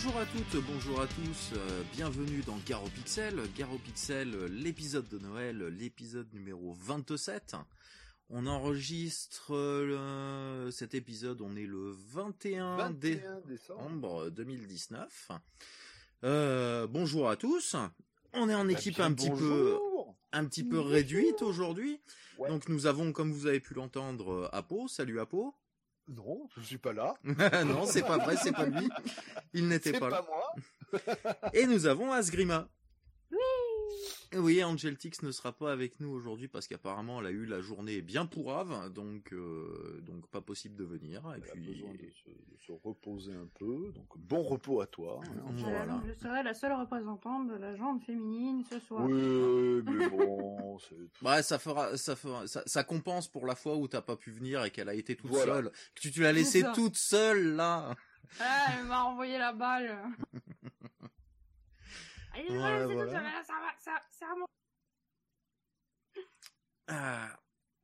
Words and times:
Bonjour 0.00 0.16
à 0.20 0.26
toutes, 0.26 0.62
bonjour 0.64 1.00
à 1.00 1.06
tous, 1.08 1.50
euh, 1.56 1.82
bienvenue 1.92 2.42
dans 2.46 2.56
Garo 2.64 2.86
Pixel. 2.88 3.40
Garo 3.56 3.78
Pixel, 3.78 4.30
l'épisode 4.44 5.08
de 5.08 5.18
Noël, 5.18 5.58
l'épisode 5.76 6.32
numéro 6.32 6.72
27. 6.72 7.56
On 8.30 8.46
enregistre 8.46 9.52
euh, 9.56 10.70
cet 10.70 10.94
épisode, 10.94 11.40
on 11.40 11.56
est 11.56 11.66
le 11.66 11.90
21, 12.12 12.76
21 12.76 12.90
dé- 12.92 13.14
décembre. 13.16 13.42
décembre 13.48 14.30
2019. 14.30 15.30
Euh, 16.22 16.86
bonjour 16.86 17.28
à 17.28 17.34
tous. 17.36 17.74
On 18.34 18.48
est 18.48 18.54
en 18.54 18.68
équipe 18.68 18.96
Bien, 18.96 19.06
un 19.06 19.12
petit 19.14 19.30
peu 19.30 19.76
un 20.32 20.44
petit 20.44 20.62
peu 20.62 20.78
réduite 20.78 21.42
aujourd'hui. 21.42 21.98
Ouais. 22.38 22.48
Donc 22.50 22.68
nous 22.68 22.86
avons, 22.86 23.10
comme 23.10 23.32
vous 23.32 23.46
avez 23.48 23.58
pu 23.60 23.74
l'entendre, 23.74 24.48
Apo. 24.52 24.86
Salut 24.86 25.18
Apo. 25.18 25.54
Non, 26.08 26.48
je 26.56 26.62
suis 26.62 26.78
pas 26.78 26.92
là. 26.92 27.14
non, 27.64 27.84
c'est 27.84 28.02
pas 28.02 28.16
vrai, 28.18 28.36
c'est 28.42 28.52
pas 28.52 28.64
lui. 28.66 28.88
Il 29.52 29.68
n'était 29.68 29.92
C'est 29.92 30.00
pas 30.00 30.08
là. 30.08 30.22
pas 30.22 30.28
moi. 30.30 30.54
Et 31.52 31.66
nous 31.66 31.86
avons 31.86 32.12
Asgrima. 32.12 32.66
Oui. 33.30 33.38
Oui, 34.34 34.62
Angeltix 34.62 35.22
ne 35.22 35.30
sera 35.30 35.52
pas 35.52 35.72
avec 35.72 36.00
nous 36.00 36.10
aujourd'hui 36.10 36.48
parce 36.48 36.66
qu'apparemment 36.66 37.20
elle 37.20 37.26
a 37.26 37.30
eu 37.30 37.44
la 37.46 37.60
journée 37.60 38.02
bien 38.02 38.26
pourrave, 38.26 38.92
donc 38.92 39.32
euh, 39.32 40.00
donc 40.02 40.26
pas 40.28 40.40
possible 40.40 40.76
de 40.76 40.84
venir. 40.84 41.20
Et 41.32 41.36
Elle 41.42 41.48
a 41.48 41.52
puis 41.52 41.60
besoin 41.66 41.92
de 41.92 41.98
se, 42.10 42.28
de 42.30 42.56
se 42.66 42.72
reposer 42.72 43.32
un 43.32 43.48
peu. 43.58 43.92
Donc 43.94 44.06
bon 44.18 44.42
repos 44.42 44.80
à 44.80 44.86
toi. 44.86 45.20
hein. 45.24 45.30
Voilà. 45.56 45.84
Voilà, 45.84 46.02
Je 46.06 46.12
serai 46.14 46.42
la 46.42 46.54
seule 46.54 46.72
représentante 46.72 47.48
de 47.48 47.54
la 47.54 47.74
jante 47.76 48.02
féminine 48.04 48.62
ce 48.70 48.78
soir. 48.80 49.04
Oui, 49.06 49.82
mais 49.84 50.08
bon, 50.08 50.78
Ouais, 51.22 51.42
ça 51.42 51.58
fera, 51.58 51.96
ça 51.96 52.14
fera, 52.16 52.46
ça, 52.46 52.62
ça 52.66 52.84
compense 52.84 53.28
pour 53.28 53.46
la 53.46 53.54
fois 53.54 53.76
où 53.76 53.88
t'as 53.88 54.02
pas 54.02 54.16
pu 54.16 54.30
venir 54.30 54.64
et 54.64 54.70
qu'elle 54.70 54.88
a 54.88 54.94
été 54.94 55.16
toute 55.16 55.30
Voilà. 55.30 55.54
seule, 55.54 55.70
que 55.94 56.00
tu, 56.00 56.10
tu 56.12 56.20
l'as 56.22 56.32
laissée 56.32 56.64
toute 56.74 56.96
seule 56.96 57.54
là. 57.56 57.94
Ah, 58.40 58.66
elle 58.78 58.84
m'a 58.86 59.04
envoyé 59.04 59.38
la 59.38 59.52
balle. 59.52 59.98
Ouais, 62.42 62.56
voilà, 62.58 62.86
c'est 62.86 62.94
voilà. 62.94 63.06
tout, 63.06 63.16
ça 63.16 63.22
va, 63.22 63.44
ça 63.44 63.52
va, 63.54 63.72
ça, 63.78 64.02
ça 64.10 64.26
va. 64.38 66.22
Ah. 66.88 67.28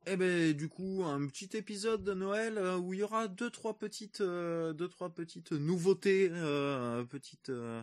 Eh 0.06 0.16
ben 0.16 0.52
du 0.52 0.68
coup 0.68 1.02
un 1.06 1.26
petit 1.28 1.48
épisode 1.56 2.04
de 2.04 2.12
Noël 2.12 2.58
euh, 2.58 2.76
où 2.76 2.92
il 2.92 3.00
y 3.00 3.02
aura 3.02 3.26
deux 3.26 3.48
trois 3.48 3.78
petites 3.78 4.20
euh, 4.20 4.74
deux 4.74 4.86
trois 4.88 5.08
petites 5.08 5.52
nouveautés 5.52 6.28
euh, 6.30 7.04
petites 7.04 7.48
euh, 7.48 7.82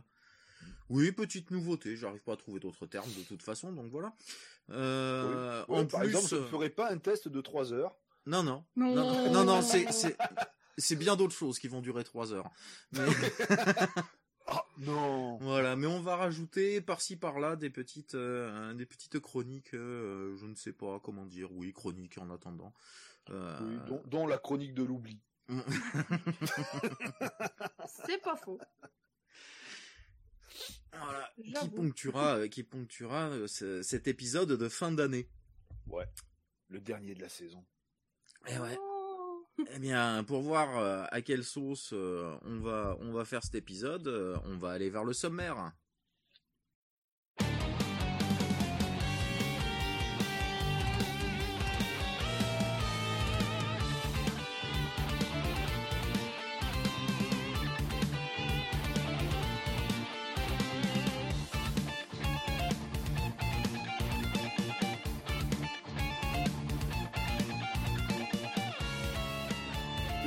oui 0.90 1.12
petites 1.12 1.50
nouveautés 1.50 1.96
j'arrive 1.96 2.22
pas 2.22 2.34
à 2.34 2.38
trouver 2.38 2.60
d'autres 2.60 2.86
termes 2.86 3.12
de 3.18 3.24
toute 3.24 3.42
façon 3.42 3.72
donc 3.72 3.90
voilà 3.90 4.14
euh, 4.70 5.66
Ouais, 5.68 5.80
en 5.80 5.86
par 5.88 6.02
plus 6.02 6.10
exemple, 6.10 6.28
je 6.30 6.36
ne 6.36 6.44
ferai 6.46 6.70
pas 6.70 6.92
un 6.92 7.00
test 7.00 7.28
de 7.28 7.42
3 7.42 7.74
heures. 7.74 7.96
non 8.28 8.44
non 8.44 8.64
Non. 8.76 8.94
non 8.94 9.14
non, 9.14 9.32
non, 9.32 9.44
non, 9.46 9.62
c'est 9.64 9.88
c'est 10.78 10.96
bien 10.96 11.16
d'autres 11.16 11.34
choses 11.36 11.58
qui 11.58 11.68
vont 11.70 11.82
durer 11.82 12.04
trois 12.04 12.34
heures 12.34 12.52
mais 12.92 13.02
non. 14.82 15.38
voilà 15.38 15.76
mais 15.76 15.88
on 15.88 16.02
va 16.02 16.16
rajouter 16.16 16.82
par-ci 16.82 17.16
par-là 17.16 17.56
des 17.56 17.70
petites 17.70 18.16
euh, 18.16 18.74
des 18.74 18.86
petites 18.86 19.20
chroniques 19.20 19.74
euh, 19.74 20.36
je 20.38 20.46
ne 20.46 20.56
sais 20.56 20.74
pas 20.74 21.00
comment 21.00 21.26
dire 21.26 21.52
oui 21.54 21.72
chroniques 21.74 22.18
en 22.18 22.30
attendant 22.30 22.74
Euh, 23.30 23.60
Oui, 23.62 23.78
dont, 23.88 24.02
dont 24.08 24.28
la 24.28 24.38
chronique 24.40 24.74
de 24.74 24.84
l'oubli. 24.84 25.20
C'est 28.08 28.18
pas 28.22 28.36
faux. 28.36 28.60
Voilà, 30.94 31.30
qui 31.60 31.70
ponctuera, 31.70 32.48
qui 32.48 32.64
ponctuera 32.64 33.30
ce- 33.48 33.82
cet 33.82 34.08
épisode 34.08 34.50
de 34.52 34.70
fin 34.70 34.92
d'année. 34.92 35.30
Ouais. 35.88 36.06
Le 36.70 36.80
dernier 36.82 37.14
de 37.16 37.22
la 37.22 37.30
saison. 37.30 37.64
Eh 38.48 38.58
ouais. 38.60 38.78
Oh. 38.80 38.91
Eh 39.70 39.80
bien, 39.80 40.24
pour 40.24 40.42
voir 40.42 40.78
euh, 40.78 41.04
à 41.12 41.22
quelle 41.22 41.44
sauce 41.44 41.92
euh, 41.94 42.36
on 42.46 42.60
va, 42.60 42.98
on 43.02 43.12
va 43.12 43.26
faire 43.26 43.44
cet 43.44 43.56
épisode, 43.56 44.08
euh, 44.08 44.38
on 44.46 44.58
va 44.58 44.72
aller 44.72 44.90
vers 44.90 45.04
le 45.04 45.14
sommaire. 45.14 45.72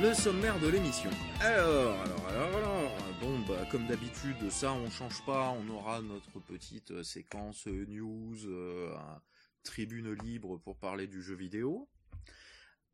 Le 0.05 0.13
sommaire 0.13 0.59
de 0.59 0.67
l'émission. 0.67 1.09
Alors, 1.39 1.99
alors, 1.99 2.27
alors, 2.27 2.57
alors, 2.57 2.91
bon, 3.19 3.39
bah, 3.47 3.65
comme 3.71 3.87
d'habitude, 3.87 4.51
ça, 4.51 4.71
on 4.71 4.87
change 4.91 5.25
pas. 5.25 5.49
On 5.49 5.67
aura 5.67 5.99
notre 5.99 6.39
petite 6.41 6.91
euh, 6.91 7.01
séquence 7.01 7.65
euh, 7.65 7.87
news, 7.87 8.35
euh, 8.45 8.95
un- 8.95 9.19
tribune 9.63 10.13
libre 10.13 10.57
pour 10.57 10.77
parler 10.77 11.07
du 11.07 11.23
jeu 11.23 11.33
vidéo. 11.33 11.89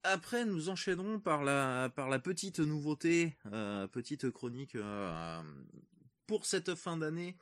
Après, 0.03 0.45
nous 0.45 0.69
enchaînerons 0.69 1.19
par 1.19 1.43
la, 1.43 1.91
par 1.93 2.07
la 2.07 2.17
petite 2.17 2.61
nouveauté, 2.61 3.35
petite 3.91 4.31
chronique 4.31 4.77
pour 6.27 6.45
cette 6.45 6.75
fin 6.75 6.95
d'année 6.95 7.35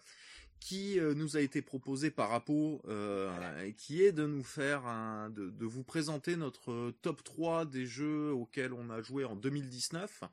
qui 0.59 0.99
euh, 0.99 1.13
nous 1.13 1.37
a 1.37 1.41
été 1.41 1.61
proposée 1.61 2.11
par 2.11 2.33
Apo, 2.33 2.81
euh, 2.87 3.71
qui 3.77 4.03
est 4.03 4.11
de 4.11 4.25
nous 4.25 4.43
faire 4.43 4.85
un, 4.85 5.29
de, 5.29 5.49
de 5.49 5.65
vous 5.65 5.83
présenter 5.83 6.35
notre 6.35 6.91
top 7.01 7.23
3 7.23 7.65
des 7.65 7.85
jeux 7.85 8.31
auxquels 8.33 8.73
on 8.73 8.89
a 8.89 9.01
joué 9.01 9.23
en 9.25 9.35
2019. 9.35 10.23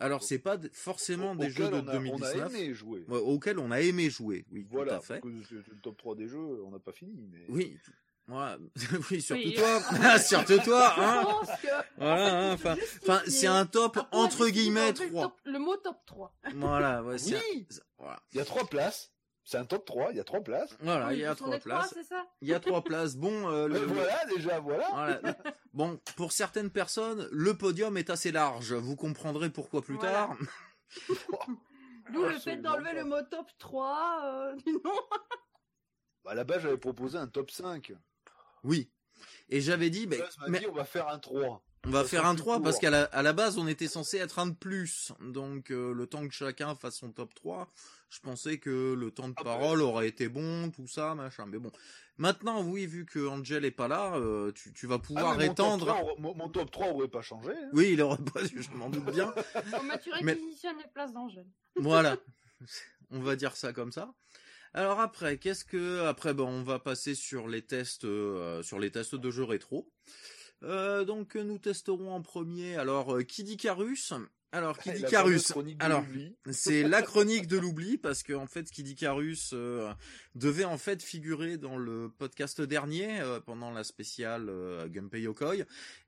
Alors 0.00 0.22
c'est 0.22 0.38
pas 0.38 0.58
forcément 0.72 1.34
des 1.34 1.50
jeux 1.50 1.68
de 1.68 1.74
on 1.74 1.88
a, 1.88 1.92
2019, 1.92 2.36
On 2.36 2.54
a 2.54 2.58
aimé 2.58 2.74
jouer. 2.74 3.04
ouais, 3.08 3.18
auxquels 3.18 3.58
on 3.58 3.70
a 3.72 3.80
aimé 3.80 4.10
jouer, 4.10 4.44
oui, 4.52 4.64
voilà, 4.70 4.92
tout 4.94 4.98
à 4.98 5.00
fait. 5.00 5.20
parce 5.20 5.34
que 5.34 5.62
c'est 5.64 5.70
le 5.72 5.80
top 5.82 5.96
3 5.96 6.14
des 6.14 6.28
jeux, 6.28 6.38
on 6.64 6.70
n'a 6.70 6.78
pas 6.78 6.92
fini. 6.92 7.28
Mais... 7.32 7.44
Oui, 7.48 7.76
voilà. 8.28 8.58
oui, 9.10 9.20
surtout 9.22 9.42
Oui. 9.44 9.54
toi, 9.54 10.18
surtout 10.20 10.58
toi, 10.58 10.92
Je 10.96 11.00
hein. 11.02 11.24
pense 11.24 11.48
que. 11.60 11.66
Voilà, 11.96 12.38
hein, 12.46 12.50
en 12.50 12.54
enfin, 12.54 12.76
fait, 12.76 13.30
c'est 13.30 13.46
un 13.48 13.66
top 13.66 13.98
entre 14.12 14.48
guillemets 14.48 14.92
décision, 14.92 15.10
3. 15.10 15.22
Le, 15.22 15.28
top- 15.28 15.40
le 15.52 15.58
mot 15.58 15.76
top 15.76 15.96
3. 16.06 16.34
Voilà, 16.54 17.02
ouais, 17.02 17.18
c'est 17.18 17.34
Oui. 17.36 17.66
un- 17.70 17.74
voilà. 17.98 18.22
Il 18.32 18.38
y 18.38 18.40
a 18.40 18.44
3 18.44 18.66
places. 18.68 19.10
C'est 19.50 19.56
un 19.56 19.64
top 19.64 19.86
3, 19.86 20.10
il 20.10 20.18
y 20.18 20.20
a 20.20 20.24
3 20.24 20.42
places. 20.42 20.76
Voilà, 20.80 21.06
Oui, 21.06 21.14
il 21.14 21.20
y 21.20 21.24
a 21.24 21.34
trois 21.34 21.48
trois, 21.58 21.58
places. 21.60 21.94
c'est 21.94 22.02
ça 22.04 22.26
Il 22.42 22.48
y 22.48 22.52
a 22.52 22.60
trois 22.60 22.84
places. 22.84 23.16
Bon, 23.16 23.48
euh, 23.48 23.66
le- 23.66 23.78
voilà, 23.86 24.26
déjà, 24.26 24.60
voilà. 24.60 24.86
Voilà. 24.90 25.36
Bon, 25.72 25.98
pour 26.16 26.32
certaines 26.32 26.68
personnes, 26.68 27.26
le 27.32 27.56
podium 27.56 27.96
est 27.96 28.10
assez 28.10 28.30
large. 28.30 28.74
Vous 28.74 28.94
comprendrez 28.94 29.48
pourquoi 29.48 29.80
plus 29.80 29.94
Voilà. 29.94 30.12
tard. 30.28 30.36
D'où 32.12 32.24
le 32.24 32.38
fait 32.38 32.58
d'enlever 32.58 32.92
le 32.92 33.04
mot 33.06 33.22
top 33.22 33.46
3 33.56 34.20
euh, 34.24 34.56
du 34.66 34.72
nom. 34.72 35.00
Bah, 36.24 36.34
là-bas, 36.34 36.58
j'avais 36.58 36.76
proposé 36.76 37.16
un 37.16 37.26
top 37.26 37.50
5. 37.50 37.94
Oui. 38.64 38.90
Et 39.48 39.62
j'avais 39.62 39.88
dit, 39.88 40.06
mais 40.06 40.18
dit, 40.58 40.66
on 40.68 40.74
va 40.74 40.84
faire 40.84 41.08
un 41.08 41.18
3. 41.18 41.62
On 41.86 41.90
va 41.90 42.04
faire 42.04 42.26
un 42.26 42.34
plus 42.34 42.42
3 42.42 42.54
court. 42.56 42.64
parce 42.64 42.78
qu'à 42.78 42.90
la, 42.90 43.04
à 43.04 43.22
la 43.22 43.32
base, 43.32 43.58
on 43.58 43.66
était 43.68 43.88
censé 43.88 44.18
être 44.18 44.38
un 44.38 44.46
de 44.48 44.54
plus. 44.54 45.12
Donc, 45.20 45.70
euh, 45.70 45.92
le 45.94 46.06
temps 46.06 46.26
que 46.26 46.34
chacun 46.34 46.74
fasse 46.74 46.96
son 46.96 47.12
top 47.12 47.34
3, 47.34 47.70
je 48.10 48.20
pensais 48.20 48.58
que 48.58 48.94
le 48.94 49.10
temps 49.10 49.28
de 49.28 49.34
Ah 49.36 49.42
bah. 49.44 49.56
parole 49.56 49.80
aurait 49.82 50.08
été 50.08 50.28
bon, 50.28 50.70
tout 50.70 50.88
ça, 50.88 51.14
machin. 51.14 51.46
Mais 51.46 51.58
bon. 51.58 51.70
Maintenant, 52.16 52.62
oui, 52.64 52.86
vu 52.86 53.06
que 53.06 53.26
Angel 53.28 53.64
est 53.64 53.70
pas 53.70 53.86
là, 53.86 54.16
euh, 54.16 54.50
tu, 54.52 54.72
tu 54.72 54.86
vas 54.88 54.98
pouvoir 54.98 55.30
Ah, 55.32 55.36
mais 55.38 55.46
mon 55.48 55.54
top 55.54 55.66
étendre. 55.66 55.86
3 55.86 56.02
aurait- 56.02 56.14
mon, 56.20 56.34
mon 56.34 56.48
top 56.48 56.70
3 56.70 56.88
aurait 56.88 57.06
pas 57.08 57.22
changé. 57.22 57.50
hein. 57.50 57.68
Oui, 57.72 57.90
il 57.92 58.02
aurait 58.02 58.16
pas, 58.18 58.40
je 58.44 58.70
m'en 58.72 58.90
doute 58.90 59.04
bien. 59.12 59.32
Faut 59.32 59.98
tu 60.02 60.10
Mais- 60.24 60.34
les 60.34 60.88
places 60.92 61.12
d'Angèle. 61.12 61.46
Voilà. 61.76 62.16
On 63.10 63.20
va 63.20 63.36
dire 63.36 63.56
ça 63.56 63.72
comme 63.72 63.92
ça. 63.92 64.12
Alors 64.74 65.00
après, 65.00 65.38
qu'est-ce 65.38 65.64
que 65.64 66.04
après 66.06 66.34
bon, 66.34 66.46
on 66.48 66.62
va 66.62 66.78
passer 66.78 67.14
sur 67.14 67.48
les 67.48 67.62
tests 67.62 68.04
euh, 68.04 68.62
sur 68.62 68.78
les 68.78 68.90
tests 68.90 69.14
de 69.14 69.30
jeux 69.30 69.44
rétro. 69.44 69.88
Euh, 70.64 71.04
donc 71.04 71.36
nous 71.36 71.58
testerons 71.58 72.12
en 72.12 72.20
premier 72.20 72.76
alors 72.76 73.16
euh, 73.16 73.22
Kid 73.22 73.48
Icarus. 73.48 74.12
Alors 74.50 74.78
Icarus. 74.86 75.48
chronique 75.52 75.78
de 75.78 75.84
Alors 75.84 76.04
c'est 76.52 76.82
la 76.82 77.02
chronique 77.02 77.46
de 77.48 77.58
l'oubli 77.58 77.98
parce 77.98 78.22
que 78.22 78.32
en 78.32 78.46
fait 78.46 78.70
Kid 78.70 78.88
Icarus 78.88 79.50
euh, 79.52 79.92
devait 80.34 80.64
en 80.64 80.78
fait 80.78 81.02
figurer 81.02 81.58
dans 81.58 81.76
le 81.76 82.08
podcast 82.16 82.62
dernier 82.62 83.20
euh, 83.20 83.40
pendant 83.40 83.70
la 83.70 83.84
spéciale 83.84 84.46
euh, 84.48 84.88
Gunpei 84.88 85.20
Yokoi 85.22 85.56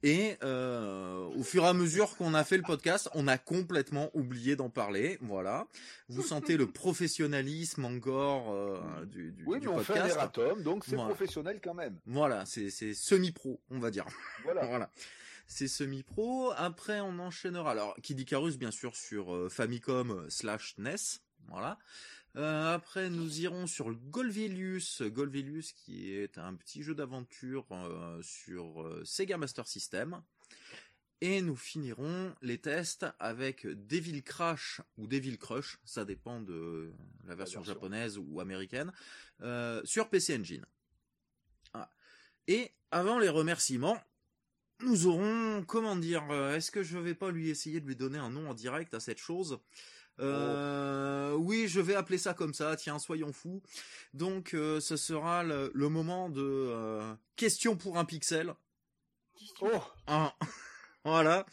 et 0.02 0.36
euh, 0.42 1.24
au 1.36 1.42
fur 1.42 1.64
et 1.64 1.68
à 1.68 1.74
mesure 1.74 2.16
qu'on 2.16 2.32
a 2.32 2.42
fait 2.44 2.56
le 2.56 2.62
podcast, 2.62 3.10
on 3.14 3.28
a 3.28 3.36
complètement 3.36 4.10
oublié 4.14 4.56
d'en 4.56 4.70
parler. 4.70 5.18
Voilà, 5.20 5.66
vous 6.08 6.22
sentez 6.22 6.56
le 6.56 6.66
professionnalisme 6.66 7.84
encore 7.84 8.52
euh, 8.54 9.04
du, 9.04 9.32
du, 9.32 9.44
Oui, 9.44 9.60
du 9.60 9.68
on 9.68 9.78
fait 9.80 9.92
un 9.92 9.96
podcast. 9.96 10.16
erratum, 10.16 10.62
donc 10.62 10.84
c'est 10.86 10.94
Voilà. 10.96 11.10
professionnel 11.14 11.60
quand 11.62 11.74
même. 11.74 11.98
Voilà, 12.06 12.46
c'est 12.46 12.70
c'est 12.70 12.94
semi-pro, 12.94 13.60
on 13.70 13.78
va 13.78 13.90
dire. 13.90 14.06
Voilà. 14.44 14.64
Voilà. 14.70 14.90
C'est 15.52 15.66
semi-pro. 15.66 16.52
Après, 16.56 17.00
on 17.00 17.18
enchaînera. 17.18 17.72
Alors, 17.72 17.96
Kid 18.02 18.20
Icarus, 18.20 18.56
bien 18.56 18.70
sûr, 18.70 18.94
sur 18.94 19.34
euh, 19.34 19.48
Famicom 19.48 20.30
slash 20.30 20.78
NES. 20.78 20.94
Voilà. 21.48 21.76
Euh, 22.36 22.72
après, 22.72 23.10
nous 23.10 23.40
irons 23.40 23.66
sur 23.66 23.90
le 23.90 23.96
Golvelius. 23.96 25.02
Golvelius, 25.02 25.72
qui 25.72 26.14
est 26.14 26.38
un 26.38 26.54
petit 26.54 26.84
jeu 26.84 26.94
d'aventure 26.94 27.66
euh, 27.72 28.22
sur 28.22 28.88
Sega 29.04 29.38
Master 29.38 29.66
System. 29.66 30.22
Et 31.20 31.42
nous 31.42 31.56
finirons 31.56 32.32
les 32.42 32.58
tests 32.58 33.06
avec 33.18 33.66
Devil 33.66 34.22
Crash 34.22 34.80
ou 34.98 35.08
Devil 35.08 35.36
Crush, 35.36 35.78
ça 35.84 36.04
dépend 36.04 36.40
de 36.40 36.92
la 37.26 37.34
version, 37.34 37.60
version. 37.60 37.74
japonaise 37.74 38.18
ou 38.18 38.40
américaine, 38.40 38.90
sur 39.84 40.08
PC 40.08 40.38
Engine. 40.38 40.64
Et 42.46 42.72
avant 42.90 43.18
les 43.18 43.28
remerciements, 43.28 44.02
nous 44.82 45.06
aurons, 45.06 45.62
comment 45.66 45.96
dire, 45.96 46.24
euh, 46.30 46.56
est-ce 46.56 46.70
que 46.70 46.82
je 46.82 46.98
vais 46.98 47.14
pas 47.14 47.30
lui 47.30 47.50
essayer 47.50 47.80
de 47.80 47.86
lui 47.86 47.96
donner 47.96 48.18
un 48.18 48.30
nom 48.30 48.48
en 48.50 48.54
direct 48.54 48.94
à 48.94 49.00
cette 49.00 49.18
chose? 49.18 49.58
Euh, 50.20 51.32
Oui, 51.34 51.66
je 51.68 51.80
vais 51.80 51.94
appeler 51.94 52.18
ça 52.18 52.34
comme 52.34 52.52
ça. 52.54 52.76
Tiens, 52.76 52.98
soyons 52.98 53.32
fous. 53.32 53.62
Donc, 54.12 54.54
euh, 54.54 54.80
ce 54.80 54.96
sera 54.96 55.42
le, 55.44 55.70
le 55.74 55.88
moment 55.88 56.28
de 56.28 56.42
euh, 56.42 57.14
question 57.36 57.76
pour 57.76 57.98
un 57.98 58.04
pixel. 58.04 58.54
Oh 59.62 59.70
Un- 60.06 60.32
voilà. 61.04 61.46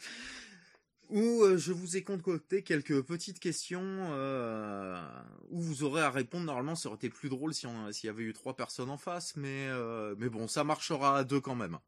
Où 1.08 1.42
euh, 1.42 1.56
je 1.56 1.72
vous 1.72 1.96
ai 1.96 2.02
concocté 2.02 2.62
quelques 2.62 3.00
petites 3.02 3.40
questions 3.40 3.80
euh, 3.82 5.00
où 5.48 5.62
vous 5.62 5.82
aurez 5.82 6.02
à 6.02 6.10
répondre. 6.10 6.44
Normalement, 6.44 6.74
ça 6.74 6.88
aurait 6.90 6.96
été 6.96 7.08
plus 7.08 7.30
drôle 7.30 7.54
si 7.54 7.66
s'il 7.92 8.06
y 8.08 8.10
avait 8.10 8.24
eu 8.24 8.34
trois 8.34 8.54
personnes 8.54 8.90
en 8.90 8.98
face, 8.98 9.34
mais 9.36 9.68
euh, 9.68 10.14
mais 10.18 10.28
bon, 10.28 10.46
ça 10.48 10.64
marchera 10.64 11.16
à 11.16 11.24
deux 11.24 11.40
quand 11.40 11.54
même. 11.54 11.78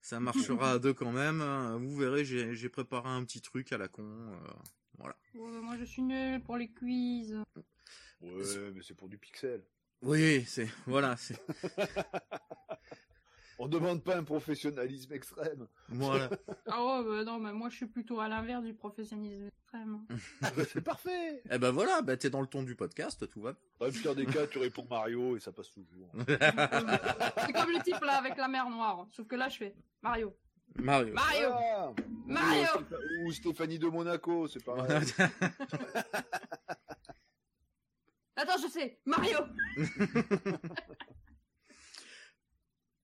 Ça 0.00 0.20
marchera 0.20 0.72
à 0.72 0.78
deux 0.78 0.94
quand 0.94 1.12
même. 1.12 1.42
Vous 1.80 1.96
verrez, 1.96 2.24
j'ai 2.24 2.68
préparé 2.68 3.08
un 3.08 3.24
petit 3.24 3.40
truc 3.40 3.72
à 3.72 3.78
la 3.78 3.88
con. 3.88 4.04
euh, 4.04 4.36
voilà. 4.98 5.16
Bah, 5.34 5.40
moi 5.62 5.76
je 5.78 5.84
suis 5.84 6.02
nul 6.02 6.42
pour 6.42 6.56
les 6.56 6.68
quiz. 6.68 7.36
Ouais, 8.20 8.70
mais 8.74 8.82
c'est 8.82 8.94
pour 8.94 9.08
du 9.08 9.18
pixel. 9.18 9.62
Oui, 10.02 10.44
c'est 10.46 10.68
voilà, 10.86 11.16
c'est 11.16 11.36
On 13.58 13.68
demande 13.68 14.02
pas 14.04 14.16
un 14.16 14.22
professionnalisme 14.24 15.12
extrême. 15.14 15.66
voilà. 15.88 16.28
Ah 16.66 16.84
ouais, 16.84 17.04
bah, 17.04 17.24
non, 17.24 17.38
mais 17.38 17.52
moi 17.52 17.68
je 17.70 17.76
suis 17.76 17.86
plutôt 17.86 18.20
à 18.20 18.28
l'inverse 18.28 18.62
du 18.64 18.74
professionnalisme 18.74 19.46
extrême. 19.46 20.04
c'est 20.72 20.82
parfait. 20.82 21.42
Eh 21.50 21.58
ben 21.58 21.70
voilà, 21.70 22.02
bah 22.02 22.16
t'es 22.16 22.28
dans 22.30 22.40
le 22.42 22.46
ton 22.46 22.62
du 22.62 22.74
podcast, 22.74 23.28
tout 23.30 23.40
va. 23.40 23.54
Dans 23.80 23.86
le 23.86 23.92
pire 23.92 24.14
des 24.14 24.26
cas, 24.26 24.46
tu 24.46 24.58
réponds 24.58 24.86
Mario 24.90 25.36
et 25.36 25.40
ça 25.40 25.52
passe 25.52 25.70
toujours. 25.70 26.10
C'est 26.26 27.52
comme 27.52 27.70
le 27.70 27.82
type 27.82 28.00
là 28.02 28.18
avec 28.18 28.36
la 28.36 28.48
mer 28.48 28.68
noire, 28.68 29.06
sauf 29.10 29.26
que 29.26 29.36
là 29.36 29.48
je 29.48 29.56
fais 29.56 29.74
Mario. 30.02 30.34
Mario. 30.78 31.14
Mario 31.14 31.48
Ah 31.52 31.92
Mario 32.26 32.66
ou, 32.74 32.80
Stéph- 32.82 33.26
ou 33.28 33.32
Stéphanie 33.32 33.78
de 33.78 33.86
Monaco, 33.86 34.46
c'est 34.48 34.62
pareil. 34.62 35.02
Attends, 38.36 38.58
je 38.62 38.68
sais 38.68 38.98
Mario 39.06 39.38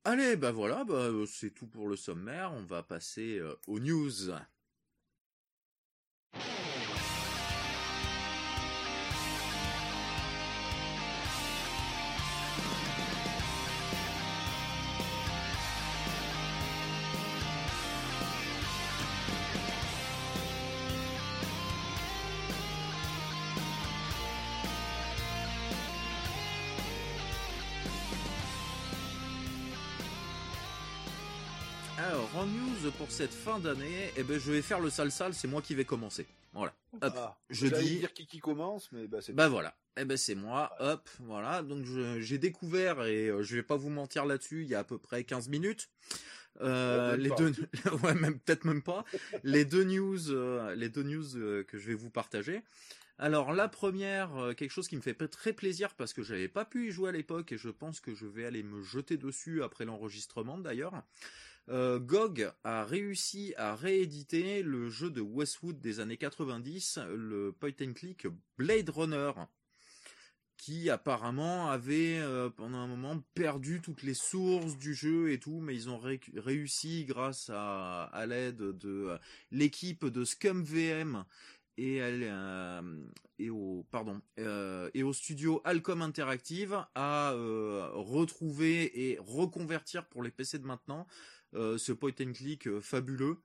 Allez, 0.05 0.37
bah 0.37 0.51
voilà, 0.51 0.85
bah 0.85 0.95
euh, 0.95 1.27
c'est 1.27 1.51
tout 1.51 1.67
pour 1.67 1.89
le 1.89 1.97
sommaire. 1.97 2.53
On 2.55 2.65
va 2.65 2.83
passer 2.83 3.39
euh, 3.39 3.55
aux 3.69 3.79
news. 3.79 4.31
Pour 32.99 33.11
cette 33.11 33.33
fin 33.33 33.59
d'année, 33.59 34.11
eh 34.17 34.23
ben 34.23 34.39
je 34.39 34.53
vais 34.53 34.63
faire 34.63 34.81
le 34.81 34.91
sale 34.91 35.11
sale, 35.11 35.35
c'est 35.35 35.49
moi 35.49 35.63
qui 35.63 35.75
vais 35.75 35.85
commencer. 35.85 36.27
Voilà. 36.53 36.75
Hop. 37.01 37.13
Ah, 37.17 37.39
Je 37.51 37.67
dis- 37.67 37.99
dire 38.01 38.13
qui 38.13 38.27
qui 38.27 38.39
commence, 38.39 38.91
mais 38.93 39.07
bah 39.07 39.19
c'est 39.23 39.33
Bah 39.33 39.49
voilà. 39.49 39.75
Eh 39.97 40.05
ben 40.05 40.17
c'est 40.17 40.35
moi. 40.35 40.75
Hop, 40.81 41.09
voilà. 41.21 41.63
Donc 41.63 41.85
j'ai 42.21 42.39
découvert 42.39 43.03
et 43.05 43.29
euh, 43.29 43.43
je 43.43 43.57
vais 43.57 43.63
pas 43.63 43.77
vous 43.77 43.91
mentir 43.91 44.25
là-dessus. 44.27 44.63
Il 44.63 44.69
y 44.69 44.75
a 44.75 44.81
à 44.81 44.85
peu 44.85 44.99
près 44.99 45.25
15 45.25 45.49
minutes. 45.49 45.89
Euh, 46.61 47.17
les 47.17 47.31
pas. 47.31 47.37
deux, 47.37 47.55
ouais, 48.03 48.15
même 48.15 48.39
peut-être 48.39 48.65
même 48.65 48.83
pas. 48.83 49.05
les 49.43 49.65
deux 49.65 49.85
news, 49.85 50.31
euh, 50.31 50.75
les 50.75 50.89
deux 50.91 51.03
news 51.03 51.37
euh, 51.37 51.65
que 51.65 51.79
je 51.79 51.87
vais 51.87 51.95
vous 51.95 52.11
partager. 52.11 52.63
Alors 53.19 53.53
la 53.53 53.69
première, 53.69 54.31
quelque 54.57 54.71
chose 54.73 54.89
qui 54.89 54.97
me 54.97 55.01
fait 55.03 55.15
très 55.29 55.53
plaisir 55.53 55.95
parce 55.95 56.13
que 56.13 56.23
j'avais 56.23 56.49
pas 56.49 56.65
pu 56.65 56.89
y 56.89 56.91
jouer 56.91 57.11
à 57.11 57.13
l'époque 57.13 57.53
et 57.53 57.59
je 57.59 57.69
pense 57.69 58.01
que 58.01 58.15
je 58.15 58.27
vais 58.27 58.45
aller 58.45 58.63
me 58.65 58.83
jeter 58.83 59.17
dessus 59.17 59.63
après 59.63 59.85
l'enregistrement 59.85 60.59
d'ailleurs. 60.59 61.03
Euh, 61.69 62.01
GOG 62.01 62.51
a 62.65 62.85
réussi 62.85 63.55
à 63.57 63.77
rééditer 63.77 64.63
le 64.63 64.91
jeu 64.91 65.11
de 65.11 65.21
Westwood 65.21 65.81
des 65.81 66.01
années 66.01 66.17
90, 66.17 66.99
le 67.15 67.53
point 67.53 67.71
and 67.81 67.93
click 67.93 68.27
Blade 68.59 68.91
Runner, 68.91 69.33
qui 70.57 70.91
apparemment 70.91 71.71
avait 71.71 72.19
euh, 72.19 72.51
pendant 72.51 72.79
un 72.79 72.89
moment 72.89 73.23
perdu 73.35 73.81
toutes 73.81 74.03
les 74.03 74.15
sources 74.15 74.77
du 74.77 74.93
jeu 74.93 75.31
et 75.31 75.39
tout, 75.39 75.61
mais 75.61 75.75
ils 75.75 75.89
ont 75.89 75.99
ré- 75.99 76.21
réussi 76.37 77.05
grâce 77.05 77.49
à, 77.55 78.25
l'aide 78.27 78.57
de 78.57 79.07
euh, 79.11 79.19
l'équipe 79.53 80.05
de 80.05 80.25
Scum 80.25 80.65
VM 80.65 81.25
et, 81.79 82.03
au 83.51 85.13
studio 85.13 85.61
Alcom 85.65 86.03
Interactive 86.03 86.85
à 86.95 87.33
retrouver 87.95 89.09
et 89.11 89.19
reconvertir 89.21 90.07
pour 90.07 90.23
les 90.23 90.31
PC 90.31 90.59
de 90.59 90.67
maintenant 90.67 91.07
ce 91.55 91.93
point 91.93 92.13
and 92.21 92.33
click 92.33 92.67
euh, 92.67 92.81
fabuleux 92.81 93.37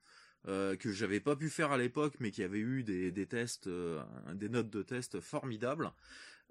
euh, 0.47 0.75
que 0.75 0.91
j'avais 0.91 1.19
pas 1.19 1.35
pu 1.35 1.49
faire 1.49 1.71
à 1.71 1.77
l'époque 1.77 2.15
mais 2.19 2.31
qui 2.31 2.43
avait 2.43 2.59
eu 2.59 2.83
des, 2.83 3.25
tests 3.27 3.67
euh, 3.67 4.01
des 4.33 4.49
notes 4.49 4.69
de 4.69 4.83
test 4.83 5.19
formidables 5.19 5.91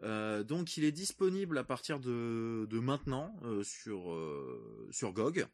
Euh, 0.03 0.44
donc 0.44 0.76
il 0.76 0.85
est 0.85 0.93
disponible 0.93 1.56
à 1.56 1.64
partir 1.64 1.99
de, 2.00 2.69
maintenant 2.81 3.35
euh, 3.44 3.62
sur 3.64 4.12
euh, 4.12 4.87
sur 4.91 5.14
GOG 5.14 5.47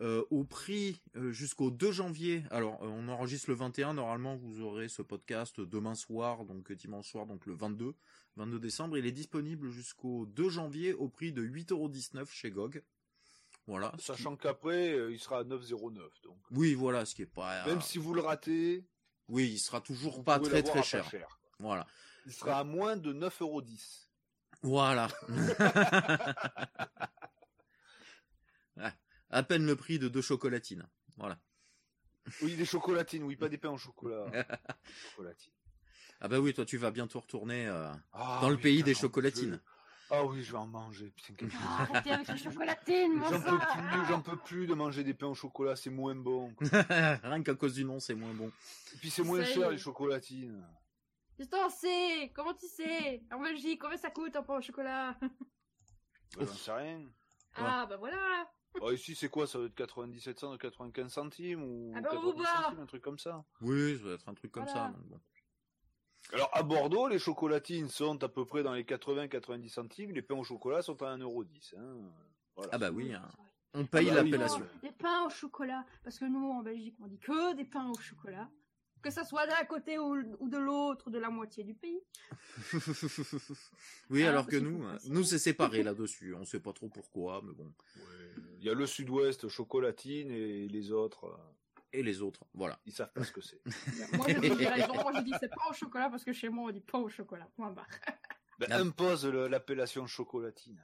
euh, 0.00 0.24
au 0.30 0.44
prix 0.44 1.00
euh, 1.16 1.32
jusqu'au 1.32 1.70
2 1.70 1.92
janvier. 1.92 2.44
Alors, 2.50 2.82
euh, 2.82 2.88
on 2.88 3.08
enregistre 3.08 3.50
le 3.50 3.56
21. 3.56 3.94
Normalement, 3.94 4.36
vous 4.36 4.60
aurez 4.60 4.88
ce 4.88 5.02
podcast 5.02 5.60
demain 5.60 5.94
soir, 5.94 6.44
donc 6.44 6.70
euh, 6.70 6.74
dimanche 6.74 7.10
soir, 7.10 7.26
donc 7.26 7.46
le 7.46 7.54
22, 7.54 7.94
22 8.36 8.58
décembre. 8.58 8.96
Il 8.98 9.06
est 9.06 9.12
disponible 9.12 9.70
jusqu'au 9.70 10.26
2 10.26 10.48
janvier 10.48 10.94
au 10.94 11.08
prix 11.08 11.32
de 11.32 11.42
8,19€ 11.42 12.26
chez 12.30 12.50
GOG. 12.50 12.82
Voilà. 13.66 13.92
qui- 13.98 14.04
Sachant 14.04 14.36
qu'après, 14.36 14.92
euh, 14.92 15.12
il 15.12 15.18
sera 15.20 15.40
à 15.40 15.44
9,09. 15.44 16.20
Donc, 16.22 16.36
Oui, 16.50 16.74
voilà, 16.74 17.04
ce 17.04 17.14
qui 17.14 17.22
est 17.22 17.26
pas. 17.26 17.64
même 17.66 17.80
si 17.80 17.98
vous 17.98 18.14
le 18.14 18.20
ratez, 18.20 18.84
Oui, 19.28 19.50
il 19.52 19.58
sera 19.58 19.80
toujours 19.80 20.16
vous 20.16 20.22
pas 20.24 20.38
très 20.40 20.62
très 20.62 20.80
pas 20.80 20.82
cher. 20.82 21.08
Voilà. 21.58 21.86
Il 22.26 22.32
sera 22.32 22.58
à 22.60 22.64
moins 22.64 22.96
de 22.96 23.12
9,10€. 23.12 24.08
Voilà. 24.62 25.08
Ouais. 25.28 25.56
À 29.34 29.42
peine 29.42 29.64
le 29.64 29.76
prix 29.76 29.98
de 29.98 30.08
deux 30.08 30.20
chocolatines. 30.20 30.86
Voilà. 31.16 31.38
Oui, 32.42 32.54
des 32.54 32.66
chocolatines, 32.66 33.22
oui, 33.22 33.34
pas 33.36 33.48
des 33.48 33.56
pains 33.58 33.70
au 33.70 33.78
chocolat. 33.78 34.26
chocolatines. 35.10 35.52
Ah 36.20 36.28
bah 36.28 36.38
oui, 36.38 36.52
toi 36.54 36.64
tu 36.66 36.76
vas 36.76 36.90
bientôt 36.90 37.18
retourner 37.20 37.66
euh, 37.66 37.90
Ah, 38.12 38.38
dans 38.42 38.50
le 38.50 38.58
pays 38.58 38.82
des 38.82 38.94
chocolatines. 38.94 39.58
Ah 40.14 40.24
oui, 40.26 40.42
je 40.42 40.52
vais 40.52 40.58
en 40.58 40.66
manger. 40.66 41.10
Putain, 41.16 41.46
Arrêtez 41.78 42.10
avec 42.12 42.28
les 42.28 42.36
chocolatines, 42.36 43.14
mon 43.14 43.28
J'en 43.30 43.40
peux 43.40 43.58
plus, 43.58 44.06
j'en 44.08 44.20
peux 44.20 44.36
plus 44.36 44.66
de 44.66 44.74
manger 44.74 45.04
des 45.04 45.14
pains 45.14 45.28
au 45.28 45.34
chocolat, 45.34 45.74
c'est 45.74 45.88
moins 45.88 46.14
bon. 46.14 46.52
Rien 46.60 47.42
qu'à 47.42 47.54
cause 47.54 47.72
du 47.74 47.84
nom, 47.84 47.98
c'est 47.98 48.14
moins 48.14 48.34
bon. 48.34 48.48
Et 48.94 48.98
puis 48.98 49.08
c'est 49.10 49.22
moins 49.22 49.42
cher 49.42 49.70
les 49.70 49.78
chocolatines. 49.78 50.62
Que 51.38 51.44
t'en 51.44 51.70
sais? 51.70 52.30
Comment 52.34 52.52
tu 52.52 52.66
sais? 52.68 53.22
En 53.32 53.40
Belgique, 53.40 53.80
combien 53.80 53.96
ça 53.96 54.10
coûte 54.10 54.36
un 54.36 54.42
pain 54.42 54.58
au 54.58 54.60
chocolat? 54.60 55.16
Bah, 55.20 55.28
J'en 56.40 56.46
sais 56.46 56.72
rien. 56.72 57.04
Ah 57.56 57.86
bah 57.88 57.96
voilà 57.96 58.46
Oh, 58.80 58.90
ici 58.90 59.14
c'est 59.14 59.28
quoi? 59.28 59.46
Ça 59.46 59.58
doit 59.58 59.66
être 59.66 59.74
97 59.74 60.38
cents, 60.40 60.56
95 60.56 61.12
centimes 61.12 61.62
ou 61.62 61.92
Ah 61.96 62.00
ben, 62.00 62.08
on 62.12 62.14
90 62.16 62.32
vous 62.32 62.42
bat. 62.42 62.62
centimes, 62.64 62.80
un 62.80 62.86
truc 62.86 63.02
comme 63.02 63.18
ça. 63.18 63.44
Oui, 63.60 63.98
ça 63.98 64.04
va 64.08 64.14
être 64.14 64.28
un 64.28 64.34
truc 64.34 64.52
comme 64.52 64.64
Voilà. 64.64 64.80
ça. 64.80 64.88
donc 64.88 65.06
bon. 65.08 65.20
Alors 66.32 66.50
à 66.52 66.62
Bordeaux, 66.62 67.08
les 67.08 67.18
chocolatines 67.18 67.88
sont 67.88 68.22
à 68.22 68.28
peu 68.28 68.44
près 68.46 68.62
dans 68.62 68.72
les 68.74 68.84
80-90 68.84 69.68
centimes, 69.68 70.12
les 70.12 70.22
pains 70.22 70.36
au 70.36 70.44
chocolat 70.44 70.82
sont 70.82 71.00
à 71.02 71.16
1,10€. 71.16 71.76
Hein. 71.78 71.96
Voilà. 72.56 72.70
Ah 72.74 72.78
bah 72.78 72.90
oui, 72.90 73.12
hein. 73.12 73.28
on 73.74 73.84
paye 73.86 74.08
Ah 74.10 74.14
bah 74.14 74.22
oui. 74.22 74.30
l'appellation. 74.30 74.62
Oh, 74.62 74.78
Des 74.82 74.92
pains 74.92 75.26
au 75.26 75.30
chocolat. 75.30 75.84
Parce 76.04 76.18
que 76.18 76.24
nous, 76.24 76.50
en 76.50 76.62
Belgique, 76.62 76.96
on 77.02 77.06
dit 77.06 77.18
que 77.18 77.54
des 77.54 77.64
pains 77.64 77.90
au 77.90 77.98
chocolat. 77.98 78.48
Que 79.02 79.10
ça 79.10 79.24
soit 79.24 79.46
d'un 79.48 79.64
côté 79.64 79.98
ou, 79.98 80.14
ou 80.38 80.48
de 80.48 80.58
l'autre 80.58 81.10
de 81.10 81.18
la 81.18 81.28
moitié 81.28 81.64
du 81.64 81.74
pays. 81.74 82.00
oui, 84.10 84.22
Ah, 84.24 84.28
alors 84.30 84.46
que 84.46 84.56
nous, 84.56 84.78
préciser. 84.86 85.12
nous 85.12 85.24
c'est 85.24 85.38
séparé 85.38 85.82
là-dessus. 85.82 86.34
On 86.34 86.44
sait 86.44 86.60
pas 86.60 86.72
trop 86.72 86.88
pourquoi, 86.88 87.42
mais 87.44 87.52
bon. 87.52 87.64
Ouais. 87.96 88.42
Il 88.58 88.64
y 88.64 88.70
a 88.70 88.74
le 88.74 88.86
sud-ouest 88.86 89.48
chocolatine 89.48 90.30
et 90.30 90.68
les 90.68 90.92
autres, 90.92 91.24
euh, 91.24 91.36
Et 91.92 92.02
les 92.02 92.22
autres, 92.22 92.44
voilà. 92.54 92.78
ils 92.86 92.92
savent 92.92 93.12
pas 93.12 93.24
ce 93.24 93.32
que 93.32 93.40
c'est. 93.40 93.60
Moi, 94.16 94.26
je 94.28 94.38
dis. 94.38 94.48
Moi, 94.48 95.12
je 95.14 95.20
dis 95.22 95.32
c'est 95.38 95.48
pain 95.48 95.68
au 95.68 95.72
chocolat 95.72 96.08
parce 96.08 96.24
que 96.24 96.32
chez 96.32 96.48
moi, 96.48 96.68
on 96.68 96.72
dit 96.72 96.80
pain 96.80 96.98
au 96.98 97.08
chocolat. 97.08 97.48
Point 97.56 97.70
barre. 97.70 97.86
Ben, 98.58 98.70
impose 98.70 99.24
l'appellation 99.24 100.06
chocolatine. 100.06 100.80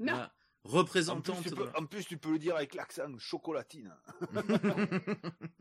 Non. 0.00 0.14
Voilà. 0.14 0.24
En 0.24 0.68
plus, 0.68 0.78
Représentante. 0.78 1.42
tu 1.44 1.50
peux, 1.50 1.68
en 1.76 1.86
plus, 1.86 2.04
tu 2.04 2.16
peux 2.16 2.32
le 2.32 2.38
dire 2.38 2.56
avec 2.56 2.74
l'accent 2.74 3.16
chocolatine. 3.18 3.94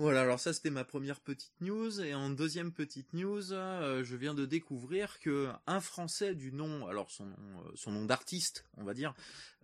Voilà, 0.00 0.22
alors 0.22 0.40
ça 0.40 0.54
c'était 0.54 0.70
ma 0.70 0.84
première 0.84 1.20
petite 1.20 1.52
news 1.60 2.00
et 2.00 2.14
en 2.14 2.30
deuxième 2.30 2.72
petite 2.72 3.12
news, 3.12 3.52
euh, 3.52 4.02
je 4.02 4.16
viens 4.16 4.32
de 4.32 4.46
découvrir 4.46 5.20
que 5.20 5.50
un 5.66 5.80
Français 5.80 6.34
du 6.34 6.52
nom, 6.52 6.86
alors 6.86 7.10
son 7.10 7.26
nom, 7.26 7.36
euh, 7.36 7.72
son 7.74 7.92
nom 7.92 8.06
d'artiste, 8.06 8.64
on 8.78 8.84
va 8.84 8.94
dire, 8.94 9.12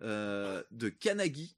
euh, 0.02 0.62
de 0.72 0.90
Kanagi, 0.90 1.56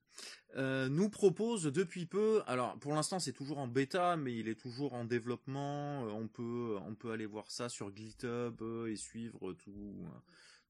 euh, 0.56 0.88
nous 0.88 1.10
propose 1.10 1.64
depuis 1.64 2.06
peu, 2.06 2.42
alors 2.46 2.78
pour 2.78 2.94
l'instant 2.94 3.18
c'est 3.18 3.32
toujours 3.32 3.58
en 3.58 3.68
bêta, 3.68 4.16
mais 4.16 4.34
il 4.36 4.48
est 4.48 4.58
toujours 4.58 4.94
en 4.94 5.04
développement. 5.04 6.06
euh, 6.06 6.10
On 6.10 6.28
peut 6.28 6.76
on 6.86 6.94
peut 6.94 7.10
aller 7.12 7.26
voir 7.26 7.50
ça 7.50 7.68
sur 7.68 7.94
GitHub 7.94 8.60
euh, 8.62 8.86
et 8.86 8.96
suivre 8.96 9.52
tout 9.54 9.94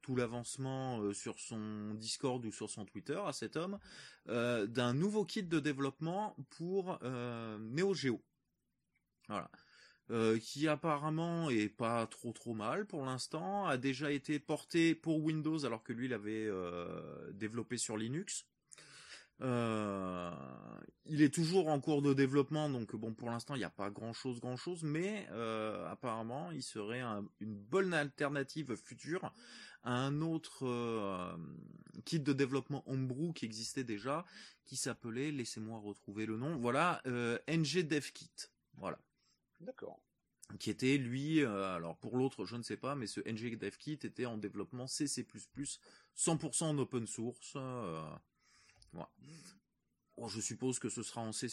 tout 0.02 0.16
l'avancement 0.16 1.12
sur 1.12 1.38
son 1.40 1.94
Discord 1.94 2.44
ou 2.44 2.52
sur 2.52 2.70
son 2.70 2.84
Twitter 2.84 3.20
à 3.26 3.32
cet 3.32 3.56
homme 3.56 3.78
d'un 4.26 4.94
nouveau 4.94 5.24
kit 5.24 5.42
de 5.42 5.60
développement 5.60 6.36
pour 6.50 6.98
Neo 7.02 7.94
Geo. 7.94 8.22
Voilà. 9.28 9.50
Qui 10.40 10.68
apparemment 10.68 11.50
est 11.50 11.68
pas 11.68 12.06
trop 12.06 12.32
trop 12.32 12.54
mal 12.54 12.86
pour 12.86 13.04
l'instant, 13.04 13.66
a 13.66 13.76
déjà 13.76 14.10
été 14.10 14.38
porté 14.38 14.94
pour 14.94 15.22
Windows 15.22 15.64
alors 15.66 15.82
que 15.82 15.92
lui 15.92 16.06
il 16.06 16.14
avait 16.14 16.46
euh, 16.46 17.30
développé 17.32 17.76
sur 17.76 17.96
Linux. 17.96 18.46
Euh, 19.40 20.30
il 21.06 21.22
est 21.22 21.32
toujours 21.32 21.68
en 21.68 21.80
cours 21.80 22.02
de 22.02 22.12
développement, 22.12 22.68
donc 22.68 22.94
bon 22.96 23.14
pour 23.14 23.30
l'instant 23.30 23.54
il 23.54 23.58
n'y 23.58 23.64
a 23.64 23.70
pas 23.70 23.88
grand 23.88 24.12
chose 24.12 24.40
grand 24.40 24.56
chose, 24.56 24.82
mais 24.82 25.26
euh, 25.30 25.88
apparemment 25.88 26.50
il 26.50 26.62
serait 26.62 27.00
un- 27.00 27.24
une 27.40 27.54
bonne 27.54 27.94
alternative 27.94 28.74
future 28.74 29.32
à 29.84 29.94
un 29.94 30.20
autre 30.22 30.66
euh, 30.66 31.36
kit 32.04 32.18
de 32.18 32.32
développement 32.32 32.82
Homebrew 32.88 33.32
qui 33.32 33.44
existait 33.44 33.84
déjà, 33.84 34.24
qui 34.64 34.76
s'appelait, 34.76 35.30
laissez-moi 35.30 35.78
retrouver 35.78 36.26
le 36.26 36.36
nom, 36.36 36.56
voilà, 36.58 37.00
NG 37.06 37.84
Dev 37.86 38.10
Kit, 38.12 38.30
voilà 38.74 38.98
D'accord. 39.60 40.00
qui 40.58 40.68
était 40.70 40.98
lui, 40.98 41.44
alors 41.44 41.96
pour 41.98 42.16
l'autre 42.18 42.44
je 42.44 42.56
ne 42.56 42.62
sais 42.62 42.76
pas, 42.76 42.96
mais 42.96 43.06
ce 43.06 43.20
NG 43.20 43.56
Dev 43.56 43.76
Kit 43.78 44.00
était 44.02 44.26
en 44.26 44.36
développement 44.36 44.88
C++, 44.88 45.06
100% 45.06 46.64
en 46.64 46.78
open 46.78 47.06
source. 47.06 47.56
Voilà. 48.92 49.10
Bon, 50.16 50.26
je 50.26 50.40
suppose 50.40 50.80
que 50.80 50.88
ce 50.88 51.04
sera 51.04 51.20
en 51.20 51.30
C++ 51.32 51.48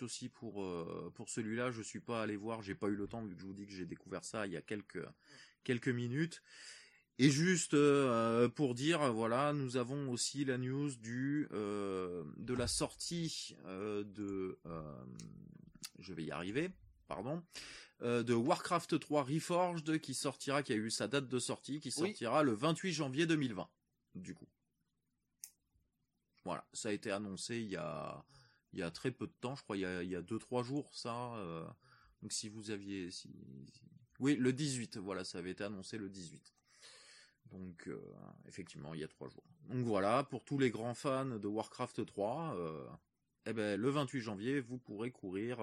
aussi 0.00 0.28
pour 0.30 0.62
euh, 0.64 1.12
pour 1.14 1.28
celui-là. 1.28 1.70
Je 1.70 1.82
suis 1.82 2.00
pas 2.00 2.22
allé 2.22 2.36
voir, 2.36 2.62
j'ai 2.62 2.74
pas 2.74 2.88
eu 2.88 2.96
le 2.96 3.06
temps 3.06 3.22
vu 3.22 3.34
que 3.34 3.40
je 3.42 3.46
vous 3.46 3.52
dis 3.52 3.66
que 3.66 3.72
j'ai 3.72 3.84
découvert 3.84 4.24
ça 4.24 4.46
il 4.46 4.52
y 4.52 4.56
a 4.56 4.62
quelques 4.62 5.04
quelques 5.62 5.88
minutes. 5.88 6.42
Et 7.18 7.30
juste 7.30 7.74
euh, 7.74 8.48
pour 8.48 8.74
dire, 8.74 9.12
voilà, 9.12 9.52
nous 9.52 9.76
avons 9.76 10.08
aussi 10.10 10.44
la 10.44 10.56
news 10.56 10.94
du 10.96 11.48
euh, 11.52 12.24
de 12.36 12.54
la 12.54 12.66
sortie 12.68 13.56
de, 13.66 14.58
je 15.98 16.14
vais 16.14 16.24
y 16.24 16.30
arriver, 16.30 16.70
pardon, 17.08 17.42
de 18.00 18.32
Warcraft 18.32 19.00
3 19.00 19.24
Reforged 19.24 19.98
qui 20.00 20.14
sortira, 20.14 20.62
qui 20.62 20.72
a 20.72 20.76
eu 20.76 20.90
sa 20.90 21.08
date 21.08 21.28
de 21.28 21.38
sortie, 21.40 21.80
qui 21.80 21.88
Oui. 21.88 21.92
sortira 22.08 22.42
le 22.44 22.52
28 22.52 22.92
janvier 22.92 23.26
2020. 23.26 23.68
Du 24.14 24.34
coup, 24.34 24.48
voilà, 26.48 26.66
ça 26.72 26.88
a 26.88 26.92
été 26.92 27.10
annoncé 27.10 27.58
il 27.58 27.68
y 27.68 27.76
a 27.76 28.90
très 28.90 29.10
peu 29.10 29.26
de 29.26 29.34
temps, 29.42 29.54
je 29.54 29.62
crois, 29.62 29.76
il 29.76 29.80
y 29.80 29.84
a 29.84 30.02
il 30.02 30.08
y 30.08 30.16
a 30.16 30.22
deux 30.22 30.38
trois 30.38 30.62
jours, 30.62 30.88
ça. 30.94 31.34
euh, 31.34 31.66
donc 32.22 32.32
si 32.32 32.48
vous 32.48 32.70
aviez, 32.70 33.10
oui, 34.18 34.34
le 34.36 34.50
18, 34.54 34.96
voilà, 34.96 35.24
ça 35.24 35.36
avait 35.38 35.50
été 35.50 35.62
annoncé 35.62 35.98
le 35.98 36.08
18. 36.08 36.54
Donc 37.52 37.86
euh, 37.86 38.00
effectivement, 38.46 38.94
il 38.94 39.00
y 39.00 39.04
a 39.04 39.08
trois 39.08 39.28
jours. 39.28 39.44
Donc 39.68 39.84
voilà, 39.84 40.24
pour 40.24 40.42
tous 40.42 40.56
les 40.58 40.70
grands 40.70 40.94
fans 40.94 41.26
de 41.26 41.46
Warcraft 41.46 42.06
3, 42.06 42.54
euh, 42.56 42.88
eh 43.44 43.52
ben 43.52 43.78
le 43.78 43.90
28 43.90 44.20
janvier, 44.22 44.60
vous 44.60 44.78
pourrez 44.78 45.10
courir, 45.10 45.58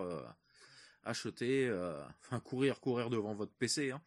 acheter, 1.06 1.68
euh, 1.68 2.02
enfin 2.22 2.40
courir, 2.40 2.80
courir 2.82 3.10
devant 3.10 3.34
votre 3.36 3.54
PC, 3.54 3.92
hein, 3.92 4.02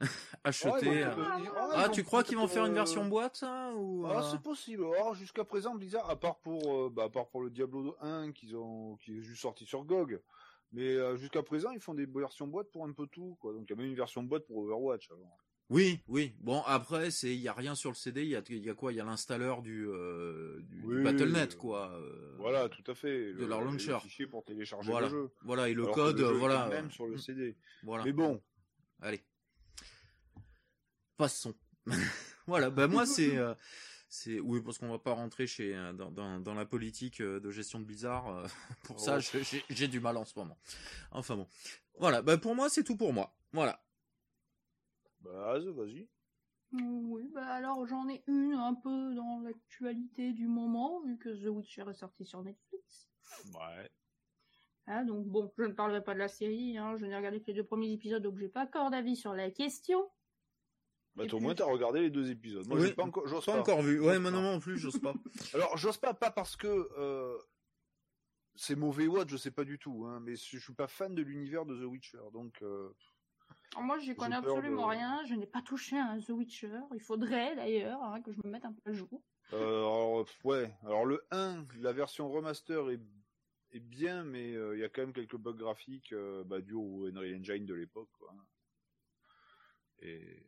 acheter. 0.44 0.68
Ouais, 0.88 1.02
euh, 1.02 1.14
Ah, 1.18 1.38
ah, 1.56 1.70
ah, 1.84 1.88
tu 1.88 2.04
crois 2.04 2.22
qu'ils 2.22 2.36
vont 2.36 2.46
faire 2.46 2.66
une 2.66 2.74
version 2.74 3.06
boîte 3.06 3.42
ou 3.76 4.06
Ah, 4.06 4.18
euh, 4.18 4.30
c'est 4.30 4.40
possible. 4.42 4.84
Alors, 4.94 5.14
jusqu'à 5.14 5.44
présent, 5.44 5.74
Blizzard, 5.74 6.08
à 6.08 6.16
part 6.16 6.36
pour, 6.38 6.86
euh, 6.86 6.90
bah, 6.90 7.04
à 7.04 7.08
part 7.08 7.26
pour 7.28 7.40
le 7.42 7.50
Diablo 7.50 7.96
1 8.00 8.32
qu'ils 8.32 8.54
ont, 8.56 8.96
qui 8.96 9.18
est 9.18 9.22
juste 9.22 9.42
sorti 9.42 9.64
sur 9.64 9.84
GOG, 9.84 10.20
mais 10.72 10.88
euh, 10.88 11.16
jusqu'à 11.16 11.42
présent, 11.42 11.70
ils 11.70 11.80
font 11.80 11.94
des 11.94 12.06
versions 12.06 12.46
boîte 12.46 12.70
pour 12.70 12.84
un 12.84 12.92
peu 12.92 13.06
tout, 13.06 13.36
quoi. 13.40 13.52
Donc, 13.52 13.64
il 13.66 13.70
y 13.70 13.72
a 13.72 13.76
même 13.76 13.86
une 13.90 13.96
version 13.96 14.22
boîte 14.22 14.46
pour 14.46 14.58
Overwatch. 14.58 15.10
alors. 15.10 15.38
Oui, 15.72 16.00
oui. 16.06 16.34
Bon, 16.40 16.62
après, 16.66 17.10
c'est 17.10 17.34
il 17.34 17.40
y 17.40 17.48
a 17.48 17.52
rien 17.54 17.74
sur 17.74 17.90
le 17.90 17.94
CD. 17.96 18.22
Il 18.24 18.28
y 18.28 18.36
a, 18.36 18.42
il 18.50 18.58
y 18.64 18.68
a 18.68 18.74
quoi? 18.74 18.92
Il 18.92 18.96
y 18.96 19.00
a 19.00 19.04
l'installeur 19.04 19.62
du, 19.62 19.86
euh, 19.88 20.60
du, 20.64 20.80
du 20.82 20.86
Oui, 20.86 21.02
Battle.net, 21.02 21.54
euh, 21.54 21.56
quoi. 21.56 21.92
euh, 21.94 22.34
Voilà, 22.38 22.68
tout 22.68 22.84
à 22.90 22.94
fait. 22.94 23.32
de 23.32 23.46
leur 23.46 23.60
Le- 23.60 23.66
launcher. 23.70 23.92
les 23.94 24.00
fichiers 24.00 24.26
pour 24.26 24.44
télécharger 24.44 24.90
Voilà. 24.90 25.08
le 25.08 25.12
jeu. 25.12 25.30
Voilà, 25.42 25.68
et 25.70 25.74
le 25.74 25.84
Alors 25.84 25.94
code, 25.94 26.18
le 26.18 26.26
jeu 26.28 26.34
est 26.34 26.38
voilà. 26.38 26.68
Même 26.68 26.90
sur 26.90 27.06
le 27.06 27.16
CD. 27.16 27.56
Voilà. 27.84 28.04
Mais 28.04 28.12
bon, 28.12 28.42
Allez. 29.00 29.22
Passons. 31.16 31.54
voilà, 32.46 32.70
bah 32.70 32.86
moi 32.86 33.06
c'est 33.06 33.36
euh, 33.36 33.54
c'est 34.08 34.38
oui 34.40 34.60
parce 34.62 34.78
qu'on 34.78 34.88
va 34.90 34.98
pas 34.98 35.12
rentrer 35.12 35.46
chez 35.46 35.74
dans, 35.94 36.10
dans, 36.10 36.38
dans 36.38 36.54
la 36.54 36.64
politique 36.64 37.20
de 37.20 37.50
gestion 37.50 37.80
de 37.80 37.84
Blizzard 37.84 38.44
pour 38.84 39.00
ça 39.00 39.18
Oh. 39.18 39.20
je- 39.20 39.58
j'ai 39.70 39.88
du 39.88 39.98
mal 40.00 40.16
en 40.16 40.24
ce 40.24 40.38
moment. 40.38 40.56
Enfin 41.10 41.36
bon. 41.36 41.48
Voilà, 41.98 42.22
bah 42.22 42.38
pour 42.38 42.54
moi 42.54 42.68
c'est 42.68 42.84
tout 42.84 42.96
pour 42.96 43.12
moi. 43.12 43.34
Voilà. 43.52 43.81
Bah, 45.22 45.58
vas-y. 45.58 46.08
Oui, 46.72 47.28
bah 47.34 47.44
alors 47.46 47.86
j'en 47.86 48.08
ai 48.08 48.22
une 48.26 48.54
un 48.54 48.74
peu 48.74 49.14
dans 49.14 49.40
l'actualité 49.40 50.32
du 50.32 50.46
moment, 50.48 51.02
vu 51.02 51.18
que 51.18 51.28
The 51.28 51.48
Witcher 51.48 51.84
est 51.90 51.94
sorti 51.94 52.24
sur 52.24 52.42
Netflix. 52.42 53.10
Ouais. 53.54 53.90
Ah, 54.86 55.04
donc 55.04 55.26
bon, 55.26 55.52
je 55.58 55.64
ne 55.64 55.72
parlerai 55.74 56.02
pas 56.02 56.14
de 56.14 56.18
la 56.18 56.28
série, 56.28 56.78
hein, 56.78 56.96
je 56.96 57.04
n'ai 57.04 57.14
regardé 57.16 57.40
que 57.40 57.46
les 57.48 57.54
deux 57.54 57.64
premiers 57.64 57.92
épisodes, 57.92 58.22
donc 58.22 58.38
j'ai 58.38 58.48
pas 58.48 58.64
encore 58.64 58.90
d'avis 58.90 59.16
sur 59.16 59.34
la 59.34 59.50
question. 59.50 60.10
Bah, 61.14 61.24
au 61.30 61.40
moins, 61.40 61.54
t'as 61.54 61.66
regardé 61.66 62.00
les 62.00 62.10
deux 62.10 62.30
épisodes. 62.30 62.66
Moi, 62.66 62.78
Oui. 62.80 62.86
j'ai 62.86 62.94
pas 62.94 63.04
encore, 63.04 63.26
j'ose 63.26 63.44
Pas 63.44 63.52
pas. 63.52 63.60
encore 63.60 63.82
vu. 63.82 64.00
Ouais, 64.00 64.14
pas. 64.14 64.30
non 64.30 64.40
non 64.42 64.58
plus, 64.58 64.78
j'ose 64.78 64.98
pas. 64.98 65.12
Alors, 65.54 65.76
j'ose 65.76 65.98
pas, 65.98 66.14
pas 66.14 66.30
parce 66.30 66.56
que 66.56 66.66
euh, 66.98 67.38
c'est 68.54 68.76
mauvais 68.76 69.06
Watch, 69.06 69.28
je 69.28 69.36
sais 69.36 69.50
pas 69.50 69.64
du 69.64 69.78
tout, 69.78 70.06
hein, 70.06 70.20
mais 70.20 70.36
je 70.36 70.58
suis 70.58 70.74
pas 70.74 70.88
fan 70.88 71.14
de 71.14 71.20
l'univers 71.22 71.66
de 71.66 71.76
The 71.78 71.84
Witcher, 71.84 72.22
donc 72.32 72.62
euh, 72.62 72.90
moi, 73.80 73.98
j'y 73.98 74.14
connais 74.14 74.36
absolument 74.36 74.86
de- 74.86 74.90
rien, 74.90 75.24
je 75.24 75.34
n'ai 75.34 75.46
pas 75.46 75.62
touché 75.62 75.98
à 75.98 76.04
un 76.06 76.18
The 76.18 76.30
Witcher, 76.30 76.80
il 76.94 77.00
faudrait 77.00 77.56
d'ailleurs 77.56 78.02
hein, 78.02 78.20
que 78.22 78.32
je 78.32 78.40
me 78.44 78.50
mette 78.50 78.64
un 78.64 78.72
peu 78.72 78.90
à 78.90 78.92
jour. 78.92 79.22
euh, 79.52 79.56
alors, 79.56 80.26
ouais. 80.44 80.74
Alors 80.82 81.04
le 81.04 81.26
1, 81.30 81.66
la 81.80 81.92
version 81.92 82.30
remaster 82.30 82.90
est, 82.90 83.00
est 83.70 83.80
bien, 83.80 84.24
mais 84.24 84.54
euh, 84.54 84.76
il 84.76 84.80
y 84.80 84.84
a 84.84 84.88
quand 84.88 85.02
même 85.02 85.12
quelques 85.12 85.36
bugs 85.36 85.54
graphiques 85.54 86.12
euh, 86.12 86.44
bah, 86.44 86.60
dus 86.60 86.74
au 86.74 87.06
Unreal 87.06 87.38
Engine 87.40 87.66
de 87.66 87.74
l'époque. 87.74 88.10
Et. 90.00 90.46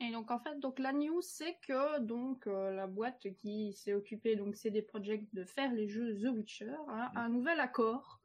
Et 0.00 0.10
donc 0.10 0.30
en 0.30 0.38
fait, 0.38 0.58
donc 0.58 0.78
la 0.78 0.92
news 0.92 1.22
c'est 1.22 1.58
que 1.66 2.00
donc 2.00 2.46
euh, 2.46 2.72
la 2.72 2.86
boîte 2.86 3.32
qui 3.38 3.72
s'est 3.72 3.94
occupée 3.94 4.36
donc 4.36 4.56
CD 4.56 4.82
Projekt 4.82 5.32
de 5.34 5.44
faire 5.44 5.72
les 5.72 5.88
jeux 5.88 6.14
The 6.14 6.34
Witcher 6.34 6.74
a 6.88 7.10
Mm. 7.14 7.18
un 7.18 7.28
nouvel 7.30 7.60
accord 7.60 8.23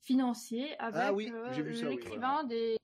financier 0.00 0.76
avec 0.78 1.00
Ah 1.02 1.12
oui, 1.12 1.30
euh, 1.32 1.52
ça, 1.52 1.60
oui, 1.60 1.82
l'écrivain 1.96 2.44
des 2.44 2.76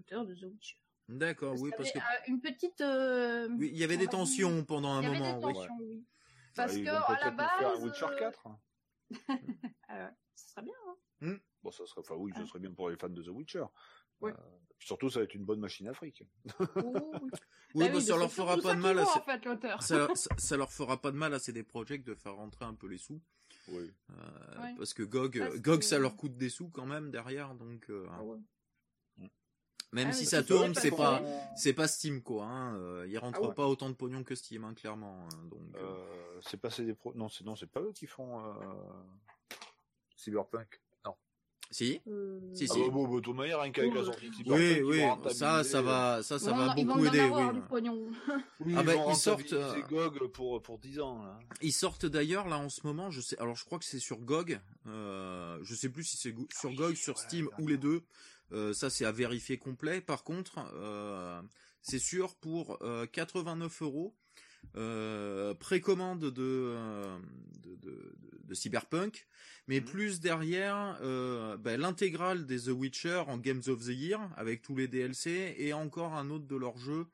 auteurs 0.00 0.24
de 0.26 0.34
The 0.34 0.42
Witcher. 0.44 0.76
D'accord, 1.08 1.54
oui 1.60 1.70
parce 1.76 1.92
que 1.92 1.98
Parce 1.98 2.10
euh, 2.16 2.22
une 2.28 2.40
petite 2.40 2.80
euh, 2.80 3.48
oui, 3.58 3.70
il 3.72 3.78
y 3.78 3.84
avait 3.84 3.96
des 3.96 4.08
tensions 4.08 4.64
pendant 4.64 4.92
un 4.92 5.02
il 5.02 5.04
y 5.04 5.06
avait 5.10 5.18
moment, 5.18 5.38
des 5.38 5.44
oui. 5.46 5.54
tensions, 5.54 5.76
oui. 5.80 6.04
Parce 6.56 6.72
bah, 6.72 6.78
ils 6.78 6.84
que 6.84 6.90
vont 6.90 6.96
à 6.96 7.12
la 7.12 7.18
faire 7.18 7.36
base, 7.36 7.80
un 7.80 7.84
Witcher 7.84 8.06
euh, 8.06 8.18
4. 8.18 8.46
euh, 8.48 8.56
ce 10.34 10.48
serait 10.50 10.62
bien. 10.62 10.74
Hein. 11.22 11.36
Bon, 11.62 11.70
ça 11.70 11.86
serait, 11.86 12.00
enfin 12.00 12.14
oui, 12.16 12.32
ce 12.34 12.40
Ah. 12.42 12.46
serait 12.46 12.58
bien 12.58 12.72
pour 12.72 12.90
les 12.90 12.96
fans 12.96 13.08
de 13.08 13.22
The 13.22 13.28
Witcher. 13.28 13.64
Ouais. 14.20 14.32
Euh, 14.32 14.58
surtout, 14.78 15.10
ça 15.10 15.20
va 15.20 15.24
être 15.24 15.34
une 15.34 15.44
bonne 15.44 15.60
machine 15.60 15.86
à 15.88 15.94
fric. 15.94 16.22
Oh, 16.58 17.20
oui. 17.22 17.30
Oui, 17.74 17.84
Bah 17.88 17.92
bah, 17.92 18.00
ça 18.00 18.12
mais 18.14 18.18
leur 18.20 18.32
fera 18.32 18.56
pas 18.56 18.62
ça 18.62 18.74
de 18.74 18.80
mal 18.80 18.96
vaut, 18.96 19.02
en 19.02 19.20
fait 19.20 19.82
ça, 19.82 20.08
ça, 20.14 20.30
ça 20.38 20.56
leur 20.56 20.72
fera 20.72 21.00
pas 21.00 21.10
de 21.10 21.16
mal 21.16 21.34
à 21.34 21.38
CD 21.38 21.62
Projekt 21.62 22.06
de 22.06 22.14
faire 22.14 22.34
rentrer 22.34 22.64
un 22.64 22.74
peu 22.74 22.86
les 22.86 22.96
sous. 22.96 23.20
Oui. 23.68 23.92
Euh, 24.10 24.62
Ouais. 24.62 24.74
Parce 24.78 24.94
que 24.94 25.02
GOG, 25.02 25.38
Parce 25.38 25.56
GOG, 25.60 25.78
que- 25.80 25.84
ça 25.84 25.98
leur 25.98 26.16
coûte 26.16 26.36
des 26.36 26.48
sous 26.48 26.68
quand 26.68 26.86
même 26.86 27.10
derrière, 27.10 27.54
donc 27.54 27.88
euh, 27.90 28.06
Ah 28.10 28.22
ouais. 28.24 28.38
même 29.92 30.08
Ah, 30.08 30.12
si 30.12 30.24
ça 30.26 30.42
tourne, 30.42 30.74
c'est 30.74 30.90
pas, 30.90 31.22
c'est 31.56 31.72
pas 31.74 31.86
Steam 31.88 32.22
quoi. 32.22 32.46
Hein. 32.46 32.76
euh, 32.76 33.06
ils 33.08 33.18
rentrent 33.18 33.40
Ah 33.42 33.48
ouais. 33.48 33.54
pas 33.54 33.66
autant 33.66 33.88
de 33.90 33.94
pognon 33.94 34.24
que 34.24 34.34
Steam, 34.34 34.64
hein, 34.64 34.74
clairement. 34.74 35.26
hein, 35.32 35.44
donc, 35.50 35.74
euh, 35.76 35.80
Euh, 35.82 36.40
c'est 36.42 36.56
passé 36.60 36.84
des 36.84 36.94
pro... 36.94 37.14
Non, 37.14 37.28
c'est 37.28 37.44
non, 37.44 37.54
c'est 37.56 37.66
pas 37.70 37.80
eux 37.80 37.92
qui 37.92 38.06
font 38.06 38.40
euh... 38.44 38.52
Cyberpunk. 40.16 40.80
Si, 41.70 42.00
Euh, 42.06 42.38
Si, 42.54 42.66
Ah 42.70 42.74
si. 42.74 42.80
bah, 42.80 42.88
bon, 42.90 43.08
bah, 43.08 43.16
de 43.16 43.20
toute 43.20 43.36
manière, 43.36 43.60
rien 43.60 43.72
qu'avec 43.72 43.90
Oui, 43.90 43.96
la 43.96 44.00
oui. 44.02 44.06
sortie 44.06 44.30
oui, 44.46 44.82
oui, 44.82 45.02
ça, 45.34 45.64
ça 45.64 45.82
va, 45.82 46.22
ça, 46.22 46.38
ça 46.38 46.50
ils 46.50 46.56
va 46.56 46.74
beaucoup 46.74 46.86
vont 46.88 47.00
en 47.00 47.04
aider. 47.06 47.20
avoir 47.20 47.54
Oui. 47.70 47.80
Oui, 48.60 48.74
Ah 48.76 48.82
bah, 48.82 48.94
ils 49.08 49.16
sortent, 49.16 49.52
euh, 49.52 49.80
GOG 49.88 50.28
pour, 50.32 50.62
pour 50.62 50.78
10 50.78 51.00
ans, 51.00 51.22
là. 51.22 51.38
Ils 51.60 51.72
sortent 51.72 52.06
d'ailleurs 52.06 52.48
là 52.48 52.58
en 52.58 52.68
ce 52.68 52.86
moment. 52.86 53.10
Je 53.10 53.20
sais, 53.20 53.38
alors 53.38 53.56
je 53.56 53.64
crois 53.64 53.78
que 53.78 53.84
c'est 53.84 53.98
sur 53.98 54.18
GOG. 54.20 54.60
Euh, 54.86 55.58
je 55.62 55.74
sais 55.74 55.88
plus 55.88 56.04
si 56.04 56.16
c'est 56.16 56.32
go- 56.32 56.48
sur 56.52 56.70
oui, 56.70 56.76
GOG, 56.76 56.94
sur 56.94 57.16
ouais, 57.16 57.22
Steam 57.22 57.48
ou 57.58 57.66
les 57.66 57.76
deux. 57.76 58.02
Euh, 58.52 58.72
ça 58.72 58.90
c'est 58.90 59.04
à 59.04 59.12
vérifier 59.12 59.58
complet. 59.58 60.00
Par 60.00 60.22
contre, 60.24 60.60
euh, 60.74 61.42
c'est 61.82 61.98
sûr 61.98 62.34
pour 62.36 62.78
euh, 62.82 63.06
89 63.06 63.82
euros. 63.82 64.14
Euh, 64.76 65.54
précommande 65.54 66.20
de, 66.30 66.42
euh, 66.42 67.18
de, 67.62 67.76
de, 67.76 68.12
de, 68.44 68.54
Cyberpunk, 68.54 69.26
mais 69.68 69.80
Mhm. 69.80 69.86
plus 69.86 70.20
derrière 70.20 70.98
euh, 71.02 71.56
ben, 71.56 71.80
l'intégrale 71.80 72.46
des 72.46 72.62
The 72.62 72.68
Witcher 72.68 73.24
en 73.28 73.38
Games 73.38 73.62
of 73.68 73.84
the 73.84 73.88
Year 73.88 74.20
avec 74.36 74.62
tous 74.62 74.76
les 74.76 74.88
DLC 74.88 75.54
et 75.58 75.72
encore 75.72 76.14
un 76.14 76.30
autre 76.30 76.46
de 76.46 76.56
leur 76.56 76.76
jeu 76.78 77.06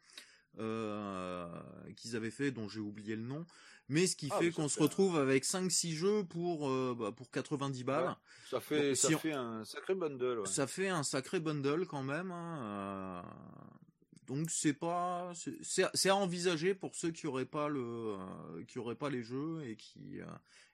euh, 0.59 1.49
qu'ils 1.97 2.17
avaient 2.17 2.31
fait 2.31 2.51
dont 2.51 2.69
j'ai 2.69 2.81
oublié 2.81 3.17
le 3.17 3.23
nom. 3.23 3.47
Mais 3.89 4.07
ce 4.07 4.17
qui 4.17 4.29
Ah, 4.31 4.39
fait 4.39 4.51
qu'on 4.51 4.69
se 4.69 4.79
un- 4.81 4.85
retrouve 4.85 5.19
avec 5.19 5.45
5-6 5.45 5.95
jeux 5.95 6.25
pour, 6.25 6.69
bah, 6.95 7.11
pour 7.13 7.31
90 7.31 7.85
balles. 7.85 8.09
Ouais. 8.09 8.15
Ça 8.51 8.61
fait, 8.61 8.89
Donc, 8.89 8.97
ça 8.97 9.09
si 9.09 9.15
on- 9.15 9.19
fait 9.19 9.33
un 9.33 9.65
sacré 9.65 9.95
bundle. 9.95 10.39
Ouais. 10.41 10.47
Ça 10.47 10.67
fait 10.67 10.89
un 10.89 11.03
sacré 11.03 11.41
bundle 11.41 11.87
quand 11.87 12.03
même. 12.03 12.31
hein, 12.31 13.25
Donc 14.27 14.51
c'est 14.51 14.73
pas, 14.75 15.33
c'est- 15.35 16.09
à 16.09 16.17
envisager 16.17 16.75
pour 16.75 16.95
ceux 16.95 17.11
qui 17.11 17.27
auraient 17.27 17.45
pas 17.45 17.69
le, 17.69 17.81
euh, 17.83 18.65
qui 18.69 18.79
auraient 18.79 18.95
pas 18.97 19.11
les 19.11 19.23
jeux 19.23 19.65
et 19.65 19.77
qui 19.77 20.21
euh, 20.21 20.27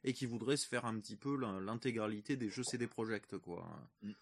et 0.05 0.13
qui 0.13 0.27
voudraient 0.27 0.57
se 0.59 0.69
faire 0.69 0.85
un 0.85 0.99
petit 1.01 1.17
peu 1.17 1.35
l'in- 1.37 1.61
l'intégralité 1.61 2.37
des 2.37 2.51
jeux 2.51 2.63
CD 2.63 2.87
Projekt 2.87 3.39
quoi. 3.39 3.67
Mm. 4.03 4.13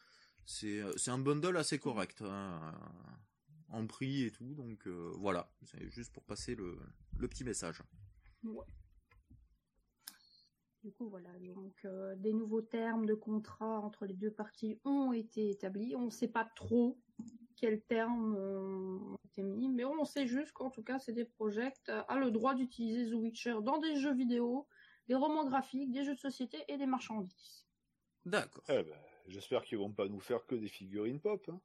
C'est 0.45 0.80
euh, 0.80 0.92
c'est 0.97 1.11
un 1.11 1.18
bundle 1.18 1.56
assez 1.56 1.78
correct 1.78 2.23
hein, 2.23 2.73
en 3.71 3.87
prix 3.87 4.23
et 4.23 4.30
tout 4.30 4.54
donc 4.54 4.87
euh, 4.87 5.11
voilà. 5.16 5.50
C'est 5.64 5.90
juste 5.90 6.12
pour 6.12 6.23
passer 6.25 6.54
le 6.54 6.78
le 7.18 7.26
petit 7.28 7.42
message. 7.45 7.83
Ouais. 8.45 8.64
Du 10.85 10.92
coup, 10.92 11.09
voilà. 11.09 11.30
Donc, 11.40 11.75
euh, 11.85 12.14
des 12.14 12.33
nouveaux 12.33 12.62
termes 12.62 13.06
de 13.06 13.14
contrat 13.14 13.80
entre 13.80 14.06
les 14.06 14.14
deux 14.14 14.30
parties 14.30 14.78
ont 14.85 15.12
été 15.12 15.50
établis. 15.50 15.97
On 15.97 16.04
ne 16.06 16.11
sait 16.11 16.28
pas 16.28 16.45
trop 16.54 16.97
quels 17.56 17.80
termes 17.82 18.36
euh, 18.36 18.98
ont 19.12 19.18
été 19.25 19.42
mis, 19.42 19.68
mais 19.68 19.84
on 19.84 20.04
sait 20.04 20.26
juste 20.26 20.52
qu'en 20.52 20.70
tout 20.70 20.82
cas, 20.82 20.98
CD 20.98 21.25
Projekt 21.25 21.88
a 21.88 22.16
le 22.16 22.30
droit 22.30 22.54
d'utiliser 22.54 23.10
The 23.10 23.14
Witcher 23.14 23.56
dans 23.62 23.78
des 23.78 23.96
jeux 23.96 24.14
vidéo, 24.14 24.66
des 25.08 25.14
romans 25.14 25.44
graphiques, 25.44 25.90
des 25.90 26.04
jeux 26.04 26.14
de 26.14 26.20
société 26.20 26.58
et 26.68 26.76
des 26.76 26.86
marchandises. 26.86 27.66
D'accord. 28.25 28.64
Eh 28.68 28.82
ben, 28.82 28.96
J'espère 29.28 29.64
qu'ils 29.64 29.78
vont 29.78 29.92
pas 29.92 30.08
nous 30.08 30.20
faire 30.20 30.44
que 30.46 30.54
des 30.54 30.68
figurines 30.68 31.20
pop. 31.20 31.44
Hein. 31.48 31.60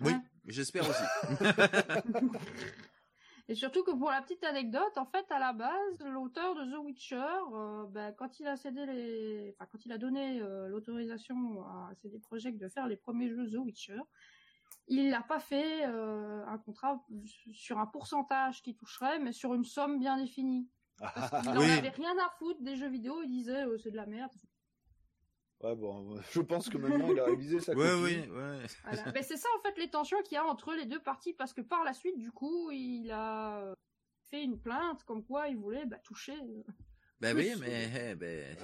Oui, 0.00 0.12
Hein 0.12 0.22
j'espère 0.46 0.84
aussi. 0.88 1.02
Et 3.48 3.54
surtout 3.54 3.84
que 3.84 3.92
pour 3.92 4.10
la 4.10 4.20
petite 4.22 4.42
anecdote, 4.42 4.98
en 4.98 5.06
fait, 5.06 5.24
à 5.30 5.38
la 5.38 5.52
base, 5.52 6.00
l'auteur 6.00 6.56
de 6.56 6.64
The 6.72 6.78
Witcher, 6.84 7.24
euh, 7.54 7.86
ben, 7.90 8.12
quand 8.12 8.40
il 8.40 8.48
a 8.48 8.56
cédé 8.56 8.84
les, 8.86 9.54
enfin, 9.54 9.68
quand 9.70 9.86
il 9.86 9.92
a 9.92 9.98
donné 9.98 10.40
euh, 10.40 10.66
l'autorisation 10.66 11.62
à 11.64 11.92
CD 11.94 12.18
Projekt 12.18 12.58
de 12.58 12.68
faire 12.68 12.88
les 12.88 12.96
premiers 12.96 13.28
jeux 13.28 13.48
The 13.48 13.58
Witcher, 13.58 14.00
il 14.88 15.10
n'a 15.10 15.22
pas 15.22 15.40
fait 15.40 15.86
euh, 15.86 16.44
un 16.46 16.58
contrat 16.58 17.04
sur 17.52 17.78
un 17.78 17.86
pourcentage 17.86 18.62
qui 18.62 18.74
toucherait, 18.74 19.18
mais 19.18 19.32
sur 19.32 19.54
une 19.54 19.64
somme 19.64 19.98
bien 19.98 20.16
définie. 20.16 20.68
Parce 20.98 21.42
qu'il 21.42 21.52
n'en 21.52 21.60
Oui. 21.60 21.70
avait 21.70 21.90
rien 21.90 22.16
à 22.18 22.30
foutre 22.38 22.62
des 22.62 22.76
jeux 22.76 22.88
vidéo, 22.88 23.22
il 23.22 23.28
disait 23.28 23.66
euh, 23.66 23.76
c'est 23.78 23.90
de 23.90 23.96
la 23.96 24.06
merde. 24.06 24.32
Ouais, 25.60 25.74
bon, 25.74 26.16
je 26.32 26.40
pense 26.40 26.68
que 26.68 26.78
maintenant 26.78 27.08
il 27.10 27.18
a 27.18 27.24
révisé 27.24 27.60
sa 27.60 27.72
ouais, 27.74 27.94
oui, 27.94 28.28
ouais. 28.28 28.66
Voilà. 28.84 29.22
C'est 29.22 29.36
ça 29.36 29.48
en 29.58 29.62
fait 29.62 29.76
les 29.78 29.90
tensions 29.90 30.22
qu'il 30.22 30.34
y 30.34 30.38
a 30.38 30.44
entre 30.44 30.74
les 30.74 30.86
deux 30.86 31.00
parties, 31.02 31.34
parce 31.34 31.52
que 31.52 31.60
par 31.60 31.84
la 31.84 31.92
suite, 31.92 32.18
du 32.18 32.30
coup, 32.30 32.70
il 32.70 33.10
a 33.10 33.58
euh, 33.58 33.74
fait 34.30 34.42
une 34.42 34.60
plainte 34.60 35.04
comme 35.04 35.24
quoi 35.24 35.48
il 35.48 35.56
voulait 35.56 35.86
bah, 35.86 35.98
toucher. 35.98 36.36
Ben 37.20 37.34
oui, 37.34 37.52
mais 37.58 38.14
ben, 38.14 38.56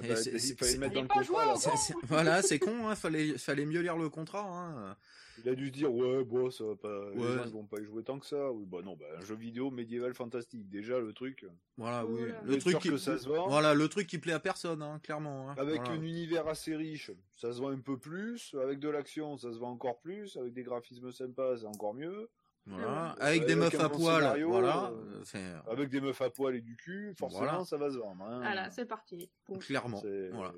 voilà, 2.05 2.43
c'est 2.43 2.59
con, 2.59 2.87
hein, 2.89 2.95
fallait, 2.95 3.39
fallait 3.39 3.65
mieux 3.65 3.81
lire 3.81 3.97
le 3.97 4.09
contrat. 4.11 4.47
Hein. 4.47 4.97
Il 5.43 5.49
a 5.49 5.55
dû 5.55 5.69
se 5.69 5.73
dire 5.73 5.93
ouais, 5.93 6.23
bon, 6.25 6.51
ça 6.51 6.63
va 6.65 6.77
pas, 6.77 7.11
les 7.15 7.23
gens 7.23 7.51
vont 7.51 7.65
pas 7.65 7.81
y 7.81 7.85
jouer 7.85 8.03
tant 8.03 8.19
que 8.19 8.27
ça. 8.27 8.53
Oui, 8.53 8.67
bah 8.67 8.79
non, 8.85 8.95
bah, 8.97 9.07
un 9.19 9.25
jeu 9.25 9.35
vidéo 9.35 9.71
médiéval 9.71 10.13
fantastique. 10.15 10.69
Déjà 10.69 10.99
le 10.99 11.15
truc. 11.15 11.47
Voilà, 11.79 12.05
oui. 12.05 12.21
Voilà. 12.21 12.43
Le 12.45 12.59
truc 12.59 12.79
qui, 12.79 12.91
que 12.91 12.99
ça 12.99 13.17
se 13.19 13.27
vend. 13.27 13.49
voilà, 13.49 13.73
le 13.73 13.89
truc 13.89 14.07
qui 14.07 14.19
plaît 14.19 14.35
à 14.35 14.41
personne, 14.41 14.83
hein, 14.83 15.01
clairement. 15.03 15.51
hein. 15.51 15.55
Avec 15.57 15.77
Voilà. 15.81 15.93
un 15.93 16.03
univers 16.03 16.47
assez 16.47 16.77
riche, 16.77 17.11
ça 17.35 17.53
se 17.53 17.59
vend 17.61 17.71
un 17.71 17.81
peu 17.81 17.97
plus. 17.99 18.55
Avec 18.63 18.79
de 18.79 18.91
l'action, 18.91 19.39
ça 19.39 19.51
se 19.53 19.59
vend 19.59 19.71
encore 19.71 19.99
plus. 20.01 20.37
Avec 20.37 20.53
des 20.53 20.63
graphismes 20.63 21.11
sympas, 21.11 21.57
c'est 21.57 21.67
encore 21.67 21.95
mieux. 21.95 22.29
Voilà. 22.67 23.15
Ouais, 23.17 23.23
Avec 23.23 23.47
des 23.47 23.53
avec 23.53 23.57
meufs 23.73 23.81
à 23.81 23.89
poil, 23.89 24.23
scénario, 24.23 24.49
voilà. 24.49 24.91
euh, 24.91 25.19
euh, 25.21 25.25
c'est- 25.25 25.53
Avec 25.69 25.89
des 25.91 26.01
meufs 26.01 26.21
à 26.21 26.31
poil 26.31 26.55
et 26.55 26.61
du 26.61 26.77
cul, 26.77 27.13
forcément 27.19 27.45
Voilà. 27.45 27.65
ça 27.65 27.77
va 27.77 27.91
se 27.91 27.97
vendre. 27.99 28.25
hein. 28.25 28.39
Voilà, 28.39 28.71
c'est 28.71 28.87
parti. 28.87 29.31
Clairement. 29.61 30.01
Voilà. 30.33 30.53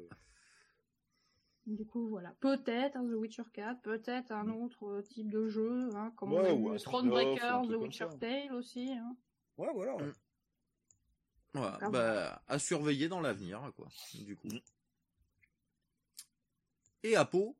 Du 1.66 1.86
coup, 1.86 2.08
voilà. 2.10 2.34
Peut-être 2.40 2.96
un 2.96 3.04
The 3.06 3.14
Witcher 3.14 3.44
4, 3.54 3.80
peut-être 3.80 4.32
un 4.32 4.50
autre 4.50 4.84
euh, 4.86 5.00
type 5.02 5.30
de 5.30 5.48
jeu, 5.48 5.88
hein, 5.94 6.12
comme 6.16 6.34
Ouais, 6.34 6.50
on 6.52 6.72
a 6.72 6.74
eu 6.74 6.78
Thronebreaker, 6.78 7.62
The 7.62 7.70
Witcher. 7.76 8.08
Tale 8.20 8.52
aussi. 8.52 8.92
Hein. 8.92 9.16
Ouais, 9.56 9.70
voilà. 9.72 9.94
Mm. 9.96 10.12
Voilà. 11.54 11.78
Ah, 11.80 11.88
Bah, 11.90 12.42
à 12.48 12.58
surveiller 12.58 13.08
dans 13.08 13.20
l'avenir, 13.22 13.72
quoi. 13.76 13.88
Du 14.12 14.36
coup. 14.36 14.48
Mm. 14.48 14.58
Et 17.04 17.16
Apo? 17.16 17.56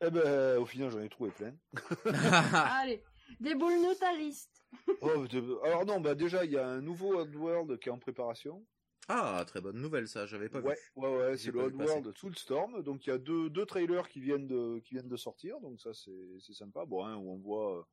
Eh 0.00 0.10
ben, 0.10 0.58
au 0.58 0.64
final, 0.64 0.90
j'en 0.90 1.00
ai 1.00 1.08
trouvé 1.10 1.30
plein. 1.32 1.54
Allez, 2.80 3.02
déboule-nous 3.40 3.94
ta 3.94 4.12
liste. 4.14 4.64
Oh, 5.02 5.26
de- 5.26 5.58
Alors 5.64 5.84
non, 5.84 6.00
bah 6.00 6.14
déjà, 6.14 6.44
il 6.44 6.52
y 6.52 6.56
a 6.56 6.66
un 6.66 6.80
nouveau 6.80 7.14
Oddworld 7.18 7.78
qui 7.78 7.88
est 7.88 7.92
en 7.92 7.98
préparation. 7.98 8.64
Ah, 9.08 9.44
très 9.46 9.60
bonne 9.60 9.80
nouvelle, 9.80 10.06
ça, 10.08 10.26
j'avais 10.26 10.48
pas 10.48 10.60
ouais, 10.60 10.74
vu. 10.74 10.80
ouais, 11.02 11.16
ouais, 11.16 11.36
c'est 11.36 11.50
le. 11.50 11.60
Oddworld 11.60 12.16
Soulstorm. 12.16 12.82
Donc 12.82 13.04
il 13.06 13.10
y 13.10 13.12
a 13.12 13.18
deux, 13.18 13.50
deux 13.50 13.66
trailers 13.66 14.08
qui 14.08 14.20
viennent 14.20 14.46
de, 14.46 14.78
qui 14.78 14.94
viennent 14.94 15.08
de 15.08 15.16
sortir, 15.16 15.60
donc 15.60 15.80
ça 15.80 15.92
c'est, 15.92 16.52
sympa. 16.54 16.84
Bon, 16.86 17.04
hein, 17.04 17.16
où 17.16 17.32
on 17.32 17.36
voit, 17.38 17.86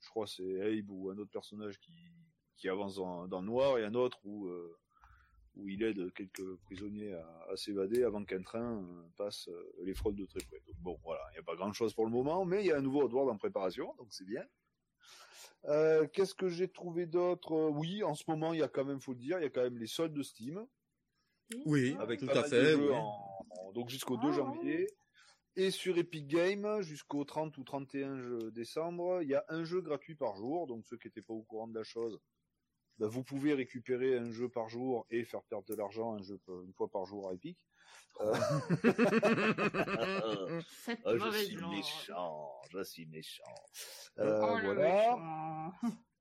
je 0.00 0.08
crois 0.08 0.26
c'est 0.26 0.62
Abe 0.62 0.88
ou 0.90 1.10
un 1.10 1.18
autre 1.18 1.30
personnage 1.32 1.78
qui, 1.80 1.92
qui 2.56 2.68
avance 2.68 2.94
dans, 2.94 3.26
dans 3.26 3.40
le 3.40 3.46
noir 3.46 3.76
et 3.78 3.84
un 3.84 3.94
autre 3.94 4.18
où, 4.24 4.46
euh, 4.46 4.78
où 5.56 5.68
il 5.68 5.82
aide 5.82 6.12
quelques 6.14 6.54
prisonniers 6.64 7.12
à, 7.12 7.46
à 7.50 7.56
s'évader 7.56 8.04
avant 8.04 8.24
qu'un 8.24 8.42
train 8.42 8.78
euh, 8.82 9.02
passe 9.16 9.48
euh, 9.48 9.72
les 9.82 9.94
fraudes 9.94 10.14
de 10.16 10.26
très 10.26 10.40
près. 10.40 10.60
Donc 10.66 10.76
bon, 10.78 10.98
voilà, 11.02 11.22
il 11.30 11.34
n'y 11.34 11.40
a 11.40 11.44
pas 11.44 11.56
grand 11.56 11.72
chose 11.72 11.92
pour 11.92 12.04
le 12.06 12.12
moment, 12.12 12.44
mais 12.44 12.62
il 12.62 12.68
y 12.68 12.72
a 12.72 12.78
un 12.78 12.82
nouveau 12.82 13.02
Oddworld 13.02 13.30
en 13.30 13.36
préparation, 13.36 13.92
donc 13.98 14.12
c'est 14.14 14.24
bien. 14.24 14.44
Euh, 15.66 16.06
Qu'est-ce 16.12 16.34
que 16.34 16.48
j'ai 16.48 16.68
trouvé 16.68 17.06
d'autre? 17.06 17.52
Euh, 17.52 17.68
Oui, 17.70 18.02
en 18.02 18.14
ce 18.14 18.24
moment, 18.28 18.52
il 18.52 18.60
y 18.60 18.62
a 18.62 18.68
quand 18.68 18.84
même, 18.84 19.00
faut 19.00 19.12
le 19.12 19.18
dire, 19.18 19.38
il 19.38 19.42
y 19.42 19.46
a 19.46 19.50
quand 19.50 19.62
même 19.62 19.78
les 19.78 19.86
soldes 19.86 20.12
de 20.14 20.22
Steam 20.22 20.66
Oui, 21.66 21.94
avec 22.00 22.20
tout 22.20 22.28
à 22.30 22.42
fait. 22.44 22.60
de 22.62 22.64
jeux 22.76 22.90
oui. 22.90 22.94
en- 22.96 23.46
en- 23.50 23.72
donc 23.72 23.88
jusqu'au 23.88 24.16
Ah, 24.18 24.22
2 24.22 24.28
ouais. 24.28 24.34
janvier. 24.34 24.86
Et 25.54 25.70
sur 25.70 25.98
Epic 25.98 26.26
Games, 26.26 26.80
jusqu'au 26.80 27.24
30 27.24 27.58
ou 27.58 27.62
31 27.64 28.18
je- 28.18 28.48
décembre, 28.48 29.20
il 29.22 29.28
y 29.28 29.34
a 29.34 29.44
un 29.48 29.64
jeu 29.64 29.82
gratuit 29.82 30.14
par 30.14 30.34
jour. 30.36 30.66
Donc 30.66 30.86
ceux 30.86 30.96
qui 30.96 31.08
n'étaient 31.08 31.20
pas 31.22 31.34
au 31.34 31.42
courant 31.42 31.68
de 31.68 31.74
la 31.74 31.84
chose, 31.84 32.18
bah, 32.98 33.06
vous 33.06 33.22
pouvez 33.22 33.52
récupérer 33.52 34.16
un 34.16 34.30
jeu 34.30 34.48
par 34.48 34.68
jour 34.70 35.06
et 35.10 35.24
faire 35.24 35.42
perdre 35.42 35.66
de 35.68 35.74
l'argent 35.74 36.14
un 36.14 36.22
jeu 36.22 36.38
p- 36.38 36.52
une 36.64 36.72
fois 36.72 36.88
par 36.88 37.04
jour 37.04 37.28
à 37.28 37.34
Epic. 37.34 37.58
Cette 38.18 38.30
ah, 41.04 41.16
je 41.16 41.30
suis 41.44 41.56
méchant, 41.56 42.52
je 42.70 42.82
suis 42.84 43.06
méchant. 43.06 43.42
Oh, 44.18 44.20
Euh, 44.20 44.60
voilà. 44.60 44.74
méchant. 44.74 45.72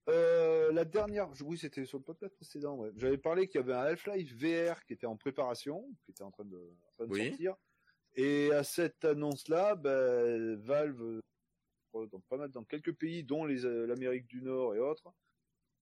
Euh, 0.09 0.71
la 0.71 0.83
dernière, 0.83 1.29
oui, 1.41 1.57
c'était 1.57 1.85
sur 1.85 1.99
le 1.99 2.03
podcast 2.03 2.35
précédent. 2.35 2.75
Ouais. 2.75 2.89
J'avais 2.95 3.19
parlé 3.19 3.47
qu'il 3.47 3.61
y 3.61 3.63
avait 3.63 3.73
un 3.73 3.81
Half-Life 3.81 4.33
VR 4.35 4.83
qui 4.85 4.93
était 4.93 5.05
en 5.05 5.15
préparation, 5.15 5.87
qui 6.03 6.11
était 6.11 6.23
en 6.23 6.31
train 6.31 6.45
de, 6.45 6.57
en 6.57 6.91
train 6.95 7.05
de 7.05 7.11
Oui. 7.11 7.29
sortir. 7.29 7.55
Et 8.15 8.51
à 8.51 8.63
cette 8.63 9.05
annonce-là, 9.05 9.75
ben, 9.75 10.55
Valve, 10.55 11.21
dans 11.93 12.19
pas 12.29 12.37
mal 12.37 12.49
dans 12.49 12.63
quelques 12.63 12.93
pays, 12.93 13.23
dont 13.23 13.47
euh, 13.47 13.85
l'Amérique 13.85 14.27
du 14.27 14.41
Nord 14.41 14.75
et 14.75 14.79
autres, 14.79 15.13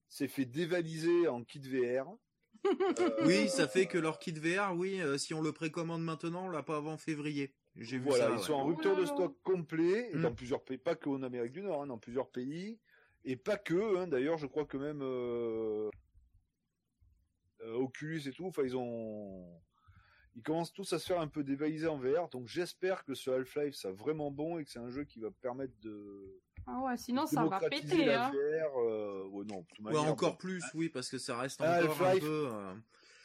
s'est 0.10 0.28
fait 0.28 0.46
dévaliser 0.46 1.28
en 1.28 1.44
kit 1.44 1.60
VR. 1.62 2.12
Euh, 2.66 3.26
Oui, 3.26 3.48
ça 3.50 3.68
fait 3.68 3.86
que 3.86 3.98
leur 3.98 4.20
kit 4.20 4.32
VR, 4.34 4.76
oui, 4.76 5.02
euh, 5.02 5.18
si 5.18 5.34
on 5.34 5.42
le 5.42 5.52
précommande 5.52 6.04
maintenant, 6.04 6.46
on 6.46 6.50
l'a 6.50 6.64
pas 6.64 6.78
avant 6.78 6.98
février. 6.98 7.54
J'ai 7.76 7.98
vu 7.98 8.12
ça. 8.12 8.30
ils 8.30 8.34
ouais. 8.34 8.38
sont 8.40 8.54
en 8.54 8.64
Oh 8.64 8.68
rupture 8.68 8.92
là 8.92 8.98
de 8.98 9.02
là. 9.02 9.08
stock 9.08 9.38
complet, 9.44 10.10
et 10.12 10.16
Mm. 10.18 10.22
dans 10.24 10.34
plusieurs 10.34 10.64
pays, 10.64 10.78
pas 10.78 10.96
qu'en 10.96 11.24
Amérique 11.24 11.54
du 11.54 11.62
Nord, 11.62 11.84
hein, 11.84 11.88
dans 11.88 11.98
plusieurs 11.98 12.30
pays, 12.30 12.80
et 13.24 13.36
pas 13.36 13.58
que, 13.58 13.98
hein, 13.98 14.08
d'ailleurs, 14.08 14.38
je 14.38 14.48
crois 14.48 14.66
que 14.66 14.78
même 14.78 15.02
euh, 15.02 15.90
euh, 17.62 17.74
Oculus 17.76 18.22
et 18.28 18.32
tout, 18.32 18.46
enfin, 18.46 18.64
ils 18.64 18.76
ont, 18.76 19.46
ils 20.36 20.42
commencent 20.44 20.74
tous 20.74 20.92
à 20.94 21.00
se 21.00 21.06
faire 21.06 21.20
un 21.22 21.28
peu 21.28 21.44
dévaliser 21.44 21.88
en 21.88 21.98
VR, 21.98 22.30
donc 22.30 22.48
j'espère 22.48 23.04
que 23.06 23.14
ce 23.14 23.30
Half-Life, 23.32 23.76
c'est 23.76 23.92
vraiment 23.92 24.32
bon 24.32 24.58
et 24.58 24.66
que 24.66 24.70
c'est 24.72 24.80
un 24.80 24.90
jeu 24.90 25.04
qui 25.04 25.20
va 25.20 25.32
permettre 25.32 25.74
de 25.82 26.40
Ah 26.68 26.80
ouais, 26.82 26.98
sinon 26.98 27.26
ça 27.26 27.46
va 27.46 27.60
péter. 27.60 28.06
la 28.06 28.28
Hein. 28.28 28.32
VR. 28.32 28.78
euh, 28.78 29.24
ouais, 29.30 29.46
non, 29.46 29.62
de 29.62 29.66
toute 29.68 29.80
Ouais, 29.86 29.94
manière, 29.94 30.12
encore 30.12 30.32
bon, 30.32 30.38
plus, 30.38 30.64
oui, 30.76 30.90
parce 30.90 31.10
que 31.10 31.18
ça 31.18 31.38
reste 31.38 31.60
Ah, 31.64 31.84
encore 31.84 32.08
un 32.08 32.20
peu. 32.20 32.48
euh, 32.52 32.74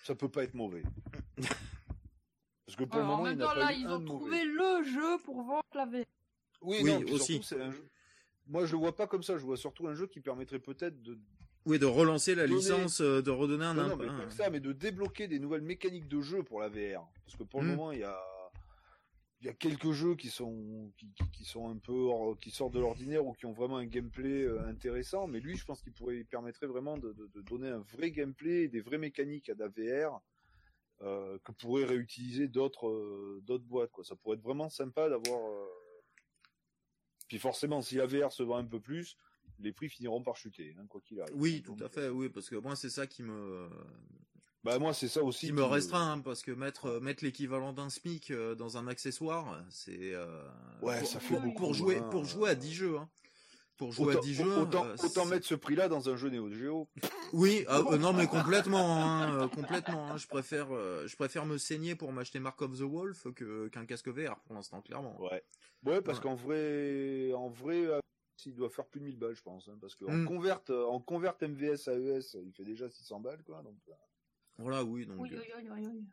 ça 0.05 0.15
peut 0.15 0.29
pas 0.31 0.45
être 0.45 0.55
mauvais. 0.55 0.83
Parce 2.67 2.77
que 2.77 2.85
pour 2.85 2.95
Alors, 2.95 3.07
le 3.09 3.13
en 3.13 3.17
moment, 3.19 3.27
il 3.29 3.31
même 3.31 3.39
n'a 3.39 3.45
temps, 3.47 3.55
pas 3.55 3.59
là, 3.61 3.73
eu 3.73 3.77
ils 3.81 3.87
un 3.87 3.93
ont 3.97 3.99
de 4.01 4.05
trouvé 4.07 4.31
mauvais. 4.31 4.45
le 4.79 4.83
jeu 4.85 5.19
pour 5.25 5.43
vendre 5.43 5.63
la 5.75 5.85
VR. 5.85 6.05
Oui, 6.63 6.79
Oui, 6.83 6.91
non, 6.93 7.03
aussi. 7.13 7.33
surtout, 7.35 7.43
c'est 7.43 7.61
un 7.61 7.71
jeu- 7.71 7.89
Moi, 8.47 8.65
je 8.67 8.73
le 8.73 8.79
vois 8.79 8.97
pas 8.97 9.07
comme 9.07 9.23
ça. 9.23 9.37
Je 9.39 9.45
vois 9.45 9.57
surtout 9.59 9.87
un 9.87 9.95
jeu 9.95 10.07
qui 10.07 10.21
permettrait 10.21 10.59
peut-être 10.59 11.01
de 11.03 11.19
Oui, 11.67 11.79
de 11.79 11.87
relancer 11.87 12.35
la 12.35 12.47
Donner- 12.47 12.57
licence, 12.57 13.01
euh, 13.01 13.23
de 13.23 13.31
redonner 13.31 13.65
un 13.65 13.75
non, 13.75 13.89
non, 13.89 13.97
mais 13.97 14.07
un- 14.09 14.19
pas 14.19 14.27
que 14.27 14.33
ça, 14.35 14.51
mais 14.51 14.61
de 14.61 14.73
débloquer 14.73 15.29
des 15.29 15.39
nouvelles 15.39 15.63
mécaniques 15.63 16.09
de 16.09 16.21
jeu 16.21 16.43
pour 16.43 16.61
la 16.61 16.69
VR. 16.69 17.07
Parce 17.25 17.37
que 17.39 17.43
pour 17.45 17.61
le 17.63 17.69
Mm. 17.69 17.71
moment, 17.71 17.93
il 17.93 18.01
y 18.01 18.05
a, 18.05 18.19
il 19.45 19.49
y 19.49 19.51
a 19.51 19.53
quelques 19.53 19.93
jeux 19.93 20.15
qui 20.17 20.31
sont 20.31 20.91
qui, 21.33 21.45
sont 21.45 21.69
un 21.69 21.77
peu 21.77 21.93
hors- 21.93 22.39
qui 22.39 22.51
sortent 22.51 22.73
de 22.73 22.81
l'ordinaire 22.81 23.27
ou 23.27 23.35
qui 23.35 23.45
ont 23.45 23.53
vraiment 23.53 23.77
un 23.77 23.85
gameplay 23.85 24.43
euh, 24.43 24.67
intéressant 24.67 25.27
mais 25.27 25.39
lui 25.39 25.55
je 25.59 25.67
pense 25.67 25.83
qu'il 25.83 25.93
pourrait 25.93 26.17
il 26.17 26.25
permettrait 26.25 26.67
vraiment 26.67 26.97
de, 26.97 27.13
de- 27.13 27.27
de 27.27 27.41
donner 27.43 27.69
un 27.69 27.81
vrai 27.81 28.11
gameplay 28.11 28.63
et 28.63 28.69
des 28.69 28.81
vraies 28.81 28.97
mécaniques 28.97 29.51
à 29.51 29.55
la 29.59 29.69
VR 29.69 30.23
euh, 31.03 31.39
que 31.45 31.53
pourraient 31.53 31.85
réutiliser 31.85 32.49
d'autres 32.49 32.89
euh, 32.89 33.43
d'autres 33.45 33.65
boîtes 33.67 33.91
quoi. 33.91 34.03
Ça 34.03 34.17
pourrait 34.17 34.37
être 34.39 34.43
vraiment 34.43 34.71
sympa 34.71 35.11
d'avoir 35.11 35.47
euh, 35.47 35.67
puis 37.29 37.39
forcément 37.39 37.83
si 37.83 37.97
la 37.97 38.07
VR 38.07 38.33
se 38.33 38.43
vend 38.43 38.57
un 38.57 38.65
peu 38.65 38.81
plus 38.81 39.19
les 39.59 39.73
prix 39.73 39.91
finiront 39.91 40.23
par 40.23 40.37
chuter 40.37 40.75
hein, 40.79 40.87
quoi 40.89 41.03
qu'il 41.03 41.21
arrive. 41.21 41.37
Oui, 41.37 41.63
tout 41.63 41.77
à 41.81 41.89
fait, 41.91 42.09
oui, 42.09 42.31
parce 42.31 42.49
que 42.49 42.57
moi 42.57 42.77
c'est 42.77 42.89
ça 42.91 43.07
qui 43.07 43.23
me 43.23 43.69
bah 44.65 44.79
moi 44.79 44.95
c'est 44.95 45.09
ça 45.09 45.23
aussi 45.23 45.47
qui 45.47 45.53
me 45.53 45.63
restreint, 45.63 46.13
hein, 46.13 46.19
parce 46.21 46.43
que 46.43 46.51
mettre 46.51 46.87
euh, 46.87 47.01
mettre 47.01 47.23
l'équivalent 47.25 47.73
d'un 47.73 47.91
SMIC 47.91 48.31
euh, 48.31 48.55
dans 48.55 48.77
un 48.79 48.87
accessoire, 48.89 49.63
c'est 49.71 50.15
euh, 50.15 50.43
Ouais, 50.83 50.99
pour, 51.01 51.09
ça 51.09 51.21
fait 51.21 51.35
pour- 51.35 51.43
beaucoup, 51.43 51.63
pour 51.63 51.75
jouer 51.75 51.99
hein. 51.99 52.09
pour 52.11 52.25
jouer 52.25 52.51
à 52.51 52.55
10 52.55 52.73
jeux. 52.73 52.97
Hein. 52.99 53.09
Pour 53.77 53.91
jouer 53.93 54.11
autant, 54.15 54.19
à 54.21 54.23
10 54.23 54.35
jeux, 54.35 54.57
autant, 54.59 54.85
euh, 54.87 54.95
autant 55.03 55.27
mettre 55.27 55.47
ce 55.47 55.57
prix 55.57 55.75
là 55.75 55.89
dans 55.89 56.09
un 56.09 56.17
jeu 56.17 56.31
Neo 56.31 56.49
Geo 56.49 56.89
Oui, 57.33 57.65
ah, 57.67 57.81
euh, 57.91 57.99
non 57.99 58.13
mais 58.13 58.29
complètement, 58.29 59.05
hein, 59.05 59.49
complètement. 59.49 60.13
hein. 60.13 60.17
Je 60.17 60.29
préfère, 60.29 60.69
je 60.71 61.17
préfère 61.17 61.45
me 61.45 61.59
saigner 61.59 61.97
pour 61.97 62.13
m'acheter 62.13 62.39
Mark 62.39 62.63
of 62.63 62.79
the 62.79 62.83
Wolf 62.83 63.27
que 63.35 63.67
qu'un 63.69 63.85
casque 63.85 64.09
VR 64.09 64.39
pour 64.47 64.55
l'instant, 64.55 64.81
clairement. 64.81 65.21
Ouais. 65.21 65.43
Ouais, 65.85 66.01
parce 66.01 66.19
Ouais. 66.19 66.23
qu'en 66.23 66.35
vrai, 66.37 67.33
en 67.35 67.49
vrai, 67.49 67.83
il 68.47 68.55
doit 68.55 68.71
faire 68.71 68.87
plus 68.87 69.01
de 69.01 69.07
1000 69.07 69.19
balles, 69.19 69.35
je 69.35 69.43
pense, 69.43 69.69
parce 69.81 69.97
qu'en 69.97 70.13
Mm. 70.13 70.25
convert, 70.27 70.61
euh, 70.71 70.85
en 70.87 71.01
convert 71.01 71.35
MVS 71.43 71.89
AES, 71.89 72.37
il 72.47 72.53
fait 72.53 72.65
déjà 72.65 72.89
600 72.89 73.19
balles, 73.21 73.43
quoi. 73.45 73.61
Donc, 73.63 73.75
Voilà, 74.59 74.85
oui, 74.85 75.07
donc 75.07 75.17
Oui, 75.21 75.31
oui, 75.33 75.39
oui, 75.59 75.69
oui, 75.71 75.87
oui. 75.93 76.05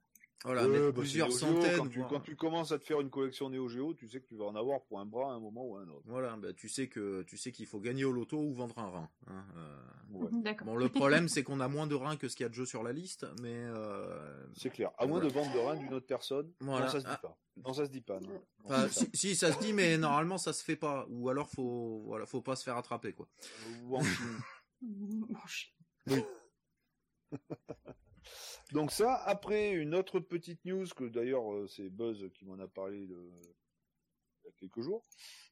voilà, 0.44 0.68
ouais, 0.68 0.80
bah, 0.92 1.00
plusieurs 1.00 1.32
centaines. 1.32 1.78
Quand 1.78 1.88
tu, 1.88 2.00
voire- 2.00 2.10
quand 2.10 2.20
tu 2.22 2.36
commences 2.36 2.72
à 2.72 2.80
te 2.80 2.84
faire 2.86 3.00
une 3.02 3.10
collection 3.12 3.50
Neo 3.52 3.68
Geo, 3.70 3.94
tu 3.94 4.08
sais 4.08 4.20
que 4.20 4.26
tu 4.28 4.36
vas 4.36 4.46
en 4.46 4.56
avoir 4.56 4.82
pour 4.86 5.00
un 5.00 5.06
bras 5.06 5.32
à 5.32 5.36
un 5.36 5.40
moment 5.40 5.64
ou 5.66 5.78
à 5.78 5.82
un 5.82 5.88
autre. 5.90 6.02
Voilà, 6.06 6.36
bah, 6.38 6.52
tu 6.54 6.68
sais 6.68 6.88
que 6.88 7.22
tu 7.24 7.38
sais 7.38 7.52
qu'il 7.52 7.68
faut 7.68 7.80
gagner 7.80 8.04
au 8.04 8.12
loto 8.12 8.38
ou 8.40 8.52
vendre 8.54 8.78
un 8.80 8.90
rein. 8.90 9.10
hein, 9.28 9.46
euh. 9.56 9.78
Ouais. 10.12 10.30
Bon, 10.66 10.76
le 10.76 10.90
problème 10.90 11.28
c'est 11.30 11.44
qu'on 11.44 11.60
a 11.62 11.68
moins 11.68 11.88
de 11.88 11.96
reins 11.96 12.18
que 12.18 12.28
ce 12.28 12.36
qu'il 12.36 12.44
y 12.44 12.46
a 12.46 12.50
de 12.50 12.54
jeux 12.56 12.66
sur 12.66 12.84
la 12.84 12.92
liste, 12.92 13.26
mais 13.42 13.54
euh, 13.56 14.46
c'est 14.56 14.70
clair. 14.72 14.92
À 14.98 15.06
moins 15.06 15.20
Voilà. 15.20 15.30
de 15.30 15.34
vendre 15.40 15.54
de 15.54 15.60
rein 15.60 15.76
d'une 15.78 15.94
autre 15.94 16.06
personne, 16.08 16.52
Voilà. 16.60 16.86
non, 16.88 16.92
ça 16.92 17.00
se 17.00 17.06
dit 17.06 17.12
Ah. 17.14 17.18
pas. 17.22 17.38
Non, 17.66 17.74
ça 17.74 17.86
se 17.86 17.92
dit 17.92 18.02
pas. 18.02 18.20
Non. 18.20 18.42
Enfin, 18.66 18.88
si, 18.90 19.10
si, 19.14 19.36
ça 19.36 19.52
se 19.54 19.60
dit, 19.60 19.72
mais 19.74 19.98
normalement 19.98 20.38
ça 20.38 20.52
se 20.54 20.64
fait 20.64 20.76
pas. 20.76 21.06
Ou 21.10 21.30
alors 21.30 21.48
faut, 21.50 22.02
voilà, 22.06 22.26
faut 22.26 22.42
pas 22.42 22.56
se 22.56 22.64
faire 22.64 22.76
attraper 22.78 23.14
quoi. 23.14 23.28
Ou 23.86 23.98
en 23.98 24.02
Chine. 24.04 24.40
Je- 26.08 26.16
Donc 28.72 28.92
ça, 28.92 29.16
après 29.16 29.72
une 29.72 29.96
autre 29.96 30.20
petite 30.20 30.64
news 30.66 30.86
que 30.96 31.04
d'ailleurs 31.04 31.54
euh, 31.54 31.68
c'est 31.68 31.90
Buzz 31.90 32.30
qui 32.34 32.46
m'en 32.46 32.60
a 32.60 32.68
parlé 32.68 33.06
de... 33.06 33.32
il 34.44 34.46
y 34.46 34.50
a 34.50 34.52
quelques 34.58 34.82
jours 34.82 35.06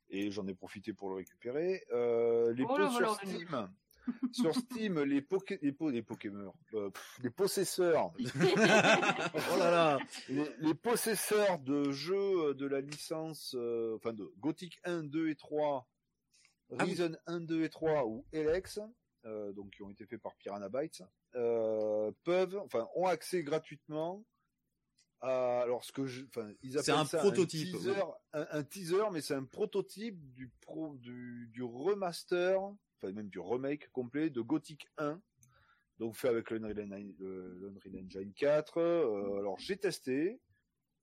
et 0.10 0.32
j'en 0.32 0.48
ai 0.48 0.56
profité 0.56 0.94
pour 0.94 1.10
le 1.10 1.16
récupérer. 1.16 1.84
Euh, 1.92 2.54
les 2.54 2.64
Oh 2.64 2.76
pots 2.76 2.90
sur 2.90 3.16
Steam, 3.16 3.70
sur 4.32 4.56
Steam, 4.56 5.00
les 5.02 5.22
poké... 5.22 5.60
les, 5.62 5.72
po... 5.72 5.90
les 5.90 6.04
euh, 6.74 6.90
pff, 6.90 7.20
les 7.22 7.30
possesseurs, 7.30 8.12
oh 8.20 9.58
là 9.58 9.72
là. 9.72 10.00
les, 10.30 10.46
les 10.60 10.74
possesseurs 10.74 11.60
de 11.60 11.92
jeux 11.92 12.54
de 12.56 12.66
la 12.66 12.82
licence, 12.82 13.56
euh, 13.58 13.96
enfin 13.98 14.14
de 14.14 14.32
Gothic 14.40 14.80
1, 14.84 15.04
2 15.04 15.30
et 15.30 15.36
3, 15.36 15.88
Ah 16.72 16.84
oui. 16.84 16.92
Reason 16.92 17.16
1, 17.28 17.42
2 17.42 17.64
et 17.64 17.70
3 17.70 18.06
ou 18.06 18.26
Elex, 18.32 18.80
euh, 19.26 19.52
donc 19.52 19.72
qui 19.72 19.84
ont 19.84 19.90
été 19.90 20.06
faits 20.06 20.22
par 20.22 20.36
Piranha 20.36 20.70
Bytes, 20.70 21.04
euh, 21.36 22.12
peuvent, 22.24 22.58
enfin, 22.58 22.88
ont 22.96 23.06
accès 23.08 23.44
gratuitement 23.44 24.24
à, 25.22 25.62
alors 25.62 25.84
ce 25.84 25.92
que 25.92 26.06
je, 26.06 26.24
enfin, 26.26 26.52
ils 26.62 26.78
appellent 26.78 26.86
C'est 26.86 26.92
un 26.92 27.06
ça 27.06 27.20
prototype, 27.20 27.76
un 27.76 27.78
teaser, 27.78 28.02
un, 28.34 28.48
un 28.52 28.64
teaser, 28.64 29.04
mais 29.12 29.22
c'est 29.22 29.34
un 29.34 29.44
prototype 29.44 30.18
du 30.34 30.50
pro, 30.62 30.96
du, 30.98 31.50
du 31.52 31.64
remaster, 31.64 32.62
enfin 32.62 33.12
même 33.14 33.30
du 33.30 33.40
remake 33.40 33.92
complet 33.92 34.30
de 34.30 34.42
Gothic 34.42 34.88
1. 34.98 35.22
Donc 36.00 36.16
fait 36.16 36.30
avec 36.30 36.50
l'Unreal 36.50 36.82
Engine 36.92 38.34
4. 38.34 38.78
Euh, 38.78 39.40
alors 39.40 39.60
j'ai 39.60 39.78
testé. 39.78 40.40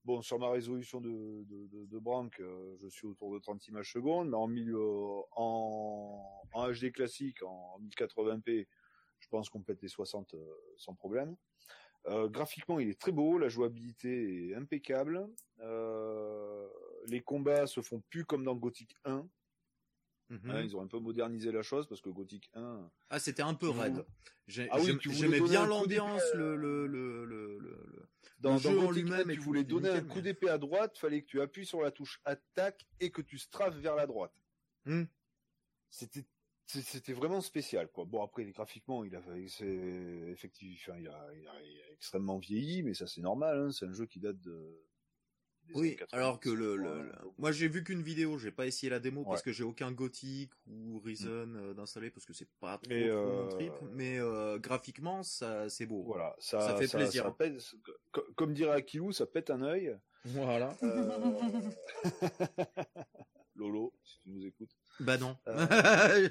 Bon, 0.06 0.22
sur 0.22 0.38
ma 0.38 0.50
résolution 0.50 1.00
de, 1.00 1.44
de, 1.48 2.00
euh, 2.40 2.76
je 2.78 2.86
suis 2.86 3.08
autour 3.08 3.34
de 3.34 3.40
30 3.40 3.66
images 3.66 3.92
secondes, 3.92 4.28
mais 4.28 4.36
en, 4.36 4.46
milieu, 4.46 4.80
en, 5.32 6.22
en 6.52 6.70
HD 6.70 6.92
classique, 6.92 7.42
en 7.42 7.80
1080p, 7.80 8.68
je 9.18 9.28
pense 9.28 9.50
qu'on 9.50 9.62
pète 9.62 9.82
les 9.82 9.88
60 9.88 10.34
euh, 10.34 10.38
sans 10.76 10.94
problème. 10.94 11.34
Euh, 12.06 12.28
graphiquement, 12.28 12.78
il 12.78 12.88
est 12.88 13.00
très 13.00 13.10
beau, 13.10 13.36
la 13.36 13.48
jouabilité 13.48 14.50
est 14.50 14.54
impeccable. 14.54 15.26
Euh, 15.58 16.68
les 17.08 17.20
combats 17.20 17.66
se 17.66 17.80
font 17.80 18.00
plus 18.08 18.24
comme 18.24 18.44
dans 18.44 18.54
Gothic 18.54 18.94
1. 19.06 19.26
Mhm. 20.28 20.50
hein, 20.50 20.62
ils 20.62 20.76
ont 20.76 20.80
un 20.82 20.86
peu 20.88 20.98
modernisé 20.98 21.52
la 21.52 21.62
chose 21.62 21.86
parce 21.88 22.00
que 22.00 22.08
Gothic 22.10 22.50
1, 22.54 22.90
Ah, 23.10 23.18
c'était 23.20 23.42
un 23.42 23.54
peu 23.54 23.68
raide. 23.70 24.04
J'ai- 24.48 24.68
Ah 24.70 24.78
oui, 24.80 24.86
j'aime- 24.86 24.98
tu 24.98 25.08
voulais 25.08 25.20
J'aimais 25.36 25.40
bien 25.48 25.66
l'ambiance, 25.66 26.22
le, 26.34 26.56
le, 26.56 26.86
le, 26.86 27.24
le, 27.24 27.58
le, 27.58 27.58
le- 27.58 28.08
dans, 28.40 28.54
Le 28.54 28.54
dans 28.54 28.58
jeu 28.58 28.78
en 28.78 28.86
Gothic 28.86 29.04
1, 29.06 29.06
lui-même 29.22 29.32
tu 29.34 29.40
voulais 29.40 29.64
donner 29.64 29.88
nickel, 29.88 30.04
un 30.04 30.08
coup 30.08 30.20
d'épée 30.20 30.48
à 30.50 30.58
droite, 30.58 30.98
fallait 30.98 31.22
que 31.22 31.26
tu 31.26 31.40
appuies 31.40 31.66
sur 31.66 31.80
la 31.80 31.90
touche 31.90 32.20
attaque 32.24 32.86
et 33.00 33.10
que 33.10 33.22
tu 33.22 33.38
strafes 33.38 33.76
vers 33.76 33.94
la 33.96 34.06
droite. 34.06 34.32
Hmm. 34.84 35.04
C'était 35.90 37.12
vraiment 37.12 37.40
spécial 37.40 37.88
quoi. 37.92 38.04
Bon 38.04 38.22
après 38.22 38.44
graphiquement 38.46 39.04
il 39.04 39.14
a 39.14 39.22
effectivement 40.28 40.74
enfin, 40.92 40.98
il, 41.00 41.08
a, 41.08 41.32
il, 41.32 41.46
a, 41.48 41.62
il 41.62 41.80
a 41.80 41.92
extrêmement 41.92 42.38
vieilli 42.38 42.82
mais 42.82 42.92
ça 42.94 43.06
c'est 43.06 43.20
normal 43.20 43.56
hein, 43.58 43.70
c'est 43.70 43.86
un 43.86 43.92
jeu 43.92 44.04
qui 44.06 44.18
date 44.18 44.40
de 44.40 44.82
Oui, 45.74 45.96
90, 45.96 46.14
alors 46.14 46.38
que 46.40 46.48
le, 46.50 46.76
quoi, 46.76 46.94
le- 46.94 47.02
le- 47.02 47.12
moi 47.38 47.52
j'ai 47.52 47.68
vu 47.68 47.82
qu'une 47.84 48.02
vidéo, 48.02 48.38
j'ai 48.38 48.50
pas 48.50 48.66
essayé 48.66 48.88
la 48.90 48.98
démo 49.00 49.24
parce 49.24 49.42
que 49.42 49.52
j'ai 49.52 49.64
aucun 49.64 49.90
Gothic 49.92 50.50
ou 50.68 51.00
Reason 51.04 51.26
euh, 51.56 51.74
d'installer 51.74 52.10
parce 52.10 52.24
que 52.26 52.32
c'est 52.32 52.48
pas 52.60 52.78
trop, 52.78 52.90
trop 52.92 53.30
mon 53.32 53.44
euh, 53.44 53.48
trip, 53.48 53.72
mais 53.92 54.18
euh, 54.18 54.58
graphiquement 54.58 55.22
ça 55.22 55.68
c'est 55.68 55.86
beau. 55.86 56.02
Voilà, 56.04 56.34
ça, 56.38 56.60
Ça 56.60 56.76
fait 56.76 56.88
plaisir. 56.88 57.24
ça 57.24 57.30
pète- 57.30 57.74
co- 58.12 58.24
comme 58.36 58.54
dirait 58.54 58.76
Akilou, 58.76 59.12
ça 59.12 59.26
pète 59.26 59.50
un 59.50 59.62
œil. 59.62 59.96
Voilà. 60.24 60.74
Euh, 60.82 61.10
Lolo, 63.56 63.92
si 64.04 64.20
tu 64.22 64.30
nous 64.30 64.44
écoutes. 64.46 64.70
Bah 65.00 65.16
non. 65.18 65.36
Euh, 65.48 65.66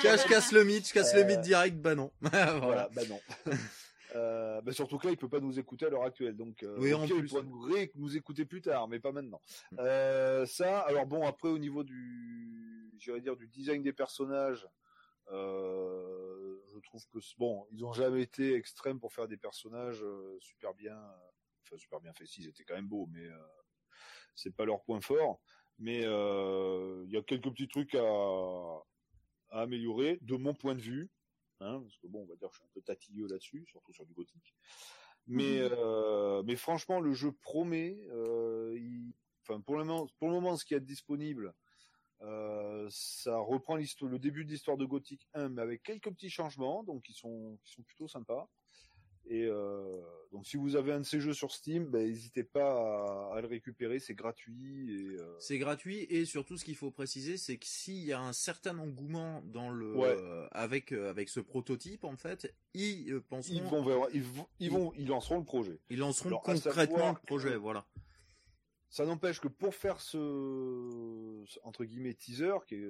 je 0.00 0.28
casse 0.28 0.52
le 0.52 0.64
mythe, 0.64 0.88
je 0.88 0.92
casse 0.92 1.14
le 1.14 1.20
Euh, 1.22 1.24
mythe 1.24 1.40
direct, 1.40 1.76
bah 1.76 1.94
non. 1.94 2.10
voilà. 2.20 2.52
Voilà, 2.58 2.88
bah 2.94 3.02
non. 3.08 3.20
Euh, 4.16 4.60
bah 4.62 4.72
surtout 4.72 4.96
que 4.98 5.06
là, 5.06 5.12
il 5.12 5.18
peut 5.18 5.28
pas 5.28 5.40
nous 5.40 5.58
écouter 5.58 5.86
à 5.86 5.90
l'heure 5.90 6.04
actuelle, 6.04 6.36
donc 6.36 6.62
euh, 6.62 6.76
Oui, 6.78 6.94
en 6.94 7.04
il 7.04 7.26
pourra 7.26 7.42
nous, 7.42 7.60
ré- 7.60 7.92
nous 7.94 8.16
écouter 8.16 8.46
plus 8.46 8.62
tard, 8.62 8.88
mais 8.88 8.98
pas 8.98 9.12
maintenant. 9.12 9.42
Mm. 9.72 9.76
Euh, 9.80 10.46
ça, 10.46 10.80
alors 10.80 11.06
bon, 11.06 11.26
après 11.26 11.48
au 11.48 11.58
niveau 11.58 11.84
du, 11.84 12.90
j'irais 12.98 13.20
dire 13.20 13.36
du 13.36 13.46
design 13.48 13.82
des 13.82 13.92
personnages, 13.92 14.66
je 15.28 16.78
trouve 16.84 17.04
que 17.12 17.18
bon, 17.36 17.66
ils 17.72 17.84
ont 17.84 17.92
jamais 17.92 18.22
été 18.22 18.54
extrêmes 18.54 19.00
pour 19.00 19.12
faire 19.12 19.28
des 19.28 19.36
personnages 19.36 20.04
super 20.40 20.72
bien, 20.72 20.98
enfin 21.64 21.76
super 21.76 22.00
bien 22.00 22.12
faits. 22.14 22.28
Si, 22.28 22.42
ils 22.42 22.48
étaient 22.48 22.64
quand 22.64 22.76
même 22.76 22.88
beaux, 22.88 23.08
mais 23.12 23.28
c'est 24.34 24.54
pas 24.54 24.64
leur 24.64 24.82
point 24.82 25.00
fort. 25.00 25.40
Mais 25.78 26.02
il 26.02 27.10
y 27.10 27.16
a 27.16 27.22
quelques 27.22 27.50
petits 27.50 27.68
trucs 27.68 27.94
à, 27.96 28.06
à 29.50 29.62
améliorer, 29.62 30.18
de 30.22 30.36
mon 30.36 30.54
point 30.54 30.74
de 30.74 30.80
vue. 30.80 31.10
Hein, 31.60 31.80
parce 31.80 31.96
que 31.98 32.06
bon, 32.06 32.22
on 32.22 32.26
va 32.26 32.36
dire 32.36 32.48
que 32.48 32.54
je 32.54 32.58
suis 32.60 32.66
un 32.66 32.72
peu 32.74 32.82
tatilleux 32.82 33.26
là-dessus, 33.28 33.64
surtout 33.66 33.92
sur 33.92 34.04
du 34.04 34.12
gothique. 34.12 34.54
Mais, 35.26 35.60
Mhm. 35.60 35.72
euh, 35.72 36.42
mais 36.44 36.56
franchement, 36.56 37.00
le 37.00 37.12
jeu 37.12 37.32
promet. 37.32 37.98
Euh, 38.10 38.74
il- 38.78 39.14
Enfin, 39.48 39.60
pour 39.60 39.76
le 39.76 39.84
moment, 39.84 40.08
pour 40.18 40.26
le 40.28 40.34
moment, 40.34 40.56
ce 40.56 40.64
qui 40.64 40.74
est 40.74 40.80
disponible, 40.80 41.54
euh, 42.20 42.88
ça 42.90 43.38
reprend 43.38 43.76
le 43.76 44.18
début 44.18 44.44
de 44.44 44.50
l'histoire 44.50 44.76
de 44.76 44.84
Gothic 44.84 45.28
1, 45.34 45.50
mais 45.50 45.62
avec 45.62 45.84
quelques 45.84 46.10
petits 46.10 46.30
changements, 46.30 46.82
donc 46.82 47.04
qui 47.04 47.12
sont, 47.12 47.56
qui 47.62 47.72
sont 47.72 47.82
plutôt 47.84 48.08
sympas. 48.08 48.50
Et 49.28 49.44
euh, 49.44 50.00
donc, 50.32 50.46
si 50.46 50.56
vous 50.56 50.76
avez 50.76 50.92
un 50.92 51.00
de 51.00 51.04
ces 51.04 51.20
jeux 51.20 51.32
sur 51.34 51.50
Steam, 51.52 51.86
ben, 51.86 52.06
n'hésitez 52.06 52.44
pas 52.44 53.30
à, 53.32 53.36
à 53.36 53.40
le 53.40 53.48
récupérer, 53.48 53.98
c'est 53.98 54.14
gratuit. 54.14 54.92
Et, 54.94 55.16
euh, 55.18 55.36
C'est 55.40 55.58
gratuit 55.58 56.06
et 56.08 56.24
surtout 56.24 56.56
ce 56.56 56.64
qu'il 56.64 56.76
faut 56.76 56.90
préciser, 56.92 57.36
c'est 57.36 57.56
que 57.58 57.66
s'il 57.66 58.04
y 58.04 58.12
a 58.12 58.20
un 58.20 58.32
certain 58.32 58.78
engouement 58.78 59.42
dans 59.46 59.70
le 59.70 59.96
Ouais. 59.96 60.08
euh, 60.16 60.46
avec 60.52 60.92
euh, 60.92 61.10
avec 61.10 61.28
ce 61.28 61.40
prototype 61.40 62.04
en 62.04 62.16
fait, 62.16 62.54
ils 62.74 63.20
penseront, 63.22 63.54
ils 63.56 63.62
vont, 63.64 63.82
vers- 63.82 64.08
ils, 64.14 64.22
vont- 64.22 64.48
ils 64.60 64.70
vont, 64.70 64.92
ils 64.96 65.08
lanceront 65.08 65.38
le 65.38 65.44
projet. 65.44 65.80
ils 65.90 65.98
lanceront 65.98 66.28
Alors, 66.28 66.42
concrètement 66.42 67.10
le 67.12 67.26
projet, 67.26 67.50
que- 67.50 67.56
voilà. 67.56 67.84
Ça 68.88 69.04
n'empêche 69.04 69.40
que 69.40 69.48
pour 69.48 69.74
faire 69.74 70.00
ce, 70.00 71.44
entre 71.64 71.84
guillemets 71.84 72.14
teaser 72.14 72.52
qui 72.68 72.76
est, 72.76 72.88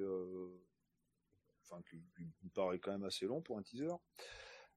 enfin 1.65 1.81
qui, 1.91 2.03
qui 2.17 2.45
me 2.45 2.51
paraît 2.51 2.79
quand 2.79 2.93
même 2.93 3.05
assez 3.05 3.25
long 3.27 3.41
pour 3.41 3.59
un 3.59 3.63
teaser, 3.63 3.89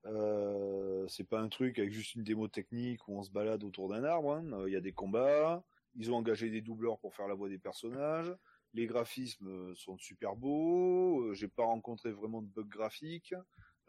euh, 0.06 1.06
c'est 1.08 1.24
pas 1.28 1.40
un 1.40 1.50
truc 1.50 1.78
avec 1.80 1.92
juste 1.92 2.16
une 2.16 2.24
démo 2.24 2.48
technique 2.48 3.08
où 3.08 3.18
on 3.18 3.24
se 3.24 3.32
balade 3.32 3.64
autour 3.64 3.90
d'un 3.90 4.04
arbre. 4.04 4.34
hein. 4.34 4.46
Euh, 4.54 4.70
Il 4.70 4.74
y 4.74 4.78
a 4.78 4.82
des 4.82 4.94
combats, 4.94 5.64
ils 5.96 6.12
ont 6.12 6.16
engagé 6.16 6.50
des 6.50 6.62
doubleurs 6.62 7.00
pour 7.00 7.14
faire 7.16 7.28
la 7.28 7.34
voix 7.36 7.50
des 7.50 7.58
personnages. 7.60 8.34
Les 8.74 8.86
graphismes 8.86 9.48
euh, 9.48 9.74
sont 9.76 9.98
super 9.98 10.36
beaux. 10.36 11.34
J'ai 11.34 11.48
pas 11.48 11.64
rencontré 11.66 12.12
vraiment 12.12 12.42
de 12.42 12.48
bugs 12.48 12.64
graphiques. 12.70 13.34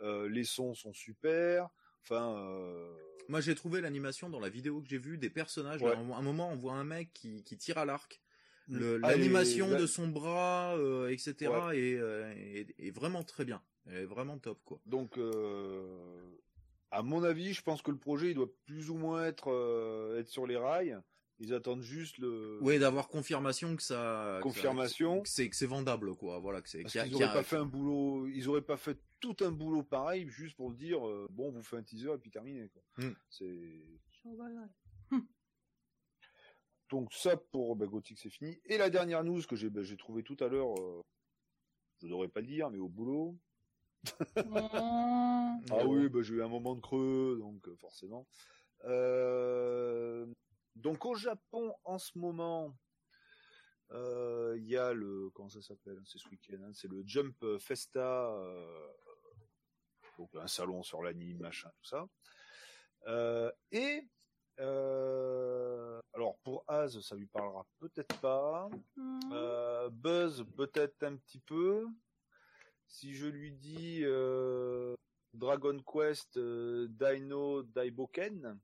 les 0.03 0.44
sons 0.44 0.75
sont 0.75 0.92
super. 0.94 1.68
Enfin, 2.03 2.35
euh, 2.38 2.90
Moi, 3.29 3.40
j'ai 3.42 3.55
trouvé 3.55 3.81
l'animation 3.83 4.31
dans 4.31 4.40
la 4.40 4.49
vidéo 4.49 4.81
que 4.81 4.88
j'ai 4.88 4.96
vue 4.99 5.18
des 5.18 5.29
personnages. 5.31 5.83
Ouais. 5.83 5.92
À 5.92 5.99
un 5.99 6.23
moment, 6.23 6.49
on 6.51 6.57
voit 6.57 6.73
un 6.73 6.85
mec 6.85 7.12
qui, 7.12 7.44
qui 7.44 7.59
tire 7.59 7.77
à 7.77 7.85
l'arc. 7.85 8.23
Mm. 8.68 8.79
Ah, 9.03 9.11
L'animation 9.11 9.68
la- 9.68 9.79
de 9.81 9.87
son 9.87 10.09
bras, 10.09 10.75
euh, 10.79 11.09
etc. 11.11 11.51
Ouais. 11.68 11.79
est, 11.79 11.92
est, 11.99 12.75
est 12.79 12.90
vraiment 12.90 13.23
très 13.23 13.44
bien. 13.44 13.61
Est 13.90 14.05
vraiment 14.05 14.38
top, 14.38 14.59
quoi. 14.64 14.81
donc, 14.87 15.18
euh, 15.18 16.37
à 16.92 17.03
mon 17.03 17.22
avis, 17.24 17.53
je 17.53 17.62
pense 17.62 17.83
que 17.83 17.90
le 17.90 17.98
projet 17.98 18.31
il 18.31 18.35
doit 18.35 18.50
plus 18.66 18.90
ou 18.90 18.94
moins 18.96 19.24
être 19.26 19.50
euh, 19.53 20.18
être 20.20 20.29
sur 20.29 20.46
les 20.46 20.57
rails. 20.57 20.98
Ils 21.42 21.55
attendent 21.55 21.81
juste 21.83 22.18
le. 22.18 22.59
Oui, 22.61 22.79
d'avoir 22.79 23.09
confirmation 23.09 23.74
que 23.74 23.83
ça. 23.83 24.40
Confirmation. 24.42 25.22
Que 25.22 25.29
c'est 25.29 25.48
que 25.48 25.57
c'est 25.57 25.66
vendable, 25.66 26.14
quoi. 26.14 26.38
Voilà, 26.38 26.61
que 26.61 26.68
c'est. 26.68 26.83
Parce 26.83 26.92
qu'il 26.92 26.98
y 26.98 27.03
a- 27.03 27.05
qu'ils 27.05 27.12
qu'il 27.14 27.20
y 27.22 27.24
auraient 27.24 27.33
a- 27.33 27.38
pas 27.38 27.42
fait 27.42 27.57
un 27.57 27.64
boulot, 27.64 28.26
ils 28.29 28.46
auraient 28.48 28.61
pas 28.61 28.76
fait 28.76 28.98
tout 29.20 29.37
un 29.40 29.50
boulot 29.50 29.83
pareil 29.83 30.29
juste 30.29 30.55
pour 30.57 30.68
le 30.68 30.76
dire. 30.76 31.07
euh, 31.09 31.26
bon, 31.31 31.48
on 31.48 31.53
vous 31.53 31.62
fait 31.62 31.76
un 31.79 31.83
teaser 31.83 32.12
et 32.12 32.18
puis 32.18 32.31
terminé. 32.31 32.68
Quoi. 32.68 32.83
Mm. 32.98 33.14
C'est 33.31 33.83
donc 36.90 37.12
ça 37.14 37.37
pour 37.37 37.76
bah, 37.76 37.87
Gothic 37.87 38.18
c'est 38.18 38.31
fini. 38.31 38.61
Et 38.64 38.76
la 38.79 38.90
dernière 38.90 39.22
news 39.24 39.42
que 39.48 39.57
j'ai 39.57 39.70
bah, 39.70 39.83
j'ai 39.83 39.96
trouvé 39.96 40.22
tout 40.22 40.37
à 40.40 40.48
l'heure, 40.48 40.74
euh, 40.81 41.00
je 42.03 42.09
devrais 42.09 42.29
pas 42.29 42.40
le 42.40 42.46
dire, 42.48 42.70
mais 42.70 42.79
au 42.79 42.88
boulot. 42.88 43.38
Oh. 44.36 45.60
Ah 45.70 45.86
oui, 45.86 46.08
bah, 46.08 46.20
j'ai 46.22 46.34
eu 46.34 46.42
un 46.42 46.48
moment 46.48 46.74
de 46.74 46.80
creux, 46.80 47.36
donc 47.38 47.68
euh, 47.68 47.76
forcément. 47.76 48.26
Euh, 48.84 50.26
donc 50.74 51.04
au 51.04 51.14
Japon 51.14 51.74
en 51.84 51.98
ce 51.98 52.18
moment, 52.18 52.74
euh, 53.92 54.54
il 54.56 54.66
y 54.66 54.76
a 54.76 54.92
le 54.92 55.30
comment 55.34 55.50
ça 55.50 55.60
s'appelle 55.60 56.00
C'est 56.04 56.18
ce 56.18 56.28
week-end, 56.28 56.62
hein, 56.62 56.72
c'est 56.72 56.88
le 56.88 57.02
Jump 57.04 57.36
Festa, 57.58 58.32
euh, 58.32 58.88
donc 60.18 60.34
un 60.34 60.46
salon 60.46 60.82
sur 60.82 61.02
l'anime, 61.02 61.38
machin, 61.40 61.70
tout 61.76 61.84
ça. 61.84 62.06
Euh, 63.06 63.50
et 63.70 64.08
euh, 64.60 66.00
alors 66.14 66.38
pour 66.38 66.64
Az, 66.68 67.00
ça 67.00 67.16
lui 67.16 67.26
parlera 67.26 67.66
peut-être 67.78 68.18
pas. 68.20 68.68
Euh, 69.32 69.88
Buzz, 69.90 70.44
peut-être 70.56 71.02
un 71.02 71.16
petit 71.16 71.40
peu. 71.40 71.86
Si 72.92 73.14
je 73.14 73.26
lui 73.26 73.53
dis 73.53 74.00
euh, 74.03 74.94
Dragon 75.33 75.79
Quest 75.81 76.37
euh, 76.37 76.88
Dino 76.90 77.62
Daiboken, 77.62 78.59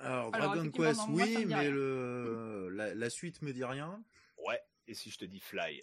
Alors, 0.00 0.34
Alors, 0.34 0.52
Dragon 0.54 0.70
Quest, 0.70 1.08
moi, 1.08 1.24
oui, 1.24 1.46
mais 1.46 1.70
le 1.70 2.68
la, 2.70 2.94
la 2.94 3.10
suite 3.10 3.40
me 3.42 3.52
dit 3.52 3.64
rien. 3.64 4.02
ouais. 4.46 4.60
Et 4.86 4.94
si 4.94 5.10
je 5.10 5.18
te 5.18 5.24
dis 5.26 5.38
Fly, 5.40 5.82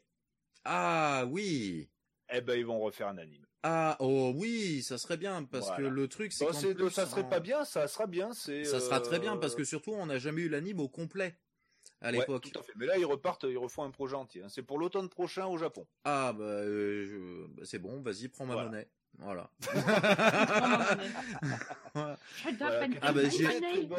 Ah 0.64 1.26
oui. 1.30 1.90
eh 2.30 2.42
ben 2.42 2.58
ils 2.58 2.66
vont 2.66 2.80
refaire 2.80 3.08
un 3.08 3.18
anime. 3.20 3.46
Ah 3.62 3.96
oh 4.00 4.32
oui, 4.36 4.82
ça 4.84 4.98
serait 4.98 5.18
bien 5.18 5.44
parce 5.44 5.68
Voilà. 5.68 5.84
que 5.84 5.88
le 5.96 6.08
truc 6.08 6.34
c'est 6.34 6.46
plus, 6.76 6.90
ça 6.90 7.06
serait 7.06 7.22
en- 7.24 7.30
pas 7.30 7.40
bien, 7.40 7.66
ça 7.66 7.88
sera 7.88 8.06
bien. 8.08 8.34
C'est 8.34 8.64
Ça 8.66 8.80
sera 8.80 9.00
très 9.02 9.20
bien 9.20 9.36
euh, 9.36 9.40
parce 9.40 9.56
que 9.56 9.64
surtout 9.64 9.92
on 9.92 10.08
n'a 10.08 10.18
jamais 10.18 10.42
eu 10.42 10.50
l'anime 10.50 10.80
au 10.80 10.90
complet 10.90 11.38
à 12.02 12.12
ouais, 12.12 12.20
l'époque. 12.20 12.44
tout 12.52 12.60
à 12.60 12.64
fait. 12.64 12.74
Mais 12.76 12.86
là 12.86 12.98
ils 12.98 13.06
repartent, 13.06 13.46
ils 13.50 13.58
refont 13.58 13.84
un 13.84 13.92
projet 13.92 14.16
entier. 14.16 14.44
hein. 14.44 14.50
C'est 14.50 14.64
pour 14.64 14.78
l'automne 14.80 15.10
prochain 15.10 15.46
au 15.48 15.58
Japon. 15.58 15.88
ah 16.04 16.34
bah, 16.34 16.44
euh, 16.44 17.06
je- 17.06 17.48
bah, 17.48 17.64
c'est 17.66 17.80
bon, 17.80 18.02
vas-y, 18.02 18.28
prends 18.28 18.46
ma 18.46 18.54
Voilà. 18.54 18.70
monnaie. 18.70 18.90
Voilà. 19.18 19.50
Ah 23.02 23.14
bah, 23.14 23.22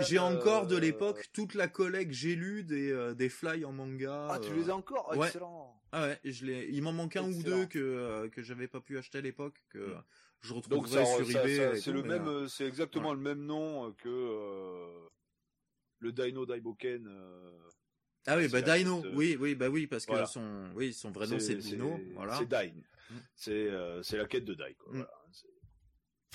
j'ai- 0.01 0.19
encore 0.19 0.67
de 0.67 0.77
euh, 0.77 0.81
l'époque 0.81 1.25
toute 1.33 1.55
la 1.55 1.69
collecte 1.69 2.13
j'ai 2.13 2.35
lu 2.35 2.63
des 2.65 2.91
euh, 2.93 3.15
des 3.15 3.29
fly 3.31 3.65
en 3.65 3.73
manga. 3.73 4.29
Ah, 4.31 4.39
tu 4.39 4.53
les 4.55 4.69
as 4.71 4.77
encore 4.77 5.17
ouais. 5.17 5.27
Excellent. 5.27 5.75
Ah 5.93 6.03
ouais, 6.09 6.19
je 6.25 6.45
l'ai. 6.45 6.69
Il 6.71 6.83
m'en 6.83 6.93
manque 6.93 7.17
un 7.17 7.25
ou 7.25 7.43
deux 7.43 7.65
que 7.67 7.79
euh, 7.79 8.29
que 8.29 8.43
j'avais 8.43 8.69
pas 8.69 8.81
pu 8.81 8.99
acheter 8.99 9.19
à 9.19 9.23
l'époque 9.23 9.65
que 9.71 9.79
Mm. 9.79 10.03
je 10.43 10.49
Donc 10.53 10.65
retrouverai 10.65 11.05
ça, 11.07 11.17
sur 11.17 11.27
ça- 11.33 11.43
eBay. 11.49 11.81
c'est 11.81 11.93
le 11.93 12.03
même, 12.03 12.29
euh, 12.29 12.49
c'est 12.49 12.67
exactement 12.67 13.15
le 13.15 13.21
même 13.21 13.43
nom 13.45 13.93
que 13.93 14.09
euh, 14.09 15.09
le 16.01 16.13
Dino 16.13 16.45
Daiboken. 16.45 17.07
Ah 18.27 18.37
oui, 18.37 18.49
bah 18.49 18.61
Dino. 18.63 19.05
euh, 19.05 19.13
Oui, 19.15 19.37
oui, 19.39 19.55
bah 19.55 19.69
oui, 19.69 19.87
parce 19.87 20.05
que 20.07 20.13
voilà. 20.13 20.27
son, 20.27 20.71
oui, 20.75 20.93
son 20.93 21.11
vrai 21.13 21.27
nom 21.27 21.39
c'est 21.39 21.55
Dino. 21.57 21.99
Voilà. 22.15 22.37
C'est 22.39 22.47
Dine. 22.49 22.83
Mm. 23.11 23.15
C'est 23.37 23.53
euh, 23.71 24.03
c'est 24.03 24.17
la 24.17 24.27
quête 24.27 24.45
de. 24.45 24.55
Quoi, 24.55 24.67
Mm. 24.93 24.97
voilà. 24.99 25.11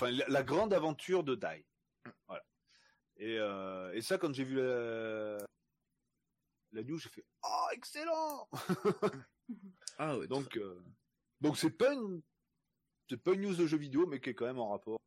Enfin, 0.00 0.10
la, 0.10 0.28
la 0.28 0.42
grande 0.42 0.72
aventure 0.72 1.22
de 1.22 1.34
Dai. 1.34 1.66
Mm. 2.06 2.10
Voilà. 2.28 2.44
Et, 3.16 3.38
euh, 3.38 3.92
et 3.92 4.00
ça, 4.00 4.16
quand 4.18 4.32
j'ai 4.32 4.44
vu 4.44 4.56
la, 4.56 5.36
la 6.72 6.82
news, 6.82 6.98
j'ai 6.98 7.10
fait 7.10 7.24
Ah, 7.42 7.68
excellent 7.72 8.48
Ah 9.98 10.16
ouais. 10.18 10.26
Donc, 10.26 10.58
donc 11.40 11.58
c'est 11.58 11.70
pas 11.70 11.92
une 11.92 12.22
c'est 13.10 13.18
pas 13.22 13.32
une 13.32 13.42
news 13.42 13.54
de 13.54 13.66
jeu 13.66 13.76
vidéo, 13.76 14.06
mais 14.06 14.18
qui 14.20 14.30
est 14.30 14.34
quand 14.34 14.46
même 14.46 14.58
en 14.58 14.70
rapport 14.70 14.98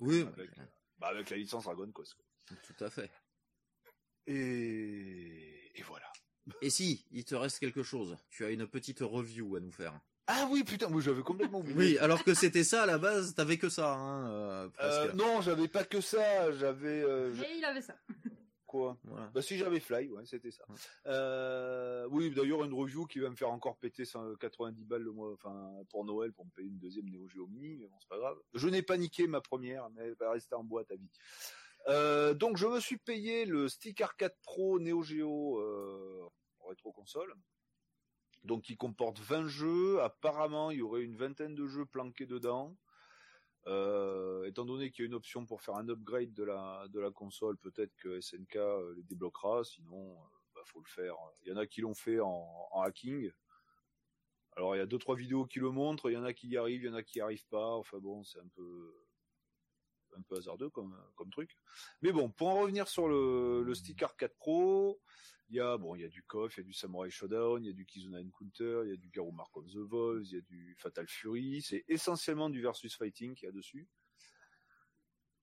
oui, 0.00 0.22
avec, 0.22 0.50
bah, 0.96 1.08
avec 1.08 1.28
la 1.28 1.36
licence 1.36 1.64
Dragon 1.64 1.90
Quest. 1.92 2.14
quoi. 2.14 2.56
tout 2.62 2.84
à 2.84 2.88
fait. 2.88 3.10
Et, 4.26 5.57
et 5.78 5.82
voilà. 5.82 6.10
Et 6.62 6.70
si, 6.70 7.04
il 7.10 7.24
te 7.24 7.34
reste 7.34 7.58
quelque 7.58 7.82
chose. 7.82 8.16
Tu 8.30 8.44
as 8.44 8.50
une 8.50 8.66
petite 8.66 9.00
review 9.00 9.56
à 9.56 9.60
nous 9.60 9.70
faire. 9.70 10.00
Ah 10.26 10.46
oui, 10.50 10.62
putain, 10.62 10.88
moi 10.88 11.00
j'avais 11.00 11.22
complètement 11.22 11.60
oublié. 11.60 11.76
Oui, 11.76 11.98
alors 11.98 12.22
que 12.22 12.34
c'était 12.34 12.64
ça 12.64 12.82
à 12.82 12.86
la 12.86 12.98
base, 12.98 13.34
t'avais 13.34 13.56
que 13.56 13.70
ça, 13.70 13.94
hein, 13.94 14.30
euh. 14.30 14.68
Euh, 14.80 15.12
non, 15.14 15.40
j'avais 15.40 15.68
pas 15.68 15.84
que 15.84 16.02
ça, 16.02 16.52
j'avais 16.52 17.02
euh, 17.02 17.34
il 17.56 17.64
avait 17.64 17.80
ça. 17.80 17.96
quoi? 18.66 18.98
Voilà. 19.04 19.30
Bah 19.34 19.40
si 19.40 19.56
j'avais 19.56 19.80
Fly, 19.80 20.10
ouais, 20.10 20.26
c'était 20.26 20.50
ça. 20.50 20.64
Ouais. 20.68 20.76
Euh, 21.06 22.06
oui, 22.10 22.30
d'ailleurs 22.30 22.62
une 22.62 22.74
review 22.74 23.06
qui 23.06 23.20
va 23.20 23.30
me 23.30 23.36
faire 23.36 23.50
encore 23.50 23.78
péter 23.78 24.04
100 24.04 24.36
90 24.36 24.84
balles 24.84 25.00
le 25.00 25.12
mois, 25.12 25.32
enfin 25.32 25.72
pour 25.88 26.04
Noël 26.04 26.34
pour 26.34 26.44
me 26.44 26.50
payer 26.50 26.68
une 26.68 26.78
deuxième 26.78 27.08
Neo 27.08 27.26
Geo 27.26 27.46
Mini, 27.46 27.76
mais 27.76 27.86
bon 27.86 27.96
c'est 27.98 28.10
pas 28.10 28.18
grave. 28.18 28.36
Je 28.52 28.68
n'ai 28.68 28.82
pas 28.82 28.98
niqué 28.98 29.26
ma 29.26 29.40
première, 29.40 29.88
mais 29.90 30.02
elle 30.02 30.16
va 30.20 30.32
rester 30.32 30.54
en 30.54 30.62
boîte 30.62 30.90
à 30.90 30.96
vie. 30.96 31.10
Euh, 31.88 32.34
donc 32.34 32.58
je 32.58 32.66
me 32.66 32.80
suis 32.80 32.98
payé 32.98 33.46
le 33.46 33.68
Stick 33.68 34.00
Arcade 34.00 34.36
Pro 34.42 34.78
Neo 34.78 35.02
Geo 35.02 35.58
euh, 35.58 36.28
rétro 36.66 36.92
console. 36.92 37.34
Donc 38.44 38.68
il 38.68 38.76
comporte 38.76 39.18
20 39.18 39.46
jeux. 39.46 40.00
Apparemment, 40.02 40.70
il 40.70 40.78
y 40.78 40.82
aurait 40.82 41.02
une 41.02 41.16
vingtaine 41.16 41.54
de 41.54 41.66
jeux 41.66 41.86
planqués 41.86 42.26
dedans. 42.26 42.76
Euh, 43.66 44.44
étant 44.44 44.64
donné 44.64 44.90
qu'il 44.90 45.04
y 45.04 45.06
a 45.06 45.08
une 45.08 45.14
option 45.14 45.44
pour 45.44 45.62
faire 45.62 45.76
un 45.76 45.88
upgrade 45.88 46.32
de 46.32 46.44
la 46.44 47.10
console, 47.14 47.56
peut-être 47.58 47.94
que 47.96 48.20
SNK 48.20 48.58
les 48.96 49.02
débloquera. 49.02 49.64
Sinon, 49.64 50.16
bah, 50.54 50.62
faut 50.66 50.80
le 50.80 50.88
faire. 50.88 51.14
Il 51.42 51.48
y 51.48 51.52
en 51.52 51.56
a 51.56 51.66
qui 51.66 51.80
l'ont 51.80 51.94
fait 51.94 52.20
en, 52.20 52.68
hacking. 52.82 53.30
Alors 54.56 54.74
il 54.74 54.78
y 54.78 54.82
a 54.82 54.86
deux 54.86 54.98
trois 54.98 55.16
vidéos 55.16 55.46
qui 55.46 55.60
le 55.60 55.70
montrent. 55.70 56.10
Il 56.10 56.14
y 56.14 56.16
en 56.16 56.24
a 56.24 56.32
qui 56.32 56.48
y 56.48 56.56
arrivent, 56.56 56.82
il 56.82 56.86
y 56.86 56.90
en 56.90 56.94
a 56.94 57.02
qui 57.02 57.18
y 57.18 57.20
arrivent 57.20 57.46
pas. 57.48 57.76
Enfin 57.76 57.98
bon, 57.98 58.24
c'est 58.24 58.40
un 58.40 58.48
peu 58.54 58.94
un 60.16 60.22
peu 60.22 60.36
hasardeux 60.36 60.70
comme 60.70 60.96
comme 61.14 61.30
truc. 61.30 61.56
Mais 62.02 62.12
bon, 62.12 62.30
pour 62.30 62.48
en 62.48 62.60
revenir 62.60 62.88
sur 62.88 63.08
le, 63.08 63.62
le 63.62 63.74
Stick 63.74 64.02
Arcade 64.02 64.34
Pro, 64.38 65.00
il 65.50 65.56
y 65.56 65.60
a 65.60 65.78
bon, 65.78 65.94
il 65.94 66.02
y 66.02 66.04
a 66.04 66.08
du 66.08 66.22
KOF, 66.22 66.56
il 66.56 66.60
y 66.60 66.62
a 66.62 66.64
du 66.64 66.74
Samurai 66.74 67.10
Shodown, 67.10 67.64
il 67.64 67.68
y 67.68 67.70
a 67.70 67.72
du 67.72 67.86
Kizuna 67.86 68.20
Encounter, 68.20 68.82
il 68.84 68.90
y 68.90 68.92
a 68.92 68.96
du 68.96 69.08
Garou 69.08 69.32
Mark 69.32 69.56
of 69.56 69.66
the 69.66 69.76
Wolves, 69.76 70.26
il 70.30 70.34
y 70.34 70.38
a 70.38 70.42
du 70.42 70.76
Fatal 70.78 71.08
Fury. 71.08 71.62
C'est 71.62 71.84
essentiellement 71.88 72.50
du 72.50 72.60
versus 72.60 72.94
fighting 72.94 73.34
qu'il 73.34 73.46
y 73.46 73.48
a 73.48 73.52
dessus. 73.52 73.88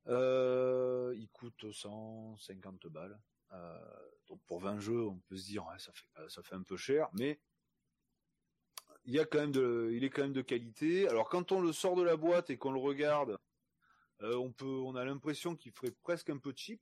Euh, 0.08 1.14
il 1.18 1.28
coûte 1.30 1.72
150 1.72 2.88
balles. 2.88 3.20
Euh, 3.52 3.80
donc 4.28 4.40
pour 4.46 4.60
20 4.60 4.80
jeux, 4.80 5.08
on 5.08 5.18
peut 5.28 5.38
se 5.38 5.46
dire 5.46 5.66
ça 5.80 5.92
fait 5.94 6.30
ça 6.30 6.44
fait 6.44 6.56
un 6.56 6.64
peu 6.64 6.78
cher, 6.78 7.10
mais 7.14 7.40
il 9.06 9.14
y 9.14 9.20
a 9.20 9.26
quand 9.26 9.40
même 9.40 9.92
il 9.92 10.04
est 10.04 10.10
quand 10.12 10.22
même 10.22 10.34
de 10.34 10.42
qualité. 10.42 11.08
Alors 11.08 11.30
quand 11.30 11.52
on 11.52 11.62
le 11.62 11.74
sort 11.74 11.96
de 11.96 12.04
la 12.04 12.16
boîte 12.16 12.52
et 12.52 12.58
qu'on 12.58 12.72
le 12.72 12.80
regarde, 12.80 13.40
euh, 14.22 14.52
on 14.62 14.96
a 14.96 15.06
l'impression 15.06 15.56
qu'il 15.56 15.72
ferait 15.72 15.92
presque 15.92 16.30
un 16.30 16.38
peu 16.38 16.54
cheap, 16.56 16.82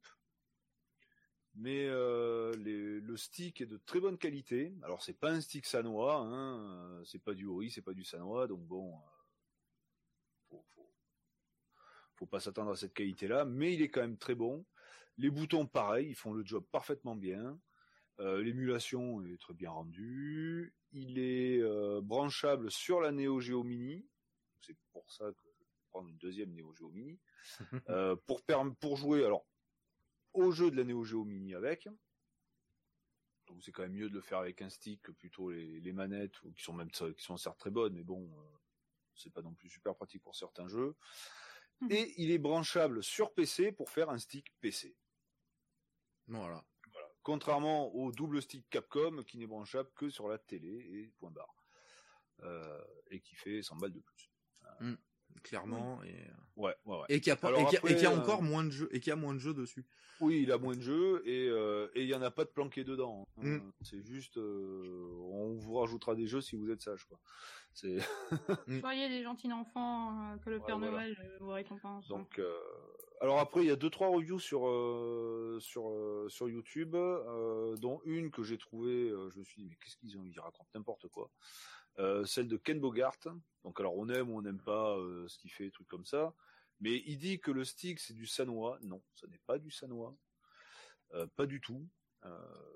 mais 1.55 1.85
euh, 1.87 2.53
le 2.55 3.17
stick 3.17 3.61
est 3.61 3.65
de 3.65 3.77
très 3.77 3.99
bonne 3.99 4.17
qualité. 4.17 4.73
Alors 4.83 5.01
c'est 5.01 5.19
pas 5.19 5.31
un 5.31 5.41
stick 5.41 5.65
sanois, 5.65 6.17
hein, 6.17 7.01
c'est 7.05 7.23
pas 7.23 7.33
du 7.33 7.45
Ori, 7.45 7.71
c'est 7.71 7.81
pas 7.81 7.93
du 7.93 8.03
sanois, 8.03 8.47
donc 8.47 8.61
bon, 8.61 8.95
euh, 8.95 8.99
faut, 10.49 10.65
faut, 12.15 12.25
pas 12.27 12.39
s'attendre 12.39 12.71
à 12.71 12.75
cette 12.75 12.93
qualité-là, 12.93 13.45
mais 13.45 13.73
il 13.73 13.81
est 13.81 13.89
quand 13.89 14.01
même 14.01 14.17
très 14.17 14.35
bon. 14.35 14.65
Les 15.17 15.29
boutons, 15.29 15.67
pareil, 15.67 16.09
ils 16.09 16.15
font 16.15 16.33
le 16.33 16.45
job 16.45 16.65
parfaitement 16.71 17.15
bien. 17.15 17.59
L'émulation 18.19 19.23
est 19.25 19.39
très 19.39 19.53
bien 19.53 19.71
rendue. 19.71 20.73
Il 20.91 21.19
est 21.19 21.61
branchable 22.01 22.71
sur 22.71 23.01
la 23.01 23.11
Neo 23.11 23.39
Geo 23.39 23.63
Mini. 23.63 24.07
C'est 24.61 24.77
pour 24.91 25.11
ça 25.11 25.31
que 25.31 25.52
prendre 25.93 26.09
une 26.09 26.17
deuxième 26.17 26.53
Neo 26.53 26.73
Geo 26.73 26.89
Mini. 26.89 27.19
Euh, 27.89 28.15
pour, 28.25 28.41
pour 28.79 28.97
jouer 28.97 29.25
alors 29.25 29.45
au 30.33 30.51
jeu 30.51 30.71
de 30.71 30.77
la 30.77 30.83
Neo 30.83 31.03
Geo 31.03 31.23
Mini 31.23 31.53
avec. 31.53 31.87
Donc 33.47 33.61
c'est 33.61 33.71
quand 33.71 33.83
même 33.83 33.93
mieux 33.93 34.09
de 34.09 34.13
le 34.13 34.21
faire 34.21 34.39
avec 34.39 34.61
un 34.61 34.69
stick 34.69 35.01
que 35.01 35.11
plutôt 35.11 35.51
les, 35.51 35.79
les 35.81 35.91
manettes 35.91 36.41
ou 36.43 36.51
qui 36.53 36.63
sont 36.63 36.73
même 36.73 36.89
qui 36.89 37.23
sont 37.23 37.37
certes 37.37 37.59
très 37.59 37.69
bonnes, 37.69 37.93
mais 37.93 38.03
bon, 38.03 38.23
euh, 38.23 38.57
c'est 39.15 39.31
pas 39.31 39.41
non 39.41 39.53
plus 39.53 39.69
super 39.69 39.95
pratique 39.95 40.23
pour 40.23 40.35
certains 40.35 40.67
jeux. 40.67 40.95
Mhm. 41.81 41.91
Et 41.91 42.13
il 42.17 42.31
est 42.31 42.39
branchable 42.39 43.03
sur 43.03 43.33
PC 43.33 43.71
pour 43.71 43.89
faire 43.89 44.09
un 44.09 44.17
stick 44.17 44.51
PC. 44.61 44.95
Voilà. 46.27 46.63
Contrairement 47.21 47.93
au 47.93 48.11
double 48.11 48.41
stick 48.41 48.67
Capcom 48.69 49.23
qui 49.23 49.37
n'est 49.37 49.47
branchable 49.47 49.91
que 49.95 50.09
sur 50.09 50.27
la 50.27 50.37
télé 50.39 50.69
et 50.69 51.07
point 51.19 51.31
barre. 51.31 51.55
Euh, 52.39 52.83
et 53.11 53.19
qui 53.21 53.35
fait 53.35 53.61
100 53.61 53.75
balles 53.77 53.93
de 53.93 53.99
plus. 53.99 54.31
Mm. 54.79 54.95
Clairement, 55.41 56.01
et, 56.03 56.13
Ouais, 56.55 56.75
ouais, 56.85 56.97
ouais. 56.99 57.05
et 57.09 57.19
qui 57.19 57.31
a 57.31 57.35
pas, 57.35 57.47
Alors 57.47 57.61
et 57.61 57.65
qui 57.65 57.77
a, 57.77 57.79
et 57.89 57.95
qui 57.95 58.05
a 58.05 58.09
après, 58.09 58.21
encore 58.21 58.39
euh, 58.39 58.43
moins 58.45 58.63
de 58.63 58.69
jeux, 58.69 58.87
et 58.91 58.99
qui 58.99 59.09
a 59.11 59.15
moins 59.15 59.33
de 59.33 59.39
jeux 59.39 59.53
dessus. 59.53 59.85
Oui, 60.21 60.41
il 60.43 60.51
a 60.51 60.57
moins 60.59 60.75
de 60.75 60.81
jeux 60.81 61.23
et 61.27 61.47
euh, 61.49 61.87
et 61.95 62.03
il 62.03 62.07
y 62.07 62.13
en 62.13 62.21
a 62.21 62.29
pas 62.29 62.43
de 62.45 62.49
planqué 62.49 62.83
dedans. 62.83 63.27
hein. 63.39 63.43
Mm. 63.57 63.71
C'est 63.81 64.03
juste, 64.05 64.37
euh, 64.37 65.07
on 65.31 65.53
vous 65.55 65.73
rajoutera 65.75 66.13
des 66.15 66.27
jeux 66.27 66.41
si 66.41 66.55
vous 66.55 66.69
êtes 66.69 66.81
sage, 66.81 67.05
quoi. 67.05 67.19
C'est 67.73 67.97
Soyez 68.81 69.09
des 69.09 69.23
gentils 69.23 69.51
enfants, 69.51 70.33
euh, 70.33 70.37
que 70.37 70.49
le 70.51 70.57
Ouais, 70.59 70.63
Père 70.67 70.77
voilà. 70.77 70.91
Noël 70.93 71.17
euh, 71.19 71.37
vous 71.39 71.49
récompense. 71.49 72.07
donc. 72.07 72.37
euh, 72.39 72.55
Alors 73.21 73.39
après, 73.39 73.61
il 73.61 73.67
y 73.67 73.71
a 73.71 73.75
deux 73.75 73.89
trois 73.89 74.09
reviews 74.09 74.39
sur 74.39 74.67
euh, 74.67 75.57
sur 75.59 75.89
euh, 75.89 76.27
sur 76.29 76.47
YouTube, 76.49 76.93
euh, 76.95 77.75
dont 77.77 77.99
une 78.05 78.29
que 78.31 78.43
j'ai 78.43 78.57
trouvée. 78.59 79.09
euh, 79.09 79.29
je 79.31 79.39
me 79.39 79.43
suis 79.43 79.61
dit 79.63 79.67
mais 79.69 79.75
qu'est-ce 79.83 79.97
qu'ils 79.97 80.15
ont 80.17 80.23
Ils 80.23 80.39
racontent 80.39 80.69
n'importe 80.75 81.07
quoi. 81.07 81.31
Euh, 81.99 82.25
celle 82.25 82.47
de 82.47 82.57
Ken 82.57 82.79
Bogart. 82.79 83.17
Donc 83.63 83.79
alors 83.79 83.95
on 83.95 84.09
aime 84.09 84.31
ou 84.31 84.37
on 84.37 84.41
n'aime 84.41 84.61
pas 84.61 84.97
euh, 84.97 85.27
ce 85.27 85.37
qu'il 85.37 85.51
fait, 85.51 85.69
trucs 85.69 85.87
comme 85.87 86.05
ça. 86.05 86.33
Mais 86.79 87.03
il 87.05 87.17
dit 87.17 87.39
que 87.39 87.51
le 87.51 87.63
stick 87.63 87.99
c'est 87.99 88.13
du 88.13 88.25
Sanois. 88.25 88.79
Non, 88.81 89.01
ce 89.13 89.25
n'est 89.27 89.41
pas 89.45 89.59
du 89.59 89.71
Sanois. 89.71 90.15
Euh, 91.13 91.27
pas 91.35 91.45
du 91.45 91.61
tout. 91.61 91.87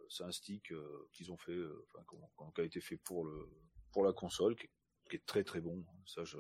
C'est 0.10 0.26
un 0.26 0.32
stick 0.32 0.74
qu'ils 1.14 1.32
ont 1.32 1.38
fait, 1.38 1.58
enfin, 1.96 2.52
qui 2.54 2.62
a 2.62 2.66
été 2.66 2.82
fait 2.82 2.98
pour 2.98 3.24
le 3.24 3.50
pour 3.94 4.04
la 4.04 4.12
console, 4.12 4.58
qui 4.58 4.68
est 5.16 5.26
très 5.26 5.46
très 5.46 5.62
bon. 5.62 5.86
Ça 6.06 6.26
je 6.26 6.38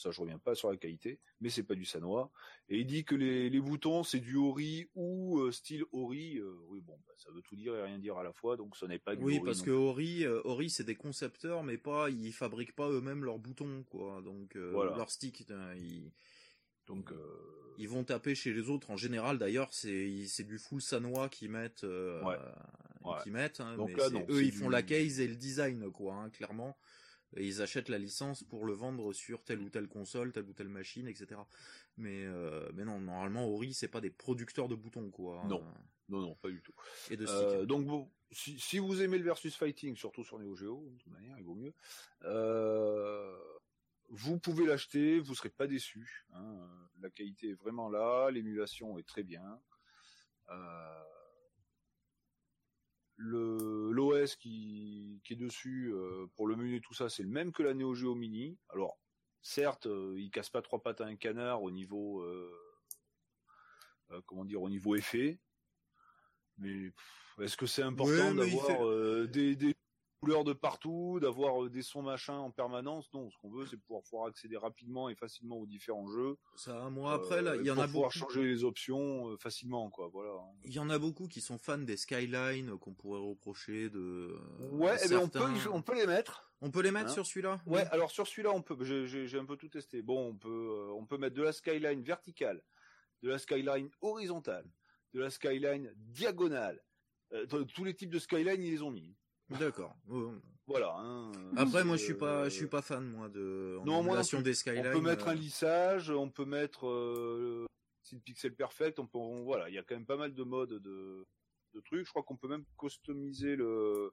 ça 0.00 0.10
je 0.10 0.20
reviens 0.20 0.38
pas 0.38 0.54
sur 0.54 0.70
la 0.70 0.76
qualité, 0.76 1.20
mais 1.40 1.50
c'est 1.50 1.62
pas 1.62 1.74
du 1.74 1.84
Sanois. 1.84 2.30
Et 2.68 2.78
il 2.78 2.86
dit 2.86 3.04
que 3.04 3.14
les, 3.14 3.50
les 3.50 3.60
boutons 3.60 4.02
c'est 4.02 4.20
du 4.20 4.36
Ori 4.36 4.88
ou 4.94 5.38
euh, 5.40 5.52
style 5.52 5.84
Ori. 5.92 6.38
Euh, 6.38 6.54
oui 6.68 6.80
bon, 6.80 6.98
bah, 7.06 7.12
ça 7.16 7.30
veut 7.30 7.42
tout 7.42 7.56
dire 7.56 7.74
et 7.76 7.82
rien 7.82 7.98
dire 7.98 8.16
à 8.18 8.22
la 8.22 8.32
fois, 8.32 8.56
donc 8.56 8.76
ce 8.76 8.86
n'est 8.86 8.98
pas 8.98 9.14
du 9.14 9.22
Oui, 9.22 9.36
Ori 9.36 9.44
parce 9.44 9.62
que 9.62 9.70
Ori, 9.70 10.24
euh, 10.24 10.40
Ori, 10.44 10.70
c'est 10.70 10.84
des 10.84 10.96
concepteurs, 10.96 11.62
mais 11.62 11.78
pas, 11.78 12.08
ils 12.10 12.32
fabriquent 12.32 12.74
pas 12.74 12.88
eux-mêmes 12.90 13.24
leurs 13.24 13.38
boutons, 13.38 13.84
quoi. 13.90 14.22
Donc, 14.22 14.56
Voilà. 14.56 14.96
leurs 14.96 15.10
sticks, 15.10 15.44
ils, 15.76 16.10
Donc, 16.86 17.12
ils 17.78 17.88
vont 17.88 18.04
taper 18.04 18.34
chez 18.34 18.52
les 18.52 18.68
autres. 18.68 18.90
En 18.90 18.96
général, 18.96 19.38
d'ailleurs, 19.38 19.72
c'est, 19.72 20.26
c'est 20.26 20.44
du 20.44 20.58
full 20.58 20.80
sanois 20.82 21.28
qu'ils 21.28 21.50
mettent, 21.50 21.82
Ouais. 21.84 22.36
Ouais. 23.02 23.14
qu'ils 23.22 23.32
mettent. 23.32 23.60
hein, 23.60 23.76
Donc 23.76 23.88
mais 23.90 23.96
là, 23.96 24.10
non, 24.10 24.26
eux, 24.28 24.42
ils 24.44 24.52
font 24.52 24.68
la 24.68 24.82
case 24.82 25.20
et 25.20 25.28
le 25.28 25.36
design, 25.36 25.90
quoi, 25.90 26.14
hein, 26.14 26.30
clairement. 26.30 26.76
Et 27.36 27.46
ils 27.46 27.62
achètent 27.62 27.88
la 27.88 27.98
licence 27.98 28.42
pour 28.42 28.64
le 28.64 28.72
vendre 28.72 29.12
sur 29.12 29.44
telle 29.44 29.60
ou 29.60 29.68
telle 29.70 29.88
console, 29.88 30.32
telle 30.32 30.48
ou 30.48 30.52
telle 30.52 30.68
machine, 30.68 31.06
etc. 31.06 31.40
Mais, 31.96 32.24
euh, 32.24 32.68
mais 32.74 32.84
non, 32.84 33.00
normalement, 33.00 33.46
Ori, 33.48 33.72
c'est 33.72 33.88
pas 33.88 34.00
des 34.00 34.10
producteurs 34.10 34.68
de 34.68 34.74
boutons, 34.74 35.10
quoi. 35.10 35.44
Non. 35.46 35.62
hein, 35.64 35.74
non, 36.08 36.20
non, 36.20 36.34
pas 36.34 36.48
du 36.50 36.60
tout. 36.60 36.74
Et 37.10 37.16
de. 37.16 37.24
Euh, 37.28 37.66
donc 37.66 37.86
bon, 37.86 38.10
si, 38.32 38.58
si 38.58 38.80
vous 38.80 39.00
aimez 39.00 39.16
le 39.18 39.24
versus 39.24 39.54
fighting, 39.54 39.94
surtout 39.96 40.24
sur 40.24 40.38
Neo 40.40 40.56
Geo, 40.56 40.88
de 40.90 40.98
toute 40.98 41.12
manière, 41.12 41.38
il 41.38 41.44
vaut 41.44 41.54
mieux. 41.54 41.72
Euh, 42.24 43.38
vous 44.08 44.38
pouvez 44.40 44.66
l'acheter, 44.66 45.20
vous 45.20 45.36
serez 45.36 45.50
pas 45.50 45.68
déçu. 45.68 46.26
hein. 46.32 46.58
La 47.00 47.10
qualité 47.10 47.50
est 47.50 47.54
vraiment 47.54 47.88
là, 47.88 48.28
l'émulation 48.30 48.98
est 48.98 49.06
très 49.06 49.22
bien. 49.22 49.60
Euh, 50.50 51.04
le 53.22 53.90
l'OS 53.92 54.34
qui, 54.36 55.20
qui 55.24 55.34
est 55.34 55.36
dessus 55.36 55.92
euh, 55.92 56.26
pour 56.36 56.46
le 56.46 56.56
menu 56.56 56.76
et 56.76 56.80
tout 56.80 56.94
ça, 56.94 57.08
c'est 57.10 57.22
le 57.22 57.28
même 57.28 57.52
que 57.52 57.62
la 57.62 57.74
Neo 57.74 57.94
Geo 57.94 58.14
Mini. 58.14 58.56
Alors 58.70 58.98
certes, 59.42 59.86
euh, 59.86 60.14
il 60.18 60.30
casse 60.30 60.48
pas 60.48 60.62
trois 60.62 60.82
pattes 60.82 61.00
à 61.02 61.06
un 61.06 61.16
canard 61.16 61.62
au 61.62 61.70
niveau 61.70 62.22
euh, 62.22 62.50
euh, 64.10 64.20
comment 64.26 64.44
dire 64.46 64.62
au 64.62 64.70
niveau 64.70 64.96
effet, 64.96 65.38
mais 66.58 66.92
est-ce 67.40 67.56
que 67.56 67.66
c'est 67.66 67.82
important 67.82 68.30
Ouais, 68.30 68.34
d'avoir 68.34 68.66
fait- 68.66 69.26
des, 69.28 69.54
des 69.56 69.74
couleurs 70.20 70.44
de 70.44 70.52
partout, 70.52 71.18
d'avoir 71.20 71.64
euh, 71.64 71.70
des 71.70 71.82
sons 71.82 72.02
machin 72.02 72.34
en 72.34 72.50
permanence 72.50 73.12
Non, 73.14 73.30
ce 73.30 73.38
qu'on 73.38 73.50
veut, 73.50 73.66
c'est 73.66 73.78
pouvoir, 73.78 74.02
pouvoir 74.02 74.26
accéder 74.26 74.56
rapidement 74.56 75.08
et 75.08 75.14
facilement 75.14 75.56
aux 75.56 75.66
différents 75.66 76.08
jeux. 76.10 76.36
Ça, 76.56 76.90
moi, 76.90 77.14
après, 77.14 77.40
là, 77.42 77.52
Euh, 77.52 77.56
il 77.60 77.66
y 77.66 77.70
en 77.70 77.74
pour 77.76 77.82
a 77.84 77.86
pouvoir 77.86 78.10
beaucoup. 78.14 78.18
changer 78.32 78.44
les 78.44 78.62
options 78.64 79.30
euh, 79.30 79.36
facilement, 79.38 79.88
quoi. 79.90 80.08
Voilà. 80.12 80.32
Il 80.64 80.72
y 80.72 80.78
en 80.78 80.90
a 80.90 80.98
beaucoup 80.98 81.26
qui 81.26 81.40
sont 81.40 81.58
fans 81.58 81.78
des 81.78 81.96
Skyline 81.96 82.70
euh, 82.70 82.76
qu'on 82.76 82.92
pourrait 82.92 83.20
reprocher 83.20 83.88
de. 83.88 84.36
Ouais, 84.72 84.96
eh 85.10 85.16
on 85.16 85.28
peut, 85.28 85.40
on 85.72 85.82
peut 85.82 85.94
les 85.94 86.06
mettre. 86.06 86.52
On 86.60 86.70
peut 86.70 86.82
les 86.82 86.90
mettre 86.90 87.08
Hein 87.10 87.14
sur 87.14 87.24
celui-là 87.26 87.58
Ouais, 87.64 87.86
alors 87.90 88.10
sur 88.10 88.26
celui-là, 88.26 88.50
on 88.52 88.60
peut. 88.60 88.76
J'ai 88.84 89.38
un 89.38 89.46
peu 89.46 89.56
tout 89.56 89.68
testé. 89.70 90.02
Bon, 90.02 90.28
on 90.28 90.36
peut, 90.36 90.48
euh, 90.50 90.92
on 90.92 91.06
peut 91.06 91.16
mettre 91.16 91.34
de 91.36 91.42
la 91.42 91.52
skyline 91.52 92.02
verticale, 92.02 92.62
de 93.22 93.30
la 93.30 93.38
skyline 93.38 93.88
horizontale, 94.02 94.66
de 95.14 95.20
la 95.20 95.30
skyline 95.30 95.90
diagonale. 95.96 96.82
Euh, 97.32 97.46
tous 97.46 97.84
les 97.84 97.94
types 97.94 98.10
de 98.10 98.18
skyline, 98.18 98.62
ils 98.62 98.72
les 98.72 98.82
ont 98.82 98.90
mis. 98.90 99.14
D'accord. 99.58 99.96
Voilà. 100.66 100.94
hein. 100.98 101.32
Après, 101.56 101.82
moi, 101.84 101.96
je 101.96 102.04
suis 102.04 102.14
pas, 102.14 102.42
euh, 102.42 102.44
je 102.44 102.50
suis 102.50 102.66
pas 102.68 102.82
fan, 102.82 103.04
moi, 103.10 103.28
de 103.28 103.78
en 103.80 103.84
Non, 103.84 104.02
moi 104.02 104.22
des 104.22 104.54
Skyline. 104.54 104.86
On 104.86 104.92
peut 104.92 105.00
mettre 105.00 105.26
euh, 105.26 105.30
un 105.30 105.34
lissage, 105.34 106.10
on 106.10 106.30
peut 106.30 106.44
mettre 106.44 106.86
euh, 106.86 107.66
style 108.02 108.20
pixel 108.20 108.54
perfect. 108.54 108.98
On 108.98 109.06
peut, 109.06 109.18
on- 109.18 109.42
voilà, 109.42 109.68
il 109.68 109.74
y 109.74 109.78
a 109.78 109.82
quand 109.82 109.94
même 109.96 110.06
pas 110.06 110.16
mal 110.16 110.32
de 110.32 110.42
modes 110.44 110.74
de, 110.74 111.26
de 111.74 111.80
trucs. 111.80 112.04
Je 112.06 112.10
crois 112.10 112.22
qu'on 112.22 112.36
peut 112.36 112.46
même 112.48 112.64
customiser 112.78 113.56
le, 113.56 114.12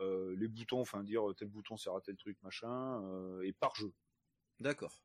euh, 0.00 0.34
les 0.36 0.48
boutons, 0.48 0.80
enfin 0.80 1.04
dire 1.04 1.22
tel 1.36 1.48
bouton 1.48 1.76
sert 1.76 1.94
à 1.94 2.00
tel 2.00 2.16
truc, 2.16 2.36
machin, 2.42 3.00
euh, 3.04 3.42
et 3.42 3.52
par 3.52 3.74
jeu. 3.76 3.92
D'accord. 4.58 5.00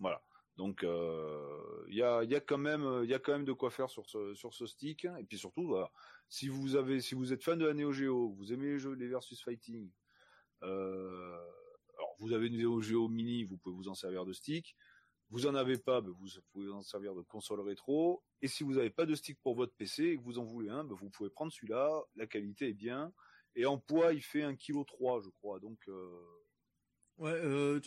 Voilà. 0.00 0.22
Donc 0.56 0.84
euh, 0.84 1.84
il 1.88 1.96
y 1.96 2.02
a 2.02 2.22
y 2.24 2.34
a 2.34 2.40
quand 2.40 2.58
même 2.58 3.04
y 3.04 3.14
a 3.14 3.18
quand 3.18 3.32
même 3.32 3.44
de 3.44 3.52
quoi 3.52 3.70
faire 3.70 3.90
sur 3.90 4.06
ce 4.06 4.34
sur 4.34 4.54
ce 4.54 4.66
stick 4.66 5.04
et 5.04 5.24
puis 5.24 5.36
surtout 5.36 5.66
voilà, 5.66 5.90
si 6.28 6.48
vous 6.48 6.76
avez 6.76 7.00
si 7.00 7.14
vous 7.14 7.32
êtes 7.32 7.42
fan 7.42 7.58
de 7.58 7.66
la 7.66 7.74
Neo 7.74 7.92
Geo, 7.92 8.30
vous 8.38 8.52
aimez 8.52 8.66
les 8.66 8.78
jeux 8.78 8.92
les 8.92 9.08
versus 9.08 9.42
fighting 9.42 9.90
euh, 10.64 11.38
alors 11.96 12.16
vous 12.18 12.32
avez 12.32 12.46
une 12.46 12.56
Neo 12.56 12.80
Geo 12.80 13.08
mini, 13.08 13.44
vous 13.44 13.56
pouvez 13.56 13.74
vous 13.74 13.88
en 13.88 13.94
servir 13.94 14.24
de 14.24 14.32
stick. 14.32 14.76
Vous 15.30 15.46
en 15.46 15.54
avez 15.54 15.78
pas, 15.78 16.00
ben, 16.00 16.10
vous 16.10 16.28
pouvez 16.52 16.70
en 16.70 16.82
servir 16.82 17.14
de 17.14 17.22
console 17.22 17.60
rétro. 17.60 18.22
Et 18.42 18.48
si 18.48 18.62
vous 18.62 18.74
n'avez 18.74 18.90
pas 18.90 19.06
de 19.06 19.14
stick 19.14 19.40
pour 19.42 19.54
votre 19.54 19.74
PC 19.74 20.04
et 20.04 20.16
que 20.16 20.22
vous 20.22 20.38
en 20.38 20.44
voulez 20.44 20.68
un, 20.68 20.84
ben, 20.84 20.94
vous 20.94 21.10
pouvez 21.10 21.30
prendre 21.30 21.52
celui-là. 21.52 22.02
La 22.14 22.26
qualité 22.26 22.68
est 22.68 22.74
bien. 22.74 23.12
Et 23.56 23.66
en 23.66 23.78
poids, 23.78 24.12
il 24.12 24.22
fait 24.22 24.42
1,3 24.42 24.56
kg, 24.56 25.24
je 25.24 25.30
crois. 25.30 25.60
Donc, 25.60 25.78
euh, 25.88 26.43
Ouais, 27.18 27.30
euh, 27.30 27.80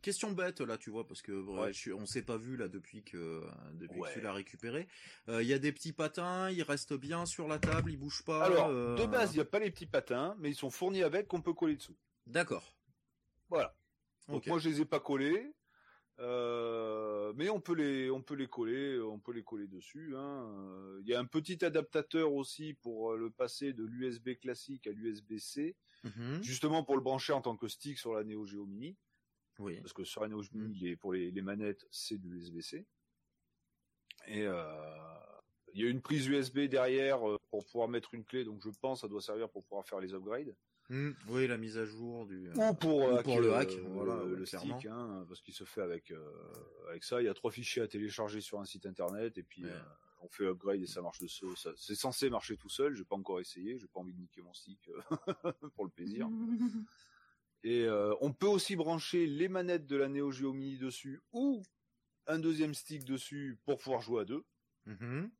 question 0.00 0.32
bête 0.32 0.60
là, 0.62 0.78
tu 0.78 0.88
vois, 0.90 1.06
parce 1.06 1.20
que 1.20 1.32
ouais, 1.32 1.60
Ouais. 1.60 1.72
je 1.72 1.78
suis- 1.78 1.92
on 1.92 2.06
s'est 2.06 2.22
pas 2.22 2.38
vu 2.38 2.56
là 2.56 2.66
depuis 2.66 3.02
que 3.04 3.42
depuis 3.74 4.00
Ouais. 4.00 4.08
que 4.08 4.14
tu 4.14 4.20
l'as 4.22 4.32
récupéré. 4.32 4.88
Euh, 5.28 5.42
Il 5.42 5.48
y 5.48 5.52
a 5.52 5.58
des 5.58 5.70
petits 5.70 5.92
patins, 5.92 6.50
ils 6.50 6.62
restent 6.62 6.94
bien 6.94 7.26
sur 7.26 7.46
la 7.46 7.58
table, 7.58 7.90
ils 7.92 7.98
bougent 7.98 8.24
pas. 8.24 8.42
Alors, 8.44 8.68
euh, 8.68 8.94
de 8.96 9.04
base, 9.04 9.32
il 9.32 9.36
n'y 9.36 9.42
a 9.42 9.44
pas 9.44 9.58
les 9.58 9.70
petits 9.70 9.86
patins, 9.86 10.34
mais 10.38 10.48
ils 10.50 10.54
sont 10.54 10.70
fournis 10.70 11.02
avec 11.02 11.28
qu'on 11.28 11.42
peut 11.42 11.52
coller 11.52 11.76
dessous. 11.76 11.96
D'accord. 12.26 12.74
Voilà. 13.50 13.76
Donc 14.28 14.46
moi, 14.46 14.58
je 14.58 14.70
les 14.70 14.80
ai 14.80 14.84
pas 14.86 15.00
collés, 15.00 15.52
euh, 16.20 17.32
mais 17.36 17.48
on 17.48 17.60
peut 17.60 17.74
les, 17.74 18.10
on 18.10 18.22
peut 18.22 18.34
les 18.34 18.46
coller, 18.48 19.00
on 19.00 19.18
peut 19.18 19.32
les 19.32 19.42
coller 19.42 19.66
dessus. 19.66 20.14
hein. 20.16 20.46
Euh, 20.54 21.00
Il 21.02 21.08
y 21.08 21.14
a 21.14 21.20
un 21.20 21.24
petit 21.24 21.64
adaptateur 21.64 22.32
aussi 22.32 22.74
pour 22.74 23.12
euh, 23.12 23.16
le 23.16 23.30
passer 23.30 23.72
de 23.72 23.84
l'USB 23.84 24.38
classique 24.38 24.86
à 24.86 24.92
l'USB-C, 24.92 25.76
Mhm. 26.04 26.42
justement 26.42 26.82
pour 26.84 26.94
le 26.96 27.02
brancher 27.02 27.32
en 27.34 27.40
tant 27.42 27.56
que 27.56 27.68
stick 27.68 27.98
sur 27.98 28.14
la 28.14 28.24
Neo 28.24 28.46
Geo 28.46 28.64
Mini, 28.66 28.96
Oui. 29.58 29.78
parce 29.80 29.92
que 29.92 30.04
sur 30.04 30.22
la 30.22 30.28
Neo 30.28 30.42
Geo. 30.42 30.50
Mini, 30.58 30.78
les- 30.78 30.96
pour 30.96 31.12
les, 31.12 31.30
les 31.30 31.42
manettes, 31.42 31.86
c'est 31.90 32.16
de 32.18 32.26
l'USB-C. 32.28 32.86
Et 34.26 34.46
euh, 34.46 34.64
il 35.74 35.82
y 35.82 35.86
a 35.86 35.90
une 35.90 36.00
prise 36.02 36.26
USB 36.26 36.60
derrière 36.68 37.20
pour 37.50 37.64
pouvoir 37.66 37.88
mettre 37.88 38.14
une 38.14 38.24
clé, 38.24 38.44
donc 38.44 38.62
je 38.62 38.70
pense 38.80 38.98
que 38.98 39.00
ça 39.02 39.08
doit 39.08 39.20
servir 39.22 39.48
pour 39.50 39.64
pouvoir 39.64 39.86
faire 39.86 40.00
les 40.00 40.12
upgrades. 40.14 40.54
Mm. 40.90 41.10
Oui, 41.28 41.46
la 41.46 41.56
mise 41.56 41.78
à 41.78 41.84
jour 41.86 42.26
du. 42.26 42.50
ou 42.54 42.74
pour, 42.74 42.96
ou 42.98 43.02
hacker 43.10 43.22
pour 43.22 43.40
le 43.40 43.54
hack, 43.54 43.70
euh, 43.70 43.82
voilà, 43.90 44.24
le, 44.24 44.34
le 44.34 44.44
stick, 44.44 44.86
hein, 44.86 45.24
parce 45.28 45.40
qu'il 45.40 45.54
se 45.54 45.64
fait 45.64 45.82
avec 45.82 46.10
euh, 46.10 46.28
avec 46.88 47.04
ça. 47.04 47.22
Il 47.22 47.26
y 47.26 47.28
a 47.28 47.34
trois 47.34 47.50
fichiers 47.52 47.80
à 47.82 47.88
télécharger 47.88 48.40
sur 48.40 48.58
un 48.60 48.64
site 48.64 48.86
internet 48.86 49.38
et 49.38 49.42
puis 49.44 49.64
Ouais. 49.64 49.70
euh, 49.70 49.80
on 50.22 50.28
fait 50.28 50.44
upgrade 50.46 50.82
et 50.82 50.86
ça 50.86 51.00
marche 51.00 51.20
de 51.20 51.28
ce. 51.28 51.46
ça- 51.54 51.72
C'est 51.76 51.94
censé 51.94 52.28
marcher 52.28 52.56
tout 52.56 52.68
seul. 52.68 52.94
J'ai 52.96 53.04
pas 53.04 53.16
encore 53.16 53.40
essayé. 53.40 53.78
J'ai 53.78 53.86
pas 53.86 54.00
envie 54.00 54.12
de 54.12 54.20
niquer 54.20 54.42
mon 54.42 54.52
stick 54.52 54.88
euh, 54.88 55.00
pour 55.76 55.84
le 55.84 55.90
plaisir. 55.90 56.28
Et 57.62 57.84
euh, 57.84 58.14
on 58.22 58.32
peut 58.32 58.46
aussi 58.46 58.74
brancher 58.74 59.26
les 59.26 59.48
manettes 59.48 59.86
de 59.86 59.96
la 59.96 60.08
Neo 60.08 60.30
Geo 60.32 60.52
Mini 60.52 60.78
dessus 60.78 61.20
ou 61.32 61.62
un 62.26 62.38
deuxième 62.38 62.72
stick 62.74 63.04
dessus 63.04 63.58
pour 63.66 63.78
pouvoir 63.78 64.00
jouer 64.00 64.22
à 64.22 64.24
deux. 64.24 64.44
Mhm. 64.86 65.30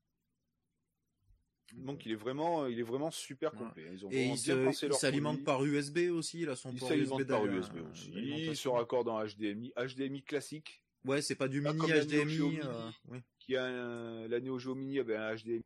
Donc 1.75 2.07
il 2.07 2.13
est 2.13 2.17
vraiment, 2.17 2.67
il 2.67 2.79
est 2.79 2.85
vraiment 2.85 3.11
super 3.11 3.53
complet. 3.53 3.89
Ils 3.93 4.05
ont 4.05 4.11
Et 4.11 4.25
vraiment 4.27 4.35
il 4.35 4.43
bien 4.43 4.65
pensé 4.65 4.87
il 4.87 4.95
s'alimente 4.95 5.45
par 5.45 5.65
USB 5.65 6.11
aussi, 6.11 6.45
là, 6.45 6.57
son 6.57 6.71
Il 6.73 6.79
port 6.79 6.93
USB 6.93 7.25
par 7.27 7.47
USB 7.47 7.77
euh, 7.77 7.91
aussi. 7.91 8.11
Il 8.13 8.57
se 8.57 8.69
raccorde 8.69 9.09
en 9.09 9.25
HDMI, 9.25 9.73
HDMI 9.77 10.23
classique. 10.23 10.83
Ouais, 11.05 11.23
c'est 11.23 11.35
pas 11.35 11.49
du 11.49 11.61
mini 11.61 11.79
HDMI. 11.79 12.61
Euh, 12.63 12.91
oui. 13.09 13.19
qui 13.39 13.57
a 13.57 13.65
un, 13.65 14.29
la 14.29 14.41
Neo 14.41 14.59
Geo 14.59 14.75
Mini 14.75 14.99
avait 14.99 15.17
un 15.17 15.35
HDMI 15.35 15.65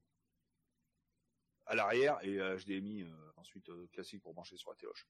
à 1.66 1.74
l'arrière 1.74 2.18
et 2.22 2.40
un 2.40 2.56
HDMI 2.56 3.02
euh, 3.02 3.08
ensuite 3.36 3.68
euh, 3.70 3.88
classique 3.92 4.22
pour 4.22 4.34
brancher 4.34 4.56
sur 4.56 4.70
la 4.70 4.76
téloche. 4.76 5.08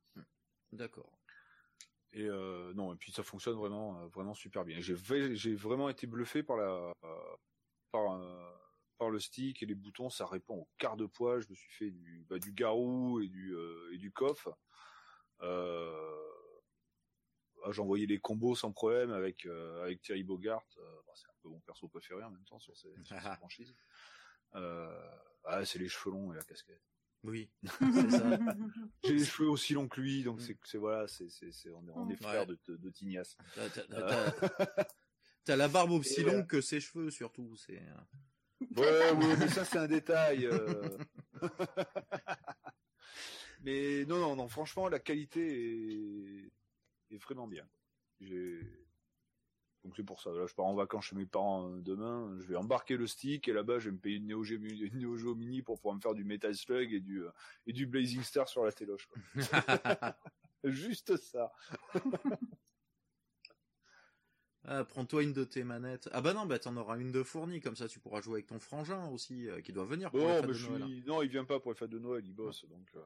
D'accord. 0.72 1.12
Et 2.12 2.28
non, 2.28 2.94
et 2.94 2.96
puis 2.96 3.10
ça 3.10 3.24
fonctionne 3.24 3.56
vraiment 3.56 4.06
vraiment 4.06 4.34
super 4.34 4.64
bien. 4.64 4.78
J'ai 4.80 5.54
vraiment 5.56 5.88
été 5.88 6.06
bluffé 6.06 6.44
par 6.44 6.56
la 6.56 6.94
par 7.90 8.20
par 9.04 9.10
le 9.10 9.20
stick 9.20 9.62
et 9.62 9.66
les 9.66 9.74
boutons, 9.74 10.08
ça 10.08 10.26
répond 10.26 10.60
au 10.60 10.68
quart 10.78 10.96
de 10.96 11.04
poids. 11.04 11.40
Je 11.40 11.46
me 11.50 11.54
suis 11.54 11.70
fait 11.72 11.90
du 11.90 12.24
bah, 12.28 12.38
du 12.38 12.52
Garou 12.52 13.20
et 13.20 13.28
du 13.28 13.54
euh, 13.54 13.90
et 13.92 13.98
du 13.98 14.10
Koff. 14.10 14.48
Euh, 15.42 16.20
ah, 17.64 17.70
j'envoyais 17.72 18.06
les 18.06 18.18
combos 18.18 18.54
sans 18.54 18.72
problème 18.72 19.10
avec 19.12 19.44
euh, 19.46 19.82
avec 19.84 20.00
Thierry 20.00 20.22
Bogart. 20.22 20.64
Euh, 20.78 20.82
bah, 21.06 21.12
c'est 21.16 21.28
un 21.28 21.34
peu 21.42 21.48
mon 21.50 21.60
perso 21.60 21.86
préféré 21.88 22.22
en 22.24 22.30
même 22.30 22.44
temps 22.44 22.58
sur 22.60 22.74
ces, 22.76 22.88
sur 23.04 23.16
ces 23.20 23.36
franchises. 23.36 23.74
Euh, 24.54 25.08
ah, 25.44 25.64
c'est 25.66 25.78
les 25.78 25.88
cheveux 25.88 26.14
longs 26.14 26.32
et 26.32 26.36
la 26.36 26.42
casquette. 26.44 26.80
Oui. 27.24 27.50
J'ai 29.04 29.14
les 29.14 29.24
cheveux 29.24 29.48
aussi 29.50 29.74
longs 29.74 29.88
que 29.88 30.00
lui, 30.00 30.22
donc 30.22 30.40
Mm. 30.40 30.54
c'est 30.64 30.78
voilà, 30.78 31.06
c'est 31.08 31.28
c'est 31.28 31.52
c'est 31.52 31.70
on 31.72 31.86
est, 31.86 31.90
on 31.94 32.08
est 32.08 32.12
Ouais. 32.12 32.16
frères 32.16 32.46
de, 32.46 32.58
de, 32.68 32.76
de 32.76 32.90
Tignas. 32.90 33.36
T'as- 33.54 33.84
Euh, 33.92 35.56
la 35.56 35.68
barbe 35.68 35.90
aussi 35.90 36.22
longue 36.22 36.46
que 36.46 36.62
ses 36.62 36.80
cheveux, 36.80 37.10
surtout. 37.10 37.54
C'est. 37.56 37.82
Ouais, 38.76 39.12
ouais, 39.12 39.36
mais 39.38 39.48
ça 39.48 39.64
c'est 39.64 39.78
un 39.78 39.86
détail. 39.86 40.46
euh. 40.46 40.88
mais 43.62 44.04
non, 44.06 44.18
non, 44.18 44.36
non, 44.36 44.48
franchement, 44.48 44.88
la 44.88 44.98
qualité 44.98 45.40
est, 45.40 47.14
est 47.14 47.18
vraiment 47.18 47.46
bien. 47.46 47.66
Donc 49.84 49.94
c'est 49.96 50.02
pour 50.02 50.22
ça. 50.22 50.30
Là, 50.30 50.46
je 50.46 50.54
pars 50.54 50.64
en 50.64 50.74
vacances 50.74 51.06
chez 51.06 51.16
mes 51.16 51.26
parents 51.26 51.68
euh, 51.68 51.80
demain. 51.82 52.34
Je 52.40 52.46
vais 52.46 52.56
embarquer 52.56 52.96
le 52.96 53.06
stick 53.06 53.48
et 53.48 53.52
là-bas, 53.52 53.78
je 53.78 53.90
vais 53.90 53.92
me 53.92 53.98
payer 53.98 54.16
une 54.16 54.26
Neo 54.28 54.42
Geo, 54.42 54.58
une 54.58 54.98
Neo 54.98 55.16
Geo 55.16 55.34
Mini 55.34 55.62
pour 55.62 55.78
pouvoir 55.78 55.96
me 55.96 56.00
faire 56.00 56.14
du 56.14 56.24
Metal 56.24 56.54
Slug 56.54 56.92
et 56.92 57.00
du 57.00 57.22
euh, 57.22 57.30
et 57.66 57.72
du 57.72 57.86
Blazing 57.86 58.22
Star 58.22 58.48
sur 58.48 58.64
la 58.64 58.72
téloche. 58.72 59.06
quoi. 59.06 59.20
Juste 60.64 61.16
ça. 61.16 61.52
Ah, 64.66 64.84
Prends-toi 64.84 65.22
une 65.24 65.32
de 65.34 65.44
tes 65.44 65.62
manettes. 65.64 66.08
Ah 66.12 66.20
bah 66.22 66.32
non, 66.32 66.46
bah 66.46 66.58
t'en 66.58 66.76
auras 66.76 66.98
une 66.98 67.12
de 67.12 67.22
fournie, 67.22 67.60
comme 67.60 67.76
ça 67.76 67.86
tu 67.88 67.98
pourras 68.00 68.20
jouer 68.22 68.34
avec 68.36 68.46
ton 68.46 68.58
frangin 68.58 69.06
aussi, 69.08 69.48
euh, 69.48 69.60
qui 69.60 69.72
doit 69.72 69.84
venir 69.84 70.10
pour 70.10 70.20
les 70.20 70.26
Non, 70.26 70.32
fêtes 70.36 70.42
mais 70.42 70.48
de 70.48 70.52
je 70.54 70.68
Noël. 70.70 70.82
suis... 70.84 71.02
non, 71.04 71.22
il 71.22 71.28
vient 71.28 71.44
pas 71.44 71.60
pour 71.60 71.72
les 71.72 71.76
fêtes 71.76 71.90
de 71.90 71.98
Noël, 71.98 72.24
il 72.26 72.32
bosse 72.34 72.64
donc. 72.66 72.88
euh. 72.96 73.04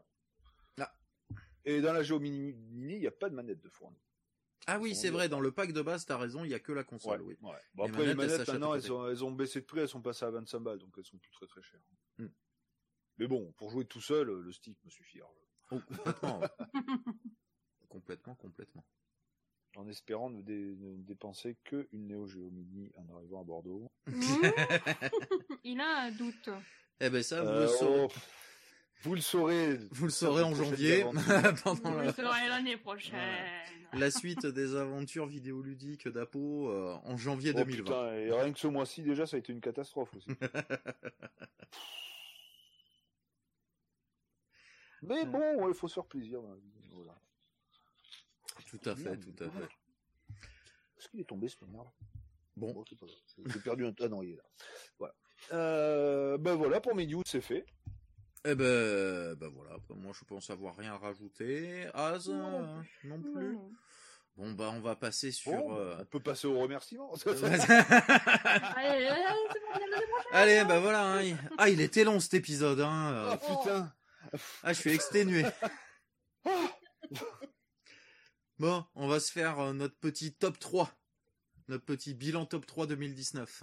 Ah. 0.80 0.94
Et 1.64 1.80
dans 1.80 1.92
la 1.92 2.02
Geo 2.04 2.20
Mini, 2.20 2.52
Mini, 2.52 2.94
il 2.94 3.00
n'y 3.00 3.06
a 3.09 3.11
pas 3.11 3.28
de 3.28 3.34
manette 3.34 3.61
de 3.61 3.68
fourni. 3.68 3.98
Ah 4.66 4.78
oui, 4.78 4.94
c'est 4.94 5.09
vrai, 5.11 5.28
dans 5.28 5.40
le 5.40 5.50
pack 5.50 5.72
de 5.72 5.80
base, 5.82 6.04
t'as 6.04 6.18
raison, 6.18 6.44
il 6.44 6.50
y 6.50 6.54
a 6.54 6.61
que 6.61 6.72
la 6.72 6.84
console, 6.84 7.22
oui. 7.22 7.36
ouais. 7.40 7.56
Bon, 7.74 7.84
Les 7.84 7.88
après, 7.90 8.06
les 8.06 8.14
manettes, 8.14 8.46
maintenant, 8.46 8.74
elles, 8.74 8.92
ont, 8.92 9.09
elles 9.09 9.24
ont 9.24 9.32
baissé 9.32 9.61
de 9.61 9.64
prix, 9.66 9.80
elles 9.80 9.88
sont 9.88 10.02
passées 10.02 10.26
à 10.26 10.30
25 10.30 10.61
balles, 10.61 10.78
donc 10.78 10.94
elles 10.98 11.04
sont 11.06 11.16
plus 11.18 11.30
très 11.30 11.46
très 11.46 11.62
chères. 11.62 11.80
Hmm. 12.18 12.26
Mais 13.16 13.26
bon, 13.26 13.50
pour 13.56 13.70
jouer 13.70 13.84
tout 13.86 14.00
seul, 14.02 14.28
le 14.28 14.52
stick 14.52 14.78
me 14.84 14.90
suffit. 14.90 15.18
alors, 15.18 15.34
Oh, 15.70 15.80
complètement, 17.88 18.34
complètement. 18.36 18.84
En 19.78 19.86
espérant 19.86 20.28
ne, 20.28 20.42
dé- 20.42 20.74
ne 20.80 20.96
dépenser 21.04 21.56
que 21.62 21.86
une 21.92 22.08
Neo 22.08 22.26
Geo 22.26 22.50
Mini 22.50 22.90
en 22.96 23.08
arrivant 23.14 23.40
à 23.42 23.44
Bordeaux. 23.44 23.88
Mmh. 24.08 24.20
Il 25.62 25.80
a 25.80 26.02
un 26.06 26.10
doute. 26.10 26.50
Eh 27.00 27.08
ben 27.10 27.22
ça, 27.22 27.42
vous, 27.42 27.48
Euh, 27.48 27.60
le 27.62 27.68
saurez, 27.68 28.02
oh, 28.02 28.08
pff, 28.08 28.28
vous 29.02 29.14
le 29.14 29.20
saurez. 29.20 29.76
vous 29.92 30.04
le 30.06 30.10
saurez 30.10 30.42
en 30.42 30.52
janvier, 30.52 31.02
pendant 31.62 31.90
Vous 31.92 31.96
la, 31.96 32.04
le 32.06 32.12
saurez 32.12 32.48
l'année 32.48 32.76
prochaine. 32.76 33.36
la 33.92 34.10
suite 34.10 34.46
des 34.46 34.74
aventures 34.74 35.26
vidéoludiques 35.26 36.08
d'Apo 36.08 36.70
euh, 36.72 36.96
en 37.04 37.16
janvier 37.16 37.52
Oh, 37.54 37.58
2020. 37.58 37.76
putain, 37.84 38.12
et 38.14 38.32
rien 38.32 38.52
que 38.52 38.58
ce 38.58 38.66
mois-ci, 38.66 39.02
déjà, 39.02 39.26
ça 39.26 39.36
a 39.36 39.38
été 39.38 39.52
une 39.52 39.60
catastrophe 39.60 40.12
aussi. 40.16 40.28
Mais 45.02 45.24
bon, 45.24 45.62
ouais, 45.62 45.68
il 45.70 45.74
faut 45.74 45.86
se 45.86 45.94
faire 45.94 46.06
plaisir. 46.06 46.40
Voilà. 46.90 47.16
Tout 48.82 48.90
à 48.90 48.96
fait, 48.96 49.16
tout 49.18 49.44
à 49.44 49.50
fait. 49.50 49.68
Est-ce 50.98 51.08
qu'il 51.08 51.20
est 51.20 51.24
tombé 51.24 51.48
ce 51.48 51.56
merde? 51.66 51.88
Bon, 52.56 52.72
Bon, 52.72 52.82
grave. 52.82 53.10
J'ai 53.46 53.60
perdu 53.60 53.86
un. 53.86 53.92
Ah 54.00 54.08
non, 54.08 54.22
il 54.22 54.30
est 54.32 54.36
là. 54.36 54.42
Voilà. 54.98 55.14
Euh, 55.52 56.36
ben 56.38 56.54
voilà, 56.54 56.80
pour 56.80 56.94
mes 56.96 57.06
news, 57.06 57.22
c'est 57.24 57.40
fait. 57.40 57.64
eh 58.44 58.54
ben, 58.56 59.34
ben 59.36 59.48
voilà, 59.48 59.74
après, 59.76 59.94
moi 59.94 60.12
je 60.18 60.24
pense 60.24 60.50
avoir 60.50 60.76
rien 60.76 60.94
à 60.94 60.98
rajouter. 60.98 61.86
Az, 61.94 62.28
Non, 62.28 62.60
non 62.62 62.82
non 63.04 63.22
plus. 63.22 63.58
Bon 64.36 64.52
bah 64.52 64.70
on 64.72 64.80
va 64.80 64.94
passer 64.94 65.32
sur... 65.32 65.50
Bon, 65.52 65.76
euh, 65.76 65.96
On 66.00 66.04
peut 66.04 66.20
passer 66.20 66.46
aux 66.46 66.58
remerciements. 66.60 67.12
Allez, 67.26 69.06
allez, 69.06 69.24
allez, 70.32 70.64
bah 70.64 70.78
voilà. 70.80 71.18
hein, 71.18 71.36
Ah, 71.58 71.68
il 71.68 71.80
était 71.80 72.04
long 72.04 72.20
cet 72.20 72.34
épisode. 72.34 72.80
Hein. 72.80 73.12
Ah 73.12 73.32
euh. 73.32 73.36
putain 73.36 73.92
Ah, 74.62 74.72
je 74.72 74.78
suis 74.80 74.92
exténué. 74.92 75.44
Bon, 78.59 78.84
on 78.96 79.06
va 79.06 79.20
se 79.20 79.30
faire 79.30 79.61
euh, 79.61 79.72
notre 79.72 79.94
petit 79.94 80.32
top 80.32 80.59
3. 80.59 80.92
Notre 81.68 81.84
petit 81.84 82.12
bilan 82.14 82.44
top 82.44 82.66
3 82.66 82.88
2019. 82.88 83.62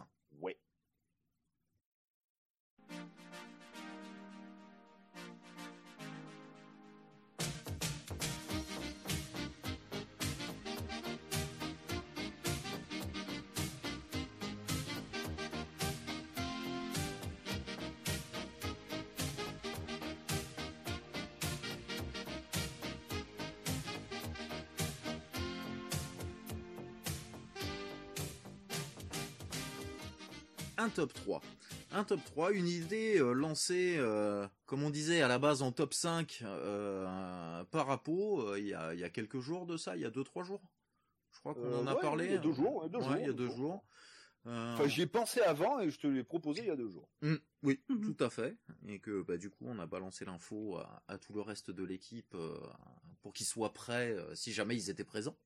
Top 30.95 31.13
3. 31.13 31.41
Un 31.91 32.03
top 32.05 32.23
3, 32.25 32.51
une 32.53 32.67
idée 32.67 33.19
euh, 33.19 33.33
lancée, 33.33 33.95
euh, 33.97 34.47
comme 34.65 34.81
on 34.83 34.89
disait 34.89 35.21
à 35.21 35.27
la 35.27 35.37
base 35.39 35.61
en 35.61 35.71
top 35.71 35.93
5 35.93 36.39
euh, 36.43 37.63
par 37.65 37.89
Apo, 37.91 38.41
euh, 38.47 38.59
il 38.59 38.67
y, 38.67 38.73
a, 38.73 38.93
y 38.95 39.03
a 39.03 39.09
quelques 39.09 39.39
jours 39.39 39.65
de 39.65 39.75
ça, 39.77 39.95
il 39.95 40.01
y 40.01 40.05
a 40.05 40.09
2-3 40.09 40.43
jours. 40.45 40.61
Je 41.33 41.39
crois 41.39 41.53
qu'on 41.53 41.65
Euh, 41.65 41.81
en 41.81 41.87
a 41.87 41.95
ouais, 41.95 42.01
parlé. 42.01 42.25
il 42.25 42.31
y 42.31 42.35
a 42.35 42.39
deux 42.39 42.53
jours, 42.53 42.83
ouais, 42.83 42.89
deux 42.89 43.01
jours, 43.01 43.15
il 43.17 43.21
y 43.21 43.23
a 43.25 43.27
deux 43.27 43.33
deux 43.33 43.49
jours. 43.49 43.83
Euh, 44.47 44.73
Enfin, 44.75 44.87
j'y 44.87 45.01
ai 45.01 45.07
pensé 45.07 45.41
avant 45.41 45.79
et 45.79 45.89
je 45.89 45.99
te 45.99 46.07
l'ai 46.07 46.23
proposé 46.23 46.61
il 46.61 46.67
y 46.67 46.71
a 46.71 46.75
deux 46.75 46.89
jours. 46.89 47.09
Mm, 47.21 47.35
oui, 47.63 47.83
Mhm. 47.89 48.15
tout 48.15 48.23
à 48.23 48.29
fait. 48.29 48.55
Et 48.87 48.99
que 48.99 49.21
bah, 49.23 49.37
du 49.37 49.49
coup, 49.49 49.65
on 49.67 49.79
a 49.79 49.85
balancé 49.87 50.23
l'info 50.23 50.77
à, 50.77 51.01
à 51.07 51.17
tout 51.17 51.33
le 51.33 51.41
reste 51.41 51.71
de 51.71 51.83
l'équipe 51.83 52.35
euh, 52.35 52.57
pour 53.21 53.33
qu'ils 53.33 53.47
soient 53.47 53.73
prêts 53.73 54.11
euh, 54.13 54.33
si 54.35 54.53
jamais 54.53 54.75
ils 54.75 54.89
étaient 54.89 55.03
présents. 55.03 55.37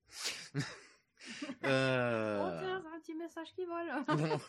Euh, 1.66 2.39
Oh 2.41 2.58
tiens, 2.62 2.82
un 2.95 3.00
petit 3.02 3.14
message 3.14 3.50
qui 3.54 3.66
vole. 3.66 3.91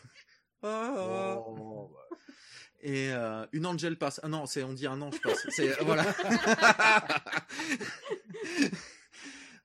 Oh, 0.63 1.89
Et 2.81 3.11
euh, 3.11 3.45
une 3.51 3.65
Angel 3.65 3.97
passe. 3.97 4.19
Ah 4.23 4.27
non, 4.27 4.45
c'est 4.45 4.63
on 4.63 4.73
dit 4.73 4.87
un 4.87 5.01
ange 5.01 5.19
passe. 5.21 5.45
C'est 5.49 5.69
voilà. 5.83 6.05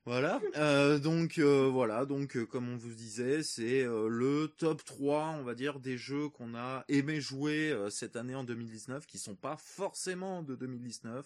voilà. 0.05 0.39
Euh, 0.55 0.99
donc 0.99 1.37
euh, 1.37 1.69
voilà. 1.71 2.05
Donc 2.05 2.37
euh, 2.37 2.45
comme 2.45 2.69
on 2.69 2.77
vous 2.77 2.93
disait, 2.93 3.43
c'est 3.43 3.83
euh, 3.83 4.07
le 4.07 4.47
top 4.57 4.83
3, 4.85 5.35
on 5.39 5.43
va 5.43 5.55
dire, 5.55 5.79
des 5.79 5.97
jeux 5.97 6.29
qu'on 6.29 6.55
a 6.55 6.83
aimé 6.87 7.21
jouer 7.21 7.71
euh, 7.71 7.89
cette 7.89 8.15
année 8.15 8.35
en 8.35 8.43
2019, 8.43 9.05
qui 9.05 9.17
sont 9.17 9.35
pas 9.35 9.57
forcément 9.57 10.43
de 10.43 10.55
2019, 10.55 11.25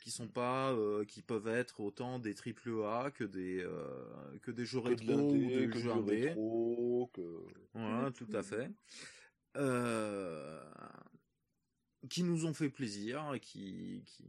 qui 0.00 0.10
sont 0.10 0.28
pas, 0.28 0.72
euh, 0.72 1.04
qui 1.04 1.22
peuvent 1.22 1.48
être 1.48 1.80
autant 1.80 2.18
des 2.18 2.34
triple 2.34 2.82
A 2.84 3.10
que 3.10 3.24
des 3.24 3.62
euh, 3.62 4.38
que 4.42 4.50
des 4.50 4.64
jeux 4.64 4.78
rétro 4.78 5.30
ou 5.30 5.36
des 5.36 5.68
que 5.68 5.78
jeux 5.78 5.92
rétro, 5.92 7.10
que... 7.12 7.44
Voilà, 7.74 8.10
tout 8.10 8.28
à 8.32 8.42
fait. 8.42 8.70
Euh, 9.56 10.64
qui 12.08 12.22
nous 12.22 12.46
ont 12.46 12.54
fait 12.54 12.70
plaisir 12.70 13.34
et 13.34 13.40
qui, 13.40 14.02
qui, 14.06 14.24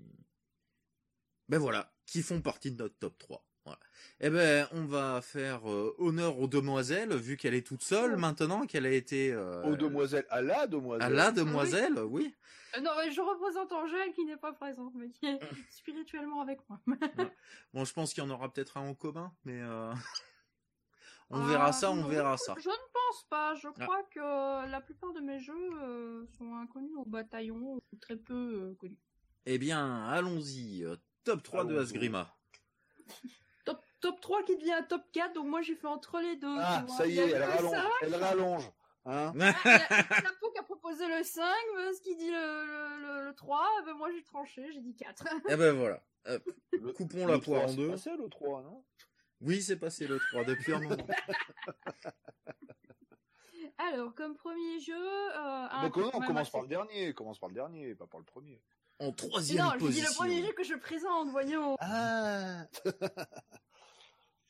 ben 1.47 1.57
voilà, 1.57 1.93
qui 2.05 2.22
font 2.22 2.41
partie 2.41 2.72
de 2.72 2.78
notre 2.78 2.97
top 2.97 3.17
3. 3.17 3.45
Voilà. 3.66 3.80
Eh 4.22 4.30
ben, 4.32 4.68
on 4.72 4.86
va 4.86 5.22
faire 5.22 5.70
euh, 5.70 5.95
honneur 5.99 6.39
aux 6.39 6.47
demoiselles, 6.47 7.14
vu 7.16 7.38
qu'elle 7.38 7.53
est 7.53 7.66
toute 7.66 7.84
seule 7.84 8.14
Oh. 8.16 8.20
maintenant, 8.20 8.66
qu'elle 8.66 8.86
a 8.88 8.91
été 8.91 9.32
euh, 9.32 9.62
Aux 9.64 9.76
demoiselles, 9.76 10.26
à 10.30 10.41
la 10.41 10.66
demoiselle. 10.68 11.05
à 11.05 11.09
la 11.09 11.32
demoiselle, 11.32 11.99
oui. 11.99 12.34
Euh, 12.76 12.82
non, 12.82 12.91
mais 12.97 13.12
je 13.12 13.22
représente 13.22 13.72
Angèle 13.72 14.14
qui 14.14 14.26
n'est 14.26 14.38
pas 14.38 14.53
présente, 14.53 14.93
mais 14.95 15.09
qui 15.09 15.26
est 15.28 15.39
spirituellement 15.72 16.41
avec 16.41 16.59
moi. 16.70 16.80
Bon, 17.74 17.86
je 17.86 17.93
pense 17.93 18.14
qu'il 18.14 18.24
y 18.24 18.26
en 18.26 18.30
aura 18.32 18.51
peut-être 18.51 18.78
un 18.78 18.82
en 18.89 18.95
commun, 18.95 19.32
mais 19.45 19.62
euh, 19.62 19.93
on 21.30 21.41
Ah, 21.43 21.47
verra 21.47 21.72
ça, 21.72 21.91
on 21.91 21.97
non, 21.97 22.07
verra 22.07 22.38
ça. 22.38 22.55
Je 22.57 22.70
ne 22.70 22.74
pense 22.93 23.24
pas. 23.30 23.53
Je 23.55 23.68
Ah. 23.68 23.84
crois 23.86 24.03
que 24.12 24.70
la 24.72 24.82
plupart 24.82 25.14
de 25.14 25.20
mes 25.20 25.39
jeux 25.39 25.53
euh, 25.84 26.26
sont 26.38 26.55
inconnus 26.55 26.95
au 26.97 27.05
bataillon, 27.05 27.76
ou 27.76 27.82
très 27.99 28.16
peu 28.18 28.34
euh, 28.34 28.76
connus. 28.80 28.97
Eh 29.45 29.57
bien, 29.59 30.07
allons-y. 30.07 30.84
Top 31.24 31.43
3 31.43 31.66
de. 31.66 31.78
Asgrima. 31.78 32.36
Top, 34.01 34.13
top 34.15 34.21
3 34.21 34.43
qui 34.43 34.57
devient 34.57 34.83
top 34.89 35.03
4, 35.11 35.33
donc 35.33 35.47
moi 35.47 35.61
j'ai 35.61 35.75
fait 35.75 35.87
entre 35.87 36.19
les 36.19 36.35
deux. 36.35 36.57
Ah, 36.59 36.83
ça 36.97 37.05
y 37.07 37.17
est, 37.19 37.29
elle 37.31 37.39
le 37.39 37.45
rallonge. 37.45 37.71
5, 37.75 37.83
Elle 38.01 38.15
rallonge. 38.15 38.71
Hein 39.05 39.33
ah, 39.39 39.41
y 39.65 39.71
a 39.71 39.93
qui 40.53 40.59
a 40.59 40.63
proposé 40.63 41.07
le 41.07 41.23
5, 41.23 41.43
mais 41.75 41.93
ce 41.93 42.01
qui 42.01 42.15
dit 42.15 42.29
le, 42.29 42.65
le, 43.21 43.25
le 43.27 43.33
3, 43.35 43.65
ben 43.85 43.93
moi 43.93 44.09
j'ai 44.11 44.23
tranché, 44.23 44.71
j'ai 44.73 44.81
dit 44.81 44.95
4. 44.95 45.23
Eh 45.49 45.55
ben 45.55 45.71
voilà. 45.75 46.03
Hop, 46.27 46.43
Le- 46.73 46.93
Coupons 46.93 47.25
le 47.25 47.33
la 47.33 47.39
poire 47.39 47.61
3, 47.61 47.63
en 47.63 47.67
c'est 47.69 47.75
deux. 47.77 47.89
passé, 47.89 48.11
le 48.17 48.29
3, 48.29 48.61
non? 48.61 48.83
Oui, 49.41 49.61
c'est 49.61 49.77
passé 49.77 50.05
le 50.05 50.19
3 50.31 50.43
depuis 50.43 50.73
un 50.73 50.79
moment. 50.81 50.95
Alors, 53.77 54.13
comme 54.13 54.35
premier 54.35 54.79
jeu... 54.79 54.93
Euh, 54.95 55.67
un 55.71 55.83
Donc, 55.83 55.97
non, 55.97 56.11
on 56.13 56.21
commence 56.21 56.41
assez- 56.43 56.51
par 56.51 56.61
le 56.61 56.67
dernier. 56.67 57.13
Commence 57.15 57.39
par 57.39 57.49
le 57.49 57.55
dernier, 57.55 57.95
pas 57.95 58.05
par 58.05 58.19
le 58.19 58.25
premier. 58.25 58.61
En 58.99 59.11
troisième 59.11 59.63
Non, 59.65 59.71
je 59.71 59.77
dis 59.79 59.85
position. 59.85 60.09
le 60.11 60.15
premier 60.15 60.45
jeu 60.45 60.53
que 60.53 60.63
je 60.63 60.75
présente, 60.75 61.29
voyons. 61.29 61.75
Ah 61.79 62.65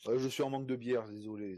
Je 0.07 0.27
suis 0.27 0.43
en 0.43 0.49
manque 0.49 0.67
de 0.67 0.75
bière, 0.75 1.07
désolé. 1.07 1.57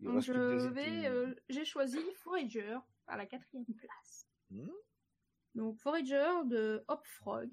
Il 0.00 0.06
Donc 0.06 0.14
reste 0.14 0.28
je 0.28 0.32
plus 0.32 0.40
que 0.40 0.68
des 0.68 0.68
vais, 0.68 1.06
euh, 1.08 1.34
j'ai 1.48 1.64
choisi 1.64 1.98
Forager 2.22 2.78
à 3.08 3.16
la 3.16 3.26
quatrième 3.26 3.64
place. 3.64 4.28
Hmm. 4.50 4.68
Donc 5.56 5.76
Forager 5.78 6.44
de 6.46 6.84
Hop 6.86 7.04
Frog, 7.04 7.50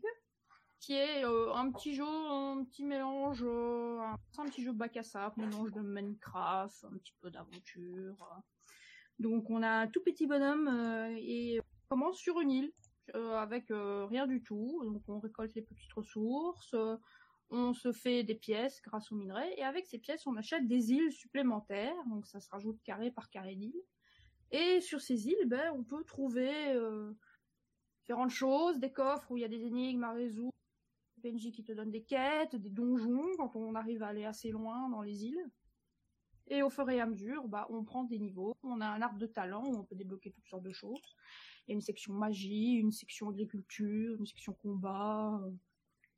qui 0.79 0.93
est 0.93 1.25
euh, 1.25 1.53
un 1.53 1.71
petit 1.71 1.95
jeu, 1.95 2.05
un 2.05 2.63
petit 2.63 2.83
mélange, 2.83 3.43
euh, 3.43 3.99
un, 3.99 4.45
petit 4.45 4.63
jeu 4.63 4.73
bac 4.73 4.95
à 4.97 5.03
sable, 5.03 5.41
mélange 5.41 5.71
de 5.71 5.81
Minecraft, 5.81 6.85
un 6.85 6.97
petit 6.97 7.15
peu 7.19 7.31
d'aventure. 7.31 8.43
Donc 9.17 9.49
on 9.49 9.63
a 9.63 9.69
un 9.69 9.87
tout 9.87 10.03
petit 10.03 10.27
bonhomme 10.27 10.67
et 11.17 11.59
on 11.59 11.87
commence 11.95 12.17
sur 12.17 12.39
une 12.41 12.51
île 12.51 12.73
avec 13.13 13.65
rien 13.69 14.27
du 14.27 14.43
tout. 14.43 14.81
Donc 14.83 15.01
on 15.07 15.19
récolte 15.19 15.55
les 15.55 15.63
petites 15.63 15.93
ressources, 15.93 16.75
on 17.49 17.73
se 17.73 17.91
fait 17.91 18.23
des 18.23 18.35
pièces 18.35 18.81
grâce 18.81 19.11
aux 19.11 19.15
minerais 19.15 19.53
et 19.57 19.63
avec 19.63 19.85
ces 19.85 19.99
pièces 19.99 20.25
on 20.27 20.35
achète 20.35 20.67
des 20.67 20.91
îles 20.91 21.11
supplémentaires. 21.11 21.95
Donc 22.07 22.25
ça 22.25 22.39
se 22.39 22.49
rajoute 22.49 22.81
carré 22.83 23.11
par 23.11 23.29
carré 23.29 23.55
d'île. 23.55 23.81
Et 24.51 24.81
sur 24.81 25.01
ces 25.01 25.27
îles, 25.27 25.47
ben, 25.47 25.73
on 25.75 25.83
peut 25.83 26.03
trouver 26.03 26.51
euh, 26.73 27.13
différentes 27.99 28.29
choses, 28.29 28.79
des 28.79 28.91
coffres 28.91 29.31
où 29.31 29.37
il 29.37 29.41
y 29.41 29.45
a 29.45 29.49
des 29.49 29.65
énigmes 29.65 30.03
à 30.03 30.13
résoudre, 30.13 30.53
des 31.17 31.31
PNJ 31.31 31.51
qui 31.51 31.63
te 31.63 31.71
donnent 31.71 31.91
des 31.91 32.03
quêtes, 32.03 32.55
des 32.55 32.69
donjons 32.69 33.35
quand 33.37 33.55
on 33.55 33.75
arrive 33.75 34.03
à 34.03 34.07
aller 34.07 34.25
assez 34.25 34.51
loin 34.51 34.89
dans 34.89 35.01
les 35.01 35.25
îles. 35.25 35.49
Et 36.47 36.61
au 36.61 36.69
fur 36.69 36.87
et 36.89 36.99
à 36.99 37.07
mesure, 37.07 37.47
bah, 37.47 37.65
on 37.71 37.83
prend 37.83 38.03
des 38.03 38.19
niveaux. 38.19 38.55
On 38.61 38.79
a 38.79 38.87
un 38.87 39.01
arbre 39.01 39.17
de 39.17 39.25
talent 39.25 39.63
où 39.65 39.77
on 39.77 39.83
peut 39.83 39.95
débloquer 39.95 40.31
toutes 40.31 40.47
sortes 40.47 40.63
de 40.63 40.71
choses. 40.71 41.15
Il 41.67 41.71
y 41.71 41.73
a 41.73 41.75
une 41.75 41.81
section 41.81 42.13
magie, 42.13 42.73
une 42.73 42.91
section 42.91 43.29
agriculture, 43.29 44.15
une 44.19 44.27
section 44.27 44.53
combat. 44.53 45.41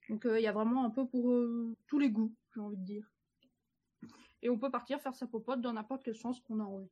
Donc 0.10 0.26
euh, 0.26 0.40
il 0.40 0.44
y 0.44 0.48
a 0.48 0.52
vraiment 0.52 0.86
un 0.86 0.90
peu 0.90 1.08
pour 1.08 1.32
euh, 1.32 1.76
tous 1.88 2.00
les 2.00 2.10
goûts, 2.10 2.34
j'ai 2.54 2.62
envie 2.62 2.78
de 2.78 2.86
dire. 2.86 3.12
Et 4.42 4.50
on 4.50 4.58
peut 4.58 4.72
partir 4.72 5.02
faire 5.02 5.16
sa 5.16 5.28
popote 5.28 5.62
dans 5.62 5.74
n'importe 5.74 6.04
quel 6.04 6.16
sens 6.16 6.40
qu'on 6.42 6.60
a 6.60 6.64
envie. 6.64 6.92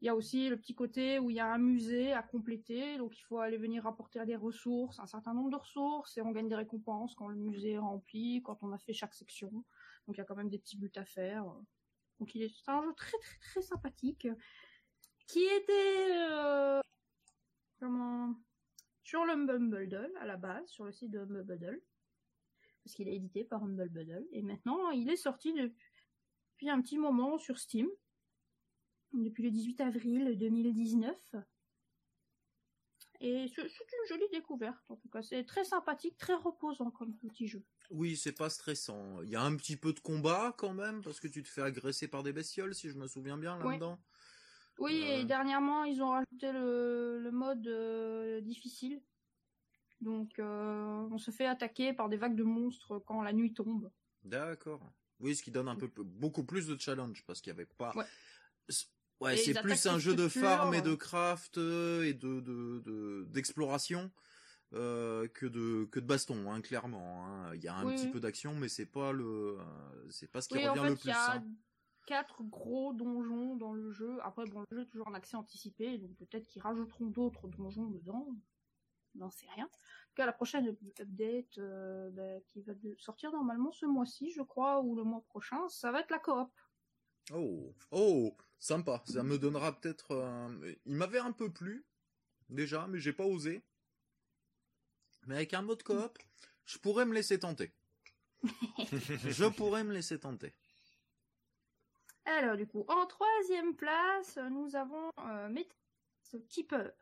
Il 0.00 0.06
y 0.06 0.08
a 0.08 0.14
aussi 0.14 0.48
le 0.48 0.56
petit 0.56 0.76
côté 0.76 1.18
où 1.18 1.28
il 1.28 1.36
y 1.36 1.40
a 1.40 1.52
un 1.52 1.58
musée 1.58 2.12
à 2.12 2.22
compléter, 2.22 2.98
donc 2.98 3.18
il 3.18 3.22
faut 3.22 3.40
aller 3.40 3.56
venir 3.56 3.82
rapporter 3.82 4.24
des 4.24 4.36
ressources, 4.36 5.00
un 5.00 5.08
certain 5.08 5.34
nombre 5.34 5.50
de 5.50 5.56
ressources, 5.56 6.16
et 6.16 6.22
on 6.22 6.30
gagne 6.30 6.48
des 6.48 6.54
récompenses 6.54 7.16
quand 7.16 7.26
le 7.26 7.34
musée 7.34 7.72
est 7.72 7.78
rempli, 7.78 8.40
quand 8.44 8.62
on 8.62 8.72
a 8.72 8.78
fait 8.78 8.92
chaque 8.92 9.14
section. 9.14 9.50
Donc 9.50 10.16
il 10.16 10.18
y 10.18 10.20
a 10.20 10.24
quand 10.24 10.36
même 10.36 10.48
des 10.48 10.58
petits 10.60 10.78
buts 10.78 10.92
à 10.94 11.04
faire. 11.04 11.44
Donc 12.20 12.32
il 12.36 12.42
est 12.42 12.54
c'est 12.64 12.70
un 12.70 12.82
jeu 12.82 12.94
très 12.94 13.18
très 13.18 13.38
très 13.40 13.62
sympathique, 13.62 14.28
qui 15.26 15.42
était 15.42 16.10
euh, 16.30 16.80
comment 17.80 18.36
sur 19.02 19.24
le 19.24 19.34
Bundle 19.46 20.12
à 20.20 20.26
la 20.26 20.36
base, 20.36 20.68
sur 20.68 20.84
le 20.84 20.92
site 20.92 21.10
de 21.10 21.24
Bundle, 21.24 21.80
parce 22.88 22.94
qu'il 22.96 23.08
est 23.08 23.16
édité 23.16 23.44
par 23.44 23.62
Humble 23.62 23.90
Bundle, 23.90 24.26
et 24.32 24.40
maintenant 24.40 24.88
il 24.92 25.10
est 25.10 25.16
sorti 25.16 25.52
depuis, 25.52 26.70
un 26.70 26.80
petit 26.80 26.96
moment 26.96 27.36
sur 27.36 27.58
Steam 27.58 27.86
depuis 29.12 29.42
le 29.42 29.50
18 29.50 29.82
avril 29.82 30.38
2019. 30.38 31.14
Et 33.20 33.46
c'est 33.54 33.62
une 33.62 34.08
jolie 34.08 34.28
découverte, 34.32 34.82
en 34.90 34.96
tout 34.96 35.08
cas. 35.10 35.20
C'est 35.22 35.44
très 35.44 35.64
sympathique, 35.64 36.16
très 36.16 36.34
reposant 36.34 36.90
comme 36.90 37.14
petit 37.16 37.46
jeu. 37.46 37.62
Oui, 37.90 38.16
c'est 38.16 38.32
pas 38.32 38.48
stressant. 38.48 39.20
Il 39.22 39.28
y 39.28 39.36
a 39.36 39.42
un 39.42 39.54
petit 39.56 39.76
peu 39.76 39.92
de 39.92 40.00
combat 40.00 40.54
quand 40.56 40.72
même, 40.72 41.02
parce 41.02 41.20
que 41.20 41.28
tu 41.28 41.42
te 41.42 41.48
fais 41.48 41.62
agresser 41.62 42.08
par 42.08 42.22
des 42.22 42.32
bestioles, 42.32 42.74
si 42.74 42.88
je 42.88 42.96
me 42.96 43.06
souviens 43.06 43.36
bien, 43.36 43.58
Oui. 43.62 43.72
là-dedans. 43.72 44.00
Oui, 44.78 45.02
Euh. 45.02 45.18
et 45.18 45.24
dernièrement, 45.26 45.84
ils 45.84 46.00
ont 46.00 46.10
rajouté 46.10 46.52
le, 46.52 47.18
le 47.20 47.30
mode 47.32 47.66
euh, 47.66 48.40
difficile. 48.40 49.02
Donc, 50.00 50.38
euh, 50.38 51.08
on 51.10 51.18
se 51.18 51.30
fait 51.30 51.46
attaquer 51.46 51.92
par 51.92 52.08
des 52.08 52.16
vagues 52.16 52.36
de 52.36 52.44
monstres 52.44 52.98
quand 53.06 53.22
la 53.22 53.32
nuit 53.32 53.52
tombe. 53.54 53.90
D'accord. 54.22 54.80
Oui, 55.20 55.34
ce 55.34 55.42
qui 55.42 55.50
donne 55.50 55.68
un 55.68 55.76
peu 55.76 55.88
beaucoup 56.04 56.44
plus 56.44 56.66
de 56.68 56.78
challenge, 56.78 57.24
parce 57.26 57.40
qu'il 57.40 57.50
y 57.50 57.54
avait 57.56 57.66
pas... 57.66 57.92
Ouais. 57.96 58.04
C'est 59.36 59.60
plus 59.60 59.86
un 59.86 59.98
jeu 59.98 60.14
de 60.14 60.28
farm 60.28 60.74
et 60.74 60.80
de 60.82 60.94
craft 60.94 61.58
euh, 61.58 62.04
et 62.04 62.14
de 62.14 62.38
de- 62.38 62.78
de- 62.84 63.26
d'exploration 63.28 64.12
euh, 64.74 65.26
que 65.26 65.44
de 65.46 65.86
que 65.86 65.98
de 65.98 66.06
baston, 66.06 66.52
hein, 66.52 66.60
clairement. 66.60 67.26
hein. 67.26 67.52
Il 67.56 67.60
y 67.64 67.66
a 67.66 67.74
un 67.74 67.84
Oui, 67.84 67.94
petit 67.96 68.04
oui. 68.04 68.12
peu 68.12 68.20
d'action, 68.20 68.54
mais 68.54 68.68
c'est 68.68 68.86
pas 68.86 69.10
le 69.10 69.56
euh, 69.58 70.08
c'est 70.10 70.30
pas 70.30 70.40
ce 70.40 70.48
qui 70.48 70.58
Oui, 70.58 70.68
en 70.68 70.72
revient 70.72 70.82
fait, 70.82 70.88
le 70.90 70.94
il 70.94 71.00
plus. 71.00 71.08
y 71.08 71.12
a 71.12 71.34
hein. 71.34 71.44
quatre 72.06 72.44
gros 72.44 72.92
donjons 72.92 73.56
dans 73.56 73.72
le 73.72 73.90
jeu. 73.90 74.18
Après, 74.22 74.44
bon, 74.46 74.62
le 74.70 74.76
jeu 74.76 74.82
est 74.84 74.86
toujours 74.86 75.08
en 75.08 75.14
accès 75.14 75.36
anticipé, 75.36 75.98
donc 75.98 76.14
peut-être 76.14 76.46
qu'ils 76.46 76.62
rajouteront 76.62 77.06
d'autres 77.06 77.48
donjons 77.48 77.86
dedans. 77.88 78.28
N'en 79.18 79.30
sait 79.30 79.46
rien. 79.54 79.64
En 79.64 79.68
tout 79.68 80.14
cas, 80.14 80.26
la 80.26 80.32
prochaine 80.32 80.76
update 81.00 81.58
euh, 81.58 82.10
bah, 82.10 82.40
qui 82.46 82.62
va 82.62 82.72
sortir 82.98 83.32
normalement 83.32 83.72
ce 83.72 83.86
mois-ci, 83.86 84.30
je 84.30 84.42
crois, 84.42 84.80
ou 84.80 84.94
le 84.94 85.04
mois 85.04 85.22
prochain, 85.28 85.68
ça 85.68 85.92
va 85.92 86.00
être 86.00 86.10
la 86.10 86.18
coop. 86.18 86.50
Oh, 87.32 87.74
oh, 87.90 88.36
sympa. 88.58 89.02
Ça 89.06 89.22
me 89.22 89.38
donnera 89.38 89.78
peut-être. 89.78 90.50
Il 90.86 90.96
m'avait 90.96 91.18
un 91.18 91.32
peu 91.32 91.52
plu 91.52 91.84
déjà, 92.48 92.86
mais 92.86 92.98
j'ai 92.98 93.12
pas 93.12 93.26
osé. 93.26 93.62
Mais 95.26 95.36
avec 95.36 95.52
un 95.52 95.62
mode 95.62 95.82
coop, 95.82 96.18
je 96.64 96.78
pourrais 96.78 97.04
me 97.04 97.12
laisser 97.12 97.38
tenter. 97.38 97.72
je 98.42 99.48
pourrais 99.48 99.84
me 99.84 99.92
laisser 99.92 100.18
tenter. 100.18 100.54
Alors, 102.24 102.56
du 102.56 102.66
coup, 102.66 102.84
en 102.88 103.06
troisième 103.06 103.74
place, 103.74 104.38
nous 104.50 104.76
avons 104.76 105.10
euh, 105.20 105.48
Metal 105.48 106.42
Keeper, 106.48 106.92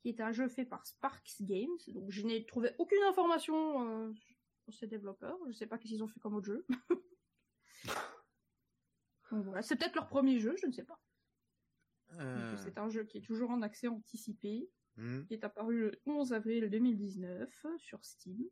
qui 0.00 0.08
est 0.08 0.20
un 0.20 0.32
jeu 0.32 0.48
fait 0.48 0.64
par 0.64 0.86
Sparks 0.86 1.42
Games. 1.42 1.78
Donc, 1.88 2.10
je 2.10 2.22
n'ai 2.26 2.44
trouvé 2.46 2.72
aucune 2.78 3.02
information 3.04 4.08
euh, 4.08 4.12
sur 4.64 4.74
ces 4.74 4.86
développeurs. 4.86 5.38
Je 5.44 5.48
ne 5.48 5.52
sais 5.52 5.66
pas 5.66 5.78
qu'est-ce 5.78 5.92
qu'ils 5.92 6.02
ont 6.02 6.08
fait 6.08 6.20
comme 6.20 6.34
autre 6.34 6.46
jeu. 6.46 6.66
Donc 9.30 9.44
voilà, 9.44 9.62
c'est 9.62 9.76
peut-être 9.76 9.94
leur 9.94 10.08
premier 10.08 10.40
jeu, 10.40 10.56
je 10.60 10.66
ne 10.66 10.72
sais 10.72 10.84
pas. 10.84 11.00
Euh, 12.14 12.56
C'est 12.56 12.78
un 12.78 12.88
jeu 12.88 13.04
qui 13.04 13.18
est 13.18 13.22
toujours 13.24 13.50
en 13.50 13.62
accès 13.62 13.86
anticipé, 13.86 14.68
hmm. 14.96 15.22
qui 15.26 15.34
est 15.34 15.44
apparu 15.44 15.78
le 15.78 15.92
11 16.06 16.32
avril 16.32 16.68
2019 16.68 17.66
sur 17.76 18.04
Steam. 18.04 18.44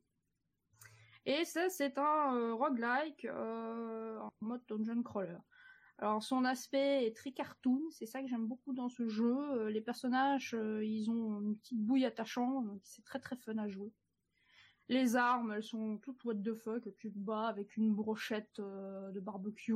Et 1.27 1.45
ça, 1.45 1.69
c'est 1.69 1.99
un 1.99 2.37
euh, 2.37 2.55
roguelike 2.55 3.27
en 3.27 4.31
mode 4.41 4.65
dungeon 4.69 5.03
crawler. 5.03 5.39
Alors 6.01 6.23
son 6.23 6.45
aspect 6.45 7.07
est 7.07 7.17
très 7.17 7.33
cartoon, 7.33 7.83
c'est 7.91 8.07
ça 8.07 8.23
que 8.23 8.29
j'aime 8.29 8.47
beaucoup 8.47 8.73
dans 8.73 8.89
ce 8.89 9.09
jeu. 9.09 9.37
Euh, 9.37 9.71
les 9.71 9.81
personnages, 9.81 10.55
euh, 10.55 10.85
ils 10.85 11.11
ont 11.11 11.41
une 11.41 11.57
petite 11.57 11.81
bouille 11.81 12.05
attachant, 12.05 12.63
donc 12.63 12.81
c'est 12.85 13.05
très 13.05 13.19
très 13.19 13.37
fun 13.37 13.59
à 13.59 13.69
jouer. 13.69 13.93
Les 14.89 15.17
armes, 15.17 15.53
elles 15.53 15.65
sont 15.65 15.99
toutes 15.99 16.25
what 16.25 16.37
the 16.37 16.55
fuck, 16.55 16.85
tu 16.97 17.13
te 17.13 17.19
bats 17.19 17.49
avec 17.49 17.77
une 17.77 17.93
brochette 17.93 18.61
euh, 18.61 19.11
de 19.11 19.19
barbecue, 19.19 19.75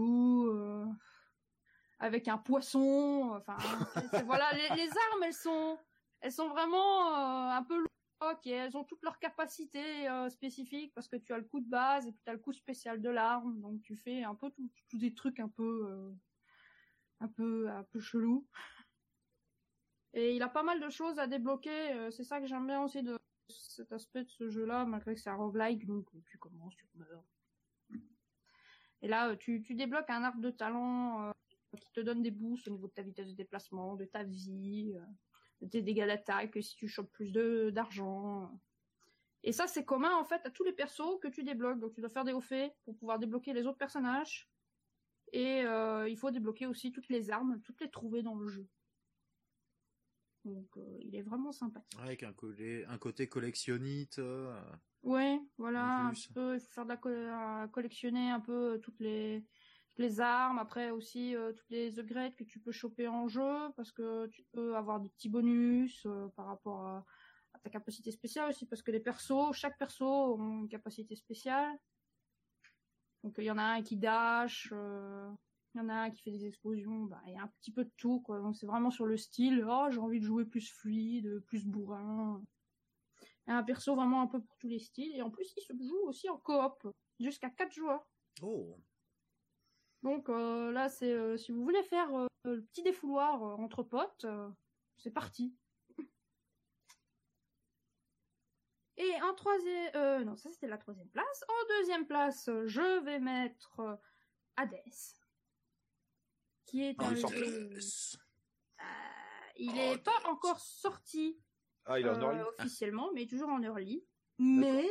avec 1.99 2.29
un 2.29 2.39
poisson, 2.39 3.33
enfin 3.37 3.57
voilà, 4.25 4.53
les, 4.77 4.89
armes 4.89 5.23
elles 5.25 5.35
sont 5.35 5.77
elles 6.21 6.33
sont 6.33 6.49
vraiment 6.49 7.15
un 7.51 7.63
peu 7.65 7.85
et 8.45 8.51
elles 8.51 8.77
ont 8.77 8.85
toutes 8.85 9.03
leurs 9.03 9.19
capacités 9.19 10.09
euh, 10.09 10.29
spécifiques 10.29 10.93
parce 10.95 11.09
que 11.09 11.17
tu 11.17 11.33
as 11.33 11.39
le 11.39 11.45
coup 11.45 11.61
de 11.61 11.69
base 11.69 12.07
et 12.07 12.13
puis 12.13 12.21
tu 12.25 12.31
as 12.31 12.35
le 12.35 12.39
coup 12.39 12.53
spécial 12.53 13.01
de 13.01 13.09
l'arme, 13.09 13.61
donc 13.61 13.83
tu 13.83 13.97
fais 13.97 14.23
un 14.23 14.35
peu 14.35 14.51
tous 14.89 14.99
des 14.99 15.15
trucs 15.15 15.41
un 15.41 15.49
peu 15.49 15.89
euh, 15.89 16.11
un 17.21 17.29
peu 17.29 17.69
un 17.69 17.85
peu 17.85 18.01
chelou. 18.01 18.47
Et 20.15 20.37
il 20.37 20.43
a 20.43 20.49
pas 20.49 20.63
mal 20.63 20.81
de 20.81 20.91
choses 20.91 21.19
à 21.19 21.27
débloquer, 21.27 21.93
euh, 21.93 22.11
c'est 22.11 22.25
ça 22.25 22.41
que 22.41 22.47
j'aime 22.47 22.67
bien 22.67 22.83
aussi 22.83 23.03
de 23.03 23.19
cet 23.49 23.93
aspect 23.93 24.25
de 24.25 24.31
ce 24.31 24.51
jeu-là, 24.51 24.85
malgré 24.85 25.15
que 25.15 25.21
c'est 25.21 25.31
un 25.31 25.37
roguelike, 25.37 25.87
donc 25.87 26.07
tu 26.27 26.39
commences, 26.39 26.77
tu 26.77 26.87
meurs. 26.95 27.25
Et 29.01 29.09
là, 29.09 29.35
tu, 29.37 29.61
débloques 29.71 30.11
un 30.11 30.23
arbre 30.23 30.41
de 30.41 30.51
talent 30.51 31.33
qui 31.81 31.91
te 31.93 32.01
donne 32.01 32.23
des 32.23 32.31
boosts 32.31 32.69
au 32.69 32.71
niveau 32.71 32.87
de 32.87 32.93
ta 32.93 33.03
vitesse 33.03 33.31
de 33.31 33.35
déplacement, 33.35 33.97
de 33.97 34.05
ta 34.05 34.23
vie, 34.23 34.95
de 35.63 35.69
tes 35.69 35.81
dégâts 35.83 36.07
d'attaque, 36.07 36.59
si 36.63 36.77
tu 36.77 36.89
chopes 36.89 37.11
plus 37.13 37.33
de 37.33 37.71
d'argent. 37.71 38.61
Et 39.45 39.53
ça, 39.53 39.67
c'est 39.67 39.85
commun 39.85 40.15
en 40.17 40.25
fait 40.25 40.45
à 40.45 40.51
tous 40.51 40.65
les 40.65 40.73
persos 40.73 41.19
que 41.21 41.29
tu 41.29 41.43
débloques. 41.43 41.81
Donc 41.81 41.95
tu 41.95 42.01
dois 42.01 42.11
faire 42.11 42.25
des 42.25 42.33
hauts 42.33 42.41
faits 42.41 42.75
pour 42.85 42.97
pouvoir 42.97 43.19
débloquer 43.19 43.53
les 43.53 43.67
autres 43.67 43.79
personnages. 43.79 44.51
Et 45.33 45.63
euh, 45.65 46.09
il 46.09 46.17
faut 46.19 46.31
débloquer 46.31 46.67
aussi 46.67 46.93
toutes 46.93 47.09
les 47.09 47.31
armes, 47.31 47.61
toutes 47.63 47.81
les 47.81 47.91
trouver 47.91 48.23
dans 48.23 48.35
le 48.35 48.49
jeu. 48.49 48.69
Donc 50.45 50.77
euh, 50.77 50.99
il 51.01 51.15
est 51.15 51.23
vraiment 51.23 51.53
sympathique. 51.53 51.99
Avec 52.01 52.23
un, 52.23 52.33
collé- 52.33 52.85
un 52.89 52.99
côté 52.99 53.29
collectionnite. 53.29 54.19
euh, 54.19 54.61
Ouais, 55.03 55.41
voilà, 55.59 56.07
un 56.07 56.13
peu, 56.33 56.55
il 56.55 56.61
faut 56.61 56.71
faire 56.73 56.85
de 56.85 56.91
la 56.91 56.97
co- 56.97 57.69
collectionner 57.73 58.31
un 58.31 58.41
peu 58.41 58.75
euh, 58.75 58.79
toutes 58.79 59.01
les 59.01 59.45
les 59.99 60.21
armes, 60.21 60.59
après 60.59 60.91
aussi 60.91 61.37
euh, 61.37 61.53
toutes 61.53 61.71
les 61.71 61.99
upgrades 61.99 62.35
que 62.35 62.45
tu 62.45 62.59
peux 62.59 62.73
choper 62.73 63.09
en 63.09 63.29
jeu, 63.29 63.71
parce 63.77 63.93
que 63.93 64.27
tu 64.29 64.43
peux 64.53 64.77
avoir 64.77 65.01
des 65.01 65.11
petits 65.11 65.29
bonus 65.29 66.07
euh, 66.07 66.29
par 66.37 66.47
rapport 66.47 66.87
à, 66.87 67.05
ta 67.63 67.71
capacité 67.71 68.11
spéciale 68.11 68.49
aussi, 68.49 68.67
parce 68.67 68.83
que 68.83 68.91
les 68.91 69.01
persos, 69.01 69.53
chaque 69.53 69.79
perso 69.79 70.07
ont 70.07 70.63
une 70.63 70.69
capacité 70.69 71.15
spéciale. 71.15 71.79
Donc 73.23 73.35
il 73.39 73.45
y 73.45 73.51
en 73.51 73.59
a 73.59 73.63
un 73.63 73.83
qui 73.83 73.97
dash, 73.97 74.71
euh, 74.73 75.31
il 75.75 75.79
y 75.79 75.81
en 75.81 75.89
a 75.89 75.95
un 75.95 76.11
qui 76.11 76.23
fait 76.23 76.33
des 76.33 76.45
explosions, 76.47 77.05
bah 77.05 77.23
il 77.27 77.35
y 77.35 77.37
a 77.37 77.43
un 77.43 77.53
petit 77.61 77.71
peu 77.71 77.85
de 77.85 77.93
tout 77.97 78.21
quoi. 78.21 78.41
Donc 78.41 78.57
c'est 78.57 78.67
vraiment 78.67 78.91
sur 78.91 79.07
le 79.07 79.17
style, 79.17 79.65
oh 79.69 79.87
j'ai 79.91 80.01
envie 80.01 80.19
de 80.19 80.25
jouer 80.25 80.45
plus 80.45 80.69
fluide, 80.73 81.41
plus 81.47 81.65
bourrin. 81.67 82.43
Y 83.47 83.51
a 83.51 83.59
un 83.59 83.63
perso 83.63 83.95
vraiment 83.95 84.23
un 84.23 84.27
peu 84.27 84.41
pour 84.41 84.57
tous 84.57 84.69
les 84.69 84.81
styles 84.81 85.15
et 85.15 85.23
en 85.23 85.31
plus 85.31 85.53
il 85.57 85.63
se 85.63 85.73
joue 85.73 86.09
aussi 86.09 86.29
en 86.29 86.39
coop. 86.39 86.89
jusqu'à 87.21 87.51
4 87.51 87.73
joueurs. 87.73 88.05
Oh. 88.41 88.77
Donc 90.03 90.29
euh, 90.29 90.73
là, 90.73 90.89
c'est 90.89 91.13
euh, 91.13 91.37
si 91.37 91.53
vous 91.53 91.63
voulez 91.63 91.83
faire 91.85 92.13
euh, 92.15 92.27
le 92.45 92.63
petit 92.65 92.83
défouloir 92.83 93.41
entre 93.61 93.83
potes, 93.83 94.27
c'est 94.97 95.13
parti. 95.13 95.57
Et 98.97 99.23
en 99.23 99.35
troisième, 99.35 99.91
euh, 99.97 100.25
non, 100.25 100.37
ça 100.37 100.51
c'était 100.51 100.67
la 100.69 100.79
troisième 100.79 101.09
place. 101.09 101.45
En 101.49 101.69
deuxième 101.79 102.07
place, 102.07 102.51
je 102.67 103.05
vais 103.05 103.21
mettre 103.21 103.81
euh, 103.81 103.97
Hades, 104.57 104.77
qui 106.67 106.83
est 106.85 106.97
Ah, 106.99 107.07
un 107.07 107.15
il 107.15 107.27
jeu- 107.27 107.71
Euh, 108.81 108.85
il 109.57 109.71
Oh, 109.73 109.93
est 109.95 109.99
pas 110.03 110.21
encore 110.29 110.61
sorti 110.61 111.41
Ah, 111.87 111.99
il 111.99 112.07
est 112.07 112.11
en 112.11 112.21
early. 112.21 112.43
officiellement, 112.59 113.11
mais 113.13 113.27
toujours 113.27 113.49
en 113.49 113.63
early. 113.63 114.05
Mais, 114.39 114.89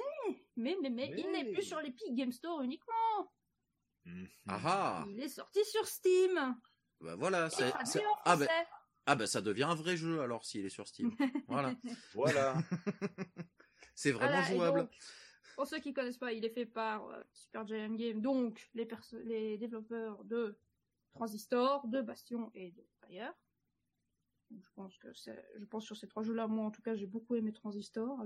mais, 0.56 0.78
mais, 0.82 0.90
mais, 0.90 1.14
il 1.18 1.32
n'est 1.32 1.52
plus 1.52 1.64
sur 1.64 1.80
l'Epic 1.82 2.16
Game 2.16 2.32
Store 2.32 2.62
uniquement. 2.62 3.32
Mhm. 4.06 4.28
Ah 4.48 4.60
ah. 4.66 5.06
Il 5.10 5.20
est 5.20 5.30
sorti 5.30 5.64
sur 5.66 5.86
Steam. 5.88 6.56
Bah 7.00 7.16
voilà, 7.16 7.50
c'est, 7.50 7.72
ah 7.74 7.80
bah, 8.36 8.46
français. 8.46 8.48
ah 9.06 9.16
bah 9.16 9.28
ça 9.28 9.42
devient 9.42 9.64
un 9.64 9.76
vrai 9.76 9.98
jeu 9.98 10.22
alors 10.22 10.46
s'il 10.46 10.66
est 10.66 10.70
sur 10.70 10.88
Steam. 10.88 11.12
voilà, 11.48 11.76
Voilà. 12.14 12.56
c'est 13.96 14.12
vraiment 14.12 14.42
Voilà, 14.42 14.54
jouable. 14.54 14.80
donc, 14.82 14.92
pour 15.56 15.68
ceux 15.68 15.80
qui 15.80 15.94
connaissent 15.94 16.18
pas, 16.18 16.34
il 16.34 16.46
est 16.46 16.50
fait 16.50 16.66
par 16.66 17.08
euh, 17.10 17.22
Super 17.34 17.66
Giant 17.66 17.94
Game, 17.94 18.22
donc 18.22 18.70
les, 18.74 19.58
développeurs 19.58 20.24
de 20.24 20.58
Transistor, 21.14 21.88
de 21.88 22.02
Bastion 22.02 22.52
et 22.54 22.72
de 22.72 22.84
Fire. 23.00 23.34
Donc, 24.50 24.64
je 24.64 24.72
pense 24.76 24.98
que 24.98 25.14
c'est, 25.14 25.44
je 25.58 25.66
pense 25.66 25.86
sur 25.86 25.98
ces 25.98 26.08
trois 26.08 26.24
jeux-là, 26.24 26.48
moi 26.48 26.66
en 26.66 26.72
tout 26.72 26.82
cas, 26.82 26.96
j'ai 26.96 27.08
beaucoup 27.08 27.36
aimé 27.36 27.54
Transistor. 27.54 28.24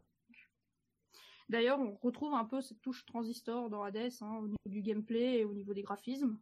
D'ailleurs, 1.49 1.79
on 1.79 1.95
retrouve 1.95 2.33
un 2.33 2.45
peu 2.45 2.61
cette 2.61 2.81
touche 2.81 3.05
Transistor 3.05 3.69
dans 3.69 3.83
Hades, 3.83 4.11
hein, 4.21 4.37
au 4.37 4.47
niveau 4.47 4.57
du 4.65 4.81
gameplay 4.81 5.39
et 5.39 5.45
au 5.45 5.53
niveau 5.53 5.73
des 5.73 5.83
graphismes. 5.83 6.39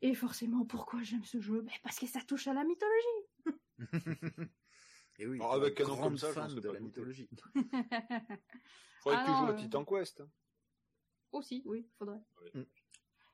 Et 0.00 0.14
forcément, 0.14 0.64
pourquoi 0.66 1.02
j'aime 1.02 1.24
ce 1.24 1.40
jeu? 1.40 1.62
Ben, 1.62 1.72
Parce 1.82 1.98
que 1.98 2.06
ça 2.06 2.20
touche 2.22 2.48
à 2.48 2.54
la 2.54 2.64
mythologie. 2.64 3.28
Et 5.18 5.26
oui, 5.26 5.38
Alors, 5.38 5.52
avec 5.54 5.80
un 5.80 5.86
nom 5.86 5.96
comme 6.00 6.18
ça, 6.18 6.32
je 6.48 6.54
de 6.56 6.60
pas 6.60 6.72
la 6.72 6.80
mythologie. 6.80 7.28
Faudrait 9.00 9.18
Ah 9.18 9.22
que 9.22 9.26
tu 9.26 9.30
non, 9.30 9.38
joues 9.46 9.52
à 9.52 9.54
Titan 9.54 9.84
Quest. 9.84 10.20
hein. 10.20 10.30
Aussi, 11.32 11.62
oui, 11.64 11.88
faudrait. 11.98 12.20
Oui. 12.42 12.50
Mm. 12.54 12.66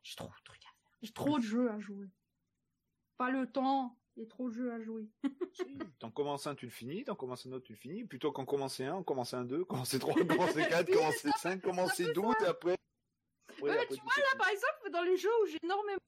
J'ai 0.02 0.16
trop 0.16 0.28
de 0.28 0.44
trucs 0.44 0.64
à 0.64 0.68
faire. 0.68 0.90
J'ai 1.02 1.12
trop 1.12 1.38
de 1.38 1.42
jeux 1.42 1.70
à 1.70 1.78
jouer. 1.78 2.08
Pas 3.16 3.30
le 3.30 3.50
temps, 3.50 3.98
il 4.18 4.22
y 4.22 4.24
a 4.24 4.28
trop 4.28 4.48
de 4.48 4.54
jeux 4.54 4.72
à 4.72 4.80
jouer. 4.80 5.08
Si, 5.52 5.78
T'en 5.98 6.10
commences 6.10 6.46
un, 6.46 6.54
tu 6.54 6.66
le 6.66 6.70
finis, 6.70 7.04
t'en 7.04 7.14
commences 7.14 7.46
un 7.46 7.52
autre, 7.52 7.64
tu 7.64 7.72
le 7.72 7.78
finis. 7.78 8.04
Plutôt 8.04 8.32
qu'en 8.32 8.44
commencer 8.44 8.84
un, 8.84 8.96
on 8.96 9.02
commence 9.02 9.32
un 9.34 9.44
deux, 9.44 9.64
commencer 9.64 9.98
trois, 9.98 10.14
commencer 10.26 10.66
quatre, 10.68 10.92
commencer 10.92 11.30
cinq, 11.38 11.62
commencer 11.62 12.12
douze, 12.12 12.34
et 12.40 12.46
après. 12.46 12.76
après, 13.48 13.62
Ouais, 13.62 13.70
mais 13.70 13.82
après, 13.82 13.94
tu 13.96 14.00
tu 14.00 14.14
sais 14.14 14.20
Là, 14.20 14.38
par 14.38 14.48
exemple, 14.48 14.90
dans 14.92 15.02
les 15.02 15.16
jeux 15.16 15.30
où 15.42 15.46
j'ai 15.46 15.58
énormément 15.62 15.98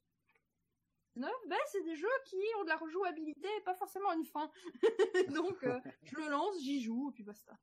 neuf, 1.16 1.32
ben, 1.48 1.58
c'est 1.66 1.82
des 1.82 1.96
jeux 1.96 2.08
qui 2.26 2.36
ont 2.58 2.64
de 2.64 2.68
la 2.68 2.76
rejouabilité 2.76 3.48
et 3.58 3.60
pas 3.62 3.74
forcément 3.74 4.12
une 4.12 4.24
fin. 4.24 4.50
Donc, 5.34 5.62
euh, 5.64 5.80
je 6.04 6.16
le 6.16 6.28
lance, 6.28 6.60
j'y 6.60 6.80
joue, 6.80 7.10
et 7.10 7.14
puis 7.14 7.24
basta. 7.24 7.56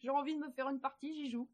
J'ai 0.00 0.10
envie 0.10 0.34
de 0.34 0.40
me 0.40 0.50
faire 0.50 0.68
une 0.68 0.80
partie, 0.80 1.14
j'y 1.14 1.30
joue. 1.30 1.48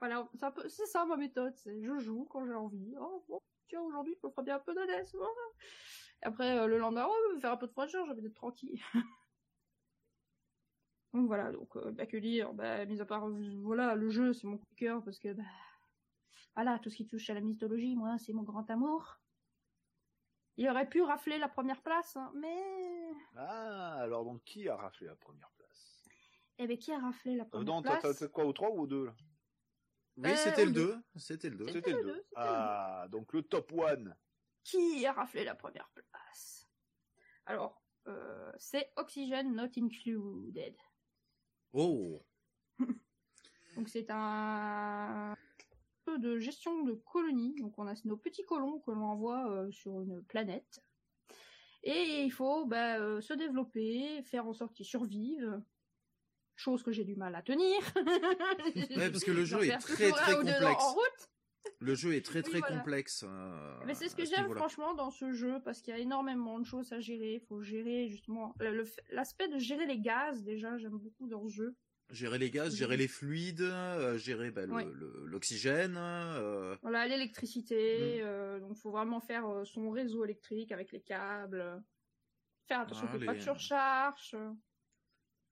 voilà, 0.00 0.28
c'est 0.68 0.86
ça 0.86 1.04
ma 1.04 1.16
méthode, 1.16 1.56
c'est 1.56 1.82
je 1.82 1.98
joue 1.98 2.26
quand 2.30 2.44
j'ai 2.44 2.54
envie. 2.54 2.94
Oh, 2.98 3.24
bon, 3.28 3.40
tiens, 3.68 3.82
aujourd'hui, 3.82 4.14
je 4.20 4.26
me 4.26 4.32
ferai 4.32 4.44
bien 4.44 4.56
un 4.56 4.60
peu. 4.60 4.74
Et 4.74 6.26
Après, 6.26 6.58
euh, 6.58 6.66
le 6.66 6.78
lendemain, 6.78 7.06
oh, 7.08 7.14
je 7.30 7.34
vais 7.34 7.40
faire 7.40 7.52
un 7.52 7.56
peu 7.56 7.66
de 7.66 7.72
Fragile, 7.72 8.00
j'ai 8.04 8.10
envie 8.10 8.22
d'être 8.22 8.34
tranquille. 8.34 8.80
donc 11.12 11.26
voilà, 11.26 11.52
donc, 11.52 11.76
euh, 11.76 11.90
bah, 11.92 12.06
que 12.06 12.16
dire, 12.16 12.52
bah, 12.54 12.84
mis 12.86 13.00
à 13.00 13.04
part, 13.04 13.28
euh, 13.28 13.60
voilà, 13.62 13.94
le 13.94 14.10
jeu, 14.10 14.32
c'est 14.32 14.46
mon 14.46 14.58
coup 14.58 14.66
de 14.70 14.76
cœur, 14.76 15.02
parce 15.04 15.18
que, 15.18 15.32
bah, 15.32 15.42
voilà, 16.54 16.78
tout 16.78 16.90
ce 16.90 16.96
qui 16.96 17.06
touche 17.06 17.28
à 17.30 17.34
la 17.34 17.40
mythologie, 17.40 17.96
moi, 17.96 18.16
c'est 18.18 18.32
mon 18.32 18.42
grand 18.42 18.70
amour. 18.70 19.18
Il 20.56 20.68
aurait 20.68 20.88
pu 20.88 21.02
rafler 21.02 21.38
la 21.38 21.48
première 21.48 21.82
place, 21.82 22.16
hein, 22.16 22.30
mais... 22.36 22.62
Ah, 23.36 23.98
alors 23.98 24.24
donc 24.24 24.44
qui 24.44 24.68
a 24.68 24.76
raflé 24.76 25.08
la 25.08 25.16
première 25.16 25.50
place? 25.50 26.02
Eh 26.58 26.66
ben, 26.68 26.78
qui 26.78 26.92
a 26.92 26.98
raflé 26.98 27.34
la 27.34 27.42
euh, 27.42 27.46
première 27.46 27.74
Non, 27.74 27.82
t'as 27.82 27.98
place 27.98 28.18
t'as 28.18 28.28
quoi, 28.28 28.44
au 28.44 28.52
3 28.52 28.70
ou 28.70 28.82
au 28.82 28.86
2 28.86 29.06
là? 29.06 29.14
Oui, 30.16 30.30
Euh, 30.30 30.36
c'était 30.36 30.64
le 30.64 30.72
deux. 30.72 30.94
2. 30.94 31.02
C'était 31.16 31.50
le 31.50 31.56
2. 31.56 31.66
C'était 31.68 31.90
le 31.92 31.96
le 31.98 32.02
deux, 32.04 32.12
2. 32.14 32.24
c'était 32.28 32.40
le 32.40 32.46
Ah, 32.46 33.06
donc 33.10 33.32
le 33.32 33.42
top 33.42 33.72
1. 33.72 34.14
Qui 34.62 35.04
a 35.06 35.12
raflé 35.12 35.44
la 35.44 35.54
première 35.54 35.90
place? 35.90 36.68
Alors, 37.46 37.82
euh, 38.06 38.52
c'est 38.58 38.92
Oxygen 38.96 39.54
Not 39.54 39.70
Included. 39.76 40.74
Oh. 41.72 42.24
Donc 43.76 43.88
c'est 43.88 44.06
un 44.10 45.34
jeu 46.06 46.18
de 46.18 46.38
gestion 46.38 46.84
de 46.84 46.92
colonies. 46.94 47.54
Donc 47.60 47.78
on 47.78 47.86
a 47.88 47.94
nos 48.04 48.16
petits 48.16 48.44
colons 48.44 48.78
que 48.80 48.90
l'on 48.92 49.02
envoie 49.02 49.50
euh, 49.50 49.70
sur 49.72 50.00
une 50.00 50.22
planète. 50.24 50.80
Et 51.82 52.22
il 52.22 52.30
faut 52.30 52.64
bah, 52.66 52.98
euh, 53.00 53.20
se 53.20 53.34
développer, 53.34 54.22
faire 54.22 54.46
en 54.46 54.54
sorte 54.54 54.74
qu'ils 54.74 54.86
survivent. 54.86 55.60
Chose 56.56 56.82
que 56.82 56.92
j'ai 56.92 57.04
du 57.04 57.16
mal 57.16 57.34
à 57.34 57.42
tenir. 57.42 57.78
Ouais, 58.96 59.10
parce 59.10 59.24
que 59.24 59.30
le 59.32 59.44
jeu 59.44 59.64
est 59.64 59.76
très, 59.78 60.10
très 60.10 60.34
complexe. 60.34 60.82
En 60.84 60.92
route. 60.94 61.28
Le 61.80 61.94
jeu 61.94 62.14
est 62.14 62.24
très 62.24 62.38
Oui, 62.44 62.50
très 62.50 62.58
voilà. 62.60 62.76
complexe. 62.76 63.24
euh, 63.26 63.78
Mais 63.86 63.94
c'est 63.94 64.08
ce 64.08 64.14
que 64.16 64.24
ce 64.24 64.34
j'aime 64.34 64.48
franchement 64.54 64.94
dans 64.94 65.10
ce 65.10 65.32
jeu 65.32 65.60
parce 65.64 65.80
qu'il 65.80 65.92
y 65.94 65.96
a 65.96 66.00
énormément 66.00 66.58
de 66.60 66.64
choses 66.66 66.92
à 66.92 67.00
gérer. 67.00 67.34
Il 67.34 67.46
faut 67.46 67.60
gérer 67.62 68.08
justement 68.08 68.54
l'aspect 69.10 69.48
de 69.48 69.58
gérer 69.58 69.86
les 69.86 69.98
gaz 69.98 70.42
déjà. 70.44 70.76
J'aime 70.78 70.98
beaucoup 70.98 71.26
dans 71.26 71.46
ce 71.48 71.54
jeu. 71.54 71.76
Gérer 72.10 72.38
les 72.38 72.50
gaz, 72.50 72.76
gérer 72.76 72.98
les 72.98 73.08
fluides, 73.08 73.62
euh, 73.62 74.16
gérer 74.18 74.50
bah, 74.50 74.66
Ouais. 74.66 74.86
l'oxygène. 75.24 75.96
euh, 75.98 76.76
Voilà 76.82 77.08
l'électricité. 77.08 78.18
Mm. 78.20 78.26
euh, 78.26 78.60
donc 78.60 78.76
faut 78.76 78.90
vraiment 78.90 79.20
faire 79.20 79.46
euh, 79.48 79.64
son 79.64 79.90
réseau 79.90 80.22
électrique 80.24 80.70
avec 80.70 80.92
les 80.92 81.00
câbles. 81.00 81.82
Faire 82.68 82.80
attention 82.80 83.06
Ah, 83.08 83.10
qu'il 83.10 83.18
n'y 83.20 83.24
ait 83.24 83.26
pas 83.26 83.34
de 83.34 83.40
surcharge. 83.40 84.36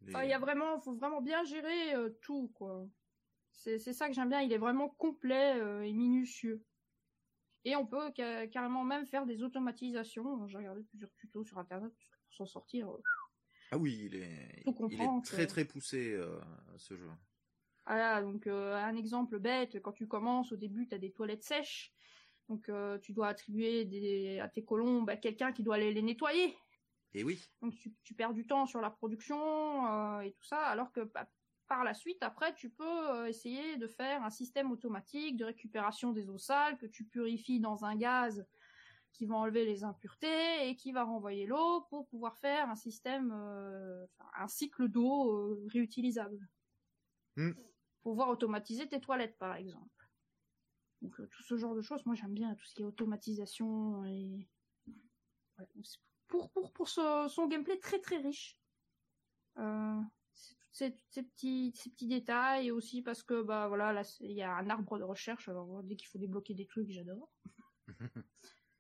Enfin, 0.09 0.25
il 0.25 0.31
y 0.31 0.33
a 0.35 0.39
vraiment, 0.39 0.79
faut 0.81 0.95
vraiment 0.95 1.21
bien 1.23 1.45
gérer 1.45 1.95
euh, 1.95 2.11
tout 2.23 2.49
quoi. 2.55 2.87
C'est 3.53 3.79
ça 3.81 4.09
que 4.09 4.15
j'aime 4.15 4.31
bien. 4.31 4.43
Il 4.43 4.53
est 4.53 4.59
vraiment 4.59 4.89
complet 4.91 5.61
euh, 5.61 5.83
et 5.83 5.93
minutieux. 5.93 6.65
Et 7.65 7.75
on 7.77 7.87
peut 7.87 8.13
ca- 8.17 8.47
carrément 8.49 8.85
même 8.85 9.07
faire 9.07 9.27
des 9.27 9.43
automatisations. 9.43 10.47
J'ai 10.49 10.59
regardé 10.59 10.83
plusieurs 10.85 11.13
tutos 11.15 11.45
sur 11.45 11.59
internet 11.59 11.93
pour 12.25 12.35
s'en 12.35 12.47
sortir. 12.47 12.91
euh, 12.91 12.99
Ah 13.71 13.79
oui, 13.79 14.03
il 14.05 14.15
est, 14.17 14.69
il 14.89 15.01
est 15.03 15.21
très 15.23 15.47
très 15.47 15.65
poussé 15.65 16.17
ce 16.77 16.97
jeu. 16.97 17.11
Voilà, 17.87 18.23
donc 18.23 18.47
euh, 18.47 18.77
un 18.77 18.97
exemple 18.97 19.39
bête, 19.41 19.81
quand 19.83 19.93
tu 19.93 20.07
commences, 20.07 20.53
au 20.53 20.57
début, 20.57 20.87
tu 20.87 20.95
as 20.95 20.99
des 20.99 21.13
toilettes 21.13 21.43
sèches. 21.43 21.93
Donc 22.49 22.71
tu 23.03 23.13
dois 23.13 23.29
attribuer 23.29 23.85
des, 23.85 24.41
à 24.41 24.49
tes 24.49 24.65
colombes 24.65 25.09
à 25.11 25.17
quelqu'un 25.17 25.53
qui 25.53 25.63
doit 25.63 25.77
aller 25.77 25.93
les 25.95 26.03
nettoyer. 26.03 26.57
Et 27.15 27.25
oui. 27.25 27.45
Donc 27.61 27.75
tu, 27.75 27.93
tu 28.03 28.15
perds 28.15 28.33
du 28.33 28.47
temps 28.47 28.67
sur 28.67 28.81
la 28.81 28.91
production 28.91 29.37
euh, 29.87 30.21
et 30.21 30.33
tout 30.33 30.45
ça, 30.45 30.61
alors 30.67 30.93
que 30.93 31.01
bah, 31.01 31.29
par 31.69 31.85
la 31.85 31.95
suite, 31.95 32.23
après, 32.23 32.55
tu 32.55 32.71
peux 32.71 33.11
euh, 33.11 33.27
essayer 33.27 33.77
de 33.77 33.87
faire 33.87 34.23
un 34.23 34.31
système 34.31 34.71
automatique 34.73 35.37
de 35.37 35.45
récupération 35.45 36.13
des 36.13 36.29
eaux 36.29 36.39
sales 36.39 36.79
que 36.79 36.87
tu 36.87 37.05
purifies 37.05 37.61
dans 37.61 37.85
un 37.85 37.97
gaz 37.97 38.47
qui 39.13 39.27
va 39.27 39.37
enlever 39.37 39.65
les 39.65 39.85
impuretés 39.85 40.69
et 40.69 40.77
qui 40.77 40.93
va 40.93 41.05
renvoyer 41.05 41.47
l'eau 41.47 41.83
pour 41.91 42.09
pouvoir 42.09 42.37
faire 42.39 42.69
un 42.69 42.77
système, 42.77 43.33
euh, 43.33 44.07
un 44.37 44.49
cycle 44.49 44.89
d'eau 44.89 45.33
euh, 45.33 45.67
réutilisable. 45.69 46.49
Hmm. 47.37 47.53
Pouvoir 48.03 48.29
automatiser 48.31 48.89
tes 48.89 49.01
toilettes, 49.01 49.39
par 49.39 49.55
exemple. 49.55 50.09
Donc 51.03 51.19
euh, 51.21 51.27
tout 51.27 51.43
ce 51.43 51.57
genre 51.57 51.75
de 51.75 51.83
choses, 51.83 52.05
moi 52.07 52.15
j'aime 52.15 52.35
bien 52.35 52.55
tout 52.55 52.65
ce 52.65 52.75
qui 52.75 52.83
est 52.83 52.87
automatisation 52.87 54.05
et 54.05 54.49
donc 55.59 55.87
pour 56.33 56.51
pour 56.51 56.73
pour 56.73 56.89
ce- 56.89 57.27
son 57.29 57.47
gameplay 57.47 57.79
très 57.79 58.01
très 58.01 58.17
riche. 58.17 58.59
Euh, 59.59 60.01
ces, 60.73 60.95
ces 61.11 61.23
petits 61.25 61.73
ces 61.77 61.91
petits 61.91 62.07
détails 62.07 62.69
et 62.69 62.71
aussi 62.71 63.03
parce 63.03 63.23
que 63.23 63.43
bah 63.43 63.69
voilà 63.69 63.93
là 63.93 64.03
il 64.21 64.33
y 64.33 64.41
a 64.43 64.55
un 64.57 64.71
arbre 64.71 64.99
de 64.99 65.05
recherche 65.05 65.51
alors 65.51 65.83
dès 65.83 65.95
qu'il 65.95 66.09
faut 66.09 66.17
débloquer 66.17 66.55
des 66.55 66.67
trucs 66.67 66.91
j'adore. 66.91 67.29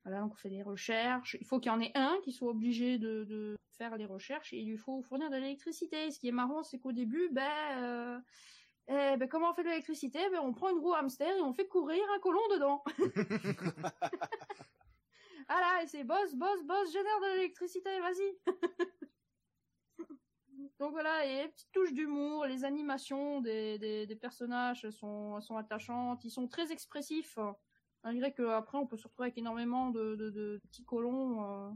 voilà 0.04 0.20
donc 0.22 0.32
on 0.32 0.36
fait 0.36 0.48
des 0.48 0.62
recherches. 0.62 1.36
Il 1.38 1.46
faut 1.46 1.60
qu'il 1.60 1.70
y 1.70 1.74
en 1.74 1.80
ait 1.80 1.92
un 1.94 2.18
qui 2.24 2.32
soit 2.32 2.48
obligé 2.50 2.96
de, 2.96 3.24
de 3.24 3.58
faire 3.76 3.98
les 3.98 4.06
recherches 4.06 4.54
et 4.54 4.60
il 4.60 4.70
lui 4.70 4.78
faut 4.78 5.02
fournir 5.02 5.28
de 5.28 5.36
l'électricité. 5.36 6.10
Ce 6.10 6.18
qui 6.18 6.28
est 6.28 6.32
marrant 6.32 6.62
c'est 6.62 6.78
qu'au 6.78 6.92
début 6.92 7.28
ben 7.32 7.82
euh, 7.82 8.18
eh 8.88 9.16
ben, 9.18 9.28
comment 9.28 9.50
on 9.50 9.54
fait 9.54 9.62
de 9.62 9.68
l'électricité? 9.68 10.20
Ben, 10.30 10.40
On 10.42 10.54
prend 10.54 10.70
une 10.70 10.78
roue 10.78 10.94
hamster 10.94 11.36
et 11.36 11.42
on 11.42 11.52
fait 11.52 11.68
courir 11.68 12.02
un 12.16 12.18
colon 12.20 12.40
dedans. 12.54 12.82
Ah 15.48 15.60
là, 15.60 15.82
et 15.82 15.86
c'est 15.86 16.04
boss, 16.04 16.34
boss, 16.34 16.62
boss, 16.64 16.92
génère 16.92 17.20
de 17.20 17.36
l'électricité, 17.36 18.00
vas-y. 18.00 18.38
Donc 20.78 20.92
voilà, 20.92 21.24
et 21.26 21.42
les 21.44 21.48
petites 21.48 21.70
touches 21.72 21.92
d'humour, 21.92 22.46
les 22.46 22.64
animations 22.64 23.40
des, 23.40 23.78
des, 23.78 24.06
des 24.06 24.16
personnages 24.16 24.88
sont, 24.90 25.40
sont 25.40 25.56
attachantes, 25.56 26.24
ils 26.24 26.30
sont 26.30 26.48
très 26.48 26.72
expressifs. 26.72 27.38
Malgré 28.04 28.32
que 28.32 28.42
après 28.42 28.78
on 28.78 28.86
peut 28.86 28.96
se 28.96 29.04
retrouver 29.04 29.26
avec 29.28 29.38
énormément 29.38 29.90
de, 29.90 30.16
de, 30.16 30.30
de 30.30 30.60
petits 30.64 30.84
colons 30.84 31.44
euh, 31.44 31.70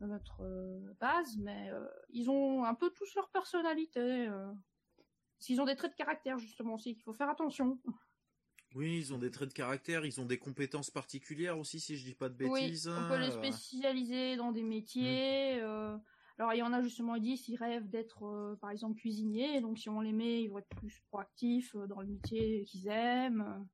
dans 0.00 0.08
notre 0.08 0.42
euh, 0.42 0.92
base, 0.98 1.36
mais 1.38 1.70
euh, 1.70 1.86
ils 2.10 2.28
ont 2.28 2.64
un 2.64 2.74
peu 2.74 2.90
tous 2.90 3.14
leur 3.14 3.30
personnalité. 3.30 4.00
euh. 4.28 4.50
Qu'ils 5.38 5.60
ont 5.60 5.66
des 5.66 5.76
traits 5.76 5.92
de 5.92 5.96
caractère 5.96 6.38
justement 6.38 6.74
aussi, 6.74 6.94
qu'il 6.94 7.04
faut 7.04 7.12
faire 7.12 7.28
attention. 7.28 7.78
Oui, 8.76 8.98
ils 8.98 9.14
ont 9.14 9.18
des 9.18 9.30
traits 9.30 9.48
de 9.48 9.54
caractère, 9.54 10.04
ils 10.04 10.20
ont 10.20 10.26
des 10.26 10.36
compétences 10.38 10.90
particulières 10.90 11.58
aussi, 11.58 11.80
si 11.80 11.96
je 11.96 12.04
dis 12.04 12.14
pas 12.14 12.28
de 12.28 12.34
bêtises. 12.34 12.88
Oui, 12.88 12.94
on 12.94 13.08
peut 13.08 13.18
les 13.18 13.28
euh. 13.28 13.30
spécialiser 13.30 14.36
dans 14.36 14.52
des 14.52 14.62
métiers. 14.62 15.62
euh, 15.62 15.96
alors 16.36 16.52
il 16.52 16.58
y 16.58 16.62
en 16.62 16.74
a 16.74 16.82
justement, 16.82 17.14
ils 17.14 17.22
disent, 17.22 17.48
ils 17.48 17.56
rêvent 17.56 17.88
d'être 17.88 18.24
euh, 18.26 18.54
par 18.56 18.70
exemple 18.70 18.96
cuisiniers, 18.96 19.62
donc 19.62 19.78
si 19.78 19.88
on 19.88 20.02
les 20.02 20.12
met, 20.12 20.42
ils 20.42 20.48
vont 20.48 20.58
être 20.58 20.68
plus 20.76 21.00
proactifs 21.08 21.74
euh, 21.74 21.86
dans 21.86 22.02
le 22.02 22.06
métier 22.06 22.64
qu'ils 22.64 22.88
aiment. 22.88 23.66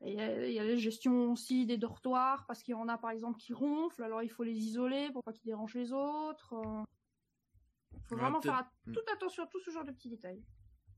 Il 0.00 0.14
y, 0.14 0.20
a, 0.20 0.46
il 0.46 0.54
y 0.54 0.58
a 0.58 0.64
les 0.64 0.78
gestions 0.78 1.32
aussi 1.32 1.66
des 1.66 1.76
dortoirs, 1.76 2.46
parce 2.46 2.62
qu'il 2.62 2.72
y 2.72 2.76
en 2.76 2.88
a 2.88 2.96
par 2.96 3.10
exemple 3.10 3.38
qui 3.38 3.52
ronflent, 3.52 4.04
alors 4.04 4.22
il 4.22 4.30
faut 4.30 4.42
les 4.42 4.56
isoler 4.56 5.10
pour 5.12 5.22
pas 5.22 5.34
qu'ils 5.34 5.44
dérangent 5.44 5.74
les 5.74 5.92
autres. 5.92 6.54
Il 7.92 8.00
faut 8.06 8.16
vraiment 8.16 8.40
faire 8.40 8.54
at- 8.54 8.72
toute 8.90 9.10
attention 9.12 9.42
à 9.42 9.46
tout 9.48 9.60
ce 9.60 9.70
genre 9.70 9.84
de 9.84 9.92
petits 9.92 10.08
détails. 10.08 10.42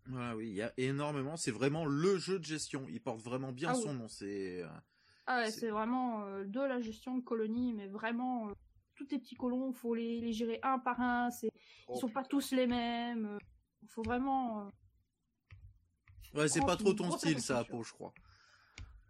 Voilà, 0.07 0.37
oui, 0.37 0.49
il 0.49 0.55
y 0.55 0.63
a 0.63 0.73
énormément. 0.77 1.37
C'est 1.37 1.51
vraiment 1.51 1.85
le 1.85 2.17
jeu 2.19 2.39
de 2.39 2.45
gestion. 2.45 2.87
Il 2.89 3.01
porte 3.01 3.21
vraiment 3.21 3.53
bien 3.53 3.71
Ah 3.71 3.75
son 3.75 3.93
oui. 3.93 3.99
nom. 3.99 4.09
C'est. 4.09 4.63
euh, 4.63 4.69
Ah 5.27 5.39
ouais, 5.41 5.51
C'est- 5.51 5.69
vraiment 5.71 6.25
euh, 6.25 6.45
de 6.45 6.61
la 6.61 6.81
gestion 6.81 7.17
de 7.17 7.23
colonie, 7.23 7.73
mais 7.75 7.87
vraiment, 7.87 8.49
euh, 8.49 8.53
tous 8.97 9.07
les 9.11 9.19
petits 9.19 9.37
colons, 9.37 9.73
faut 9.73 9.95
les, 9.95 10.21
les 10.21 10.33
gérer 10.33 10.59
un 10.63 10.79
par 10.79 11.01
un. 11.01 11.31
C'est, 11.31 11.51
Oh, 11.87 11.95
ils 11.97 12.01
sont 12.01 12.09
pas 12.09 12.25
tous 12.25 12.51
les 12.53 12.67
mêmes. 12.67 13.27
euh, 13.27 13.39
faut 13.89 14.03
vraiment. 14.03 14.67
euh, 14.67 14.71
Ouais, 16.35 16.49
c'est 16.49 16.65
pas 16.65 16.77
trop 16.77 16.93
ton 16.95 17.11
style, 17.11 17.41
ça. 17.41 17.59
Apo, 17.61 17.83
je 17.83 17.93
crois. 17.93 18.13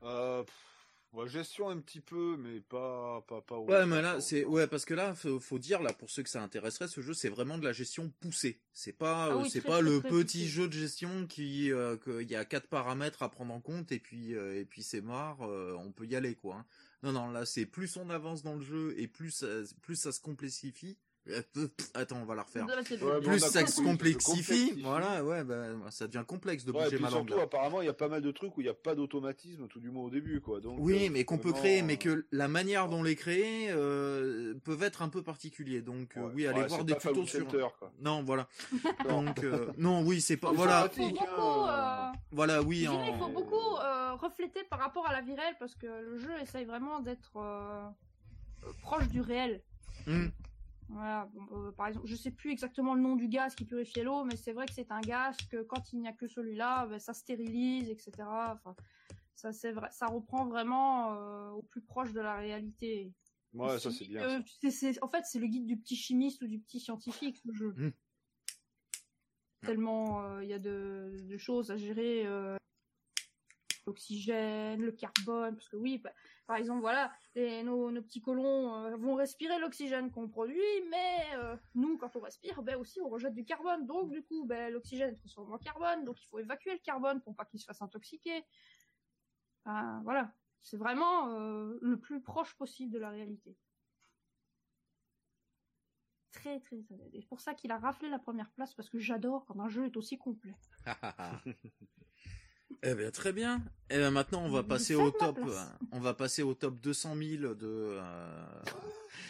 Euh, 0.02 0.42
pff, 0.42 0.69
ouais, 1.12 1.28
gestion 1.28 1.68
un 1.68 1.78
petit 1.78 2.00
peu, 2.00 2.36
mais 2.38 2.60
pas, 2.60 3.22
pas, 3.28 3.40
pas. 3.42 3.58
Ouais, 3.58 3.86
mais 3.86 3.96
pas 3.96 4.02
là, 4.02 4.10
autant. 4.12 4.20
c'est 4.20 4.44
ouais, 4.44 4.66
parce 4.66 4.84
que 4.84 4.94
là, 4.94 5.14
faut, 5.14 5.40
faut 5.40 5.58
dire 5.58 5.82
là 5.82 5.92
pour 5.92 6.10
ceux 6.10 6.22
que 6.22 6.28
ça 6.28 6.42
intéresserait, 6.42 6.88
ce 6.88 7.00
jeu, 7.00 7.14
c'est 7.14 7.28
vraiment 7.28 7.58
de 7.58 7.64
la 7.64 7.72
gestion 7.72 8.10
poussée. 8.20 8.60
C'est 8.72 8.92
pas, 8.92 9.24
Ah 9.24 9.28
euh, 9.30 9.42
oui, 9.42 9.50
c'est 9.50 9.60
pas 9.60 9.80
très, 9.80 9.82
le 9.82 10.00
très 10.00 10.08
petit 10.10 10.38
poussé. 10.38 10.48
jeu 10.50 10.68
de 10.68 10.72
gestion 10.72 11.26
qui, 11.26 11.72
euh, 11.72 11.96
que- 11.96 12.22
il 12.22 12.30
y 12.30 12.36
a 12.36 12.44
quatre 12.44 12.68
paramètres 12.68 13.22
à 13.22 13.28
prendre 13.30 13.52
en 13.54 13.60
compte 13.60 13.92
et 13.92 13.98
puis, 13.98 14.34
euh, 14.34 14.58
et 14.60 14.64
puis 14.64 14.82
c'est 14.82 15.00
marre, 15.00 15.42
euh, 15.42 15.74
on 15.78 15.92
peut 15.92 16.06
y 16.06 16.16
aller 16.16 16.34
quoi. 16.34 16.56
hein. 16.56 16.66
Non, 17.02 17.12
non, 17.12 17.30
là, 17.30 17.46
c'est 17.46 17.64
plus 17.66 17.96
on 17.96 18.10
avance 18.10 18.42
dans 18.42 18.54
le 18.56 18.62
jeu 18.62 18.94
et 18.98 19.08
plus, 19.08 19.30
ça- 19.30 19.46
plus 19.82 19.96
ça 19.96 20.12
se 20.12 20.20
complexifie. 20.20 20.98
Attends, 21.94 22.16
on 22.22 22.24
va 22.24 22.34
la 22.34 22.42
refaire. 22.42 22.66
Ouais, 22.66 23.20
Plus 23.20 23.38
ça 23.40 23.66
se 23.66 23.80
complexifie, 23.82 24.80
voilà, 24.82 25.22
ouais, 25.24 25.44
bah, 25.44 25.66
ça 25.90 26.06
devient 26.06 26.24
complexe 26.26 26.64
de 26.64 26.72
Ouais, 26.72 26.80
et 26.80 26.84
bouger 26.84 26.96
puis 26.96 27.04
ma 27.04 27.10
langue. 27.10 27.26
surtout, 27.28 27.36
là. 27.38 27.44
apparemment, 27.44 27.82
il 27.82 27.86
y 27.86 27.88
a 27.90 27.92
pas 27.94 28.08
mal 28.08 28.22
de 28.22 28.30
trucs 28.30 28.56
où 28.56 28.60
il 28.60 28.64
n'y 28.64 28.70
a 28.70 28.74
pas 28.74 28.94
d'automatisme, 28.94 29.68
tout 29.68 29.80
du 29.80 29.90
moins 29.90 30.04
au 30.04 30.10
début, 30.10 30.40
quoi. 30.40 30.60
Donc, 30.60 30.78
Oui, 30.80 31.06
euh, 31.06 31.10
mais 31.12 31.24
qu'on 31.24 31.38
peut 31.38 31.52
créer, 31.52 31.82
mais 31.82 31.98
que 31.98 32.26
la 32.32 32.48
manière 32.48 32.88
dont 32.88 33.02
les 33.02 33.16
créer 33.16 33.68
euh, 33.70 34.54
peuvent 34.64 34.82
être 34.82 35.02
un 35.02 35.08
peu 35.08 35.22
particuliers. 35.22 35.82
Donc 35.82 36.16
euh, 36.16 36.22
ouais. 36.22 36.32
oui, 36.34 36.46
allez 36.46 36.62
Ouais, 36.62 36.66
voir 36.68 36.84
des 36.84 36.94
pas 36.94 37.00
tutos 37.00 37.26
sur. 37.26 37.40
Shelter, 37.50 37.66
quoi. 37.78 37.92
Non, 38.00 38.22
voilà. 38.22 38.48
Non. 39.08 39.22
Donc 39.24 39.44
euh, 39.44 39.70
non, 39.78 40.02
oui, 40.02 40.20
c'est 40.20 40.36
pas. 40.36 40.52
Voilà, 40.52 40.72
s'arrêter. 40.82 41.02
Il 41.02 41.08
faut 41.10 41.14
Pratique, 41.16 41.36
beaucoup, 41.36 42.26
voilà, 42.32 42.62
oui. 42.62 42.76
je 42.84 42.90
dirais, 42.90 42.94
En... 42.96 43.12
il 43.14 43.18
faut 43.18 43.28
beaucoup 43.28 43.76
euh, 43.76 44.14
refléter 44.14 44.64
par 44.64 44.78
rapport 44.80 45.06
à 45.06 45.12
la 45.12 45.20
vie 45.20 45.34
réelle 45.34 45.54
parce 45.58 45.74
que 45.74 45.86
le 45.86 46.18
jeu 46.18 46.30
essaye 46.42 46.64
vraiment 46.64 47.00
d'être 47.00 47.32
proche 48.82 49.08
du 49.08 49.20
réel. 49.20 49.60
Hmm. 50.06 50.28
Voilà, 50.92 51.30
bon, 51.32 51.46
euh, 51.52 51.70
par 51.72 51.86
exemple, 51.86 52.06
je 52.08 52.16
sais 52.16 52.32
plus 52.32 52.50
exactement 52.50 52.94
le 52.94 53.00
nom 53.00 53.14
du 53.14 53.28
gaz 53.28 53.54
qui 53.54 53.64
purifie 53.64 54.02
l'eau, 54.02 54.24
mais 54.24 54.36
c'est 54.36 54.52
vrai 54.52 54.66
que 54.66 54.72
c'est 54.72 54.90
un 54.90 55.00
gaz 55.00 55.36
que 55.48 55.62
quand 55.62 55.92
il 55.92 56.00
n'y 56.00 56.08
a 56.08 56.12
que 56.12 56.26
celui-là, 56.26 56.86
ben, 56.86 56.98
ça 56.98 57.14
stérilise, 57.14 57.88
etc. 57.90 58.12
Enfin, 58.54 58.74
ça, 59.36 59.52
c'est 59.52 59.70
vrai, 59.72 59.88
ça 59.92 60.06
reprend 60.06 60.46
vraiment 60.46 61.12
euh, 61.14 61.50
au 61.50 61.62
plus 61.62 61.80
proche 61.80 62.12
de 62.12 62.20
la 62.20 62.34
réalité. 62.36 63.12
Ouais, 63.54 63.78
ça, 63.78 63.90
c'est 63.90 64.06
bien. 64.06 64.20
ça. 64.20 64.42
c'est- 64.60 64.70
c'est- 64.70 65.02
en 65.02 65.08
fait, 65.08 65.24
c'est 65.24 65.38
le 65.38 65.46
guide 65.46 65.66
du 65.66 65.76
petit 65.78 65.96
chimiste 65.96 66.42
ou 66.42 66.48
du 66.48 66.58
petit 66.58 66.80
scientifique, 66.80 67.36
ce 67.36 67.52
jeu. 67.52 67.72
Mm. 67.76 67.90
Tellement 69.66 70.24
euh, 70.24 70.42
il 70.42 70.48
y 70.48 70.54
a 70.54 70.58
de, 70.58 71.16
de 71.22 71.36
choses 71.38 71.70
à 71.70 71.76
gérer. 71.76 72.26
L'oxygène, 73.86 74.80
le 74.82 74.92
carbone, 74.92 75.54
parce 75.56 75.68
que 75.68 75.76
oui, 75.76 75.98
pa- 75.98 76.12
par 76.46 76.56
exemple, 76.56 76.80
voilà, 76.80 77.12
les- 77.34 77.62
nos, 77.62 77.90
nos 77.90 78.02
petits 78.02 78.20
colons 78.20 78.74
euh, 78.84 78.96
vont 78.96 79.14
respirer 79.14 79.58
l'oxygène 79.58 80.10
qu'on 80.10 80.28
produit, 80.28 80.60
mais 80.90 81.34
euh, 81.36 81.56
nous, 81.74 81.96
quand 81.98 82.14
on 82.16 82.20
respire, 82.20 82.62
ben 82.62 82.76
aussi, 82.76 83.00
on 83.00 83.08
rejette 83.08 83.34
du 83.34 83.44
carbone. 83.44 83.86
Donc, 83.86 84.10
du 84.10 84.22
coup, 84.22 84.44
ben, 84.44 84.72
l'oxygène 84.72 85.14
est 85.14 85.16
transformé 85.16 85.54
en 85.54 85.58
carbone, 85.58 86.04
donc 86.04 86.20
il 86.22 86.26
faut 86.26 86.38
évacuer 86.38 86.72
le 86.72 86.78
carbone 86.80 87.20
pour 87.22 87.34
pas 87.34 87.44
qu'il 87.46 87.58
se 87.58 87.64
fasse 87.64 87.80
intoxiquer. 87.82 88.44
Enfin, 89.64 90.00
voilà, 90.04 90.32
c'est 90.62 90.76
vraiment 90.76 91.30
euh, 91.38 91.78
le 91.80 91.98
plus 91.98 92.20
proche 92.22 92.54
possible 92.56 92.92
de 92.92 92.98
la 92.98 93.10
réalité. 93.10 93.56
Très, 96.32 96.60
très, 96.60 96.80
très. 96.82 96.94
Et 97.12 97.20
c'est 97.20 97.28
pour 97.28 97.40
ça 97.40 97.54
qu'il 97.54 97.72
a 97.72 97.78
raflé 97.78 98.08
la 98.08 98.18
première 98.18 98.50
place, 98.52 98.74
parce 98.74 98.88
que 98.88 98.98
j'adore 98.98 99.44
quand 99.46 99.58
un 99.60 99.68
jeu 99.68 99.86
est 99.86 99.96
aussi 99.96 100.16
complet. 100.18 100.54
eh 102.82 102.94
bien, 102.94 103.10
très 103.10 103.32
bien. 103.32 103.62
Et 103.90 103.98
ben 103.98 104.10
maintenant, 104.10 104.42
on 104.44 104.50
va 104.50 104.62
passer 104.62 104.94
au 104.94 105.10
top. 105.10 105.36
place. 105.36 105.48
euh, 105.48 105.86
On 105.92 106.00
va 106.00 106.14
passer 106.14 106.42
au 106.42 106.54
top 106.54 106.80
200 106.80 107.16
000 107.16 107.54
de 107.54 107.56
euh, 107.62 108.62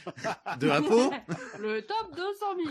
de 0.59 0.69
Apo. 0.69 1.11
Le 1.59 1.81
top 1.83 2.15
200 2.17 2.47
000, 2.57 2.69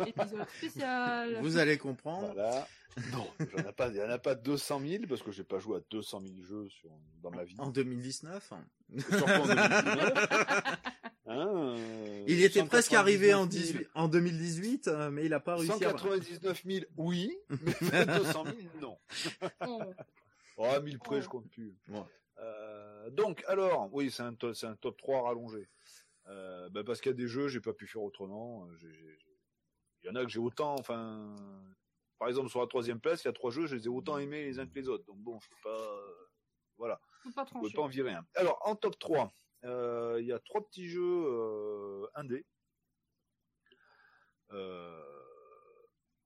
euh, 0.00 0.04
épisode 0.06 0.46
spécial. 0.56 1.38
Vous 1.42 1.58
allez 1.58 1.78
comprendre. 1.78 2.32
Voilà. 2.34 2.66
Non, 3.12 3.26
il 3.38 3.96
y 3.96 4.02
en 4.02 4.10
a 4.10 4.18
pas 4.18 4.34
200 4.34 4.80
000 4.84 5.04
parce 5.08 5.22
que 5.22 5.30
j'ai 5.30 5.44
pas 5.44 5.58
joué 5.58 5.76
à 5.76 5.80
200 5.90 6.20
000 6.22 6.32
jeux 6.42 6.68
sur, 6.68 6.90
dans 7.22 7.30
ma 7.30 7.44
vie. 7.44 7.54
En 7.58 7.70
2019. 7.70 8.52
Surtout 8.98 9.24
en 9.24 9.46
2019. 9.46 10.76
Hein, 11.26 11.76
euh, 11.76 12.24
Il 12.26 12.42
était 12.42 12.64
presque 12.64 12.92
arrivé 12.94 13.34
en 13.34 13.42
199 13.44 13.52
000. 13.66 13.78
18, 13.78 13.90
en 13.94 14.08
2018, 14.08 14.88
euh, 14.88 15.10
mais 15.10 15.26
il 15.26 15.34
a 15.34 15.40
pas 15.40 15.56
réussi 15.56 15.72
à. 15.84 15.90
199 15.90 16.62
000, 16.64 16.84
oui, 16.96 17.36
mais 17.92 18.06
200 18.06 18.44
000, 18.44 18.56
non. 18.80 18.98
Oh. 19.66 19.82
Oh, 20.56 20.64
à 20.64 20.80
1000 20.80 20.98
près, 20.98 21.22
je 21.22 21.28
compte 21.28 21.48
plus. 21.50 21.74
Ouais. 21.88 22.00
Euh, 22.38 23.10
donc, 23.10 23.42
alors, 23.48 23.88
oui, 23.92 24.10
c'est 24.10 24.22
un, 24.22 24.34
top 24.34 24.96
3 24.98 25.22
rallongé. 25.22 25.68
Euh, 26.26 26.68
bah, 26.70 26.82
parce 26.84 27.00
qu'il 27.00 27.10
y 27.10 27.14
a 27.14 27.16
des 27.16 27.28
jeux, 27.28 27.48
j'ai 27.48 27.60
pas 27.60 27.72
pu 27.72 27.86
faire 27.86 28.02
autrement. 28.02 28.66
Euh, 28.66 28.88
Il 30.02 30.06
y 30.06 30.10
en 30.10 30.14
a 30.16 30.24
que 30.24 30.30
j'ai 30.30 30.38
autant, 30.38 30.74
enfin, 30.78 31.34
par 32.18 32.28
exemple, 32.28 32.50
sur 32.50 32.60
la 32.60 32.66
troisième 32.66 33.00
place, 33.00 33.24
il 33.24 33.28
y 33.28 33.30
a 33.30 33.32
trois 33.32 33.50
jeux, 33.50 33.66
je 33.66 33.76
les 33.76 33.86
ai 33.86 33.88
autant 33.88 34.18
aimés 34.18 34.44
les 34.44 34.58
uns 34.58 34.66
que 34.66 34.74
les 34.78 34.88
autres. 34.88 35.04
Donc 35.06 35.16
bon, 35.18 35.40
je 35.40 35.48
peux 35.48 35.56
pas, 35.64 35.80
euh, 35.80 36.28
voilà, 36.76 37.00
Faut 37.22 37.30
pas 37.30 37.44
je 37.46 37.52
peux 37.52 37.58
trancher. 37.60 37.74
pas 37.74 37.82
en 37.82 37.88
virer 37.88 38.12
un. 38.12 38.26
Alors, 38.34 38.58
en 38.66 38.76
top 38.76 38.98
3, 38.98 39.24
euh, 39.24 39.28
il 39.62 40.24
y 40.26 40.32
a 40.32 40.38
trois 40.40 40.64
petits 40.66 40.88
jeux 40.88 41.24
euh, 41.26 42.06
indés. 42.14 42.46
Euh, 44.52 45.02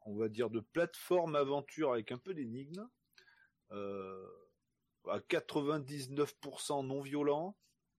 on 0.06 0.16
va 0.16 0.28
dire 0.28 0.50
de 0.50 0.60
plateforme 0.60 1.36
aventure 1.36 1.92
avec 1.92 2.12
un 2.12 2.18
peu 2.18 2.34
d'énigmes. 2.34 2.88
Euh, 3.72 4.26
à 5.08 5.18
99% 5.18 6.86
non 6.86 7.00
violent. 7.00 7.56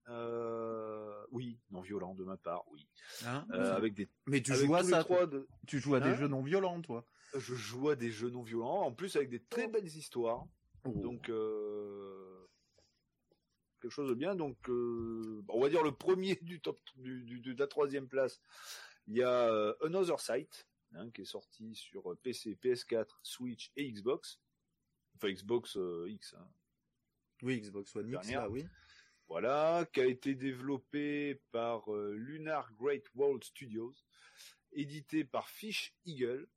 Euh, 0.08 1.24
oui, 1.32 1.58
non 1.70 1.80
violent 1.80 2.14
de 2.14 2.24
ma 2.24 2.36
part, 2.36 2.64
oui. 2.70 2.88
Hein 3.24 3.44
Euh, 3.52 3.74
avec 3.74 3.94
des, 3.94 4.08
mais 4.26 4.40
tu 4.40 4.54
joues 4.54 4.74
à 4.76 4.84
ça. 4.84 5.02
de- 5.26 5.48
Tu 5.66 5.80
joues 5.80 5.96
à 5.96 5.98
Hein 5.98 6.10
des 6.12 6.16
jeux 6.16 6.28
non 6.28 6.42
violents, 6.42 6.80
toi. 6.80 7.04
je 7.34 7.54
joue 7.54 7.88
à 7.90 7.96
des 7.96 8.10
jeux 8.10 8.30
non 8.30 8.42
violents, 8.42 8.82
en 8.82 8.92
plus 8.92 9.16
avec 9.16 9.28
des 9.30 9.42
très 9.42 9.66
belles 9.66 9.86
histoires. 9.86 10.44
Oh. 10.84 10.92
Donc 10.92 11.28
euh, 11.28 12.25
quelque 13.86 13.94
chose 13.94 14.08
de 14.08 14.14
bien. 14.14 14.34
Donc 14.34 14.56
euh, 14.68 15.42
on 15.48 15.60
va 15.60 15.68
dire 15.68 15.82
le 15.82 15.92
premier 15.92 16.36
du 16.42 16.60
top 16.60 16.78
du, 16.96 17.22
du- 17.22 17.40
de 17.54 17.58
la 17.58 17.66
troisième 17.68 18.08
place. 18.08 18.40
Il 19.06 19.14
y 19.16 19.22
a 19.22 19.48
euh, 19.52 19.74
Another 19.82 20.20
Sight 20.20 20.66
hein, 20.94 21.10
qui 21.10 21.22
est 21.22 21.24
sorti 21.26 21.74
sur 21.74 22.10
euh, 22.10 22.16
PC, 22.22 22.58
PS4, 22.62 23.06
Switch 23.22 23.70
et 23.76 23.90
Xbox. 23.90 24.40
Enfin 25.14 25.30
Xbox 25.32 25.76
euh, 25.76 26.06
X. 26.10 26.34
hein. 26.38 26.48
Oui, 27.42 27.60
Xbox 27.60 27.94
One 27.94 28.08
X, 28.12 28.30
là, 28.32 28.48
oui. 28.50 28.66
Voilà, 29.28 29.86
qui 29.92 30.00
a 30.00 30.06
été 30.06 30.34
développé 30.34 31.40
par 31.50 31.92
euh, 31.92 32.14
Lunar 32.16 32.72
Great 32.74 33.04
World 33.14 33.42
Studios, 33.44 33.94
édité 34.72 35.24
par 35.24 35.48
Fish 35.48 35.94
Eagle. 36.06 36.48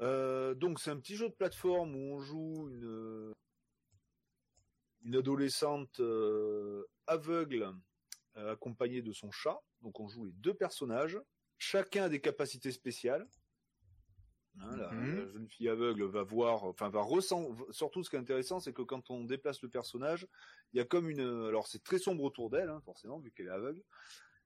Euh, 0.00 0.54
donc 0.54 0.78
c'est 0.80 0.90
un 0.90 0.98
petit 0.98 1.16
jeu 1.16 1.28
de 1.28 1.34
plateforme 1.34 1.94
où 1.94 2.14
on 2.16 2.20
joue 2.20 2.68
une, 2.68 3.32
une 5.06 5.16
adolescente 5.16 6.00
euh, 6.00 6.84
aveugle 7.06 7.72
euh, 8.36 8.52
accompagnée 8.52 9.02
de 9.02 9.12
son 9.12 9.30
chat. 9.30 9.60
Donc 9.80 10.00
on 10.00 10.08
joue 10.08 10.24
les 10.24 10.32
deux 10.32 10.52
personnages. 10.52 11.18
Chacun 11.58 12.04
a 12.04 12.08
des 12.08 12.20
capacités 12.20 12.72
spéciales. 12.72 13.26
Hein, 14.58 14.76
la, 14.76 14.90
Mhm. 14.90 15.16
la 15.16 15.26
jeune 15.32 15.48
fille 15.48 15.68
aveugle 15.68 16.04
va 16.04 16.22
voir, 16.24 16.64
enfin 16.64 16.88
va 16.88 17.02
ressentir. 17.02 17.54
Surtout, 17.70 18.02
ce 18.02 18.10
qui 18.10 18.16
est 18.16 18.18
intéressant, 18.18 18.58
c'est 18.58 18.72
que 18.72 18.82
quand 18.82 19.10
on 19.10 19.22
déplace 19.24 19.62
le 19.62 19.68
personnage, 19.68 20.26
il 20.72 20.78
y 20.78 20.80
a 20.80 20.84
comme 20.84 21.08
une. 21.08 21.20
Alors 21.46 21.68
c'est 21.68 21.84
très 21.84 21.98
sombre 21.98 22.24
autour 22.24 22.50
d'elle, 22.50 22.68
hein, 22.68 22.80
forcément, 22.84 23.18
vu 23.20 23.30
qu'elle 23.30 23.46
est 23.46 23.50
aveugle. 23.50 23.82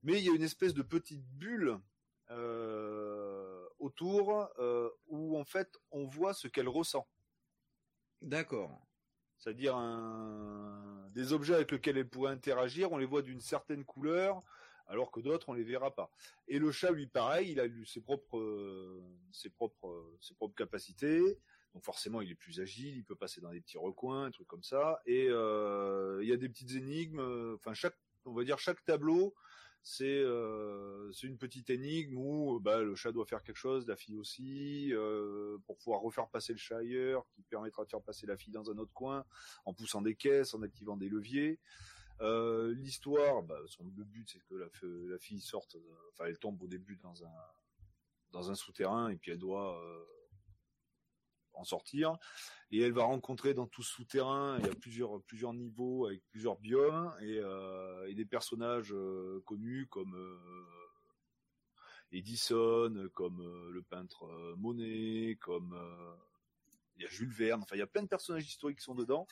Mais 0.02 0.18
il 0.18 0.24
y 0.24 0.28
a 0.28 0.34
une 0.34 0.42
espèce 0.42 0.74
de 0.74 0.82
petite 0.82 1.24
bulle 1.24 1.78
euh, 2.30 3.66
autour 3.78 4.48
euh, 4.58 4.90
où 5.06 5.38
en 5.38 5.44
fait 5.44 5.78
on 5.90 6.06
voit 6.06 6.34
ce 6.34 6.48
qu'elle 6.48 6.68
ressent. 6.68 7.08
D'accord. 8.20 8.86
C'est-à-dire 9.40 9.76
des 11.14 11.32
objets 11.32 11.54
avec 11.54 11.72
lesquels 11.72 11.96
elle 11.96 12.08
pourrait 12.08 12.32
interagir, 12.32 12.92
on 12.92 12.98
les 12.98 13.06
voit 13.06 13.22
d'une 13.22 13.40
certaine 13.40 13.84
couleur, 13.84 14.42
alors 14.86 15.10
que 15.10 15.20
d'autres 15.20 15.48
on 15.48 15.54
les 15.54 15.64
verra 15.64 15.94
pas. 15.94 16.10
Et 16.46 16.58
le 16.58 16.70
chat 16.70 16.90
lui 16.90 17.06
pareil, 17.06 17.52
il 17.52 17.60
a 17.60 17.66
eu 17.66 17.86
ses 17.86 18.00
propres 18.00 18.38
euh, 18.38 19.02
ses 19.32 19.48
propres 19.48 19.88
euh, 19.88 20.18
ses 20.20 20.34
propres 20.34 20.54
capacités. 20.54 21.38
Donc 21.72 21.84
forcément, 21.84 22.20
il 22.20 22.30
est 22.30 22.34
plus 22.36 22.60
agile, 22.60 22.96
il 22.96 23.04
peut 23.04 23.14
passer 23.14 23.40
dans 23.40 23.50
des 23.50 23.60
petits 23.60 23.78
recoins, 23.78 24.24
un 24.24 24.30
truc 24.30 24.48
comme 24.48 24.64
ça. 24.64 25.00
Et 25.06 25.28
euh, 25.30 26.18
il 26.20 26.28
y 26.28 26.32
a 26.32 26.36
des 26.36 26.48
petites 26.48 26.72
énigmes. 26.74 27.54
Enfin, 27.54 27.74
chaque, 27.74 27.96
on 28.24 28.32
va 28.32 28.42
dire 28.42 28.58
chaque 28.58 28.84
tableau, 28.84 29.34
c'est 29.82 30.22
c'est 31.12 31.26
une 31.26 31.38
petite 31.38 31.70
énigme 31.70 32.16
où 32.18 32.60
bah, 32.60 32.82
le 32.82 32.94
chat 32.94 33.12
doit 33.12 33.26
faire 33.26 33.42
quelque 33.42 33.56
chose, 33.56 33.86
la 33.86 33.96
fille 33.96 34.16
aussi, 34.16 34.92
pour 35.66 35.76
pouvoir 35.78 36.00
refaire 36.00 36.28
passer 36.28 36.52
le 36.52 36.58
chat 36.58 36.78
ailleurs, 36.78 37.26
qui 37.34 37.42
permettra 37.42 37.84
de 37.84 37.90
faire 37.90 38.02
passer 38.02 38.26
la 38.26 38.36
fille 38.36 38.52
dans 38.52 38.70
un 38.70 38.78
autre 38.78 38.92
coin, 38.92 39.24
en 39.64 39.72
poussant 39.72 40.02
des 40.02 40.14
caisses, 40.14 40.54
en 40.54 40.62
activant 40.62 40.96
des 40.96 41.08
leviers. 41.08 41.58
Euh, 42.22 42.74
l'histoire, 42.74 43.42
bah, 43.42 43.58
le 43.96 44.04
but 44.04 44.28
c'est 44.30 44.40
que 44.40 44.54
la, 44.54 44.66
la, 44.82 45.18
fille 45.18 45.40
sorte, 45.40 45.76
euh, 45.76 45.94
enfin 46.12 46.26
elle 46.26 46.38
tombe 46.38 46.62
au 46.62 46.66
début 46.66 46.96
dans 46.96 47.24
un 47.24 47.32
dans 48.32 48.50
un 48.50 48.54
souterrain 48.54 49.08
et 49.08 49.16
puis 49.16 49.32
elle 49.32 49.38
doit 49.38 49.82
euh, 49.82 50.04
en 51.54 51.64
sortir 51.64 52.16
et 52.70 52.80
elle 52.80 52.92
va 52.92 53.04
rencontrer 53.04 53.54
dans 53.54 53.66
tout 53.66 53.82
ce 53.82 53.92
souterrain 53.92 54.58
il 54.58 54.66
y 54.66 54.70
a 54.70 54.74
plusieurs 54.74 55.22
plusieurs 55.22 55.52
niveaux 55.52 56.06
avec 56.06 56.22
plusieurs 56.30 56.56
biomes 56.58 57.12
et, 57.20 57.38
euh, 57.38 58.12
des 58.12 58.24
personnages 58.24 58.92
euh, 58.92 59.42
connus 59.46 59.86
comme 59.88 60.16
Edison, 62.12 63.08
comme 63.14 63.70
le 63.70 63.82
peintre 63.82 64.26
Monet, 64.56 65.38
comme 65.40 65.78
il 66.96 67.02
y 67.02 67.06
a 67.06 67.08
Jules 67.08 67.32
Verne, 67.32 67.62
enfin 67.62 67.76
il 67.76 67.78
y 67.78 67.82
a 67.82 67.86
plein 67.86 68.02
de 68.02 68.08
personnages 68.08 68.46
historiques 68.46 68.78
qui 68.78 68.84
sont 68.84 68.96
dedans 68.96 69.26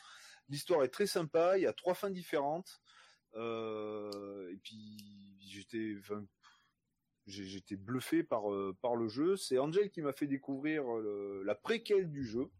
L'histoire 0.48 0.82
est 0.82 0.88
très 0.88 1.06
sympa. 1.06 1.58
Il 1.58 1.62
y 1.62 1.66
a 1.66 1.72
trois 1.72 1.94
fins 1.94 2.10
différentes. 2.10 2.80
Euh, 3.34 4.50
et 4.50 4.56
puis 4.56 5.36
j'étais, 5.46 5.96
j'étais 7.28 7.76
bluffé 7.76 8.22
par 8.22 8.52
euh, 8.52 8.76
par 8.80 8.96
le 8.96 9.08
jeu. 9.08 9.36
C'est 9.36 9.58
Angel 9.58 9.90
qui 9.90 10.02
m'a 10.02 10.12
fait 10.12 10.26
découvrir 10.26 10.84
la 11.44 11.54
préquelle 11.54 12.10
du 12.10 12.24
jeu, 12.24 12.50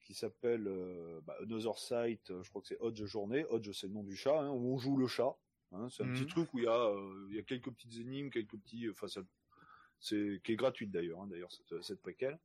qui 0.00 0.14
s'appelle 0.14 0.66
euh, 0.66 1.20
bah, 1.22 1.36
Another 1.42 1.78
Sight. 1.78 2.32
Je 2.42 2.48
crois 2.48 2.62
que 2.62 2.68
c'est 2.68 2.80
Hodge 2.80 3.04
Journée. 3.04 3.44
Hodge, 3.48 3.70
c'est 3.72 3.86
le 3.86 3.92
nom 3.92 4.02
du 4.02 4.16
chat. 4.16 4.38
Hein, 4.38 4.50
où 4.50 4.74
on 4.74 4.78
joue 4.78 4.96
le 4.96 5.06
chat. 5.06 5.36
Hein. 5.72 5.88
c'est 5.90 6.04
un 6.04 6.12
petit 6.12 6.22
mhm. 6.22 6.28
truc 6.28 6.54
où 6.54 6.58
il 6.58 6.64
y 6.64 6.68
a 6.68 6.94
il 7.30 7.36
y 7.36 7.38
a 7.38 7.42
quelques 7.42 7.70
petites 7.70 7.96
énigmes, 7.98 8.30
quelques 8.30 8.58
petits. 8.58 8.88
Enfin, 8.90 9.06
c'est 9.98 10.40
qui 10.42 10.52
est 10.52 10.56
gratuite 10.56 10.90
d'ailleurs. 10.90 11.20
Hein, 11.20 11.28
d'ailleurs 11.28 11.52
cette 11.52 11.82
cette 11.82 12.00
préquelle. 12.00 12.38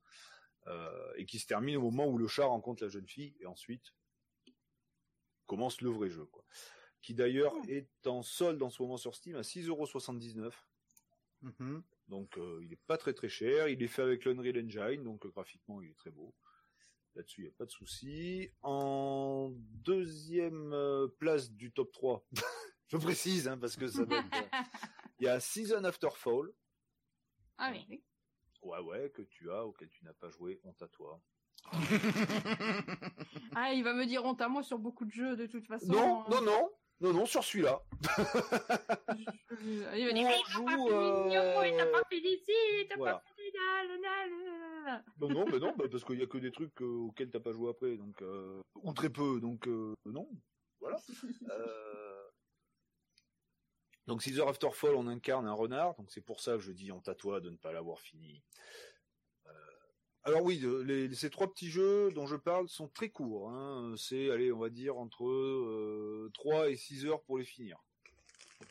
et 1.18 1.26
qui 1.26 1.40
se 1.40 1.48
termine 1.48 1.78
au 1.78 1.82
moment 1.82 2.08
où 2.08 2.18
le 2.18 2.28
chat 2.28 2.46
rencontre 2.46 2.84
la 2.84 2.90
jeune 2.90 3.08
fille 3.08 3.36
et 3.40 3.46
ensuite 3.46 3.94
commence 5.50 5.82
le 5.82 5.90
vrai 5.90 6.10
jeu, 6.10 6.26
quoi. 6.26 6.46
Qui 7.02 7.14
d'ailleurs 7.16 7.54
oh. 7.56 7.66
est 7.68 7.90
en 8.06 8.22
solde 8.22 8.62
en 8.62 8.70
ce 8.70 8.82
moment 8.82 8.98
sur 8.98 9.16
Steam 9.16 9.36
à 9.36 9.42
6,79€. 9.42 10.52
Mm-hmm. 11.44 11.82
Donc 12.10 12.38
euh, 12.38 12.60
il 12.64 12.74
est 12.74 12.82
pas 12.88 12.98
très 12.98 13.14
très 13.14 13.30
cher. 13.30 13.68
Il 13.68 13.82
est 13.82 13.88
fait 13.88 14.02
avec 14.02 14.26
l'Unreal 14.26 14.58
Engine, 14.64 15.04
donc 15.04 15.26
euh, 15.26 15.30
graphiquement 15.30 15.82
il 15.82 15.90
est 15.90 15.98
très 15.98 16.12
beau. 16.12 16.34
Là-dessus 17.16 17.42
il 17.42 17.44
n'y 17.46 17.50
a 17.50 17.54
pas 17.58 17.66
de 17.66 17.72
souci. 17.72 18.52
En 18.62 19.52
deuxième 19.56 20.74
euh, 20.74 21.08
place 21.20 21.52
du 21.52 21.72
top 21.72 21.92
3, 21.92 22.26
je 22.88 22.98
précise 22.98 23.48
hein, 23.48 23.58
parce 23.58 23.76
que 23.76 23.88
ça 23.88 24.04
va 24.06 24.22
Il 25.20 25.26
y 25.26 25.28
a 25.28 25.40
Season 25.40 25.84
After 25.84 26.10
Fall. 26.16 26.52
Ah 27.58 27.72
oui. 27.72 28.04
Ouais 28.62 28.80
ouais 28.80 29.10
que 29.12 29.22
tu 29.22 29.52
as 29.52 29.66
auquel 29.66 29.90
tu 29.90 30.04
n'as 30.04 30.14
pas 30.14 30.30
joué, 30.30 30.60
honte 30.64 30.82
à 30.82 30.88
toi. 30.88 31.22
ah, 33.56 33.74
il 33.74 33.84
va 33.84 33.94
me 33.94 34.06
dire 34.06 34.24
honte 34.24 34.42
à 34.42 34.48
moi 34.48 34.64
sur 34.64 34.80
beaucoup 34.80 35.06
de 35.06 35.12
jeux 35.12 35.36
de 35.36 35.46
toute 35.46 35.68
façon. 35.68 35.92
Non, 35.92 36.24
non, 36.30 36.42
non, 36.42 36.72
non, 37.02 37.14
non, 37.14 37.26
sur 37.26 37.44
celui-là. 37.44 37.82
il 39.62 39.84
va 39.84 40.14
dire, 40.14 40.28
on 40.28 40.46
joue, 40.50 40.90
euh... 40.90 41.66
il 41.66 41.78
t'a 41.78 41.86
pas 41.86 42.04
fait 42.10 42.20
d'ici, 42.20 42.88
t'as 42.90 42.98
pas 42.98 43.24
fait 43.38 43.52
Non, 45.22 45.30
non, 45.30 45.46
mais 45.46 45.60
non, 45.60 45.74
bah, 45.78 45.86
parce 45.90 46.04
qu'il 46.04 46.20
y 46.20 46.24
a 46.24 46.28
que 46.28 46.38
des 46.38 46.52
trucs 46.52 46.82
euh, 46.82 47.08
auxquels 47.08 47.30
t'as 47.30 47.40
pas 47.40 47.54
joué 47.54 47.70
après, 47.70 47.96
donc 47.96 48.22
euh, 48.22 48.62
ou 48.76 48.92
très 48.94 49.10
peu, 49.10 49.40
donc 49.40 49.68
euh, 49.68 49.94
non, 50.06 50.30
voilà. 50.80 50.98
Euh, 51.50 52.30
donc 54.08 54.24
Caesar 54.24 54.48
After 54.48 54.72
Fall, 54.74 54.96
on 54.96 55.08
incarne 55.08 55.48
un 55.48 55.54
renard, 55.54 55.96
donc 55.96 56.12
c'est 56.12 56.22
pour 56.22 56.42
ça 56.42 56.54
que 56.54 56.60
je 56.60 56.72
dis 56.72 56.92
à 57.06 57.16
toi 57.16 57.40
de 57.40 57.52
ne 57.52 57.58
pas 57.58 57.72
l'avoir 57.72 58.00
fini. 58.00 58.44
Alors 60.30 60.44
oui, 60.44 60.64
les, 60.86 61.12
ces 61.16 61.32
trois 61.32 61.52
petits 61.52 61.72
jeux 61.72 62.12
dont 62.12 62.28
je 62.28 62.36
parle 62.36 62.70
sont 62.70 62.88
très 62.88 63.10
courts. 63.10 63.50
Hein. 63.50 63.96
C'est, 63.98 64.30
allez, 64.30 64.52
on 64.52 64.60
va 64.60 64.70
dire 64.70 64.96
entre 64.98 65.28
euh, 65.28 66.30
3 66.36 66.70
et 66.70 66.76
6 66.76 67.08
heures 67.08 67.24
pour 67.24 67.40
les 67.40 67.46
finir. 67.46 67.80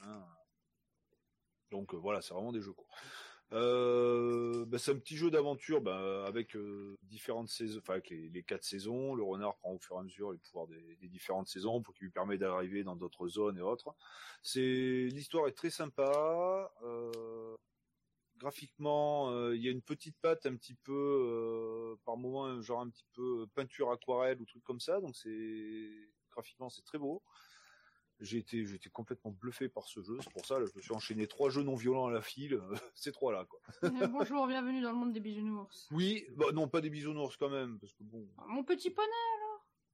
Hein. 0.05 0.23
Donc 1.73 1.95
euh, 1.95 1.97
voilà, 1.97 2.23
c'est 2.23 2.33
vraiment 2.33 2.53
des 2.53 2.61
jeux 2.61 2.73
courts. 2.73 2.95
Euh, 3.53 4.67
bah, 4.67 4.79
c'est 4.79 4.93
un 4.93 4.99
petit 4.99 5.17
jeu 5.17 5.33
d'aventure 5.33 5.81
bah, 5.81 6.27
avec 6.29 6.55
euh, 6.55 6.97
différentes 7.03 7.49
saisons, 7.49 7.81
enfin 7.81 7.95
avec 7.95 8.11
les, 8.11 8.29
les, 8.29 8.43
quatre 8.45 8.63
saisons. 8.63 9.17
Le 9.17 9.25
renard 9.25 9.57
prend 9.57 9.73
au 9.73 9.79
fur 9.81 9.97
et 9.97 9.99
à 9.99 10.03
mesure 10.05 10.31
les 10.31 10.39
pouvoirs 10.39 10.69
des, 10.69 11.09
différentes 11.09 11.49
saisons 11.49 11.83
pour 11.83 11.93
qu'il 11.95 12.05
lui 12.05 12.13
permet 12.13 12.39
d'arriver 12.39 12.85
dans 12.85 12.95
d'autres 12.95 13.27
zones 13.27 13.59
et 13.59 13.63
autres. 13.63 13.97
L'histoire 14.55 15.49
est 15.49 15.57
très 15.57 15.71
sympa. 15.71 16.71
Euh, 18.39 18.45
graphiquement, 18.49 19.31
euh, 19.31 19.57
il 19.57 19.63
y 19.63 19.69
a 19.69 19.71
une 19.71 19.83
petite 19.83 20.17
patte 20.21 20.47
un 20.47 20.57
petit 20.57 20.75
peu, 20.75 20.93
euh, 20.93 21.97
par 22.05 22.17
moment, 22.17 22.61
genre 22.61 22.81
un 22.81 22.89
petit 22.89 23.07
peu 23.15 23.47
peinture 23.55 23.91
aquarelle 23.91 24.41
ou 24.41 24.45
truc 24.45 24.63
comme 24.65 24.81
ça. 24.81 25.01
Donc 25.01 25.17
c'est 25.17 25.91
graphiquement 26.31 26.69
c'est 26.69 26.85
très 26.85 26.99
beau. 26.99 27.23
J'ai 28.21 28.39
été, 28.39 28.67
j'étais 28.67 28.91
complètement 28.91 29.31
bluffé 29.31 29.69
par 29.69 29.87
ce 29.87 30.03
jeu. 30.03 30.19
C'est 30.21 30.33
pour 30.33 30.45
ça, 30.45 30.59
là, 30.59 30.67
je 30.67 30.77
me 30.77 30.83
suis 30.83 30.93
enchaîné 30.93 31.29
trois 31.29 31.51
jeux 31.51 31.63
non 31.63 31.77
violents 31.77 32.07
à 32.07 32.11
la 32.11 32.21
file. 32.21 32.61
ces 32.97 33.13
trois 33.13 33.33
là, 33.33 33.45
quoi. 33.45 33.61
Bonjour, 34.11 34.47
bienvenue 34.49 34.81
dans 34.81 34.91
le 34.91 34.97
monde 34.97 35.13
des 35.13 35.21
bisounours. 35.21 35.89
Oui, 35.93 36.27
bah 36.37 36.47
non, 36.53 36.67
pas 36.67 36.81
des 36.81 36.91
bisounours 36.91 37.37
quand 37.37 37.49
même, 37.49 37.79
parce 37.79 37.93
que 37.93 38.03
bon. 38.03 38.27
Mon 38.49 38.65
petit 38.65 38.91
poney 38.91 39.09
alors. 39.39 39.48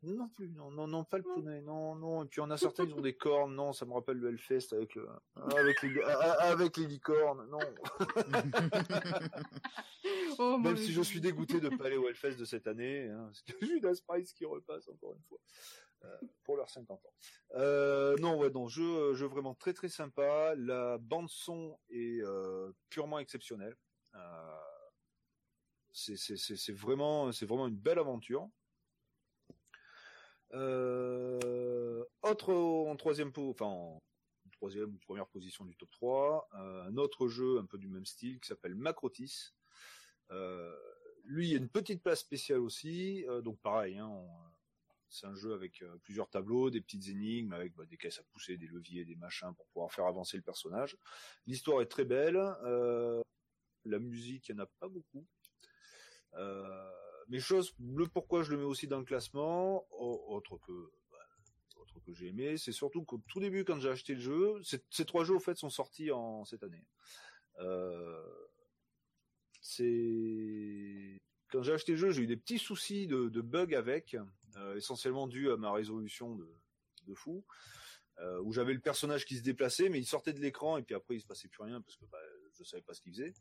Non 0.04 0.28
plus, 0.28 0.48
non, 0.50 0.70
non, 0.70 0.86
non, 0.86 1.04
pas 1.04 1.18
le 1.18 1.24
poney, 1.24 1.60
non, 1.62 1.96
non. 1.96 2.24
Et 2.24 2.26
puis 2.26 2.40
on 2.40 2.50
a 2.50 2.56
certains, 2.56 2.84
ils 2.84 2.94
ont 2.94 3.00
des 3.00 3.16
cornes, 3.16 3.54
non, 3.54 3.72
ça 3.72 3.86
me 3.86 3.92
rappelle 3.92 4.18
le 4.18 4.28
Hellfest 4.28 4.72
avec 4.72 4.94
le, 4.94 5.08
avec 5.56 5.82
les, 5.82 6.00
avec 6.40 6.76
les 6.76 6.86
licornes, 6.86 7.48
non. 7.48 7.58
oh, 10.38 10.58
Même 10.58 10.76
si 10.76 10.92
je 10.92 11.02
suis 11.02 11.20
dégoûté 11.20 11.60
de 11.60 11.70
pas 11.70 11.86
aller 11.86 11.96
au 11.96 12.08
Hellfest 12.08 12.36
de 12.36 12.44
cette 12.44 12.66
année, 12.66 13.08
hein, 13.08 13.24
parce 13.26 13.42
que 13.42 13.64
Judas 13.64 14.00
Price 14.06 14.32
qui 14.32 14.44
repasse 14.44 14.88
encore 14.88 15.14
une 15.14 15.22
fois. 15.22 15.38
Euh, 16.04 16.18
pour 16.42 16.56
leurs 16.56 16.68
50 16.68 17.06
ans. 17.06 17.14
Euh, 17.54 18.16
non, 18.18 18.36
ouais, 18.36 18.50
non, 18.50 18.68
jeu, 18.68 19.14
jeu 19.14 19.26
vraiment 19.26 19.54
très 19.54 19.72
très 19.72 19.88
sympa. 19.88 20.54
La 20.56 20.98
bande 20.98 21.30
son 21.30 21.78
est 21.88 22.20
euh, 22.20 22.70
purement 22.90 23.18
exceptionnelle. 23.18 23.74
Euh, 24.14 24.58
c'est 25.92 26.72
vraiment, 26.72 27.32
c'est 27.32 27.46
vraiment 27.46 27.68
une 27.68 27.76
belle 27.76 27.98
aventure. 27.98 28.50
Euh, 30.54 32.04
autre 32.22 32.52
en 32.52 32.94
troisième 32.96 33.32
enfin 33.36 33.66
en 33.66 34.00
troisième 34.52 34.94
ou 34.94 34.98
première 34.98 35.26
position 35.26 35.64
du 35.64 35.74
top 35.76 35.90
3, 35.90 36.48
euh, 36.54 36.84
un 36.84 36.96
autre 36.96 37.28
jeu 37.28 37.58
un 37.58 37.66
peu 37.66 37.76
du 37.76 37.88
même 37.88 38.06
style 38.06 38.38
qui 38.38 38.46
s'appelle 38.46 38.74
Macrotis. 38.74 39.52
Euh, 40.30 40.74
lui, 41.24 41.48
il 41.48 41.52
y 41.52 41.54
a 41.54 41.58
une 41.58 41.68
petite 41.68 42.02
place 42.02 42.20
spéciale 42.20 42.60
aussi, 42.60 43.24
donc 43.42 43.58
pareil, 43.60 43.98
hein, 43.98 44.12
c'est 45.08 45.26
un 45.26 45.34
jeu 45.34 45.54
avec 45.54 45.82
plusieurs 46.02 46.28
tableaux, 46.28 46.70
des 46.70 46.82
petites 46.82 47.08
énigmes, 47.08 47.52
avec 47.52 47.74
bah, 47.74 47.86
des 47.86 47.96
caisses 47.96 48.18
à 48.18 48.22
pousser, 48.24 48.58
des 48.58 48.66
leviers, 48.66 49.04
des 49.04 49.16
machins 49.16 49.54
pour 49.56 49.66
pouvoir 49.68 49.90
faire 49.90 50.06
avancer 50.06 50.36
le 50.36 50.42
personnage. 50.42 50.96
L'histoire 51.46 51.80
est 51.80 51.86
très 51.86 52.04
belle, 52.04 52.36
la 52.36 53.98
musique, 53.98 54.48
il 54.48 54.54
n'y 54.54 54.60
en 54.60 54.64
a 54.64 54.70
pas 54.78 54.88
beaucoup. 54.88 55.26
Mais 57.28 57.38
le 57.38 58.06
pourquoi 58.06 58.42
je 58.42 58.50
le 58.50 58.58
mets 58.58 58.64
aussi 58.64 58.86
dans 58.86 58.98
le 58.98 59.04
classement, 59.04 59.86
autre 59.90 60.58
que 60.58 60.90
bah, 61.10 61.18
autre 61.80 62.00
que 62.00 62.12
j'ai 62.12 62.28
aimé, 62.28 62.56
c'est 62.56 62.72
surtout 62.72 63.04
qu'au 63.04 63.22
tout 63.28 63.40
début 63.40 63.64
quand 63.64 63.78
j'ai 63.80 63.90
acheté 63.90 64.14
le 64.14 64.20
jeu, 64.20 64.60
ces 64.62 65.04
trois 65.04 65.24
jeux 65.24 65.34
au 65.34 65.40
fait 65.40 65.56
sont 65.56 65.70
sortis 65.70 66.10
en 66.10 66.44
cette 66.44 66.62
année. 66.62 66.84
Euh, 67.60 68.22
c'est 69.60 71.20
quand 71.50 71.62
j'ai 71.62 71.72
acheté 71.72 71.92
le 71.92 71.98
jeu, 71.98 72.10
j'ai 72.10 72.22
eu 72.22 72.26
des 72.26 72.36
petits 72.36 72.58
soucis 72.58 73.06
de, 73.06 73.40
bugs 73.40 73.74
avec, 73.74 74.16
euh, 74.56 74.76
essentiellement 74.76 75.28
dû 75.28 75.50
à 75.50 75.56
ma 75.56 75.72
résolution 75.72 76.34
de, 76.34 76.48
de 77.06 77.14
fou, 77.14 77.44
euh, 78.18 78.40
où 78.42 78.52
j'avais 78.52 78.74
le 78.74 78.80
personnage 78.80 79.24
qui 79.24 79.36
se 79.36 79.42
déplaçait, 79.42 79.88
mais 79.88 79.98
il 79.98 80.06
sortait 80.06 80.32
de 80.32 80.40
l'écran 80.40 80.78
et 80.78 80.82
puis 80.82 80.94
après 80.94 81.16
il 81.16 81.20
se 81.20 81.26
passait 81.26 81.48
plus 81.48 81.62
rien 81.62 81.80
parce 81.80 81.96
que 81.96 82.04
bah, 82.06 82.18
je 82.52 82.64
savais 82.64 82.82
pas 82.82 82.94
ce 82.94 83.00
qu'il 83.00 83.12
faisait. 83.12 83.34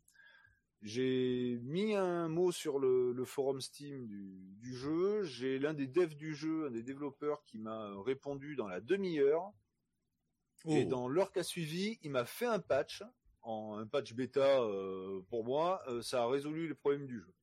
J'ai 0.83 1.59
mis 1.63 1.95
un 1.95 2.27
mot 2.27 2.51
sur 2.51 2.77
le, 2.77 3.13
le 3.13 3.25
forum 3.25 3.61
Steam 3.61 4.05
du, 4.05 4.53
du 4.59 4.75
jeu. 4.75 5.23
J'ai 5.23 5.57
l'un 5.57 5.73
des 5.73 5.87
devs 5.87 6.15
du 6.15 6.35
jeu, 6.35 6.67
un 6.67 6.71
des 6.71 6.83
développeurs 6.83 7.43
qui 7.45 7.57
m'a 7.57 7.89
répondu 8.01 8.57
dans 8.57 8.67
la 8.67 8.81
demi-heure. 8.81 9.53
Et 10.65 10.83
oh. 10.83 10.89
dans 10.89 11.07
l'heure 11.07 11.31
qui 11.31 11.39
a 11.39 11.43
suivi, 11.43 11.99
il 12.03 12.11
m'a 12.11 12.25
fait 12.25 12.45
un 12.45 12.59
patch, 12.59 13.03
en 13.43 13.77
un 13.77 13.87
patch 13.87 14.13
bêta 14.13 14.61
euh, 14.61 15.21
pour 15.29 15.45
moi. 15.45 15.81
Euh, 15.87 16.01
ça 16.01 16.23
a 16.23 16.27
résolu 16.27 16.67
les 16.67 16.75
problèmes 16.75 17.07
du 17.07 17.19
jeu. 17.19 17.33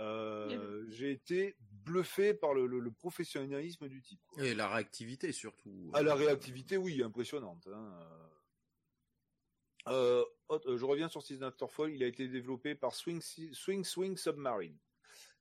Euh, 0.00 0.84
j'ai 0.88 1.12
été 1.12 1.56
bluffé 1.84 2.34
par 2.34 2.54
le, 2.54 2.66
le, 2.66 2.80
le, 2.80 2.90
professionnalisme 2.90 3.88
du 3.88 4.00
type. 4.02 4.20
Quoi. 4.26 4.44
Et 4.44 4.54
la 4.54 4.68
réactivité 4.68 5.32
surtout. 5.32 5.90
Ah, 5.92 6.02
la 6.02 6.14
réactivité, 6.14 6.76
oui, 6.76 7.02
impressionnante. 7.02 7.68
Hein. 7.72 7.92
Euh, 9.88 10.24
autre- 10.48 10.70
euh, 10.72 10.76
je 10.76 10.84
reviens 10.84 11.08
sur 11.08 11.22
Season 11.22 11.46
After 11.46 11.66
Fall. 11.68 11.92
Il 11.92 12.02
a 12.02 12.06
été 12.06 12.28
développé 12.28 12.74
par 12.74 12.94
Swing 12.94 13.20
Swing, 13.20 13.84
Swing 13.84 14.16
Submarine. 14.16 14.76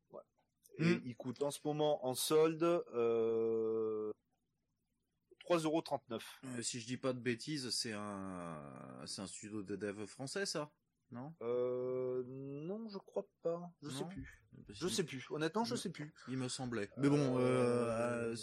Voilà. 0.09 0.25
Et 0.79 0.95
Mm. 0.95 1.01
il 1.05 1.15
coûte 1.15 1.41
en 1.43 1.51
ce 1.51 1.59
moment 1.65 2.05
en 2.05 2.13
solde 2.13 2.63
euh, 2.63 4.11
3,39€. 5.45 6.21
Euh, 6.45 6.61
si 6.61 6.79
je 6.79 6.85
dis 6.87 6.97
pas 6.97 7.13
de 7.13 7.19
bêtises, 7.19 7.69
c'est 7.71 7.91
un, 7.93 9.01
c'est 9.05 9.21
un 9.21 9.27
studio 9.27 9.61
de 9.61 9.75
dev 9.75 10.05
français, 10.05 10.45
ça? 10.45 10.71
Non? 11.11 11.33
Euh, 11.41 12.23
non, 12.25 12.87
je 12.89 12.97
crois 12.97 13.27
pas. 13.43 13.69
Je 13.81 13.89
sais 13.89 14.01
Non? 14.01 14.07
plus. 14.07 14.39
Parce 14.65 14.79
Je 14.79 14.87
qu'il- 14.87 14.95
sais 14.95 15.03
plus. 15.03 15.25
Honnêtement, 15.29 15.63
je 15.63 15.75
sais 15.75 15.89
plus. 15.91 16.13
Il 16.27 16.37
me 16.37 16.47
semblait. 16.47 16.89
Mais 16.97 17.09
bon, 17.09 17.37
euh, 17.39 18.35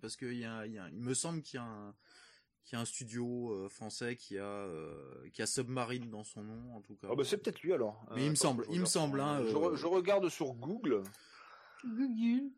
parce 0.00 0.16
que 0.16 0.26
il 0.26 0.38
y 0.38 0.44
a, 0.44 0.66
il 0.66 0.72
y 0.72 0.78
a- 0.78 0.88
il 0.90 1.00
me 1.00 1.14
semble 1.14 1.42
qu'il 1.42 1.58
y 1.58 1.60
a 1.60 1.64
un, 1.64 1.94
qu'il 2.64 2.76
y 2.76 2.78
a 2.78 2.82
un 2.82 2.84
studio 2.84 3.52
euh, 3.52 3.68
français 3.68 4.16
qui 4.16 4.38
a, 4.38 4.44
euh, 4.44 5.28
qui 5.32 5.42
a 5.42 5.46
Submarine 5.46 6.08
dans 6.10 6.24
son 6.24 6.42
nom, 6.42 6.76
en 6.76 6.80
tout 6.80 6.94
cas. 6.96 7.08
Ah 7.10 7.14
bah 7.14 7.24
c'est 7.24 7.38
peut-être 7.38 7.60
lui 7.62 7.72
alors. 7.72 8.04
Mais 8.14 8.22
il 8.24 8.30
me 8.30 8.30
attends, 8.32 8.40
semble, 8.40 8.64
je 8.64 8.70
il 8.70 8.80
me 8.80 8.84
regarde. 8.84 8.88
semble, 8.88 9.20
hein, 9.20 9.42
Je, 9.44 9.56
euh, 9.56 9.58
re- 9.58 9.74
je 9.76 9.86
regarde 9.86 10.28
sur 10.28 10.54
Google. 10.54 11.02
Google. 11.84 12.50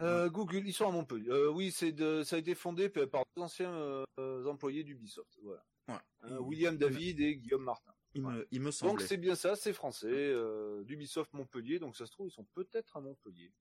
Euh, 0.00 0.28
Google, 0.30 0.66
ils 0.66 0.72
sont 0.72 0.88
à 0.88 0.90
Montpellier. 0.90 1.28
Euh, 1.30 1.48
oui, 1.50 1.70
c'est 1.70 1.92
de, 1.92 2.22
ça 2.24 2.36
a 2.36 2.38
été 2.38 2.54
fondé 2.54 2.88
par 2.88 3.24
deux 3.36 3.42
anciens 3.42 3.72
euh, 4.18 4.46
employés 4.46 4.82
d'Ubisoft. 4.84 5.38
Voilà. 5.42 5.64
Ouais. 5.88 5.94
Euh, 6.30 6.38
William 6.40 6.76
David 6.76 7.20
et 7.20 7.36
Guillaume 7.36 7.64
Martin. 7.64 7.91
Il 8.14 8.22
me, 8.22 8.46
il 8.50 8.60
me 8.60 8.70
Donc 8.82 9.00
c'est 9.00 9.16
bien 9.16 9.34
ça, 9.34 9.56
c'est 9.56 9.72
français, 9.72 10.08
euh, 10.10 10.82
d'Ubisoft 10.84 11.32
Montpellier. 11.32 11.78
Donc 11.78 11.96
ça 11.96 12.06
se 12.06 12.12
trouve, 12.12 12.28
ils 12.28 12.32
sont 12.32 12.46
peut-être 12.54 12.96
à 12.96 13.00
Montpellier. 13.00 13.52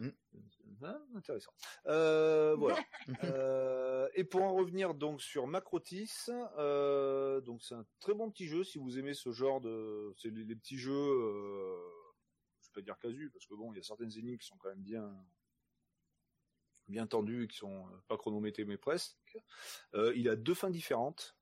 Mm. 0.00 0.08
Ah, 0.82 0.98
intéressant. 1.14 1.52
Euh, 1.86 2.54
voilà. 2.58 2.78
Euh, 3.24 4.08
et 4.14 4.24
pour 4.24 4.42
en 4.42 4.54
revenir 4.54 4.94
donc 4.94 5.22
sur 5.22 5.46
Macrotis, 5.46 6.26
euh, 6.58 7.40
donc 7.40 7.62
c'est 7.62 7.74
un 7.74 7.86
très 8.00 8.14
bon 8.14 8.30
petit 8.30 8.46
jeu 8.46 8.62
si 8.64 8.78
vous 8.78 8.98
aimez 8.98 9.14
ce 9.14 9.32
genre 9.32 9.60
de, 9.60 10.12
c'est 10.18 10.30
les, 10.30 10.44
les 10.44 10.56
petits 10.56 10.78
jeux, 10.78 10.92
je 12.60 12.68
vais 12.68 12.72
pas 12.74 12.82
dire 12.82 12.98
casu 12.98 13.30
parce 13.30 13.46
que 13.46 13.54
bon, 13.54 13.72
il 13.72 13.76
y 13.76 13.80
a 13.80 13.82
certaines 13.82 14.16
énigmes 14.16 14.38
qui 14.38 14.46
sont 14.46 14.56
quand 14.56 14.68
même 14.68 14.82
bien 14.82 15.10
bien 16.88 17.06
tendues 17.08 17.44
et 17.44 17.48
qui 17.48 17.56
sont 17.56 17.86
pas 18.06 18.16
chronométrées 18.16 18.64
mais 18.64 18.76
presque. 18.76 19.16
Il 20.14 20.28
a 20.28 20.36
deux 20.36 20.54
fins 20.54 20.70
différentes, 20.70 21.36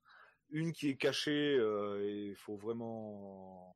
une 0.49 0.71
qui 0.71 0.89
est 0.89 0.97
cachée 0.97 1.55
euh, 1.55 2.03
et 2.03 2.27
il 2.27 2.35
faut 2.35 2.55
vraiment 2.55 3.75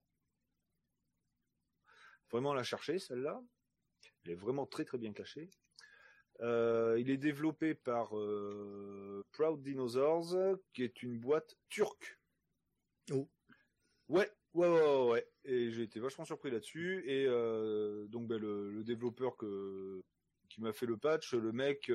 vraiment 2.31 2.53
la 2.53 2.63
chercher 2.63 2.99
celle-là. 2.99 3.41
Elle 4.23 4.31
est 4.31 4.35
vraiment 4.35 4.65
très 4.65 4.85
très 4.85 4.97
bien 4.97 5.13
cachée. 5.13 5.49
Euh, 6.41 6.97
il 6.99 7.09
est 7.09 7.17
développé 7.17 7.75
par 7.75 8.17
euh, 8.17 9.25
Proud 9.31 9.61
Dinosaurs, 9.61 10.57
qui 10.73 10.83
est 10.83 11.03
une 11.03 11.19
boîte 11.19 11.55
turque. 11.67 12.17
Oh. 13.11 13.27
Ouais, 14.07 14.29
ouais, 14.53 14.67
ouais, 14.67 15.09
ouais. 15.09 15.27
Et 15.43 15.71
j'ai 15.71 15.83
été 15.83 15.99
vachement 15.99 16.25
surpris 16.25 16.51
là-dessus. 16.51 17.03
Et 17.05 17.25
euh, 17.27 18.07
donc, 18.07 18.27
ben, 18.27 18.39
le, 18.39 18.71
le 18.71 18.83
développeur 18.83 19.35
que, 19.35 20.01
qui 20.49 20.61
m'a 20.61 20.71
fait 20.71 20.85
le 20.85 20.97
patch, 20.97 21.33
le 21.33 21.51
mec, 21.51 21.91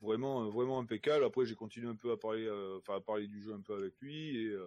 vraiment, 0.00 0.48
vraiment 0.50 0.78
impeccable. 0.80 1.24
Après, 1.24 1.46
j'ai 1.46 1.54
continué 1.54 1.88
un 1.88 1.96
peu 1.96 2.10
à 2.12 2.16
parler, 2.16 2.46
euh, 2.46 2.78
enfin, 2.78 2.96
à 2.96 3.00
parler 3.00 3.26
du 3.28 3.40
jeu 3.42 3.52
un 3.54 3.62
peu 3.62 3.74
avec 3.76 3.94
lui 4.00 4.36
et. 4.38 4.48
euh, 4.50 4.66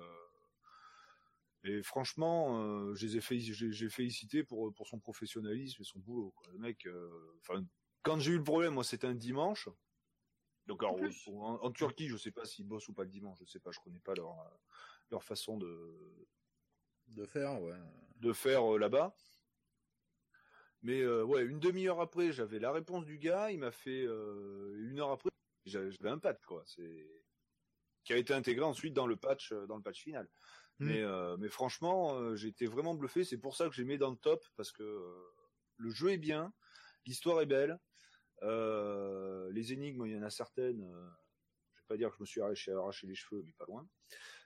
et 1.63 1.83
franchement, 1.83 2.61
euh, 2.63 2.93
je 2.95 3.05
les 3.05 3.17
ai 3.17 3.21
fait, 3.21 3.39
j'ai, 3.39 3.89
félicité 3.89 4.43
pour 4.43 4.73
pour 4.73 4.87
son 4.87 4.99
professionnalisme 4.99 5.81
et 5.81 5.85
son 5.85 5.99
boulot. 5.99 6.31
Quoi. 6.31 6.47
Le 6.53 6.57
mec, 6.59 6.85
euh, 6.85 7.09
enfin, 7.41 7.65
quand 8.01 8.17
j'ai 8.19 8.31
eu 8.31 8.37
le 8.37 8.43
problème, 8.43 8.73
moi, 8.75 8.83
c'était 8.85 9.07
un 9.07 9.15
dimanche. 9.15 9.67
Donc, 10.67 10.83
alors, 10.83 10.95
En 11.27 11.31
en, 11.33 11.63
en 11.65 11.71
Turquie, 11.71 12.07
je 12.07 12.15
sais 12.17 12.31
pas 12.31 12.45
s'ils 12.45 12.65
bossent 12.67 12.87
ou 12.87 12.93
pas 12.93 13.03
le 13.03 13.09
dimanche. 13.09 13.39
Je 13.41 13.45
sais 13.45 13.59
pas, 13.59 13.71
je 13.71 13.79
connais 13.79 13.99
pas 13.99 14.13
leur 14.15 14.39
euh, 14.39 14.49
leur 15.11 15.23
façon 15.23 15.57
de 15.57 16.27
De 17.07 17.25
faire, 17.25 17.61
ouais. 17.61 17.77
de 18.17 18.33
faire 18.33 18.63
euh, 18.75 18.77
là-bas. 18.79 19.13
Mais 20.81 21.01
euh, 21.01 21.23
ouais, 21.23 21.43
une 21.43 21.59
demi-heure 21.59 21.99
après, 21.99 22.31
j'avais 22.31 22.59
la 22.59 22.71
réponse 22.71 23.05
du 23.05 23.17
gars. 23.17 23.51
Il 23.51 23.59
m'a 23.59 23.71
fait 23.71 24.03
euh, 24.05 24.75
une 24.79 24.99
heure 24.99 25.11
après, 25.11 25.29
j'avais 25.65 25.93
un 26.03 26.19
patch 26.19 26.41
quoi. 26.45 26.63
C'est 26.65 27.07
qui 28.05 28.13
a 28.13 28.17
été 28.17 28.33
intégré 28.33 28.63
ensuite 28.63 28.93
dans 28.93 29.07
le 29.07 29.17
patch 29.17 29.51
euh, 29.51 29.67
dans 29.67 29.75
le 29.75 29.83
patch 29.83 30.01
final. 30.01 30.27
Mm. 30.79 30.85
Mais 30.85 31.01
euh, 31.01 31.37
mais 31.37 31.49
franchement, 31.49 32.35
j'ai 32.35 32.47
été 32.47 32.65
vraiment 32.65 32.93
bluffé. 32.95 33.23
C'est 33.23 33.37
pour 33.37 33.55
ça 33.55 33.67
que 33.67 33.75
j'ai 33.75 33.83
mis 33.83 33.97
dans 33.97 34.11
le 34.11 34.17
top 34.17 34.45
parce 34.55 34.71
que 34.71 34.83
euh, 34.83 35.33
le 35.77 35.89
jeu 35.89 36.11
est 36.11 36.17
bien, 36.17 36.53
l'histoire 37.05 37.41
est 37.41 37.45
belle, 37.45 37.77
euh, 38.43 39.51
les 39.51 39.73
énigmes, 39.73 40.05
il 40.05 40.13
y 40.13 40.17
en 40.17 40.23
a 40.23 40.29
certaines. 40.29 40.81
je 41.73 41.81
vais 41.81 41.87
pas 41.87 41.97
dire 41.97 42.09
que 42.09 42.15
je 42.17 42.23
me 42.23 42.25
suis 42.25 42.41
arraché, 42.41 42.71
arraché 42.71 43.05
les 43.05 43.15
cheveux, 43.15 43.43
mais 43.45 43.53
pas 43.57 43.65
loin. 43.65 43.85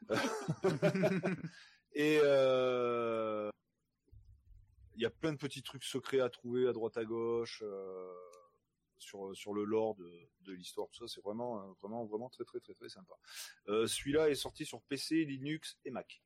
Et 1.96 2.20
euh, 2.24 3.52
il 4.96 5.02
y 5.02 5.06
a 5.06 5.10
plein 5.10 5.32
de 5.34 5.38
petits 5.38 5.64
trucs 5.64 5.84
secrets 5.84 6.20
à 6.20 6.30
trouver 6.30 6.68
à 6.68 6.74
droite 6.74 6.98
à 6.98 7.06
gauche 7.06 7.62
euh, 7.66 8.14
sur 8.98 9.36
sur 9.36 9.54
le 9.54 9.64
lore 9.64 9.96
de, 9.96 10.30
de 10.41 10.54
l'histoire. 10.54 10.88
Tout 10.89 11.08
ça, 11.08 11.14
c'est 11.14 11.22
vraiment 11.22 11.60
euh, 11.62 11.74
vraiment 11.82 12.06
vraiment 12.06 12.30
très 12.30 12.44
très 12.46 12.60
très 12.60 12.74
très 12.74 12.89
sympa. 12.89 13.16
Euh, 13.68 13.88
Celui-là 13.88 14.30
est 14.30 14.36
sorti 14.36 14.66
sur 14.66 14.82
PC, 14.84 15.26
Linux 15.26 15.78
et 15.86 15.91
Mac. 15.91 16.22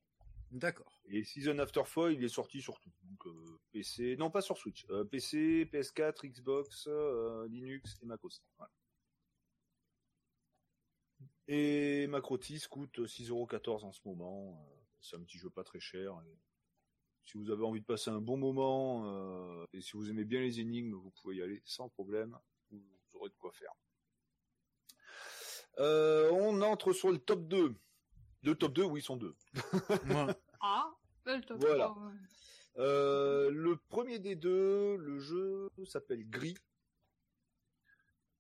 D'accord. 0.52 1.02
Et 1.10 1.24
Season 1.26 1.60
After 1.60 1.84
Fall, 1.86 2.14
il 2.14 2.24
est 2.24 2.30
sorti 2.30 2.62
sur 2.62 2.80
tout. 2.80 2.92
Donc 3.04 3.26
euh, 3.28 3.60
PC, 3.72 4.16
non 4.18 4.32
pas 4.32 4.42
sur 4.42 4.58
Switch, 4.58 4.86
PC, 5.12 5.70
PS4, 5.72 6.26
Xbox, 6.28 6.88
Linux 7.50 7.98
et 8.02 8.06
Mac 8.06 8.24
aussi. 8.24 8.42
Voilà. 8.58 8.72
Et 11.50 12.08
Macrotis 12.08 12.66
coûte 12.70 13.00
6,14€ 13.00 13.86
en 13.86 13.92
ce 13.92 14.02
moment. 14.06 14.66
C'est 15.00 15.16
un 15.16 15.22
petit 15.22 15.38
jeu 15.38 15.50
pas 15.50 15.64
très 15.64 15.80
cher. 15.80 16.14
et 16.26 16.38
si 17.28 17.38
vous 17.38 17.52
avez 17.52 17.64
envie 17.64 17.82
de 17.82 17.86
passer 17.86 18.10
un 18.10 18.22
bon 18.22 18.38
moment 18.38 19.04
euh, 19.06 19.66
et 19.74 19.82
si 19.82 19.92
vous 19.98 20.10
aimez 20.10 20.24
bien 20.24 20.40
les 20.40 20.62
énigmes, 20.62 20.94
vous 20.94 21.12
pouvez 21.22 21.36
y 21.36 21.42
aller 21.42 21.62
sans 21.66 21.90
problème. 21.90 22.38
Vous 22.72 22.82
aurez 23.16 23.30
de 23.30 23.36
quoi 23.36 23.52
faire. 23.52 23.74
Euh, 25.80 26.32
on 26.32 26.62
entre 26.62 26.94
sur 26.94 27.12
le 27.12 27.18
top 27.18 27.48
2. 27.48 27.76
Le 28.44 28.56
top 28.56 28.74
2, 28.74 28.84
oui, 28.84 29.02
ils 29.02 29.04
sont 29.04 29.18
deux. 29.18 29.36
Ah, 30.60 30.92
le 31.26 31.40
top 31.42 31.60
Voilà. 31.60 31.92
ouais. 31.92 32.14
Euh, 32.78 33.52
le 33.52 33.76
premier 33.76 34.18
des 34.18 34.36
deux, 34.36 34.96
le 34.96 35.20
jeu 35.20 35.70
s'appelle 35.86 36.28
Gris. 36.28 36.58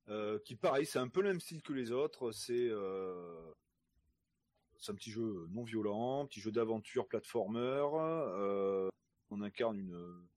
Euh, 0.09 0.39
qui 0.39 0.55
pareil, 0.55 0.85
c'est 0.85 0.99
un 0.99 1.09
peu 1.09 1.21
le 1.21 1.29
même 1.29 1.39
style 1.39 1.61
que 1.61 1.73
les 1.73 1.91
autres. 1.91 2.31
C'est 2.31 2.69
euh, 2.69 3.53
c'est 4.79 4.91
un 4.91 4.95
petit 4.95 5.11
jeu 5.11 5.47
non 5.51 5.63
violent, 5.63 6.25
petit 6.27 6.41
jeu 6.41 6.51
d'aventure 6.51 7.07
platformer. 7.07 7.59
Euh, 7.93 8.89
on 9.29 9.41
incarne 9.41 9.77
une, 9.77 10.27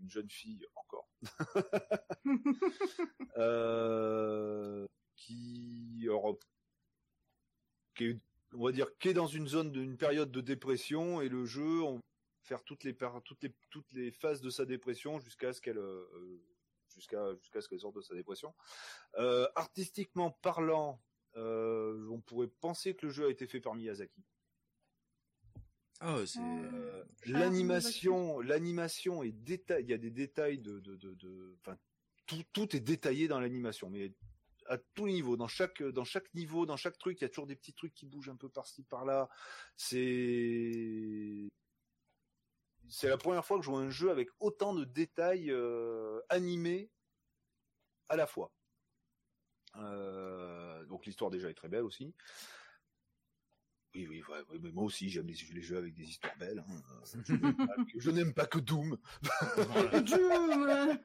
une 0.00 0.10
jeune 0.10 0.28
fille 0.28 0.66
encore 0.74 1.08
euh, 3.36 4.86
qui, 5.14 6.00
alors, 6.04 6.36
qui 7.94 8.04
est, 8.06 8.20
on 8.54 8.64
va 8.64 8.72
dire, 8.72 8.96
qui 8.98 9.08
est 9.08 9.14
dans 9.14 9.26
une 9.26 9.48
zone 9.48 9.72
d'une 9.72 9.96
période 9.96 10.30
de 10.30 10.40
dépression 10.40 11.20
et 11.20 11.28
le 11.28 11.44
jeu, 11.44 11.82
on 11.82 11.96
va 11.96 12.00
faire 12.42 12.62
toutes 12.64 12.84
les 12.84 12.92
par- 12.92 13.22
toutes 13.22 13.42
les 13.42 13.54
toutes 13.70 13.92
les 13.92 14.10
phases 14.10 14.40
de 14.40 14.50
sa 14.50 14.64
dépression 14.64 15.18
jusqu'à 15.18 15.52
ce 15.52 15.60
qu'elle 15.60 15.78
euh, 15.78 16.42
jusqu'à 16.94 17.34
jusqu'à 17.36 17.60
ce 17.60 17.68
qu'elle 17.68 17.80
sorte 17.80 17.96
de 17.96 18.02
sa 18.02 18.14
dépression. 18.14 18.54
Euh, 19.18 19.48
artistiquement 19.54 20.30
parlant, 20.30 21.00
euh, 21.36 22.08
on 22.10 22.20
pourrait 22.20 22.48
penser 22.48 22.94
que 22.94 23.06
le 23.06 23.12
jeu 23.12 23.26
a 23.26 23.30
été 23.30 23.46
fait 23.46 23.60
par 23.60 23.74
Miyazaki. 23.74 24.24
ah, 26.00 26.26
c'est. 26.26 26.40
Euh, 26.40 27.04
Ah, 27.32 27.38
l'animation, 27.40 28.40
l'animation 28.40 29.22
est 29.22 29.32
détail. 29.32 29.84
Il 29.84 29.90
y 29.90 29.94
a 29.94 29.98
des 29.98 30.10
détails 30.10 30.58
de, 30.58 30.80
de, 30.80 30.96
de, 30.96 31.14
de- 31.14 31.56
enfin, 31.60 31.76
tout, 32.26 32.42
tout 32.52 32.74
est 32.76 32.80
détaillé 32.80 33.28
dans 33.28 33.40
l'animation, 33.40 33.90
mais 33.90 34.12
à 34.68 34.78
tous 34.78 35.06
les 35.06 35.12
niveaux, 35.14 35.36
dans 35.36 35.48
chaque, 35.48 35.82
dans 35.82 36.04
chaque 36.04 36.32
niveau, 36.34 36.66
dans 36.66 36.76
chaque 36.76 36.98
truc, 36.98 37.20
il 37.20 37.24
y 37.24 37.26
a 37.26 37.28
toujours 37.28 37.46
des 37.46 37.56
petits 37.56 37.72
trucs 37.74 37.94
qui 37.94 38.06
bougent 38.06 38.28
un 38.30 38.36
peu 38.36 38.48
par-ci, 38.48 38.82
par-là. 38.84 39.28
C'est, 39.76 41.48
c'est 42.88 43.08
la 43.08 43.16
première 43.18 43.44
fois 43.44 43.58
que 43.58 43.64
je 43.64 43.70
vois 43.70 43.80
un 43.80 43.90
jeu 43.90 44.10
avec 44.10 44.28
autant 44.40 44.74
de 44.74 44.84
détails 44.84 45.50
euh, 45.50 46.20
animés 46.28 46.90
à 48.08 48.16
la 48.16 48.26
fois. 48.26 48.52
Euh, 49.80 50.84
donc 50.86 51.06
l'histoire 51.06 51.30
déjà 51.30 51.48
est 51.50 51.54
très 51.54 51.68
belle 51.68 51.82
aussi. 51.84 52.14
Oui, 53.94 54.06
oui, 54.08 54.22
ouais, 54.28 54.38
ouais, 54.50 54.58
mais 54.60 54.70
moi 54.72 54.84
aussi 54.84 55.08
j'aime 55.08 55.26
les, 55.26 55.36
les 55.54 55.62
jeux 55.62 55.78
avec 55.78 55.94
des 55.94 56.04
histoires 56.04 56.36
belles. 56.38 56.62
hein. 56.68 56.82
Je 57.96 58.10
n'aime 58.10 58.34
pas 58.34 58.46
que- 58.46 58.58
Doom. 58.58 58.98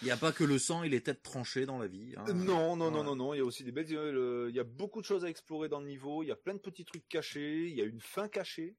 Il 0.00 0.06
n'y 0.06 0.10
a 0.10 0.16
pas 0.16 0.32
que 0.32 0.42
le 0.42 0.58
sang 0.58 0.82
et 0.82 0.88
les 0.88 1.00
têtes 1.00 1.22
tranchées 1.22 1.64
dans 1.64 1.78
la 1.78 1.86
vie. 1.86 2.14
hein. 2.16 2.24
Non, 2.34 2.74
non, 2.74 2.90
non, 2.90 3.04
non, 3.04 3.14
non. 3.14 3.34
Il 3.34 3.38
y 3.38 3.40
a 3.40 3.44
aussi 3.44 3.62
des 3.62 3.70
belles. 3.70 3.86
euh, 3.94 4.46
Il 4.50 4.56
y 4.56 4.58
a 4.58 4.64
beaucoup 4.64 5.00
de 5.00 5.06
choses 5.06 5.24
à 5.24 5.28
explorer 5.28 5.68
dans 5.68 5.78
le 5.80 5.86
niveau. 5.86 6.24
Il 6.24 6.26
y 6.26 6.32
a 6.32 6.36
plein 6.36 6.54
de 6.54 6.58
petits 6.58 6.84
trucs 6.84 7.08
cachés. 7.08 7.68
Il 7.68 7.76
y 7.76 7.80
a 7.82 7.84
une 7.84 8.00
fin 8.00 8.26
cachée 8.28 8.74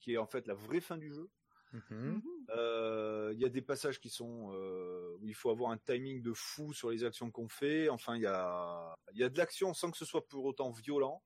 qui 0.00 0.14
est 0.14 0.16
en 0.16 0.26
fait 0.26 0.48
la 0.48 0.54
vraie 0.54 0.80
fin 0.80 0.96
du 0.96 1.12
jeu. 1.12 1.28
Mhm. 1.72 1.82
Euh, 1.92 2.20
Il 2.48 3.38
y 3.40 3.44
a 3.44 3.48
des 3.48 3.62
passages 3.62 4.00
qui 4.00 4.08
sont 4.08 4.52
euh, 4.52 5.16
où 5.20 5.28
il 5.28 5.34
faut 5.34 5.50
avoir 5.50 5.70
un 5.70 5.78
timing 5.78 6.22
de 6.22 6.32
fou 6.32 6.72
sur 6.72 6.90
les 6.90 7.04
actions 7.04 7.30
qu'on 7.30 7.48
fait. 7.48 7.88
Enfin, 7.88 8.16
il 8.16 8.22
y 8.22 8.26
a 8.26 8.94
y 9.14 9.22
a 9.22 9.28
de 9.28 9.38
l'action 9.38 9.74
sans 9.74 9.90
que 9.90 9.96
ce 9.96 10.04
soit 10.04 10.26
pour 10.26 10.44
autant 10.44 10.70
violent. 10.70 11.22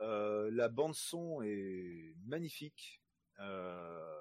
Euh, 0.00 0.50
la 0.52 0.68
bande 0.68 0.94
son 0.94 1.42
est 1.42 2.14
magnifique. 2.24 3.00
Euh, 3.40 4.18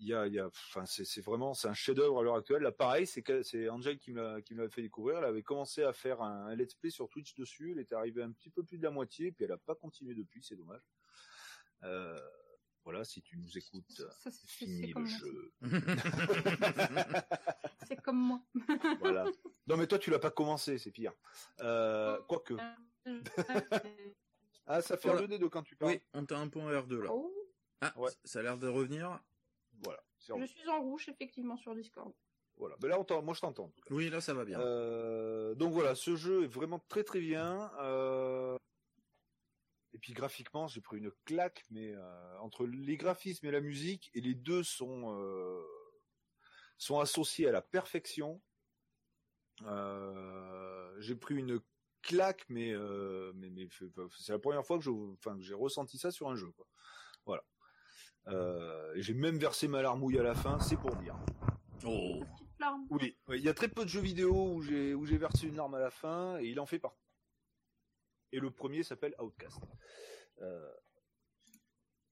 y 0.00 0.14
a, 0.14 0.26
y 0.28 0.38
a, 0.38 0.48
c'est, 0.84 1.20
vraiment, 1.24 1.54
c'est 1.54 1.66
un 1.68 1.74
chef-d'œuvre 1.74 2.20
à 2.20 2.22
l'heure 2.22 2.36
actuelle. 2.36 2.62
Là, 2.62 2.70
pareil, 2.70 3.06
c'est 3.06 3.24
c'est 3.42 3.68
Angel 3.68 3.98
qui 3.98 4.12
me 4.12 4.40
qui 4.40 4.54
fait 4.70 4.82
découvrir. 4.82 5.18
Elle 5.18 5.24
avait 5.24 5.42
commencé 5.42 5.82
à 5.82 5.92
faire 5.92 6.22
un, 6.22 6.54
let's 6.54 6.74
play 6.74 6.90
sur 6.90 7.08
Twitch 7.08 7.34
dessus. 7.34 7.72
Elle 7.72 7.80
était 7.80 7.96
arrivée 7.96 8.22
un 8.22 8.30
petit 8.30 8.50
peu 8.50 8.62
plus 8.62 8.78
de 8.78 8.84
la 8.84 8.90
moitié, 8.90 9.32
puis 9.32 9.44
elle 9.44 9.52
a 9.52 9.58
pas 9.58 9.74
continué 9.74 10.14
depuis. 10.14 10.42
C'est 10.42 10.56
dommage. 10.56 10.82
Euh, 11.82 12.18
voilà, 12.88 13.04
si 13.04 13.20
tu 13.20 13.36
nous 13.36 13.58
écoutes, 13.58 14.00
Ça, 14.18 14.30
finis 14.46 14.86
le 14.86 14.94
comme 14.94 15.06
moi. 15.06 15.18
jeu. 15.18 15.52
C'est 17.86 18.00
comme 18.00 18.16
moi. 18.18 18.40
voilà. 19.00 19.26
Non, 19.66 19.76
mais 19.76 19.86
toi, 19.86 19.98
tu 19.98 20.10
l'as 20.10 20.18
pas 20.18 20.30
commencé, 20.30 20.78
c'est 20.78 20.90
pire. 20.90 21.12
Euh, 21.60 22.18
quoique. 22.28 22.54
Ah, 24.66 24.80
ça 24.80 24.96
fait 24.96 25.08
Voilà. 25.08 25.24
un 25.24 25.28
2 25.28 25.38
de 25.38 25.46
quand 25.48 25.62
tu 25.62 25.76
parles. 25.76 25.92
Oui, 25.92 26.00
on 26.14 26.24
t'a 26.24 26.38
un 26.38 26.48
point 26.48 26.72
R2 26.72 27.02
là. 27.02 27.10
Oh, 27.12 27.30
Ah, 27.82 27.92
Ouais. 27.98 28.10
ça 28.24 28.38
a 28.38 28.42
l'air 28.42 28.56
de 28.56 28.68
revenir. 28.68 29.20
Voilà. 29.84 30.00
je 30.18 30.46
suis 30.46 30.68
en 30.70 30.80
rouge 30.80 31.10
effectivement 31.10 31.58
sur 31.58 31.74
Discord. 31.74 32.14
Voilà. 32.56 32.74
Mais 32.82 32.88
là, 32.88 32.98
on 32.98 33.22
moi, 33.22 33.34
je 33.34 33.40
t'entends. 33.42 33.70
Oui, 33.90 34.08
là 34.08 34.22
ça 34.22 34.32
va 34.32 34.46
bien. 34.46 34.58
Euh, 34.60 35.54
donc 35.56 35.74
voilà, 35.74 35.94
ce 35.94 36.16
jeu 36.16 36.44
est 36.44 36.48
vraiment 36.48 36.78
très 36.88 37.04
très 37.04 37.20
bien. 37.20 37.70
Euh, 37.80 38.56
Et 39.98 40.00
puis 40.00 40.12
graphiquement, 40.12 40.68
j'ai 40.68 40.80
pris 40.80 40.98
une 40.98 41.10
claque, 41.24 41.64
mais 41.70 41.92
euh, 41.92 42.38
entre 42.38 42.66
les 42.66 42.96
graphismes 42.96 43.46
et 43.46 43.50
la 43.50 43.60
musique, 43.60 44.12
et 44.14 44.20
les 44.20 44.36
deux 44.36 44.62
sont 44.62 45.12
euh, 45.12 45.60
sont 46.76 47.00
associés 47.00 47.48
à 47.48 47.50
la 47.50 47.62
perfection. 47.62 48.40
Euh, 49.62 50.94
j'ai 51.00 51.16
pris 51.16 51.34
une 51.34 51.58
claque, 52.00 52.44
mais 52.48 52.70
euh, 52.72 53.32
mais, 53.34 53.50
mais 53.50 53.66
c'est 54.16 54.30
la 54.30 54.38
première 54.38 54.64
fois 54.64 54.78
que 54.78 54.84
je, 54.84 54.90
enfin 55.14 55.36
que 55.36 55.42
j'ai 55.42 55.54
ressenti 55.54 55.98
ça 55.98 56.12
sur 56.12 56.28
un 56.28 56.36
jeu. 56.36 56.52
Quoi. 56.52 56.68
Voilà. 57.26 57.42
Euh, 58.28 58.92
j'ai 58.94 59.14
même 59.14 59.36
versé 59.36 59.66
ma 59.66 59.82
larmouille 59.82 60.20
à 60.20 60.22
la 60.22 60.36
fin, 60.36 60.60
c'est 60.60 60.76
pour 60.76 60.94
dire. 60.94 61.18
Oh. 61.84 62.20
Petite 62.36 62.60
larme. 62.60 62.86
Oui, 62.90 63.18
oui, 63.26 63.38
il 63.38 63.44
y 63.44 63.48
a 63.48 63.54
très 63.54 63.66
peu 63.66 63.82
de 63.82 63.90
jeux 63.90 64.00
vidéo 64.00 64.52
où 64.52 64.62
j'ai 64.62 64.94
où 64.94 65.04
j'ai 65.06 65.18
versé 65.18 65.48
une 65.48 65.56
larme 65.56 65.74
à 65.74 65.80
la 65.80 65.90
fin 65.90 66.38
et 66.38 66.44
il 66.44 66.60
en 66.60 66.66
fait 66.66 66.78
partie. 66.78 67.07
Et 68.32 68.40
le 68.40 68.50
premier 68.50 68.82
s'appelle 68.82 69.14
Outcast, 69.18 69.60
euh, 70.40 70.72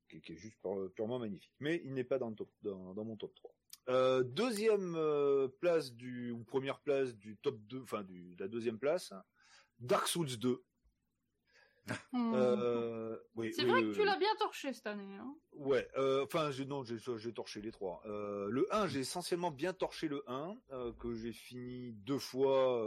qui, 0.09 0.21
qui 0.21 0.33
est 0.33 0.37
juste 0.37 0.59
pure- 0.61 0.91
purement 0.95 1.19
magnifique. 1.19 1.55
Mais 1.61 1.81
il 1.85 1.95
n'est 1.95 2.05
pas 2.05 2.19
dans 2.19 2.31
le 2.31 2.37
top 2.37 2.51
dans, 2.63 2.95
dans 2.95 3.05
mon 3.05 3.17
top 3.17 3.35
3. 3.35 3.55
Euh, 3.89 4.23
deuxième 4.25 4.97
euh, 4.97 5.49
place 5.61 5.93
du 5.93 6.31
ou 6.33 6.43
première 6.45 6.81
place 6.81 7.15
du 7.15 7.37
top 7.37 7.59
2, 7.67 7.83
enfin 7.83 8.03
du 8.03 8.35
de 8.35 8.43
la 8.43 8.49
deuxième 8.49 8.79
place, 8.79 9.13
Dark 9.79 10.09
Souls 10.09 10.39
2. 10.39 10.65
Hmm. 12.13 12.33
Euh, 12.35 13.17
oui, 13.37 13.53
C'est 13.53 13.63
oui, 13.63 13.71
vrai 13.71 13.83
oui, 13.85 13.91
que 13.93 13.97
tu 13.97 14.05
l'as 14.05 14.17
bien 14.19 14.35
torché 14.41 14.73
cette 14.73 14.89
année. 14.89 15.15
Hein. 15.15 15.37
Ouais, 15.53 15.89
enfin, 16.23 16.51
non, 16.67 16.83
j'ai 16.83 17.33
torché 17.33 17.61
les 17.61 17.71
trois. 17.71 18.03
Euh, 18.07 18.49
le 18.51 18.67
1, 18.75 18.89
j'ai 18.89 19.01
essentiellement 19.01 19.53
bien 19.53 19.73
torché 19.73 20.09
le 20.09 20.25
1, 20.27 20.57
euh, 20.73 20.93
que 20.95 21.15
j'ai 21.15 21.33
fini 21.33 21.93
deux 21.93 22.19
fois 22.19 22.83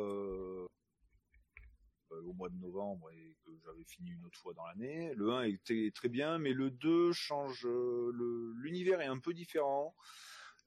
au 2.11 2.33
mois 2.33 2.49
de 2.49 2.57
novembre 2.57 3.09
et 3.11 3.37
que 3.45 3.51
j'avais 3.63 3.83
fini 3.83 4.11
une 4.11 4.25
autre 4.25 4.39
fois 4.39 4.53
dans 4.53 4.65
l'année. 4.65 5.13
Le 5.15 5.31
1 5.31 5.43
était 5.43 5.91
très 5.93 6.09
bien, 6.09 6.37
mais 6.37 6.53
le 6.53 6.71
2 6.71 7.11
change, 7.11 7.65
euh, 7.65 8.11
le 8.13 8.53
l'univers 8.57 9.01
est 9.01 9.07
un 9.07 9.19
peu 9.19 9.33
différent, 9.33 9.95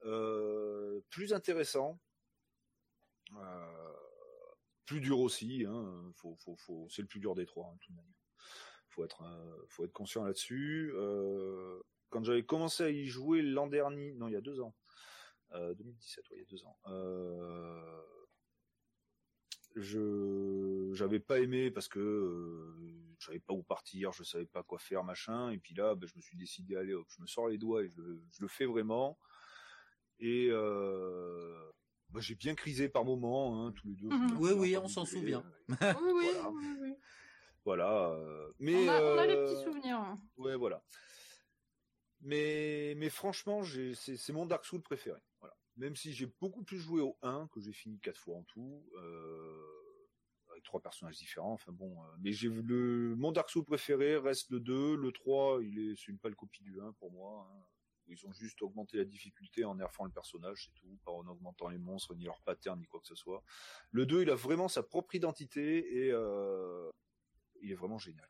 euh, 0.04 1.00
plus 1.10 1.32
intéressant. 1.32 2.00
Euh, 3.36 3.92
plus 4.84 5.00
dur 5.00 5.20
aussi, 5.20 5.64
hein, 5.66 6.12
faut, 6.16 6.36
faut, 6.36 6.56
faut, 6.56 6.86
c'est 6.90 7.02
le 7.02 7.08
plus 7.08 7.20
dur 7.20 7.34
des 7.34 7.46
trois, 7.46 7.68
hein, 7.68 7.74
de 7.74 7.78
toute 7.78 7.94
manière 7.94 8.12
faut 8.92 9.04
être 9.04 9.22
euh, 9.22 9.64
faut 9.68 9.84
être 9.84 9.92
conscient 9.92 10.24
là-dessus. 10.24 10.92
Euh, 10.94 11.80
quand 12.10 12.22
j'avais 12.24 12.44
commencé 12.44 12.84
à 12.84 12.90
y 12.90 13.06
jouer 13.06 13.42
l'an 13.42 13.66
dernier, 13.66 14.12
non 14.12 14.28
il 14.28 14.32
y 14.32 14.36
a 14.36 14.40
deux 14.40 14.60
ans, 14.60 14.74
euh, 15.52 15.74
2017, 15.74 16.30
ouais, 16.30 16.36
il 16.36 16.40
y 16.40 16.42
a 16.42 16.48
deux 16.48 16.64
ans, 16.64 16.78
euh, 16.88 18.02
je 19.76 20.90
j'avais 20.94 21.20
pas 21.20 21.40
aimé 21.40 21.70
parce 21.70 21.88
que 21.88 21.98
euh, 21.98 22.74
je 23.18 23.26
savais 23.26 23.38
pas 23.40 23.54
où 23.54 23.62
partir, 23.62 24.12
je 24.12 24.22
savais 24.24 24.46
pas 24.46 24.62
quoi 24.62 24.78
faire, 24.78 25.04
machin. 25.04 25.50
Et 25.50 25.58
puis 25.58 25.74
là, 25.74 25.94
ben, 25.94 26.06
je 26.08 26.14
me 26.16 26.20
suis 26.22 26.36
décidé, 26.36 26.76
allez, 26.76 26.94
hop, 26.94 27.06
je 27.08 27.20
me 27.22 27.26
sors 27.26 27.48
les 27.48 27.58
doigts 27.58 27.82
et 27.84 27.88
je, 27.88 28.00
le- 28.00 28.22
je 28.32 28.42
le 28.42 28.48
fais 28.48 28.66
vraiment. 28.66 29.18
Et 30.18 30.48
euh, 30.50 31.70
ben, 32.10 32.20
j'ai 32.20 32.34
bien 32.34 32.54
crisé 32.54 32.88
par 32.88 33.04
moments, 33.04 33.66
hein, 33.66 33.72
tous 33.72 33.86
les 33.88 33.94
deux. 33.94 34.08
Mhm. 34.08 34.36
Oui, 34.38 34.52
oui, 34.52 34.76
on 34.76 34.88
s'en 34.88 35.04
souvient. 35.04 35.44
euh, 35.82 35.94
Oui, 36.00 36.12
oui, 36.14 36.24
Voilà. 36.32 36.50
oui, 36.50 36.66
oui. 36.80 36.94
Voilà. 37.64 38.08
euh, 38.10 38.52
mais 38.58 38.74
On, 38.74 38.88
a, 38.88 39.02
on 39.14 39.18
a 39.18 39.26
les 39.26 39.36
petits 39.36 39.62
souvenirs. 39.64 39.98
hein. 39.98 40.20
Ouais, 40.36 40.56
voilà. 40.56 40.82
Mais, 42.20 42.94
mais 42.96 43.08
franchement, 43.08 43.62
c'est 43.94 44.32
mon 44.32 44.46
Dark 44.46 44.64
Souls 44.64 44.82
préféré. 44.82 45.18
Même 45.76 45.96
si 45.96 46.12
j'ai 46.12 46.26
beaucoup 46.40 46.62
plus 46.64 46.78
joué 46.78 47.00
au 47.00 47.16
1, 47.22 47.48
que 47.52 47.60
j'ai 47.60 47.72
fini 47.72 47.98
quatre 47.98 48.18
fois 48.18 48.36
en 48.36 48.42
tout, 48.44 48.84
euh, 48.96 49.62
avec 50.50 50.62
trois 50.64 50.80
personnages 50.80 51.16
différents. 51.16 51.52
Enfin 51.54 51.72
bon, 51.72 52.02
euh, 52.02 52.06
mais 52.20 52.32
j'ai 52.32 52.48
vu 52.48 52.62
le 52.62 53.14
mon 53.16 53.32
Dark 53.32 53.48
Souls 53.50 53.64
préféré 53.64 54.16
reste 54.18 54.50
le 54.50 54.60
2, 54.60 54.96
le 54.96 55.12
3, 55.12 55.62
il 55.62 55.78
est 55.78 55.96
c'est 55.96 56.12
une 56.12 56.18
pâle 56.18 56.36
copie 56.36 56.62
du 56.62 56.80
1 56.80 56.92
pour 56.92 57.10
moi. 57.12 57.48
hein. 57.50 57.64
Ils 58.08 58.26
ont 58.26 58.32
juste 58.32 58.60
augmenté 58.62 58.96
la 58.98 59.04
difficulté 59.04 59.64
en 59.64 59.76
nerfant 59.76 60.04
le 60.04 60.10
personnage, 60.10 60.64
c'est 60.66 60.74
tout, 60.74 60.98
pas 61.04 61.12
en 61.12 61.26
augmentant 61.28 61.68
les 61.68 61.78
monstres, 61.78 62.14
ni 62.16 62.24
leur 62.24 62.42
pattern, 62.42 62.78
ni 62.78 62.86
quoi 62.86 63.00
que 63.00 63.06
ce 63.06 63.14
soit. 63.14 63.42
Le 63.92 64.04
2, 64.06 64.22
il 64.22 64.30
a 64.30 64.34
vraiment 64.34 64.66
sa 64.68 64.82
propre 64.82 65.14
identité 65.14 66.04
et 66.06 66.10
euh, 66.12 66.90
il 67.62 67.70
est 67.70 67.74
vraiment 67.76 67.98
génial. 67.98 68.28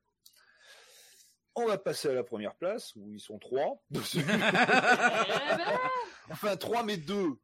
On 1.55 1.67
va 1.67 1.79
passer 1.79 2.09
à 2.09 2.13
la 2.13 2.23
première 2.23 2.55
place 2.55 2.95
où 2.97 3.11
ils 3.13 3.21
sont 3.21 3.39
trois. 3.39 3.83
enfin 6.31 6.57
trois 6.57 6.83
mais 6.85 6.97
deux, 6.97 7.39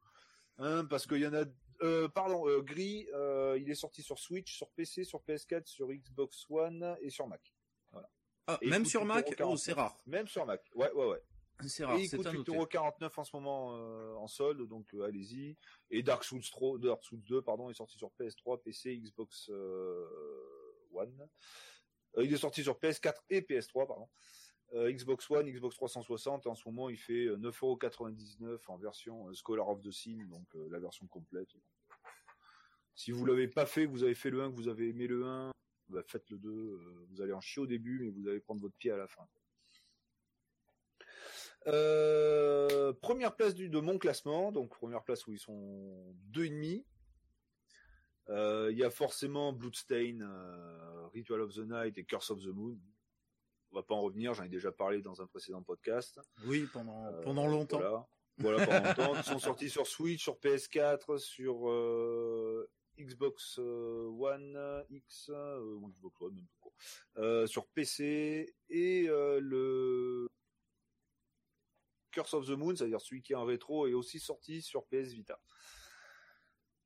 hein, 0.57 0.85
parce 0.85 1.05
qu'il 1.07 1.21
y 1.21 1.27
en 1.27 1.33
a. 1.33 1.43
euh, 1.81 2.07
pardon, 2.09 2.47
euh, 2.47 2.61
Gris, 2.61 3.07
euh, 3.13 3.57
il 3.59 3.69
est 3.69 3.75
sorti 3.75 4.01
sur 4.03 4.19
Switch, 4.19 4.55
sur 4.55 4.69
PC, 4.71 5.03
sur 5.03 5.21
PS4, 5.21 5.65
sur 5.65 5.87
Xbox 5.91 6.45
One 6.49 6.97
et 7.01 7.09
sur 7.09 7.27
Mac. 7.27 7.53
Ah, 8.47 8.57
Et 8.61 8.65
il 8.65 8.71
même 8.71 8.85
sur 8.85 9.05
Mac, 9.05 9.29
8,49. 9.29 9.43
oh, 9.45 9.57
c'est 9.57 9.73
rare. 9.73 9.95
Même 10.07 10.27
sur 10.27 10.43
Mac. 10.45 10.61
Ouais, 10.73 10.91
ouais, 10.93 11.05
ouais. 11.05 11.21
C'est 11.67 11.85
rare, 11.85 11.97
Et 11.97 12.03
il 12.03 12.09
coûte 12.09 12.25
à 12.25 12.31
noter. 12.33 12.51
8,49€ 12.51 13.11
en 13.17 13.23
ce 13.23 13.35
moment 13.35 13.75
euh, 13.75 14.15
en 14.15 14.27
solde, 14.27 14.67
donc 14.67 14.91
euh, 14.95 15.03
allez-y. 15.03 15.55
Et 15.91 16.01
Dark 16.01 16.23
Souls 16.23 16.41
3, 16.41 16.79
Dark 16.79 17.03
Souls 17.03 17.21
2, 17.25 17.43
pardon, 17.43 17.69
est 17.69 17.75
sorti 17.75 17.97
sur 17.99 18.09
PS3, 18.19 18.61
PC, 18.63 18.97
Xbox 18.97 19.49
euh, 19.51 20.07
One. 20.93 21.27
Il 22.17 22.33
est 22.33 22.37
sorti 22.37 22.63
sur 22.63 22.79
PS4 22.79 23.13
et 23.29 23.41
PS3, 23.41 23.85
pardon. 23.87 24.09
Euh, 24.73 24.91
Xbox 24.91 25.29
One, 25.31 25.49
Xbox 25.49 25.75
360, 25.75 26.45
en 26.45 26.53
ce 26.53 26.67
moment 26.67 26.89
il 26.89 26.97
fait 26.97 27.25
euh, 27.25 27.37
9,99€ 27.37 28.59
en 28.67 28.77
version 28.77 29.27
euh, 29.27 29.33
Scholar 29.33 29.67
of 29.67 29.81
the 29.81 29.91
Sim, 29.91 30.27
donc 30.29 30.45
euh, 30.55 30.67
la 30.69 30.79
version 30.79 31.07
complète. 31.07 31.49
Si 32.93 33.11
vous 33.11 33.25
l'avez 33.25 33.47
pas 33.47 33.65
fait, 33.65 33.85
que 33.85 33.91
vous 33.91 34.03
avez 34.03 34.13
fait 34.13 34.29
le 34.29 34.43
1, 34.43 34.51
que 34.51 34.55
vous 34.55 34.67
avez 34.67 34.89
aimé 34.89 35.07
le 35.07 35.25
1, 35.25 35.51
bah, 35.89 36.03
faites 36.05 36.29
le 36.29 36.37
2, 36.37 36.49
euh, 36.49 37.07
vous 37.09 37.21
allez 37.21 37.33
en 37.33 37.41
chier 37.41 37.61
au 37.61 37.65
début, 37.65 37.99
mais 37.99 38.09
vous 38.09 38.27
allez 38.27 38.39
prendre 38.41 38.61
votre 38.61 38.75
pied 38.75 38.91
à 38.91 38.97
la 38.97 39.07
fin. 39.07 39.27
Euh, 41.67 42.93
première 42.93 43.35
place 43.35 43.55
de 43.55 43.79
mon 43.79 43.97
classement, 43.97 44.51
donc 44.51 44.69
première 44.77 45.03
place 45.03 45.25
où 45.27 45.33
ils 45.33 45.39
sont 45.39 46.15
deux 46.27 46.45
et 46.45 46.49
demi. 46.49 46.85
Euh, 48.29 48.69
Il 48.71 48.77
y 48.77 48.83
a 48.83 48.89
forcément 48.89 49.51
Bloodstain, 49.51 50.21
euh, 50.21 51.07
Ritual 51.07 51.41
of 51.41 51.53
the 51.55 51.65
Night 51.67 51.97
et 51.97 52.03
Curse 52.03 52.29
of 52.29 52.41
the 52.41 52.47
Moon. 52.47 52.77
On 53.71 53.75
va 53.75 53.83
pas 53.83 53.93
en 53.93 54.01
revenir, 54.01 54.33
j'en 54.33 54.43
ai 54.43 54.49
déjà 54.49 54.71
parlé 54.71 55.01
dans 55.01 55.21
un 55.21 55.27
précédent 55.27 55.61
podcast. 55.61 56.19
Oui, 56.45 56.67
pendant, 56.73 57.05
Euh, 57.05 57.21
pendant 57.21 57.47
longtemps. 57.47 57.77
Voilà, 57.77 58.07
voilà 58.37 58.65
pendant 58.65 58.87
longtemps. 58.87 59.15
Ils 59.15 59.23
sont 59.23 59.39
sortis 59.39 59.69
sur 59.69 59.85
Switch, 59.85 60.23
sur 60.23 60.37
PS4, 60.39 61.19
sur 61.19 61.69
euh, 61.69 62.67
Xbox 62.97 63.59
euh, 63.59 64.07
One 64.07 64.83
X, 64.89 65.29
euh, 65.33 65.79
Xbox 65.87 66.21
One, 66.21 66.35
même 66.35 66.47
tout 66.61 67.47
sur 67.47 67.67
PC 67.67 68.53
et 68.69 69.03
le 69.07 70.27
Curse 72.11 72.33
of 72.33 72.47
the 72.47 72.51
Moon, 72.51 72.75
c'est-à-dire 72.75 73.01
celui 73.01 73.21
qui 73.21 73.33
est 73.33 73.35
en 73.35 73.45
rétro, 73.45 73.87
est 73.87 73.93
aussi 73.93 74.19
sorti 74.19 74.61
sur 74.61 74.85
PS 74.87 75.13
Vita. 75.13 75.39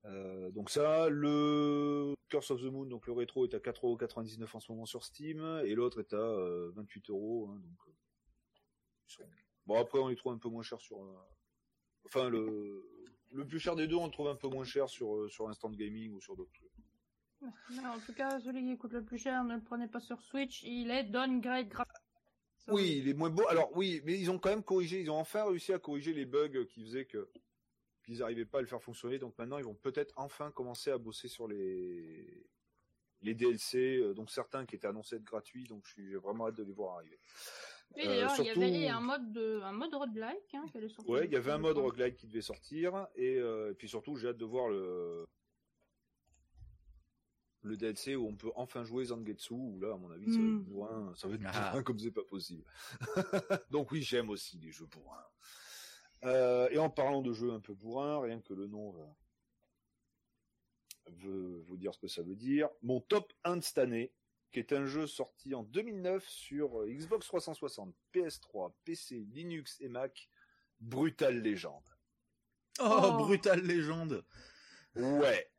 Euh, 0.06 0.52
donc 0.52 0.70
ça, 0.70 1.08
le 1.10 2.14
Curse 2.30 2.52
of 2.52 2.62
the 2.62 2.66
Moon, 2.66 2.86
donc 2.86 3.08
le 3.08 3.14
rétro 3.14 3.46
est 3.46 3.54
à 3.54 3.60
4,99€ 3.60 4.56
en 4.56 4.60
ce 4.60 4.72
moment 4.72 4.86
sur 4.86 5.04
Steam, 5.04 5.62
et 5.66 5.76
l'autre 5.76 6.00
est 6.00 6.14
à 6.14 6.18
euh, 6.18 6.72
28€. 6.76 7.50
Hein, 7.50 7.60
donc, 7.60 7.78
euh, 7.88 7.92
sont- 9.08 9.24
Bon 9.66 9.80
après 9.80 10.00
on 10.00 10.10
les 10.10 10.16
trouve 10.18 10.34
un 10.34 10.38
peu 10.38 10.50
moins 10.50 10.62
chers 10.64 10.82
sur, 10.82 11.02
euh, 11.02 11.16
enfin 12.06 12.30
le 12.30 12.86
le 13.32 13.48
plus 13.48 13.60
cher 13.60 13.76
des 13.78 13.88
deux 13.88 13.96
on 13.96 14.06
le 14.06 14.12
trouve 14.12 14.28
un 14.28 14.36
peu 14.36 14.50
moins 14.50 14.66
cher 14.66 14.90
sur 14.90 15.30
sur 15.32 15.48
Instant 15.48 15.70
Gaming 15.70 16.12
ou 16.14 16.20
sur 16.20 16.36
d'autres 16.36 16.52
en 17.42 18.00
tout 18.06 18.14
cas, 18.14 18.40
celui 18.40 18.64
qui 18.66 18.78
coûte 18.78 18.94
le 18.94 19.04
plus 19.04 19.18
cher, 19.18 19.44
ne 19.44 19.56
le 19.56 19.62
prenez 19.62 19.88
pas 19.88 20.00
sur 20.00 20.22
Switch. 20.22 20.64
Il 20.64 20.90
est 20.92 21.04
downgrade 21.04 21.68
graphique. 21.68 21.92
Oui, 22.70 23.00
il 23.00 23.10
est 23.10 23.14
moins 23.14 23.30
beau. 23.30 23.46
Alors 23.50 23.70
oui, 23.76 24.02
mais 24.06 24.18
ils 24.18 24.32
ont 24.32 24.40
quand 24.40 24.50
même 24.50 24.64
corrigé, 24.64 25.02
ils 25.02 25.10
ont 25.12 25.18
enfin 25.20 25.44
réussi 25.46 25.74
à 25.74 25.80
corriger 25.80 26.14
les 26.14 26.26
bugs 26.26 26.66
qui 26.70 26.84
faisaient 26.84 27.06
que 27.06 27.30
qu'ils 28.04 28.20
n'arrivaient 28.20 28.46
pas 28.46 28.60
à 28.60 28.62
le 28.62 28.68
faire 28.68 28.82
fonctionner. 28.84 29.18
Donc 29.20 29.38
maintenant, 29.38 29.58
ils 29.58 29.64
vont 29.66 29.74
peut-être 29.76 30.14
enfin 30.18 30.52
commencer 30.52 30.92
à 30.92 30.98
bosser 30.98 31.28
sur 31.28 31.48
les 31.48 32.46
les 33.22 33.34
DLC, 33.36 33.98
euh, 34.00 34.14
donc 34.14 34.30
certains 34.30 34.66
qui 34.66 34.76
étaient 34.76 34.88
annoncés 34.88 35.16
être 35.16 35.24
gratuits, 35.24 35.64
donc 35.64 35.86
je 35.86 35.92
suis 35.94 36.14
vraiment 36.16 36.48
hâte 36.48 36.56
de 36.56 36.64
les 36.64 36.74
voir 36.74 36.98
arriver. 36.98 37.18
Oui, 37.96 38.02
Euh, 38.04 38.06
d'ailleurs, 38.08 38.36
il 38.40 38.46
y 38.46 38.50
avait 38.50 38.88
un 38.90 39.00
mode 39.00 39.32
de, 39.32 39.62
un 39.62 39.72
mode 39.72 39.94
roguelike, 39.94 40.54
hein, 40.56 40.66
qui 40.70 40.78
allait 40.78 40.90
sortir. 40.90 41.10
Ouais, 41.14 41.26
il 41.26 41.32
y 41.32 41.38
avait 41.38 41.52
un 41.52 41.58
mode 41.58 41.78
roguelike 41.78 42.18
qui 42.18 42.28
devait 42.28 42.42
sortir, 42.42 43.08
et, 43.16 43.38
euh, 43.38 43.72
et 43.72 43.76
puis 43.76 43.88
surtout, 43.88 44.18
j'ai 44.18 44.28
hâte 44.28 44.38
de 44.38 44.44
voir 44.46 44.68
le 44.68 45.24
le 47.62 47.78
DLC 47.78 48.18
où 48.18 48.28
on 48.28 48.36
peut 48.36 48.52
enfin 48.58 48.84
jouer 48.84 49.06
Zangetsu, 49.06 49.54
où 49.54 49.80
là, 49.80 49.94
à 49.94 49.98
mon 49.98 50.12
avis, 50.12 50.30
ça 50.34 50.38
va 50.40 50.46
être 50.46 50.64
bourrin, 50.66 51.14
ça 51.16 51.28
va 51.30 51.36
être 51.36 51.42
Ah. 51.46 51.70
bourrin 51.70 51.84
comme 51.84 51.98
c'est 52.00 52.12
pas 52.12 52.24
possible. 52.26 52.66
Donc 53.72 53.92
oui, 53.92 54.02
j'aime 54.02 54.30
aussi 54.30 54.58
les 54.58 54.72
jeux 54.72 54.86
bourrins. 54.88 55.24
Euh, 56.26 56.70
et 56.72 56.78
en 56.78 56.90
parlant 56.90 57.22
de 57.22 57.34
jeux 57.34 57.52
un 57.52 57.60
peu 57.60 57.74
bourrins, 57.74 58.22
rien 58.22 58.40
que 58.42 58.54
le 58.54 58.68
nom 58.68 58.92
va- 58.92 59.16
veut 61.08 61.62
vous 61.68 61.78
dire 61.78 61.94
ce 61.94 62.00
que 62.00 62.08
ça 62.08 62.22
veut 62.22 62.36
dire, 62.36 62.70
mon 62.82 63.02
top 63.02 63.34
1 63.44 63.58
de 63.58 63.62
cette 63.62 63.78
année, 63.78 64.14
qui 64.52 64.60
est 64.60 64.72
un 64.74 64.86
jeu 64.86 65.08
sorti 65.08 65.54
en 65.56 65.64
2009 65.64 66.28
sur 66.28 66.82
euh, 66.82 66.88
Xbox 66.90 67.26
360, 67.28 67.94
PS3, 68.14 68.74
PC, 68.86 69.26
Linux 69.32 69.78
et 69.82 69.90
Mac, 69.90 70.30
Brutal 70.80 71.42
Legend. 71.42 71.82
Oh, 72.80 72.84
Oh. 73.04 73.18
Brutal 73.18 73.62
Légende. 73.62 74.24
Ouais. 74.96 75.50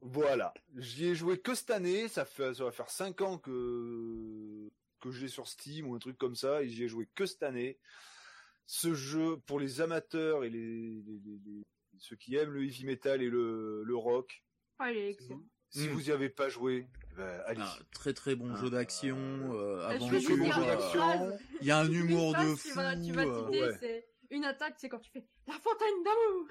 Voilà. 0.00 0.52
J'y 0.76 1.06
ai 1.06 1.14
joué 1.14 1.40
que 1.40 1.54
cette 1.54 1.70
année. 1.70 2.08
Ça 2.08 2.24
fait, 2.24 2.54
ça 2.54 2.64
va 2.64 2.70
faire 2.72 2.90
5 2.90 3.20
ans 3.22 3.38
que, 3.38 4.70
que 5.00 5.10
j'ai 5.10 5.28
sur 5.28 5.48
Steam 5.48 5.88
ou 5.88 5.94
un 5.94 5.98
truc 5.98 6.16
comme 6.18 6.36
ça. 6.36 6.62
Et 6.62 6.68
j'y 6.68 6.84
ai 6.84 6.88
joué 6.88 7.08
que 7.14 7.26
cette 7.26 7.42
année. 7.42 7.78
Ce 8.66 8.94
jeu, 8.94 9.36
pour 9.46 9.60
les 9.60 9.80
amateurs 9.80 10.44
et 10.44 10.50
les, 10.50 11.02
les- 11.02 11.20
les- 11.24 11.40
les- 11.44 11.62
ceux 11.98 12.16
qui 12.16 12.34
aiment 12.36 12.50
le 12.52 12.64
heavy 12.64 12.84
metal 12.86 13.22
et 13.22 13.28
le, 13.30 13.82
le 13.84 13.96
rock, 13.96 14.42
Ah, 14.78 14.90
si 15.70 15.88
Mm. 15.88 15.92
vous 15.92 16.08
y 16.08 16.12
avez 16.12 16.28
pas 16.28 16.48
joué, 16.48 16.88
ben, 17.16 17.40
allez. 17.46 17.60
Ah, 17.62 17.78
très 17.92 18.12
très 18.12 18.34
bon 18.34 18.52
Ah, 18.54 18.60
jeu 18.60 18.70
d'action, 18.70 19.16
euh, 19.18 19.76
je 19.82 19.88
vais 19.88 19.94
aventure. 19.94 20.18
juste 20.18 20.26
dire 20.28 20.36
une 20.38 20.50
euh, 20.70 20.78
phrase. 20.78 21.38
Il 21.60 21.66
y 21.66 21.70
a 21.70 21.78
un 21.78 21.90
humour 21.90 22.32
de 22.34 22.54
fou. 22.56 22.68
tu 22.68 22.74
vas 22.74 22.92
euh, 23.22 23.46
citer, 23.46 23.60
ouais. 23.62 23.76
c'est 23.80 24.06
une 24.30 24.44
attaque, 24.44 24.74
c'est 24.78 24.88
quand 24.88 24.98
tu 25.00 25.10
fais 25.10 25.24
la 25.46 25.54
fontaine 25.54 26.02
d'amour. 26.04 26.48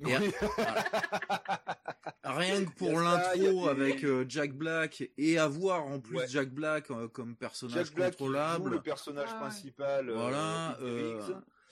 Et- 0.00 0.16
Oui. 0.16 0.32
Rien 2.24 2.64
que 2.64 2.70
pour 2.70 2.98
a 3.00 3.02
l'intro 3.02 3.68
avec 3.68 4.04
euh, 4.04 4.24
Jack 4.28 4.52
Black 4.54 5.02
et 5.18 5.38
avoir 5.38 5.84
en 5.86 6.00
plus 6.00 6.16
Ouais. 6.18 6.28
Jack 6.28 6.50
Black 6.50 6.90
euh, 6.90 7.08
comme 7.08 7.34
personnage 7.36 7.74
Jack 7.86 7.94
Black 7.94 8.18
joue 8.18 8.66
le 8.68 8.80
personnage 8.80 9.28
Ah 9.32 9.38
principal. 9.40 10.10
euh, 10.10 10.14
Voilà. 10.14 10.78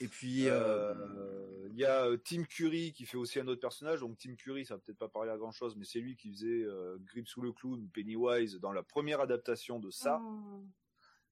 Et 0.00 0.09
puis 0.09 0.46
Il 0.46 1.74
y 1.76 1.84
a 1.84 2.06
Tim 2.24 2.44
Curry 2.44 2.92
qui 2.92 3.05
fait 3.06 3.16
aussi 3.16 3.38
un 3.40 3.46
autre 3.48 3.60
personnage. 3.60 4.00
Donc 4.00 4.18
Tim 4.18 4.34
Curry, 4.34 4.64
ça 4.66 4.74
va 4.74 4.80
peut-être 4.80 4.98
pas 4.98 5.09
parler 5.09 5.30
à 5.30 5.36
grand 5.36 5.52
chose, 5.52 5.76
mais 5.76 5.84
c'est 5.84 6.00
lui 6.00 6.16
qui 6.16 6.30
faisait 6.32 6.64
euh, 6.64 6.96
Grip 7.05 7.28
sous 7.28 7.40
le 7.42 7.52
clown, 7.52 7.88
Pennywise 7.92 8.56
dans 8.56 8.72
la 8.72 8.82
première 8.82 9.20
adaptation 9.20 9.78
de 9.78 9.90
ça. 9.90 10.20
Oh. 10.22 10.64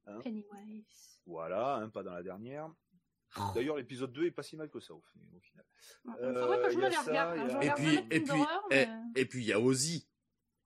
Hein 0.06 0.20
Pennywise. 0.22 1.20
Voilà, 1.26 1.76
hein, 1.76 1.88
pas 1.88 2.04
dans 2.04 2.12
la 2.14 2.22
dernière. 2.22 2.68
D'ailleurs, 3.54 3.76
l'épisode 3.76 4.12
2 4.12 4.26
est 4.26 4.30
pas 4.30 4.42
si 4.42 4.56
mal 4.56 4.68
que 4.70 4.80
ça 4.80 4.94
au, 4.94 5.00
fi- 5.12 5.18
au 5.36 5.40
final. 5.40 5.64
Euh, 6.20 6.40
faudrait 6.40 6.62
que 6.62 6.70
je 6.72 6.76
me 6.78 6.88
les 6.88 6.92
ça, 6.92 7.02
regarde. 7.02 7.38
hein. 7.38 7.60
Et 7.60 7.70
puis 7.70 7.94
et 7.96 8.20
puis 8.20 8.24
d'horreur, 8.24 8.62
et, 9.16 9.24
puis 9.26 9.42
il 9.42 9.46
y 9.48 9.52
a 9.52 9.60
Ozzy. 9.60 10.08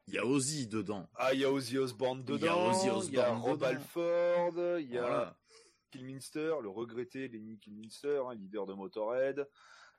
Il 0.06 0.14
y 0.14 0.18
a 0.18 0.26
Ozzy 0.26 0.66
dedans. 0.66 1.08
Ah, 1.14 1.32
il 1.34 1.40
y 1.40 1.44
a 1.44 1.50
Ozzy 1.52 1.78
Osbourne 1.78 2.24
Il 2.26 2.30
y 2.30 2.34
a 2.34 2.38
dedans. 2.38 2.70
Ozzy 2.70 3.08
Il 3.08 3.14
y 3.14 3.18
a 3.20 3.32
Rob 3.34 3.58
dedans. 3.58 3.66
Alford. 3.66 4.78
Il 4.80 4.90
y 4.90 4.98
a 4.98 5.02
Voilà. 5.02 5.36
Kilminster, 5.90 6.54
le 6.62 6.68
regretté 6.68 7.28
Lenny 7.28 7.58
Kilminster, 7.58 8.22
hein, 8.28 8.34
leader 8.34 8.66
de 8.66 8.74
Motorhead. 8.74 9.48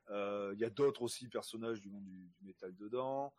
Euh, 0.09 0.51
Il 0.55 0.59
y 0.61 0.65
a 0.65 0.69
d'autres 0.69 1.01
aussi 1.01 1.27
personnages 1.27 1.81
du 1.81 1.89
monde 1.89 2.05
du, 2.05 2.29
du 2.39 2.43
métal 2.45 2.75
dedans. 2.75 3.33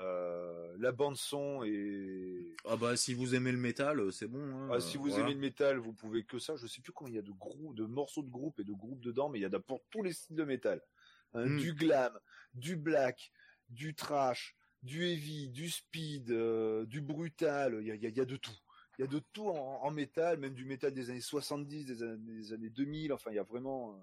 Euh, 0.00 0.74
la 0.78 0.90
bande 0.92 1.16
son 1.16 1.62
est 1.64 2.46
Ah 2.64 2.76
bah 2.76 2.96
si 2.96 3.12
vous 3.14 3.34
aimez 3.34 3.52
le 3.52 3.58
métal, 3.58 4.00
euh, 4.00 4.10
c'est 4.10 4.26
bon. 4.26 4.40
hein, 4.42 4.70
Ah, 4.72 4.80
si 4.80 4.96
vous 4.96 5.08
voilà. 5.08 5.24
aimez 5.24 5.34
le 5.34 5.40
métal, 5.40 5.76
vous 5.78 5.92
pouvez 5.92 6.24
que 6.24 6.38
ça. 6.38 6.56
Je 6.56 6.66
sais 6.66 6.80
plus 6.80 6.92
combien 6.92 7.12
il 7.12 7.16
y 7.16 7.18
a 7.18 7.22
de 7.22 7.30
groupes, 7.32 7.74
de 7.76 7.84
morceaux 7.84 8.22
de 8.22 8.30
groupes 8.30 8.58
et 8.60 8.64
de 8.64 8.72
groupes 8.72 9.00
dedans, 9.02 9.28
mais 9.28 9.38
il 9.38 9.42
y 9.42 9.46
en 9.46 9.52
a 9.52 9.60
pour 9.60 9.82
tous 9.90 10.02
les 10.02 10.12
styles 10.12 10.36
de 10.36 10.44
métal. 10.44 10.80
Hein, 11.34 11.46
Mm. 11.46 11.58
Du 11.58 11.74
glam, 11.74 12.18
du 12.54 12.76
black, 12.76 13.32
du 13.68 13.94
trash, 13.94 14.56
du 14.82 15.04
heavy, 15.06 15.48
du 15.48 15.68
speed, 15.70 16.30
euh, 16.30 16.84
du 16.86 17.00
brutal. 17.00 17.78
Il 17.80 17.86
y 17.86 17.90
a, 17.90 17.94
il 17.94 18.02
y 18.02 18.06
a- 18.06 18.10
il 18.10 18.16
y 18.16 18.20
a 18.20 18.24
de 18.24 18.36
tout. 18.36 18.56
Il 18.98 19.02
y 19.02 19.04
a 19.04 19.08
de 19.08 19.20
tout 19.32 19.48
en, 19.48 19.82
en 19.82 19.90
métal, 19.90 20.38
même 20.38 20.52
du 20.54 20.64
métal 20.66 20.92
des 20.92 21.08
années 21.10 21.20
70, 21.22 21.86
des 21.86 22.02
années, 22.02 22.16
des 22.34 22.52
années 22.52 22.68
2000. 22.70 23.12
Enfin, 23.12 23.30
il 23.30 23.36
y 23.36 23.38
a 23.38 23.42
vraiment. 23.42 23.98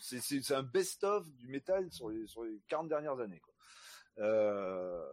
C'est, 0.00 0.50
un 0.52 0.62
best-of 0.64 1.30
du 1.36 1.46
métal 1.46 1.88
sur 1.92 2.10
les, 2.10 2.26
sur 2.26 2.42
les 2.42 2.60
40 2.66 2.88
dernières 2.88 3.20
années. 3.20 3.38
Quoi. 3.38 3.53
Euh, 4.18 5.04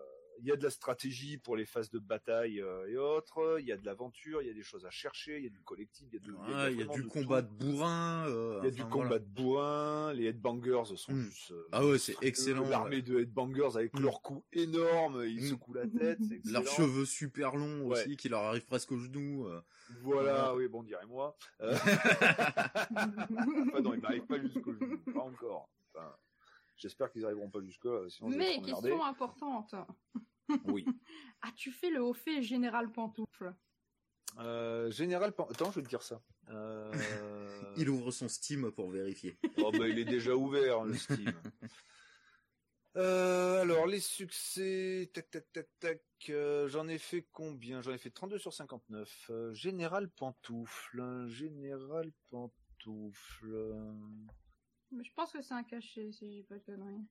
il 0.44 0.48
y 0.48 0.52
a 0.52 0.56
de 0.56 0.64
la 0.64 0.72
stratégie 0.72 1.38
pour 1.38 1.56
les 1.56 1.68
phases 1.68 1.92
de 1.92 2.00
bataille 2.00 2.62
euh, 2.62 2.88
et 2.90 2.98
autres. 2.98 3.58
Il 3.60 3.68
y 3.68 3.72
a 3.72 3.78
de 3.78 3.86
l'aventure, 3.86 4.42
il 4.42 4.48
y 4.48 4.50
a 4.50 4.54
des 4.56 4.64
choses 4.64 4.88
à 4.88 4.90
chercher, 4.90 5.38
il 5.38 5.44
y 5.44 5.48
a 5.48 5.52
du 5.52 5.62
collectif, 5.62 6.08
il 6.12 6.16
y 6.16 6.18
a, 6.18 6.26
de, 6.26 6.32
Ouais, 6.32 6.72
il 6.74 6.80
y 6.80 6.82
a 6.82 6.86
vraiment 6.86 6.94
du 6.96 7.04
de 7.04 7.08
combat 7.10 7.44
tout. 7.44 7.50
de 7.50 7.54
bourrin. 7.66 8.26
euh, 8.28 8.60
Il 8.64 8.66
y 8.66 8.68
a 8.68 8.72
du 8.72 8.84
combat 8.86 9.06
voilà. 9.06 9.20
de 9.20 9.26
bourrin, 9.26 10.14
les 10.14 10.26
headbangers 10.26 10.96
sont 10.96 11.14
Mm. 11.14 11.22
juste. 11.30 11.52
euh, 11.52 11.68
Ah 11.72 11.86
ouais, 11.86 12.00
c'est 12.00 12.16
excellent, 12.24 12.68
L'armée 12.68 13.04
de 13.04 13.20
headbangers 13.20 13.76
avec 13.76 13.94
Mm. 13.94 14.02
leurs 14.02 14.22
coups 14.24 14.44
énormes, 14.54 15.24
ils 15.28 15.44
Mm. 15.44 15.48
secouent 15.50 15.74
la 15.76 15.86
tête. 15.88 16.20
Leurs 16.46 16.66
cheveux 16.68 17.06
super 17.06 17.56
longs 17.56 17.84
Ouais. 17.86 18.02
aussi, 18.02 18.18
qui 18.18 18.28
leur 18.28 18.42
arrivent 18.42 18.66
presque 18.66 18.92
aux 18.94 18.98
genoux. 18.98 19.46
euh. 19.48 19.62
Voilà, 20.02 20.56
oui, 20.56 20.68
bon, 20.68 20.82
dirais-moi. 20.82 21.38
Enfin, 22.90 23.82
non, 23.82 23.94
ils 23.94 24.02
n'arrivent 24.02 24.26
pas 24.26 24.40
jusqu'au 24.40 24.74
genou, 24.74 24.98
pas 25.14 25.20
encore. 25.22 25.70
Enfin, 25.94 26.16
J'espère 26.82 27.12
qu'ils 27.12 27.24
arriveront 27.26 27.52
pas 27.52 27.62
jusque 27.62 27.86
là, 27.86 28.10
sinon 28.10 28.32
je 28.32 28.38
vais 28.38 28.58
Mais 28.58 28.62
question 28.62 29.04
importante. 29.06 29.76
Oui. 30.66 30.84
As-tu 31.42 31.72
fait 31.72 31.92
le 31.92 32.04
haut 32.04 32.14
fait 32.14 32.42
général 32.42 32.92
pantoufle? 32.92 33.56
Euh, 34.40 34.90
Général, 34.92 35.34
Pan- 35.34 35.48
attends, 35.50 35.72
je 35.72 35.76
vais 35.80 35.84
te 35.84 35.90
dire 35.90 36.02
ça. 36.02 36.22
Euh... 36.50 36.92
Il 37.78 37.90
ouvre 37.90 38.12
son 38.12 38.28
Steam 38.28 38.72
pour 38.72 38.90
vérifier. 38.90 39.38
Oh 39.58 39.72
bah 39.72 39.88
il 39.88 39.98
est 40.00 40.06
déjà 40.06 40.36
ouvert 40.36 40.84
le 40.84 40.96
Steam. 40.96 41.32
Euh, 42.98 43.62
alors 43.62 43.86
les 43.86 44.02
succès, 44.02 45.10
tac 45.14 45.30
tac 45.30 45.50
tac 45.54 45.68
tac, 45.80 46.02
euh, 46.30 46.68
j'en 46.68 46.88
ai 46.90 46.98
fait 46.98 47.26
combien? 47.32 47.82
J'en 47.82 47.94
ai 47.94 47.98
fait 47.98 48.10
32 48.10 48.38
sur 48.40 48.54
59. 48.54 49.28
Euh, 49.30 49.54
Général 49.54 50.10
Pantoufle, 50.10 51.28
Général 51.28 52.12
Pantoufle. 52.30 53.76
Mais 54.92 55.04
je 55.04 55.14
pense 55.14 55.32
que 55.32 55.42
c'est 55.42 55.54
un 55.54 55.64
cachet, 55.64 56.12
si 56.12 56.36
j'ai 56.36 56.44
pas 56.44 56.56
de 56.58 56.64
conneries. 56.64 57.08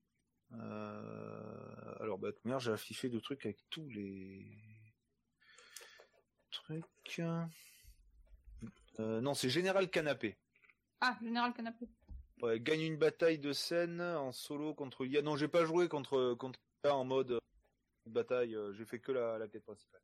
Euh, 0.53 1.95
alors 2.01 2.19
bah 2.19 2.31
de 2.33 2.39
manière, 2.45 2.61
j'ai 2.61 2.73
affiché 2.73 3.09
de 3.09 3.19
trucs 3.21 3.47
avec 3.47 3.59
tous 3.71 3.89
les 3.89 4.45
trucs. 6.51 7.21
Euh, 8.99 9.21
non, 9.21 9.35
c'est 9.35 9.49
Général 9.49 9.89
Canapé. 9.89 10.37
Ah, 11.01 11.17
Général 11.23 11.55
Canapé. 11.55 11.89
Ouais, 12.43 12.61
gagne 12.61 12.83
une 12.83 12.99
bataille 12.99 13.39
de 13.39 13.53
scène 13.53 14.01
en 14.01 14.33
solo 14.33 14.75
contre 14.75 15.05
Lia. 15.05 15.23
Non, 15.23 15.37
j'ai 15.37 15.49
pas 15.49 15.65
joué 15.65 15.89
contre 15.89 16.35
contre 16.35 16.59
en 16.85 17.05
mode 17.05 17.33
euh, 17.33 17.41
bataille. 18.07 18.57
J'ai 18.73 18.85
fait 18.85 19.01
que 19.01 19.13
la, 19.13 19.39
la 19.39 19.49
quête 19.49 19.65
principale. 19.65 20.03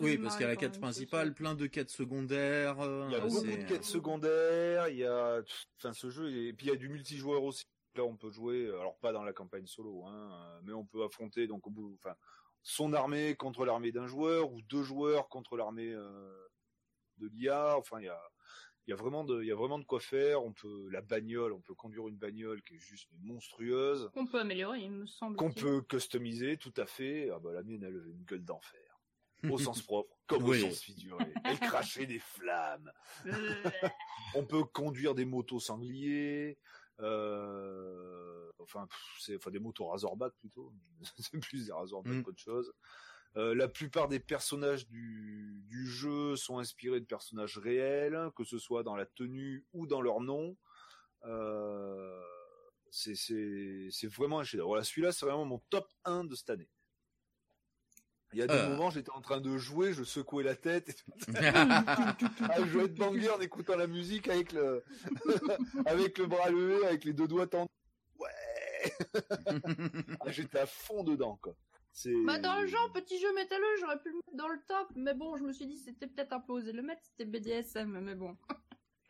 Oui, 0.00 0.18
parce 0.18 0.36
qu'il 0.36 0.42
y 0.42 0.46
a 0.46 0.50
la 0.52 0.56
quête 0.56 0.78
principale, 0.78 1.34
plein 1.34 1.54
de 1.54 1.66
quêtes 1.66 1.90
secondaires. 1.90 2.80
euh, 2.80 3.06
Il 3.08 3.12
y 3.12 3.16
a 3.16 3.20
beaucoup 3.20 3.42
de 3.44 3.64
quêtes 3.68 3.84
secondaires. 3.84 4.88
Il 4.88 4.96
y 4.98 5.04
a, 5.04 5.42
enfin, 5.78 5.92
ce 5.92 6.08
jeu 6.10 6.30
et 6.30 6.52
puis 6.52 6.66
il 6.66 6.68
y 6.70 6.72
a 6.72 6.76
du 6.76 6.88
multijoueur 6.88 7.42
aussi. 7.42 7.64
Là, 7.96 8.04
on 8.04 8.16
peut 8.16 8.30
jouer, 8.30 8.66
euh, 8.66 8.78
alors 8.78 8.96
pas 8.98 9.12
dans 9.12 9.24
la 9.24 9.32
campagne 9.32 9.66
solo, 9.66 10.04
hein, 10.04 10.30
euh, 10.32 10.60
mais 10.64 10.72
on 10.74 10.84
peut 10.84 11.02
affronter 11.02 11.46
donc 11.46 11.66
au 11.66 11.70
bout, 11.70 11.96
enfin, 11.98 12.14
son 12.62 12.92
armée 12.92 13.34
contre 13.36 13.64
l'armée 13.64 13.90
d'un 13.90 14.06
joueur 14.06 14.52
ou 14.52 14.60
deux 14.62 14.82
joueurs 14.82 15.28
contre 15.28 15.56
l'armée 15.56 15.92
euh, 15.94 16.30
de 17.16 17.26
l'IA. 17.28 17.76
Enfin, 17.78 17.98
il 18.00 18.04
y 18.04 18.08
a, 18.08 18.20
il 18.86 18.90
y 18.90 18.92
a 18.92 18.96
vraiment 18.96 19.24
de, 19.24 19.40
il 19.40 19.48
y 19.48 19.52
a 19.52 19.54
vraiment 19.56 19.78
de 19.78 19.84
quoi 19.84 19.98
faire. 20.00 20.44
On 20.44 20.52
peut 20.52 20.88
la 20.90 21.00
bagnole, 21.00 21.54
on 21.54 21.60
peut 21.62 21.74
conduire 21.74 22.06
une 22.06 22.18
bagnole 22.18 22.62
qui 22.64 22.74
est 22.74 22.78
juste 22.78 23.08
monstrueuse. 23.22 24.10
Qu'on 24.12 24.26
peut 24.26 24.40
améliorer, 24.40 24.80
il 24.80 24.90
me 24.92 25.06
semble. 25.06 25.36
qu'on 25.36 25.52
peut 25.52 25.80
customiser, 25.80 26.58
tout 26.58 26.74
à 26.76 26.84
fait. 26.84 27.30
Ah 27.32 27.38
bah, 27.38 27.52
la 27.54 27.62
mienne, 27.62 27.82
elle 27.82 27.96
avait 27.96 28.10
une 28.10 28.24
gueule 28.24 28.44
d'enfer. 28.44 28.80
Au 29.50 29.58
sens 29.58 29.82
propre, 29.82 30.16
comme 30.26 30.44
Oui. 30.44 30.62
au 30.62 30.66
sens 30.68 30.80
figuré. 30.80 31.32
Elle 31.44 31.58
crachait 31.60 32.06
des 32.06 32.18
flammes. 32.18 32.90
On 34.34 34.44
peut 34.44 34.64
conduire 34.64 35.14
des 35.14 35.24
motos 35.24 35.60
sangliers. 35.60 36.58
Euh... 37.00 38.50
Enfin, 38.58 38.88
c'est 39.20 39.36
enfin 39.36 39.50
des 39.50 39.58
motos 39.58 39.86
Razorback 39.86 40.32
plutôt. 40.40 40.72
c'est 41.18 41.38
plus 41.38 41.66
des 41.66 41.72
Razorback 41.72 42.14
Mm. 42.14 42.22
qu'autre 42.22 42.40
chose. 42.40 42.72
Euh, 43.36 43.54
la 43.54 43.68
plupart 43.68 44.08
des 44.08 44.18
personnages 44.18 44.88
du, 44.88 45.62
du 45.66 45.86
jeu 45.86 46.36
sont 46.36 46.58
inspirés 46.58 47.00
de 47.00 47.04
personnages 47.04 47.58
réels, 47.58 48.30
que 48.34 48.44
ce 48.44 48.58
soit 48.58 48.82
dans 48.82 48.96
la 48.96 49.04
tenue 49.04 49.66
ou 49.74 49.86
dans 49.86 50.00
leur 50.00 50.20
nom. 50.20 50.56
Euh, 51.24 52.22
c'est 52.90 53.14
c'est 53.14 53.88
c'est 53.90 54.06
vraiment 54.06 54.38
un 54.38 54.44
chef-d'œuvre. 54.44 54.68
Voilà, 54.68 54.84
celui-là, 54.84 55.12
c'est 55.12 55.26
vraiment 55.26 55.44
mon 55.44 55.58
top 55.68 55.86
1 56.04 56.24
de 56.24 56.34
cette 56.34 56.48
année. 56.50 56.70
Il 58.32 58.38
y 58.40 58.42
a 58.42 58.46
des 58.46 58.54
Euh. 58.54 58.68
moments, 58.70 58.90
j'étais 58.90 59.12
en 59.12 59.20
train 59.20 59.40
de 59.40 59.56
jouer, 59.56 59.92
je 59.92 60.02
secouais 60.04 60.42
la 60.42 60.56
tête, 60.56 60.88
et 60.88 60.94
tout. 60.94 61.10
Ah, 61.44 62.52
à 62.52 62.64
jouer 62.66 62.88
de 62.88 62.94
banger 62.98 63.30
en 63.30 63.40
écoutant 63.40 63.76
la 63.76 63.86
musique 63.86 64.28
avec 64.28 64.52
le 64.52 64.84
avec 65.86 66.18
le 66.18 66.26
bras 66.26 66.50
levé, 66.50 66.84
avec 66.86 67.04
les 67.04 67.12
deux 67.12 67.28
doigts 67.28 67.46
tendus. 67.46 67.68
Ouais, 68.18 68.90
Ah, 70.20 70.30
j'étais 70.30 70.58
à 70.58 70.66
fond 70.66 71.02
dedans 71.04 71.38
quoi. 71.40 71.54
C'est. 71.92 72.12
Bah, 72.26 72.38
dans 72.38 72.60
le 72.60 72.66
genre, 72.66 72.92
petit 72.92 73.18
jeu 73.18 73.32
métalleux, 73.34 73.64
j'aurais 73.80 73.98
pu 74.00 74.10
le 74.10 74.16
mettre 74.16 74.36
dans 74.36 74.48
le 74.48 74.58
top, 74.68 74.88
mais 74.96 75.14
bon, 75.14 75.36
je 75.36 75.44
me 75.44 75.52
suis 75.52 75.66
dit 75.66 75.78
c'était 75.78 76.06
peut-être 76.06 76.32
un 76.34 76.40
peu 76.40 76.52
osé 76.52 76.72
le 76.72 76.82
mettre, 76.82 77.00
c'était 77.04 77.24
BDSM, 77.24 78.00
mais 78.00 78.14
bon. 78.14 78.36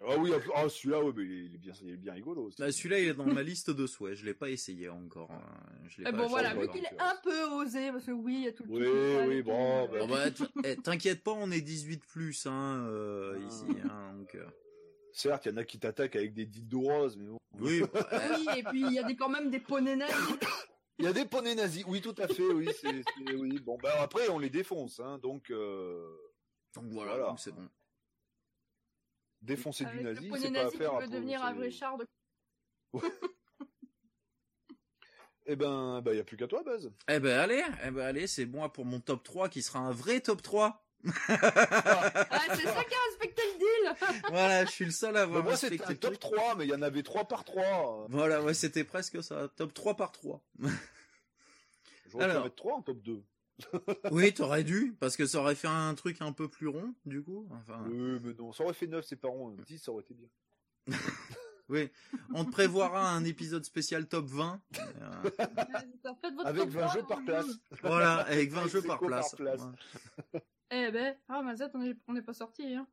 Ah 0.05 0.17
oui, 0.19 0.31
ah, 0.55 0.69
celui-là, 0.69 1.03
ouais, 1.03 1.13
mais 1.17 1.25
il 1.25 1.55
est 1.55 1.59
bien, 1.59 1.73
il 1.83 1.91
est 1.91 1.97
bien 1.97 2.13
rigolo. 2.13 2.45
aussi. 2.45 2.61
Bah, 2.61 2.71
celui-là, 2.71 3.01
il 3.01 3.09
est 3.09 3.15
dans 3.15 3.25
ma 3.27 3.43
liste 3.43 3.71
de 3.71 3.87
souhaits. 3.87 4.15
Je 4.17 4.25
l'ai 4.27 4.35
pas 4.35 4.51
essayé 4.51 4.89
encore. 4.91 5.31
hein. 5.31 5.43
Je 5.89 6.03
l'ai 6.03 6.09
Et 6.09 6.13
pas 6.13 6.19
bon, 6.19 6.27
voilà, 6.27 6.55
vu 6.55 6.69
qu'il 6.69 6.85
est 6.85 6.93
euh, 6.93 6.97
un 7.05 7.15
peu 7.23 7.45
osé, 7.55 7.91
parce 7.91 8.05
que 8.05 8.11
oui, 8.13 8.35
il 8.35 8.45
y 8.45 8.49
a 8.49 8.53
tout 8.53 8.65
le 8.65 8.73
Oui, 8.73 9.27
oui, 9.37 9.43
bon, 9.43 9.85
euh, 9.85 9.87
bah, 9.87 9.99
Bon, 10.01 10.09
bah, 10.09 10.47
eh, 10.65 10.77
T'inquiète 10.77 11.23
pas, 11.25 11.33
on 11.33 11.51
est 11.51 11.63
18 11.63 12.05
plus 12.05 12.47
hein, 12.47 12.85
euh, 12.89 13.39
Ah. 13.41 13.47
ici. 13.49 13.65
Hein, 13.91 14.15
donc, 14.19 14.35
euh, 14.35 14.45
Certes, 15.13 15.47
il 15.47 15.53
y 15.53 15.55
en 15.55 15.57
a 15.57 15.65
qui 15.65 15.79
t'attaquent 15.79 16.17
avec 16.17 16.35
des 16.35 16.45
dildos 16.45 16.81
roses, 16.83 17.17
mais 17.17 17.29
bon. 17.29 17.39
Oui, 17.59 17.81
bah, 17.95 18.07
Oui, 18.37 18.47
et 18.59 18.63
puis 18.65 18.83
il 18.83 18.93
y 18.93 18.99
a 18.99 19.03
des, 19.03 19.17
quand 19.17 19.31
même 19.31 19.51
des 19.51 19.61
poneys 19.61 19.97
nazis. 19.97 20.37
Il 20.99 21.07
y 21.07 21.09
a 21.09 21.13
des 21.15 21.25
poneys 21.25 21.55
nazis, 21.55 21.85
oui, 21.89 22.03
tout 22.03 22.15
à 22.19 22.29
fait, 22.29 22.47
oui, 22.53 22.69
c'est, 22.81 23.03
oui. 23.35 23.59
Bon, 23.61 23.79
bah 23.83 23.95
après, 24.01 24.29
on 24.29 24.39
les 24.39 24.51
défonce, 24.51 25.01
hein, 25.01 25.19
donc 25.23 25.51
euh, 25.51 26.07
donc 26.75 26.85
voilà, 26.91 27.17
Voilà. 27.17 27.35
c'est 27.39 27.53
bon. 27.55 27.67
Défoncer 29.43 29.85
du 29.85 30.03
nazi, 30.03 30.23
c'est 30.23 30.29
pas 30.29 30.51
nazi 30.51 30.51
qui 30.51 30.59
affaire 30.59 30.97
veut 30.97 31.05
à 31.05 31.07
devenir 31.07 31.45
un 31.45 31.53
vrai 31.53 31.71
char 31.71 31.97
de... 31.99 32.07
Eh 35.49 35.55
ben, 35.55 36.01
bah, 36.03 36.13
il 36.13 36.17
y 36.17 36.21
a 36.21 36.25
plus 36.25 36.37
qu'à 36.37 36.49
toi, 36.49 36.65
Buzz. 36.65 36.91
Eh 37.09 37.21
ben 37.21 37.39
allez, 37.39 37.63
eh 37.85 37.91
ben 37.93 38.05
allez, 38.05 38.27
c'est 38.27 38.47
bon 38.47 38.69
pour 38.69 38.85
mon 38.85 38.99
top 38.99 39.23
3 39.23 39.49
qui 39.49 39.63
sera 39.63 39.79
un 39.79 39.93
vrai 39.93 40.21
top 40.21 40.43
3. 40.43 40.85
Ah, 41.07 41.13
c'est 41.29 42.65
ça 42.65 42.85
qui 42.85 42.95
a 42.95 43.05
respecté 43.09 43.43
le 43.53 43.59
deal 43.59 44.23
voilà, 44.29 44.65
je 44.65 44.71
suis 44.73 44.85
le 44.85 44.91
seul 44.91 45.17
à 45.17 45.23
avoir 45.23 45.45
moi, 45.45 45.57
c'était 45.57 45.77
respecté 45.77 46.07
un 46.09 46.11
le 46.11 46.17
top 46.17 46.31
truc. 46.31 46.41
3, 46.41 46.55
mais 46.57 46.65
il 46.65 46.71
y 46.71 46.75
en 46.75 46.83
avait 46.83 47.05
3 47.05 47.29
par 47.29 47.45
3. 47.45 48.07
Voilà, 48.09 48.43
ouais, 48.43 48.55
c'était 48.55 48.83
presque 48.83 49.23
ça. 49.23 49.49
Top 49.57 49.73
3 49.73 49.95
par 49.95 50.11
3. 50.11 50.43
J'aurais 52.11 52.29
pu 52.29 52.43
mettre 52.43 52.57
3 52.57 52.75
en 52.75 52.83
top 52.83 53.01
2. 53.03 53.23
Oui, 54.11 54.35
t'aurais 54.35 54.65
dû, 54.65 54.95
parce 55.01 55.17
que 55.17 55.27
ça 55.27 55.39
aurait 55.41 55.55
fait 55.55 55.69
un 55.69 55.95
truc 55.95 56.21
un 56.21 56.33
peu 56.33 56.49
plus 56.49 56.69
rond, 56.69 56.95
du 57.05 57.23
coup. 57.23 57.49
Enfin, 57.51 57.83
Oui, 57.89 58.21
mais 58.23 58.35
non, 58.35 58.53
ça 58.53 58.65
aurait 58.65 58.75
fait 58.75 58.87
9, 58.87 59.05
c'est 59.05 59.17
pas 59.17 59.29
rond. 59.29 59.57
10, 59.67 59.79
ça 59.79 59.93
aurait 59.93 60.03
été 60.03 60.15
bien. 60.15 60.29
oui. 61.69 61.91
On 62.35 62.45
te 62.45 62.51
prévoira 62.51 63.11
un 63.11 63.25
épisode 63.25 63.65
spécial 63.65 64.07
top 64.07 64.27
20. 64.27 64.61
Euh, 64.79 65.31
Avec 65.39 66.01
top 66.03 66.19
20 66.23 66.71
trois, 66.71 66.95
jeux 66.95 67.03
par 67.03 67.25
place. 67.25 67.47
voilà, 67.83 68.15
avec 68.21 68.51
20 68.51 68.61
Avec 68.61 68.73
jeux 68.73 68.83
par 68.83 68.99
par 69.01 69.09
place. 69.09 69.35
Ouais. 70.33 70.41
Eh 70.71 70.91
ben, 70.91 71.17
ah, 71.29 71.43
Mazette, 71.43 71.71
on 71.75 71.83
est, 71.83 71.97
on 72.09 72.17
est 72.17 72.23
pas 72.23 72.35
sorti, 72.35 72.75
hein. 72.75 72.87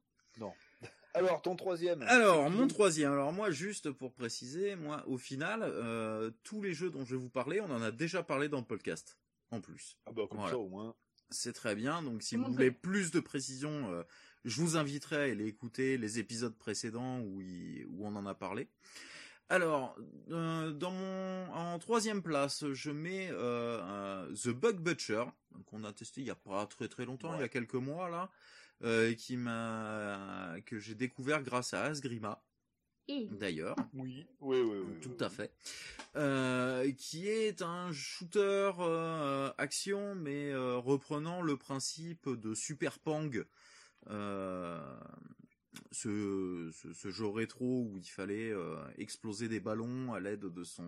Alors, 1.15 1.41
ton 1.41 1.55
troisième. 1.55 2.01
Alors, 2.03 2.49
mon 2.49 2.67
troisième. 2.67 3.11
Alors 3.11 3.31
moi, 3.33 3.51
juste 3.51 3.91
pour 3.91 4.13
préciser, 4.13 4.75
moi, 4.75 5.03
au 5.07 5.17
final, 5.17 5.61
euh, 5.63 6.31
tous 6.43 6.61
les 6.61 6.73
jeux 6.73 6.89
dont 6.89 7.05
je 7.05 7.15
vais 7.15 7.21
vous 7.21 7.29
parler, 7.29 7.61
on 7.61 7.69
en 7.69 7.81
a 7.81 7.91
déjà 7.91 8.23
parlé 8.23 8.49
dans 8.49 8.57
le 8.59 8.65
podcast, 8.65 9.17
en 9.53 9.61
plus. 9.61 9.97
Ah 10.05 10.11
bah, 10.11 10.23
comme 10.29 10.39
Voilà. 10.39 10.51
ça, 10.53 10.57
au 10.59 10.67
moins. 10.69 10.95
C'est 11.29 11.53
très 11.53 11.75
bien. 11.75 12.03
Donc, 12.03 12.21
si 12.21 12.35
vous 12.35 12.43
voulez 12.51 12.71
plus 12.71 13.11
de 13.11 13.19
précision, 13.19 13.91
euh, 13.91 14.03
je 14.45 14.61
vous 14.61 14.77
inviterai 14.77 15.15
à 15.15 15.31
aller 15.31 15.47
écouter 15.47 15.97
les 15.97 16.19
épisodes 16.19 16.55
précédents 16.57 17.19
où, 17.21 17.41
il- 17.41 17.85
où 17.87 18.05
on 18.05 18.15
en 18.15 18.25
a 18.25 18.35
parlé. 18.35 18.67
Alors, 19.49 19.95
euh, 20.29 20.71
dans 20.71 20.91
mon 20.91 21.51
en 21.53 21.77
troisième 21.79 22.21
place, 22.21 22.65
je 22.71 22.91
mets 22.91 23.29
euh, 23.31 23.79
euh, 23.81 24.33
The 24.35 24.49
Bug 24.49 24.77
Butcher, 24.79 25.25
qu'on 25.65 25.83
a 25.83 25.93
testé 25.93 26.21
il 26.21 26.27
y 26.27 26.31
a 26.31 26.35
pas 26.35 26.65
très 26.65 26.87
très 26.87 27.05
longtemps, 27.05 27.33
il 27.35 27.41
y 27.41 27.43
a 27.43 27.49
quelques 27.49 27.73
mois 27.75 28.09
là, 28.09 28.29
euh, 28.83 29.09
et 29.11 29.15
qui 29.15 29.35
m'a 29.37 30.55
que 30.65 30.79
j'ai 30.79 30.95
découvert 30.95 31.43
grâce 31.43 31.73
à 31.73 31.83
Asgrima. 31.83 32.43
D'ailleurs. 33.07 33.75
Oui, 33.93 34.25
oui, 34.41 34.61
oui. 34.61 34.77
oui, 34.85 34.99
Tout 35.01 35.09
oui. 35.19 35.25
à 35.25 35.29
fait. 35.29 35.51
Euh, 36.15 36.91
qui 36.93 37.27
est 37.27 37.61
un 37.61 37.91
shooter 37.91 38.71
euh, 38.79 39.51
action, 39.57 40.15
mais 40.15 40.51
euh, 40.51 40.77
reprenant 40.77 41.41
le 41.41 41.57
principe 41.57 42.29
de 42.29 42.53
Super 42.53 42.99
Pang, 42.99 43.31
euh, 44.09 44.99
ce, 45.91 46.69
ce, 46.73 46.93
ce 46.93 47.09
jeu 47.09 47.27
rétro 47.27 47.83
où 47.83 47.97
il 47.97 48.09
fallait 48.09 48.51
euh, 48.51 48.77
exploser 48.97 49.47
des 49.47 49.59
ballons 49.59 50.13
à 50.13 50.19
l'aide 50.19 50.45
de 50.45 50.63
son... 50.63 50.87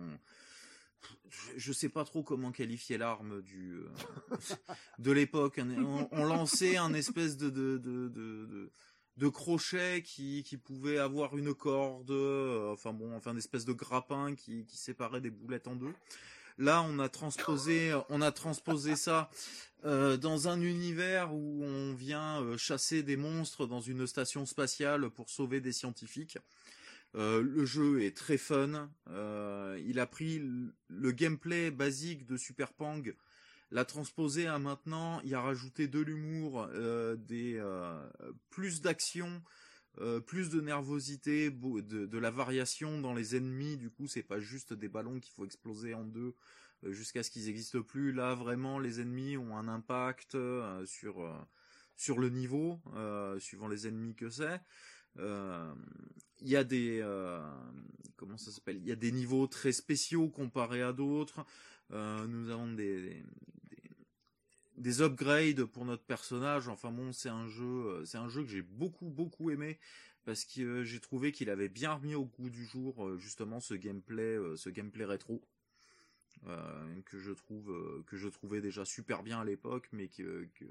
Je, 1.28 1.58
je 1.58 1.72
sais 1.72 1.88
pas 1.88 2.04
trop 2.04 2.22
comment 2.24 2.50
qualifier 2.50 2.98
l'arme 2.98 3.40
du 3.42 3.74
euh, 3.76 3.88
de 4.98 5.12
l'époque. 5.12 5.60
On, 5.62 6.08
on 6.10 6.24
lançait 6.24 6.76
un 6.78 6.94
espèce 6.94 7.36
de 7.36 7.48
de, 7.48 7.78
de, 7.78 8.08
de, 8.08 8.70
de 9.16 9.26
de 9.26 9.28
crochet 9.28 10.02
qui, 10.02 10.42
qui 10.42 10.56
pouvait 10.56 10.98
avoir 10.98 11.36
une 11.36 11.54
corde, 11.54 12.10
euh, 12.10 12.72
enfin 12.72 12.92
bon, 12.92 13.14
enfin 13.16 13.32
une 13.32 13.38
espèce 13.38 13.64
de 13.64 13.72
grappin 13.72 14.34
qui, 14.34 14.64
qui 14.66 14.76
séparait 14.76 15.20
des 15.20 15.30
boulettes 15.30 15.68
en 15.68 15.76
deux. 15.76 15.94
Là, 16.58 16.82
on 16.82 16.98
a 16.98 17.08
transposé, 17.08 17.94
on 18.08 18.22
a 18.22 18.32
transposé 18.32 18.96
ça 18.96 19.30
euh, 19.84 20.16
dans 20.16 20.48
un 20.48 20.60
univers 20.60 21.34
où 21.34 21.62
on 21.62 21.94
vient 21.94 22.42
euh, 22.42 22.56
chasser 22.56 23.02
des 23.02 23.16
monstres 23.16 23.66
dans 23.66 23.80
une 23.80 24.06
station 24.06 24.46
spatiale 24.46 25.10
pour 25.10 25.28
sauver 25.28 25.60
des 25.60 25.72
scientifiques. 25.72 26.38
Euh, 27.14 27.42
le 27.42 27.64
jeu 27.64 28.02
est 28.02 28.16
très 28.16 28.38
fun. 28.38 28.90
Euh, 29.08 29.80
il 29.86 30.00
a 30.00 30.06
pris 30.06 30.42
le 30.88 31.12
gameplay 31.12 31.70
basique 31.70 32.26
de 32.26 32.36
Super 32.36 32.72
Pang, 32.72 33.02
l'a 33.70 33.84
transposé 33.84 34.46
à 34.46 34.58
maintenant. 34.58 35.20
Il 35.24 35.34
a 35.34 35.40
rajouté 35.40 35.88
de 35.88 36.00
l'humour, 36.00 36.68
euh, 36.72 37.16
euh, 37.30 38.08
plus 38.50 38.80
d'action, 38.80 39.42
euh, 39.98 40.20
plus 40.20 40.50
de 40.50 40.60
nervosité, 40.60 41.50
de, 41.50 42.18
la 42.18 42.30
variation 42.30 43.00
dans 43.00 43.14
les 43.14 43.36
ennemis. 43.36 43.76
Du 43.76 43.90
coup, 43.90 44.06
c'est 44.06 44.22
pas 44.22 44.40
juste 44.40 44.72
des 44.72 44.88
ballons 44.88 45.20
qu'il 45.20 45.32
faut 45.32 45.44
exploser 45.44 45.94
en 45.94 46.04
deux 46.04 46.34
jusqu'à 46.82 47.22
ce 47.22 47.30
qu'ils 47.30 47.46
n'existent 47.46 47.82
plus. 47.82 48.12
Là, 48.12 48.34
vraiment, 48.34 48.78
les 48.78 49.00
ennemis 49.00 49.36
ont 49.36 49.56
un 49.56 49.68
impact 49.68 50.36
sur 50.84 51.18
le 52.18 52.28
niveau, 52.28 52.80
suivant 53.38 53.68
les 53.68 53.88
ennemis 53.88 54.14
que 54.14 54.28
c'est. 54.28 54.60
Il 55.18 56.48
y 56.48 56.56
a 56.56 56.64
des 56.64 57.02
Il 58.68 58.86
y 58.86 58.92
a 58.92 58.96
des 58.96 59.12
niveaux 59.12 59.46
très 59.46 59.72
spéciaux 59.72 60.28
comparés 60.28 60.82
à 60.82 60.92
d'autres. 60.92 61.44
Euh, 61.92 62.26
nous 62.26 62.50
avons 62.50 62.72
des, 62.72 63.00
des 63.02 63.22
des 64.76 65.00
upgrades 65.02 65.64
pour 65.64 65.84
notre 65.84 66.04
personnage. 66.04 66.68
Enfin 66.68 66.90
bon, 66.90 67.12
c'est 67.12 67.28
un 67.28 67.48
jeu, 67.48 67.64
euh, 67.64 68.04
c'est 68.04 68.18
un 68.18 68.28
jeu 68.28 68.42
que 68.42 68.48
j'ai 68.48 68.62
beaucoup 68.62 69.08
beaucoup 69.08 69.50
aimé 69.50 69.78
parce 70.24 70.44
que 70.44 70.60
euh, 70.60 70.84
j'ai 70.84 71.00
trouvé 71.00 71.32
qu'il 71.32 71.50
avait 71.50 71.68
bien 71.68 71.94
remis 71.94 72.14
au 72.14 72.24
goût 72.24 72.50
du 72.50 72.64
jour 72.64 73.06
euh, 73.06 73.16
justement 73.18 73.60
ce 73.60 73.74
gameplay, 73.74 74.38
ce 74.56 74.70
gameplay 74.70 75.04
rétro 75.04 75.42
que 77.06 77.18
je 77.18 77.32
trouve 77.32 78.04
que 78.06 78.16
je 78.16 78.28
trouvais 78.28 78.60
déjà 78.60 78.84
super 78.84 79.24
bien 79.24 79.40
à 79.40 79.44
l'époque, 79.44 79.88
mais 79.92 80.06
que, 80.06 80.48
que 80.54 80.64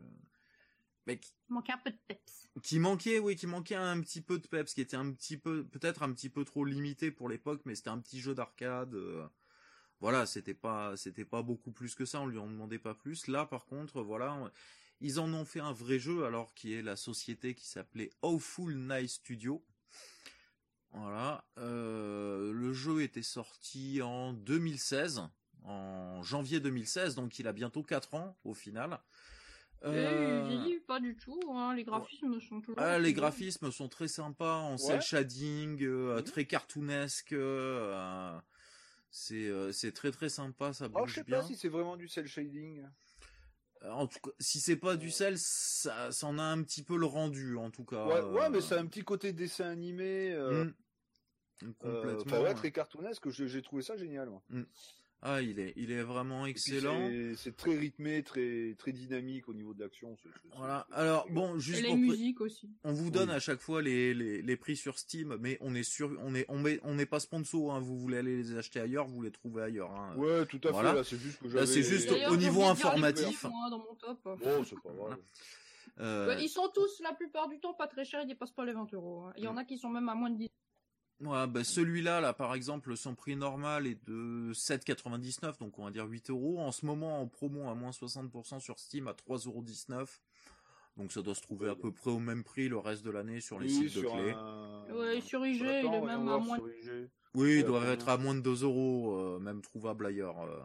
mais 1.05 1.19
qui, 1.19 1.33
manquait 1.49 1.73
un 1.73 1.77
peu 1.79 1.91
de 1.91 1.97
peps. 2.07 2.49
qui 2.63 2.79
manquait, 2.79 3.19
oui, 3.19 3.35
qui 3.35 3.47
manquait 3.47 3.75
un 3.75 3.99
petit 4.01 4.21
peu 4.21 4.39
de 4.39 4.47
peps, 4.47 4.73
qui 4.73 4.81
était 4.81 4.95
un 4.95 5.11
petit 5.11 5.37
peu, 5.37 5.65
peut-être 5.65 6.03
un 6.03 6.13
petit 6.13 6.29
peu 6.29 6.45
trop 6.45 6.65
limité 6.65 7.11
pour 7.11 7.29
l'époque, 7.29 7.61
mais 7.65 7.75
c'était 7.75 7.89
un 7.89 7.99
petit 7.99 8.19
jeu 8.21 8.33
d'arcade. 8.33 8.95
euh, 8.95 9.27
voilà, 9.99 10.25
c'était 10.25 10.53
pas, 10.53 10.95
c'était 10.97 11.25
pas 11.25 11.41
beaucoup 11.41 11.71
plus 11.71 11.95
que 11.95 12.05
ça. 12.05 12.21
On 12.21 12.27
lui 12.27 12.37
en 12.37 12.47
demandait 12.47 12.79
pas 12.79 12.93
plus. 12.93 13.27
Là, 13.27 13.45
par 13.45 13.65
contre, 13.65 14.01
voilà, 14.01 14.33
on- 14.33 14.51
ils 15.01 15.19
en 15.19 15.33
ont 15.33 15.45
fait 15.45 15.59
un 15.59 15.73
vrai 15.73 15.99
jeu, 15.99 16.25
alors 16.25 16.53
qui 16.53 16.73
est 16.73 16.81
la 16.81 16.95
société 16.95 17.53
qui 17.55 17.67
s'appelait 17.67 18.09
Awful 18.21 18.75
Night 18.75 19.09
Studio. 19.09 19.63
Voilà, 20.91 21.43
euh, 21.57 22.53
le 22.53 22.71
jeu 22.71 23.01
était 23.01 23.21
sorti 23.21 24.01
en 24.01 24.31
2016, 24.31 25.23
en 25.63 26.23
janvier 26.23 26.61
2016, 26.61 27.15
donc 27.15 27.37
il 27.37 27.47
a 27.47 27.53
bientôt 27.53 27.83
4 27.83 28.13
ans 28.13 28.37
au 28.45 28.53
final. 28.53 29.01
Et 29.83 29.87
Euh, 29.87 30.79
pas 30.87 31.01
du 31.01 31.15
tout, 31.17 31.39
hein. 31.53 31.75
les 31.75 31.83
graphismes 31.83 32.39
sont 32.39 32.61
toujours... 32.61 32.81
ah, 32.81 32.97
les 32.97 33.11
graphismes 33.13 33.71
sont 33.71 33.89
très 33.89 34.07
sympas 34.07 34.59
en 34.59 34.77
cel 34.77 34.95
Ouais. 34.95 35.01
shading, 35.01 35.83
euh, 35.83 36.17
Mhm. 36.17 36.23
très 36.23 36.45
cartoonesque. 36.45 37.33
euh, 37.33 38.39
c'est 39.17 39.47
euh, 39.47 39.71
c'est 39.71 39.93
très 39.93 40.11
très 40.11 40.27
sympa, 40.27 40.73
ça 40.73 40.87
Oh, 40.93 40.99
bouge 40.99 41.09
je 41.11 41.15
sais 41.15 41.23
bien. 41.23 41.39
pas 41.39 41.47
si 41.47 41.55
c'est 41.55 41.69
vraiment 41.69 41.95
du 41.95 42.09
cel 42.09 42.27
shading. 42.27 42.85
Euh, 43.83 43.89
En 43.91 44.07
tout 44.07 44.19
cas, 44.19 44.31
si 44.39 44.59
c'est 44.59 44.75
pas 44.75 44.97
du 44.97 45.09
sel, 45.09 45.37
ça, 45.37 46.11
ça 46.11 46.27
en 46.27 46.37
a 46.37 46.43
un 46.43 46.61
petit 46.63 46.83
peu 46.83 46.97
le 46.97 47.05
rendu, 47.05 47.55
en 47.55 47.71
tout 47.71 47.85
cas. 47.85 48.05
Ouais, 48.05 48.15
euh, 48.15 48.31
ouais, 48.33 48.49
mais 48.49 48.59
c'est 48.59 48.77
un 48.77 48.85
petit 48.87 49.03
côté 49.05 49.31
dessin 49.31 49.69
animé. 49.69 50.33
Euh, 50.33 50.65
mm. 50.65 50.73
euh, 51.63 51.73
Complètement. 51.79 52.21
enfin, 52.25 52.41
ouais, 52.43 52.53
très 52.55 52.71
cartoonesque. 52.73 53.29
J'ai 53.29 53.61
trouvé 53.61 53.83
ça 53.83 53.95
génial. 53.95 54.29
moi. 54.29 54.43
Ah, 55.21 55.41
il 55.41 55.59
est, 55.59 55.73
il 55.75 55.91
est 55.91 56.03
vraiment 56.03 56.45
Et 56.45 56.51
excellent. 56.51 57.09
c'est- 57.35 57.55
très 57.55 57.75
rythmé, 57.75 58.21
très 58.21 58.75
très 58.77 58.91
dynamique 58.91 59.49
au 59.49 59.53
niveau 59.55 59.73
de 59.73 59.79
l'action. 59.81 60.15
Voilà. 60.55 60.85
Alors 60.91 61.25
bon, 61.31 61.55
Et 61.55 61.59
juste 61.59 61.81
les 61.81 61.87
pour 61.87 61.97
pré- 61.97 62.05
musiques 62.05 62.41
aussi. 62.41 62.69
on 62.83 62.93
vous 62.93 63.09
donne 63.09 63.29
Oui. 63.29 63.35
à 63.35 63.39
chaque 63.39 63.59
fois 63.59 63.81
les, 63.81 64.13
les, 64.13 64.43
les 64.43 64.55
prix 64.57 64.75
sur 64.75 64.99
Steam, 64.99 65.35
mais 65.39 65.57
on 65.61 65.73
est 65.73 65.81
sûr, 65.83 66.15
on 66.21 66.35
est, 66.35 66.45
on 66.47 66.59
met, 66.59 66.79
on 66.83 66.93
n'est 66.93 67.07
pas 67.07 67.19
sponsor. 67.19 67.73
Hein, 67.73 67.79
vous 67.79 67.97
voulez 67.97 68.17
aller 68.17 68.37
les 68.37 68.55
acheter 68.55 68.79
ailleurs, 68.79 69.07
vous 69.07 69.21
les 69.23 69.31
trouvez 69.31 69.63
ailleurs. 69.63 69.91
Hein. 69.95 70.15
Ouais, 70.15 70.45
tout 70.45 70.61
à 70.63 70.71
Voilà. 70.71 70.91
fait. 70.91 70.95
Là, 70.97 71.03
c'est 71.03 71.17
juste 71.17 71.39
que 71.39 71.45
Là, 71.45 71.51
j'avais. 71.53 71.65
c'est 71.65 71.83
juste 71.83 72.09
D'ailleurs, 72.09 72.31
au 72.31 72.37
niveau 72.37 72.61
les 72.61 72.67
informatif. 72.67 73.41
dans 73.43 73.79
mon 73.79 73.95
top. 73.95 74.19
Bon, 74.23 74.63
c'est 74.63 74.79
pas 74.81 74.91
grave. 74.91 75.17
Euh, 76.01 76.35
ils 76.41 76.49
sont 76.49 76.69
tous, 76.73 76.99
la 77.01 77.13
plupart 77.13 77.47
du 77.47 77.59
temps, 77.59 77.73
pas 77.73 77.87
très 77.87 78.03
chers, 78.05 78.21
ils 78.21 78.27
dépassent 78.27 78.51
pas 78.51 78.65
les 78.65 78.73
20 78.73 78.93
euros. 78.93 79.21
hein. 79.27 79.33
Il 79.37 79.43
y 79.43 79.47
en 79.47 79.55
a 79.57 79.63
qui 79.63 79.77
sont 79.77 79.89
même 79.89 80.09
à 80.09 80.13
moins 80.13 80.29
de 80.29 80.37
10. 80.37 80.49
Ouais, 81.21 81.47
bah 81.47 81.63
celui-là, 81.63 82.19
là, 82.19 82.33
par 82.33 82.53
exemple, 82.55 82.95
son 82.97 83.15
prix 83.15 83.35
normal 83.37 83.87
est 83.87 84.03
de 84.05 84.51
7,99, 84.53 85.57
donc 85.59 85.79
on 85.79 85.85
va 85.85 85.91
dire 85.91 86.05
8 86.05 86.29
euros. 86.29 86.59
En 86.59 86.71
ce 86.73 86.85
moment, 86.85 87.21
en 87.21 87.27
promo 87.27 87.69
à 87.69 87.73
moins 87.75 87.91
60% 87.91 88.59
sur 88.59 88.77
Steam 88.79 89.07
à 89.07 89.13
3,19 89.13 89.47
euros. 89.47 90.05
Donc 90.97 91.11
ça 91.11 91.21
doit 91.21 91.35
se 91.35 91.41
trouver 91.41 91.69
à 91.69 91.75
peu 91.75 91.91
près 91.91 92.09
au 92.11 92.19
même 92.19 92.43
prix 92.43 92.67
le 92.69 92.77
reste 92.77 93.03
de 93.03 93.11
l'année 93.11 93.39
sur 93.41 93.59
les 93.59 93.67
Oui, 93.67 93.89
sites 93.89 94.01
de 94.01 94.07
clés. 94.07 94.31
un- 94.31 94.85
Ouais, 94.93 95.19
sur 95.21 95.45
IG, 95.45 95.61
Attends, 95.65 95.91
il 95.91 95.95
est 95.95 96.01
même 96.01 96.27
à 96.29 96.37
moins. 96.37 96.57
Oui, 97.33 97.59
il 97.59 97.65
être 97.91 98.07
à 98.09 98.17
moins 98.17 98.33
de 98.35 98.39
2 98.41 98.63
euros, 98.63 99.17
euh, 99.19 99.39
même 99.39 99.61
trouvable 99.61 100.05
ailleurs, 100.05 100.41
euh, 100.41 100.59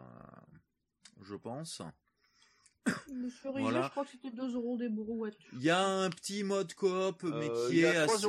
je 1.21 1.35
pense. 1.35 1.81
Sur 3.41 3.51
IG, 3.57 3.61
Voilà. 3.61 3.83
je 3.83 3.89
crois 3.89 4.05
que 4.05 4.11
c'était 4.11 4.31
2 4.31 4.53
euros 4.55 4.77
des 4.77 4.89
brouettes. 4.89 5.37
Il 5.53 5.61
y 5.63 5.69
a 5.69 5.85
un 5.85 6.09
petit 6.09 6.43
mode 6.43 6.73
coop, 6.73 7.23
mais 7.23 7.49
Euh, 7.49 7.69
qui 7.69 7.77
il 7.77 7.83
est 7.83 7.87
est 7.93 7.97
à 7.97 8.03
assez... 8.03 8.25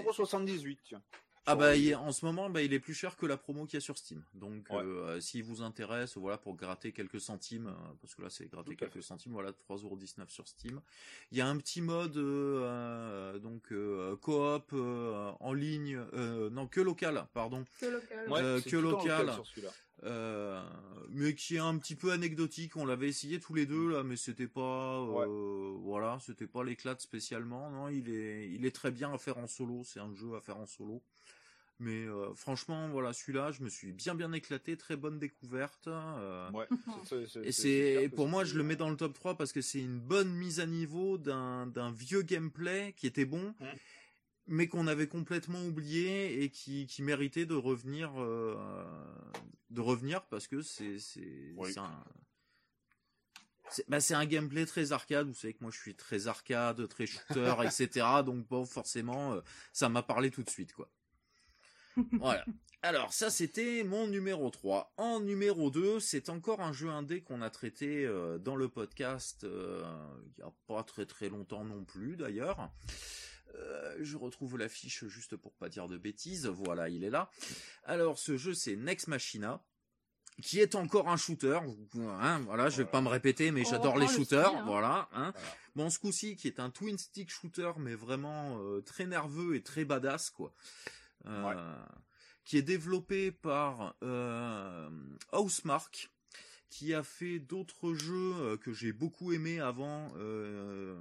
3,78€. 1.45 1.45
tiens. 1.45 1.53
Ah 1.53 1.57
bah 1.57 1.77
il 1.77 1.89
est- 1.89 1.95
en 1.95 2.13
ce 2.13 2.25
moment 2.25 2.49
bah 2.51 2.63
il 2.63 2.73
est 2.73 2.79
plus 2.81 2.95
cher 2.95 3.17
que 3.17 3.27
la 3.27 3.37
promo 3.37 3.65
qu'il 3.67 3.75
y 3.75 3.79
a 3.79 3.81
sur 3.81 3.99
Steam. 3.99 4.23
Donc 4.35 4.67
Ouais. 4.71 4.77
euh, 4.83 5.21
s'il 5.21 5.43
vous 5.45 5.63
intéresse, 5.63 6.17
voilà 6.17 6.39
pour 6.39 6.55
gratter 6.55 6.93
quelques 6.93 7.21
centimes, 7.21 7.67
euh, 7.69 7.93
parce 8.01 8.15
que 8.15 8.23
là 8.23 8.31
c'est 8.31 8.47
gratter 8.51 8.77
quelques 8.77 9.03
centimes, 9.03 9.33
voilà 9.33 9.53
3,19€ 9.53 10.31
sur 10.31 10.47
Steam. 10.49 10.81
Il 11.33 11.39
y 11.39 11.41
a 11.41 11.49
un 11.49 11.57
petit 11.57 11.81
mode 11.81 12.17
euh, 12.17 12.63
euh, 12.63 13.39
donc 13.39 13.73
euh, 13.73 14.17
coop 14.17 14.71
euh, 14.73 15.33
en 15.41 15.53
ligne, 15.53 15.97
euh, 16.15 16.49
non 16.51 16.67
que 16.67 16.81
local, 16.81 17.27
pardon, 17.35 17.65
Que 17.81 17.87
local. 17.87 18.31
Ouais, 18.31 18.41
Euh, 18.43 18.61
que 18.61 18.77
local. 18.77 19.33
sur 19.35 19.47
celui-là. 19.47 19.71
euh, 20.05 20.61
mais 21.11 21.35
qui 21.35 21.55
est 21.57 21.61
un 21.61 21.77
petit 21.79 21.95
peu 21.95 22.11
anecdotique. 22.13 22.77
On 22.77 22.85
l'avait 22.85 23.09
essayé 23.09 23.39
tous 23.39 23.55
les 23.55 23.67
deux 23.67 23.89
là, 23.93 24.03
mais 24.03 24.17
c'était 24.17 24.49
pas, 24.49 24.99
euh, 25.01 25.75
voilà, 25.79 26.19
c'était 26.21 26.47
pas 26.49 26.65
l'éclate 26.65 27.01
spécialement. 27.01 27.71
Non, 27.71 27.89
il 27.89 28.09
est, 28.11 28.49
il 28.51 28.65
est 28.67 28.75
très 28.75 28.91
bien 28.91 29.13
à 29.13 29.19
faire 29.19 29.39
en 29.39 29.47
solo. 29.47 29.83
C'est 29.85 30.01
un 30.01 30.13
jeu 30.15 30.35
à 30.35 30.41
faire 30.41 30.57
en 30.59 30.67
solo. 30.67 31.03
Mais 31.79 32.05
euh, 32.05 32.33
franchement, 32.35 32.89
voilà, 32.91 33.13
celui-là, 33.13 33.51
je 33.51 33.63
me 33.63 33.69
suis 33.69 33.93
bien 33.93 34.15
bien 34.15 34.33
éclaté, 34.33 34.77
très 34.77 34.97
bonne 34.97 35.19
découverte. 35.19 35.89
euh, 35.89 36.49
Ouais, 36.53 36.67
c'est- 37.05 37.27
c'est- 37.27 37.45
et 37.45 37.53
c'est 37.53 38.09
pour 38.15 38.29
moi, 38.29 38.45
je 38.45 38.57
le 38.57 38.63
mets 38.63 38.77
dans 38.77 38.91
le 38.91 38.97
top 38.97 39.15
3 39.15 39.37
parce 39.37 39.53
que 39.53 39.61
c'est 39.61 39.81
une 39.81 39.99
bonne 39.99 40.33
mise 40.33 40.61
à 40.61 40.67
niveau 40.67 41.19
d'un 41.19 41.67
d'un 41.67 41.91
vieux 41.91 42.23
gameplay 42.23 42.93
qui 42.97 43.07
était 43.09 43.25
bon, 43.25 43.55
Mm. 43.59 43.67
mais 44.47 44.69
qu'on 44.69 44.87
avait 44.87 45.09
complètement 45.09 45.65
oublié 45.65 46.43
et 46.45 46.51
qui, 46.51 46.87
qui 46.87 47.03
méritait 47.03 47.47
de 47.47 47.55
revenir 47.55 48.13
euh, 48.17 48.55
de 49.71 49.81
revenir 49.81 50.23
parce 50.27 50.47
que 50.47 50.63
c'est 50.63 50.99
c'est 51.01 51.53
Oui. 51.57 51.73
c'est 51.73 51.81
un 51.81 52.05
c'est 53.71 53.89
bah, 53.89 54.01
c'est 54.01 54.15
un 54.15 54.27
gameplay 54.27 54.67
très 54.67 54.93
arcade. 54.93 55.27
Vous 55.29 55.35
savez 55.35 55.55
que 55.55 55.63
moi 55.63 55.71
je 55.73 55.81
suis 55.81 55.95
très 55.95 56.27
arcade, 56.29 56.87
très 56.89 57.07
shooter, 57.07 57.55
etc. 57.65 58.23
Donc 58.25 58.47
bon, 58.47 58.65
forcément, 58.67 59.33
euh, 59.33 59.41
ça 59.73 59.89
m'a 59.89 60.03
parlé 60.03 60.31
tout 60.31 60.43
de 60.43 60.51
suite, 60.51 60.75
quoi. 60.75 60.89
Voilà. 62.19 62.45
Alors, 62.85 63.13
ça, 63.13 63.31
c'était 63.31 63.85
mon 63.85 64.09
numéro 64.09 64.51
3. 64.51 64.95
En 64.97 65.21
numéro 65.21 65.71
2, 65.71 66.01
c'est 66.01 66.29
encore 66.31 66.61
un 66.61 66.73
jeu 66.73 66.89
indé 66.89 67.23
qu'on 67.23 67.41
a 67.41 67.49
traité 67.49 68.05
euh, 68.05 68.39
dans 68.39 68.57
le 68.57 68.69
podcast 68.69 69.45
euh, 69.45 69.85
il 70.25 70.43
n'y 70.43 70.49
a 70.49 70.53
pas 70.67 70.83
très 70.83 71.07
très 71.07 71.29
longtemps 71.29 71.65
non 71.65 71.85
plus, 71.85 72.17
d'ailleurs. 72.17 72.71
Euh, 73.55 73.97
je 74.01 74.17
retrouve 74.17 74.59
l'affiche 74.59 75.05
juste 75.07 75.37
pour 75.37 75.53
pas 75.53 75.69
dire 75.69 75.87
de 75.87 75.97
bêtises. 75.97 76.47
Voilà, 76.47 76.89
il 76.89 77.05
est 77.05 77.11
là. 77.11 77.31
Alors, 77.85 78.19
ce 78.19 78.37
jeu, 78.37 78.53
c'est 78.55 78.75
Next 78.75 79.07
Machina 79.07 79.63
qui 80.41 80.61
est 80.61 80.75
encore 80.75 81.09
un 81.09 81.17
shooter. 81.17 81.61
Hein, 81.95 82.41
voilà, 82.47 82.71
je 82.71 82.79
vais 82.79 82.89
pas 82.89 83.01
me 83.01 83.09
répéter, 83.09 83.51
mais 83.51 83.63
Oh, 83.67 83.69
j'adore 83.71 83.95
oh, 83.97 83.99
les 83.99 84.07
le 84.07 84.13
shooters. 84.13 84.47
style, 84.47 84.59
hein. 84.59 84.65
Voilà. 84.67 85.09
Hein. 85.13 85.33
Voilà. 85.35 85.57
Bon, 85.75 85.91
ce 85.91 85.99
coup-ci, 85.99 86.37
qui 86.37 86.49
est 86.49 86.61
un 86.61 86.71
twin 86.71 86.99
stick 86.99 87.31
shooter, 87.31 87.73
mais 87.79 87.95
vraiment 87.95 88.59
euh, 88.61 88.81
très 88.81 89.07
nerveux 89.07 89.55
et 89.57 89.63
très 89.63 89.85
badass, 89.85 90.31
quoi. 90.31 90.55
Euh. 91.27 91.85
Qui 92.45 92.57
est 92.57 92.63
développé 92.63 93.31
par 93.31 93.95
euh, 94.03 94.91
Housemark, 95.33 96.11
qui 96.69 96.93
a 96.93 97.05
fait 97.05 97.39
d'autres 97.39 97.95
jeux 97.95 98.35
euh, 98.35 98.57
que 98.57 98.73
j'ai 98.73 98.93
beaucoup 98.93 99.33
aimés 99.33 99.61
avant, 99.61 100.13
euh, 100.17 101.01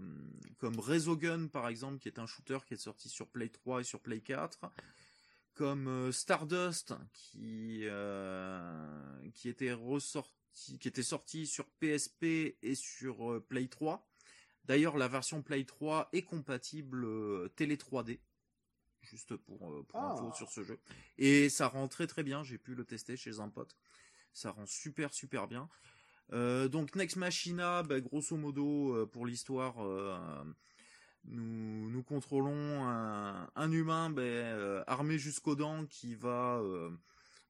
comme 0.60 0.80
Resogun, 0.80 1.48
par 1.48 1.68
exemple, 1.68 1.98
qui 1.98 2.10
est 2.10 2.20
un 2.20 2.28
shooter 2.28 2.60
qui 2.68 2.76
est 2.76 2.78
sorti 2.78 3.10
sur 3.10 3.28
Play 3.28 3.50
3 3.50 3.82
et 3.82 3.84
sur 3.84 4.02
Play 4.02 4.22
4 4.22 4.60
comme 5.54 6.12
Stardust 6.14 6.94
qui 7.14 7.84
qui 9.34 9.50
était 9.50 9.76
qui 10.80 10.88
était 10.88 11.04
sorti 11.04 11.46
sur 11.46 11.66
PSP 11.80 12.56
et 12.62 12.76
sur 12.76 13.44
Play 13.50 13.68
3. 13.68 14.08
D'ailleurs, 14.64 14.98
la 14.98 15.08
version 15.10 15.42
Play 15.42 15.66
3 15.66 16.10
est 16.14 16.24
compatible 16.24 17.06
télé 17.56 17.76
3D 17.76 18.20
juste 19.12 19.36
pour 19.36 19.72
euh, 19.72 19.84
pour 19.84 20.00
Ah. 20.00 20.14
info 20.14 20.32
sur 20.34 20.50
ce 20.50 20.64
jeu 20.64 20.80
et 21.18 21.50
ça 21.50 21.68
rend 21.68 21.88
très 21.88 22.08
très 22.08 22.24
bien, 22.24 22.44
j'ai 22.44 22.58
pu 22.58 22.74
le 22.76 22.86
tester 22.86 23.18
chez 23.18 23.40
un 23.40 23.50
pote. 23.50 23.76
Ça 24.34 24.52
rend 24.52 24.66
super 24.66 25.14
super 25.14 25.48
bien. 25.48 25.70
Euh, 26.32 26.70
donc 26.70 26.96
Next 26.96 27.18
Machina, 27.18 27.84
bah, 27.84 28.00
grosso 28.00 28.38
modo 28.38 28.96
euh, 28.96 29.06
pour 29.06 29.26
l'histoire 29.26 29.84
euh, 29.84 30.18
nous, 31.26 31.90
nous 31.90 32.04
contrôlons 32.04 32.88
un, 32.88 33.50
un 33.54 33.72
humain 33.72 34.14
euh, 34.18 34.82
armé 34.88 35.20
jusqu'aux 35.20 35.56
dents 35.56 35.86
qui 35.86 36.16
va 36.16 36.62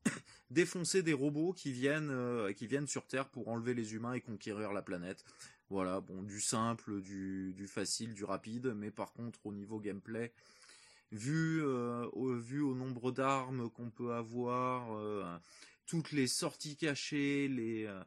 défoncer 0.49 1.03
des 1.03 1.13
robots 1.13 1.53
qui 1.53 1.71
viennent 1.71 2.11
qui 2.55 2.65
viennent 2.65 2.88
sur 2.88 3.05
Terre 3.05 3.29
pour 3.29 3.47
enlever 3.49 3.75
les 3.75 3.93
humains 3.93 4.13
et 4.13 4.21
conquérir 4.21 4.73
la 4.73 4.81
planète. 4.81 5.23
Voilà, 5.69 6.01
bon, 6.01 6.21
du 6.23 6.41
simple, 6.41 7.01
du, 7.01 7.53
du 7.53 7.65
facile, 7.65 8.13
du 8.13 8.25
rapide, 8.25 8.73
mais 8.75 8.91
par 8.91 9.13
contre 9.13 9.45
au 9.45 9.53
niveau 9.53 9.79
gameplay, 9.79 10.33
vu 11.11 11.61
euh, 11.63 12.07
au, 12.13 12.75
nombre 12.75 13.11
d'armes 13.11 13.69
qu'on 13.69 13.89
peut 13.89 14.13
avoir, 14.13 14.93
euh, 14.93 15.23
toutes 15.85 16.11
les 16.11 16.27
sorties 16.27 16.77
cachées, 16.77 17.47
les 17.47 17.85
euh, 17.85 18.03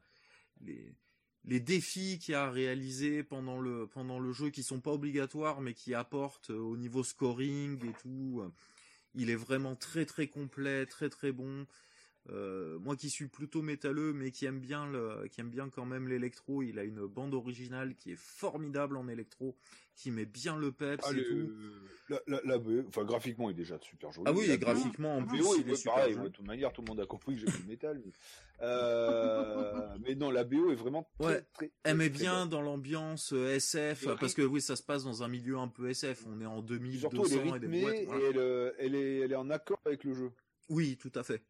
les 1.47 1.61
défis 1.61 2.19
qu'il 2.19 2.33
y 2.33 2.35
a 2.35 2.45
à 2.45 2.51
réaliser 2.51 3.23
pendant 3.23 3.61
le 3.61 4.33
jeu 4.33 4.49
qui 4.49 4.63
sont 4.63 4.81
pas 4.81 4.93
obligatoires 4.93 5.61
mais 5.61 5.75
qui 5.75 5.93
apportent 5.93 6.49
au 6.49 6.79
niveau 6.79 7.05
scoring 7.05 7.85
et 7.85 7.93
tout 8.01 8.43
il 9.15 9.29
est 9.29 9.37
vraiment 9.37 9.77
très 9.77 10.07
très 10.07 10.29
complet 10.29 10.87
très 10.87 11.11
très 11.11 11.33
bon 11.33 11.67
Euh, 12.31 12.79
moi 12.79 12.97
qui 12.97 13.11
suis 13.11 13.27
plutôt 13.29 13.61
métalleux 13.61 14.15
mais 14.15 14.31
qui 14.31 14.47
aime 14.47 14.59
bien 14.59 14.87
le 14.87 15.29
qui 15.31 15.43
aime 15.43 15.51
bien 15.51 15.69
quand 15.69 15.85
même 15.85 16.09
l'électro 16.09 16.63
il 16.63 16.79
a 16.79 16.83
une 16.83 17.07
bande 17.07 17.35
originale 17.35 17.95
qui 17.97 18.13
est 18.13 18.19
formidable 18.19 18.97
en 18.97 19.09
électro 19.09 19.55
qui 19.95 20.11
met 20.11 20.25
bien 20.25 20.57
le 20.57 20.73
peps 20.73 21.05
Ah, 21.07 21.11
et 21.13 21.17
le- 21.17 21.25
tout 21.25 21.53
la, 22.09 22.19
la, 22.27 22.41
la 22.45 22.59
BO, 22.59 22.83
enfin, 22.89 23.05
graphiquement, 23.05 23.49
il 23.49 23.53
est 23.53 23.57
déjà 23.57 23.79
super 23.81 24.11
joli. 24.11 24.25
ah 24.29 24.33
oui 24.33 24.51
et 24.51 24.59
graphiquement 24.59 25.17
en 25.17 25.21
BO, 25.23 25.29
plus 25.29 25.41
oui, 25.43 25.63
il 25.67 25.71
est 25.71 25.75
super 25.77 25.95
pareil, 25.95 26.15
joli. 26.15 26.25
de 26.25 26.33
toute 26.33 26.47
manière, 26.47 26.73
tout 26.73 26.83
le 26.83 26.89
monde 26.89 27.01
a 27.01 27.07
compris 27.07 27.35
que 27.35 27.41
j'aime 27.43 27.61
le 27.63 27.69
métal. 27.69 28.03
mais- 28.05 28.13
Euh, 28.89 29.97
mais 30.05 30.15
non, 30.15 30.31
la 30.31 30.45
BO 30.45 30.71
est 30.71 30.75
vraiment 30.75 31.09
très, 31.19 31.27
Ouais. 31.27 31.35
très, 31.53 31.67
très, 31.69 31.73
Elle 31.85 31.97
met 31.97 32.09
bien 32.09 32.47
dans 32.47 32.61
l'ambiance 32.63 33.33
euh, 33.33 33.55
SF, 33.55 34.03
Et 34.05 34.07
parce 34.19 34.35
que 34.35 34.43
oui, 34.43 34.61
ça 34.61 34.77
se 34.77 34.83
passe 34.83 35.05
dans 35.05 35.23
un 35.23 35.29
milieu 35.29 35.57
un 35.59 35.69
peu 35.69 35.89
SF. 35.89 36.25
On 36.27 36.41
est 36.41 36.47
en 36.47 36.57
Surtout, 36.67 36.75
elle 36.75 36.81
2200 36.81 37.55
est 37.55 37.57
et 37.57 37.61
des 37.61 37.81
boîtes. 37.83 37.95
et 37.97 38.05
voilà. 38.07 38.25
elle, 38.29 38.39
euh, 38.39 38.71
elle, 38.79 38.95
est, 38.95 39.19
elle 39.21 39.33
est 39.33 39.37
en 39.37 39.51
accord 39.51 39.81
avec 39.87 40.05
le 40.05 40.13
jeu. 40.15 40.31
Oui, 40.69 40.97
tout 40.99 41.13
à 41.15 41.23
fait. 41.23 41.43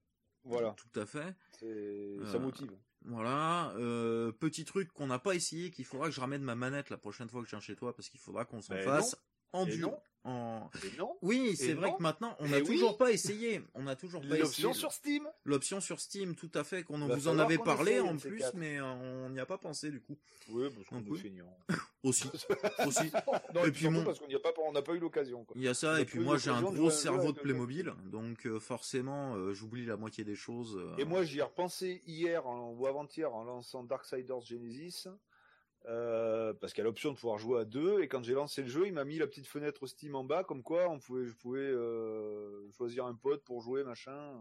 Voilà, 0.44 0.74
Tout 0.76 1.00
à 1.00 1.06
fait. 1.06 1.34
ça 1.60 1.64
Euh, 1.66 2.38
motive. 2.38 2.70
Voilà. 3.06 3.72
Euh, 3.76 4.32
petit 4.32 4.64
truc 4.64 4.92
qu'on 4.92 5.06
n'a 5.06 5.18
pas 5.18 5.34
essayé, 5.34 5.70
qu'il 5.70 5.84
faudra 5.84 6.06
que 6.08 6.14
je 6.14 6.20
ramène 6.20 6.42
ma 6.42 6.54
manette 6.54 6.90
la 6.90 6.96
prochaine 6.98 7.28
fois 7.28 7.40
que 7.42 7.46
je 7.46 7.50
viens 7.50 7.60
chez 7.60 7.76
toi, 7.76 7.94
parce 7.94 8.08
qu'il 8.08 8.20
faudra 8.20 8.44
qu'on 8.44 8.60
s'en 8.60 8.74
Ben 8.74 8.84
fasse 8.84 9.16
en 9.52 9.66
Et 9.66 9.76
dur. 9.76 9.88
non. 9.90 9.98
En... 10.26 10.70
Et 10.82 10.96
non, 10.96 11.16
Oui, 11.20 11.54
c'est 11.54 11.74
vrai 11.74 11.88
non. 11.90 11.96
que 11.96 12.02
maintenant, 12.02 12.34
on 12.40 12.48
n'a 12.48 12.56
oui. 12.58 12.64
toujours 12.64 12.96
pas 12.96 13.12
essayé. 13.12 13.60
On 13.74 13.82
n'a 13.82 13.94
toujours 13.94 14.22
pas 14.22 14.36
l'option 14.38 14.70
essayé. 14.70 14.72
sur 14.80 14.90
Steam. 14.92 15.28
L'option 15.44 15.80
sur 15.82 16.00
Steam, 16.00 16.34
tout 16.34 16.50
à 16.54 16.64
fait, 16.64 16.82
qu'on 16.82 16.98
Va 17.06 17.14
vous 17.14 17.28
en 17.28 17.38
avait 17.38 17.58
parlé 17.58 17.92
essaye, 17.92 18.08
en 18.08 18.18
ces 18.18 18.28
plus, 18.30 18.38
quatre. 18.38 18.54
mais 18.54 18.78
euh, 18.80 18.84
on 19.26 19.28
n'y 19.30 19.38
a 19.40 19.44
pas 19.44 19.58
pensé 19.58 19.90
du 19.90 20.00
coup. 20.00 20.16
Oui, 20.48 20.68
parce 20.74 20.86
qu'on 20.88 21.00
est 21.04 21.10
oui. 21.10 21.18
feignants. 21.18 21.54
Aussi. 22.02 22.28
Aussi. 22.86 23.10
Non, 23.54 23.64
Et 23.64 23.68
et 23.68 23.70
puis 23.72 23.88
mon- 23.88 24.02
parce 24.04 24.18
qu'on 24.18 24.26
n'y 24.26 24.34
a 24.34 24.38
pas, 24.40 24.50
on 24.66 24.72
n'a 24.72 24.82
pas 24.82 24.92
eu 24.94 24.98
l'occasion. 24.98 25.44
quoi. 25.44 25.54
Il 25.58 25.62
y 25.62 25.68
a 25.68 25.74
ça, 25.74 26.00
et 26.00 26.04
puis 26.06 26.20
moi 26.20 26.38
j'ai 26.38 26.50
un 26.50 26.62
gros 26.62 26.90
cerveau 26.90 27.32
de 27.32 27.38
Playmobil, 27.40 27.92
donc 28.06 28.46
euh, 28.46 28.58
forcément 28.60 29.34
euh, 29.36 29.52
j'oublie 29.52 29.84
la 29.86 29.96
moitié 29.96 30.24
des 30.24 30.34
choses. 30.36 30.76
euh. 30.78 30.96
Et 30.98 31.04
moi, 31.04 31.22
j'y 31.24 31.38
ai 31.38 31.42
repensé 31.42 32.02
hier 32.06 32.46
en- 32.46 32.70
ou 32.72 32.86
avant-hier 32.86 33.34
en 33.34 33.44
lançant 33.44 33.84
Darksiders 33.84 34.40
Genesis. 34.42 35.06
Euh, 35.86 36.52
parce 36.54 36.72
qu'il 36.72 36.80
y 36.80 36.82
a 36.82 36.84
l'option 36.84 37.12
de 37.12 37.16
pouvoir 37.18 37.38
jouer 37.38 37.60
à 37.60 37.64
deux 37.64 38.00
et 38.02 38.08
quand 38.08 38.22
j'ai 38.22 38.32
lancé 38.34 38.62
le 38.62 38.68
jeu 38.68 38.86
il 38.86 38.92
m'a 38.94 39.04
mis 39.04 39.18
la 39.18 39.26
petite 39.26 39.46
fenêtre 39.46 39.86
Steam 39.86 40.14
en 40.14 40.24
bas 40.24 40.42
comme 40.44 40.62
quoi 40.62 40.88
on 40.88 40.98
pouvait 40.98 41.26
je 41.26 41.32
pouvais 41.34 41.58
euh, 41.60 42.70
choisir 42.72 43.04
un 43.06 43.14
pote 43.14 43.42
pour 43.44 43.60
jouer 43.60 43.84
machin. 43.84 44.32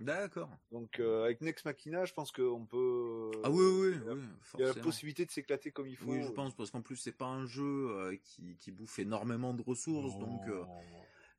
D'accord. 0.00 0.50
donc 0.72 0.98
euh, 0.98 1.22
avec 1.24 1.40
Next 1.40 1.64
Machina 1.64 2.04
je 2.04 2.12
pense 2.12 2.32
qu'on 2.32 2.66
peut 2.66 3.30
Ah 3.44 3.50
oui, 3.50 3.64
oui, 3.64 3.92
il 4.02 4.06
y 4.06 4.08
a- 4.10 4.14
oui, 4.14 4.20
il 4.54 4.60
y 4.60 4.64
a 4.64 4.66
la 4.68 4.74
possibilité 4.82 5.24
de 5.24 5.30
s'éclater 5.30 5.70
comme 5.70 5.86
il 5.86 5.96
faut. 5.96 6.10
Oui, 6.10 6.20
je 6.22 6.30
pense, 6.32 6.52
parce 6.56 6.72
qu'en 6.72 6.82
plus 6.82 6.96
c'est 6.96 7.12
pas 7.16 7.26
un 7.26 7.46
jeu 7.46 7.62
euh, 7.90 8.16
qui, 8.24 8.56
qui 8.58 8.72
bouffe 8.72 8.98
énormément 8.98 9.54
de 9.54 9.62
ressources, 9.62 10.18
donc 10.18 10.40
euh, 10.48 10.64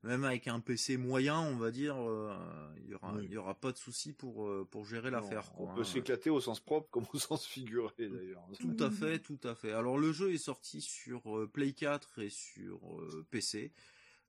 même 0.06 0.24
avec 0.24 0.48
un 0.48 0.60
PC 0.60 0.98
moyen, 0.98 1.40
on 1.40 1.58
va 1.58 1.72
dire, 1.72 1.96
euh, 1.98 2.34
il 2.78 2.90
y 2.90 2.94
aura, 2.94 3.14
Oui. 3.14 3.26
il 3.26 3.32
y 3.32 3.38
aura 3.38 3.56
pas 3.56 3.72
de 3.72 3.78
souci 3.78 4.14
pour 4.14 4.48
euh, 4.48 4.68
pour 4.70 4.86
gérer 4.86 5.10
l'affaire. 5.12 5.52
on 5.58 5.66
quoi, 5.66 5.76
peut 5.76 5.82
hein. 5.82 5.84
s'éclater 5.84 6.30
au 6.30 6.40
sens 6.40 6.60
propre 6.60 6.90
comme 6.92 7.06
au 7.14 7.18
sens 7.20 7.46
figuré 7.46 7.92
d'ailleurs 8.10 8.48
Tout 8.60 8.78
à 8.80 8.90
fait, 8.90 9.20
tout 9.20 9.40
à 9.44 9.56
fait. 9.56 9.72
Alors 9.72 9.98
le 9.98 10.12
jeu 10.12 10.34
est 10.34 10.38
sorti 10.38 10.80
sur 10.82 11.38
euh, 11.38 11.48
Play 11.52 11.74
4 11.74 12.20
et 12.22 12.30
sur 12.30 12.80
euh, 13.02 13.26
PC. 13.32 13.74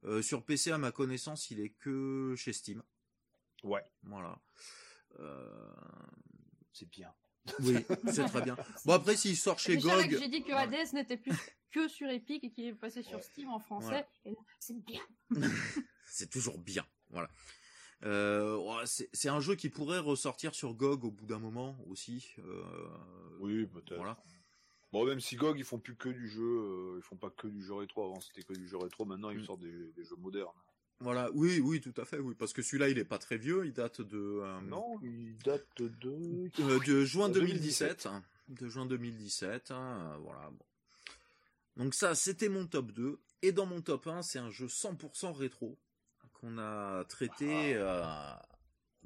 Euh, 0.04 0.22
sur 0.22 0.42
PC, 0.44 0.70
à 0.72 0.78
ma 0.78 0.92
connaissance, 0.92 1.50
il 1.50 1.60
est 1.60 1.70
que 1.70 2.34
chez 2.36 2.52
Steam. 2.52 2.82
Ouais. 3.64 3.82
Voilà. 4.02 4.38
Euh, 5.20 5.48
C'est 6.72 6.88
bien. 6.90 7.12
Oui, 7.60 7.76
c'est 8.12 8.24
très 8.26 8.42
bien. 8.42 8.56
Bon 8.84 8.92
après 8.94 9.16
s'il 9.16 9.36
sort 9.36 9.58
chez 9.58 9.76
GOG, 9.76 10.16
j'ai 10.18 10.28
dit 10.28 10.42
que 10.42 10.48
Ouais. 10.52 10.58
Hades 10.58 10.92
n'était 10.94 11.16
plus 11.16 11.32
que 11.70 11.88
sur 11.88 12.08
Epic 12.08 12.42
et 12.44 12.50
qu'il 12.50 12.64
est 12.66 12.74
passé 12.74 13.02
sur 13.02 13.16
Ouais. 13.16 13.22
Steam 13.22 13.48
en 13.50 13.58
français. 13.60 14.06
Voilà. 14.24 14.38
C'est 14.58 14.76
bien. 14.84 15.00
c'est 16.06 16.30
toujours 16.30 16.58
bien. 16.58 16.84
Voilà. 17.10 17.28
Euh, 18.04 18.84
c'est 18.84 19.08
c'est 19.12 19.28
un 19.28 19.40
jeu 19.40 19.54
qui 19.54 19.68
pourrait 19.70 19.98
ressortir 19.98 20.54
sur 20.54 20.74
GOG 20.74 21.04
au 21.04 21.10
bout 21.10 21.26
d'un 21.26 21.38
moment 21.38 21.78
aussi. 21.88 22.34
euh, 22.40 22.62
Oui, 23.40 23.66
peut-être. 23.66 23.96
Voilà. 23.96 24.18
Bon, 24.92 25.04
même 25.04 25.20
si 25.20 25.36
GOG, 25.36 25.58
ils 25.58 25.64
font 25.64 25.78
plus 25.78 25.96
que 25.96 26.08
du 26.08 26.28
jeu, 26.28 26.42
euh, 26.42 26.94
ils 26.98 27.02
font 27.02 27.16
pas 27.16 27.30
que 27.30 27.48
du 27.48 27.62
jeu 27.62 27.74
rétro. 27.74 28.04
Avant, 28.04 28.20
c'était 28.20 28.42
que 28.42 28.52
du 28.54 28.68
jeu 28.68 28.76
rétro. 28.76 29.04
Maintenant, 29.04 29.30
ils 29.30 29.40
Mm. 29.40 29.44
sortent 29.44 29.60
des, 29.60 29.92
des 29.92 30.04
jeux 30.04 30.16
modernes. 30.16 30.54
Voilà, 31.00 31.30
oui, 31.34 31.60
oui, 31.60 31.80
tout 31.80 31.92
à 32.00 32.04
fait, 32.06 32.18
oui, 32.18 32.34
parce 32.38 32.52
que 32.54 32.62
celui-là, 32.62 32.88
il 32.88 32.98
est 32.98 33.04
pas 33.04 33.18
très 33.18 33.36
vieux, 33.36 33.66
il 33.66 33.72
date 33.74 34.00
de 34.00 34.40
euh, 34.42 34.60
Non, 34.62 34.98
il 35.02 35.36
date 35.44 35.66
de. 35.82 36.50
euh, 36.60 36.78
de 36.86 37.04
juin 37.04 37.28
De 37.28 37.34
2017, 37.34 38.06
hein, 38.06 38.24
de 38.48 38.66
juin 38.68 38.86
2017, 38.86 39.72
hein, 39.72 40.12
euh, 40.14 40.16
voilà. 40.22 40.48
Bon. 40.50 40.64
Donc 41.76 41.94
ça, 41.94 42.14
c'était 42.14 42.48
mon 42.48 42.66
top 42.66 42.92
2, 42.92 43.20
et 43.42 43.52
dans 43.52 43.66
mon 43.66 43.82
top 43.82 44.06
1, 44.06 44.22
c'est 44.22 44.38
un 44.38 44.50
jeu 44.50 44.66
100% 44.68 45.32
rétro 45.32 45.78
qu'on 46.32 46.56
a 46.58 47.04
traité, 47.04 47.74
euh, 47.74 48.02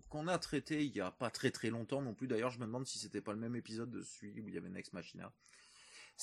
qu'on 0.09 0.29
a 0.29 0.39
traité 0.39 0.85
il 0.85 0.95
y 0.95 1.01
a 1.01 1.11
pas 1.11 1.31
très 1.31 1.51
très 1.51 1.71
longtemps 1.71 2.03
non 2.03 2.15
plus. 2.15 2.29
D'ailleurs, 2.29 2.51
je 2.51 2.59
me 2.61 2.67
demande 2.67 2.87
si 2.87 2.99
c'était 3.01 3.21
pas 3.21 3.33
le 3.33 3.39
même 3.39 3.57
épisode 3.57 3.91
de 3.91 4.03
celui 4.03 4.41
où 4.41 4.49
il 4.49 4.55
y 4.55 4.59
avait 4.59 4.69
Next 4.71 4.93
Machina. 4.93 5.33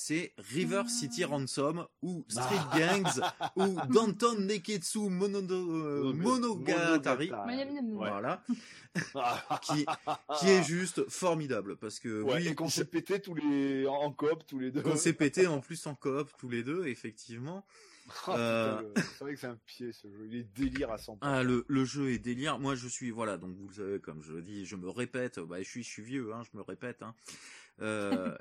C'est 0.00 0.32
River 0.38 0.84
City 0.86 1.24
Ransom 1.24 1.84
ou 2.02 2.24
Street 2.28 2.54
Gangs 2.78 3.20
ou 3.56 3.74
Danton 3.92 4.36
Neketsu 4.38 5.10
Monodo- 5.10 5.72
euh, 5.74 6.12
Monogatari. 6.12 7.32
Voilà, 7.94 8.44
qui, 9.62 9.84
qui 10.38 10.48
est 10.50 10.62
juste 10.62 11.08
formidable 11.10 11.76
parce 11.78 11.98
que 11.98 12.22
Ouais, 12.22 12.34
oui, 12.36 12.46
et 12.46 12.54
qu'on 12.54 12.68
s'est 12.68 12.84
pété 12.84 13.20
tous 13.20 13.34
les 13.34 13.88
en 13.88 14.12
coop 14.12 14.46
tous 14.46 14.60
les 14.60 14.70
deux. 14.70 14.82
qu'on 14.82 14.94
s'est 14.94 15.14
pété 15.14 15.46
en 15.48 15.58
plus 15.58 15.84
en 15.88 15.96
coop 15.96 16.30
tous 16.38 16.48
les 16.48 16.62
deux, 16.62 16.86
effectivement. 16.86 17.66
Ah, 18.06 18.12
putain, 18.12 18.38
euh, 18.38 18.92
C'est 18.96 19.18
vrai 19.24 19.34
que 19.34 19.40
c'est 19.40 19.46
un 19.48 19.58
pied 19.66 19.90
ce 19.92 20.06
jeu. 20.08 20.28
Il 20.30 20.36
est 20.36 20.46
délire 20.56 20.92
à 20.92 20.96
100%. 20.96 21.18
Ah, 21.22 21.42
le, 21.42 21.64
le 21.66 21.84
jeu 21.84 22.12
est 22.12 22.18
délire. 22.20 22.60
Moi, 22.60 22.76
je 22.76 22.86
suis 22.86 23.10
voilà, 23.10 23.36
donc 23.36 23.56
vous 23.56 23.66
le 23.66 23.74
savez, 23.74 23.98
comme 23.98 24.22
je 24.22 24.32
le 24.32 24.42
dis, 24.42 24.64
je 24.64 24.76
me 24.76 24.88
répète. 24.88 25.40
Bah, 25.40 25.56
je 25.60 25.68
suis, 25.68 25.82
je 25.82 25.88
suis 25.90 26.02
vieux, 26.02 26.32
hein, 26.32 26.42
je 26.50 26.56
me 26.56 26.62
répète. 26.62 27.02
Hein. 27.02 27.14
Euh, 27.80 28.34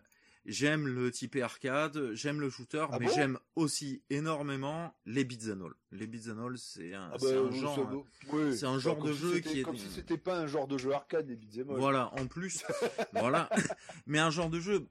j'aime 0.47 0.87
le 0.87 1.11
type 1.11 1.35
arcade, 1.35 2.13
j'aime 2.13 2.39
le 2.41 2.49
shooter, 2.49 2.85
Ah 2.89 2.97
mais 2.99 3.05
bon? 3.05 3.11
j'aime 3.13 3.39
aussi 3.55 4.01
énormément 4.09 4.95
les 5.05 5.23
beats 5.23 5.51
and 5.51 5.61
all. 5.65 5.73
Les 5.91 6.07
beats 6.07 6.31
and 6.31 6.43
all, 6.43 6.57
c'est 6.57 6.93
un, 6.93 7.11
Ah 7.13 7.17
bah, 7.21 7.27
un 7.27 7.33
euh, 7.33 7.51
genre. 7.51 8.05
oui. 8.31 8.57
c'est 8.57 8.65
un 8.65 8.73
Bah, 8.73 8.79
genre 8.79 9.03
de 9.03 9.13
jeu 9.13 9.39
qui 9.39 9.59
est- 9.59 9.63
comme 9.63 9.77
si 9.77 9.89
c'était 9.89 10.17
pas 10.17 10.39
un 10.39 10.47
genre 10.47 10.67
de 10.67 10.77
jeu 10.77 10.93
arcade 10.93 11.27
les 11.27 11.35
beat'em 11.35 11.69
all. 11.69 11.77
Voilà, 11.77 12.11
en 12.19 12.25
plus, 12.27 12.63
voilà, 13.13 13.49
mais 14.05 14.19
un 14.19 14.29
genre 14.31 14.49
de 14.49 14.59
jeu 14.59 14.87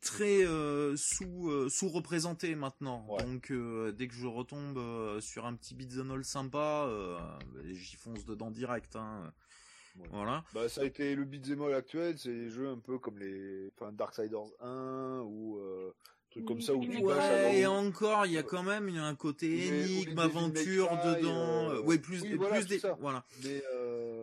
très 0.00 0.44
euh, 0.46 0.94
sous 0.96 1.50
euh, 1.50 1.68
sous 1.68 1.88
représenté 1.88 2.54
maintenant. 2.54 3.04
Ouais. 3.08 3.24
Donc 3.24 3.50
euh, 3.50 3.90
dès 3.92 4.06
que 4.08 4.14
je 4.14 4.26
retombe 4.26 5.20
sur 5.20 5.46
un 5.46 5.54
petit 5.54 5.74
beat'em 5.74 6.10
all 6.12 6.24
sympa, 6.24 6.84
euh, 6.86 7.18
j'y 7.72 7.96
fonce 7.96 8.24
dedans 8.24 8.50
direct. 8.50 8.94
Hein. 8.96 9.32
Ouais. 9.98 10.08
Voilà. 10.12 10.44
Bah, 10.54 10.68
ça 10.68 10.82
a 10.82 10.84
été 10.84 11.14
le 11.14 11.24
beat'em 11.24 11.62
all 11.62 11.74
actuel, 11.74 12.18
c'est 12.18 12.28
des 12.32 12.48
jeux 12.50 12.68
un 12.68 12.78
peu 12.78 12.98
comme 12.98 13.18
les, 13.18 13.70
enfin, 13.76 13.92
Darksiders 13.92 14.46
1 14.60 15.20
ou 15.24 15.58
euh, 15.58 15.92
trucs 16.30 16.44
comme 16.44 16.60
ça 16.60 16.74
où 16.74 16.84
tu 16.84 16.90
et 17.54 17.66
encore, 17.66 18.26
il 18.26 18.32
y 18.32 18.38
a 18.38 18.42
quand 18.42 18.62
même 18.62 18.88
il 18.88 18.96
y 18.96 18.98
a 18.98 19.04
un 19.04 19.14
côté 19.14 19.66
énigme, 19.68 20.18
aventure 20.18 20.90
dedans. 21.04 21.70
euh, 21.70 21.80
Ouais, 21.80 21.98
plus, 21.98 22.22
oui, 22.22 22.28
plus 22.30 22.36
voilà, 22.36 22.62
des, 22.62 22.78
ça. 22.78 22.96
voilà. 23.00 23.24
Mais 23.42 23.62
euh, 23.72 24.15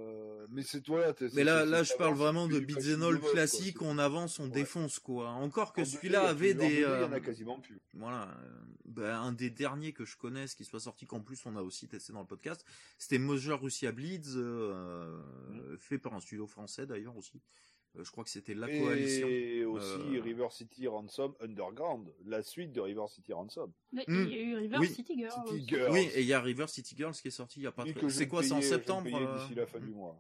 mais 0.53 0.61
c'est 0.63 0.81
toi 0.81 0.99
là. 1.01 1.13
Mais 1.33 1.43
là, 1.43 1.65
là, 1.65 1.83
je 1.83 1.93
parle 1.97 2.15
vraiment 2.15 2.47
de 2.47 2.59
beat'em 2.59 3.19
classique 3.31 3.77
quoi. 3.77 3.87
on 3.89 3.97
avance, 3.97 4.39
on 4.39 4.45
Ouais. 4.45 4.49
défonce 4.51 4.99
quoi. 4.99 5.29
Encore 5.29 5.73
que 5.73 5.81
En 5.81 5.85
celui-là 5.85 6.21
2D, 6.23 6.27
avait 6.29 6.53
des, 6.53 6.65
2D, 6.67 6.73
Il 6.73 6.79
y 6.81 6.85
en 6.85 6.89
euh, 6.89 7.11
a 7.11 7.19
quasiment 7.19 7.59
plus. 7.59 7.79
voilà, 7.93 8.23
euh, 8.43 8.49
ben, 8.85 9.15
un 9.19 9.31
des 9.31 9.49
derniers 9.49 9.91
que 9.93 10.05
je 10.05 10.15
connaisse 10.17 10.55
qui 10.55 10.63
soit 10.65 10.79
sorti, 10.79 11.05
qu'en 11.05 11.21
plus 11.21 11.45
on 11.45 11.55
a 11.55 11.61
aussi 11.61 11.87
testé 11.87 12.13
dans 12.13 12.21
le 12.21 12.27
podcast, 12.27 12.65
c'était 12.97 13.17
Mother 13.19 13.59
Russia 13.61 13.91
Bleeds, 13.91 14.35
euh, 14.37 15.19
Mm. 15.49 15.77
fait 15.79 15.97
par 15.97 16.13
un 16.13 16.19
studio 16.19 16.47
français 16.47 16.85
d'ailleurs 16.85 17.17
aussi. 17.17 17.41
Euh, 17.95 18.03
je 18.03 18.09
crois 18.09 18.23
que 18.23 18.31
c'était 18.31 18.55
La 18.55 18.67
Coalition. 18.67 19.27
Et 19.27 19.65
aussi 19.65 20.17
Euh, 20.17 20.21
River 20.21 20.47
City 20.49 20.87
Ransom 20.87 21.35
Underground, 21.39 22.11
la 22.25 22.41
suite 22.41 22.71
de 22.71 22.81
River 22.81 23.05
City 23.07 23.33
Ransom. 23.33 23.71
Mais 23.91 24.03
Hmm. 24.07 24.23
il 24.23 24.29
y 24.29 24.33
a 24.33 24.41
eu 24.41 24.55
River 24.57 24.77
Oui. 24.79 24.87
City 24.87 25.15
Girl. 25.15 25.31
City 25.31 25.53
aussi. 25.53 25.67
Girls. 25.67 25.91
Oui, 25.91 26.09
et 26.15 26.21
il 26.21 26.25
y 26.25 26.33
a 26.33 26.41
River 26.41 26.65
City 26.67 26.95
Girls 26.97 27.13
qui 27.13 27.27
est 27.27 27.31
sorti 27.31 27.59
il 27.59 27.63
y 27.63 27.67
a 27.67 27.71
pas 27.71 27.85
très... 27.85 28.09
C'est 28.09 28.27
quoi, 28.27 28.41
c'est 28.41 28.53
en 28.53 28.61
septembre 28.63 29.09
euh, 29.15 29.37
d'ici 29.37 29.53
la 29.53 29.67
fin 29.67 29.79
du 29.79 29.91
mois. 29.91 30.19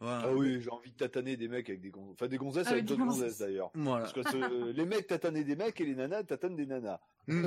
Voilà. 0.00 0.22
Ah 0.26 0.32
oui, 0.34 0.60
j'ai 0.60 0.70
envie 0.70 0.90
de 0.90 0.96
tataner 0.96 1.36
des 1.36 1.48
mecs 1.48 1.68
avec 1.68 1.80
des 1.80 1.90
gonzesses. 1.90 2.12
Enfin, 2.14 2.28
des 2.28 2.36
gonzesses 2.38 2.66
Ah, 2.66 2.70
avec 2.72 2.80
avec 2.80 2.88
d'autres 2.98 3.00
des 3.04 3.20
gonzesses 3.20 3.38
d'ailleurs. 3.38 3.70
Voilà. 3.74 4.00
Parce 4.04 4.12
que 4.12 4.22
ce- 4.30 4.70
les 4.72 4.84
mecs 4.86 5.06
tatanaient 5.06 5.44
des 5.44 5.56
mecs 5.56 5.80
et 5.80 5.84
les 5.84 5.94
nanas 5.94 6.24
tatanent 6.24 6.56
des 6.56 6.66
nanas. 6.66 7.00
Mm. 7.26 7.46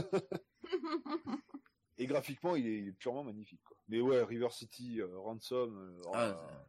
Et 2.00 2.06
graphiquement, 2.06 2.56
il 2.56 2.68
est, 2.68 2.78
il 2.80 2.88
est 2.90 2.92
purement 2.94 3.24
magnifique. 3.24 3.62
Quoi. 3.64 3.76
Mais 3.88 4.02
ouais, 4.02 4.24
River 4.24 4.50
City, 4.52 5.02
euh, 5.02 5.18
Ransom. 5.18 5.76
euh, 5.78 6.02
oh 6.06 6.12
Ah, 6.14 6.28
là. 6.28 6.68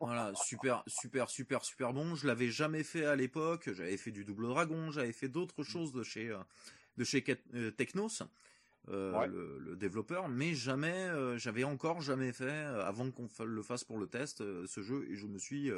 Voilà, 0.00 0.32
super, 0.34 0.82
super, 0.86 1.28
super, 1.28 1.64
super 1.64 1.92
bon. 1.92 2.14
Je 2.14 2.26
l'avais 2.26 2.48
jamais 2.50 2.82
fait 2.84 3.04
à 3.04 3.16
l'époque. 3.16 3.70
J'avais 3.72 3.96
fait 3.96 4.12
du 4.12 4.24
Double 4.24 4.46
Dragon, 4.46 4.90
j'avais 4.92 5.12
fait 5.12 5.28
d'autres 5.28 5.64
choses 5.64 5.92
de 5.92 6.02
chez 6.04 6.28
euh, 6.28 6.38
de 6.96 7.04
chez 7.04 7.20
Ket- 7.22 7.42
euh, 7.54 7.70
Technos, 7.72 8.22
euh, 8.90 9.18
Ouais. 9.18 9.26
le, 9.28 9.58
le 9.58 9.76
développeur, 9.76 10.28
mais 10.28 10.54
jamais, 10.54 10.92
euh, 11.08 11.36
j'avais 11.38 11.64
encore 11.64 12.00
jamais 12.00 12.32
fait 12.32 12.44
euh, 12.44 12.84
avant 12.84 13.10
qu'on 13.10 13.28
le 13.44 13.62
fasse 13.62 13.84
pour 13.84 13.98
le 13.98 14.06
test 14.06 14.38
ce 14.66 14.82
jeu 14.82 15.06
et 15.10 15.16
je 15.16 15.26
me 15.26 15.38
suis 15.38 15.70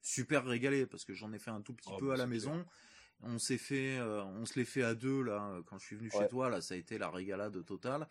super 0.00 0.44
régalé 0.44 0.86
parce 0.86 1.04
que 1.04 1.14
j'en 1.14 1.32
ai 1.32 1.38
fait 1.38 1.50
un 1.50 1.60
tout 1.60 1.74
petit 1.74 1.90
Oh, 1.92 1.98
peu 1.98 2.08
bah, 2.08 2.14
à 2.14 2.16
la 2.16 2.26
maison. 2.26 2.64
On 3.24 3.38
s'est 3.38 3.58
fait, 3.58 4.00
on 4.00 4.44
se 4.46 4.58
l'est 4.58 4.64
fait 4.64 4.82
à 4.82 4.94
deux 4.96 5.22
là 5.22 5.60
quand 5.66 5.78
je 5.78 5.86
suis 5.86 5.94
venu 5.96 6.10
chez 6.10 6.26
toi 6.26 6.50
là, 6.50 6.60
ça 6.60 6.74
a 6.74 6.76
été 6.76 6.98
la 6.98 7.08
régalade 7.08 7.64
totale. 7.64 8.08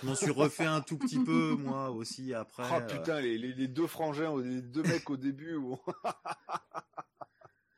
Je 0.00 0.06
m'en 0.06 0.14
suis 0.14 0.30
refait 0.30 0.64
un 0.64 0.80
tout 0.80 0.96
petit 0.96 1.18
peu 1.18 1.54
moi 1.58 1.90
aussi 1.90 2.32
après. 2.32 2.62
Ah 2.70 2.80
euh, 2.80 2.86
putain, 2.86 3.20
les, 3.20 3.36
les, 3.36 3.52
les 3.52 3.68
deux 3.68 3.86
frangins, 3.86 4.34
les 4.40 4.62
deux 4.62 4.82
mecs 4.82 5.10
au 5.10 5.18
début 5.18 5.54
où 5.56 5.78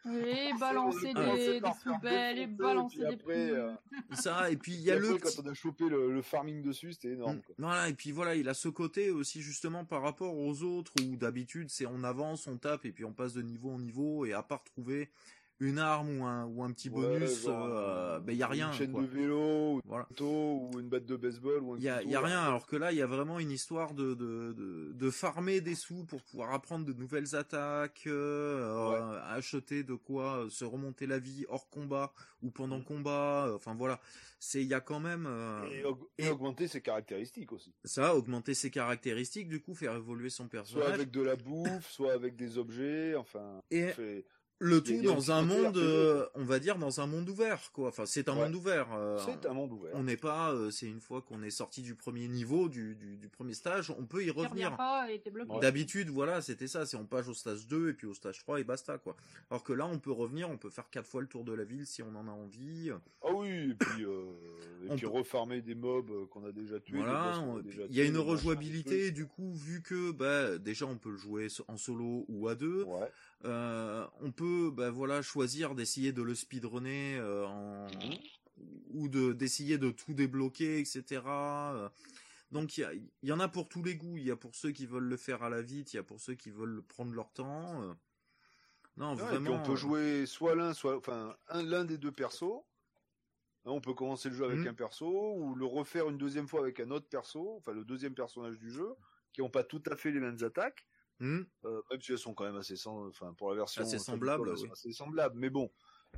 Et 0.07 0.53
balancer 0.59 1.13
Ah, 1.15 1.35
des, 1.35 1.45
c'est 1.45 1.53
des 1.55 1.61
faire 1.61 1.75
poubelles, 1.95 2.39
et 2.39 2.47
balancer 2.47 2.97
puis 2.99 3.07
des 3.09 3.15
après, 3.15 3.51
euh, 3.51 3.73
ça 4.13 4.51
et 4.51 4.57
puis 4.57 4.73
il 4.73 4.81
y 4.83 4.91
a 4.91 4.97
Et 4.97 4.99
le 4.99 5.09
après, 5.09 5.19
petit- 5.21 5.37
quand 5.37 5.43
on 5.45 5.51
a 5.51 5.55
chopé 5.55 5.89
le, 5.89 6.13
le 6.13 6.23
farming 6.23 6.63
dessus, 6.63 6.93
c'était 6.93 7.13
énorme. 7.15 7.37
Mm. 7.37 7.43
Quoi. 7.43 7.55
Voilà, 7.59 7.89
et 7.89 7.95
puis 7.95 8.13
voilà, 8.13 8.35
il 8.37 8.49
a 8.49 8.55
ce 8.55 8.69
côté 8.69 9.11
aussi 9.11 9.43
justement 9.43 9.85
par 9.85 10.03
rapport 10.03 10.37
aux 10.37 10.63
autres 10.63 10.93
où 11.03 11.17
d'habitude 11.17 11.71
c'est 11.71 11.87
on 11.87 12.05
avance, 12.05 12.47
on 12.47 12.57
tape 12.57 12.85
et 12.85 12.93
puis 12.93 13.05
on 13.05 13.13
passe 13.13 13.33
de 13.35 13.43
niveau 13.43 13.71
en 13.71 13.79
niveau 13.79 14.25
et 14.27 14.33
à 14.33 14.43
part 14.43 14.63
trouver 14.65 15.11
une 15.61 15.79
arme 15.79 16.19
ou 16.21 16.25
un, 16.25 16.45
ou 16.45 16.63
un 16.63 16.71
petit 16.73 16.91
Ouais, 16.91 17.01
bonus, 17.19 17.45
genre, 17.45 17.65
euh, 17.67 18.17
euh, 18.17 18.21
ben 18.21 18.33
il 18.33 18.39
y 18.39 18.43
a 18.43 18.47
rien. 18.49 18.69
Une 18.69 18.75
chaîne 18.75 18.93
quoi. 18.93 19.03
de 19.03 19.07
vélo, 19.07 19.77
ou 19.77 19.81
Voilà. 19.87 20.07
un 20.21 20.25
ou 20.25 20.71
une 20.79 20.89
batte 20.89 21.07
de 21.07 21.17
baseball, 21.17 21.63
ou 21.63 21.73
un 21.75 21.77
Il 21.79 21.83
y 21.85 21.89
a, 21.89 21.99
couteau, 21.99 22.11
y 22.11 22.15
a 22.15 22.21
là. 22.21 22.27
rien, 22.27 22.41
alors 22.43 22.67
que 22.67 22.77
là 22.77 22.93
il 22.93 22.99
y 22.99 23.03
a 23.03 23.07
vraiment 23.07 23.39
une 23.39 23.51
histoire 23.51 23.95
de, 23.95 24.15
de, 24.15 24.53
de, 24.53 24.93
de 24.93 25.11
farmer 25.11 25.61
des 25.63 25.75
sous 25.75 26.05
pour 26.05 26.23
pouvoir 26.23 26.53
apprendre 26.53 26.85
de 26.85 26.93
nouvelles 26.93 27.35
attaques, 27.35 28.05
euh, 28.07 28.91
Ouais. 28.91 28.97
euh, 29.01 29.21
acheter 29.37 29.83
de 29.83 29.95
quoi 29.95 30.47
se 30.51 30.65
remonter 30.65 31.07
la 31.07 31.19
vie 31.19 31.47
hors 31.49 31.69
combat 31.71 32.13
ou 32.43 32.51
pendant 32.51 32.79
Mm. 32.81 32.85
combat, 32.85 33.51
enfin 33.55 33.75
voilà, 33.75 33.99
c'est 34.39 34.61
il 34.61 34.69
y 34.69 34.75
a 34.75 34.81
quand 34.81 35.01
même 35.01 35.25
euh, 35.27 35.65
Et, 35.71 35.83
aug- 35.85 36.07
et 36.19 36.27
et- 36.27 36.29
augmenter 36.31 36.69
ses 36.69 36.83
caractéristiques 36.83 37.53
aussi. 37.53 37.73
ça, 37.85 38.15
augmenter 38.15 38.53
ses 38.53 38.71
caractéristiques, 38.71 39.49
du 39.49 39.61
coup 39.63 39.75
faire 39.75 39.95
évoluer 39.97 40.29
son 40.29 40.45
Soit 40.45 40.51
personnage. 40.51 40.93
avec 40.93 41.11
de 41.11 41.23
la 41.23 41.37
bouffe, 41.37 41.91
soit 41.91 42.13
avec 42.13 42.37
des 42.37 42.59
objets, 42.59 43.15
enfin. 43.17 43.63
Et 43.71 43.91
c'est- 43.97 44.27
le 44.59 44.81
tout 44.83 45.03
dans 45.03 45.31
un 45.33 45.43
monde, 45.43 45.77
euh, 45.77 46.27
on 46.35 46.45
va 46.45 46.59
dire 46.59 46.79
dans 46.79 47.01
un 47.01 47.07
monde 47.07 47.29
ouvert, 47.29 47.71
quoi. 47.73 47.89
Enfin, 47.89 48.07
c'est 48.07 48.29
un 48.31 48.35
Ouais. 48.37 48.45
monde 48.45 48.55
ouvert. 48.55 48.89
euh, 48.95 49.19
C'est 49.25 49.45
un 49.47 49.53
monde 49.53 49.73
ouvert. 49.73 49.91
On 49.95 50.03
n'est 50.05 50.17
pas, 50.17 50.53
euh, 50.53 50.71
c'est 50.71 50.87
une 50.87 51.01
fois 51.01 51.21
qu'on 51.21 51.43
est 51.43 51.51
sorti 51.51 51.83
du 51.83 51.95
premier 51.95 52.27
niveau, 52.27 52.69
du, 52.71 52.95
du, 52.95 53.17
du 53.19 53.29
premier 53.29 53.53
stage, 53.53 53.91
on 53.91 54.07
peut 54.07 54.25
y 54.25 54.31
revenir. 54.31 54.75
pas 54.77 55.11
et 55.11 55.19
t'es 55.21 55.31
bloqué. 55.31 55.51
Ouais. 55.53 55.61
D'habitude, 55.61 56.09
voilà, 56.09 56.41
c'était 56.41 56.69
ça. 56.69 56.87
C'est 56.87 56.97
on 56.97 57.05
passe 57.05 57.29
au 57.29 57.35
stage 57.35 57.67
2 57.67 57.91
et 57.91 57.93
puis 57.93 58.07
au 58.07 58.15
stage 58.15 58.39
3 58.39 58.61
et 58.61 58.65
basta, 58.65 58.97
quoi. 58.99 59.15
Alors 59.51 59.63
que 59.63 59.73
là, 59.75 59.87
on 59.87 59.99
peut 59.99 60.13
revenir, 60.13 60.49
on 60.49 60.57
peut 60.57 60.71
faire 60.71 60.89
quatre 60.91 61.07
fois 61.07 61.21
le 61.21 61.27
tour 61.29 61.45
de 61.45 61.53
la 61.53 61.65
ville 61.65 61.87
si 61.87 62.03
on 62.03 62.15
en 62.17 62.27
a 62.27 62.31
envie. 62.33 62.91
Ah 63.23 63.33
oui, 63.35 63.71
et 63.71 63.75
puis, 63.75 64.05
euh, 64.05 64.25
et 64.85 64.89
puis 64.95 65.03
peut- 65.03 65.09
refarmer 65.09 65.61
des 65.61 65.75
mobs 65.75 66.29
qu'on 66.31 66.45
a 66.47 66.53
déjà 66.53 66.81
tués. 66.81 66.97
Voilà, 66.99 67.35
il 67.91 67.95
y 67.95 68.01
a 68.01 68.05
une 68.05 68.17
rejouabilité, 68.19 69.11
du 69.11 69.27
coup, 69.27 69.53
vu 69.53 69.83
que 69.83 70.13
bah, 70.13 70.57
déjà 70.59 70.87
on 70.87 70.97
peut 70.97 71.11
le 71.11 71.19
jouer 71.19 71.49
en 71.69 71.77
solo 71.77 72.25
ou 72.29 72.49
à 72.49 72.55
deux. 72.55 72.85
Ouais. 72.85 73.11
Euh, 73.45 74.07
on 74.21 74.33
peut 74.33 74.71
bah, 74.71 74.91
voilà 74.91 75.23
choisir 75.23 75.75
d'essayer 75.75 76.13
de 76.13 76.23
le 76.23 76.35
speedrunner 76.35 77.17
euh, 77.19 77.47
en 77.47 77.87
Mhm. 77.89 78.19
ou 78.89 79.09
de 79.09 79.33
d'essayer 79.33 79.79
de 79.79 79.91
tout 79.91 80.15
débloquer, 80.15 80.81
etc. 80.81 81.23
Euh, 81.75 81.89
Donc 82.51 82.79
il 82.79 83.11
y, 83.23 83.33
en 83.33 83.41
a 83.41 83.49
pour 83.49 83.69
tous 83.69 83.83
les 83.83 83.97
goûts. 83.97 84.17
Il 84.17 84.25
y 84.25 84.31
a 84.31 84.37
pour 84.37 84.55
ceux 84.55 84.73
qui 84.73 84.87
veulent 84.87 85.05
le 85.09 85.17
faire 85.17 85.43
à 85.43 85.51
la 85.51 85.63
vite, 85.63 85.93
il 85.93 85.97
y 85.97 85.99
a 85.99 86.03
pour 86.03 86.21
ceux 86.21 86.35
qui 86.35 86.51
veulent 86.51 86.83
prendre 86.83 87.13
leur 87.13 87.33
temps. 87.33 87.97
Non, 88.97 89.15
Ouais, 89.15 89.23
et 89.23 89.27
puis 89.27 89.29
vraiment. 89.29 89.55
on 89.57 89.63
peut 89.63 89.77
jouer 89.77 90.27
soit 90.27 90.55
l'un, 90.55 90.73
soit 90.73 90.97
enfin 90.97 91.37
un 91.49 91.63
l'un 91.63 91.85
des 91.85 91.99
deux 91.99 92.13
persos. 92.13 92.63
Hein, 93.65 93.73
On 93.73 93.81
peut 93.81 93.95
commencer 93.95 94.29
le 94.31 94.35
jeu 94.35 94.45
avec 94.45 94.61
Mhm. 94.61 94.69
un 94.69 94.75
perso 94.75 95.35
ou 95.37 95.55
le 95.55 95.67
refaire 95.67 96.09
une 96.09 96.19
deuxième 96.19 96.49
fois 96.49 96.61
avec 96.61 96.81
un 96.81 96.91
autre 96.91 97.09
perso, 97.09 97.57
enfin 97.59 97.73
le 97.73 97.85
deuxième 97.85 98.15
personnage 98.15 98.59
du 98.59 98.71
jeu, 98.71 98.95
qui 99.33 99.43
ont 99.43 99.51
pas 99.51 99.65
tout 99.65 99.83
à 99.91 99.97
fait 99.97 100.11
les 100.13 100.21
mêmes 100.21 100.43
attaques, 100.43 100.87
Hmm. 101.19 101.43
euh, 101.65 101.81
même 101.91 102.01
si 102.03 102.13
elles 102.13 102.19
sont 102.19 102.35
quand 102.35 102.45
même 102.45 102.57
assez, 102.57 102.75
enfin 102.87 103.33
pour 103.39 103.51
la 103.51 103.57
version 103.57 103.83
Assez 103.83 103.97
oui. 103.97 104.69
assez 104.71 104.93
semblables. 104.93 105.39
Mais 105.39 105.49
bon, 105.49 105.71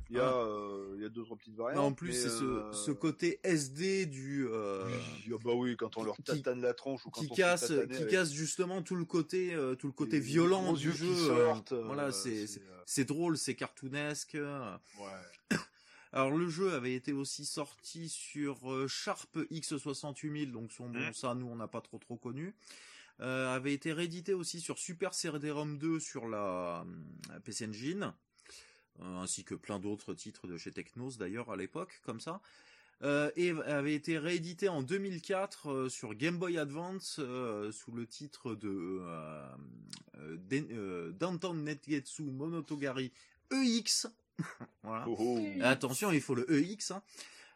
il 0.09 0.17
y 0.17 0.19
a, 0.19 0.27
Ah. 0.27 0.33
euh, 0.45 0.93
il 0.97 1.01
y 1.01 1.05
a 1.05 1.09
deux 1.09 1.23
trois 1.23 1.37
petites 1.37 1.55
variantes. 1.55 1.79
En 1.83 1.93
plus, 1.93 2.11
c'est 2.11 2.27
ce, 2.29 2.43
euh, 2.43 2.71
ce 2.73 2.91
côté 2.91 3.39
SD 3.43 4.05
du 4.07 4.45
euh, 4.49 4.85
oui, 4.87 5.33
ah 5.33 5.37
bah 5.43 5.53
oui, 5.55 5.77
quand 5.77 5.95
on 5.97 6.03
leur 6.03 6.15
qui- 6.17 6.23
tatane 6.23 6.61
la 6.61 6.73
tronche 6.73 7.05
ou 7.05 7.11
quand 7.11 7.21
qui 7.21 7.27
on 7.31 7.35
casse, 7.35 7.67
qui 7.67 7.73
avec 7.73 8.07
casse 8.09 8.31
justement 8.33 8.81
tout 8.81 8.95
le 8.95 9.05
côté, 9.05 9.55
tout 9.79 9.87
le 9.87 9.93
côté 9.93 10.17
les 10.17 10.19
violent 10.19 10.73
du 10.73 10.91
jeu. 10.91 11.15
sortent, 11.15 11.71
voilà, 11.73 12.11
c'est 12.11 13.05
drôle, 13.05 13.37
c'est 13.37 13.55
cartoonesque. 13.55 14.37
ouais. 14.37 15.49
Alors 16.11 16.31
le 16.31 16.49
jeu 16.49 16.73
avait 16.73 16.95
été 16.95 17.13
aussi 17.13 17.45
sorti 17.45 18.09
sur 18.09 18.57
Sharp 18.89 19.37
X68000, 19.51 20.51
donc 20.51 20.71
son 20.71 20.89
bon 20.89 20.99
Mhm. 20.99 21.13
ça 21.13 21.35
nous 21.35 21.45
on 21.47 21.55
n'a 21.55 21.67
pas 21.67 21.81
trop 21.81 21.99
trop 21.99 22.17
connu. 22.17 22.55
Euh, 23.21 23.53
avait 23.53 23.73
été 23.73 23.91
réédité 23.91 24.33
aussi 24.33 24.61
sur 24.61 24.77
Super 24.77 25.13
CD-ROM 25.13 25.77
2 25.77 25.99
sur 25.99 26.27
la 26.27 26.85
euh, 27.31 27.39
PC 27.43 27.67
Engine, 27.67 28.13
euh, 29.01 29.17
ainsi 29.17 29.43
que 29.43 29.55
plein 29.55 29.77
d'autres 29.77 30.13
titres 30.13 30.47
de 30.47 30.57
chez 30.57 30.71
Technos 30.71 31.11
d'ailleurs 31.19 31.51
à 31.51 31.57
l'époque 31.57 31.99
comme 32.05 32.21
ça. 32.21 32.41
Euh, 33.01 33.31
et 33.37 33.51
avait 33.51 33.93
été 33.93 34.17
réédité 34.17 34.67
en 34.67 34.83
2004 34.83 35.69
euh, 35.69 35.89
sur 35.89 36.15
Game 36.15 36.37
Boy 36.37 36.57
Advance 36.57 37.19
sous 37.71 37.91
le 37.91 38.05
titre 38.05 38.55
de 38.55 39.01
Downtown 41.11 41.63
Netgetsu 41.63 42.23
Monotogari 42.23 43.11
EX. 43.51 44.07
voilà. 44.83 45.05
Oh, 45.07 45.15
oh. 45.19 45.47
Attention, 45.61 46.11
il 46.11 46.21
faut 46.21 46.35
le 46.35 46.49
EX. 46.51 46.91
Hein. 46.91 47.01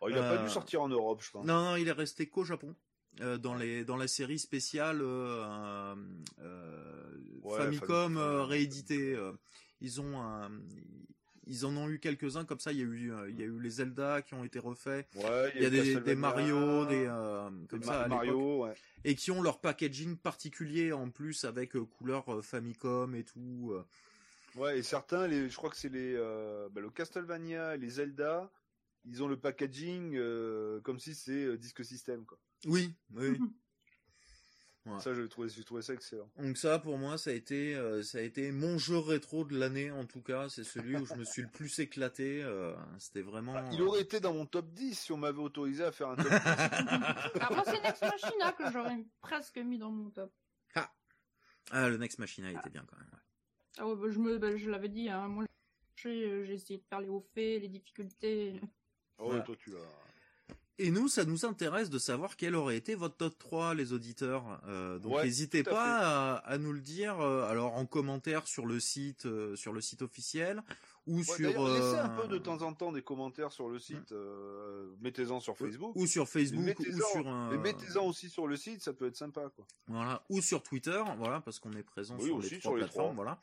Oh, 0.02 0.10
il 0.10 0.18
a 0.18 0.36
pas 0.36 0.44
dû 0.44 0.50
sortir 0.50 0.82
en 0.82 0.90
Europe, 0.90 1.22
je 1.24 1.32
pense. 1.32 1.46
Non, 1.46 1.64
non, 1.64 1.76
il 1.78 1.88
est 1.88 1.94
resté 1.94 2.28
qu'au 2.28 2.44
Japon. 2.44 2.76
Euh, 3.22 3.38
dans 3.38 3.56
les 3.56 3.84
dans 3.86 3.98
la 3.98 4.08
série 4.08 4.40
spéciale 4.40 5.00
euh, 5.02 5.96
euh, 6.42 7.16
Ouais, 7.44 7.58
Famicom 7.58 7.88
Famicom, 7.88 8.18
ouais. 8.18 8.44
réédité. 8.46 9.14
euh, 9.16 9.34
ils 9.82 10.00
ont 10.00 10.22
un, 10.22 10.50
ils 11.46 11.66
en 11.66 11.76
ont 11.76 11.90
eu 11.90 12.00
quelques 12.00 12.38
uns 12.38 12.46
comme 12.46 12.60
ça. 12.60 12.72
Il 12.72 12.78
y 12.78 12.82
a 12.82 12.86
eu 12.86 13.12
il 13.30 13.38
y 13.40 13.44
a 13.44 13.46
eu 13.46 13.60
les 13.60 13.70
Zelda 13.70 14.22
qui 14.22 14.34
ont 14.34 14.44
été 14.46 14.60
refaits. 14.60 15.08
Ouais, 15.16 15.52
Il 15.56 15.62
y 15.62 15.66
a 15.66 15.70
des, 15.70 16.16
Mario, 16.16 16.86
des 16.86 17.02
des 17.02 17.06
comme 17.68 17.84
ça 17.84 18.04
à. 18.04 18.08
Mario, 18.08 18.64
ouais. 18.64 18.74
et 19.04 19.16
qui 19.16 19.30
ont 19.32 19.42
leur 19.42 19.60
packaging 19.60 20.16
particulier 20.16 20.94
en 20.94 21.10
plus 21.10 21.44
avec 21.44 21.74
couleur 21.98 22.44
Famicom 22.44 23.14
et 23.16 23.24
tout. 23.26 23.74
Ouais, 24.56 24.78
et 24.80 24.84
certains, 24.84 25.28
les, 25.28 25.50
je 25.50 25.56
crois 25.58 25.70
que 25.72 25.76
c'est 25.78 25.90
les, 25.90 26.14
euh, 26.16 26.70
bah, 26.72 26.80
le 26.80 26.92
Castlevania, 26.92 27.74
et 27.76 27.78
les 27.80 27.90
Zelda, 27.90 28.52
ils 29.04 29.24
ont 29.24 29.28
le 29.28 29.36
packaging 29.36 30.16
euh, 30.16 30.80
comme 30.82 31.00
si 31.00 31.16
c'est 31.16 31.44
euh, 31.46 31.58
disque 31.58 31.84
système, 31.84 32.24
quoi. 32.26 32.38
Oui, 32.66 32.94
oui. 33.12 33.40
Ouais. 34.86 35.00
Ça, 35.00 35.14
j'ai 35.14 35.30
trouvé, 35.30 35.48
j'ai 35.48 35.64
trouvé 35.64 35.82
ça 35.82 35.94
excellent. 35.94 36.30
Donc 36.38 36.58
ça, 36.58 36.78
pour 36.78 36.98
moi, 36.98 37.18
ça 37.18 37.30
a 37.30 37.34
été, 37.34 37.74
euh, 37.74 38.04
ça 38.04 38.18
a 38.18 38.22
été 38.22 38.52
mon 38.52 38.78
jeu 38.78 38.98
rétro 38.98 39.46
de 39.46 39.58
l'année 39.58 39.92
en 39.92 40.06
tout 40.06 40.22
cas. 40.22 40.50
C'est 40.50 40.66
celui 40.66 40.98
où 40.98 41.06
je 41.06 41.14
me 41.16 41.24
suis 41.24 41.42
le 41.42 41.48
plus 41.48 41.80
éclaté. 41.80 42.44
euh, 42.44 42.76
C'était 43.00 43.22
vraiment. 43.22 43.54
Bah, 43.54 43.70
il 43.72 43.82
aurait 43.82 44.02
été 44.02 44.20
dans 44.20 44.34
mon 44.34 44.46
top 44.46 44.74
10 44.74 45.00
si 45.00 45.12
on 45.14 45.18
m'avait 45.18 45.40
autorisé 45.40 45.86
à 45.86 45.94
faire 45.94 46.10
un 46.10 46.16
top 46.18 46.28
10. 46.28 46.32
Ah, 46.36 47.48
moi, 47.52 47.64
c'est 47.66 47.82
Next 47.82 48.02
Machina 48.02 48.52
que 48.52 48.72
j'aurais 48.74 49.06
presque 49.22 49.58
mis 49.58 49.78
dans 49.78 49.90
mon 49.92 50.10
top. 50.10 50.34
Ah, 51.72 51.88
le 51.90 51.96
Next 51.98 52.20
Machina 52.20 52.52
il 52.52 52.58
était 52.58 52.70
bien 52.70 52.86
quand 52.86 52.98
même. 52.98 53.08
ouais. 53.14 53.20
Ah 53.78 53.88
ouais, 53.88 53.96
bah, 53.96 54.08
je 54.12 54.20
me, 54.20 54.38
bah, 54.38 54.56
je 54.58 54.70
l'avais 54.70 54.90
dit, 54.90 55.08
hein, 55.08 55.30
moi, 55.30 55.46
j'ai 55.96 56.26
euh, 56.30 56.44
j'ai 56.44 56.56
essayé 56.56 56.80
de 56.80 56.84
faire 56.90 57.00
les 57.00 57.08
hauts 57.08 57.26
faits, 57.34 57.62
les 57.62 57.70
difficultés. 57.70 58.60
Oh, 59.18 59.28
Voilà. 59.28 59.44
toi, 59.44 59.56
tu 59.56 59.70
l'as. 59.72 59.80
Et 60.80 60.90
nous, 60.90 61.08
ça 61.08 61.24
nous 61.24 61.46
intéresse 61.46 61.90
de 61.92 62.00
savoir 62.00 62.36
quel 62.36 62.56
aurait 62.56 62.78
été 62.78 62.96
votre 62.96 63.16
top 63.16 63.38
3, 63.38 63.76
les 63.76 63.94
auditeurs. 63.94 64.60
Euh, 64.68 64.98
donc 64.98 65.14
Ouais, 65.16 65.24
n'hésitez 65.24 65.62
pas 65.64 66.00
à, 66.00 66.36
à 66.38 66.58
nous 66.58 66.74
le 66.74 66.82
dire. 66.82 67.20
euh, 67.22 67.48
alors 67.48 67.76
en 67.76 67.86
commentaire 67.86 68.48
sur 68.48 68.66
le 68.66 68.80
site, 68.80 69.28
euh, 69.28 69.56
sur 69.56 69.72
le 69.72 69.82
site 69.82 70.02
officiel 70.02 70.64
ou 71.06 71.18
Ouais, 71.18 71.24
sur 71.24 71.38
laissez 71.68 71.98
un 71.98 72.10
euh, 72.18 72.22
peu 72.22 72.28
de 72.28 72.38
temps 72.38 72.62
en 72.62 72.74
temps 72.74 72.92
des 72.92 73.02
commentaires 73.02 73.52
sur 73.52 73.68
le 73.70 73.78
site. 73.80 74.12
euh, 74.14 74.92
mettez-en 75.02 75.40
sur 75.40 75.58
Facebook. 75.58 75.92
ou 75.96 76.08
sur 76.08 76.28
Facebook 76.30 76.62
ou 76.62 76.66
mettez-en- 76.66 77.08
sur 77.12 77.28
un 77.28 77.58
mettez-en 77.58 78.06
aussi 78.06 78.30
sur 78.30 78.48
le 78.48 78.56
site, 78.56 78.82
ça 78.82 78.94
peut 78.94 79.08
être 79.08 79.18
sympa, 79.18 79.50
quoi. 79.56 79.66
Voilà, 79.88 80.24
ou 80.30 80.42
sur 80.42 80.64
Twitter, 80.64 81.02
voilà, 81.18 81.42
parce 81.42 81.60
qu'on 81.60 81.74
est 81.74 81.84
présent 81.84 82.16
Oui, 82.20 82.28
sur 82.28 82.40
les 82.40 82.60
sur 82.62 82.72
les 82.76 82.78
plateformes, 82.84 83.14
trois. 83.14 83.16
voilà. 83.16 83.40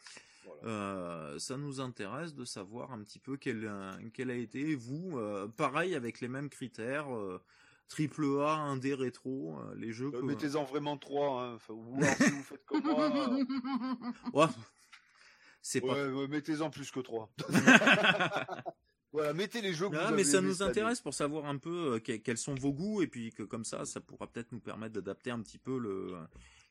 Voilà. 0.47 0.63
Euh, 0.73 1.39
ça 1.39 1.57
nous 1.59 1.81
intéresse 1.81 2.35
de 2.35 2.45
savoir 2.47 2.93
un 2.93 3.03
petit 3.03 3.19
peu 3.19 3.37
quel, 3.37 3.67
euh, 3.67 3.93
quel 4.15 4.31
a 4.31 4.35
été 4.35 4.75
vous, 4.75 5.19
euh, 5.19 5.47
pareil 5.47 5.95
avec 5.95 6.21
les 6.23 6.29
mêmes 6.29 6.49
critères, 6.49 7.15
euh, 7.15 7.41
triple 7.89 8.25
A, 8.41 8.55
indé 8.57 8.95
rétro, 8.95 9.59
euh, 9.59 9.75
les 9.77 9.93
jeux. 9.93 10.11
Euh, 10.15 10.21
que- 10.21 10.25
Mettez-en 10.25 10.65
vraiment 10.65 10.97
trois, 10.97 11.43
hein. 11.43 11.55
Enfin, 11.57 11.75
ou 11.75 11.95
alors, 12.03 12.15
si 12.15 12.31
vous 12.31 12.43
faites 12.43 12.65
comme 12.65 12.83
moi. 12.85 13.11
euh, 13.13 13.45
Ouais, 14.33 14.47
c'est 15.63 15.81
pas. 15.81 15.95
Ouais, 15.95 16.09
ouais, 16.09 16.29
mettez-en 16.29 16.71
plus 16.71 16.91
que 16.91 17.01
trois. 17.01 17.31
voilà, 19.13 19.33
mettez 19.33 19.61
les 19.61 19.75
jeux 19.75 19.89
que 19.89 19.95
vous 19.95 20.01
Ah, 20.01 20.07
avez 20.09 20.17
mais 20.17 20.25
ça 20.25 20.41
nous 20.41 20.63
intéresse 20.63 21.01
pour 21.01 21.15
savoir 21.15 21.47
un 21.47 21.59
peu 21.59 21.95
euh, 21.95 21.99
que- 21.99 22.17
quels 22.17 22.39
sont 22.39 22.55
vos 22.55 22.73
goûts 22.73 23.03
et 23.03 23.07
puis 23.07 23.33
que 23.33 23.43
comme 23.43 23.65
ça, 23.65 23.85
ça 23.85 24.01
pourra 24.01 24.27
peut-être 24.29 24.53
nous 24.53 24.61
permettre 24.61 24.95
d'adapter 24.95 25.31
un 25.31 25.41
petit 25.41 25.59
peu 25.59 25.79
le, 25.79 26.17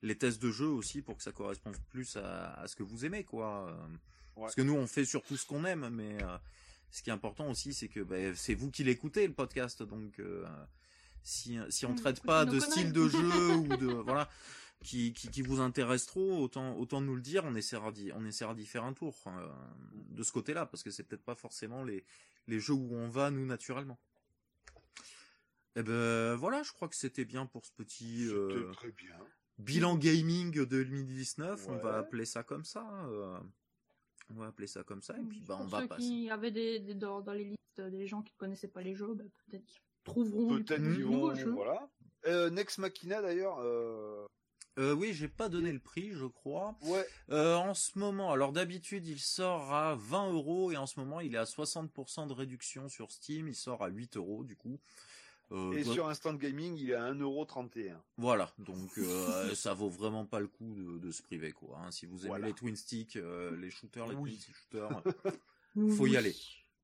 les 0.01 0.17
tests 0.17 0.41
de 0.41 0.49
jeu 0.51 0.67
aussi 0.67 1.01
pour 1.01 1.17
que 1.17 1.23
ça 1.23 1.31
corresponde 1.31 1.75
plus 1.89 2.15
à, 2.15 2.53
à 2.53 2.67
ce 2.67 2.75
que 2.75 2.83
vous 2.83 3.05
aimez, 3.05 3.23
quoi. 3.25 3.67
Euh, 3.69 3.87
Parce 4.35 4.55
que 4.55 4.61
nous, 4.61 4.73
on 4.75 4.87
fait 4.87 5.05
surtout 5.05 5.35
ce 5.37 5.45
qu'on 5.45 5.65
aime, 5.65 5.89
mais 5.89 6.21
euh, 6.23 6.37
ce 6.91 7.03
qui 7.03 7.09
est 7.09 7.13
important 7.13 7.49
aussi, 7.49 7.73
c'est 7.73 7.89
que 7.89 7.99
ben, 7.99 8.33
c'est 8.35 8.55
vous 8.55 8.71
qui 8.71 8.83
l'écoutez 8.85 9.27
le 9.27 9.33
podcast, 9.33 9.83
donc 9.83 10.19
euh, 10.19 10.45
si 11.23 11.59
si 11.69 11.85
on 11.85 11.91
Mm, 11.91 11.95
traite 11.95 12.21
pas 12.23 12.45
de 12.45 12.59
style 12.61 12.93
de 12.93 13.07
jeu 13.09 13.55
ou 13.57 13.67
de 13.75 13.87
voilà 13.87 14.29
qui, 14.83 15.11
qui, 15.13 15.29
qui 15.29 15.41
vous 15.41 15.59
intéresse 15.59 16.05
trop, 16.05 16.37
autant 16.41 16.77
autant 16.77 17.01
nous 17.01 17.15
le 17.15 17.21
dire, 17.21 17.43
on 17.45 17.55
essaiera 17.55 17.91
d'y 17.91 18.11
on 18.13 18.25
essaiera 18.25 18.53
d'y 18.55 18.65
faire 18.65 18.83
un 18.85 18.93
tour 18.93 19.15
euh, 19.27 19.47
de 19.93 20.23
ce 20.23 20.31
côté-là, 20.31 20.65
parce 20.65 20.83
que 20.83 20.91
c'est 20.91 21.03
peut-être 21.03 21.23
pas 21.23 21.35
forcément 21.35 21.83
les 21.83 22.05
les 22.47 22.59
jeux 22.59 22.73
où 22.73 22.93
on 22.95 23.09
va 23.09 23.29
nous 23.31 23.45
naturellement. 23.45 23.99
Eh 25.75 25.83
ben 25.83 26.35
voilà, 26.35 26.63
je 26.63 26.71
crois 26.71 26.87
que 26.87 26.95
c'était 26.95 27.25
bien 27.25 27.45
pour 27.45 27.65
ce 27.65 27.71
petit 27.71 28.27
euh, 28.27 28.71
très 28.73 28.91
bien. 28.91 29.15
bilan 29.59 29.95
gaming 29.97 30.65
2019. 30.65 31.67
On 31.69 31.77
va 31.77 31.91
Ouais. 31.91 31.97
appeler 31.97 32.25
ça 32.25 32.43
comme 32.43 32.65
ça. 32.65 32.85
euh, 33.07 33.37
on 34.31 34.35
va 34.35 34.47
appeler 34.47 34.67
ça 34.67 34.83
comme 34.83 35.01
ça 35.01 35.17
et 35.17 35.23
puis 35.23 35.41
bah 35.41 35.57
on 35.59 35.65
va 35.65 35.81
ceux 35.81 35.87
passer. 35.87 36.01
qui 36.03 36.29
avaient 36.29 36.51
des, 36.51 36.79
des- 36.79 36.93
dans, 36.93 37.21
dans 37.21 37.33
les 37.33 37.45
listes 37.45 37.81
des 37.81 38.07
gens 38.07 38.21
qui 38.21 38.33
ne 38.33 38.37
connaissaient 38.37 38.67
pas 38.67 38.81
les 38.81 38.93
jeux, 38.95 39.13
bah, 39.13 39.23
peut-être 39.47 39.65
qu'ils 39.65 39.81
trouveront 40.03 40.55
du 40.55 40.63
Peut-être 40.63 40.83
de 40.83 41.03
vont. 41.03 41.33
jeux. 41.35 41.51
Voilà. 41.51 41.89
Euh, 42.27 42.49
Next 42.49 42.77
Machina 42.79 43.21
d'ailleurs. 43.21 43.57
Euh... 43.59 44.25
Euh, 44.79 44.93
oui, 44.93 45.13
j'ai 45.13 45.27
pas 45.27 45.49
donné 45.49 45.71
le 45.71 45.79
prix, 45.79 46.11
je 46.13 46.25
crois. 46.25 46.75
Ouais. 46.83 47.05
Euh, 47.31 47.55
en 47.55 47.73
ce 47.73 47.99
moment, 47.99 48.31
alors 48.31 48.51
d'habitude 48.53 49.05
il 49.07 49.19
sort 49.19 49.73
à 49.73 49.95
20 49.95 50.31
euros 50.33 50.71
et 50.71 50.77
en 50.77 50.87
ce 50.87 50.99
moment 50.99 51.19
il 51.19 51.35
est 51.35 51.37
à 51.37 51.43
60% 51.43 52.27
de 52.27 52.33
réduction 52.33 52.87
sur 52.89 53.11
Steam. 53.11 53.47
Il 53.49 53.55
sort 53.55 53.83
à 53.83 53.89
8 53.89 54.15
euros 54.17 54.43
du 54.43 54.55
coup. 54.55 54.79
Euh, 55.51 55.73
Et 55.73 55.83
sur 55.83 56.07
Instant 56.07 56.35
Gaming, 56.35 56.77
il 56.77 56.91
est 56.91 56.95
à 56.95 57.11
1,31€. 57.11 57.95
Voilà, 58.17 58.53
donc 58.59 58.77
euh, 58.99 59.53
ça 59.55 59.73
vaut 59.73 59.89
vraiment 59.89 60.25
pas 60.25 60.39
le 60.39 60.47
coup 60.47 60.73
de, 60.75 60.99
de 60.99 61.11
se 61.11 61.23
priver 61.23 61.51
quoi. 61.51 61.79
hein. 61.83 61.91
Si 61.91 62.05
vous 62.05 62.19
aimez 62.19 62.27
Voilà. 62.29 62.47
les 62.47 62.53
twin 62.53 62.75
sticks, 62.75 63.15
euh, 63.15 63.55
les 63.57 63.71
shooters, 63.71 64.07
les 64.07 64.15
Oui. 64.15 64.29
twin 64.31 64.39
stick 64.39 64.55
shooters, 64.55 65.03
faut 65.97 66.05
y 66.07 66.15
aller. 66.17 66.35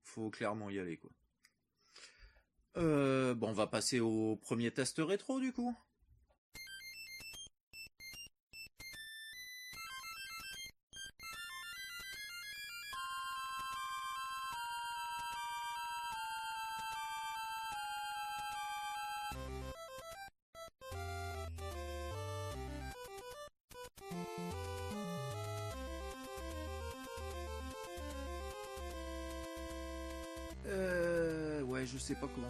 faut 0.04 0.30
clairement 0.32 0.70
y 0.72 0.80
aller 0.80 0.98
quoi. 0.98 1.12
Euh, 2.78 3.34
bon, 3.36 3.50
on 3.50 3.54
va 3.54 3.68
passer 3.68 4.00
au 4.00 4.36
premier 4.36 4.72
test 4.72 4.98
rétro 5.00 5.40
du 5.40 5.54
coup. 5.54 5.76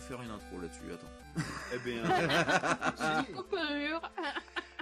Faire 0.05 0.21
une 0.21 0.29
intro 0.29 0.59
là-dessus. 0.61 0.93
Attends. 0.93 1.07
Eh 1.73 1.79
bien, 1.79 2.03
coupure. 3.33 4.01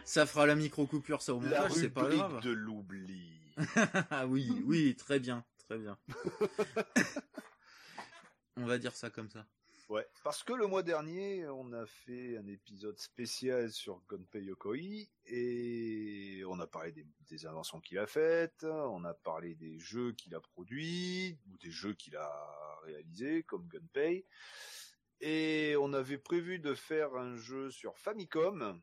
Ça 0.03 0.25
fera 0.25 0.45
la 0.45 0.55
micro 0.55 0.85
coupure, 0.85 1.21
ça 1.21 1.33
au 1.33 1.39
montage, 1.39 1.71
c'est 1.71 1.89
pas 1.89 2.09
grave. 2.09 2.41
de 2.41 2.51
l'oubli. 2.51 3.39
Ah 4.11 4.27
oui, 4.27 4.61
oui, 4.65 4.95
très 4.95 5.19
bien, 5.19 5.45
très 5.57 5.77
bien. 5.77 5.97
on 8.57 8.65
va 8.65 8.77
dire 8.77 8.95
ça 8.95 9.09
comme 9.09 9.29
ça. 9.29 9.45
Ouais, 9.89 10.07
parce 10.23 10.43
que 10.43 10.53
le 10.53 10.67
mois 10.67 10.83
dernier, 10.83 11.47
on 11.47 11.71
a 11.73 11.85
fait 11.85 12.37
un 12.37 12.47
épisode 12.47 12.97
spécial 12.99 13.71
sur 13.71 14.01
Gunpei 14.09 14.43
Yokoi 14.43 15.07
et 15.25 16.43
on 16.47 16.59
a 16.59 16.67
parlé 16.67 16.91
des, 16.91 17.05
des 17.29 17.45
inventions 17.45 17.79
qu'il 17.79 17.99
a 17.99 18.07
faites, 18.07 18.63
on 18.63 19.03
a 19.05 19.13
parlé 19.13 19.55
des 19.55 19.79
jeux 19.79 20.13
qu'il 20.13 20.33
a 20.35 20.39
produits 20.39 21.37
ou 21.47 21.57
des 21.57 21.71
jeux 21.71 21.93
qu'il 21.93 22.15
a 22.15 22.79
réalisés 22.83 23.43
comme 23.43 23.67
Gunpei 23.67 24.25
et 25.21 25.75
on 25.79 25.93
avait 25.93 26.17
prévu 26.17 26.59
de 26.59 26.73
faire 26.73 27.15
un 27.15 27.35
jeu 27.35 27.69
sur 27.69 27.97
Famicom. 27.97 28.81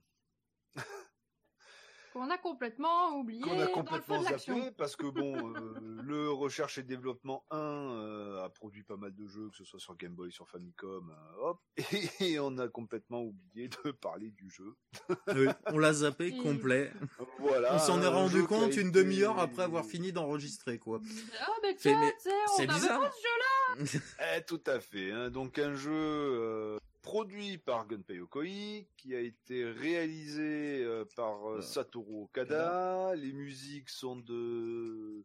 Qu'on 2.12 2.30
a 2.30 2.38
complètement 2.38 3.16
oublié 3.16 3.42
qu'on 3.42 3.52
a 3.52 3.54
dans 3.54 3.60
le 3.60 3.66
feu 3.66 3.72
complètement 3.72 4.22
zappé 4.22 4.70
parce 4.76 4.96
que 4.96 5.06
bon, 5.06 5.34
euh, 5.56 6.02
le 6.02 6.30
recherche 6.30 6.78
et 6.78 6.82
développement 6.82 7.44
1 7.50 7.56
euh, 7.58 8.44
a 8.44 8.48
produit 8.48 8.82
pas 8.82 8.96
mal 8.96 9.14
de 9.14 9.26
jeux, 9.26 9.48
que 9.50 9.56
ce 9.56 9.64
soit 9.64 9.80
sur 9.80 9.96
Game 9.96 10.12
Boy, 10.14 10.32
sur 10.32 10.48
Famicom, 10.48 11.10
euh, 11.10 11.42
hop, 11.42 11.60
et, 12.20 12.38
on 12.40 12.58
a 12.58 12.68
complètement 12.68 13.22
oublié 13.22 13.68
de 13.68 13.90
parler 13.92 14.30
du 14.30 14.50
jeu. 14.50 14.74
Oui, 15.28 15.46
on 15.66 15.78
l'a 15.78 15.92
zappé 15.92 16.28
Et- 16.28 16.36
complet. 16.36 16.92
Voilà. 17.38 17.74
on 17.74 17.78
s'en 17.78 18.02
est 18.02 18.06
rendu 18.06 18.38
jeu 18.40 18.46
compte 18.46 18.76
une 18.76 18.90
demi-heure 18.90 19.38
après 19.38 19.62
avoir 19.62 19.84
fini 19.84 20.12
d'enregistrer, 20.12 20.78
quoi. 20.78 21.00
Ah, 21.40 21.50
mais 21.62 21.70
Fait, 21.70 21.76
tiens, 21.76 22.00
mais 22.00 22.14
on 22.58 22.60
avait 22.62 22.88
pas 22.88 23.10
ce 23.12 23.22
jeu-là. 23.22 24.36
Eh, 24.36 24.42
tout 24.44 24.60
à 24.66 24.80
fait. 24.80 25.12
hein. 25.12 25.30
Donc 25.30 25.58
un 25.58 25.74
jeu 25.74 25.92
euh, 25.92 26.78
produit 27.02 27.58
par 27.58 27.86
Gunpei 27.86 28.16
Yokoi, 28.16 28.86
qui 28.96 29.14
a 29.14 29.20
été 29.20 29.64
réalisé 29.64 30.82
euh, 30.84 31.04
par 31.16 31.50
euh, 31.50 31.58
Euh, 31.58 31.62
Satoru 31.62 32.22
Okada. 32.24 33.12
Les 33.16 33.32
musiques 33.32 33.88
sont 33.88 34.16
de 34.16 35.24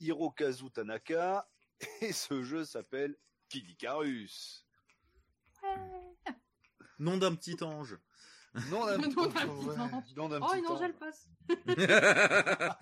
Hirokazu 0.00 0.70
Tanaka. 0.70 1.48
Et 2.02 2.12
ce 2.12 2.42
jeu 2.42 2.64
s'appelle 2.64 3.16
Kid 3.48 3.68
Icarus. 3.68 4.64
Ouais. 5.62 6.24
Nom 6.98 7.16
d'un 7.16 7.34
petit 7.34 7.56
ange. 7.62 7.98
Non 8.70 8.86
d'un 8.86 8.98
Nom 8.98 9.08
petit 9.08 9.14
d'un 9.14 9.20
ange. 9.22 9.34
petit 9.34 9.48
ange. 9.48 10.14
Nom 10.16 10.28
d'un 10.28 10.40
Oh, 10.42 10.46
petit 10.46 10.58
une 10.58 10.66
ange. 10.66 10.72
angèle 10.76 10.94
passe. 10.96 11.28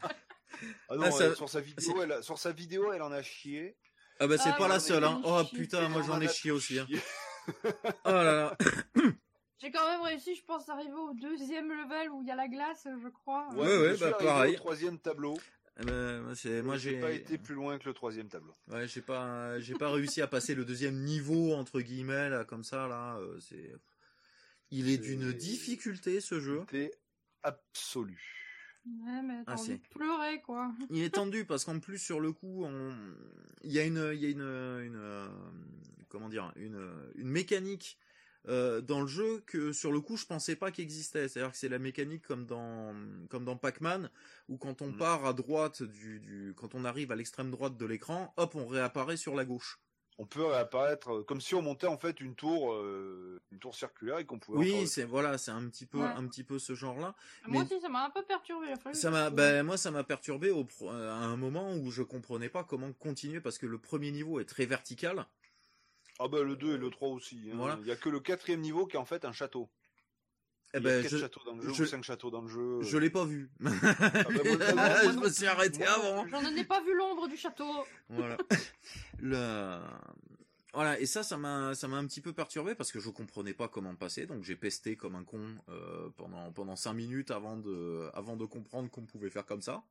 Ah 0.88 0.96
non, 0.96 1.02
Ah, 1.04 1.10
ça- 1.10 1.24
elle- 1.26 1.36
sur 1.36 1.50
sa 1.50 1.60
vidéo, 1.60 2.02
elle 2.02 2.12
a- 2.12 2.22
sur 2.22 2.38
sa 2.38 2.50
vidéo, 2.50 2.90
elle 2.92 3.02
en 3.02 3.12
a 3.12 3.20
chié. 3.20 3.76
Ah 4.20 4.26
bah 4.26 4.38
c'est 4.38 4.48
Ah, 4.50 4.56
pas 4.56 4.68
la 4.68 4.80
seule, 4.80 5.04
hein. 5.04 5.20
Oh 5.24 5.42
putain, 5.52 5.86
moi 5.90 6.00
j'en 6.00 6.14
en 6.14 6.20
ai 6.22 6.28
chié 6.28 6.50
aussi. 6.50 6.78
Hein. 6.78 6.86
Oh 8.05 8.10
là 8.10 8.23
là. 8.23 8.56
J'ai 9.59 9.70
quand 9.70 9.89
même 9.90 10.02
réussi, 10.02 10.35
je 10.35 10.44
pense, 10.44 10.66
d'arriver 10.66 10.93
au 10.93 11.14
deuxième 11.14 11.68
level 11.70 12.10
où 12.10 12.20
il 12.23 12.28
y 12.28 12.31
a 12.31 12.36
la 12.36 12.47
glace, 12.48 12.86
je 13.02 13.09
crois. 13.09 13.48
Ouais, 13.55 13.78
ouais, 13.78 13.97
bah, 13.97 14.12
pareil. 14.12 14.55
Au 14.55 14.59
troisième 14.59 14.98
tableau. 14.98 15.39
Eh 15.81 15.85
ben, 15.85 16.20
moi, 16.23 16.35
c'est- 16.35 16.62
moi 16.62 16.77
j'ai 16.78 16.90
j'ai 16.93 17.01
pas 17.01 17.10
été 17.10 17.36
plus 17.39 17.55
loin 17.55 17.78
que 17.78 17.85
le 17.89 17.94
troisième 17.94 18.28
tableau. 18.28 18.52
Ouais, 18.68 18.86
j'ai 18.89 19.02
pas, 19.02 19.59
j'ai 19.60 19.74
pas 19.74 19.90
réussi 19.90 20.23
à 20.23 20.27
passer 20.27 20.55
le 20.55 20.64
deuxième 20.64 21.02
niveau 21.05 21.52
entre 21.55 21.81
guillemets 21.81 22.28
là, 22.31 22.44
comme 22.44 22.64
ça 22.64 22.86
là. 22.86 23.16
euh, 23.18 23.39
c'est, 23.40 23.73
il 24.70 24.89
est 24.90 24.97
C'est- 24.97 25.02
d'une 25.02 25.32
difficulté 25.32 26.20
ce 26.20 26.40
jeu. 26.40 26.60
C'était 26.70 26.93
absolu. 27.43 28.45
Ouais, 28.86 29.22
mais 29.22 29.44
t'as 29.44 29.52
Ah, 29.52 29.54
envie 29.56 29.66
c'est- 29.66 29.78
de 29.78 29.88
pleurer, 29.90 30.40
quoi. 30.42 30.72
Il 30.90 31.02
est 31.02 31.10
tendu 31.14 31.44
parce 31.44 31.64
qu'en 31.64 31.80
plus 31.80 31.98
sur 31.98 32.20
le 32.20 32.32
coup, 32.32 32.64
on... 32.64 32.94
il 33.62 33.72
y 33.72 33.78
a 33.78 33.84
une, 33.84 34.10
il 34.14 34.20
y 34.20 34.26
a 34.26 34.28
une, 34.30 34.40
une, 34.40 34.96
euh, 34.96 35.28
comment 36.08 36.28
dire, 36.28 36.52
une, 36.56 36.78
une 37.16 37.28
mécanique 37.28 37.98
euh, 38.48 38.80
dans 38.80 39.00
le 39.00 39.08
jeu 39.08 39.40
que 39.44 39.72
sur 39.72 39.90
le 39.90 40.00
coup 40.00 40.16
je 40.16 40.24
pensais 40.26 40.54
pas 40.54 40.70
qu'existait. 40.70 41.28
C'est-à-dire 41.28 41.50
que 41.50 41.58
c'est 41.58 41.68
la 41.68 41.80
mécanique 41.80 42.22
comme 42.22 42.46
dans, 42.46 42.94
comme 43.28 43.44
dans 43.44 43.56
Pac-Man 43.56 44.08
où 44.48 44.56
quand 44.56 44.82
on 44.82 44.92
Mhm. 44.92 44.96
part 44.96 45.26
à 45.26 45.32
droite 45.32 45.82
du, 45.82 46.20
du, 46.20 46.54
quand 46.56 46.74
on 46.76 46.84
arrive 46.84 47.10
à 47.10 47.16
l'extrême 47.16 47.50
droite 47.50 47.76
de 47.76 47.86
l'écran, 47.86 48.32
hop, 48.36 48.54
on 48.54 48.66
réapparaît 48.66 49.16
sur 49.16 49.34
la 49.34 49.44
gauche. 49.44 49.80
On 50.18 50.24
peut 50.24 50.44
réapparaître 50.47 51.12
euh, 51.12 51.22
comme 51.24 51.43
si 51.43 51.55
on 51.55 51.60
montait 51.60 51.86
en 51.86 51.98
fait 51.98 52.20
une 52.20 52.34
tour, 52.34 52.72
euh, 52.72 53.38
une 53.52 53.59
tour 53.59 53.74
circulaire 53.74 54.18
et 54.18 54.24
qu'on 54.24 54.38
pouvait. 54.38 54.59
Oui, 54.59 54.72
encore- 54.74 54.86
c'est 54.88 55.05
voilà, 55.05 55.36
c'est 55.36 55.51
un 55.51 55.68
petit 55.68 55.84
peu, 55.84 55.98
Ouais. 55.98 56.05
un 56.06 56.26
petit 56.26 56.43
peu 56.43 56.59
ce 56.59 56.74
genre-là. 56.74 57.14
Moi 57.47 57.62
Mais- 57.62 57.74
aussi, 57.74 57.80
ça 57.82 57.88
m'a 57.90 58.05
un 58.06 58.10
peu 58.10 58.22
perturbé. 58.24 58.68
Ça 58.94 59.10
m'a, 59.10 59.28
ben, 59.28 59.62
moi, 59.62 59.76
ça 59.76 59.90
m'a 59.90 60.05
perturbé 60.05 60.51
au, 60.51 60.64
pro- 60.64 60.88
à 60.88 60.94
un 60.94 61.36
moment 61.36 61.74
où 61.74 61.90
je 61.90 62.02
comprenais 62.02 62.48
pas 62.48 62.64
comment 62.64 62.90
continuer 62.94 63.40
parce 63.43 63.59
que 63.59 63.66
le 63.66 63.76
premier 63.78 64.10
niveau 64.10 64.40
est 64.40 64.47
très 64.47 64.64
vertical. 64.64 65.26
Ah 66.18 66.28
bah 66.28 66.43
le 66.43 66.56
2 66.56 66.76
et 66.76 66.78
le 66.78 66.88
3 66.88 67.09
aussi. 67.10 67.38
hein. 67.52 67.56
Voilà. 67.56 67.76
Il 67.82 67.86
y 67.86 67.90
a 67.93 67.97
que 67.97 68.09
le 68.09 68.20
quatrième 68.20 68.62
niveau 68.62 68.86
qui 68.86 68.97
est 68.97 68.98
en 68.98 69.05
fait 69.05 69.26
un 69.26 69.32
château. 69.32 69.68
Eh 70.77 70.81
ben, 70.81 71.03
quatre 71.03 71.11
je, 71.12 71.19
châteaux 71.19 71.40
dans 71.44 71.55
le 71.55 71.62
jeu 71.62 71.73
je- 71.73 71.82
ou 71.82 71.86
cinq 71.86 72.05
châteaux 72.05 72.31
dans 72.31 72.43
le 72.43 72.48
jeu. 72.48 72.82
je 72.82 72.98
l'ai 72.98 73.09
pas 73.09 73.24
vu. 73.24 73.51
moi, 73.61 73.73
moi, 73.73 75.12
je 75.12 75.19
me 75.19 75.28
suis 75.31 75.47
arrêté 75.47 75.78
moi, 75.78 75.89
avant. 75.89 76.28
J'en 76.28 76.55
ai 76.55 76.65
pas 76.65 76.82
vu 76.82 76.94
l'ombre 76.94 77.28
du 77.28 77.36
château. 77.36 77.85
Voilà. 78.11 78.36
Le... 79.20 79.78
Voilà, 80.74 81.01
et 81.01 81.07
ça, 81.07 81.23
ça 81.23 81.39
m'a, 81.39 81.74
ça 81.74 81.89
m'a 81.89 81.97
un 81.97 82.07
petit 82.07 82.20
peu 82.20 82.35
perturbé 82.35 82.74
parce 82.74 82.93
que 82.93 83.01
je 83.01 83.09
comprenais 83.09 83.55
pas 83.55 83.66
comment 83.66 83.94
passer, 83.94 84.27
donc 84.27 84.44
j'ai 84.44 84.57
pesté 84.57 84.94
comme 84.94 85.15
un 85.15 85.24
con 85.24 85.40
euh, 85.70 86.11
pendant 86.19 86.53
pendant 86.53 86.77
cinq 86.77 86.93
minutes 86.93 87.31
avant 87.31 87.57
de 87.57 88.11
avant 88.12 88.36
de 88.36 88.44
comprendre 88.44 88.90
qu'on 88.90 89.07
pouvait 89.07 89.31
faire 89.31 89.47
comme 89.47 89.62
ça. 89.62 89.82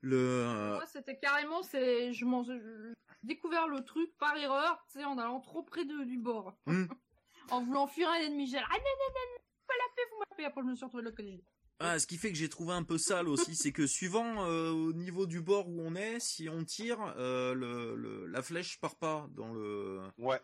Le 0.00 0.18
euh, 0.18 0.74
Moi, 0.74 0.86
c'était 0.86 1.16
carrément, 1.16 1.62
c'est, 1.62 2.12
je 2.12 2.24
m'en, 2.24 2.42
j'ai 2.42 2.60
découvert 3.22 3.68
le 3.68 3.84
truc 3.84 4.10
par 4.18 4.36
erreur, 4.36 4.84
tu 4.92 4.98
sais, 4.98 5.04
en 5.04 5.18
allant 5.18 5.40
trop 5.40 5.62
près 5.62 5.84
de, 5.84 6.04
du 6.04 6.18
bord. 6.18 6.54
Hmm. 6.66 6.86
en 7.50 7.62
voulant 7.64 7.86
fuir 7.86 8.08
un 8.08 8.16
ennemi. 8.16 8.46
J'ai 8.46 8.58
dit, 8.58 8.62
ah, 8.64 8.72
non, 8.72 8.78
non, 8.78 9.14
non, 9.14 9.20
vous 9.36 9.68
m'avez 9.68 9.94
fait, 9.94 10.10
vous 10.10 10.18
m'avez 10.18 10.36
fait. 10.42 10.44
Après, 10.46 10.62
je 10.62 10.66
me 10.66 10.74
suis 10.74 10.84
retrouvé 10.84 11.02
de 11.02 11.08
l'autre 11.08 11.16
côté. 11.16 11.44
Ah, 11.80 11.98
ce 11.98 12.06
qui 12.06 12.16
fait 12.18 12.30
que 12.30 12.38
j'ai 12.38 12.48
trouvé 12.48 12.72
un 12.72 12.84
peu 12.84 12.98
sale 12.98 13.28
aussi, 13.28 13.56
c'est 13.56 13.72
que 13.72 13.86
suivant 13.86 14.44
euh, 14.46 14.70
au 14.70 14.92
niveau 14.92 15.26
du 15.26 15.40
bord 15.40 15.68
où 15.68 15.80
on 15.80 15.96
est, 15.96 16.20
si 16.20 16.48
on 16.48 16.64
tire, 16.64 17.00
euh, 17.18 17.52
le, 17.52 17.96
le- 17.96 18.26
la 18.26 18.42
flèche 18.42 18.78
part 18.80 18.94
pas 18.96 19.26
dans 19.32 19.52
le 19.52 20.00
Ouais. 20.18 20.40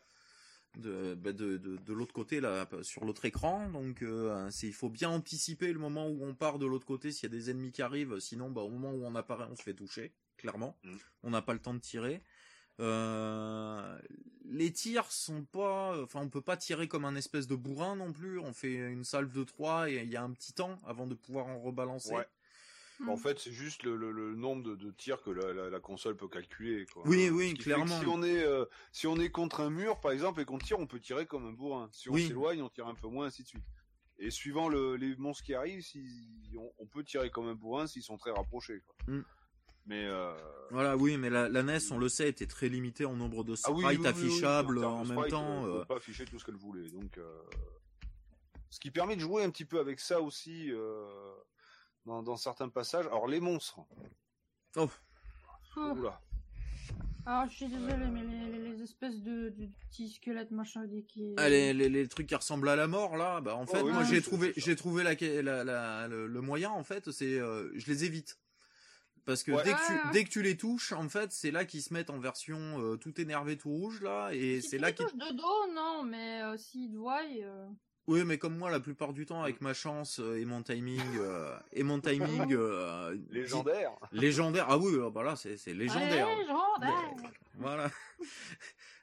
de, 0.77 1.14
bah, 1.14 1.32
de, 1.32 1.56
de, 1.56 1.77
de 1.77 1.93
l'autre 1.93 2.12
côté 2.12 2.40
là, 2.40 2.68
sur 2.82 3.05
l'autre 3.05 3.24
écran. 3.27 3.68
Donc, 3.70 4.02
euh, 4.02 4.48
c'est 4.51 4.66
il 4.66 4.74
faut 4.74 4.90
bien 4.90 5.09
anticiper 5.09 5.72
le 5.72 5.78
moment 5.78 6.09
où 6.09 6.24
on 6.24 6.35
part 6.35 6.59
de 6.59 6.66
l'autre 6.66 6.85
côté 6.86 7.12
s'il 7.12 7.31
y 7.31 7.32
a 7.32 7.39
des 7.39 7.48
ennemis 7.48 7.70
qui 7.70 7.82
arrivent. 7.82 8.18
Sinon, 8.18 8.51
bah, 8.51 8.62
au 8.62 8.68
moment 8.68 8.90
où 8.93 9.05
on 9.06 9.14
apparaît, 9.14 9.47
on 9.48 9.55
se 9.56 9.62
fait 9.62 9.74
toucher, 9.74 10.12
clairement. 10.36 10.77
Mm. 10.82 10.97
On 11.22 11.31
n'a 11.31 11.43
pas 11.43 11.52
le 11.52 11.60
temps 11.60 11.74
de 11.74 11.81
tirer. 11.81 12.22
Euh, 12.81 13.98
les 14.52 14.72
tirs 14.72 15.10
sont 15.10 15.44
pas, 15.44 16.02
enfin, 16.02 16.20
on 16.20 16.28
peut 16.28 16.40
pas 16.43 16.56
tirer 16.56 16.89
comme 16.89 17.05
un 17.05 17.14
espèce 17.14 17.47
de 17.47 17.55
bourrin 17.55 17.97
non 17.97 18.12
plus. 18.12 18.39
On 18.39 18.52
fait 18.52 18.74
une 18.74 19.05
salve 19.05 19.32
de 19.32 19.44
3 19.44 19.90
et 19.90 20.02
il 20.02 20.10
y 20.10 20.16
a 20.16 20.22
un 20.22 20.32
petit 20.32 20.52
temps 20.52 20.77
avant 20.86 21.06
de 21.06 21.14
pouvoir 21.14 21.47
en 21.47 21.59
rebalancer. 21.60 22.12
Ouais. 22.14 22.27
Hmm. 22.98 23.09
En 23.09 23.16
fait, 23.16 23.39
c'est 23.39 23.52
juste 23.52 23.82
le, 23.85 23.97
le- 23.97 24.10
le 24.12 24.35
nombre 24.35 24.62
de, 24.62 24.74
de 24.77 24.90
tirs 24.90 25.22
que 25.22 25.31
la, 25.31 25.55
la- 25.55 25.70
la 25.70 25.81
console 25.81 26.16
peut 26.16 26.28
calculer. 26.28 26.85
Quoi. 26.93 27.02
Oui, 27.06 27.28
Ce 27.28 27.32
oui, 27.32 27.44
qui 27.44 27.51
fait 27.51 27.59
que 27.59 27.62
clairement. 27.77 28.01
Si 28.01 28.06
on 28.06 28.22
est 28.22 28.44
euh, 28.44 28.66
si 28.93 29.06
on 29.06 29.16
est 29.16 29.31
contre 29.31 29.60
un 29.60 29.70
mur, 29.70 30.01
par 30.01 30.12
exemple, 30.12 30.40
et 30.40 30.44
qu'on 30.44 30.59
tire, 30.59 30.78
on 30.78 30.86
peut 30.86 31.01
tirer 31.01 31.24
comme 31.27 31.47
un 31.47 31.52
bourrin. 31.52 31.89
Si 31.93 32.10
on 32.10 32.12
Oui. 32.12 32.27
s'éloigne, 32.27 32.60
on 32.60 32.68
tire 32.68 32.89
un 32.89 32.94
peu 32.94 33.09
moins, 33.09 33.27
ainsi 33.27 33.43
de 33.44 33.48
suite. 33.48 33.64
Et 34.18 34.31
suivant 34.31 34.68
le, 34.68 34.97
les 34.97 35.16
monstres 35.16 35.44
qui 35.44 35.55
arrivent, 35.55 35.81
si 35.82 36.05
on, 36.59 36.70
on 36.78 36.86
peut 36.86 37.02
tirer 37.02 37.31
comme 37.31 37.47
un 37.48 37.55
bourrin 37.55 37.86
s'ils 37.86 38.02
sont 38.02 38.18
très 38.18 38.32
rapprochés. 38.32 38.82
Quoi. 38.86 39.14
Mm. 39.14 39.24
Mais 39.90 40.06
euh, 40.06 40.32
Voilà, 40.70 40.96
oui, 40.96 41.16
mais 41.16 41.30
la, 41.30 41.48
la 41.48 41.64
NES, 41.64 41.78
on 41.90 41.98
le 41.98 42.08
sait, 42.08 42.28
était 42.28 42.46
très 42.46 42.68
limitée 42.68 43.04
en 43.04 43.16
nombre 43.16 43.42
de 43.42 43.54
ah 43.64 43.72
oui, 43.72 43.80
sprites 43.82 43.86
oui, 43.88 43.96
oui, 43.96 44.02
oui, 44.02 44.06
affichables 44.08 44.84
en 44.84 45.04
même 45.04 45.16
sprite, 45.18 45.30
temps. 45.32 45.66
euh, 45.66 45.68
euh, 45.68 45.78
peut 45.80 45.86
pas 45.86 45.96
afficher 45.96 46.24
tout 46.26 46.38
ce 46.38 46.44
qu'elle 46.44 46.54
voulait. 46.54 46.88
Donc, 46.90 47.18
euh, 47.18 47.42
ce 48.70 48.78
qui 48.78 48.92
permet 48.92 49.16
de 49.16 49.20
jouer 49.20 49.42
un 49.42 49.50
petit 49.50 49.64
peu 49.64 49.80
avec 49.80 49.98
ça 49.98 50.20
aussi 50.20 50.70
euh, 50.70 51.04
dans, 52.06 52.22
dans 52.22 52.36
certains 52.36 52.68
passages. 52.68 53.06
Alors 53.06 53.26
les 53.26 53.40
monstres. 53.40 53.80
Oh. 54.76 54.88
Oula. 55.76 56.20
Alors, 57.26 57.48
je 57.50 57.56
suis 57.56 57.66
désolé, 57.68 57.94
mais 57.96 58.22
les, 58.22 58.58
les- 58.58 58.70
les 58.70 58.82
espèces 58.82 59.20
de, 59.20 59.50
de 59.50 59.66
petits 59.88 60.08
squelettes, 60.10 60.52
machin, 60.52 60.86
qui. 61.08 61.34
Ah, 61.36 61.48
les, 61.48 61.72
les, 61.74 61.88
les 61.88 62.06
trucs 62.08 62.28
qui 62.28 62.34
ressemblent 62.36 62.68
à 62.68 62.76
la 62.76 62.86
mort 62.86 63.16
là, 63.16 63.40
bah 63.40 63.56
en 63.56 63.66
fait, 63.66 63.82
oui, 63.82 63.90
moi 63.92 64.02
oui, 64.02 64.08
j'ai 64.08 64.22
trouvé, 64.22 64.52
j'ai 64.56 64.74
trouvé 64.76 65.02
la, 65.02 65.14
la, 65.42 65.64
la- 65.64 66.08
le, 66.08 66.26
le 66.28 66.40
moyen 66.40 66.70
en 66.70 66.82
fait, 66.84 67.10
c'est 67.10 67.38
euh, 67.40 67.70
je 67.74 67.86
les 67.90 68.04
évite. 68.04 68.38
Parce 69.31 69.44
que 69.44 69.52
Ouais. 69.52 69.62
dès 69.62 69.73
que 69.74 69.86
tu 69.86 69.93
Ouais, 69.93 69.98
ouais. 69.98 70.11
dès 70.12 70.24
que 70.24 70.28
tu 70.28 70.43
les 70.43 70.57
touches, 70.57 70.90
en 70.93 71.09
fait, 71.09 71.31
c'est 71.31 71.52
là 71.52 71.65
qu'ils 71.65 71.82
se 71.82 71.94
mettent 71.94 72.11
en 72.11 72.19
version 72.19 72.59
euh, 72.82 72.97
tout 72.97 73.20
énervé, 73.20 73.57
tout 73.57 73.70
rouge 73.70 74.01
là, 74.02 74.31
et 74.32 74.61
Si 74.61 74.70
c'est 74.70 74.78
là 74.78 74.90
qu'ils. 74.90 75.07
touches 75.07 75.15
de 75.16 75.36
dos, 75.36 75.73
non, 75.73 76.02
mais 76.02 76.43
euh, 76.43 76.57
s'ils 76.57 76.90
te 76.90 76.97
voient, 76.97 77.23
euh, 77.23 77.69
Oui, 78.09 78.24
mais 78.24 78.39
comme 78.39 78.59
moi, 78.59 78.70
la 78.73 78.81
plupart 78.81 79.12
du 79.12 79.27
temps, 79.27 79.44
avec 79.44 79.61
ma 79.61 79.73
chance 79.73 80.19
euh, 80.19 80.36
et 80.40 80.44
mon 80.44 80.65
timing 80.65 81.01
euh, 81.19 81.57
et 81.73 81.85
mon 81.85 82.01
timing 82.01 82.52
euh, 82.55 83.16
Légendaire. 83.31 83.93
légendaire. 84.11 84.66
Ah 84.69 84.78
oui, 84.78 84.94
ah 85.01 85.11
bah 85.11 85.23
là, 85.23 85.36
c'est 85.36 85.57
c'est 85.57 85.74
légendaire. 85.74 86.27
Légendaire. 86.27 87.15
Voilà. 87.55 87.89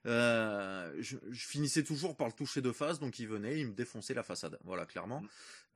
Euh, 0.05 0.93
je, 0.99 1.17
je 1.31 1.45
finissais 1.47 1.83
toujours 1.83 2.15
par 2.15 2.27
le 2.27 2.33
toucher 2.33 2.61
de 2.61 2.71
face, 2.71 2.97
donc 2.97 3.19
il 3.19 3.27
venait, 3.27 3.59
il 3.59 3.67
me 3.67 3.73
défonçait 3.73 4.13
la 4.13 4.23
façade. 4.23 4.57
Voilà, 4.63 4.85
clairement. 4.85 5.21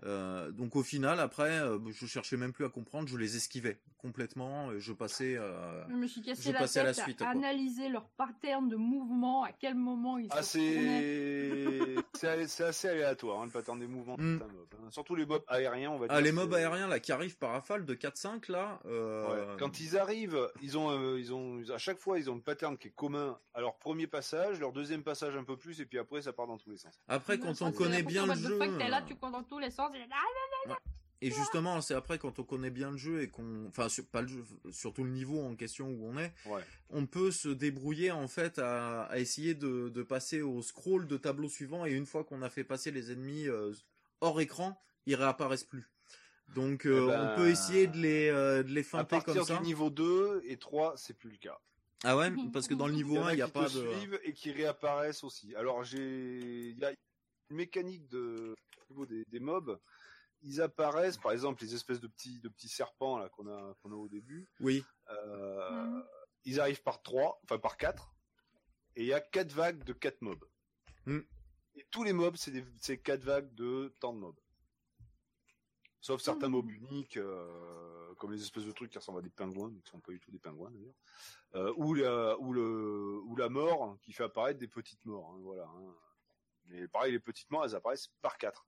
Euh, 0.03 0.51
donc 0.51 0.75
au 0.75 0.83
final, 0.83 1.19
après, 1.19 1.59
euh, 1.59 1.77
je 1.91 2.05
cherchais 2.05 2.37
même 2.37 2.53
plus 2.53 2.65
à 2.65 2.69
comprendre, 2.69 3.07
je 3.07 3.17
les 3.17 3.35
esquivais 3.35 3.79
complètement. 3.97 4.71
et 4.71 4.79
Je 4.79 4.93
passais. 4.93 5.35
euh, 5.37 5.83
Je 5.89 5.93
me 5.95 6.07
suis 6.07 6.21
cassé 6.21 6.41
Je 6.43 6.51
la 6.51 6.59
passais 6.59 6.79
à 6.79 6.83
la 6.83 6.89
à, 6.89 6.93
suite, 6.93 7.19
quoi. 7.19 7.27
analyser 7.27 7.87
leur 7.89 8.05
pattern 8.09 8.67
de 8.67 8.75
mouvement, 8.75 9.43
à 9.43 9.51
quel 9.51 9.75
moment 9.75 10.17
ils 10.17 10.27
Ah, 10.31 10.41
se 10.41 10.57
c'est 12.13 12.27
assez 12.63 12.87
aléatoire 12.87 13.41
hein, 13.41 13.45
le 13.45 13.51
pattern 13.51 13.79
des 13.79 13.87
mouvements. 13.87 14.17
de 14.17 14.21
Mm. 14.23 14.37
certains 14.39 14.53
mobs, 14.53 14.67
hein. 14.73 14.87
Surtout 14.91 15.15
les 15.15 15.25
mobs 15.25 15.43
aériens, 15.47 15.91
on 15.91 15.97
va 15.99 16.07
dire. 16.07 16.15
Ah, 16.15 16.21
les 16.21 16.31
mobs 16.31 16.53
aériens 16.53 16.87
là 16.87 16.99
qui 16.99 17.11
arrivent 17.11 17.37
par 17.37 17.51
rafale 17.51 17.85
de 17.85 17.93
4-5 17.93 18.51
là. 18.51 18.79
euh, 18.85 19.21
Ouais. 19.51 19.57
Quand 19.59 19.79
ils 19.79 19.97
arrivent, 19.97 20.49
ils 20.61 20.77
ont, 20.77 20.89
euh, 20.91 21.19
ils 21.19 21.33
ont, 21.33 21.61
à 21.73 21.77
chaque 21.77 21.97
fois, 21.99 22.17
ils 22.19 22.29
ont 22.29 22.35
le 22.35 22.41
pattern 22.41 22.77
qui 22.77 22.87
est 22.89 22.95
commun 22.95 23.37
à 23.53 23.61
leur 23.61 23.77
premier 23.77 24.07
passage, 24.07 24.59
leur 24.59 24.71
deuxième 24.73 25.03
passage 25.03 25.35
un 25.35 25.43
peu 25.43 25.57
plus, 25.57 25.79
et 25.79 25.85
puis 25.85 25.99
après, 25.99 26.21
ça 26.23 26.33
part 26.33 26.47
dans 26.47 26.57
tous 26.57 26.69
les 26.69 26.77
sens. 26.77 26.99
Après, 27.07 27.37
quand 27.39 27.61
on 27.61 27.71
connaît 27.71 28.03
bien 28.03 28.25
le 28.25 28.33
jeu. 28.35 28.57
là, 28.59 29.01
tu 29.05 29.15
cours 29.15 29.31
dans 29.31 29.43
tous 29.43 29.59
les 29.59 29.69
sens. 29.71 29.90
Et- 29.95 30.69
Ah, 30.69 30.77
Et 31.23 31.29
justement, 31.29 31.81
c'est 31.81 31.93
après 31.93 32.17
quand 32.17 32.39
on 32.39 32.43
connaît 32.43 32.71
bien 32.71 32.89
le 32.91 32.97
jeu 32.97 33.21
et 33.21 33.29
qu'on, 33.29 33.67
enfin, 33.67 33.89
sur, 33.89 34.03
pas 34.07 34.21
le 34.23 34.27
jeu, 34.27 34.43
surtout 34.71 35.03
le 35.03 35.11
niveau 35.11 35.39
en 35.39 35.55
question 35.55 35.87
où 35.87 36.07
on 36.07 36.17
est, 36.17 36.33
Ouais. 36.47 36.63
on 36.89 37.05
peut 37.05 37.29
se 37.31 37.49
débrouiller 37.49 38.09
en 38.11 38.27
fait 38.27 38.57
à, 38.57 39.03
à 39.03 39.19
essayer 39.19 39.53
de, 39.53 39.89
de 39.89 40.01
passer 40.03 40.41
au 40.41 40.63
scroll 40.63 41.05
de 41.05 41.17
tableau 41.17 41.47
suivant 41.47 41.85
et 41.85 41.91
une 41.91 42.07
fois 42.07 42.23
qu'on 42.23 42.41
a 42.41 42.49
fait 42.49 42.63
passer 42.63 42.89
les 42.89 43.11
ennemis 43.11 43.47
euh, 43.47 43.71
hors 44.21 44.41
écran, 44.41 44.81
ils 45.05 45.13
réapparaissent 45.15 45.63
plus. 45.63 45.87
Donc 46.55 46.85
euh, 46.87 47.03
Eh 47.03 47.07
ben, 47.11 47.31
on 47.31 47.35
peut 47.37 47.49
essayer 47.49 47.85
de 47.87 47.97
les, 47.97 48.29
euh, 48.29 48.63
de 48.63 48.69
les 48.73 48.81
À 48.81 48.83
feinter 48.83 49.09
partir 49.17 49.33
comme 49.35 49.45
ça. 49.45 49.57
du 49.57 49.63
niveau 49.63 49.89
2 49.91 50.41
et 50.45 50.57
3, 50.57 50.97
c'est 50.97 51.13
plus 51.13 51.29
le 51.29 51.37
cas. 51.37 51.59
Ah 52.03 52.17
ouais, 52.17 52.31
parce 52.51 52.67
que 52.67 52.73
dans 52.73 52.87
le 52.87 52.93
Il 52.93 52.97
niveau 52.97 53.15
y 53.15 53.19
en 53.19 53.25
1, 53.27 53.31
il 53.33 53.35
n'y 53.35 53.41
a 53.43 53.45
qui 53.45 53.51
pas 53.51 53.69
te 53.69 53.77
de... 53.77 53.93
suivent 53.93 54.19
et 54.23 54.33
qui 54.33 54.51
réapparaissent 54.51 55.23
aussi. 55.23 55.53
Alors 55.55 55.83
j'ai, 55.83 55.99
il 56.71 56.79
y 56.79 56.83
a 56.85 56.89
une 56.89 57.55
mécanique 57.57 58.07
de 58.07 58.55
niveau 58.91 59.05
des, 59.05 59.23
des 59.27 59.39
mobs. 59.39 59.79
Ils 60.43 60.61
apparaissent, 60.61 61.17
par 61.17 61.31
exemple, 61.31 61.63
les 61.63 61.75
espèces 61.75 61.99
de 61.99 62.07
petits 62.07 62.39
de 62.39 62.49
petits 62.49 62.67
serpents 62.69 63.17
là 63.17 63.29
qu'on 63.29 63.47
a 63.47 63.73
qu'on 63.81 63.91
a 63.91 63.95
au 63.95 64.07
début. 64.07 64.47
Oui, 64.59 64.83
Euh. 65.09 66.03
Ils 66.43 66.59
arrivent 66.59 66.81
par 66.81 67.03
trois, 67.03 67.39
enfin 67.43 67.59
par 67.59 67.77
quatre, 67.77 68.15
et 68.95 69.01
il 69.03 69.07
y 69.07 69.13
a 69.13 69.21
quatre 69.21 69.51
vagues 69.53 69.83
de 69.83 69.93
quatre 69.93 70.21
mobs. 70.23 70.43
Mm. 71.05 71.19
Et 71.75 71.85
tous 71.91 72.03
les 72.03 72.13
mobs, 72.13 72.35
c'est 72.35 72.97
quatre 72.97 73.23
vagues 73.23 73.53
de 73.53 73.93
tant 73.99 74.11
de 74.11 74.17
mobs. 74.17 74.39
Sauf 75.99 76.19
certains 76.19 76.47
Mhm. 76.47 76.51
mobs 76.53 76.71
uniques, 76.71 77.17
euh, 77.17 78.15
comme 78.15 78.31
les 78.31 78.41
espèces 78.41 78.65
de 78.65 78.71
trucs 78.71 78.89
qui 78.91 78.97
ressemblent 78.97 79.19
à 79.19 79.21
des 79.21 79.29
pingouins, 79.29 79.69
mais 79.71 79.81
qui 79.81 79.91
sont 79.91 79.99
pas 79.99 80.11
du 80.11 80.19
tout 80.19 80.31
des 80.31 80.39
pingouins 80.39 80.71
d'ailleurs. 80.71 80.95
Euh, 81.53 81.71
ou 81.77 81.93
la 81.93 82.39
ou 82.39 82.53
le 82.53 83.19
ou 83.23 83.35
la 83.35 83.49
mort 83.49 83.95
qui 84.01 84.11
fait 84.13 84.23
apparaître 84.23 84.59
des 84.59 84.67
petites 84.67 85.05
morts. 85.05 85.29
hein, 85.35 85.39
voilà. 85.43 85.65
hein. 85.65 85.95
Mais 86.65 86.87
pareil, 86.87 87.11
les 87.11 87.19
petites 87.19 87.51
morts, 87.51 87.65
elles 87.65 87.75
apparaissent 87.75 88.07
par 88.23 88.39
quatre. 88.39 88.65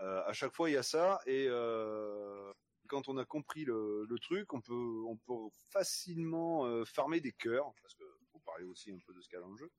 Euh, 0.00 0.22
à 0.24 0.32
chaque 0.32 0.54
fois, 0.54 0.70
il 0.70 0.74
y 0.74 0.76
a 0.76 0.82
ça 0.82 1.20
et 1.26 1.46
euh, 1.48 2.52
quand 2.88 3.08
on 3.08 3.16
a 3.18 3.24
compris 3.24 3.64
le, 3.64 4.06
le 4.08 4.18
truc, 4.18 4.52
on 4.54 4.60
peut, 4.60 5.02
on 5.06 5.16
peut 5.18 5.54
facilement 5.70 6.66
euh, 6.66 6.84
farmer 6.84 7.20
des 7.20 7.32
cœurs, 7.32 7.72
parce 7.82 7.94
que 7.94 8.04
faut 8.32 8.40
parler 8.40 8.64
aussi 8.64 8.90
un 8.92 8.98
peu 9.06 9.12
de 9.12 9.20
ce 9.20 9.28
qu'il 9.28 9.36
y 9.36 9.38
a 9.38 9.44
dans 9.44 9.50
le 9.50 9.56
jeu. 9.56 9.70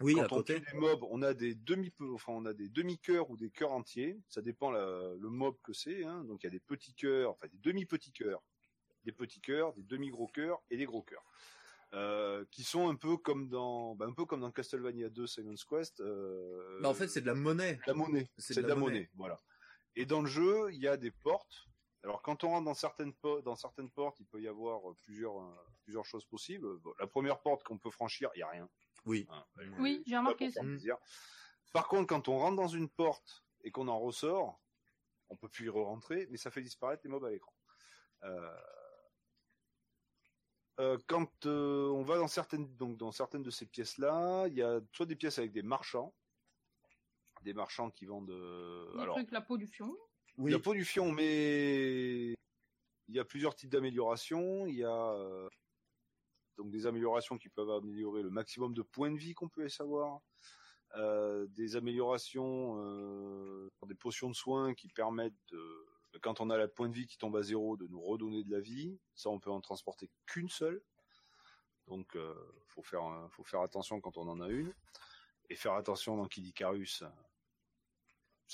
oui, 0.00 0.18
à 0.20 0.26
Quand 0.28 0.36
on 0.36 0.38
côté. 0.38 0.60
tue 0.62 0.70
des 0.72 0.78
mobs, 0.78 1.02
on 1.10 1.22
a 1.22 1.34
des 1.34 1.54
demi, 1.54 1.92
enfin 2.12 2.32
on 2.32 2.44
a 2.46 2.52
des 2.54 2.68
demi 2.68 2.98
cœurs 2.98 3.28
ou 3.30 3.36
des 3.36 3.50
cœurs 3.50 3.72
entiers. 3.72 4.18
Ça 4.28 4.42
dépend 4.42 4.70
la- 4.70 5.14
le 5.18 5.28
mob 5.28 5.56
que 5.62 5.72
c'est. 5.72 6.04
Hein. 6.04 6.24
Donc 6.24 6.42
il 6.42 6.46
y 6.46 6.48
a 6.48 6.50
des 6.50 6.60
petits 6.60 6.94
cœurs, 6.94 7.30
enfin 7.32 7.48
des 7.48 7.58
demi 7.58 7.84
petits 7.86 8.12
cœurs, 8.12 8.42
des 9.04 9.12
petits 9.12 9.40
cœurs, 9.40 9.72
des 9.74 9.82
demi 9.82 10.08
gros 10.10 10.28
cœurs 10.28 10.62
et 10.70 10.76
des 10.76 10.84
gros 10.86 11.02
cœurs. 11.02 11.24
Euh, 11.92 12.44
qui 12.50 12.64
sont 12.64 12.88
un 12.88 12.96
peu 12.96 13.16
comme 13.18 13.48
dans, 13.48 13.94
ben, 13.94 14.08
un 14.08 14.12
peu 14.12 14.24
comme 14.24 14.40
dans 14.40 14.50
Castlevania 14.50 15.10
2 15.10 15.26
Simon's 15.28 15.64
Quest. 15.64 16.00
Euh, 16.00 16.80
Bah, 16.82 16.88
en 16.88 16.94
fait, 16.94 17.06
c'est 17.08 17.20
de 17.20 17.26
la 17.26 17.34
monnaie. 17.34 17.78
la 17.86 17.94
monnaie. 17.94 18.28
C'est 18.36 18.62
de 18.62 18.66
la 18.66 18.74
monnaie. 18.74 19.08
voilà. 19.14 19.38
Et 19.96 20.06
dans 20.06 20.20
le 20.22 20.26
jeu, 20.26 20.72
il 20.72 20.80
y 20.80 20.88
a 20.88 20.96
des 20.96 21.10
portes. 21.10 21.66
Alors 22.02 22.20
quand 22.22 22.44
on 22.44 22.48
rentre 22.50 22.64
dans 22.66 22.74
certaines 22.74 23.14
po- 23.14 23.40
dans 23.42 23.56
certaines 23.56 23.90
portes, 23.90 24.20
il 24.20 24.26
peut 24.26 24.40
y 24.40 24.48
avoir 24.48 24.90
euh, 24.90 24.96
plusieurs 25.00 25.40
euh, 25.40 25.54
plusieurs 25.84 26.04
choses 26.04 26.24
possibles. 26.26 26.78
Bon, 26.80 26.92
la 26.98 27.06
première 27.06 27.40
porte 27.40 27.62
qu'on 27.62 27.78
peut 27.78 27.90
franchir, 27.90 28.30
il 28.34 28.40
y 28.40 28.42
a 28.42 28.48
rien. 28.48 28.68
Oui. 29.06 29.26
Hein, 29.30 29.44
Oui, 29.78 30.02
j'ai 30.06 30.12
pas 30.14 30.18
remarqué 30.18 30.50
ça. 30.50 30.60
plaisir. 30.60 30.96
Par 31.72 31.88
contre, 31.88 32.06
quand 32.06 32.28
on 32.28 32.38
rentre 32.38 32.56
dans 32.56 32.68
une 32.68 32.88
porte 32.90 33.44
et 33.62 33.70
qu'on 33.70 33.88
en 33.88 33.98
ressort, 33.98 34.60
on 35.30 35.36
peut 35.36 35.48
plus 35.48 35.66
y 35.66 35.68
re-rentrer, 35.68 36.26
mais 36.30 36.36
ça 36.36 36.50
fait 36.50 36.62
disparaître 36.62 37.02
les 37.04 37.10
mobs 37.10 37.24
à 37.24 37.30
l'écran. 37.30 37.52
Euh, 38.24 38.60
euh, 40.80 40.98
quand 41.06 41.46
euh, 41.46 41.88
on 41.88 42.02
va 42.02 42.18
dans 42.18 42.28
certaines 42.28 42.74
donc 42.76 42.96
dans 42.96 43.12
certaines 43.12 43.42
de 43.42 43.50
ces 43.50 43.66
pièces 43.66 43.96
là, 43.98 44.46
il 44.48 44.54
y 44.54 44.62
a 44.62 44.80
soit 44.92 45.06
des 45.06 45.16
pièces 45.16 45.38
avec 45.38 45.52
des 45.52 45.62
marchands, 45.62 46.14
des 47.44 47.54
marchands 47.54 47.90
qui 47.90 48.06
vendent. 48.06 48.30
euh, 48.30 48.90
Le 48.94 49.00
alors 49.00 49.16
truc, 49.16 49.30
la 49.30 49.40
peau 49.40 49.56
du 49.56 49.66
fion. 49.66 49.96
Oui. 50.36 50.50
la 50.50 50.58
peau 50.58 50.74
du 50.74 50.84
fion, 50.84 51.12
mais 51.12 52.32
il 53.08 53.14
y 53.14 53.20
a 53.20 53.24
plusieurs 53.24 53.54
types 53.54 53.70
d'améliorations. 53.70 54.66
Il 54.66 54.74
y 54.76 54.84
a 54.84 55.12
euh, 55.12 55.48
donc 56.56 56.70
des 56.70 56.86
améliorations 56.86 57.38
qui 57.38 57.48
peuvent 57.48 57.70
améliorer 57.70 58.22
le 58.22 58.30
maximum 58.30 58.74
de 58.74 58.82
points 58.82 59.10
de 59.12 59.16
vie 59.18 59.34
qu'on 59.34 59.48
peut 59.48 59.68
savoir. 59.68 60.20
Euh, 60.96 61.46
des 61.50 61.76
améliorations, 61.76 62.76
euh, 62.78 63.68
des 63.86 63.94
potions 63.96 64.28
de 64.30 64.34
soins 64.34 64.74
qui 64.74 64.88
permettent 64.88 65.34
de, 65.50 65.86
quand 66.22 66.40
on 66.40 66.50
a 66.50 66.56
la 66.56 66.68
point 66.68 66.88
de 66.88 66.94
vie 66.94 67.06
qui 67.06 67.18
tombe 67.18 67.36
à 67.36 67.42
zéro, 67.42 67.76
de 67.76 67.86
nous 67.88 68.00
redonner 68.00 68.44
de 68.44 68.50
la 68.50 68.60
vie. 68.60 68.98
Ça, 69.14 69.28
on 69.30 69.38
peut 69.40 69.50
en 69.50 69.60
transporter 69.60 70.08
qu'une 70.26 70.48
seule. 70.48 70.80
Donc, 71.88 72.16
euh, 72.16 72.32
faut 72.68 72.82
faire, 72.82 73.02
un- 73.02 73.28
faut 73.28 73.44
faire 73.44 73.60
attention 73.60 74.00
quand 74.00 74.16
on 74.16 74.26
en 74.28 74.40
a 74.40 74.48
une, 74.48 74.72
et 75.50 75.54
faire 75.56 75.74
attention 75.74 76.16
dans 76.16 76.26
Kidicarus, 76.26 77.02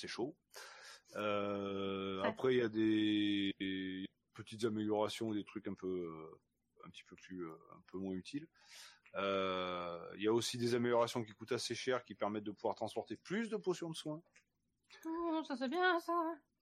c'est 0.01 0.09
chaud. 0.09 0.37
Euh, 1.17 2.21
Ouais. 2.23 2.29
Après, 2.29 2.55
il 2.55 2.59
y 2.59 2.63
a 2.63 2.69
des, 2.69 3.55
des 3.61 4.07
petites 4.35 4.65
améliorations, 4.65 5.33
des 5.33 5.45
trucs 5.45 5.67
un 5.69 5.75
peu, 5.75 5.87
euh, 5.87 6.39
un 6.85 6.91
petit 6.91 7.05
peu 7.05 7.17
plus, 7.17 7.47
euh, 7.47 7.55
un 7.73 7.83
peu 7.87 7.99
moins 7.99 8.15
utiles. 8.15 8.47
Euh, 9.17 9.99
Il 10.17 10.23
y 10.23 10.29
a 10.29 10.33
aussi 10.33 10.57
des 10.59 10.75
améliorations 10.75 11.23
qui 11.25 11.33
coûtent 11.33 11.53
assez 11.53 11.75
cher, 11.75 12.05
qui 12.05 12.15
permettent 12.15 12.45
de 12.45 12.53
pouvoir 12.53 12.75
transporter 12.75 13.17
plus 13.17 13.49
de 13.49 13.57
potions 13.57 13.91
de 13.91 13.97
soins. 13.97 14.23
Oh, 15.07 15.43
ça 15.47 15.57
c'est 15.57 15.69
bien 15.69 15.99
ça. 16.01 16.13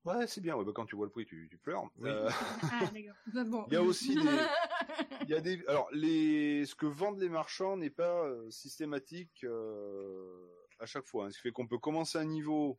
Ouais, 0.04 0.26
c'est 0.26 0.40
bien. 0.40 0.54
Ouais, 0.56 0.64
bah, 0.64 0.72
quand 0.74 0.86
tu 0.86 0.96
vois 0.96 1.06
le 1.06 1.10
prix, 1.12 1.26
tu, 1.26 1.48
tu 1.50 1.58
pleures. 1.58 1.82
Oui. 1.96 2.08
Euh, 2.10 2.30
Ah, 2.62 2.86
d'accord. 2.86 3.16
Bon. 3.50 3.64
Il 3.68 3.74
y 3.74 3.76
a 3.76 3.82
aussi 3.82 4.14
des- 4.14 4.20
il 5.22 5.30
y 5.30 5.34
a 5.34 5.40
des, 5.40 5.62
alors 5.66 5.88
les, 5.92 6.64
ce 6.64 6.74
que 6.74 6.86
vendent 6.86 7.18
les 7.20 7.28
marchands 7.28 7.76
n'est 7.76 7.90
pas 7.90 8.24
euh, 8.24 8.48
systématique 8.50 9.44
euh, 9.44 10.46
à 10.78 10.86
chaque 10.86 11.06
fois. 11.06 11.26
hein. 11.26 11.30
Ce 11.30 11.36
qui 11.36 11.42
fait 11.42 11.52
qu'on 11.52 11.66
peut 11.66 11.78
commencer 11.78 12.16
un 12.18 12.24
niveau, 12.24 12.78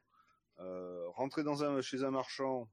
rentrer 1.15 1.43
dans 1.43 1.63
un 1.63 1.81
chez 1.81 2.03
un 2.03 2.11
marchand, 2.11 2.69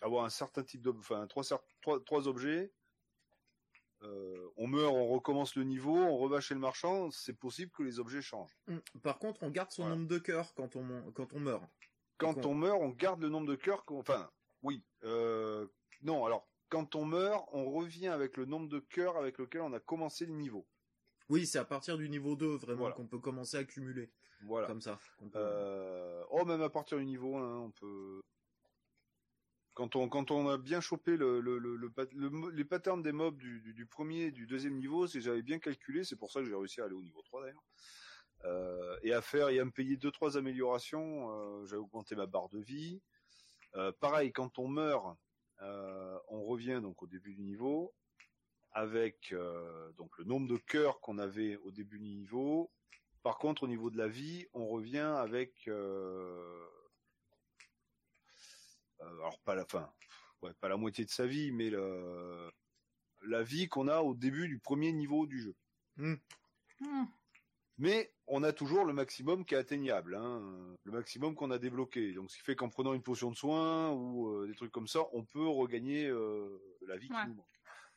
avoir 0.00 0.24
un 0.24 0.30
certain 0.30 0.62
type 0.64 0.82
d'objet, 0.82 1.00
enfin 1.14 1.26
trois, 1.26 1.42
trois, 1.80 2.02
trois 2.04 2.28
objets. 2.28 2.72
euh, 4.02 4.50
on 4.56 4.66
meurt, 4.66 4.92
on 4.92 5.06
recommence 5.08 5.56
le 5.56 5.64
niveau, 5.64 5.96
on 5.96 6.18
reva 6.18 6.40
chez 6.40 6.52
le 6.54 6.60
marchand. 6.60 7.10
C'est 7.10 7.32
possible 7.38 7.70
que 7.72 7.82
les 7.82 7.98
objets 8.00 8.20
changent. 8.20 8.54
Mm. 8.66 8.78
Par 9.02 9.18
contre, 9.18 9.42
on 9.42 9.50
garde 9.50 9.70
son 9.70 9.82
Voilà. 9.82 9.96
nombre 9.96 10.08
de 10.08 10.18
cœurs 10.18 10.52
quand 10.54 10.76
on, 10.76 11.10
quand 11.12 11.32
on 11.32 11.40
meurt. 11.40 11.64
Quand 12.18 12.44
on 12.44 12.54
meurt, 12.54 12.78
on 12.82 12.90
garde 12.90 13.22
le 13.22 13.28
nombre 13.30 13.46
de 13.46 13.54
cœurs. 13.56 13.84
qu'on- 13.86 14.00
Enfin, 14.00 14.30
oui. 14.62 14.84
euh, 15.04 15.66
non, 16.02 16.24
alors 16.26 16.46
quand 16.68 16.94
on 16.96 17.04
meurt, 17.06 17.48
on 17.52 17.70
revient 17.70 18.08
avec 18.08 18.36
le 18.36 18.44
nombre 18.44 18.68
de 18.68 18.78
cœurs 18.80 19.16
avec 19.16 19.38
lequel 19.38 19.62
on 19.62 19.72
a 19.72 19.80
commencé 19.80 20.26
le 20.26 20.32
niveau. 20.34 20.66
Oui, 21.28 21.46
c'est 21.46 21.58
à 21.58 21.64
partir 21.64 21.96
du 21.96 22.08
niveau 22.08 22.36
2 22.36 22.56
vraiment 22.56 22.80
Voilà. 22.80 22.94
qu'on 22.94 23.06
peut 23.06 23.18
commencer 23.18 23.56
à 23.56 23.64
cumuler. 23.64 24.10
Voilà. 24.42 24.66
Comme 24.66 24.80
ça. 24.80 24.98
peut- 25.18 25.30
Euh, 25.36 26.22
oh, 26.30 26.44
même 26.44 26.60
à 26.62 26.68
partir 26.70 26.98
du 26.98 27.04
niveau 27.06 27.36
1, 27.36 27.58
on 27.60 27.70
peut. 27.70 28.20
Quand 29.72 29.96
on, 29.96 30.08
quand 30.08 30.30
on 30.30 30.48
a 30.48 30.56
bien 30.58 30.80
chopé 30.80 31.16
le, 31.16 31.40
le, 31.40 31.58
le, 31.58 32.50
les 32.52 32.64
patterns 32.64 33.02
des 33.02 33.10
mobs 33.10 33.36
du, 33.38 33.60
du, 33.60 33.74
du 33.74 33.86
premier 33.86 34.26
et 34.26 34.30
du 34.30 34.46
deuxième 34.46 34.76
niveau, 34.76 35.06
c'est 35.08 35.20
j'avais 35.20 35.42
bien 35.42 35.58
calculé, 35.58 36.04
c'est 36.04 36.14
pour 36.14 36.30
ça 36.30 36.40
que 36.40 36.46
j'ai 36.46 36.54
réussi 36.54 36.80
à 36.80 36.84
aller 36.84 36.94
au 36.94 37.02
niveau 37.02 37.22
3 37.22 37.42
d'ailleurs. 37.42 37.64
Euh, 38.44 38.96
et 39.02 39.12
à 39.12 39.22
faire 39.22 39.48
et 39.48 39.58
à 39.58 39.64
me 39.64 39.70
payer 39.72 39.96
deux 39.96 40.10
trois 40.12 40.36
améliorations, 40.36 41.30
euh, 41.30 41.64
j'ai 41.66 41.76
augmenté 41.76 42.14
ma 42.14 42.26
barre 42.26 42.50
de 42.50 42.60
vie. 42.60 43.00
Euh, 43.74 43.90
pareil, 43.98 44.30
quand 44.32 44.58
on 44.58 44.68
meurt, 44.68 45.16
on 45.60 46.44
revient 46.44 46.80
donc 46.82 47.02
au 47.02 47.06
début 47.06 47.34
du 47.34 47.42
niveau 47.42 47.94
avec 48.74 49.32
euh, 49.32 49.90
donc 49.92 50.18
le 50.18 50.24
nombre 50.24 50.48
de 50.48 50.56
cœurs 50.56 51.00
qu'on 51.00 51.18
avait 51.18 51.56
au 51.58 51.70
début 51.70 51.98
du 51.98 52.10
niveau. 52.10 52.70
Par 53.22 53.38
contre, 53.38 53.62
au 53.62 53.68
niveau 53.68 53.90
de 53.90 53.96
la 53.96 54.08
vie, 54.08 54.46
on 54.52 54.66
revient 54.66 54.98
avec 54.98 55.66
euh, 55.68 56.66
euh, 59.00 59.18
alors 59.20 59.40
pas 59.40 59.54
la 59.54 59.64
fin, 59.64 59.90
ouais, 60.42 60.52
pas 60.60 60.68
la 60.68 60.76
moitié 60.76 61.04
de 61.04 61.10
sa 61.10 61.26
vie, 61.26 61.52
mais 61.52 61.70
le, 61.70 62.50
la 63.22 63.42
vie 63.42 63.68
qu'on 63.68 63.88
a 63.88 64.00
au 64.00 64.14
début 64.14 64.48
du 64.48 64.58
premier 64.58 64.92
niveau 64.92 65.26
du 65.26 65.40
jeu. 65.40 65.56
Hmm. 65.96 66.16
Mais 67.78 68.12
on 68.26 68.42
a 68.42 68.52
toujours 68.52 68.84
le 68.84 68.92
maximum 68.92 69.44
qui 69.44 69.54
est 69.54 69.58
atteignable, 69.58 70.14
hein, 70.14 70.40
le 70.84 70.92
maximum 70.92 71.34
qu'on 71.34 71.50
a 71.50 71.58
débloqué. 71.58 72.12
Donc, 72.12 72.30
ce 72.30 72.36
qui 72.36 72.44
fait 72.44 72.54
qu'en 72.54 72.68
prenant 72.68 72.94
une 72.94 73.02
potion 73.02 73.30
de 73.30 73.36
soin 73.36 73.90
ou 73.90 74.28
euh, 74.28 74.46
des 74.46 74.54
trucs 74.54 74.70
comme 74.70 74.86
ça, 74.86 75.00
on 75.12 75.24
peut 75.24 75.46
regagner 75.46 76.06
euh, 76.06 76.60
la 76.86 76.96
vie 76.96 77.08
qui 77.08 77.28
nous 77.28 77.34
manque. 77.34 77.53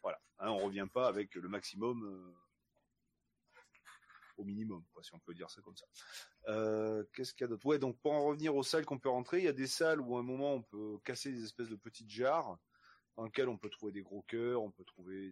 Voilà, 0.07 0.21
hein, 0.39 0.51
on 0.51 0.59
revient 0.59 0.87
pas 0.89 1.09
avec 1.09 1.35
le 1.35 1.49
maximum 1.49 2.05
euh, 2.05 2.33
au 4.37 4.45
minimum, 4.45 4.81
si 5.01 5.13
on 5.13 5.19
peut 5.19 5.33
dire 5.33 5.49
ça 5.49 5.61
comme 5.61 5.75
ça. 5.75 5.85
Euh, 6.47 7.03
Qu'est-ce 7.11 7.33
qu'il 7.33 7.41
y 7.41 7.43
a 7.43 7.47
d'autre? 7.49 7.65
Ouais, 7.65 7.77
donc 7.77 7.99
pour 7.99 8.13
en 8.13 8.23
revenir 8.23 8.55
aux 8.55 8.63
salles 8.63 8.85
qu'on 8.85 8.99
peut 8.99 9.09
rentrer, 9.09 9.39
il 9.39 9.43
y 9.43 9.49
a 9.49 9.53
des 9.53 9.67
salles 9.67 9.99
où 9.99 10.15
à 10.15 10.21
un 10.21 10.23
moment 10.23 10.53
on 10.53 10.61
peut 10.61 10.97
casser 11.03 11.33
des 11.33 11.43
espèces 11.43 11.67
de 11.67 11.75
petites 11.75 12.09
jarres 12.09 12.57
dans 13.17 13.25
lesquelles 13.25 13.49
on 13.49 13.57
peut 13.57 13.69
trouver 13.69 13.91
des 13.91 14.01
gros 14.01 14.21
cœurs, 14.21 14.61
on 14.61 14.71
peut 14.71 14.85
trouver 14.85 15.29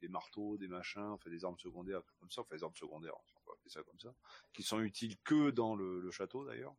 des, 0.00 0.08
marteaux, 0.08 0.56
des 0.56 0.68
machins, 0.68 1.02
enfin 1.02 1.28
des 1.28 1.44
armes 1.44 1.58
secondaires, 1.58 2.02
comme 2.20 2.30
ça, 2.30 2.42
enfin 2.42 2.54
des 2.54 2.62
armes 2.62 2.76
secondaires, 2.76 3.16
on 3.34 3.50
va 3.50 3.54
appeler 3.54 3.70
ça 3.70 3.82
comme 3.82 3.98
ça, 3.98 4.14
qui 4.52 4.62
sont 4.62 4.78
utiles 4.78 5.18
que 5.24 5.50
dans 5.50 5.74
le, 5.74 6.08
château 6.12 6.44
d'ailleurs, 6.44 6.76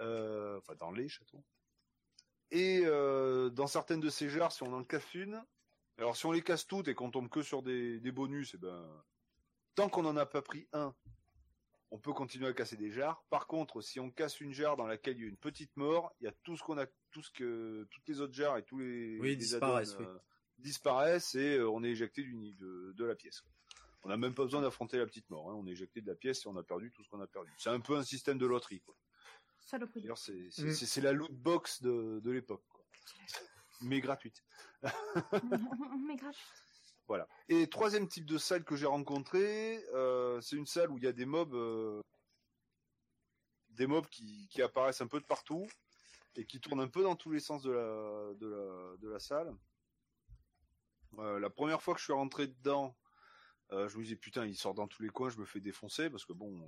euh, 0.00 0.58
enfin 0.58 0.74
dans 0.74 0.90
les 0.90 1.08
châteaux. 1.08 1.44
Et 2.50 2.82
dans 2.82 3.68
certaines 3.68 4.00
de 4.00 4.10
ces 4.10 4.28
jarres, 4.28 4.50
si 4.50 4.64
on 4.64 4.72
en 4.72 4.82
casse 4.82 5.14
une, 5.14 5.40
alors 5.98 6.16
si 6.16 6.26
on 6.26 6.32
les 6.32 6.42
casse 6.42 6.66
toutes 6.66 6.88
et 6.88 6.94
qu'on 6.94 7.10
tombe 7.10 7.28
que 7.28 7.42
sur 7.42 7.62
des, 7.62 8.00
des 8.00 8.12
bonus, 8.12 8.54
et 8.54 8.58
ben 8.58 9.04
tant 9.74 9.88
qu'on 9.88 10.02
n'en 10.02 10.16
a 10.16 10.26
pas 10.26 10.42
pris 10.42 10.66
un, 10.72 10.94
on 11.90 11.98
peut 11.98 12.12
continuer 12.12 12.46
à 12.48 12.52
casser 12.52 12.76
des 12.76 12.90
jarres. 12.90 13.22
Par 13.30 13.46
contre, 13.46 13.80
si 13.80 13.98
on 14.00 14.10
casse 14.10 14.40
une 14.40 14.52
jarre 14.52 14.76
dans 14.76 14.86
laquelle 14.86 15.16
il 15.16 15.22
y 15.22 15.26
a 15.26 15.28
une 15.28 15.36
petite 15.36 15.76
mort, 15.76 16.14
il 16.20 16.24
y 16.24 16.26
a 16.28 16.32
tout 16.42 16.56
ce 16.56 16.62
qu'on 16.62 16.76
a, 16.78 16.86
tout 17.10 17.22
ce 17.22 17.30
que, 17.30 17.86
toutes 17.90 18.06
les 18.08 18.20
autres 18.20 18.34
jarres 18.34 18.58
et 18.58 18.62
tous 18.64 18.78
les, 18.78 19.18
Oui, 19.20 19.28
les 19.30 19.36
disparaissent, 19.36 19.94
add-ons, 19.94 20.04
oui. 20.04 20.06
euh, 20.14 20.18
disparaissent 20.58 21.34
et 21.34 21.56
euh, 21.56 21.70
on 21.70 21.82
est 21.84 21.88
éjecté 21.90 22.22
du, 22.22 22.52
de, 22.54 22.92
de 22.96 23.04
la 23.04 23.14
pièce. 23.14 23.42
On 24.04 24.08
n'a 24.10 24.16
même 24.16 24.34
pas 24.34 24.44
besoin 24.44 24.60
d'affronter 24.62 24.98
la 24.98 25.06
petite 25.06 25.28
mort. 25.30 25.50
hein. 25.50 25.54
On 25.54 25.66
est 25.66 25.70
éjecté 25.72 26.00
de 26.00 26.06
la 26.06 26.14
pièce 26.14 26.44
et 26.44 26.48
on 26.48 26.56
a 26.56 26.62
perdu 26.62 26.92
tout 26.92 27.02
ce 27.02 27.08
qu'on 27.08 27.20
a 27.20 27.26
perdu. 27.26 27.50
C'est 27.58 27.70
un 27.70 27.80
peu 27.80 27.96
un 27.96 28.04
système 28.04 28.38
de 28.38 28.46
loterie. 28.46 28.80
quoi. 28.80 28.94
C'est 30.16 30.48
c'est- 30.50 30.64
Mm. 30.64 30.72
c'est- 30.72 30.86
c'est 30.86 31.00
la 31.00 31.12
loot 31.12 31.32
box 31.32 31.82
de, 31.82 32.20
de 32.22 32.30
l'époque. 32.30 32.62
quoi. 32.70 32.84
Mais 33.80 34.00
gratuite. 34.00 34.42
mais 36.06 36.16
gratuite. 36.16 36.46
Voilà. 37.08 37.26
Et 37.48 37.66
troisième 37.68 38.06
type 38.06 38.26
de 38.26 38.36
salle 38.36 38.64
que 38.64 38.76
j'ai 38.76 38.86
rencontré, 38.86 39.82
euh, 39.94 40.40
c'est 40.42 40.56
une 40.56 40.66
salle 40.66 40.90
où 40.90 40.98
il 40.98 41.04
y 41.04 41.06
a 41.06 41.12
des 41.12 41.24
mobs, 41.24 41.54
euh, 41.54 42.02
des 43.70 43.86
mobs 43.86 44.06
qui, 44.08 44.46
qui, 44.48 44.60
apparaissent 44.60 45.00
un 45.00 45.06
peu 45.06 45.18
de 45.18 45.24
partout 45.24 45.66
et 46.36 46.44
qui 46.44 46.60
tournent 46.60 46.80
un 46.80 46.88
peu 46.88 47.02
dans 47.02 47.16
tous 47.16 47.30
les 47.30 47.40
sens 47.40 47.62
de 47.62 47.70
la 47.70 48.34
de 48.34 48.46
la, 48.46 48.96
de 48.98 49.08
la 49.08 49.18
salle. 49.20 49.56
Euh, 51.18 51.40
la 51.40 51.48
première 51.48 51.80
fois 51.80 51.94
que 51.94 52.00
je 52.00 52.04
suis 52.04 52.12
rentré 52.12 52.46
dedans, 52.46 52.94
je 53.70 53.96
me 53.96 54.02
disais 54.02 54.16
putain, 54.16 54.44
il 54.44 54.56
sort 54.56 54.74
dans 54.74 54.86
tous 54.86 55.02
les 55.02 55.08
coins, 55.08 55.30
je 55.30 55.38
me 55.38 55.46
fais 55.46 55.60
défoncer 55.60 56.10
parce 56.10 56.26
que 56.26 56.34
bon, 56.34 56.60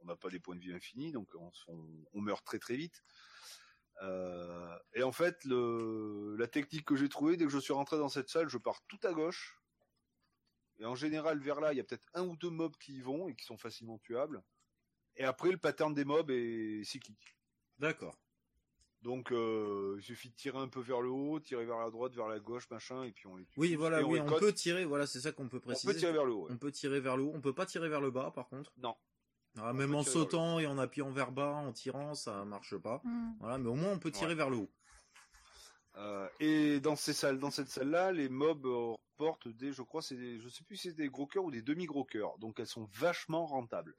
on 0.00 0.06
n'a 0.06 0.16
pas 0.16 0.30
des 0.30 0.40
points 0.40 0.56
de 0.56 0.60
vie 0.60 0.72
infinis, 0.72 1.12
donc 1.12 1.28
on, 1.34 1.50
on, 1.68 2.04
on 2.14 2.20
meurt 2.22 2.44
très 2.44 2.58
très 2.58 2.76
vite. 2.76 3.02
Euh, 4.02 4.78
et 4.94 5.02
en 5.02 5.12
fait, 5.12 5.44
le, 5.44 6.36
la 6.38 6.46
technique 6.46 6.84
que 6.84 6.96
j'ai 6.96 7.08
trouvée, 7.08 7.36
dès 7.36 7.44
que 7.44 7.50
je 7.50 7.58
suis 7.58 7.72
rentré 7.72 7.98
dans 7.98 8.08
cette 8.08 8.28
salle, 8.28 8.48
je 8.48 8.58
pars 8.58 8.80
tout 8.86 9.00
à 9.02 9.12
gauche. 9.12 9.60
Et 10.78 10.84
en 10.84 10.94
général, 10.94 11.40
vers 11.40 11.60
là, 11.60 11.72
il 11.72 11.76
y 11.76 11.80
a 11.80 11.84
peut-être 11.84 12.06
un 12.14 12.24
ou 12.24 12.36
deux 12.36 12.50
mobs 12.50 12.76
qui 12.76 12.98
y 12.98 13.00
vont 13.00 13.28
et 13.28 13.34
qui 13.34 13.44
sont 13.44 13.58
facilement 13.58 13.98
tuables. 13.98 14.42
Et 15.16 15.24
après, 15.24 15.50
le 15.50 15.58
pattern 15.58 15.92
des 15.92 16.04
mobs 16.04 16.30
est 16.30 16.84
cyclique. 16.84 17.36
D'accord. 17.78 18.16
Donc, 19.02 19.32
euh, 19.32 19.96
il 19.98 20.02
suffit 20.02 20.30
de 20.30 20.34
tirer 20.34 20.58
un 20.58 20.68
peu 20.68 20.80
vers 20.80 21.00
le 21.00 21.08
haut, 21.08 21.38
tirer 21.40 21.64
vers 21.64 21.78
la 21.78 21.90
droite, 21.90 22.14
vers 22.14 22.28
la 22.28 22.40
gauche, 22.40 22.68
machin, 22.70 23.04
et 23.04 23.12
puis 23.12 23.26
on 23.26 23.36
les 23.36 23.44
tue. 23.46 23.58
Oui, 23.58 23.76
voilà, 23.76 24.02
oui, 24.04 24.20
on, 24.20 24.26
on 24.26 24.38
peut 24.38 24.52
tirer, 24.52 24.84
voilà, 24.84 25.06
c'est 25.06 25.20
ça 25.20 25.30
qu'on 25.30 25.48
peut 25.48 25.60
préciser. 25.60 25.88
On 25.88 25.92
peut 25.92 25.98
tirer 25.98 26.12
vers 26.12 26.24
le 26.24 26.32
haut. 26.32 26.46
Ouais. 26.46 26.52
On 26.52 26.56
peut 26.56 26.72
tirer 26.72 27.00
vers 27.00 27.16
le 27.16 27.22
haut, 27.24 27.32
on 27.32 27.40
peut 27.40 27.52
pas 27.52 27.66
tirer 27.66 27.88
vers 27.88 28.00
le 28.00 28.10
bas, 28.10 28.32
par 28.32 28.48
contre. 28.48 28.72
Non. 28.76 28.96
Ah, 29.62 29.72
même 29.72 29.94
en 29.94 30.02
sautant 30.02 30.58
et 30.58 30.66
en 30.66 30.78
appuyant 30.78 31.10
vers 31.10 31.32
bas, 31.32 31.54
en 31.54 31.72
tirant, 31.72 32.14
ça 32.14 32.44
marche 32.44 32.76
pas. 32.76 33.00
Mm. 33.04 33.32
Voilà, 33.40 33.58
mais 33.58 33.68
au 33.68 33.74
moins 33.74 33.92
on 33.92 33.98
peut 33.98 34.10
tirer 34.10 34.30
Ouais. 34.30 34.34
vers 34.34 34.50
le 34.50 34.58
haut. 34.58 34.70
Euh, 35.96 36.28
et 36.38 36.80
dans 36.80 36.94
ces 36.96 37.12
salles, 37.12 37.38
dans 37.38 37.50
cette 37.50 37.68
salle-là, 37.68 38.12
les 38.12 38.28
mobs 38.28 38.66
euh, 38.66 38.94
portent 39.16 39.48
des, 39.48 39.72
je 39.72 39.82
crois, 39.82 40.00
c'est, 40.02 40.16
des- 40.16 40.38
je 40.38 40.48
sais 40.48 40.62
plus 40.62 40.76
si 40.76 40.88
c'est 40.90 40.94
des 40.96 41.08
gros 41.08 41.26
cœurs 41.26 41.44
ou 41.44 41.50
des 41.50 41.62
demi 41.62 41.86
gros 41.86 42.04
cœurs. 42.04 42.38
Donc 42.38 42.60
elles 42.60 42.66
sont 42.68 42.84
vachement 42.92 43.46
rentables. 43.46 43.96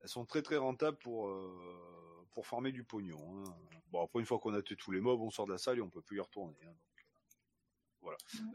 Elles 0.00 0.08
sont 0.08 0.24
très 0.24 0.42
très 0.42 0.56
rentables 0.56 0.96
pour 0.98 1.28
euh, 1.28 2.26
pour 2.32 2.46
farmer 2.46 2.72
du 2.72 2.82
pognon. 2.84 3.18
hein. 3.44 3.44
Bon 3.92 4.02
après 4.04 4.18
une 4.20 4.26
fois 4.26 4.38
qu'on 4.38 4.54
a 4.54 4.62
tué 4.62 4.74
tous 4.76 4.90
les 4.92 5.00
mobs, 5.00 5.20
on 5.20 5.30
sort 5.30 5.46
de 5.46 5.52
la 5.52 5.58
salle 5.58 5.78
et 5.78 5.82
on 5.82 5.90
peut 5.90 6.00
plus 6.02 6.16
y 6.16 6.20
retourner. 6.20 6.56
hein. 6.66 6.74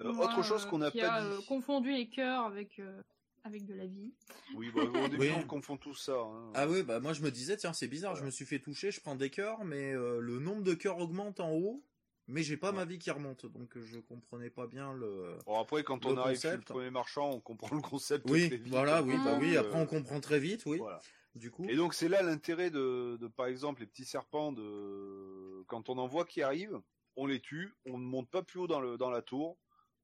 Euh, 0.01 0.11
Moi, 0.11 0.25
autre 0.25 0.41
chose 0.43 0.65
qu'on 0.65 0.79
n'a 0.79 0.89
qui 0.91 0.99
pas 1.01 1.13
a, 1.13 1.37
dit. 1.37 1.45
confondu 1.45 1.91
les 1.91 2.09
cœurs 2.09 2.45
avec 2.45 2.79
euh, 2.79 3.01
avec 3.45 3.63
de 3.65 3.73
la 3.75 3.85
vie. 3.85 4.11
Oui, 4.55 4.71
bah, 4.75 4.81
au 4.83 5.07
début 5.07 5.17
Oui. 5.19 5.29
on 5.31 5.43
confond 5.45 5.77
tout 5.77 5.93
ça. 5.93 6.17
hein. 6.19 6.51
Ah 6.55 6.67
oui, 6.67 6.83
bah 6.83 6.99
moi 6.99 7.13
je 7.13 7.21
me 7.21 7.29
disais, 7.31 7.55
tiens, 7.57 7.73
c'est 7.73 7.87
bizarre, 7.87 8.15
je 8.15 8.25
me 8.25 8.31
suis 8.31 8.45
fait 8.45 8.59
toucher, 8.59 8.91
je 8.91 8.99
prends 8.99 9.15
des 9.15 9.29
cœurs, 9.29 9.63
mais 9.63 9.93
euh, 9.93 10.19
le 10.19 10.39
nombre 10.39 10.63
de 10.63 10.73
cœurs 10.73 10.97
augmente 10.97 11.39
en 11.39 11.51
haut, 11.51 11.83
mais 12.27 12.41
j'ai 12.41 12.57
pas 12.57 12.71
Ouais. 12.71 12.77
ma 12.77 12.85
vie 12.85 12.97
qui 12.97 13.11
remonte, 13.11 13.45
donc 13.45 13.77
euh, 13.77 13.83
je 13.83 13.99
comprenais 13.99 14.49
pas 14.49 14.65
bien 14.65 14.93
le... 14.93 15.37
Bon 15.45 15.59
après 15.59 15.83
quand 15.83 16.03
Le 16.05 16.11
on 16.11 16.17
arrive 16.17 16.39
chez 16.39 16.47
le 16.49 16.53
concept. 16.57 16.69
premier 16.69 16.89
marchand, 16.89 17.29
on 17.29 17.39
comprend 17.39 17.75
le 17.75 17.81
concept. 17.81 18.27
Oui, 18.29 18.47
très 18.47 18.57
vite, 18.57 18.73
voilà, 18.73 19.03
oui, 19.03 19.13
bah 19.23 19.33
Ah. 19.35 19.39
oui, 19.39 19.55
Euh, 19.55 19.61
après 19.61 19.79
on 19.79 19.85
comprend 19.85 20.19
très 20.19 20.39
vite, 20.39 20.65
oui, 20.65 20.79
Voilà. 20.79 20.99
du 21.35 21.51
coup. 21.51 21.67
Et 21.69 21.75
donc 21.75 21.93
c'est 21.93 22.09
là 22.09 22.23
l'intérêt 22.23 22.71
de, 22.71 23.17
de, 23.21 23.27
par 23.27 23.45
exemple, 23.45 23.81
les 23.81 23.87
petits 23.87 24.05
serpents 24.05 24.51
de 24.51 25.63
quand 25.67 25.89
on 25.89 25.99
en 25.99 26.07
voit 26.07 26.25
qui 26.25 26.41
arrivent, 26.41 26.81
on 27.15 27.27
les 27.27 27.39
tue, 27.41 27.73
on 27.85 27.97
ne 27.99 28.05
monte 28.05 28.29
pas 28.29 28.41
plus 28.41 28.59
haut 28.59 28.67
dans 28.67 28.79
le 28.81 28.97
dans 28.97 29.11
la 29.11 29.21
tour, 29.21 29.57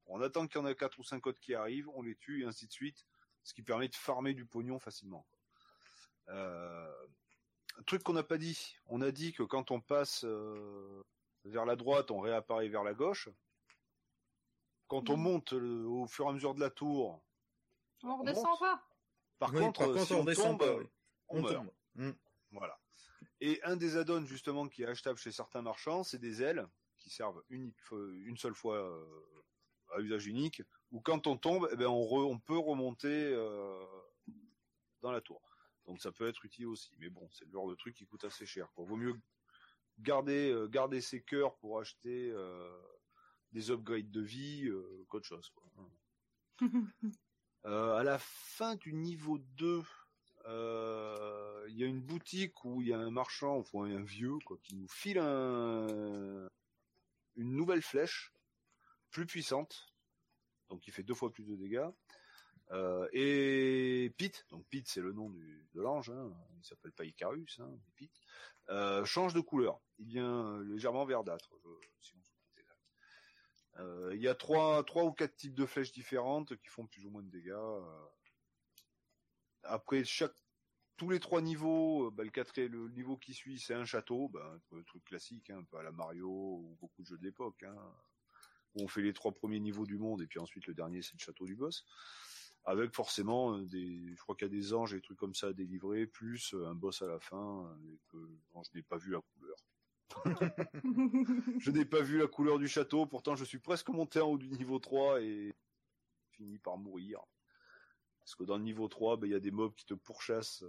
on 0.06 0.22
attend 0.22 0.46
qu'il 0.48 0.60
y 0.60 0.64
en 0.64 0.66
a 0.68 0.76
quatre 0.76 1.00
ou 1.00 1.04
cinq 1.04 1.26
autres 1.26 1.40
qui 1.40 1.54
arrivent, 1.56 1.90
on 1.96 2.02
les 2.04 2.16
tue 2.16 2.44
et 2.44 2.46
ainsi 2.46 2.68
de 2.68 2.72
suite, 2.72 3.06
ce 3.44 3.54
qui 3.54 3.62
permet 3.64 3.88
de 3.88 3.96
farmer 3.96 4.34
du 4.34 4.46
pognon 4.46 4.80
facilement. 4.80 5.26
Euh, 6.30 7.06
un 7.78 7.84
truc 7.84 8.04
qu'on 8.04 8.14
n'a 8.14 8.24
pas 8.24 8.38
dit, 8.38 8.76
on 8.88 9.02
a 9.02 9.12
dit 9.12 9.34
que 9.34 9.44
quand 9.44 9.72
on 9.72 9.82
passe 9.82 10.24
euh, 10.24 11.04
vers 11.46 11.66
la 11.66 11.76
droite, 11.76 12.12
on 12.12 12.20
réapparaît 12.20 12.70
vers 12.70 12.84
la 12.84 12.94
gauche. 12.94 13.30
Quand 14.88 15.10
on 15.10 15.18
monte 15.18 15.54
le- 15.54 15.86
au 15.88 16.06
fur 16.06 16.26
et 16.26 16.30
à 16.30 16.34
mesure 16.34 16.54
de 16.54 16.60
la 16.60 16.70
tour, 16.70 17.22
On 18.04 18.18
redescend 18.18 18.60
pas. 18.60 18.84
par 19.40 19.54
Oui, 19.54 19.60
contre, 19.62 19.80
par 19.80 19.88
contre, 19.94 20.06
si 20.06 20.14
on 20.14 20.22
on, 20.22 20.24
descend 20.26 20.60
tombe, 20.60 20.68
pas, 20.68 20.76
oui. 20.78 20.86
on, 21.30 21.38
On 21.38 21.42
meurt. 21.42 21.56
tombe. 21.56 21.72
Mm. 21.96 22.12
Voilà. 22.52 22.80
Et 23.40 23.60
un 23.64 23.76
des 23.78 23.98
add-ons 23.98 24.26
justement 24.26 24.68
qui 24.68 24.84
est 24.84 24.88
achetable 24.88 25.18
chez 25.18 25.32
certains 25.32 25.62
marchands, 25.62 26.04
c'est 26.04 26.20
des 26.20 26.44
ailes 26.44 26.68
qui 26.98 27.10
servent 27.10 27.42
unique, 27.50 27.76
euh, 27.94 28.22
une 28.26 28.38
seule 28.38 28.54
fois 28.54 28.76
euh, 28.78 29.26
à 29.96 30.00
usage 30.00 30.28
unique, 30.28 30.62
où 30.92 31.02
quand 31.02 31.28
on 31.28 31.38
tombe, 31.38 31.68
eh 31.72 31.76
ben 31.76 31.88
on, 31.88 32.02
re- 32.04 32.26
on 32.26 32.40
peut 32.40 32.58
remonter 32.58 33.08
euh, 33.34 33.84
dans 35.02 35.12
la 35.12 35.22
tour. 35.22 35.42
Donc 35.86 36.02
ça 36.02 36.12
peut 36.12 36.28
être 36.28 36.46
utile 36.46 36.68
aussi. 36.68 36.94
Mais 37.00 37.10
bon, 37.10 37.28
c'est 37.32 37.46
le 37.46 37.52
genre 37.52 37.70
de 37.70 37.76
truc 37.76 37.96
qui 37.96 38.06
coûte 38.06 38.24
assez 38.26 38.46
cher. 38.46 38.72
Quoi. 38.74 38.86
Vaut 38.86 38.98
mieux 38.98 39.16
garder 40.00 40.52
euh, 40.52 40.68
garder 40.68 41.02
ses 41.02 41.22
cœurs 41.22 41.56
pour 41.58 41.80
acheter 41.80 42.30
euh, 42.32 42.70
des 43.52 43.72
upgrades 43.72 44.12
de 44.12 44.22
vie 44.22 44.70
qu'autre 45.08 45.28
chose. 45.28 45.50
Quoi. 45.50 45.64
Euh, 47.66 47.94
à 47.96 48.04
la 48.04 48.18
fin 48.18 48.76
du 48.76 48.92
niveau 48.92 49.38
2, 49.38 49.84
euh, 50.48 51.66
il 51.70 51.78
y 51.78 51.84
a 51.84 51.86
une 51.86 52.02
boutique 52.02 52.66
où 52.66 52.82
il 52.82 52.88
y 52.88 52.94
a 52.94 52.98
un 52.98 53.12
marchand, 53.12 53.56
enfin 53.58 53.84
un 53.84 54.02
vieux, 54.02 54.40
quoi, 54.46 54.58
qui 54.64 54.76
nous 54.76 54.88
file 54.88 55.20
un, 55.20 56.50
une 57.36 57.56
nouvelle 57.56 57.84
flèche, 57.84 58.34
plus 59.12 59.28
puissante, 59.28 59.91
donc 60.72 60.82
qui 60.82 60.92
fait 60.92 61.04
deux 61.04 61.14
fois 61.14 61.32
plus 61.32 61.46
de 61.46 61.56
dégâts. 61.56 61.90
Euh, 62.72 63.08
et 63.12 64.14
Pete, 64.18 64.46
donc 64.50 64.66
Pete 64.70 64.88
c'est 64.88 65.02
le 65.02 65.12
nom 65.12 65.30
de 65.30 65.82
l'ange, 65.82 66.10
hein, 66.10 66.34
il 66.58 66.66
s'appelle 66.66 66.94
pas 66.94 67.04
Icarus, 67.04 67.60
hein, 67.60 67.70
Pete, 67.98 68.18
euh, 68.70 69.04
change 69.04 69.34
de 69.34 69.42
couleur. 69.42 69.82
Il 70.00 70.06
devient 70.08 70.64
légèrement 70.72 71.06
verdâtre. 71.06 71.50
Euh, 73.80 74.12
il 74.14 74.22
y 74.22 74.28
a 74.28 74.36
trois, 74.36 74.84
trois 74.84 75.04
ou 75.06 75.12
quatre 75.12 75.36
types 75.36 75.54
de 75.56 75.66
flèches 75.66 75.92
différentes 75.92 76.56
qui 76.58 76.68
font 76.68 76.88
plus 76.88 77.06
ou 77.06 77.10
moins 77.10 77.24
de 77.24 77.30
dégâts. 77.30 77.52
euh. 77.52 78.06
Après 79.64 80.04
chaque, 80.04 80.36
tous 80.98 81.10
les 81.10 81.20
trois 81.20 81.42
niveaux, 81.42 82.08
euh, 82.08 82.12
bah, 82.12 82.24
le 82.24 82.68
le 82.68 82.90
niveau 82.90 83.18
qui 83.18 83.34
suit, 83.34 83.60
c'est 83.60 83.74
un 83.74 83.86
château, 83.86 84.30
bah, 84.30 84.60
le 84.72 84.84
truc 84.84 85.04
classique, 85.06 85.50
hein, 85.50 85.60
un 85.60 85.64
peu 85.64 85.78
à 85.78 85.84
la 85.84 85.92
Mario 85.92 86.30
ou 86.30 86.78
beaucoup 86.80 87.02
de 87.02 87.08
jeux 87.08 87.18
de 87.18 87.24
l'époque. 87.24 87.64
Hein, 87.64 87.78
où 88.76 88.84
on 88.84 88.88
fait 88.88 89.02
les 89.02 89.14
trois 89.14 89.32
premiers 89.32 89.60
niveaux 89.60 89.86
du 89.86 89.98
monde 89.98 90.22
et 90.22 90.28
puis 90.28 90.40
ensuite 90.40 90.68
le 90.68 90.74
dernier 90.74 91.02
c'est 91.02 91.14
le 91.14 91.20
château 91.20 91.46
du 91.46 91.56
boss. 91.56 91.86
Avec 92.64 92.94
forcément 92.94 93.56
euh, 93.56 93.66
des, 93.66 94.14
je 94.16 94.22
crois 94.22 94.36
qu'il 94.36 94.48
y 94.48 94.52
a 94.52 94.54
des 94.54 94.74
anges 94.74 94.94
et 94.94 94.98
des 94.98 95.02
trucs 95.02 95.18
comme 95.18 95.34
ça 95.34 95.48
à 95.48 95.54
délivrer, 95.54 96.06
plus 96.06 96.54
euh, 96.54 96.68
un 96.68 96.76
boss 96.76 97.02
à 97.02 97.08
la 97.08 97.20
fin 97.20 97.66
euh, 97.66 97.94
et 97.94 98.00
que 98.12 98.18
je 98.64 98.78
n'ai 98.78 98.84
pas 98.84 98.98
vu 98.98 99.12
la 99.12 99.22
couleur. 99.22 99.58
Je 101.60 101.72
n'ai 101.72 101.86
pas 101.86 102.02
vu 102.02 102.20
la 102.20 102.28
couleur 102.28 102.60
du 102.60 102.68
château, 102.68 103.06
pourtant 103.06 103.38
je 103.38 103.46
suis 103.46 103.60
presque 103.60 103.88
monté 103.88 104.20
en 104.20 104.32
haut 104.32 104.38
du 104.38 104.50
niveau 104.50 104.78
3 104.78 105.22
et 105.22 105.54
fini 106.34 106.60
par 106.60 106.78
mourir. 106.78 107.22
Parce 108.20 108.36
que 108.36 108.44
dans 108.44 108.58
le 108.58 108.64
niveau 108.64 108.90
3, 108.90 109.16
ben, 109.16 109.28
il 109.28 109.32
y 109.32 109.36
a 109.36 109.40
des 109.40 109.52
mobs 109.52 109.74
qui 109.74 109.86
te 109.86 109.94
pourchassent. 109.94 110.66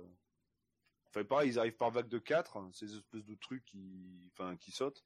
Enfin 1.09 1.25
pareil, 1.25 1.51
ils 1.51 1.59
arrivent 1.59 1.77
par 1.77 1.91
vague 1.91 2.07
de 2.07 2.21
4, 2.21 2.57
hein, 2.57 2.71
ces 2.73 2.95
espèces 2.95 3.25
de 3.25 3.35
trucs 3.35 3.65
qui, 3.65 4.31
enfin, 4.33 4.57
qui 4.57 4.71
sautent. 4.71 5.05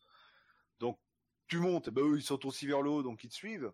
Donc 0.80 1.00
tu 1.48 1.58
montes, 1.58 1.88
et 1.88 1.90
ben 1.90 2.02
eux 2.02 2.16
ils 2.16 2.22
sautent 2.22 2.44
aussi 2.44 2.66
vers 2.66 2.82
le 2.82 2.90
haut, 2.90 3.02
donc 3.02 3.22
ils 3.24 3.28
te 3.28 3.34
suivent. 3.34 3.72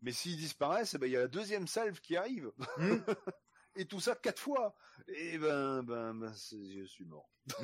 Mais 0.00 0.12
s'ils 0.12 0.36
disparaissent, 0.36 0.94
eh 0.94 0.98
ben 0.98 1.06
il 1.06 1.12
y 1.12 1.16
a 1.16 1.20
la 1.20 1.28
deuxième 1.28 1.66
salve 1.66 2.00
qui 2.00 2.16
arrive. 2.16 2.52
Mm. 2.76 2.96
et 3.76 3.86
tout 3.86 4.00
ça 4.00 4.14
quatre 4.14 4.40
fois. 4.40 4.74
Et 5.08 5.38
ben, 5.38 5.82
ben, 5.82 6.14
ben 6.14 6.32
c'est- 6.34 6.72
je 6.80 6.84
suis 6.84 7.04
mort. 7.04 7.30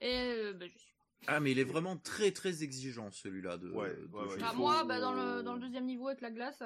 Et 0.00 0.18
euh, 0.18 0.52
bah, 0.54 0.66
je 0.66 0.78
suis. 0.78 0.94
ah, 1.28 1.38
mais 1.40 1.52
il 1.52 1.58
est 1.58 1.64
vraiment 1.64 1.96
très 1.96 2.32
très 2.32 2.62
exigeant 2.64 3.10
celui-là 3.12 3.56
de. 3.56 3.70
Ouais, 3.70 3.94
de 3.94 4.06
ouais, 4.06 4.36
Ah, 4.42 4.50
faut- 4.50 4.56
moi, 4.58 4.84
bah, 4.84 5.00
dans 5.00 5.12
le 5.12 5.42
dans 5.42 5.54
le 5.54 5.60
deuxième 5.60 5.84
niveau 5.86 6.08
avec 6.08 6.20
la 6.20 6.30
glace, 6.30 6.62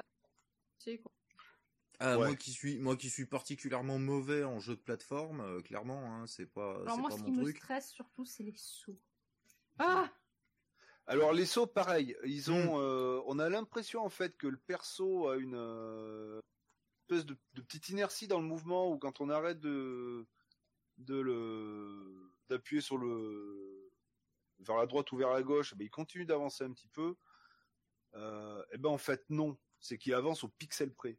c'est 0.79 0.97
quoi. 0.99 1.11
Ah, 1.99 2.17
Ouais. 2.17 2.27
moi 2.27 2.35
qui 2.35 2.51
suis 2.51 2.77
moi 2.79 2.95
qui 2.95 3.09
suis 3.09 3.25
particulièrement 3.25 3.97
mauvais 3.99 4.43
en 4.43 4.59
jeu 4.59 4.75
de 4.75 4.81
plateforme, 4.81 5.41
euh, 5.41 5.61
clairement, 5.61 6.13
hein, 6.15 6.27
c'est 6.27 6.45
pas 6.45 6.75
Alors 6.81 6.97
moi, 6.99 7.09
pas 7.09 7.15
ce 7.15 7.21
mon 7.21 7.25
qui 7.25 7.31
me 7.31 7.41
truc. 7.43 7.57
stresse 7.57 7.91
surtout, 7.91 8.25
c'est 8.25 8.43
les 8.43 8.53
sauts. 8.55 8.99
Ah 9.79 10.11
Alors 11.07 11.31
les 11.31 11.45
sauts, 11.45 11.67
pareil, 11.67 12.17
ils 12.25 12.51
ont, 12.51 12.81
euh, 12.81 13.21
on 13.27 13.39
a 13.39 13.47
l'impression 13.49 14.03
en 14.03 14.09
fait 14.09 14.35
que 14.35 14.47
le 14.47 14.57
perso 14.57 15.29
a 15.29 15.37
une 15.37 15.55
euh, 15.55 16.41
espèce 17.03 17.25
de, 17.25 17.37
de 17.53 17.61
petite 17.61 17.87
inertie 17.87 18.27
dans 18.27 18.41
le 18.41 18.45
mouvement 18.45 18.91
où 18.91 18.97
quand 18.97 19.21
on 19.21 19.29
arrête 19.29 19.59
de 19.61 20.27
de 20.97 21.17
le 21.17 22.33
d'appuyer 22.49 22.81
sur 22.81 22.97
le 22.97 23.89
vers 24.59 24.75
la 24.75 24.85
droite 24.85 25.09
ou 25.13 25.17
vers 25.17 25.29
la 25.29 25.43
gauche, 25.43 25.71
eh 25.73 25.77
ben, 25.77 25.85
il 25.85 25.89
continue 25.89 26.25
d'avancer 26.25 26.65
un 26.65 26.73
petit 26.73 26.89
peu. 26.89 27.15
Euh, 28.15 28.63
et 28.71 28.77
ben 28.77 28.89
en 28.89 28.97
fait 28.97 29.23
non, 29.29 29.57
c'est 29.79 29.97
qu'il 29.97 30.13
avance 30.13 30.43
au 30.43 30.49
pixel 30.49 30.93
près. 30.93 31.17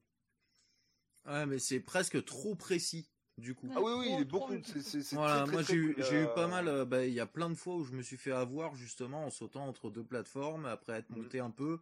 Ouais, 1.25 1.47
mais 1.47 1.59
c'est 1.59 1.81
presque 1.81 2.23
trop 2.27 2.57
précis 2.57 3.11
du 3.39 3.55
coup. 3.55 3.69
Ah 3.75 3.81
oui 3.81 3.93
oui, 3.99 4.09
il 4.15 4.21
est 4.21 4.25
beaucoup. 4.25 4.53
C'est, 4.65 4.83
c'est, 4.83 5.03
c'est 5.03 5.17
Voilà, 5.17 5.39
très, 5.39 5.45
très, 5.45 5.53
moi 5.53 5.63
très 5.63 5.73
j'ai 5.75 5.79
eu 5.79 5.95
j'ai 5.99 6.17
eu 6.17 6.23
Euh, 6.23 6.35
pas 6.35 6.47
mal. 6.49 6.69
euh, 6.69 6.85
bah, 6.85 7.05
il 7.07 7.13
y 7.15 7.21
a 7.21 7.27
plein 7.27 7.49
de 7.51 7.55
fois 7.55 7.77
où 7.77 7.85
je 7.85 7.93
me 7.93 8.03
suis 8.03 8.17
fait 8.17 8.33
avoir 8.33 8.75
justement 8.77 9.25
en 9.25 9.31
sautant 9.31 9.67
entre 9.67 9.91
deux 9.91 10.05
plateformes 10.05 10.67
après 10.67 10.95
être 10.99 11.11
Mhm. 11.11 11.23
monté 11.23 11.41
un 11.41 11.51
peu 11.51 11.79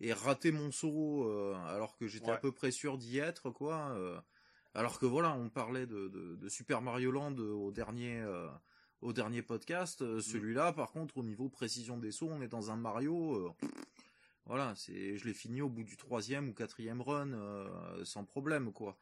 et 0.00 0.12
rater 0.12 0.52
mon 0.52 0.70
saut 0.72 1.24
euh, 1.28 1.54
alors 1.66 1.96
que 1.96 2.06
j'étais 2.06 2.30
à 2.30 2.34
Ouais. 2.34 2.40
peu 2.40 2.52
près 2.52 2.70
sûr 2.70 2.96
d'y 2.98 3.18
être 3.18 3.50
quoi. 3.50 3.90
euh, 3.92 4.18
alors 4.74 4.98
que 4.98 5.06
voilà, 5.06 5.32
on 5.34 5.48
parlait 5.48 5.86
de, 5.86 6.08
de, 6.08 6.36
de 6.36 6.48
Super 6.48 6.80
Mario 6.80 7.10
Land 7.10 7.36
au 7.38 7.72
dernier 7.72 8.20
euh, 8.20 8.48
au 9.02 9.12
dernier 9.12 9.42
podcast. 9.42 10.02
Euh, 10.02 10.20
celui-là, 10.20 10.72
par 10.72 10.90
contre, 10.92 11.18
au 11.18 11.22
niveau 11.24 11.48
précision 11.48 11.98
des 11.98 12.12
sauts, 12.12 12.28
on 12.30 12.40
est 12.42 12.48
dans 12.48 12.70
un 12.70 12.76
Mario. 12.76 13.34
euh, 13.34 13.50
voilà, 14.46 14.74
c'est, 14.76 15.16
je 15.16 15.24
l'ai 15.26 15.34
fini 15.34 15.60
au 15.62 15.68
bout 15.68 15.84
du 15.84 15.96
troisième 15.96 16.48
ou 16.48 16.52
quatrième 16.54 17.00
run 17.02 17.32
euh, 17.32 18.04
sans 18.04 18.24
problème, 18.24 18.72
quoi. 18.72 18.96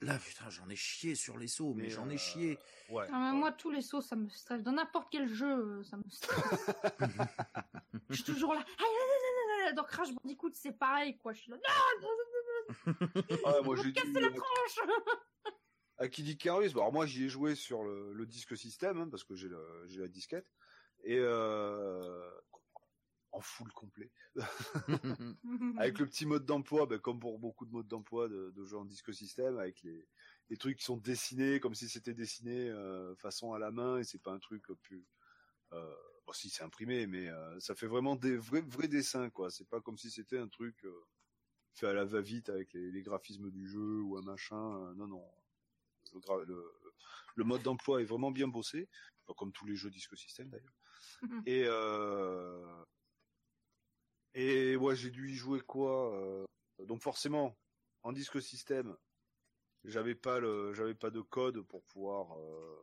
Là, 0.00 0.18
putain, 0.18 0.48
j'en 0.48 0.68
ai 0.68 0.76
chié 0.76 1.14
sur 1.14 1.38
les 1.38 1.48
sauts, 1.48 1.74
mais, 1.74 1.84
Mais, 1.84 1.90
j'en 1.90 2.06
euh, 2.06 2.12
ai 2.12 2.18
chié. 2.18 2.58
Ouais. 2.88 3.06
Ah, 3.12 3.30
mais 3.32 3.38
moi, 3.38 3.52
tous 3.52 3.70
les 3.70 3.82
sauts, 3.82 4.00
ça 4.00 4.14
me 4.14 4.28
stresse. 4.28 4.62
Dans 4.62 4.72
n'importe 4.72 5.08
quel 5.10 5.28
jeu, 5.28 5.80
euh, 5.80 5.82
ça 5.82 5.96
me 5.96 6.04
stresse. 6.08 6.70
je 8.10 8.14
suis 8.14 8.24
toujours 8.24 8.54
là. 8.54 8.64
Ah, 8.78 9.72
Dans 9.72 9.82
Crash 9.84 10.12
Bandicoot, 10.12 10.52
c'est 10.54 10.78
pareil, 10.78 11.16
quoi. 11.18 11.32
Je 11.32 11.40
suis 11.40 11.50
là. 11.50 11.56
Non, 11.56 12.08
non, 12.08 12.08
non, 12.86 13.08
non, 13.16 13.38
Ah, 13.44 13.60
moi, 13.62 13.76
j'ai 13.76 13.92
casser 13.92 14.12
dû, 14.12 14.20
la 14.20 14.28
euh, 14.28 14.30
tranche 14.30 14.88
à 15.98 16.08
Kid 16.08 16.28
Icarus, 16.28 16.72
bon, 16.72 16.80
alors 16.82 16.92
moi 16.92 17.06
j'y 17.06 17.24
ai 17.24 17.28
joué 17.28 17.56
sur 17.56 17.82
le, 17.82 18.12
le 18.12 18.24
disque 18.24 18.56
système 18.56 19.00
hein, 19.00 19.08
parce 19.10 19.24
que 19.24 19.34
j'ai 19.34 19.48
la 19.48 20.06
disquette 20.06 20.46
et 21.02 21.18
euh, 21.18 22.30
en 23.32 23.40
full 23.40 23.70
complet 23.72 24.10
avec 25.76 25.98
le 25.98 26.06
petit 26.06 26.26
mode 26.26 26.44
d'emploi, 26.46 26.86
ben, 26.86 26.98
comme 26.98 27.20
pour 27.20 27.38
beaucoup 27.38 27.66
de 27.66 27.70
modes 27.70 27.88
d'emploi 27.88 28.28
de, 28.28 28.50
de 28.50 28.64
jeux 28.64 28.78
en 28.78 28.84
disque 28.84 29.14
système, 29.14 29.58
avec 29.58 29.82
les, 29.82 30.08
les 30.48 30.56
trucs 30.56 30.78
qui 30.78 30.84
sont 30.84 30.96
dessinés 30.96 31.60
comme 31.60 31.74
si 31.74 31.88
c'était 31.88 32.14
dessiné 32.14 32.68
euh, 32.70 33.14
façon 33.16 33.52
à 33.52 33.58
la 33.58 33.70
main 33.70 33.98
et 33.98 34.04
c'est 34.04 34.22
pas 34.22 34.32
un 34.32 34.38
truc 34.38 34.64
plus. 34.82 35.06
Euh, 35.72 35.94
bon, 36.26 36.32
si 36.32 36.50
c'est 36.50 36.64
imprimé, 36.64 37.06
mais 37.06 37.28
euh, 37.28 37.60
ça 37.60 37.74
fait 37.74 37.86
vraiment 37.86 38.16
des 38.16 38.36
vrais 38.36 38.62
vrais 38.62 38.88
dessins 38.88 39.30
quoi. 39.30 39.50
C'est 39.50 39.68
pas 39.68 39.80
comme 39.80 39.98
si 39.98 40.10
c'était 40.10 40.38
un 40.38 40.48
truc 40.48 40.84
euh, 40.84 41.04
fait 41.74 41.88
à 41.88 41.94
la 41.94 42.04
va-vite 42.04 42.50
avec 42.50 42.72
les, 42.74 42.90
les 42.92 43.02
graphismes 43.02 43.50
du 43.50 43.68
jeu 43.68 44.00
ou 44.02 44.16
un 44.18 44.22
machin. 44.22 44.90
euh, 44.90 44.94
non 44.94 45.08
non. 45.08 45.24
Le, 46.14 46.20
gra- 46.20 46.44
le, 46.44 46.72
le 47.36 47.44
mode 47.44 47.62
d'emploi 47.62 48.00
est 48.00 48.04
vraiment 48.04 48.30
bien 48.30 48.48
bossé, 48.48 48.88
Pas 49.26 49.34
comme 49.34 49.52
tous 49.52 49.66
les 49.66 49.76
jeux 49.76 49.90
disque 49.90 50.16
système 50.16 50.50
d'ailleurs. 50.50 50.76
Et 51.46 51.64
euh, 51.66 52.84
et 54.34 54.76
ouais, 54.76 54.96
j'ai 54.96 55.10
dû 55.10 55.30
y 55.30 55.34
jouer 55.34 55.60
quoi 55.60 56.14
euh, 56.14 56.44
Donc 56.84 57.00
forcément, 57.02 57.56
en 58.02 58.12
disque 58.12 58.40
système, 58.40 58.96
j'avais 59.84 60.14
pas 60.14 60.38
le, 60.40 60.72
j'avais 60.74 60.94
pas 60.94 61.10
de 61.10 61.20
code 61.20 61.62
pour 61.62 61.82
pouvoir, 61.84 62.38
euh, 62.38 62.76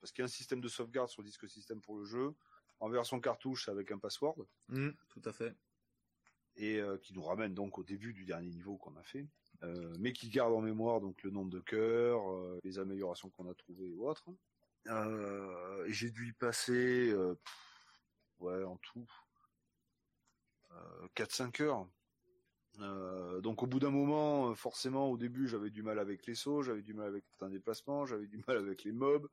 parce 0.00 0.12
qu'il 0.12 0.22
y 0.22 0.24
a 0.24 0.26
un 0.26 0.28
système 0.28 0.60
de 0.60 0.68
sauvegarde 0.68 1.08
sur 1.08 1.22
le 1.22 1.26
disque 1.26 1.48
système 1.48 1.80
pour 1.80 1.96
le 1.96 2.04
jeu, 2.04 2.34
en 2.80 2.88
version 2.88 3.20
cartouche 3.20 3.68
avec 3.68 3.90
un 3.90 3.98
password, 3.98 4.46
Mm, 4.68 4.90
tout 5.08 5.22
à 5.24 5.32
fait. 5.32 5.54
et 6.56 6.78
euh, 6.78 6.98
qui 6.98 7.14
nous 7.14 7.22
ramène 7.22 7.54
donc 7.54 7.78
au 7.78 7.84
début 7.84 8.12
du 8.12 8.24
dernier 8.24 8.50
niveau 8.50 8.76
qu'on 8.76 8.96
a 8.96 9.02
fait, 9.02 9.26
mais 9.98 10.12
qui 10.12 10.28
garde 10.28 10.52
en 10.52 10.60
mémoire 10.60 11.00
donc 11.00 11.22
le 11.22 11.30
nombre 11.30 11.50
de 11.50 11.60
cœurs, 11.60 12.22
les 12.62 12.78
améliorations 12.78 13.30
qu'on 13.30 13.50
a 13.50 13.54
trouvées 13.54 13.90
ou 13.90 14.08
autres. 14.08 14.28
Et 14.86 15.92
j'ai 15.92 16.10
dû 16.10 16.28
y 16.28 16.32
passer, 16.32 17.12
pff, 17.12 17.86
ouais, 18.38 18.62
en 18.64 18.76
tout, 18.76 19.10
4-5 21.14 21.60
heures. 21.60 21.88
Euh, 22.80 23.40
donc 23.40 23.62
au 23.62 23.66
bout 23.66 23.78
d'un 23.78 23.90
moment, 23.90 24.50
euh, 24.50 24.54
forcément, 24.54 25.10
au 25.10 25.16
début, 25.16 25.48
j'avais 25.48 25.70
du 25.70 25.82
mal 25.82 25.98
avec 25.98 26.26
les 26.26 26.34
sauts, 26.34 26.62
j'avais 26.62 26.82
du 26.82 26.92
mal 26.94 27.08
avec 27.08 27.24
certains 27.26 27.48
déplacements, 27.48 28.04
j'avais 28.06 28.26
du 28.26 28.38
mal 28.48 28.58
avec 28.58 28.84
les 28.84 28.92
mobs. 28.92 29.24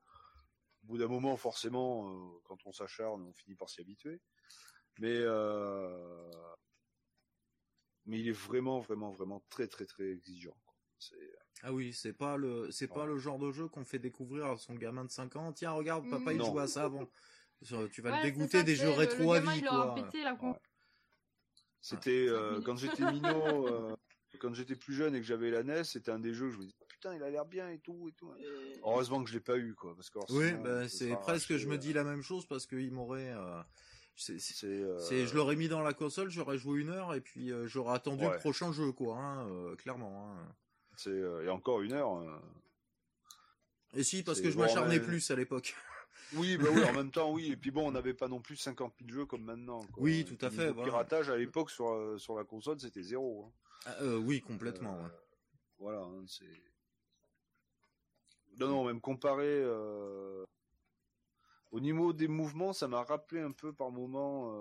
Au 0.83 0.87
bout 0.87 0.97
d'un 0.97 1.07
moment, 1.07 1.35
forcément, 1.37 2.09
euh, 2.09 2.39
quand 2.45 2.57
on 2.65 2.71
s'acharne, 2.71 3.21
on 3.21 3.33
finit 3.33 3.55
par 3.55 3.69
s'y 3.69 3.81
habituer. 3.81 4.19
Mais 4.99 5.17
euh, 5.17 6.29
mais 8.05 8.19
il 8.19 8.27
est 8.27 8.31
vraiment, 8.31 8.79
vraiment, 8.79 9.11
vraiment 9.11 9.41
très, 9.49 9.67
très, 9.67 9.85
très 9.85 10.11
exigeant. 10.11 10.55
quoi. 10.65 10.75
C'est 10.99 11.15
Ah 11.63 11.73
oui, 11.73 11.93
c'est 11.93 12.13
pas 12.13 12.37
le, 12.37 12.69
c'est 12.71 12.87
pas 12.87 13.05
le 13.05 13.17
genre 13.17 13.39
de 13.39 13.51
jeu 13.51 13.67
qu'on 13.67 13.85
fait 13.85 13.99
découvrir 13.99 14.45
à 14.47 14.57
son 14.57 14.75
gamin 14.75 15.05
de 15.05 15.11
5 15.11 15.35
ans. 15.35 15.53
Tiens, 15.53 15.71
regarde, 15.71 16.09
papa, 16.09 16.33
il 16.33 16.37
Non. 16.37 16.45
jouait 16.45 16.63
à 16.63 16.67
ça 16.67 16.83
avant. 16.83 17.07
Tu 17.93 18.01
vas 18.01 18.11
Ouais, 18.11 18.17
le 18.17 18.23
dégoûter 18.23 18.57
ça, 18.57 18.63
des 18.63 18.75
jeux 18.75 18.89
rétro 18.89 19.23
le 19.23 19.37
à 19.37 19.39
gamin, 19.39 19.53
vie, 19.53 19.63
il 19.95 20.03
pété 20.03 20.23
la 20.23 20.33
Ouais. 20.33 20.59
C'était 21.85 22.27
euh, 22.29 22.61
quand 22.61 22.77
j'étais 22.77 23.03
minot, 23.11 23.67
euh, 23.67 23.93
quand 24.39 24.53
j'étais 24.53 24.75
plus 24.77 24.93
jeune 24.93 25.13
et 25.15 25.19
que 25.19 25.25
j'avais 25.27 25.51
la 25.51 25.63
NES, 25.63 25.83
c'était 25.83 26.11
un 26.11 26.17
des 26.19 26.33
jeux 26.33 26.47
que 26.47 26.53
je 26.53 26.57
me 26.59 26.63
disais 26.63 26.75
putain, 26.87 27.13
il 27.15 27.21
a 27.23 27.29
l'air 27.29 27.45
bien 27.45 27.69
et 27.69 27.79
tout 27.79 28.07
et 28.07 28.13
tout. 28.13 28.31
Heureusement 28.83 29.21
que 29.21 29.29
je 29.29 29.33
l'ai 29.35 29.41
pas 29.41 29.57
eu 29.57 29.75
quoi, 29.75 29.93
parce 29.93 30.09
que 30.09 30.17
alors, 30.19 30.31
Oui, 30.31 30.47
sinon, 30.47 30.61
bah, 30.63 30.87
ce 30.87 30.97
c'est 30.97 31.15
presque, 31.17 31.57
je 31.57 31.67
me 31.67 31.73
euh, 31.73 31.77
dis 31.77 31.91
la 31.91 32.05
même 32.05 32.21
chose 32.21 32.45
parce 32.47 32.65
qu'il 32.65 32.89
m'aurait, 32.93 33.33
euh, 33.33 33.61
c'est, 34.15 34.37
euh, 34.63 34.97
je 35.25 35.35
l'aurais 35.35 35.57
mis 35.57 35.67
dans 35.67 35.81
la 35.81 35.93
console, 35.93 36.29
j'aurais 36.29 36.57
joué 36.57 36.79
une 36.79 36.89
heure 36.89 37.13
et 37.13 37.19
puis 37.19 37.51
euh, 37.51 37.67
j'aurais 37.67 37.95
attendu 37.95 38.23
Ouais. 38.25 38.31
le 38.31 38.37
prochain 38.39 38.71
jeu, 38.71 38.93
quoi, 38.93 39.17
hein, 39.17 39.45
euh, 39.49 39.75
clairement. 39.75 40.31
Hein. 40.39 40.55
c'est 40.95 41.09
euh, 41.09 41.43
et 41.43 41.49
encore 41.49 41.81
une 41.81 41.91
heure. 41.91 42.15
euh. 42.19 42.39
Et 43.95 44.03
si, 44.03 44.23
parce 44.23 44.39
que 44.39 44.49
je 44.49 44.57
m'acharnais 44.57 44.99
mais- 44.99 45.05
plus 45.05 45.29
à 45.31 45.35
l'époque. 45.35 45.75
Oui, 46.35 46.57
bah 46.57 46.67
oui, 46.71 46.83
en 46.83 46.93
même 46.93 47.11
temps, 47.11 47.31
oui. 47.31 47.51
Et 47.51 47.57
puis 47.57 47.71
bon, 47.71 47.87
on 47.87 47.91
n'avait 47.91 48.13
pas 48.13 48.27
non 48.27 48.41
plus 48.41 48.55
50 48.55 48.93
000 48.99 49.11
jeux 49.11 49.25
comme 49.25 49.43
maintenant. 49.43 49.79
quoi. 49.93 50.03
Oui, 50.03 50.25
tout 50.25 50.37
à 50.45 50.49
fait, 50.49 50.71
voilà. 50.71 50.89
piratage 50.89 51.29
à 51.29 51.37
l'époque 51.37 51.69
sur 51.69 51.89
euh, 51.91 52.17
sur 52.17 52.35
la 52.35 52.43
console, 52.43 52.79
c'était 52.79 53.03
zéro. 53.03 53.45
hein. 53.45 53.51
Ah, 53.85 53.95
euh, 54.01 54.17
oui, 54.17 54.41
complètement. 54.41 54.95
Euh, 54.95 55.03
ouais. 55.03 55.11
Voilà, 55.79 55.99
hein, 56.01 56.23
c'est. 56.27 56.63
Non, 58.59 58.67
non, 58.67 58.85
même 58.85 59.01
comparé 59.01 59.45
euh, 59.47 60.43
au 61.71 61.79
niveau 61.79 62.13
des 62.13 62.27
mouvements, 62.27 62.71
ça 62.71 62.87
m'a 62.87 63.03
rappelé 63.03 63.41
un 63.41 63.51
peu 63.51 63.73
par 63.73 63.91
moment 63.91 64.53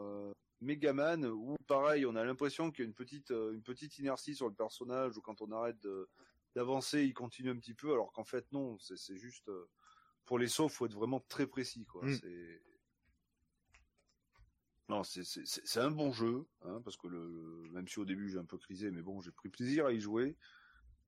Megaman, 0.62 1.26
où 1.26 1.56
pareil, 1.66 2.06
on 2.06 2.16
a 2.16 2.24
l'impression 2.24 2.70
qu'il 2.70 2.84
y 2.84 2.86
a 2.86 2.88
une 2.88 2.94
petite 2.94 3.30
une 3.30 3.62
petite 3.62 3.98
inertie 3.98 4.34
sur 4.34 4.48
le 4.48 4.54
personnage, 4.54 5.16
où 5.18 5.20
quand 5.20 5.42
on 5.42 5.52
arrête 5.52 5.86
d'avancer, 6.56 7.04
il 7.04 7.12
continue 7.12 7.50
un 7.50 7.56
petit 7.58 7.74
peu, 7.74 7.92
alors 7.92 8.12
qu'en 8.12 8.24
fait 8.24 8.50
non, 8.52 8.78
c'est 8.78 8.96
c'est 8.96 9.18
juste 9.18 9.50
pour 10.24 10.38
les 10.38 10.48
sauts, 10.48 10.68
faut 10.68 10.86
être 10.86 10.94
vraiment 10.94 11.20
très 11.20 11.46
précis, 11.46 11.84
quoi. 11.86 12.04
Mm. 12.06 12.18
C'est 12.18 12.62
non, 14.88 15.04
c'est 15.04 15.24
c'est- 15.24 15.46
c'est- 15.46 15.62
c'est 15.64 15.80
un 15.80 15.90
bon 15.90 16.12
jeu, 16.12 16.46
hein, 16.62 16.80
parce 16.84 16.96
que 16.96 17.06
le, 17.06 17.62
le- 17.64 17.70
même 17.70 17.88
si 17.88 17.98
au 17.98 18.04
début 18.04 18.28
j'ai 18.28 18.38
un 18.38 18.44
peu 18.44 18.58
crisé, 18.58 18.90
mais 18.90 19.00
bon, 19.02 19.20
j'ai 19.20 19.30
pris 19.30 19.48
plaisir 19.48 19.86
à 19.86 19.92
y 19.92 20.00
jouer, 20.00 20.36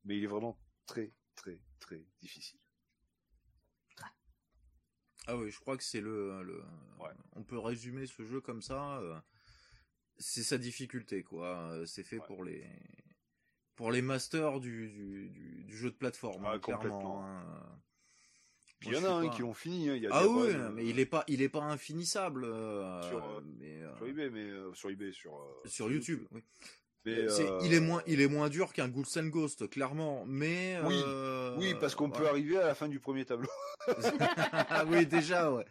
mais 0.05 0.17
il 0.17 0.25
est 0.25 0.29
vraiment 0.29 0.59
très 0.87 1.13
très 1.35 1.61
très 1.81 2.07
difficile. 2.21 2.59
Ah 5.27 5.37
oui, 5.39 5.51
je 5.51 5.59
crois 5.59 5.77
que 5.79 5.83
c'est 5.83 6.03
le, 6.03 6.43
le 6.43 6.63
Ouais. 6.99 7.11
on 7.33 7.43
peut 7.45 7.59
résumer 7.59 8.07
ce 8.07 8.25
jeu 8.25 8.41
comme 8.43 8.61
ça. 8.61 8.99
euh, 8.99 9.19
c'est 10.19 10.43
sa 10.43 10.59
difficulté, 10.59 11.23
quoi. 11.23 11.73
Euh, 11.73 11.87
C'est 11.87 12.05
fait 12.05 12.19
Ouais. 12.19 12.27
pour 12.27 12.45
les 12.45 12.69
pour 13.75 13.91
les 13.91 14.03
masters 14.03 14.61
du, 14.61 14.89
du, 14.91 15.31
du, 15.31 15.65
du 15.65 15.77
jeu 15.77 15.91
de 15.91 15.97
plateforme, 15.97 16.45
Ah, 16.47 16.53
hein, 16.53 16.59
clairement. 16.61 17.25
hein. 17.27 17.81
Puis 18.89 18.97
il 18.97 19.03
y 19.03 19.07
en 19.07 19.11
a 19.11 19.15
un 19.15 19.29
qui 19.29 19.43
l'ont 19.43 19.55
fini, 19.55 19.89
hein, 19.91 19.97
il 19.97 20.03
y 20.03 20.07
a 20.07 20.11
Ah 20.13 20.27
oui, 20.29 20.49
mais 20.75 20.83
euh, 20.83 20.89
il 20.89 20.99
est 21.01 21.07
pas 21.07 21.25
il 21.29 21.43
est 21.43 21.49
pas 21.49 21.63
infinissable. 21.63 22.45
euh, 22.45 23.03
Sur, 23.09 23.19
euh, 23.19 23.41
mais, 23.59 23.81
euh, 23.83 23.97
sur 23.97 24.07
eBay, 24.07 24.31
mais 24.31 24.51
sur 24.75 24.91
eBay, 24.91 25.13
sur 25.13 25.33
sur 25.65 25.91
YouTube. 25.91 26.25
Oui. 26.33 26.43
Mais, 27.07 27.29
C'est- 27.29 27.49
il 27.63 27.75
est 27.75 27.81
moins 27.81 28.03
il 28.07 28.21
est 28.23 28.29
moins 28.29 28.49
dur 28.49 28.73
qu'un 28.73 28.89
Ghouls 28.89 29.05
and 29.19 29.27
Ghost, 29.27 29.69
clairement. 29.69 30.25
Mais 30.27 30.79
Oui. 30.85 31.03
Oui, 31.59 31.75
parce 31.79 31.95
qu'on 31.95 32.11
peut 32.11 32.27
arriver 32.27 32.57
à 32.59 32.67
la 32.67 32.75
fin 32.75 32.89
du 32.89 32.99
premier 33.01 33.25
tableau. 33.25 33.49
ah 33.87 33.93
oui, 34.89 35.07
déjà, 35.07 35.53
ouais. 35.53 35.65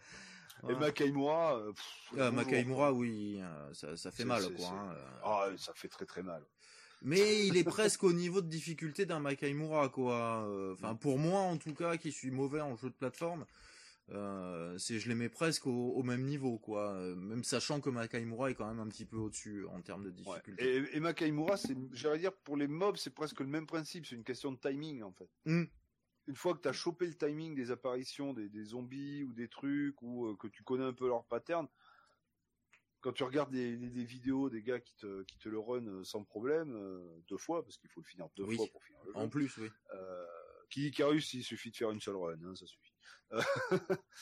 Et. 0.68 0.74
Makaimura, 0.74 1.58
euh, 1.58 1.72
pff, 1.72 2.32
Makaimura, 2.32 2.92
oui, 2.92 3.40
ça, 3.72 3.96
ça 3.96 4.10
fait 4.10 4.24
mal, 4.24 4.42
quoi. 4.56 4.66
hein. 4.68 4.94
Ah, 5.22 5.48
ça 5.58 5.72
fait 5.74 5.88
très 5.88 6.06
très 6.06 6.22
mal. 6.22 6.42
Mais 7.02 7.46
il 7.46 7.56
est 7.56 7.64
presque 7.64 8.02
au 8.04 8.12
niveau 8.12 8.40
de 8.40 8.48
difficulté 8.48 9.04
d'un 9.06 9.20
Makaimura, 9.20 9.88
quoi. 9.88 10.44
Euh, 10.48 10.72
Enfin, 10.72 10.94
pour 10.94 11.18
moi, 11.18 11.40
en 11.40 11.56
tout 11.58 11.74
cas, 11.74 11.96
qui 11.96 12.12
suis 12.12 12.30
mauvais 12.30 12.60
en 12.60 12.76
jeu 12.76 12.88
de 12.88 12.94
plateforme, 12.94 13.44
euh, 14.10 14.76
c'est 14.78 14.98
je 14.98 15.08
les 15.08 15.14
mets 15.14 15.28
presque 15.28 15.66
au, 15.66 15.92
au 15.92 16.02
même 16.02 16.24
niveau, 16.24 16.58
quoi. 16.58 16.92
Euh, 16.94 17.14
Même 17.16 17.44
sachant 17.44 17.80
que 17.80 17.90
Makaimura 17.90 18.50
est 18.50 18.54
quand 18.54 18.66
même 18.68 18.80
un 18.80 18.88
petit 18.88 19.04
peu 19.06 19.16
au-dessus 19.16 19.66
en 19.66 19.80
termes 19.82 20.04
de 20.04 20.08
Ouais. 20.10 20.14
difficulté. 20.14 20.76
Et, 20.76 20.96
et 20.96 21.00
Makaimura, 21.00 21.56
c'est, 21.56 21.76
j'allais 21.92 22.18
dire, 22.18 22.32
pour 22.32 22.56
les 22.56 22.68
mobs, 22.68 22.96
c'est 22.96 23.14
presque 23.14 23.40
le 23.40 23.46
même 23.46 23.66
principe. 23.66 24.06
C'est 24.06 24.16
une 24.16 24.24
question 24.24 24.52
de 24.52 24.58
timing, 24.58 25.02
en 25.02 25.12
fait. 25.12 25.28
Hmm. 25.46 25.64
Une 26.26 26.36
fois 26.36 26.54
que 26.54 26.62
tu 26.62 26.68
as 26.68 26.72
chopé 26.72 27.06
le 27.06 27.14
timing 27.14 27.54
des 27.54 27.70
apparitions 27.70 28.32
des, 28.32 28.48
des 28.48 28.64
zombies 28.64 29.24
ou 29.24 29.32
des 29.34 29.48
trucs, 29.48 30.00
ou 30.00 30.26
euh, 30.26 30.36
que 30.36 30.48
tu 30.48 30.62
connais 30.62 30.84
un 30.84 30.94
peu 30.94 31.06
leur 31.06 31.24
pattern, 31.24 31.66
quand 33.04 33.12
tu 33.12 33.22
regardes 33.22 33.50
des, 33.52 33.76
des- 33.76 33.90
des 33.90 34.04
vidéos 34.04 34.48
des 34.48 34.62
gars 34.62 34.80
qui 34.80 34.94
te, 34.96 35.22
qui 35.24 35.36
te 35.38 35.50
le 35.50 35.58
run 35.58 35.86
euh, 35.86 36.02
sans 36.04 36.24
problème, 36.24 36.74
euh, 36.74 37.06
deux 37.28 37.36
fois, 37.36 37.62
parce 37.62 37.76
qu'il 37.76 37.90
faut 37.90 38.00
le 38.00 38.06
finir 38.06 38.28
deux 38.34 38.44
Oui. 38.44 38.56
fois 38.56 38.66
pour 38.72 38.82
finir 38.82 38.98
le 39.04 39.12
jeu. 39.12 39.18
En 39.18 39.28
plus, 39.28 39.54
oui. 39.58 39.68
Euh, 39.92 40.24
qui 40.70 40.86
Icarus, 40.88 41.34
il 41.34 41.44
suffit 41.44 41.70
de 41.70 41.76
faire 41.76 41.90
une 41.90 42.00
seule 42.00 42.16
run, 42.16 42.42
hein, 42.42 42.54
ça 42.56 42.64
suffit. 42.66 42.94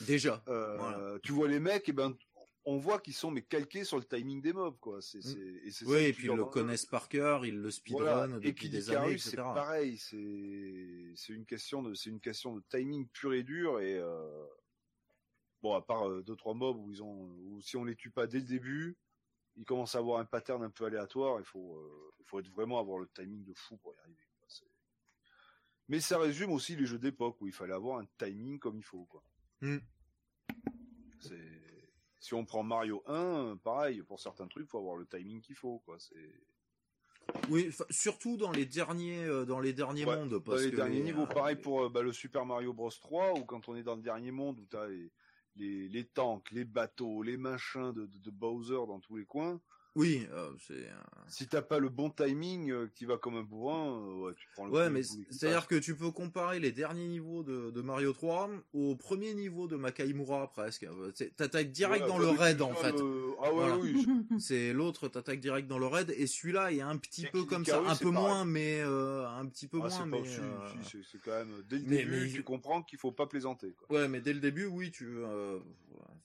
Déjà. 0.01 0.43
Euh, 0.49 0.77
Voilà. 0.77 1.19
Tu 1.23 1.31
vois 1.31 1.47
les 1.47 1.61
mecs, 1.61 1.89
et 1.89 1.93
ben, 1.93 2.17
on 2.65 2.77
voit 2.79 2.99
qu'ils 3.01 3.15
sont 3.15 3.31
mais 3.31 3.43
calqués 3.43 3.85
sur 3.85 3.99
le 3.99 4.05
timing 4.05 4.43
des 4.43 4.53
mobs, 4.53 4.79
quoi. 4.81 5.01
C'est, 5.01 5.19
Mm. 5.19 5.23
c'est, 5.23 5.39
et 5.67 5.71
c'est 5.71 5.85
Oui, 5.87 5.99
et 6.05 6.13
puis 6.13 6.27
ils 6.27 6.35
le 6.35 6.45
connaissent 6.45 6.87
par 6.87 7.09
cœur, 7.09 7.47
ils 7.47 7.57
le 7.57 7.71
speedrun 7.71 8.27
Voilà. 8.27 8.37
Et 8.39 8.41
depuis 8.41 8.69
des 8.69 8.89
Icarus, 8.91 9.07
années, 9.09 9.19
c'est 9.19 9.29
etc. 9.31 9.43
pareil. 9.55 9.97
C'est, 9.99 11.13
c'est 11.15 11.33
une 11.33 11.47
question 11.47 11.83
de, 11.85 11.95
c'est 11.95 12.11
une 12.11 12.21
question 12.21 12.57
de 12.57 12.63
timing 12.69 13.07
pur 13.13 13.33
et 13.33 13.45
dur 13.45 13.79
et 13.81 13.97
euh, 13.99 14.45
bon, 15.63 15.75
à 15.75 15.81
part 15.83 16.09
euh, 16.09 16.23
deux 16.23 16.37
trois 16.37 16.55
mobs 16.55 16.77
où 16.79 16.91
ils 16.91 17.03
ont, 17.03 17.31
où 17.47 17.61
si 17.61 17.77
on 17.77 17.85
les 17.85 17.97
tue 17.97 18.11
pas 18.11 18.27
dès 18.27 18.39
le 18.39 18.45
début, 18.47 18.97
ils 19.57 19.65
commencent 19.65 19.95
à 19.95 19.99
avoir 19.99 20.19
un 20.21 20.25
pattern 20.25 20.63
un 20.63 20.71
peu 20.71 20.85
aléatoire. 20.87 21.39
Il 21.39 21.45
faut, 21.45 21.77
euh, 21.77 22.13
il 22.21 22.25
faut 22.27 22.41
être 22.41 22.49
vraiment 22.51 22.79
avoir 22.81 22.99
le 22.99 23.09
timing 23.09 23.45
de 23.45 23.53
fou 23.55 23.77
pour 23.79 23.95
y 23.95 23.99
arriver. 23.99 24.17
quoi. 24.39 24.49
Mais 25.89 26.01
ça 26.01 26.19
résume 26.19 26.53
aussi 26.53 26.75
les 26.77 26.87
jeux 26.87 26.99
d'époque 26.99 27.37
où 27.41 27.47
il 27.47 27.53
fallait 27.53 27.75
avoir 27.75 27.99
un 27.99 28.07
timing 28.19 28.59
comme 28.59 28.77
il 28.79 28.85
faut, 28.85 29.05
quoi. 29.07 29.23
C'est 31.21 31.63
si 32.19 32.35
on 32.35 32.45
prend 32.45 32.63
Mario 32.63 33.03
1, 33.07 33.57
pareil, 33.63 34.01
pour 34.03 34.21
certains 34.21 34.47
trucs, 34.47 34.69
faut 34.69 34.79
avoir 34.79 34.97
le 34.97 35.07
timing 35.07 35.41
qu'il 35.41 35.57
faut, 35.57 35.81
quoi. 35.81 35.99
C'est 35.99 36.41
Oui, 37.51 37.71
surtout 37.91 38.37
dans 38.37 38.53
les 38.53 38.65
derniers, 38.65 39.25
euh, 39.25 39.45
dans 39.45 39.59
les 39.61 39.73
derniers 39.73 40.05
Ouais, 40.05 40.17
mondes. 40.17 40.31
dans 40.31 40.41
Parce 40.41 40.63
les 40.63 40.71
que 40.71 40.77
derniers 40.77 40.99
les- 40.99 41.03
niveaux. 41.05 41.23
euh, 41.23 41.27
Pareil 41.27 41.57
les- 41.57 41.63
pour 41.63 41.83
euh, 41.83 41.89
bah, 41.89 42.03
le 42.03 42.13
Super 42.13 42.47
Mario 42.47 42.73
Bros 42.73 42.91
3, 42.91 43.35
ou 43.39 43.45
quand 43.45 43.69
on 43.69 43.75
est 43.77 43.83
dans 43.83 43.97
le 43.97 44.03
dernier 44.03 44.31
monde 44.31 44.61
où 44.61 44.67
t'as 44.67 44.87
les, 44.87 45.11
les, 45.57 46.05
tanks, 46.15 46.51
les 46.51 46.65
bateaux, 46.65 47.23
les 47.23 47.37
machins 47.37 47.93
de, 47.93 48.07
de 48.07 48.31
Bowser 48.31 48.87
dans 48.87 49.01
tous 49.01 49.17
les 49.17 49.25
coins. 49.25 49.61
Oui, 49.95 50.27
euh, 50.33 50.51
c'est. 50.67 50.73
euh, 50.73 50.95
Si 51.29 51.47
t'as 51.49 51.61
pas 51.61 51.79
le 51.79 51.91
bon 51.91 52.09
timing, 52.09 52.71
euh, 52.71 52.87
que 52.87 52.93
tu 52.95 53.05
vas 53.05 53.19
comme 53.19 53.37
un 53.37 53.43
bourrin, 53.43 53.91
euh, 54.01 54.15
ouais, 54.27 54.33
tu 54.35 54.49
prends 54.55 54.65
le 54.67 54.73
Ouais, 54.73 54.89
mais 54.89 55.03
c'est-à-dire 55.03 55.67
que 55.67 55.75
tu 55.75 55.95
peux 55.95 56.11
comparer 56.11 56.61
les 56.61 56.73
derniers 56.73 57.07
niveaux 57.09 57.43
de, 57.43 57.71
de 57.71 57.81
Mario 57.83 58.13
3 58.15 58.49
au 58.73 58.97
premier 58.97 59.35
niveau 59.35 59.69
de 59.69 59.77
Makaimura 59.77 60.51
presque. 60.51 60.85
Euh, 60.85 61.13
c'est- 61.15 61.37
T'attaques 61.37 61.71
direct 61.73 62.05
Ouais, 62.05 62.09
dans 62.09 62.19
le 62.19 62.31
oui, 62.31 62.37
raid 62.39 62.63
en 62.63 62.73
fait. 62.75 62.93
le- 62.93 63.33
Ah 63.43 63.49
ouais, 63.53 63.55
Voilà. 63.55 63.77
oui. 63.77 64.07
C'est 64.41 64.73
l'autre, 64.73 65.09
t'attaques 65.09 65.41
direct 65.41 65.69
dans 65.69 65.79
le 65.79 65.87
raid 65.87 66.11
et 66.17 66.27
celui-là 66.27 66.73
est 66.73 66.81
un 66.81 66.97
petit 66.97 67.27
Et 67.27 67.31
peu 67.31 67.45
comme 67.45 67.65
ça, 67.67 67.81
un 67.81 67.95
peu 67.97 68.11
pareil. 68.13 68.13
moins, 68.13 68.45
mais 68.47 68.81
euh, 68.81 69.29
un 69.29 69.45
petit 69.47 69.69
peu 69.69 69.79
Ah, 69.83 69.91
c'est 69.91 70.07
moins, 70.07 70.21
pas 70.23 70.27
mais. 70.27 70.39
euh, 70.39 71.01
c'est 71.05 71.21
quand 71.23 71.33
même 71.33 71.63
dès 71.69 71.77
le 71.79 71.85
mais- 71.87 71.97
début, 71.99 72.21
mais- 72.23 72.33
tu 72.33 72.43
comprends 72.43 72.83
qu'il 72.83 72.99
faut 72.99 73.13
pas 73.13 73.27
plaisanter. 73.27 73.73
Quoi. 73.73 73.99
Ouais, 73.99 74.09
mais 74.09 74.21
dès 74.23 74.33
le 74.33 74.41
début, 74.41 74.65
oui, 74.67 74.91
tu. 74.91 75.07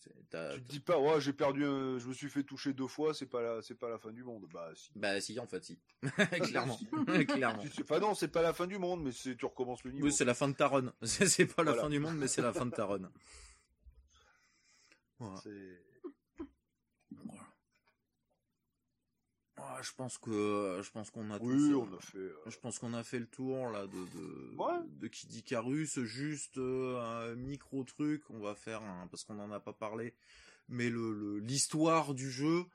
Tu 0.03 0.11
te 0.30 0.57
dis 0.69 0.80
pas, 0.80 0.99
ouais, 0.99 1.19
j'ai 1.22 1.34
perdu, 1.34 1.61
je 1.64 2.07
me 2.07 2.14
suis 2.14 2.30
fait 2.30 2.44
toucher 2.44 2.74
deux 2.74 2.88
fois, 2.88 3.14
c'est 3.14 3.26
pas 3.26 3.41
la, 3.41 3.61
c'est 3.61 3.76
pas 3.76 3.90
la 3.90 3.98
fin 3.98 4.11
du 4.11 4.24
monde. 4.24 4.45
Bah 4.53 4.69
si. 4.76 4.91
Bah 4.95 5.19
si, 5.22 5.40
en 5.40 5.48
fait, 5.48 5.64
si. 5.64 5.80
Clairement. 6.41 6.78
Clairement. 7.28 7.61
Sais- 7.64 7.82
Enfin 7.84 7.99
non, 7.99 8.14
c'est 8.14 8.28
pas 8.28 8.41
la 8.41 8.53
fin 8.53 8.68
du 8.68 8.78
monde, 8.78 9.03
mais 9.03 9.11
c'est 9.11 9.36
tu 9.36 9.45
recommences 9.45 9.84
le 9.84 9.91
niveau. 9.91 10.06
Oui, 10.06 10.11
c'est 10.11 10.26
la 10.26 10.34
fin 10.34 10.48
de 10.49 10.53
ta 10.53 10.68
run. 10.68 10.94
C'est 11.03 11.28
c'est 11.30 11.45
pas 11.45 11.64
la 11.64 11.72
Voilà. 11.72 11.84
fin 11.84 11.90
du 11.90 11.99
monde, 11.99 12.18
mais 12.18 12.28
c'est 12.28 12.41
la 12.41 12.53
fin 12.53 12.65
de 12.65 12.72
ta 12.72 12.86
run. 12.86 13.10
Voilà. 15.19 15.38
C'est- 15.41 15.82
Ah, 19.60 19.80
je 19.82 19.92
pense 19.96 20.18
que 20.20 20.80
je 20.84 20.92
pense 20.92 21.10
qu'on 21.10 21.32
a 21.32 21.40
Oui, 21.40 21.56
tous, 21.56 21.72
euh, 21.72 21.76
on 21.78 21.94
a 21.96 22.00
fait. 22.00 22.18
euh, 22.20 22.36
Je 22.48 22.58
pense 22.60 22.78
qu'on 22.80 22.94
a 22.94 23.04
fait 23.04 23.20
le 23.20 23.26
tour 23.28 23.70
là 23.70 23.88
de 23.88 23.92
de, 24.18 24.56
Ouais. 24.58 24.80
de 25.00 25.08
Kid 25.08 25.34
Icarus, 25.34 26.00
juste 26.02 26.58
euh, 26.58 27.00
un 27.02 27.36
micro 27.36 27.84
truc. 27.84 28.24
On 28.30 28.40
va 28.40 28.54
faire 28.56 28.82
parce 29.10 29.24
qu'on 29.24 29.34
n'en 29.36 29.52
a 29.52 29.60
pas 29.60 29.74
parlé, 29.74 30.14
mais 30.70 30.90
le 30.90 31.12
le- 31.14 31.40
l'histoire 31.40 32.14
du 32.14 32.30
jeu. 32.32 32.66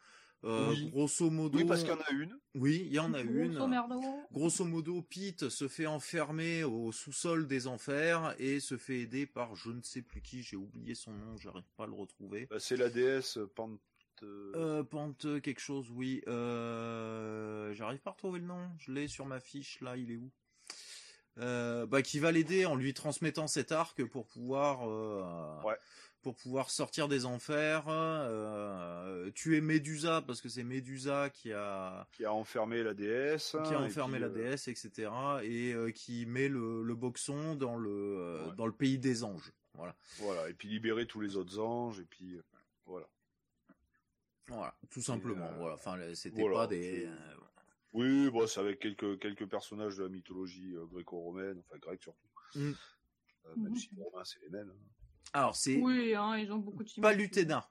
euh, 0.45 0.71
Oui. 0.71 0.91
Grosso 0.91 1.31
modo. 1.31 1.57
Oui, 1.57 1.65
parce 1.65 1.83
qu'il 1.85 1.91
y 1.91 1.95
en 1.95 2.01
a 2.01 2.11
une. 2.11 2.37
Oui, 2.57 2.83
il 2.87 2.93
y 2.93 2.99
en 2.99 3.15
a 3.15 3.21
une. 3.21 3.53
Grosso 3.53 3.69
merdo. 3.69 4.01
Grosso 4.33 4.65
modo, 4.65 5.01
Pete 5.03 5.49
se 5.51 5.69
fait 5.69 5.87
enfermer 5.87 6.65
au 6.65 6.91
sous-sol 6.91 7.47
des 7.47 7.69
enfers 7.69 8.35
et 8.41 8.59
se 8.59 8.77
fait 8.77 8.99
aider 9.03 9.25
par 9.25 9.55
je 9.55 9.71
ne 9.71 9.81
sais 9.83 10.03
plus 10.03 10.21
qui, 10.21 10.43
j'ai 10.43 10.57
oublié 10.57 10.97
son 10.97 11.13
nom, 11.13 11.37
j'arrive 11.37 11.63
pas 11.77 11.85
à 11.85 11.87
le 11.87 11.93
retrouver. 11.93 12.47
Bah, 12.51 12.59
c'est 12.59 12.77
la 12.77 12.91
déesse 12.91 13.39
Pant. 13.55 13.79
Euh, 14.23 14.53
Euh, 14.55 14.83
Pente 14.83 15.41
quelque 15.43 15.61
chose, 15.61 15.91
oui. 15.91 16.23
Euh, 16.29 17.73
j'arrive 17.75 18.01
pas 18.01 18.11
à 18.11 18.13
retrouver 18.15 18.39
le 18.41 18.47
nom, 18.47 18.69
je 18.79 18.93
l'ai 18.93 19.09
sur 19.09 19.27
ma 19.27 19.41
fiche, 19.41 19.81
là, 19.81 19.97
il 19.97 20.11
est 20.11 20.17
où? 20.17 20.31
Euh, 21.39 21.87
bah, 21.87 22.03
qui 22.03 22.19
va 22.19 22.31
l'aider 22.31 22.67
en 22.67 22.77
lui 22.77 22.93
transmettant 22.93 23.47
cet 23.47 23.73
arc 23.73 24.05
pour 24.05 24.27
pouvoir 24.27 24.87
euh, 24.87 25.63
Ouais. 25.67 25.79
pour 26.21 26.37
pouvoir 26.37 26.69
sortir 26.69 27.09
des 27.09 27.25
enfers, 27.25 27.85
euh, 27.89 29.31
tuer 29.31 29.63
Médusa 29.63 30.21
parce 30.21 30.43
que 30.43 30.51
c'est 30.51 30.63
Médusa 30.63 31.31
qui 31.31 31.51
a 31.55 32.07
qui 32.13 32.27
a 32.27 32.35
enfermé 32.35 32.83
la 32.83 32.93
déesse. 32.93 33.57
qui 33.65 33.73
a 33.73 33.81
et 33.81 33.85
enfermé 33.87 34.19
puis, 34.19 34.23
la 34.23 34.29
déesse, 34.29 34.69
etc. 34.69 35.11
et 35.43 35.75
qui 35.95 36.27
met 36.27 36.49
le, 36.49 36.83
le 36.83 36.95
boxon 36.95 37.55
dans 37.55 37.77
le 37.79 38.47
Ouais. 38.51 38.55
dans 38.57 38.67
le 38.67 38.73
pays 38.73 38.99
des 38.99 39.25
anges. 39.25 39.53
Voilà, 39.75 39.97
Voilà, 40.19 40.51
et 40.51 40.53
puis 40.53 40.69
libérer 40.69 41.07
tous 41.07 41.21
les 41.23 41.37
autres 41.37 41.59
anges, 41.59 41.99
et 41.99 42.05
puis 42.05 42.39
voilà. 42.85 43.07
Voilà, 44.49 44.75
tout 44.91 45.01
simplement. 45.03 45.47
euh, 45.47 45.57
Voilà, 45.59 45.75
enfin, 45.75 45.99
c'était 46.15 46.41
voilà, 46.43 46.59
pas 46.59 46.67
des. 46.69 47.07
euh, 47.07 47.17
Oui, 47.93 48.31
bon, 48.31 48.47
c'est 48.47 48.61
avec 48.61 48.79
quelques 48.81 49.19
quelques 49.21 49.47
personnages 49.49 49.97
de 49.97 50.03
la 50.05 50.09
mythologie 50.09 50.75
euh, 50.75 50.87
gréco-romaine, 50.87 51.59
enfin 51.61 51.79
grecque 51.79 52.03
surtout. 52.03 52.29
Mm. 52.55 52.73
Euh, 53.47 53.57
même 53.57 53.77
si 53.77 53.89
les 53.95 54.03
Romains 54.03 54.25
c'est 54.25 54.41
les 54.41 54.51
mêmes. 54.51 54.71
hein. 54.71 54.89
Alors 55.33 55.57
c'est 55.57 55.77
Oui, 55.81 56.15
hein, 56.15 56.37
ils 56.37 56.53
ont 56.53 56.59
beaucoup 56.59 56.85
de. 56.85 56.91
Palutena, 57.01 57.69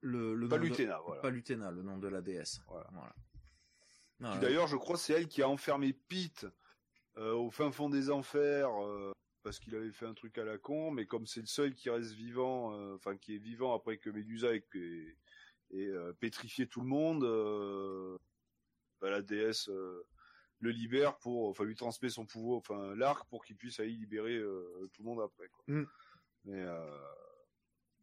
le, 0.00 0.34
le 0.34 0.40
nom 0.40 0.46
de- 0.46 0.50
Palutena, 0.50 0.98
voilà. 1.06 1.22
Palutena, 1.22 1.70
le 1.70 1.82
nom 1.82 1.98
de 1.98 2.08
la 2.08 2.20
déesse. 2.20 2.60
Voilà. 2.68 2.88
Voilà. 2.92 4.38
D'ailleurs, 4.40 4.66
je 4.66 4.76
crois 4.76 4.96
que 4.96 5.02
c'est 5.02 5.12
elle 5.12 5.28
qui 5.28 5.42
a 5.42 5.48
enfermé 5.48 5.92
Pete 5.92 6.46
euh, 7.18 7.34
au 7.34 7.50
fin 7.50 7.70
fond 7.70 7.90
des 7.90 8.10
enfers 8.10 8.70
euh, 8.82 9.12
parce 9.42 9.58
qu'il 9.60 9.74
avait 9.76 9.92
fait 9.92 10.06
un 10.06 10.14
truc 10.14 10.38
à 10.38 10.44
la 10.44 10.56
con, 10.58 10.90
mais 10.90 11.06
comme 11.06 11.26
c'est 11.26 11.40
le 11.40 11.46
seul 11.46 11.74
qui 11.74 11.90
reste 11.90 12.12
vivant, 12.12 12.72
euh, 12.74 12.94
enfin 12.96 13.16
qui 13.16 13.34
est 13.34 13.38
vivant 13.38 13.74
après 13.74 13.98
que 13.98 14.08
Médusa 14.10 14.54
ait, 14.54 14.64
ait, 15.72 15.86
euh, 15.86 16.12
pétrifié 16.12 16.66
tout 16.66 16.80
le 16.80 16.86
monde, 16.86 17.24
euh, 17.24 18.18
bah, 19.00 19.10
la 19.10 19.22
déesse 19.22 19.68
euh, 19.68 20.06
le 20.60 20.70
libère 20.70 21.18
pour, 21.18 21.48
enfin 21.48 21.64
lui 21.64 21.74
transmet 21.74 22.08
son 22.08 22.26
pouvoir, 22.26 22.58
enfin 22.58 22.94
l'arc 22.94 23.28
pour 23.28 23.44
qu'il 23.44 23.56
puisse 23.56 23.80
aller 23.80 23.90
libérer 23.90 24.36
euh, 24.36 24.88
tout 24.92 25.02
le 25.02 25.08
monde 25.08 25.20
après. 25.20 25.48
Quoi. 25.48 25.64
Mm. 25.66 25.86
Mais 26.44 26.60
euh, 26.60 26.98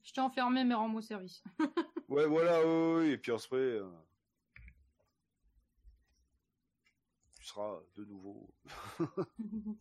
Je 0.03 0.14
t'ai 0.14 0.22
enfermé, 0.22 0.64
mais 0.64 0.76
rends-moi 0.76 1.02
service. 1.02 1.44
ouais, 2.10 2.27
voilà, 2.27 2.65
ouais, 2.65 3.11
et 3.11 3.18
puis 3.18 3.31
après. 3.31 3.57
euh, 3.57 3.90
tu 7.40 7.45
seras 7.49 7.80
de 7.95 8.06
nouveau 8.06 8.53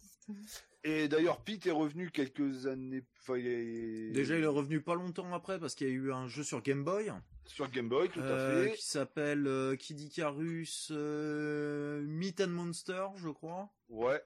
Et 0.85 1.07
d'ailleurs, 1.07 1.45
Pete 1.45 1.67
est 1.69 1.71
revenu 1.71 2.11
quelques 2.11 2.67
années. 2.67 3.05
Enfin, 3.21 3.37
il 3.37 3.47
est 3.47 4.11
Déjà, 4.11 4.37
il 4.37 4.43
est 4.43 4.49
revenu 4.49 4.81
pas 4.81 4.97
longtemps 4.97 5.33
après 5.33 5.61
parce 5.61 5.77
qu'il 5.77 5.87
y 5.87 5.91
a 5.91 5.93
eu 5.93 6.13
un 6.13 6.27
jeu 6.27 6.43
sur 6.43 6.61
Game 6.61 6.83
Boy 6.83 7.13
sur 7.47 7.69
Game 7.71 7.89
Boy, 7.89 8.09
tout 8.09 8.21
euh, 8.21 8.65
à 8.65 8.69
fait. 8.69 8.77
qui 8.77 8.85
s'appelle 8.87 9.47
euh, 9.47 9.77
Kid 9.77 10.01
Icarus 10.01 10.89
euh, 10.91 12.03
Meat 12.03 12.41
and 12.41 12.49
Monster, 12.49 13.07
je 13.17 13.29
crois. 13.29 13.69
Ouais. 13.89 14.23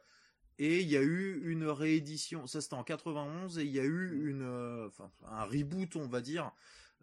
Et 0.59 0.81
il 0.81 0.89
y 0.89 0.97
a 0.97 1.03
eu 1.03 1.43
une 1.51 1.67
réédition, 1.67 2.47
ça 2.47 2.61
c'était 2.61 2.75
en 2.75 2.85
91, 2.85 3.59
et 3.59 3.63
il 3.65 3.71
y 3.73 3.81
a 3.81 3.85
eu 3.85 4.29
une, 4.31 4.43
euh, 4.43 4.87
enfin, 4.87 5.11
un 5.27 5.45
reboot, 5.45 5.97
on 5.97 6.07
va 6.09 6.21
dire, 6.23 6.51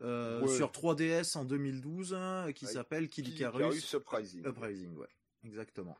euh, 0.01 0.41
Ouais. 0.41 0.55
sur 0.55 0.71
3DS 0.71 1.37
en 1.37 1.45
2012, 1.45 2.13
hein, 2.15 2.51
qui 2.53 2.65
s'appelle 2.65 3.09
Kid 3.09 3.25
Kid 3.25 3.35
Icarus 3.35 3.93
Uprising. 3.93 4.47
Uprising, 4.47 4.95
ouais, 4.97 5.07
exactement. 5.45 5.97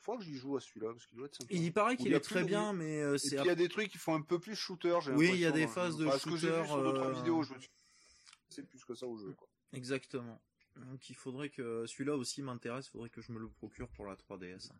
Faut 0.00 0.18
que 0.18 0.24
j'y 0.24 0.34
joue 0.34 0.56
à 0.56 0.60
celui-là 0.60 0.88
parce 0.92 1.06
qu'il 1.06 1.16
doit 1.16 1.26
être 1.28 1.36
sympa. 1.36 1.54
Il 1.54 1.72
paraît 1.72 1.96
qu'il 1.96 2.12
est 2.12 2.18
très 2.20 2.42
bien, 2.42 2.72
mais 2.72 3.00
euh, 3.00 3.16
c'est 3.16 3.36
il 3.36 3.44
y 3.44 3.50
a 3.50 3.54
des 3.54 3.68
trucs 3.68 3.88
qui 3.88 3.98
font 3.98 4.14
un 4.16 4.20
peu 4.20 4.40
plus 4.40 4.56
shooter. 4.56 4.98
j'ai 5.00 5.12
Oui, 5.12 5.30
il 5.32 5.38
y 5.38 5.46
a 5.46 5.52
des 5.52 5.66
dans- 5.66 5.70
phases 5.70 5.96
de 5.96 6.06
enfin, 6.06 6.18
ce 6.18 6.24
que 6.24 6.36
j'ai 6.36 6.48
vu 6.48 6.54
shooter, 6.56 6.66
sur 6.66 6.82
d'autres 6.82 7.06
euh, 7.06 7.12
vidéos, 7.12 7.42
je 7.44 7.54
me 7.54 7.58
suis. 7.60 7.70
C'est 8.52 8.62
plus 8.62 8.84
que 8.84 8.94
ça 8.94 9.06
au 9.06 9.16
jeu. 9.16 9.32
Quoi. 9.32 9.48
exactement. 9.72 10.40
Donc 10.76 11.10
il 11.10 11.14
faudrait 11.16 11.50
que 11.50 11.84
celui-là 11.86 12.16
aussi 12.16 12.42
m'intéresse, 12.42 12.86
il 12.86 12.90
faudrait 12.90 13.10
que 13.10 13.20
je 13.20 13.32
me 13.32 13.38
le 13.38 13.48
procure 13.48 13.88
pour 13.90 14.06
la 14.06 14.14
3DS. 14.16 14.70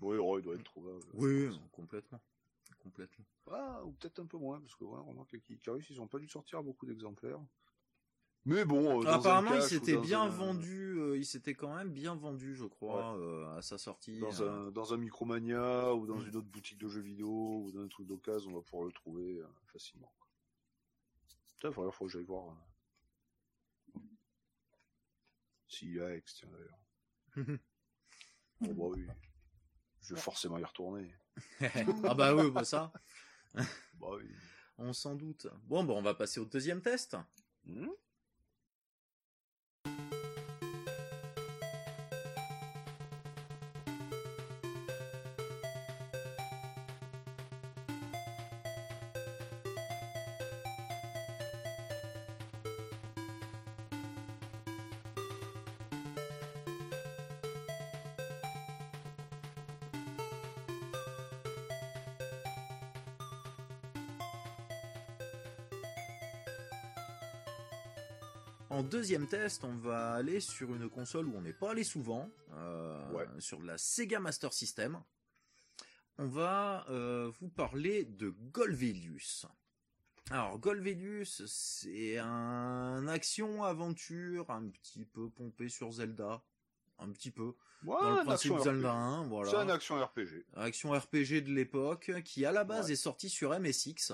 Oui, 0.00 0.16
oh, 0.20 0.38
il 0.38 0.42
doit 0.42 0.54
être 0.56 0.64
trouvable. 0.64 1.04
Oui, 1.14 1.48
complètement, 1.72 2.20
complètement. 2.78 3.24
Ah, 3.50 3.82
ou 3.84 3.92
peut-être 3.92 4.18
un 4.18 4.26
peu 4.26 4.36
moins, 4.36 4.60
parce 4.60 4.74
que 4.74 4.84
ouais, 4.84 4.98
on 5.06 5.10
remarque 5.10 5.38
que 5.38 5.52
Icarus, 5.52 5.86
ils 5.90 6.00
ont 6.00 6.08
pas 6.08 6.18
dû 6.18 6.28
sortir 6.28 6.62
beaucoup 6.62 6.86
d'exemplaires. 6.86 7.40
Mais 8.44 8.64
bon, 8.64 9.02
euh, 9.02 9.06
Apparemment, 9.08 9.54
il 9.54 9.62
s'était 9.62 9.96
bien 9.96 10.22
un- 10.22 10.28
vendu, 10.28 10.98
euh, 10.98 11.16
il 11.16 11.26
s'était 11.26 11.54
quand 11.54 11.74
même 11.74 11.90
bien 11.90 12.14
vendu, 12.14 12.54
je 12.54 12.64
crois, 12.64 13.18
euh, 13.18 13.56
à 13.56 13.62
sa 13.62 13.76
sortie. 13.76 14.20
Dans 14.20 14.40
euh. 14.40 14.68
un, 14.68 14.70
dans 14.70 14.94
un 14.94 14.96
Micromania 14.98 15.92
ou 15.94 16.06
dans 16.06 16.20
une 16.20 16.36
autre 16.36 16.46
boutique 16.46 16.78
de 16.78 16.88
jeux 16.88 17.00
vidéo 17.00 17.62
ou 17.64 17.72
dans 17.72 17.80
un 17.80 17.88
truc 17.88 18.06
d'occasion, 18.06 18.52
on 18.52 18.54
va 18.54 18.62
pouvoir 18.62 18.84
le 18.86 18.92
trouver 18.92 19.38
euh, 19.38 19.46
facilement. 19.66 20.12
Putain, 21.54 21.70
il 21.70 21.74
faudrait 21.74 21.90
faut 21.90 22.04
que 22.06 22.12
j'aille 22.12 22.22
voir. 22.24 22.50
euh, 23.96 24.00
S'il 25.68 25.94
y 25.94 26.00
a 26.00 26.14
ex, 26.14 26.34
tiens 26.34 26.48
d'ailleurs. 26.50 27.58
Bon, 28.60 28.72
bah 28.74 28.96
oui. 28.96 29.06
Je 30.02 30.14
vais 30.14 30.20
forcément 30.20 30.58
y 30.58 30.64
retourner. 30.64 31.12
ah 32.04 32.14
bah 32.14 32.34
oui, 32.34 32.50
bah 32.50 32.64
ça, 32.64 32.92
Bah 33.54 34.08
oui. 34.16 34.30
on 34.78 34.92
s'en 34.92 35.14
doute. 35.14 35.46
Bon, 35.64 35.84
bah 35.84 35.94
on 35.94 36.02
va 36.02 36.14
passer 36.14 36.40
au 36.40 36.44
deuxième 36.44 36.80
test. 36.80 37.16
Hmm? 37.64 37.88
Deuxième 68.86 69.26
test, 69.26 69.64
on 69.64 69.76
va 69.76 70.14
aller 70.14 70.40
sur 70.40 70.74
une 70.74 70.88
console 70.88 71.26
où 71.26 71.36
on 71.36 71.40
n'est 71.42 71.52
pas 71.52 71.70
allé 71.72 71.84
souvent, 71.84 72.30
euh, 72.54 73.12
Ouais. 73.12 73.26
sur 73.38 73.60
la 73.62 73.76
Sega 73.78 74.18
Master 74.20 74.52
System. 74.52 75.02
On 76.18 76.26
va 76.28 76.86
euh, 76.88 77.30
vous 77.40 77.48
parler 77.48 78.04
de 78.04 78.30
Golvelius. 78.52 79.46
Alors, 80.30 80.58
Golvedius, 80.58 81.44
c'est 81.46 82.18
un 82.18 83.06
action-aventure 83.06 84.50
un 84.50 84.68
petit 84.70 85.04
peu 85.04 85.28
pompé 85.28 85.68
sur 85.68 85.92
Zelda. 85.92 86.42
Un 86.98 87.10
petit 87.10 87.30
peu. 87.30 87.52
Ouais, 87.84 87.94
dans 88.00 88.16
le 88.16 88.24
principe 88.24 88.58
Zelda 88.58 88.90
RPG. 88.92 88.96
1, 88.96 89.26
voilà. 89.28 89.50
C'est 89.50 89.56
un 89.58 89.68
action 89.68 90.02
RPG. 90.02 90.46
Action 90.56 90.90
RPG 90.92 91.42
de 91.42 91.52
l'époque, 91.52 92.10
qui 92.24 92.44
à 92.46 92.52
la 92.52 92.64
base 92.64 92.86
Ouais. 92.86 92.92
est 92.94 92.96
sorti 92.96 93.28
sur 93.28 93.50
MSX 93.52 94.12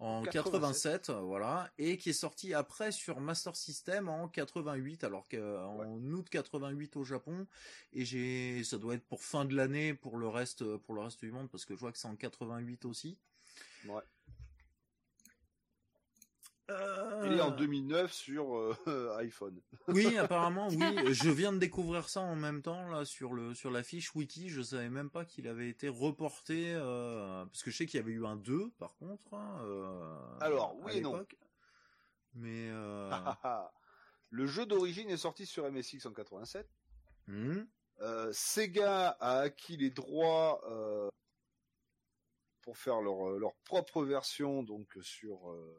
en 0.00 0.22
87, 0.22 1.06
87, 1.06 1.10
voilà, 1.10 1.70
et 1.78 1.98
qui 1.98 2.10
est 2.10 2.14
sorti 2.14 2.54
après 2.54 2.90
sur 2.90 3.20
Master 3.20 3.54
System 3.54 4.08
en 4.08 4.28
88, 4.28 5.04
alors 5.04 5.28
qu'en 5.28 6.00
août 6.02 6.26
88 6.30 6.96
au 6.96 7.04
Japon, 7.04 7.46
et 7.92 8.04
j'ai, 8.04 8.64
ça 8.64 8.78
doit 8.78 8.94
être 8.94 9.04
pour 9.04 9.22
fin 9.22 9.44
de 9.44 9.54
l'année 9.54 9.92
pour 9.92 10.16
le 10.16 10.26
reste, 10.26 10.64
pour 10.78 10.94
le 10.94 11.02
reste 11.02 11.20
du 11.20 11.30
monde, 11.30 11.50
parce 11.50 11.66
que 11.66 11.74
je 11.74 11.80
vois 11.80 11.92
que 11.92 11.98
c'est 11.98 12.08
en 12.08 12.16
88 12.16 12.86
aussi. 12.86 13.18
Ouais. 13.86 14.02
Euh, 16.70 17.36
Et 17.36 17.40
en 17.40 17.50
2009 17.50 18.12
sur 18.12 18.56
euh, 18.56 19.16
iPhone. 19.18 19.60
Oui, 19.88 20.16
apparemment, 20.18 20.68
oui. 20.68 21.12
Je 21.12 21.28
viens 21.30 21.52
de 21.52 21.58
découvrir 21.58 22.08
ça 22.08 22.20
en 22.20 22.36
même 22.36 22.62
temps 22.62 22.88
là 22.88 23.04
sur 23.04 23.32
le 23.34 23.54
sur 23.54 23.70
la 23.70 23.82
fiche 23.82 24.14
wiki. 24.14 24.48
Je 24.48 24.62
savais 24.62 24.88
même 24.88 25.10
pas 25.10 25.24
qu'il 25.24 25.48
avait 25.48 25.68
été 25.68 25.88
reporté 25.88 26.72
euh, 26.74 27.44
parce 27.46 27.62
que 27.62 27.70
je 27.70 27.76
sais 27.76 27.86
qu'il 27.86 27.98
y 27.98 28.02
avait 28.02 28.12
eu 28.12 28.24
un 28.24 28.36
2 28.36 28.70
par 28.78 28.94
contre. 28.96 29.34
hein, 29.34 29.60
euh, 29.64 30.38
Alors, 30.40 30.76
oui 30.84 30.98
et 30.98 31.00
non. 31.00 31.26
Mais 32.34 32.68
euh, 32.70 33.10
Le 34.30 34.46
jeu 34.46 34.64
d'origine 34.64 35.10
est 35.10 35.16
sorti 35.16 35.44
sur 35.46 35.70
MSX 35.70 36.06
en 36.06 36.12
87. 36.12 36.68
hmm, 37.26 37.62
Euh, 38.02 38.30
Sega 38.32 39.08
a 39.20 39.40
acquis 39.40 39.76
les 39.76 39.90
droits 39.90 40.62
euh, 40.70 41.08
pour 42.62 42.78
faire 42.78 43.00
leur, 43.00 43.30
euh, 43.30 43.38
leur 43.38 43.54
propre 43.64 44.04
version 44.04 44.62
donc 44.62 44.96
sur 45.02 45.50
euh, 45.50 45.76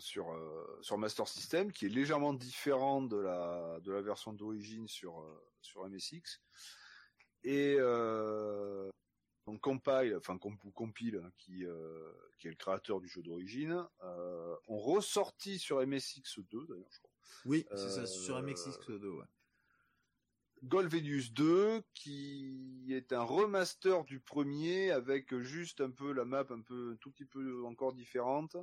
sur 0.00 0.32
euh, 0.32 0.78
sur 0.82 0.98
Master 0.98 1.28
System 1.28 1.72
qui 1.72 1.86
est 1.86 1.88
légèrement 1.88 2.34
différente 2.34 3.08
de 3.08 3.16
la 3.16 3.80
de 3.80 3.92
la 3.92 4.02
version 4.02 4.32
d'origine 4.32 4.88
sur 4.88 5.20
euh, 5.20 5.44
sur 5.60 5.88
MSX 5.88 6.40
et 7.44 7.76
euh, 7.78 8.88
donc 9.46 9.60
Compile 9.60 10.16
enfin 10.16 10.38
Compile 10.38 11.20
hein, 11.24 11.30
qui 11.38 11.64
euh, 11.64 12.12
qui 12.38 12.48
est 12.48 12.50
le 12.50 12.56
créateur 12.56 13.00
du 13.00 13.08
jeu 13.08 13.22
d'origine 13.22 13.86
ont 14.68 14.78
ressorti 14.78 15.58
sur 15.58 15.80
MSX2 15.80 16.66
d'ailleurs 16.68 16.90
je 16.90 16.98
crois 16.98 17.12
oui, 17.44 17.66
c'est 17.74 17.88
ça 17.88 18.06
sur 18.06 18.40
MXX2. 18.40 19.04
Ouais. 19.06 19.24
Golvenius 20.64 21.32
2, 21.32 21.82
qui 21.92 22.86
est 22.90 23.12
un 23.12 23.22
remaster 23.22 24.04
du 24.04 24.20
premier 24.20 24.92
avec 24.92 25.36
juste 25.38 25.80
un 25.80 25.90
peu 25.90 26.12
la 26.12 26.24
map 26.24 26.46
un 26.50 26.60
peu 26.60 26.92
un 26.92 26.96
tout 26.96 27.10
petit 27.10 27.24
peu 27.24 27.64
encore 27.64 27.92
différente, 27.94 28.56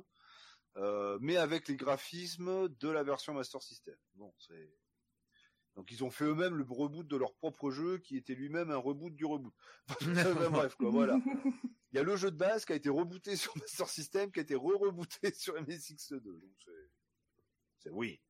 euh, 0.76 1.18
mais 1.20 1.36
avec 1.36 1.68
les 1.68 1.76
graphismes 1.76 2.68
de 2.68 2.88
la 2.88 3.02
version 3.02 3.34
Master 3.34 3.62
System. 3.62 3.96
Bon, 4.14 4.32
c'est 4.38 4.76
donc 5.76 5.90
ils 5.92 6.02
ont 6.02 6.10
fait 6.10 6.24
eux-mêmes 6.24 6.56
le 6.56 6.64
reboot 6.68 7.06
de 7.06 7.16
leur 7.16 7.34
propre 7.34 7.70
jeu 7.70 7.98
qui 7.98 8.16
était 8.16 8.34
lui-même 8.34 8.70
un 8.70 8.76
reboot 8.76 9.14
du 9.14 9.24
reboot. 9.24 9.54
Enfin, 9.88 10.50
bref 10.50 10.74
quoi, 10.74 10.90
voilà. 10.90 11.18
Il 11.92 11.96
y 11.96 11.98
a 11.98 12.02
le 12.02 12.16
jeu 12.16 12.30
de 12.30 12.36
base 12.36 12.64
qui 12.64 12.72
a 12.72 12.76
été 12.76 12.88
rebooté 12.88 13.36
sur 13.36 13.56
Master 13.56 13.88
System, 13.88 14.30
qui 14.30 14.40
a 14.40 14.42
été 14.42 14.54
re-rebooté 14.54 15.32
sur 15.32 15.54
MSX2. 15.54 16.20
Donc 16.20 16.68
c'est 17.78 17.90
oui. 17.90 18.20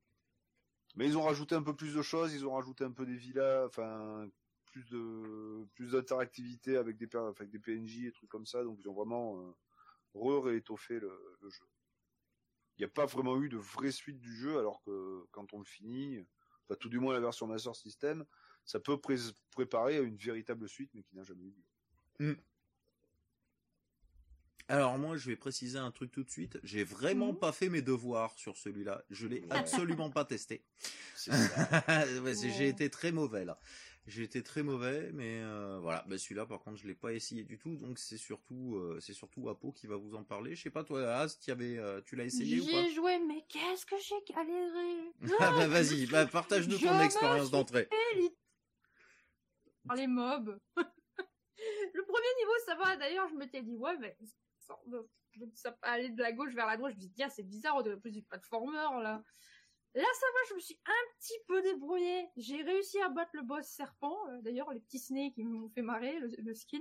Mais 0.97 1.07
ils 1.07 1.17
ont 1.17 1.23
rajouté 1.23 1.55
un 1.55 1.63
peu 1.63 1.75
plus 1.75 1.95
de 1.95 2.03
choses, 2.03 2.35
ils 2.35 2.47
ont 2.47 2.55
rajouté 2.55 2.85
un 2.85 2.93
peu 2.93 3.07
des 3.07 3.17
villas, 3.17 3.65
enfin 3.67 4.29
plus 4.67 4.85
de 4.89 5.67
plus 5.75 5.93
d'interactivité 5.93 6.77
avec 6.77 6.97
des 6.97 7.07
per- 7.07 7.33
avec 7.37 7.51
des 7.51 7.59
PNJ 7.59 8.05
et 8.05 8.13
trucs 8.13 8.31
comme 8.31 8.47
ça, 8.47 8.63
donc 8.63 8.79
ils 8.81 8.89
ont 8.89 8.95
vraiment 8.95 9.41
euh, 9.41 9.53
re-réétoffé 10.15 11.01
le, 11.01 11.13
le 11.41 11.51
jeu. 11.51 11.65
Il 12.79 12.83
n'y 12.83 12.85
a 12.87 12.89
pas 12.89 13.07
vraiment 13.07 13.41
eu 13.41 13.49
de 13.49 13.59
vraie 13.59 13.93
suite 13.93 14.19
du 14.21 14.35
jeu, 14.35 14.59
alors 14.59 14.83
que 14.85 15.25
quand 15.33 15.53
on 15.53 15.59
le 15.59 15.65
finit, 15.65 16.27
enfin 16.65 16.77
tout 16.81 16.89
du 16.89 16.99
moins 16.99 17.13
la 17.13 17.21
version 17.21 17.47
Master 17.47 17.75
System, 17.77 18.25
ça 18.65 18.81
peut 18.81 18.99
pré- 18.99 19.17
préparer 19.51 19.97
à 19.97 20.01
une 20.01 20.17
véritable 20.17 20.69
suite, 20.69 20.91
mais 20.95 21.03
qui 21.03 21.15
n'a 21.17 21.23
jamais 21.25 21.45
eu 21.45 21.55
lieu. 22.21 22.37
Alors 24.69 24.97
moi, 24.99 25.17
je 25.17 25.29
vais 25.29 25.37
préciser 25.37 25.79
un 25.79 25.91
truc 25.91 26.13
tout 26.13 26.23
de 26.23 26.31
suite. 26.31 26.61
J'ai 26.63 26.85
vraiment 26.85 27.33
Mhm. 27.33 27.39
pas 27.41 27.51
fait 27.51 27.69
mes 27.69 27.83
devoirs 27.83 28.39
sur 28.39 28.57
celui-là. 28.57 29.03
Je 29.11 29.27
l'ai 29.27 29.41
Ouais. 29.41 29.47
absolument 29.51 30.11
pas 30.11 30.25
testé. 30.25 30.65
J'ai 32.55 32.69
été 32.69 32.89
très 32.89 33.11
mauvais 33.11 33.45
là. 33.45 33.59
J'ai 34.07 34.23
été 34.23 34.43
très 34.43 34.63
mauvais, 34.63 35.11
mais 35.13 35.41
euh, 35.43 35.79
voilà. 35.81 36.05
Bah, 36.09 36.17
celui-là, 36.17 36.47
par 36.47 36.61
contre, 36.61 36.79
je 36.79 36.87
l'ai 36.87 36.95
pas 36.95 37.13
essayé 37.13 37.45
du 37.45 37.59
tout. 37.59 37.77
Donc 37.77 37.99
c'est 37.99 38.17
surtout, 38.17 38.77
euh, 38.77 38.99
c'est 39.01 39.13
surtout 39.13 39.49
Apo 39.49 39.73
qui 39.73 39.87
va 39.87 39.97
vous 39.97 40.15
en 40.15 40.25
parler. 40.25 40.55
Je 40.55 40.63
sais 40.63 40.71
pas 40.71 40.85
toi, 40.85 41.01
avais, 41.49 41.79
euh, 41.79 42.01
tu 42.03 42.17
l'as 42.17 42.25
essayé 42.25 42.61
ou 42.61 42.65
pas 42.65 42.83
J'ai 42.83 42.95
joué, 42.95 43.19
mais 43.19 43.45
qu'est-ce 43.49 43.85
que 43.85 43.97
j'ai 43.99 44.35
galéré 44.35 45.13
Ah 45.41 45.53
bah 45.53 45.69
vas-y, 45.69 46.07
bah, 46.07 46.27
partage-nous 46.27 46.79
ton 46.79 47.01
expérience 47.01 47.51
d'entrée. 47.51 47.89
Les 49.95 50.07
mobs. 50.07 50.59
le 50.77 52.05
premier 52.05 52.35
niveau, 52.39 52.53
ça 52.65 52.75
va. 52.77 52.97
D'ailleurs, 52.97 53.29
je 53.29 53.35
m'étais 53.35 53.63
dit, 53.63 53.77
ouais, 53.77 53.97
mais 53.99 54.17
ça, 54.59 54.77
ça 55.55 55.79
aller 55.83 56.11
de 56.11 56.23
la 56.23 56.33
gauche 56.33 56.55
vers 56.55 56.67
la 56.67 56.77
droite. 56.77 56.93
Je 56.93 56.97
me 56.97 57.01
dit, 57.01 57.13
tiens, 57.13 57.29
c'est 57.29 57.43
bizarre, 57.43 57.77
on 57.77 57.83
dirait 57.83 57.99
plus 57.99 58.13
du 58.13 58.23
platformer, 58.23 59.03
là. 59.03 59.23
Là, 59.95 60.05
ça 60.15 60.27
va, 60.35 60.39
je 60.49 60.55
me 60.55 60.61
suis 60.61 60.81
un 60.87 61.19
petit 61.19 61.39
peu 61.49 61.63
débrouillée. 61.63 62.29
J'ai 62.37 62.63
réussi 62.63 63.01
à 63.03 63.09
battre 63.09 63.33
le 63.35 63.43
boss 63.43 63.67
serpent. 63.67 64.17
euh, 64.29 64.41
D'ailleurs, 64.43 64.71
les 64.73 64.81
petits 64.81 65.01
snakes 65.01 65.35
qui 65.35 65.45
m'ont 65.45 65.69
fait 65.69 65.83
marrer, 65.83 66.19
le, 66.19 66.29
le 66.39 66.55
skin. 66.55 66.81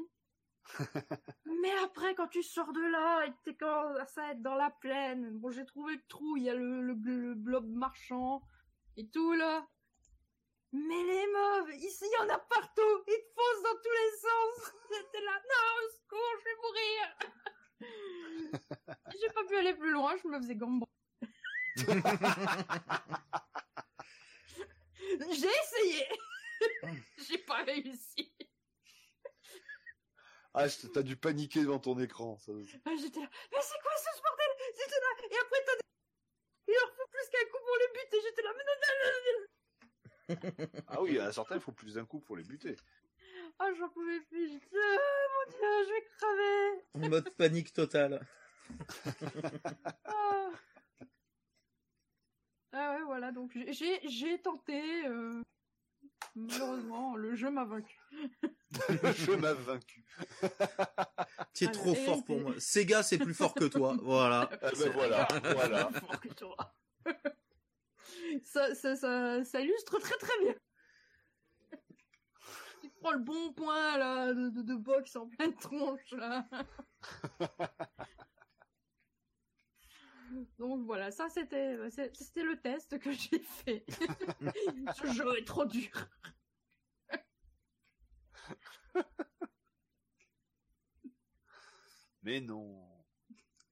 Mais 1.45 1.71
après, 1.83 2.13
quand 2.13 2.27
tu 2.27 2.43
sors 2.43 2.71
de 2.71 2.81
là 2.81 3.25
et 3.25 3.31
que 3.31 3.37
t'es 3.45 3.55
commences 3.55 4.17
à 4.17 4.31
être 4.31 4.41
dans 4.41 4.55
la 4.55 4.69
plaine, 4.69 5.31
bon, 5.39 5.49
j'ai 5.49 5.65
trouvé 5.65 5.95
le 5.95 6.01
trou, 6.07 6.37
il 6.37 6.43
y 6.43 6.49
a 6.49 6.53
le, 6.53 6.81
le, 6.81 6.93
le 6.93 7.33
blob 7.33 7.67
marchand 7.67 8.43
et 8.97 9.09
tout, 9.09 9.33
là. 9.33 9.67
Mais 10.71 11.03
les 11.03 11.27
mobs, 11.27 11.69
ici, 11.79 12.05
il 12.05 12.13
y 12.19 12.23
en 12.31 12.35
a 12.35 12.37
partout. 12.37 13.03
Ils 13.07 13.25
te 13.25 13.33
foncent 13.33 13.63
dans 13.63 13.79
tous 13.81 13.91
les 13.91 14.17
sens. 14.19 14.73
J'étais 14.91 15.25
là, 15.25 15.31
non, 15.49 15.87
au 15.87 15.89
secours, 15.97 16.33
je 16.39 16.43
vais 16.45 16.57
mourir. 16.61 17.17
J'ai 19.19 19.29
pas 19.33 19.43
pu 19.45 19.55
aller 19.55 19.73
plus 19.73 19.91
loin, 19.91 20.15
je 20.21 20.27
me 20.27 20.37
faisais 20.39 20.55
gambrer. 20.55 20.89
J'ai 25.31 25.47
essayé. 25.47 26.05
J'ai 27.27 27.37
pas 27.39 27.63
réussi. 27.63 28.33
Ah, 30.53 30.65
t'as 30.93 31.03
dû 31.03 31.15
paniquer 31.15 31.61
devant 31.61 31.79
ton 31.79 31.97
écran. 31.99 32.37
Ça. 32.39 32.51
Ah, 32.85 32.91
J'étais 32.99 33.19
là, 33.19 33.29
mais 33.51 33.57
c'est 33.61 33.79
quoi 33.81 33.91
ce 33.95 34.21
bordel? 34.21 34.47
J'étais 34.75 34.99
là, 34.99 35.07
et 35.29 35.37
après 35.39 35.63
t'as 35.65 35.75
des... 35.75 35.81
Il 36.67 36.73
leur 36.73 36.91
faut 36.95 37.07
plus 37.09 37.29
qu'un 37.29 37.45
coup 37.51 37.63
pour 37.65 37.77
les 37.79 37.87
buter, 37.93 38.17
j'étais 38.23 38.41
là, 38.41 38.53
mais 38.57 38.65
non, 38.65 38.75
non, 38.81 38.95
non, 38.99 39.11
non. 39.39 40.83
Ah 40.87 41.01
oui, 41.01 41.17
à 41.19 41.31
certains, 41.31 41.55
il 41.55 41.61
faut 41.61 41.71
plus 41.71 41.93
d'un 41.93 42.05
coup 42.05 42.19
pour 42.19 42.35
les 42.35 42.43
buter. 42.43 42.75
Ah, 43.59 43.69
j'en 43.77 43.89
pouvais 43.89 44.21
plus, 44.21 44.49
j'étais 44.49 44.75
là, 44.75 44.97
ah, 44.99 45.27
mon 45.35 45.51
dieu, 45.51 45.85
je 45.87 45.93
vais 45.93 46.05
crever. 46.17 46.83
En 46.93 47.09
mode 47.09 47.29
panique 47.35 47.73
totale. 47.73 48.25
Ah, 50.05 50.49
Ah 52.71 52.93
ouais, 52.95 53.03
voilà, 53.03 53.31
donc 53.31 53.51
j'ai- 53.67 53.99
j'ai 54.07 54.39
tenté, 54.41 55.05
euh, 55.07 55.41
malheureusement, 56.35 57.15
le 57.15 57.35
jeu 57.35 57.49
m'a 57.49 57.65
vaincu. 57.65 57.99
Le 59.03 59.11
jeu 59.13 59.35
m'a 59.37 59.53
vaincu. 59.53 60.05
Tu 61.53 61.63
es 61.63 61.67
Ah, 61.67 61.71
trop 61.71 61.95
fort 61.95 62.23
pour 62.23 62.39
moi. 62.39 62.53
Sega, 62.59 63.01
c'est 63.01 63.17
plus 63.17 63.33
fort 63.33 63.55
que 63.55 63.65
toi. 63.65 63.95
Voilà. 64.03 64.47
Ah 64.61 64.69
ben 64.77 64.91
voilà, 64.91 65.27
voilà. 65.55 65.89
Fort 65.93 66.19
que 66.19 66.27
toi. 66.29 66.55
ça, 68.43 68.75
ça, 68.75 68.95
ça, 68.95 69.43
ça 69.43 69.61
illustre 69.61 69.97
très 69.99 70.17
très 70.17 70.39
bien. 70.43 70.55
Tu 72.81 72.89
prends 73.01 73.11
le 73.13 73.19
bon 73.19 73.51
point 73.53 73.97
là 73.97 74.33
de, 74.33 74.49
de, 74.49 74.61
de 74.61 74.75
boxe 74.75 75.15
en 75.15 75.27
pleine 75.27 75.55
tronche 75.55 76.11
là. 76.11 76.45
Donc 80.57 80.85
voilà, 80.85 81.11
ça 81.11 81.29
c'était 81.29 81.77
c'était 82.13 82.43
le 82.43 82.59
test 82.61 82.99
que 82.99 83.11
j'ai 83.11 83.39
fait. 83.39 83.85
Ce 84.95 85.11
jeu 85.13 85.37
est 85.37 85.45
trop 85.45 85.65
dur. 85.65 85.89
Mais 92.23 92.41
non. 92.41 92.85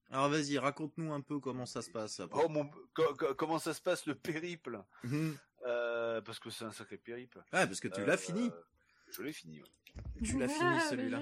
Alors 0.09 0.29
vas-y, 0.29 0.57
raconte-nous 0.57 1.11
un 1.13 1.21
peu 1.21 1.39
comment 1.39 1.65
ça 1.65 1.81
se 1.81 1.89
passe. 1.91 2.19
Apo. 2.21 2.41
Oh 2.45 2.49
mon, 2.49 2.69
co- 2.93 3.13
co- 3.15 3.35
comment 3.35 3.59
ça 3.59 3.73
se 3.73 3.81
passe 3.81 4.05
le 4.05 4.15
périple? 4.15 4.81
Mhm. 5.03 5.37
euh, 5.65 6.21
Parce 6.21 6.39
que 6.39 6.49
c'est 6.49 6.63
un 6.65 6.71
sacré 6.71 6.97
périple. 6.97 7.43
Ah, 7.51 7.67
parce 7.67 7.79
que 7.79 7.89
tu 7.89 7.99
Euh, 8.01 8.05
l'as 8.05 8.17
fini. 8.17 8.49
Je 9.09 9.21
l'ai 9.21 9.33
fini. 9.33 9.61
ouais. 9.61 9.67
Tu 10.23 10.37
l'as 10.37 10.47
fini 10.47 10.79
celui-là. 10.89 11.21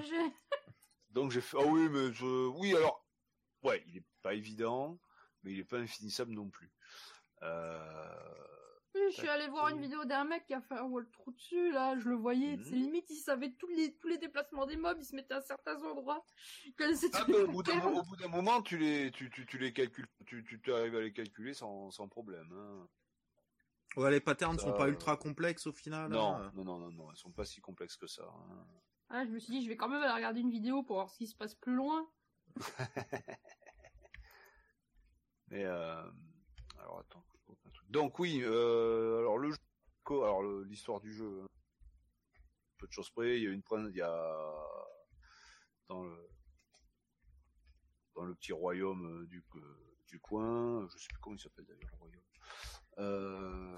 Donc 1.10 1.30
j'ai 1.32 1.40
fait. 1.40 1.56
Ah 1.60 1.66
oui, 1.66 1.88
mais 1.88 2.12
je. 2.12 2.48
Oui, 2.58 2.74
alors. 2.76 3.04
Ouais, 3.62 3.82
il 3.88 3.96
est 3.96 4.04
pas 4.22 4.34
évident, 4.34 4.96
mais 5.46 5.52
il 5.52 5.60
est 5.60 5.64
pas 5.64 5.78
infinissable 5.78 6.32
non 6.32 6.50
plus. 6.50 6.70
Euh... 7.42 8.14
Oui, 8.94 9.02
je 9.10 9.16
suis 9.18 9.28
allé 9.28 9.46
voir 9.48 9.68
une 9.68 9.80
vidéo 9.80 10.04
d'un 10.06 10.24
mec 10.24 10.46
qui 10.46 10.54
a 10.54 10.60
fait 10.62 10.74
un 10.74 10.84
wall 10.84 11.06
trou 11.10 11.30
dessus, 11.30 11.70
là, 11.70 11.98
je 11.98 12.08
le 12.08 12.14
voyais, 12.16 12.56
Mhm. 12.56 12.64
c'est 12.64 12.74
limite, 12.76 13.10
il 13.10 13.16
savait 13.16 13.52
tous 13.52 13.68
les, 13.68 13.94
tous 13.96 14.08
les 14.08 14.16
déplacements 14.18 14.64
des 14.66 14.76
mobs, 14.78 14.96
il 14.98 15.04
se 15.04 15.14
mettait 15.14 15.34
à 15.34 15.42
certains 15.42 15.80
endroits. 15.84 16.24
Il 16.64 16.74
connaissait 16.74 17.10
Ah, 17.12 17.20
tous 17.24 17.30
mais 17.30 17.36
les 17.38 17.44
au 17.44 17.48
bout 17.48 17.62
d'un 17.62 17.74
patterns. 17.74 17.92
mo- 17.94 18.00
au 18.00 18.04
bout 18.04 18.16
d'un 18.16 18.28
moment, 18.28 18.62
tu 18.62 18.78
les, 18.78 19.10
tu, 19.10 19.30
tu, 19.30 19.44
tu 19.46 19.58
les 19.58 19.72
calcules, 19.74 20.08
tu, 20.24 20.42
tu 20.44 20.60
tu 20.60 20.72
arrives 20.72 20.96
à 20.96 21.00
les 21.02 21.12
calculer 21.12 21.52
sans, 21.54 21.90
sans 21.90 22.08
problème. 22.08 22.50
Hein. 22.52 22.88
Ouais, 23.98 24.10
les 24.10 24.20
patterns 24.20 24.58
sont 24.58 24.68
Ça, 24.72 24.72
pas 24.78 24.86
euh, 24.86 24.90
ultra 24.90 25.16
complexes 25.18 25.66
au 25.66 25.72
final. 25.72 26.10
Non, 26.10 26.36
hein. 26.36 26.50
non, 26.54 26.64
non, 26.64 26.78
non, 26.78 26.90
non, 26.90 27.10
elles 27.10 27.16
sont 27.18 27.30
pas 27.32 27.44
si 27.44 27.60
complexes 27.60 27.96
que 27.98 28.06
ça. 28.06 28.24
hein. 28.24 28.66
Ah, 29.10 29.24
je 29.26 29.30
me 29.30 29.38
suis 29.38 29.52
dit, 29.52 29.62
je 29.62 29.68
vais 29.68 29.76
quand 29.76 29.88
même 29.88 30.02
aller 30.02 30.12
regarder 30.14 30.40
une 30.40 30.50
vidéo 30.50 30.82
pour 30.82 30.96
voir 30.96 31.10
ce 31.10 31.18
qui 31.18 31.26
se 31.26 31.36
passe 31.36 31.54
plus 31.54 31.74
loin. 31.74 32.10
Mais 35.48 35.64
euh, 35.64 36.02
alors 36.78 37.00
attends. 37.00 37.24
un 37.48 37.70
truc. 37.70 37.90
Donc 37.90 38.18
oui, 38.18 38.42
euh, 38.42 39.18
alors 39.20 39.38
le 39.38 39.50
jeu, 39.50 39.58
alors 40.10 40.42
l'histoire 40.64 41.00
du 41.00 41.12
jeu, 41.12 41.42
hein. 41.42 41.48
peu 42.78 42.86
de 42.86 42.92
choses 42.92 43.10
près. 43.10 43.36
Il 43.38 43.44
y 43.44 43.46
a 43.46 43.50
une 43.50 43.62
il 43.90 43.96
y 43.96 44.02
a 44.02 44.54
dans 45.88 46.02
le 46.02 46.30
dans 48.14 48.24
le 48.24 48.34
petit 48.34 48.52
royaume 48.52 49.22
euh, 49.22 49.26
du 49.26 50.20
coin, 50.20 50.88
je 50.88 50.98
sais 50.98 51.08
plus 51.08 51.20
comment 51.20 51.36
il 51.36 51.40
s'appelle 51.40 51.66
d'ailleurs 51.66 51.90
le 51.92 51.98
royaume. 51.98 52.22
Euh... 52.98 53.76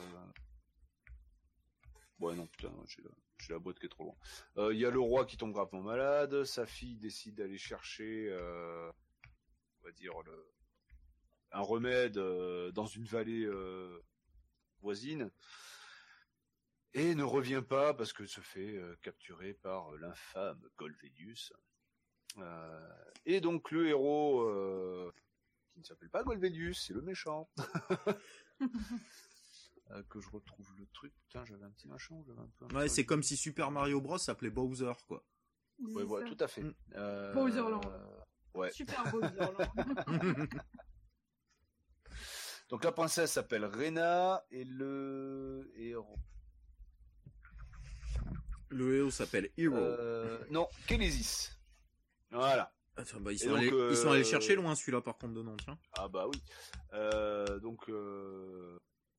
Ouais 2.21 2.35
non 2.35 2.47
putain, 2.47 2.73
j'ai 2.87 3.03
la, 3.03 3.11
la 3.51 3.59
boîte 3.59 3.79
qui 3.79 3.87
est 3.87 3.89
trop 3.89 4.05
loin. 4.05 4.71
Il 4.73 4.79
y 4.79 4.87
a 4.87 4.91
le 4.91 5.01
roi 5.01 5.25
qui 5.25 5.37
tombe 5.37 5.53
gravement 5.53 5.83
malade, 5.83 6.45
sa 6.45 6.67
fille 6.67 6.97
décide 6.97 7.37
d'aller 7.37 7.59
chercher, 7.59 8.29
euh, 8.31 8.91
on 9.81 9.85
va 9.85 9.93
dire 9.93 10.13
le 10.23 10.58
un 11.53 11.61
remède 11.61 12.19
euh, 12.19 12.71
dans 12.73 12.87
une 12.87 13.05
vallée 13.05 13.45
euh, 13.45 14.03
voisine 14.81 15.31
et 16.95 17.15
ne 17.15 17.25
revient 17.25 17.63
pas 17.67 17.95
parce 17.95 18.13
que 18.13 18.27
se 18.27 18.41
fait 18.41 18.77
euh, 18.77 18.97
capturer 19.03 19.55
par 19.55 19.93
l'infâme 19.93 20.61
Golvedius. 20.77 21.53
Euh, 22.39 22.89
et 23.27 23.41
donc 23.41 23.71
le 23.71 23.89
héros 23.89 24.43
euh, 24.43 25.13
qui 25.73 25.81
ne 25.81 25.85
s'appelle 25.85 26.11
pas 26.11 26.23
Golvedius, 26.23 26.87
c'est 26.87 26.95
le 26.95 27.03
méchant. 27.03 27.51
Euh, 29.91 30.03
que 30.11 30.21
je 30.21 30.29
retrouve 30.29 30.71
le 30.77 30.87
truc. 30.93 31.15
Putain, 31.23 31.47
j'avais 31.47 31.65
un 31.65 31.71
petit 31.71 31.89
machin, 31.89 32.23
j'avais 32.27 32.41
un 32.41 32.51
peu. 32.59 32.67
un 32.67 32.79
Ouais, 32.79 32.89
c'est 32.89 33.07
comme 33.07 33.23
si 33.23 33.39
Super 33.39 33.71
Mario 33.71 34.03
Bros 34.03 34.19
s'appelait 34.19 34.51
Bowser, 34.51 34.93
quoi. 35.07 35.25
Ouais, 35.79 36.03
voilà, 36.05 36.27
ça. 36.29 36.35
tout 36.35 36.45
à 36.45 36.49
fait. 36.49 36.63
Mm. 36.63 36.75
Euh, 36.97 37.33
Bowserland. 37.33 37.81
Ouais. 38.53 38.71
Super 38.71 39.11
beau, 39.11 39.21
là. 39.23 39.51
Donc 42.69 42.85
la 42.85 42.93
princesse 42.93 43.33
s'appelle 43.33 43.65
Rena 43.65 44.45
et 44.51 44.65
le 44.65 45.71
héros. 45.77 46.19
Le 48.71 48.97
héros 48.99 49.11
s'appelle 49.11 49.51
Hero. 49.57 49.77
Euh, 49.77 50.39
non, 50.51 50.69
Kélésis. 50.87 51.51
Voilà. 52.31 52.71
Attends, 52.97 53.21
bah, 53.21 53.33
ils, 53.33 53.39
sont 53.39 53.49
donc, 53.51 53.59
allés, 53.59 53.73
euh, 53.73 53.89
ils 53.93 53.97
sont 53.97 54.11
allés 54.11 54.25
chercher 54.25 54.55
loin 54.57 54.75
celui-là 54.75 55.01
par 55.01 55.17
contre 55.17 55.35
de 55.35 55.43
nom, 55.43 55.57
tiens. 55.57 55.79
Ah 55.97 56.09
bah 56.09 56.27
oui. 56.27 56.43
Euh, 56.93 57.59
donc 57.61 57.89
euh, 57.89 58.77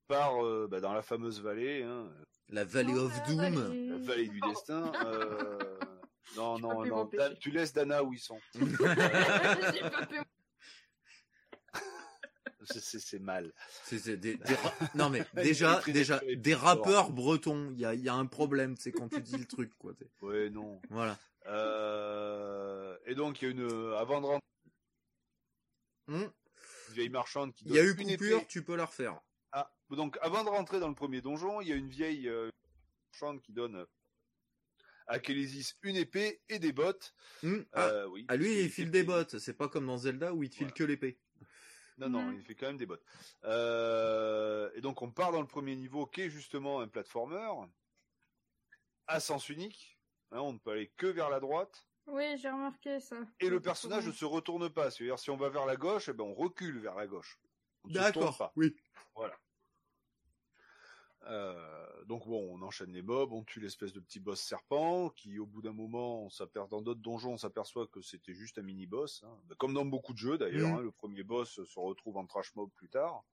par 0.08 0.46
euh, 0.46 0.68
bah, 0.70 0.80
dans 0.82 0.94
la 0.94 1.02
fameuse 1.02 1.42
vallée, 1.42 1.82
hein, 1.84 2.08
La 2.50 2.66
Valley 2.66 2.92
Non, 2.94 3.06
of 3.06 3.28
Doom. 3.28 3.38
vallée. 3.38 3.88
la 3.88 3.98
vallée 3.98 4.28
du 4.28 4.40
destin. 4.42 4.92
euh, 5.06 5.58
non 6.36 6.60
non 6.60 6.86
non, 6.86 7.10
tu 7.40 7.50
laisses 7.52 7.74
Dana 7.74 8.04
où 8.04 8.14
ils 8.14 8.20
sont. 8.20 8.40
J'ai 8.54 9.90
pas 9.90 10.06
pu- 10.06 10.22
C'est- 12.74 13.20
mal. 13.20 13.54
C'est 13.84 14.00
c'est 14.00 14.18
des, 14.18 14.36
des 14.54 14.56
ra- 14.56 14.74
Non 14.96 15.10
mais 15.10 15.26
déjà, 15.34 15.82
déjà, 15.88 16.22
des 16.36 16.54
rappeurs 16.56 17.12
bretons, 17.12 17.72
il 17.72 17.80
y 17.80 17.86
a, 17.86 17.94
il 17.94 18.02
y 18.02 18.10
a 18.10 18.14
un 18.16 18.26
problème, 18.26 18.76
c'est 18.78 18.92
quand 18.92 19.10
tu 19.10 19.22
dis 19.22 19.38
le 19.38 19.46
truc, 19.46 19.72
quoi. 19.78 19.94
Ouais 20.22 20.50
non. 20.50 20.82
Voilà. 20.90 21.18
Euh, 21.48 22.98
et 23.06 23.16
donc 23.16 23.42
il 23.42 23.46
y 23.46 23.48
a 23.48 23.52
une 23.52 23.94
avant 23.94 24.22
de 24.22 24.26
rentrer, 24.28 24.46
Hum, 26.08 26.22
une 26.88 26.94
vieille 26.96 27.10
marchande 27.10 27.54
qui 27.54 27.66
Il 27.66 27.74
y 27.74 27.80
a 27.80 27.84
eu 27.84 27.92
une 27.96 28.12
coupure, 28.18 28.38
épée. 28.40 28.48
tu 28.48 28.64
peux 28.64 28.76
la 28.76 28.86
refaire. 28.86 29.20
Ah, 29.52 29.72
donc 29.92 30.18
avant 30.22 30.44
de 30.44 30.50
rentrer 30.50 30.80
dans 30.80 30.88
le 30.90 30.96
premier 30.96 31.22
donjon, 31.22 31.62
il 31.62 31.68
y 31.68 31.72
a 31.72 31.76
une 31.76 31.90
vieille 31.90 32.28
euh, 32.28 32.50
marchande 33.14 33.42
qui 33.42 33.54
donne 33.54 33.86
à 35.08 35.20
Kélésis 35.20 35.76
une 35.84 35.96
épée 35.96 36.42
et 36.50 36.60
des 36.60 36.72
bottes. 36.72 37.14
Hum, 37.44 37.66
ah, 37.74 37.88
Euh, 37.88 38.08
oui. 38.08 38.26
ah, 38.28 38.36
lui, 38.36 38.54
il 38.54 38.62
qu'il 38.64 38.70
file 38.72 38.92
des 38.92 39.04
bottes, 39.04 39.38
c'est 39.40 39.54
pas 39.54 39.68
comme 39.70 39.86
dans 39.88 39.98
Zelda 39.98 40.34
où 40.34 40.44
il 40.44 40.50
te 40.50 40.56
file 40.56 40.66
Voilà. 40.68 40.76
que 40.78 40.84
l'épée. 40.84 41.20
Non, 42.00 42.10
non, 42.10 42.22
Mhm. 42.24 42.36
il 42.38 42.44
fait 42.44 42.56
quand 42.56 42.68
même 42.68 42.78
des 42.78 42.86
bottes. 42.86 43.04
Euh, 43.44 44.70
et 44.74 44.82
donc 44.82 45.02
on 45.02 45.12
part 45.12 45.32
dans 45.32 45.42
le 45.42 45.48
premier 45.48 45.76
niveau 45.76 46.06
qui 46.08 46.22
est 46.22 46.30
justement 46.30 46.80
un 46.80 46.88
platformer 46.88 47.48
à 49.08 49.20
sens 49.20 49.50
unique. 49.50 50.00
Hein, 50.32 50.40
on 50.40 50.54
ne 50.54 50.58
peut 50.60 50.72
aller 50.72 50.90
que 50.96 51.08
vers 51.08 51.30
la 51.30 51.40
droite. 51.40 51.86
Oui, 52.08 52.38
j'ai 52.38 52.50
remarqué 52.50 53.00
ça. 53.00 53.18
Et 53.40 53.50
le 53.50 53.60
personnage 53.62 54.08
ne 54.08 54.12
se 54.12 54.26
retourne 54.26 54.70
pas. 54.70 54.90
C'est-à-dire 54.92 55.20
si 55.20 55.30
on 55.30 55.38
va 55.38 55.50
vers 55.50 55.66
la 55.66 55.76
gauche, 55.76 56.10
eh 56.10 56.14
ben, 56.14 56.24
on 56.24 56.34
recule 56.34 56.80
vers 56.80 56.96
la 56.96 57.06
gauche. 57.08 57.40
D'accord, 57.86 58.52
oui. 58.56 58.76
Euh, 61.24 62.04
donc 62.06 62.28
bon, 62.28 62.56
on 62.56 62.62
enchaîne 62.62 62.92
les 62.94 63.02
mobs, 63.02 63.32
on 63.32 63.44
tue 63.44 63.60
l'espèce 63.60 63.94
de 63.94 64.00
petit 64.00 64.20
boss 64.20 64.40
serpent 64.40 65.10
qui, 65.10 65.38
au 65.38 65.46
bout 65.46 65.62
d'un 65.62 65.74
moment, 65.74 66.24
on 66.24 66.30
s'aperçoit 66.30 66.70
dans 66.70 66.82
d'autres 66.82 67.02
donjons, 67.02 67.34
on 67.34 67.38
s'aperçoit 67.38 67.88
que 67.88 68.02
c'était 68.02 68.34
juste 68.34 68.58
un 68.58 68.62
mini 68.62 68.88
boss, 68.88 69.24
hein. 69.24 69.38
Comme 69.58 69.74
dans 69.74 69.86
beaucoup 69.86 70.14
de 70.14 70.18
jeux 70.18 70.38
d'ailleurs. 70.38 70.70
Mhm. 70.70 70.76
hein, 70.76 70.82
le 70.82 70.92
premier 70.92 71.24
boss 71.24 71.64
se 71.64 71.80
retrouve 71.80 72.18
en 72.18 72.26
trash 72.26 72.56
mob 72.56 72.70
plus 72.76 72.90
tard, 72.90 73.24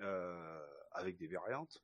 euh, 0.00 0.66
avec 0.92 1.16
des 1.16 1.28
variantes. 1.28 1.82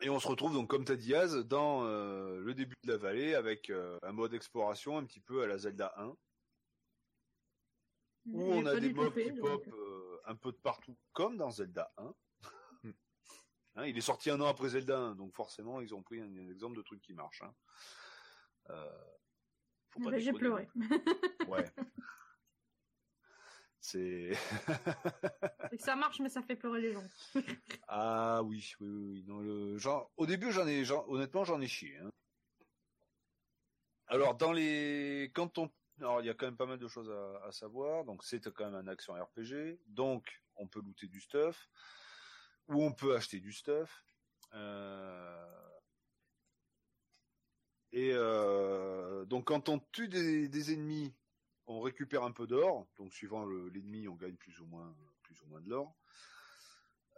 Et 0.00 0.10
on 0.10 0.20
se 0.20 0.28
retrouve 0.28 0.52
donc 0.52 0.68
comme 0.68 0.84
t'as 0.84 0.96
dit 0.96 1.14
Az, 1.14 1.36
dans 1.36 1.84
euh, 1.84 2.38
le 2.40 2.54
début 2.54 2.76
de 2.84 2.92
la 2.92 2.98
vallée 2.98 3.34
avec 3.34 3.70
un 3.70 4.12
mode 4.12 4.34
exploration 4.34 4.98
un 4.98 5.04
petit 5.04 5.20
peu 5.20 5.42
à 5.42 5.46
la 5.46 5.56
Zelda 5.56 5.94
1 5.96 6.14
où 8.26 8.42
on 8.42 8.66
a 8.66 8.78
des 8.78 8.92
mobs 8.92 9.14
qui 9.14 9.32
pop 9.32 9.64
un 10.26 10.34
peu 10.34 10.52
de 10.52 10.56
partout, 10.56 10.96
comme 11.12 11.36
dans 11.36 11.50
Zelda 11.50 11.92
1. 11.96 12.14
Hein, 13.76 13.86
il 13.86 13.96
est 13.98 14.02
sorti 14.02 14.30
un 14.30 14.40
an 14.40 14.46
après 14.46 14.70
Zelda 14.70 14.98
1, 14.98 15.14
donc 15.16 15.34
forcément 15.34 15.80
ils 15.82 15.94
ont 15.94 16.02
pris 16.02 16.20
un, 16.20 16.24
un 16.24 16.48
exemple 16.48 16.76
de 16.76 16.82
truc 16.82 17.00
qui 17.02 17.12
marche. 17.12 17.42
Hein. 17.42 17.54
Euh, 18.70 18.90
faut 19.90 20.00
pas 20.00 20.18
J'ai 20.18 20.32
pleuré. 20.32 20.68
Ouais. 21.46 21.70
C'est 23.78 24.32
C'est 25.70 25.76
que 25.76 25.82
ça 25.82 25.94
marche, 25.94 26.18
mais 26.20 26.28
ça 26.30 26.42
fait 26.42 26.56
pleurer 26.56 26.80
les 26.80 26.92
gens. 26.92 27.04
ah 27.88 28.42
oui, 28.42 28.72
oui, 28.80 28.88
oui, 28.88 29.06
oui. 29.12 29.24
Non, 29.28 29.40
le 29.40 29.76
genre 29.78 30.10
au 30.16 30.26
début 30.26 30.50
j'en 30.50 30.66
ai, 30.66 30.90
honnêtement 30.90 31.44
j'en 31.44 31.60
ai 31.60 31.68
chié. 31.68 31.98
hein. 31.98 32.10
Alors 34.08 34.36
dans 34.36 34.52
les, 34.52 35.30
quand 35.34 35.58
on, 35.58 35.70
alors 36.00 36.20
il 36.22 36.26
y 36.26 36.30
a 36.30 36.34
quand 36.34 36.46
même 36.46 36.56
pas 36.56 36.66
mal 36.66 36.78
de 36.78 36.88
choses 36.88 37.10
à, 37.10 37.46
à 37.46 37.52
savoir. 37.52 38.04
Donc 38.04 38.24
c'est 38.24 38.40
quand 38.52 38.64
même 38.64 38.74
un 38.74 38.88
action 38.88 39.12
RPG, 39.12 39.78
donc 39.86 40.42
on 40.56 40.66
peut 40.66 40.80
looter 40.80 41.06
du 41.06 41.20
stuff 41.20 41.68
ou 42.68 42.82
on 42.82 42.92
peut 42.92 43.14
acheter 43.16 43.40
du 43.40 43.52
stuff. 43.52 44.04
Euh, 44.54 45.56
Et 47.96 48.10
euh, 48.12 49.24
donc 49.24 49.46
quand 49.46 49.70
on 49.70 49.78
tue 49.78 50.08
des, 50.08 50.72
ennemis, 50.74 51.14
on 51.66 51.80
récupère 51.80 52.24
un 52.24 52.30
peu 52.30 52.46
d'or. 52.46 52.86
Donc 52.98 53.14
suivant 53.14 53.46
le- 53.46 53.70
l'ennemi, 53.70 54.06
on 54.06 54.14
gagne 54.14 54.36
plus 54.36 54.60
ou 54.60 54.66
moins 54.66 54.94
plus 55.22 55.40
ou 55.42 55.46
moins 55.46 55.62
de 55.62 55.70
l'or. 55.70 55.96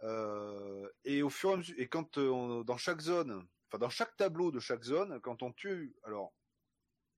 Euh, 0.03 0.89
et 1.03 1.21
au 1.21 1.29
fur 1.29 1.49
et 1.49 1.53
à 1.53 1.57
mesure, 1.57 1.75
et 1.77 1.89
quand 1.89 2.17
dans 2.17 2.77
chaque 2.77 3.01
zone, 3.01 3.45
enfin 3.67 3.77
dans 3.77 3.89
chaque 3.89 4.15
tableau 4.15 4.51
de 4.51 4.61
chaque 4.61 4.83
zone, 4.83 5.19
quand 5.19 5.43
on 5.43 5.51
tue, 5.51 5.93
alors 6.03 6.33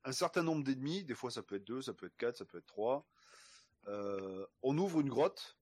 un 0.04 0.12
certain 0.12 0.42
nombre 0.42 0.64
d'ennemis, 0.64 1.04
des 1.04 1.14
fois 1.14 1.30
ça 1.30 1.44
peut 1.44 1.58
être 1.58 1.64
deux, 1.64 1.84
ça 1.84 1.94
peut 1.94 2.08
être 2.08 2.18
quatre, 2.18 2.38
ça 2.38 2.46
peut 2.46 2.58
être 2.58 2.66
trois, 2.66 3.06
on 3.86 4.78
ouvre 4.80 5.02
une 5.02 5.10
grotte, 5.10 5.60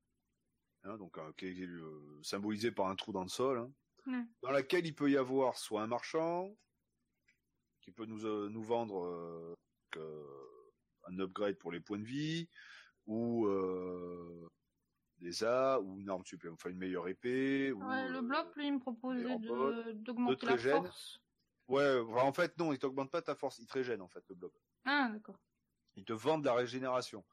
hein, 0.84 0.98
donc 0.98 1.18
euh, 1.18 1.32
qui 1.38 1.48
est 1.48 1.66
euh, 1.66 2.20
symbolisée 2.24 2.72
par 2.72 2.88
un 2.88 2.96
trou 2.96 3.12
dans 3.12 3.24
le 3.24 3.30
sol, 3.30 3.60
hein, 3.60 3.72
dans 4.42 4.52
laquelle 4.52 4.86
il 4.86 4.96
peut 4.96 5.10
y 5.12 5.18
avoir 5.18 5.58
soit 5.58 5.82
un 5.82 5.88
marchand 5.88 6.56
qui 7.82 7.92
peut 7.92 8.06
nous 8.06 8.26
euh, 8.26 8.50
nous 8.50 8.64
vendre 8.64 9.56
un 11.08 11.20
upgrade 11.20 11.58
pour 11.58 11.72
les 11.72 11.82
points 11.82 11.98
de 11.98 12.04
vie 12.06 12.48
ou 13.08 13.48
des 15.20 15.44
A 15.44 15.80
ou 15.80 16.00
une 16.00 16.10
arme 16.10 16.24
enfin 16.52 16.70
une 16.70 16.78
meilleure 16.78 17.08
épée. 17.08 17.72
Ou, 17.72 17.80
Ouais, 17.84 18.10
le 18.10 18.22
bloc, 18.22 18.56
lui, 18.56 18.68
il 18.68 18.74
me 18.74 18.80
proposait 18.80 19.24
de- 19.24 19.92
d'augmenter 19.94 20.46
de 20.46 20.52
la 20.52 20.58
force. 20.58 21.20
Ouais, 21.68 22.00
enfin, 22.00 22.24
en 22.24 22.34
fait 22.34 22.58
non, 22.58 22.74
il 22.74 22.80
t'augmente 22.80 23.12
pas 23.12 23.22
ta 23.22 23.36
force, 23.36 23.60
il 23.60 23.68
te 23.68 23.74
régène 23.74 24.02
en 24.02 24.08
fait 24.08 24.24
le 24.30 24.36
blob. 24.36 24.52
Ah, 24.86 25.10
d'accord. 25.12 25.38
Ils 25.96 26.06
te 26.06 26.14
vendent 26.14 26.46
la 26.46 26.54
régénération. 26.54 27.26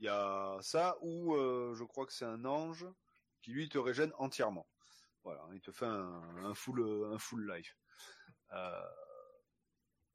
Il 0.00 0.06
y 0.06 0.08
a 0.08 0.58
ça 0.60 0.96
ou 1.00 1.34
euh, 1.34 1.74
je 1.74 1.84
crois 1.84 2.06
que 2.06 2.12
c'est 2.12 2.24
un 2.24 2.44
ange 2.44 2.86
qui 3.42 3.52
lui 3.52 3.68
te 3.68 3.78
régène 3.78 4.12
entièrement. 4.18 4.68
Voilà, 5.24 5.44
il 5.52 5.60
te 5.60 5.72
fait 5.72 5.86
un, 5.86 6.22
un 6.44 6.54
full 6.54 6.80
un 7.12 7.18
full 7.18 7.50
life. 7.52 7.76
Euh, 8.52 8.82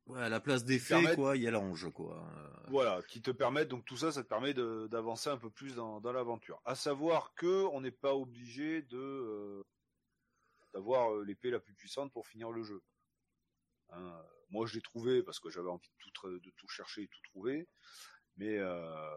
Ouais, 0.06 0.20
à 0.22 0.28
la 0.28 0.42
place 0.42 0.66
des 0.66 0.80
fées, 0.80 0.96
permettent- 0.96 1.16
quoi, 1.16 1.38
il 1.38 1.44
y 1.44 1.48
a 1.48 1.52
l'ange, 1.52 1.90
quoi. 1.94 2.30
Voilà, 2.68 3.02
qui 3.04 3.22
te 3.22 3.32
permettent 3.32 3.70
donc 3.70 3.86
tout 3.86 3.96
ça, 3.96 4.12
ça 4.12 4.22
te 4.22 4.28
permet 4.28 4.54
d'avancer 4.54 5.30
un 5.30 5.38
peu 5.38 5.50
plus 5.50 5.76
dans, 5.76 6.02
dans 6.02 6.12
l'aventure. 6.12 6.62
À 6.66 6.76
savoir 6.76 7.34
que 7.36 7.64
on 7.72 7.80
n'est 7.80 7.90
pas 7.92 8.14
obligé 8.14 8.82
de 8.82 8.98
euh, 8.98 9.64
d'avoir 10.74 11.16
l'épée 11.22 11.52
la 11.52 11.62
plus 11.62 11.74
puissante 11.74 12.12
pour 12.12 12.28
finir 12.28 12.52
le 12.52 12.64
jeu. 12.64 12.82
Hein, 13.92 14.22
moi, 14.50 14.66
je 14.66 14.76
l'ai 14.76 14.82
trouvé 14.82 15.24
parce 15.24 15.40
que 15.40 15.50
j'avais 15.50 15.70
envie 15.70 15.88
de 15.88 15.96
tout, 16.00 16.10
tra- 16.10 16.42
de 16.42 16.52
tout 16.58 16.68
chercher 16.68 17.04
et 17.04 17.08
tout 17.08 17.22
trouver, 17.30 17.70
mais 18.36 18.58
euh, 18.58 19.16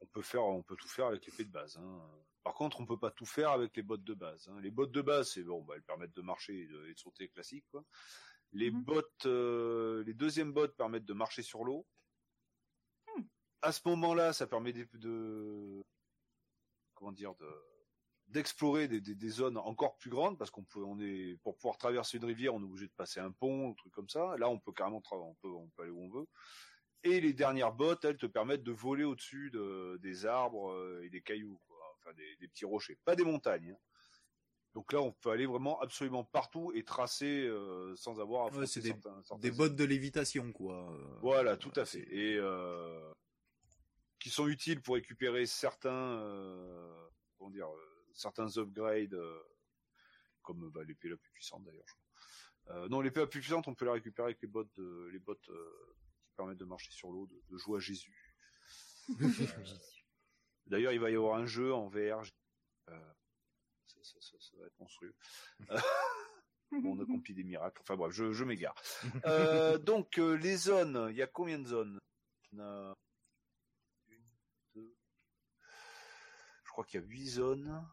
on 0.00 0.06
peut 0.06 0.22
faire, 0.22 0.44
on 0.44 0.62
peut 0.62 0.76
tout 0.76 0.88
faire 0.88 1.06
avec 1.06 1.26
l'épée 1.26 1.44
de 1.44 1.50
base. 1.50 1.76
hein. 1.76 2.00
Par 2.44 2.54
contre, 2.54 2.80
on 2.80 2.86
peut 2.86 2.98
pas 2.98 3.10
tout 3.10 3.26
faire 3.26 3.50
avec 3.50 3.76
les 3.76 3.82
bottes 3.82 4.04
de 4.04 4.14
base. 4.14 4.48
hein. 4.48 4.60
Les 4.60 4.70
bottes 4.70 4.92
de 4.92 5.02
base, 5.02 5.30
c'est 5.32 5.42
bon, 5.42 5.62
bah, 5.62 5.74
elles 5.76 5.82
permettent 5.82 6.14
de 6.14 6.22
marcher 6.22 6.60
et 6.62 6.66
de, 6.66 6.86
et 6.86 6.94
de 6.94 6.98
sauter 6.98 7.28
classique. 7.28 7.64
Quoi. 7.70 7.84
Les 8.52 8.70
bottes, 8.70 9.26
euh, 9.26 10.02
les 10.04 10.14
deuxièmes 10.14 10.52
bottes 10.52 10.74
permettent 10.76 11.04
de 11.04 11.12
marcher 11.12 11.42
sur 11.42 11.64
l'eau. 11.64 11.86
Hmm. 13.14 13.22
À 13.62 13.72
ce 13.72 13.86
moment-là, 13.88 14.32
ça 14.32 14.46
permet 14.46 14.72
de, 14.72 14.88
de- 14.94 15.84
comment 16.94 17.12
dire, 17.12 17.34
de 17.36 17.48
d'explorer 18.28 18.88
des, 18.88 19.00
des- 19.00 19.14
des 19.14 19.28
zones 19.30 19.56
encore 19.56 19.96
plus 19.96 20.10
grandes 20.10 20.36
parce 20.36 20.50
qu'on 20.50 20.62
peut, 20.64 20.84
on 20.84 21.00
est 21.00 21.38
pour 21.42 21.56
pouvoir 21.56 21.78
traverser 21.78 22.18
une 22.18 22.26
rivière, 22.26 22.54
on 22.54 22.60
est 22.60 22.64
obligé 22.66 22.86
de 22.86 22.92
passer 22.92 23.20
un 23.20 23.30
pont, 23.32 23.70
un 23.70 23.74
truc 23.74 23.90
comme 23.92 24.08
ça. 24.10 24.36
Là, 24.36 24.50
on 24.50 24.58
peut 24.58 24.72
carrément, 24.72 25.00
tra- 25.00 25.16
on 25.18 25.34
peut, 25.36 25.48
on 25.48 25.66
peut 25.70 25.82
aller 25.84 25.90
où 25.92 26.02
on 26.04 26.10
veut. 26.10 26.26
Et 27.04 27.20
les 27.20 27.32
dernières 27.32 27.72
bottes, 27.72 28.04
elles 28.04 28.16
te 28.18 28.26
permettent 28.26 28.64
de 28.64 28.72
voler 28.72 29.04
au-dessus 29.04 29.50
de, 29.50 29.98
des 30.02 30.26
arbres 30.26 30.72
euh, 30.72 31.02
et 31.04 31.10
des 31.10 31.20
cailloux, 31.22 31.60
quoi. 31.68 31.78
enfin 31.96 32.12
des, 32.14 32.36
des 32.36 32.48
petits 32.48 32.64
rochers, 32.64 32.98
pas 33.04 33.14
des 33.14 33.24
montagnes. 33.24 33.70
hein. 33.72 33.78
Donc 34.74 34.92
là, 34.92 35.00
on 35.00 35.12
peut 35.12 35.30
aller 35.30 35.46
vraiment 35.46 35.80
absolument 35.80 36.24
partout 36.24 36.72
et 36.74 36.84
tracer 36.84 37.46
euh, 37.46 37.94
sans 37.96 38.20
avoir 38.20 38.44
à 38.44 38.46
affronter 38.48 38.66
c'est 38.66 38.80
des- 39.38 39.50
bottes 39.50 39.74
de 39.76 39.84
lévitation, 39.84 40.52
quoi. 40.52 40.92
euh, 40.92 41.16
voilà, 41.20 41.56
tout 41.56 41.72
à 41.76 41.84
fait. 41.84 42.06
Et 42.14 42.36
euh, 42.36 43.12
qui 44.20 44.30
sont 44.30 44.46
utiles 44.48 44.80
pour 44.82 44.94
récupérer 44.96 45.46
certains, 45.46 46.18
euh, 46.20 47.08
comment 47.36 47.50
dire, 47.50 47.68
certains 48.12 48.56
upgrades, 48.58 49.18
comme 50.42 50.68
bah, 50.70 50.82
l'épée 50.86 51.08
la 51.08 51.16
plus 51.16 51.30
puissante 51.30 51.64
d'ailleurs. 51.64 52.88
non, 52.88 53.00
l'épée 53.00 53.20
la 53.20 53.26
plus 53.26 53.40
puissante, 53.40 53.68
on 53.68 53.74
peut 53.74 53.84
la 53.86 53.92
récupérer 53.92 54.26
avec 54.26 54.42
les 54.42 54.48
bottes, 54.48 54.70
de, 54.76 55.08
les 55.12 55.18
bottes 55.20 55.48
euh, 56.38 56.42
permettent 56.42 56.58
de 56.58 56.64
marcher 56.64 56.90
sur 56.92 57.10
l'eau, 57.10 57.26
de, 57.26 57.42
de 57.50 57.58
jouer 57.58 57.78
à 57.78 57.80
Jésus. 57.80 58.34
D'ailleurs, 60.66 60.92
il 60.92 61.00
va 61.00 61.10
y 61.10 61.16
avoir 61.16 61.38
un 61.38 61.46
jeu 61.46 61.72
en 61.74 61.88
VR. 61.88 62.22
euh, 62.88 63.12
ça, 63.86 63.98
ça- 64.02 64.20
ça- 64.20 64.36
ça 64.38 64.56
va 64.58 64.66
être 64.66 64.78
monstrueux. 64.78 65.14
On 66.84 67.00
accomplit 67.00 67.32
des 67.34 67.44
miracles. 67.44 67.80
Enfin 67.82 67.96
bref, 67.96 68.12
je, 68.12 68.32
je 68.32 68.44
m'égare. 68.44 68.74
Euh, 69.24 69.78
donc 69.78 70.18
euh, 70.18 70.34
les 70.36 70.56
zones, 70.56 71.08
il 71.10 71.16
y 71.16 71.22
a 71.22 71.26
combien 71.26 71.58
de 71.58 71.66
zones? 71.66 71.98
Une, 72.52 72.94
deux. 74.74 74.94
Je 76.64 76.70
crois 76.70 76.84
qu'il 76.84 77.00
y 77.00 77.02
a 77.02 77.06
huit 77.06 77.26
zones. 77.28 77.86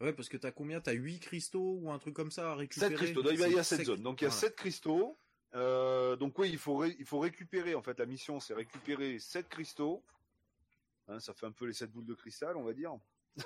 Ouais, 0.00 0.14
parce 0.14 0.30
que 0.30 0.38
t'as 0.38 0.50
combien? 0.52 0.80
T'as 0.80 0.92
8 0.92 1.20
cristaux 1.20 1.76
ou 1.82 1.90
un 1.92 1.98
truc 1.98 2.14
comme 2.16 2.30
ça 2.30 2.52
à 2.52 2.54
récupérer? 2.54 2.88
Sept 2.88 2.96
cristaux. 2.96 3.22
Donc, 3.22 3.32
il 3.34 3.38
y 3.40 3.58
a- 3.58 3.62
sept 3.64 3.76
sec. 3.78 3.86
zones. 3.86 4.02
Donc 4.02 4.22
il 4.22 4.24
y 4.24 4.28
a 4.28 4.30
sept 4.30 4.56
cristaux. 4.56 5.19
Euh, 5.54 6.16
donc 6.16 6.38
oui, 6.38 6.48
il 6.50 6.58
faut 6.58 6.76
ré- 6.76 6.96
il 6.98 7.04
faut 7.04 7.18
récupérer. 7.18 7.74
En 7.74 7.82
fait, 7.82 7.98
la 7.98 8.06
mission, 8.06 8.38
c'est 8.40 8.54
récupérer 8.54 9.18
sept 9.18 9.48
cristaux. 9.48 10.04
Hein, 11.08 11.18
ça 11.18 11.34
fait 11.34 11.46
un 11.46 11.52
peu 11.52 11.66
les 11.66 11.72
sept 11.72 11.90
boules 11.90 12.06
de 12.06 12.14
cristal, 12.14 12.56
on 12.56 12.62
va 12.62 12.72
dire. 12.72 12.96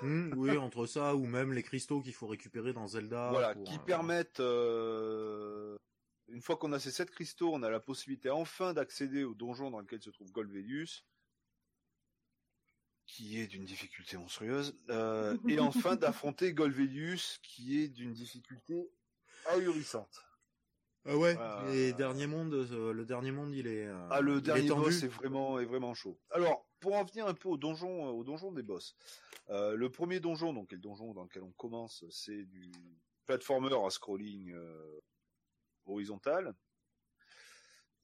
Hmm, 0.01 0.33
oui, 0.35 0.57
entre 0.57 0.85
ça 0.87 1.15
ou 1.15 1.25
même 1.25 1.53
les 1.53 1.63
cristaux 1.63 2.01
qu'il 2.01 2.13
faut 2.13 2.27
récupérer 2.27 2.73
dans 2.73 2.87
Zelda. 2.87 3.29
voilà, 3.31 3.53
pour, 3.53 3.63
qui 3.63 3.75
euh, 3.75 3.79
permettent, 3.85 4.39
euh, 4.39 5.75
une 6.27 6.41
fois 6.41 6.57
qu'on 6.57 6.73
a 6.73 6.79
ces 6.79 6.91
sept 6.91 7.11
cristaux, 7.11 7.53
on 7.53 7.63
a 7.63 7.69
la 7.69 7.79
possibilité 7.79 8.29
enfin 8.29 8.73
d'accéder 8.73 9.23
au 9.23 9.33
donjon 9.33 9.71
dans 9.71 9.79
lequel 9.79 10.01
se 10.01 10.09
trouve 10.09 10.31
Golvelius, 10.31 11.05
qui 13.05 13.39
est 13.39 13.47
d'une 13.47 13.65
difficulté 13.65 14.17
monstrueuse, 14.17 14.75
euh, 14.89 15.37
et 15.47 15.59
enfin 15.59 15.95
d'affronter 15.95 16.53
Golvelius, 16.53 17.39
qui 17.43 17.79
est 17.79 17.87
d'une 17.87 18.13
difficulté 18.13 18.89
ahurissante. 19.45 20.25
Ah 21.07 21.15
ouais. 21.17 21.35
Euh, 21.39 21.71
Les 21.71 21.93
derniers 21.93 22.25
mondes, 22.27 22.53
euh, 22.53 22.91
le 22.91 23.05
dernier 23.05 23.31
monde, 23.31 23.53
il 23.53 23.67
est. 23.67 23.85
euh, 23.85 24.07
Ah, 24.09 24.21
le 24.21 24.41
dernier 24.41 24.67
boss 24.69 25.03
est 25.03 25.07
vraiment, 25.07 25.59
est 25.59 25.65
vraiment 25.65 25.93
chaud. 25.93 26.19
Alors, 26.31 26.67
pour 26.79 26.95
en 26.95 27.03
venir 27.03 27.27
un 27.27 27.33
peu 27.35 27.49
au 27.49 27.57
donjon, 27.57 28.07
euh, 28.07 28.11
au 28.11 28.23
donjon 28.23 28.51
des 28.51 28.63
boss. 28.63 28.95
Le 29.49 29.87
premier 29.87 30.19
donjon, 30.19 30.53
donc, 30.53 30.71
est 30.73 30.77
le 30.77 30.81
donjon 30.81 31.13
dans 31.13 31.23
lequel 31.23 31.43
on 31.43 31.51
commence, 31.51 32.03
c'est 32.09 32.43
du 32.45 32.71
platformer 33.25 33.69
à 33.75 33.89
scrolling 33.91 34.55
horizontal. 35.85 36.55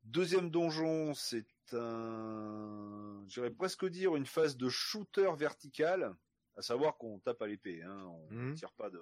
Deuxième 0.04 0.50
donjon, 0.50 1.14
c'est 1.14 1.46
un, 1.74 3.24
j'irais 3.28 3.52
presque 3.52 3.86
dire 3.86 4.16
une 4.16 4.26
phase 4.26 4.58
de 4.58 4.68
shooter 4.70 5.32
vertical, 5.38 6.16
à 6.56 6.62
savoir 6.62 6.98
qu'on 6.98 7.20
tape 7.20 7.42
à 7.42 7.48
l'épée. 7.48 7.82
Hein, 7.84 8.06
on 8.08 8.28
Mhm. 8.34 8.56
tire 8.56 8.74
pas 8.74 8.90
de, 8.90 9.02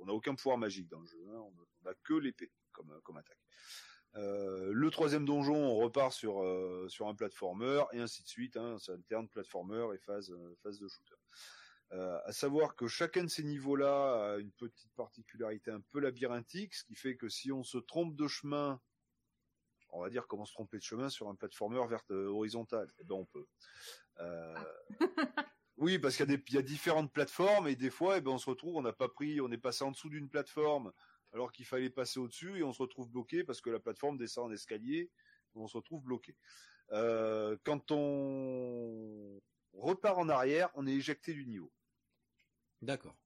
on 0.00 0.06
n'a 0.06 0.12
aucun 0.12 0.34
pouvoir 0.34 0.58
magique 0.58 0.88
dans 0.88 1.00
le 1.00 1.06
jeu. 1.06 1.24
Hein, 1.30 1.38
on 1.40 1.52
on 1.84 1.90
a 1.90 1.94
que 2.04 2.14
l'épée 2.14 2.50
comme, 2.72 3.00
comme 3.02 3.16
attaque. 3.16 3.38
Euh, 4.16 4.70
le 4.72 4.90
troisième 4.90 5.24
donjon, 5.24 5.56
on 5.56 5.76
repart 5.76 6.12
sur 6.12 6.42
euh, 6.42 6.86
sur 6.88 7.08
un 7.08 7.14
platformer 7.14 7.82
et 7.92 8.00
ainsi 8.00 8.22
de 8.22 8.28
suite. 8.28 8.56
Hein, 8.56 8.78
ça 8.78 8.92
alterne 8.92 9.28
platformer 9.28 9.86
et 9.94 9.98
phase 9.98 10.30
euh, 10.30 10.54
phase 10.62 10.78
de 10.78 10.88
shooter. 10.88 11.14
Euh, 11.92 12.18
à 12.24 12.32
savoir 12.32 12.74
que 12.74 12.88
chacun 12.88 13.24
de 13.24 13.28
ces 13.28 13.42
niveaux-là 13.42 14.32
a 14.32 14.38
une 14.38 14.52
petite 14.52 14.90
particularité 14.94 15.70
un 15.70 15.82
peu 15.90 16.00
labyrinthique, 16.00 16.74
ce 16.74 16.84
qui 16.84 16.94
fait 16.94 17.16
que 17.16 17.28
si 17.28 17.52
on 17.52 17.62
se 17.62 17.76
trompe 17.76 18.16
de 18.16 18.26
chemin, 18.28 18.80
on 19.90 20.00
va 20.00 20.08
dire 20.08 20.26
comment 20.26 20.46
se 20.46 20.54
tromper 20.54 20.78
de 20.78 20.82
chemin 20.82 21.10
sur 21.10 21.28
un 21.28 21.34
platformer 21.34 21.78
euh, 22.10 22.26
horizontal, 22.28 22.90
eh 22.98 23.04
ben 23.04 23.16
on 23.16 23.26
peut. 23.26 23.46
Euh, 24.20 24.54
oui, 25.76 25.98
parce 25.98 26.16
qu'il 26.16 26.30
y 26.30 26.52
y 26.54 26.58
a 26.58 26.62
différentes 26.62 27.12
plateformes 27.12 27.68
et 27.68 27.76
des 27.76 27.90
fois, 27.90 28.16
eh 28.16 28.20
ben 28.22 28.30
on 28.30 28.38
se 28.38 28.48
retrouve, 28.48 28.76
on 28.76 28.82
n'a 28.82 28.94
pas 28.94 29.08
pris, 29.10 29.42
on 29.42 29.50
est 29.50 29.58
passé 29.58 29.84
en 29.84 29.90
dessous 29.90 30.08
d'une 30.08 30.30
plateforme 30.30 30.92
alors 31.32 31.52
qu'il 31.52 31.64
fallait 31.64 31.90
passer 31.90 32.20
au-dessus 32.20 32.58
et 32.58 32.62
on 32.62 32.72
se 32.72 32.82
retrouve 32.82 33.08
bloqué 33.10 33.44
parce 33.44 33.60
que 33.60 33.70
la 33.70 33.80
plateforme 33.80 34.18
descend 34.18 34.50
en 34.50 34.52
escalier, 34.52 35.10
on 35.54 35.66
se 35.66 35.76
retrouve 35.76 36.02
bloqué. 36.02 36.36
Euh, 36.92 37.56
quand 37.64 37.90
on 37.90 39.40
repart 39.72 40.18
en 40.18 40.28
arrière, 40.28 40.70
on 40.74 40.86
est 40.86 40.92
éjecté 40.94 41.32
du 41.32 41.46
niveau 41.46 41.72
D'accord. 42.82 43.16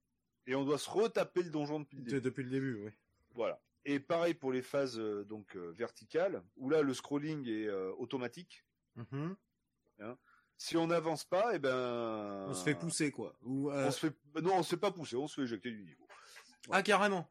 et 0.46 0.54
on 0.54 0.64
doit 0.64 0.78
se 0.78 0.90
retaper 0.90 1.42
le 1.42 1.50
donjon 1.50 1.80
depuis 1.80 1.96
le 1.96 2.02
début. 2.04 2.20
Depuis 2.20 2.44
le 2.44 2.50
début, 2.50 2.84
oui. 2.84 2.90
Voilà. 3.30 3.60
Et 3.84 4.00
pareil 4.00 4.34
pour 4.34 4.52
les 4.52 4.62
phases 4.62 4.98
euh, 4.98 5.24
donc 5.24 5.56
euh, 5.56 5.72
verticales 5.72 6.42
où 6.56 6.70
là 6.70 6.82
le 6.82 6.94
scrolling 6.94 7.46
est 7.48 7.66
euh, 7.66 7.92
automatique. 7.98 8.64
Mhm. 8.96 9.36
Si 10.58 10.76
on 10.76 10.86
n'avance 10.86 11.24
pas, 11.24 11.54
et 11.54 11.58
ben 11.58 12.46
On 12.48 12.54
se 12.54 12.64
fait 12.64 12.74
pousser, 12.74 13.10
quoi. 13.10 13.36
Ou, 13.42 13.70
euh, 13.70 13.88
On 13.88 13.90
se 13.90 14.06
fait 14.06 14.42
non, 14.42 14.54
on 14.56 14.62
se 14.62 14.70
fait 14.70 14.76
pas 14.78 14.90
pousser, 14.90 15.16
on 15.16 15.26
se 15.28 15.34
fait 15.34 15.42
éjecter 15.42 15.70
du 15.70 15.82
niveau. 15.84 16.06
Ah, 16.70 16.82
carrément. 16.82 17.28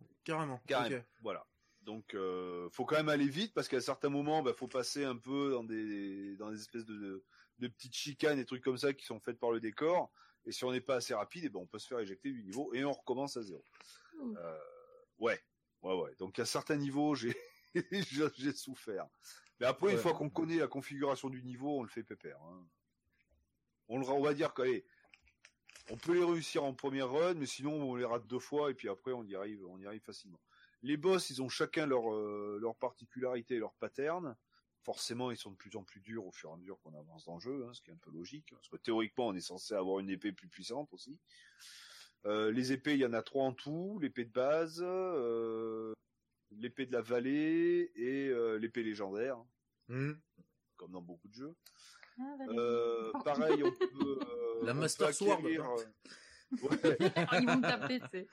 Carrément. 0.68 1.04
Voilà. 1.22 1.46
Donc, 1.82 2.16
euh, 2.16 2.68
faut 2.72 2.84
quand 2.86 2.96
même 2.96 3.10
aller 3.10 3.30
vite 3.30 3.54
parce 3.54 3.68
qu'à 3.68 3.80
certains 3.80 4.10
moments, 4.10 4.42
bah, 4.42 4.54
faut 4.54 4.68
passer 4.68 5.06
un 5.06 5.16
peu 5.18 5.52
dans 5.52 5.64
des 5.64 6.36
dans 6.38 6.50
des 6.50 6.60
espèces 6.60 6.86
de, 6.86 7.24
de 7.60 7.68
petites 7.68 7.96
chicanes 7.96 8.40
et 8.40 8.46
trucs 8.46 8.64
comme 8.64 8.78
ça 8.78 8.94
qui 8.94 9.06
sont 9.06 9.20
faites 9.20 9.40
par 9.40 9.52
le 9.52 9.60
décor. 9.60 10.12
Et 10.46 10.52
si 10.52 10.64
on 10.64 10.72
n'est 10.72 10.82
pas 10.82 10.96
assez 10.96 11.14
rapide, 11.14 11.46
et 11.46 11.50
ben 11.50 11.60
on 11.60 11.68
peut 11.68 11.80
se 11.80 11.88
faire 11.88 12.00
éjecter 12.00 12.32
du 12.32 12.44
niveau 12.44 12.74
et 12.74 12.84
on 12.86 12.92
recommence 12.92 13.38
à 13.38 13.44
zéro. 13.44 13.64
Ouh. 14.20 14.36
Euh, 14.38 14.60
ouais, 15.20 15.40
ouais, 15.84 15.96
ouais. 15.96 16.16
Donc 16.18 16.40
à 16.40 16.46
certains 16.46 16.78
niveaux, 16.78 17.16
j'ai 17.16 17.36
souffert. 18.56 19.08
Mais 19.60 19.66
après, 19.66 19.92
une 19.92 19.98
fois 19.98 20.14
qu'on 20.14 20.30
connaît 20.30 20.58
la 20.58 20.68
configuration 20.68 21.30
du 21.30 21.44
niveau, 21.44 21.80
on 21.80 21.84
le 21.84 21.90
fait 21.90 22.04
pépère. 22.04 22.42
hein. 22.44 22.68
On 23.88 24.00
le 24.00 24.08
on 24.10 24.22
va 24.22 24.34
dire 24.34 24.54
qu'allez, 24.54 24.86
on 25.92 25.98
peut 25.98 26.14
les 26.14 26.24
réussir 26.24 26.64
en 26.64 26.74
première 26.74 27.12
run, 27.12 27.36
mais 27.36 27.46
sinon 27.46 27.74
on 27.74 27.96
les 27.96 28.06
rate 28.06 28.26
deux 28.28 28.40
fois 28.40 28.72
et 28.72 28.74
puis 28.74 28.90
après 28.90 29.12
on 29.12 29.24
y 29.24 29.36
arrive, 29.36 29.66
on 29.68 29.78
y 29.80 29.86
arrive 29.86 30.02
facilement. 30.02 30.40
Les 30.82 30.98
boss, 30.98 31.30
ils 31.30 31.42
ont 31.42 31.50
chacun 31.50 31.86
leur 31.86 32.14
euh, 32.14 32.58
leur 32.62 32.76
particularité 32.76 33.56
et 33.56 33.60
leur 33.60 33.74
pattern. 33.76 34.36
Forcément, 34.84 35.32
ils 35.32 35.38
sont 35.38 35.50
de 35.50 35.56
plus 35.56 35.76
en 35.78 35.84
plus 35.84 36.00
durs 36.00 36.28
au 36.28 36.32
fur 36.32 36.52
et 36.52 36.54
à 36.54 36.58
mesure 36.58 36.80
qu'on 36.82 36.94
avance 36.94 37.26
dans 37.26 37.36
le 37.36 37.40
jeu, 37.40 37.66
hein, 37.66 37.74
ce 37.74 37.82
qui 37.82 37.90
est 37.90 37.94
un 37.94 37.98
peu 37.98 38.12
logique. 38.12 38.52
Parce 38.52 38.70
que 38.70 38.78
théoriquement, 38.78 39.28
on 39.28 39.34
est 39.34 39.42
censé 39.42 39.74
avoir 39.74 39.98
une 40.00 40.12
épée 40.12 40.32
plus 40.32 40.48
puissante 40.48 40.94
aussi. 40.94 41.18
Euh, 42.26 42.52
les 42.52 42.72
épées, 42.72 42.94
il 42.94 43.00
y 43.00 43.06
en 43.06 43.14
a 43.14 43.24
trois 43.24 43.46
en 43.46 43.54
tout. 43.54 43.98
L'épée 44.00 44.26
de 44.26 44.32
base, 44.32 44.84
euh, 44.86 45.92
l'épée 46.52 46.86
de 46.86 46.92
la 46.92 47.02
vallée 47.02 47.92
et 47.96 48.30
l'épée 48.60 48.84
légendaire, 48.84 49.44
Mhm. 49.88 50.20
comme 50.78 50.92
dans 50.92 51.02
beaucoup 51.02 51.30
de 51.30 51.34
jeux. 51.34 51.56
Ah. 52.20 52.38
Euh, 52.50 53.12
pareil, 53.24 53.64
on 53.64 53.72
peut... 53.72 54.20
euh, 54.30 54.66
La 54.66 54.72
on 54.72 54.76
Master 54.76 55.08
peut 55.10 55.32
acquérir, 55.32 55.66
euh, 55.66 55.76
ouais, 56.62 56.98
Ils 57.42 57.46
vont 57.48 57.58
me 57.58 57.62
taper, 57.62 58.00
c'est. 58.12 58.28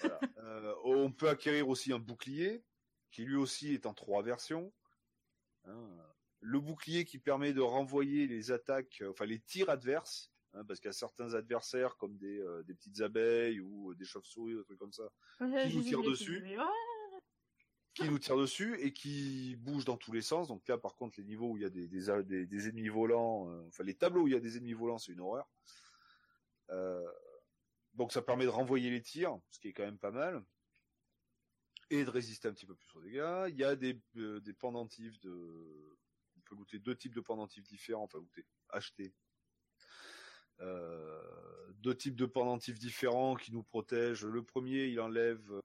voilà. 0.00 0.20
Euh, 0.38 0.74
on 0.84 1.12
peut 1.12 1.28
acquérir 1.28 1.68
aussi 1.68 1.92
un 1.92 1.98
bouclier, 1.98 2.64
qui 3.10 3.24
lui 3.24 3.36
aussi 3.36 3.74
est 3.74 3.86
en 3.86 3.94
trois 3.94 4.22
versions. 4.22 4.72
Hein, 5.66 5.88
le 6.40 6.60
bouclier 6.60 7.04
qui 7.04 7.18
permet 7.18 7.52
de 7.52 7.60
renvoyer 7.60 8.26
les 8.26 8.50
attaques, 8.52 8.98
euh, 9.02 9.10
enfin 9.10 9.26
les 9.26 9.40
tirs 9.40 9.70
adverses, 9.70 10.32
hein, 10.54 10.64
parce 10.64 10.80
qu'il 10.80 10.88
y 10.88 10.90
a 10.90 10.92
certains 10.92 11.34
adversaires 11.34 11.96
comme 11.96 12.16
des, 12.16 12.38
euh, 12.40 12.62
des 12.64 12.74
petites 12.74 13.00
abeilles 13.00 13.60
ou 13.60 13.90
euh, 13.90 13.94
des 13.96 14.04
chauves-souris, 14.04 14.54
des 14.56 14.64
trucs 14.64 14.78
comme 14.78 14.92
ça, 14.92 15.10
Ouais, 15.40 15.68
Qui 15.68 15.76
nous 15.76 15.82
j'ai 15.82 15.88
tire 15.90 15.98
vu 16.00 16.04
les 16.04 16.10
dessus. 16.10 16.42
Ouais. 16.56 16.64
Qui 17.98 18.08
nous 18.08 18.18
tire 18.18 18.36
dessus 18.36 18.78
et 18.80 18.92
qui 18.92 19.56
bouge 19.56 19.84
dans 19.84 19.96
tous 19.96 20.12
les 20.12 20.22
sens. 20.22 20.48
Donc 20.48 20.66
là, 20.68 20.78
par 20.78 20.94
contre, 20.94 21.18
les 21.18 21.24
niveaux 21.24 21.50
où 21.50 21.56
il 21.56 21.62
y 21.62 21.66
a 21.66 21.70
des, 21.70 21.88
des, 21.88 22.68
ennemis 22.68 22.88
volants, 22.88 23.50
euh, 23.50 23.66
enfin 23.66 23.82
les 23.82 23.94
tableaux 23.94 24.22
où 24.22 24.28
il 24.28 24.34
y 24.34 24.36
a 24.36 24.40
des 24.40 24.56
ennemis 24.56 24.72
volants, 24.72 24.98
c'est 24.98 25.12
une 25.12 25.20
horreur. 25.20 25.50
Euh, 26.70 27.04
donc 27.94 28.12
ça 28.12 28.22
permet 28.22 28.44
de 28.44 28.50
renvoyer 28.50 28.90
les 28.90 29.02
tirs, 29.02 29.40
ce 29.50 29.58
qui 29.58 29.68
est 29.68 29.72
quand 29.72 29.84
même 29.84 29.98
pas 29.98 30.12
mal, 30.12 30.44
et 31.90 32.04
de 32.04 32.10
résister 32.10 32.46
un 32.46 32.52
petit 32.52 32.66
peu 32.66 32.76
plus 32.76 32.96
aux 32.96 33.02
dégâts. 33.02 33.46
Il 33.48 33.56
y 33.56 33.64
a 33.64 33.74
des, 33.74 34.00
euh, 34.16 34.40
des 34.40 34.52
pendentifs 34.52 35.18
de, 35.20 35.96
on 36.36 36.40
peut 36.42 36.54
looter 36.54 36.78
deux 36.78 36.94
types 36.94 37.14
de 37.14 37.20
pendentifs 37.20 37.64
différents, 37.64 38.04
enfin 38.04 38.18
looter, 38.18 38.46
acheter. 38.68 39.12
Deux 40.60 41.96
types 41.96 42.16
de 42.16 42.26
pendentifs 42.26 42.80
différents 42.80 43.36
qui 43.36 43.52
nous 43.52 43.62
protègent. 43.62 44.24
Le 44.24 44.42
premier, 44.42 44.86
il 44.86 45.00
enlève 45.00 45.60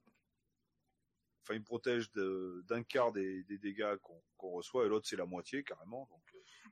enfin 1.43 1.55
il 1.55 1.63
protège 1.63 2.09
d'un 2.13 2.83
quart 2.83 3.11
des, 3.11 3.43
des 3.43 3.57
dégâts 3.57 3.97
qu'on 4.37 4.51
reçoit 4.51 4.85
et 4.85 4.89
l'autre 4.89 5.07
c'est 5.07 5.17
la 5.17 5.25
moitié 5.25 5.63
carrément 5.63 6.07
donc 6.09 6.23
euh. 6.35 6.69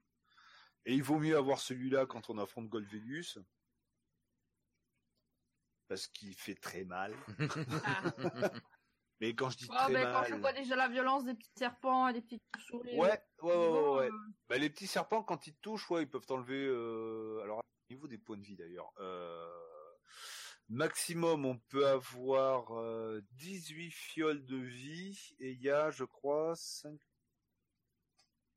et 0.86 0.94
il 0.94 1.04
vaut 1.04 1.20
mieux 1.20 1.36
avoir 1.38 1.60
celui-là 1.60 2.06
quand 2.06 2.30
on 2.30 2.38
affronte 2.38 2.70
Golvelius 2.70 3.38
parce 5.88 6.08
qu'il 6.08 6.34
fait 6.36 6.56
très 6.56 6.86
mal 6.86 7.14
mais 9.20 9.36
quand 9.36 9.50
je 9.50 9.58
dis 9.58 9.68
Oh, 9.70 9.74
très 9.76 9.92
mais 9.92 10.04
mal 10.04 10.14
quand 10.14 10.24
je 10.30 10.36
vois 10.36 10.54
déjà 10.54 10.76
la 10.78 10.88
violence 10.88 11.26
des 11.26 11.34
petits 11.36 11.52
serpents 11.58 12.08
et 12.08 12.14
des 12.14 12.22
petites 12.22 12.42
souris. 12.66 12.96
ouais 12.96 13.22
ouais 13.42 13.56
ouais, 13.56 13.68
ouais, 13.68 13.90
ouais. 13.98 14.08
euh, 14.10 14.18
Bah, 14.48 14.58
les 14.58 14.70
petits 14.70 14.88
serpents 14.88 15.22
quand 15.24 15.48
ils 15.48 15.54
te 15.54 15.60
touchent 15.62 15.90
ouais 15.92 16.04
ils 16.04 16.10
peuvent 16.10 16.26
t'enlever 16.26 16.66
euh... 16.66 17.42
alors 17.44 17.60
au 17.60 17.94
niveau 17.94 18.08
des 18.08 18.18
points 18.18 18.38
de 18.38 18.44
vie 18.46 18.56
d'ailleurs 18.56 18.92
euh... 19.00 19.50
Maximum, 20.72 21.46
on 21.46 21.58
peut 21.68 21.86
avoir 21.86 22.80
euh, 22.80 23.22
18 23.34 23.92
fioles 23.92 24.46
de 24.46 24.56
vie 24.56 25.36
et 25.40 25.52
il 25.52 25.62
y 25.62 25.70
a, 25.70 25.92
je 25.92 26.06
crois, 26.06 26.56
5 26.56 26.98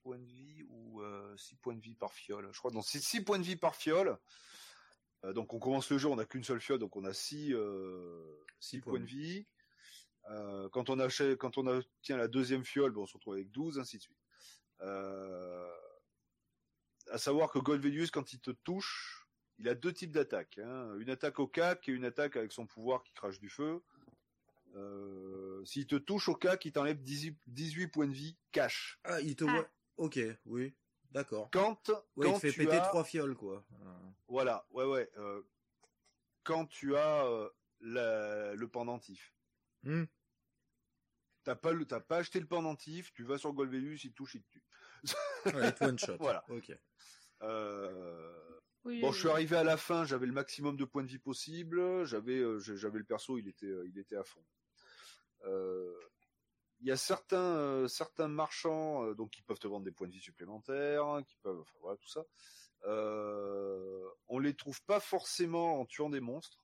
points 0.00 0.18
de 0.18 0.24
vie 0.24 0.64
ou 0.68 1.02
euh, 1.02 1.36
6 1.36 1.56
points 1.56 1.74
de 1.74 1.80
vie 1.80 1.96
par 1.96 2.12
fiole. 2.12 2.48
Je 2.52 2.58
crois 2.58 2.70
non, 2.70 2.82
c'est 2.82 3.00
6 3.00 3.22
points 3.22 3.40
de 3.40 3.44
vie 3.44 3.56
par 3.56 3.74
fiole. 3.74 4.16
Euh, 5.24 5.32
donc 5.32 5.54
on 5.54 5.58
commence 5.58 5.90
le 5.90 5.98
jeu, 5.98 6.08
on 6.08 6.14
n'a 6.14 6.24
qu'une 6.24 6.44
seule 6.44 6.60
fiole, 6.60 6.78
donc 6.78 6.94
on 6.94 7.04
a 7.04 7.12
6 7.12 7.52
euh, 7.52 8.44
six 8.60 8.78
points 8.78 9.00
de 9.00 9.06
vie. 9.06 9.44
Euh, 10.30 10.68
quand 10.68 10.90
on 10.90 11.00
achète, 11.00 11.36
quand 11.36 11.58
on 11.58 11.66
obtient 11.66 12.16
la 12.16 12.28
deuxième 12.28 12.64
fiole, 12.64 12.92
ben, 12.92 13.00
on 13.00 13.06
se 13.06 13.14
retrouve 13.14 13.34
avec 13.34 13.50
12, 13.50 13.80
ainsi 13.80 13.98
de 13.98 14.02
suite. 14.02 14.22
Euh, 14.82 15.68
à 17.10 17.18
savoir 17.18 17.50
que 17.50 17.58
Golvelius, 17.58 18.12
quand 18.12 18.32
il 18.32 18.40
te 18.40 18.52
touche, 18.52 19.23
il 19.58 19.68
a 19.68 19.74
deux 19.74 19.92
types 19.92 20.10
d'attaques. 20.12 20.58
Hein. 20.58 20.94
Une 20.98 21.10
attaque 21.10 21.38
au 21.38 21.46
cac 21.46 21.88
et 21.88 21.92
une 21.92 22.04
attaque 22.04 22.36
avec 22.36 22.52
son 22.52 22.66
pouvoir 22.66 23.02
qui 23.02 23.12
crache 23.14 23.38
du 23.38 23.48
feu. 23.48 23.82
Euh, 24.74 25.64
S'il 25.64 25.86
te 25.86 25.94
touche 25.96 26.28
au 26.28 26.34
cac, 26.34 26.64
il 26.64 26.72
t'enlève 26.72 27.00
18, 27.02 27.38
18 27.46 27.88
points 27.88 28.08
de 28.08 28.12
vie 28.12 28.36
cash. 28.52 28.98
Ah, 29.04 29.20
il 29.20 29.36
te 29.36 29.44
Ah. 29.46 29.52
voit. 29.52 29.68
Ok, 29.96 30.18
oui, 30.46 30.74
d'accord. 31.12 31.48
Quand, 31.52 31.88
Ouais, 32.16 32.26
quand 32.26 32.34
il 32.34 32.40
fait 32.40 32.50
tu 32.50 32.58
péter 32.64 32.76
as... 32.76 32.80
trois 32.80 33.04
fioles, 33.04 33.36
quoi. 33.36 33.64
Voilà, 34.26 34.66
ouais, 34.70 34.84
ouais. 34.84 35.08
euh, 35.18 35.40
quand 36.42 36.66
tu 36.66 36.96
as 36.96 37.24
euh, 37.26 37.48
la- 37.80 38.54
le 38.54 38.68
pendentif. 38.68 39.32
hmm. 39.84 40.04
T'as 41.44 41.54
pas, 41.54 41.72
le- 41.72 41.84
t'as 41.84 42.00
pas 42.00 42.16
acheté 42.18 42.40
le 42.40 42.46
pendentif, 42.46 43.12
tu 43.12 43.22
vas 43.22 43.38
sur 43.38 43.52
Golvelius, 43.52 44.02
il 44.04 44.12
touche, 44.14 44.34
il 44.34 44.42
te 44.42 44.48
tue. 44.50 44.62
Ouais, 45.54 45.72
one 45.82 45.98
shot. 45.98 46.16
Voilà. 46.20 46.44
Ok. 46.48 46.72
Euh, 47.42 48.43
oui, 48.84 49.00
Bon, 49.00 49.10
oui, 49.10 49.12
je 49.12 49.18
suis 49.18 49.28
oui. 49.28 49.32
arrivé 49.32 49.56
à 49.56 49.64
la 49.64 49.76
fin, 49.76 50.04
j'avais 50.04 50.26
le 50.26 50.32
maximum 50.32 50.76
de 50.76 50.84
points 50.84 51.02
de 51.02 51.08
vie 51.08 51.18
possible, 51.18 52.04
j'avais 52.04 52.38
euh, 52.38 52.58
j'avais 52.58 52.98
le 52.98 53.04
perso, 53.04 53.38
il 53.38 53.48
était 53.48 53.66
euh, 53.66 53.86
il 53.88 53.98
était 53.98 54.16
à 54.16 54.24
fond. 54.24 54.44
Euh, 55.44 55.94
Il 56.80 56.86
y 56.88 56.92
a 56.92 56.96
certains 56.96 57.88
certains 57.88 58.28
marchands 58.28 59.12
donc 59.14 59.30
qui 59.30 59.42
peuvent 59.42 59.58
te 59.58 59.68
vendre 59.68 59.84
des 59.84 59.92
points 59.92 60.08
de 60.08 60.12
vie 60.12 60.20
supplémentaires, 60.20 61.04
hein, 61.06 61.22
qui 61.22 61.36
peuvent 61.42 61.60
enfin 61.60 61.78
voilà 61.80 61.96
tout 61.96 62.08
ça. 62.08 62.24
Euh, 62.86 64.08
on 64.28 64.38
les 64.38 64.54
trouve 64.54 64.82
pas 64.84 65.00
forcément 65.00 65.80
en 65.80 65.86
tuant 65.86 66.10
des 66.10 66.20
monstres. 66.20 66.58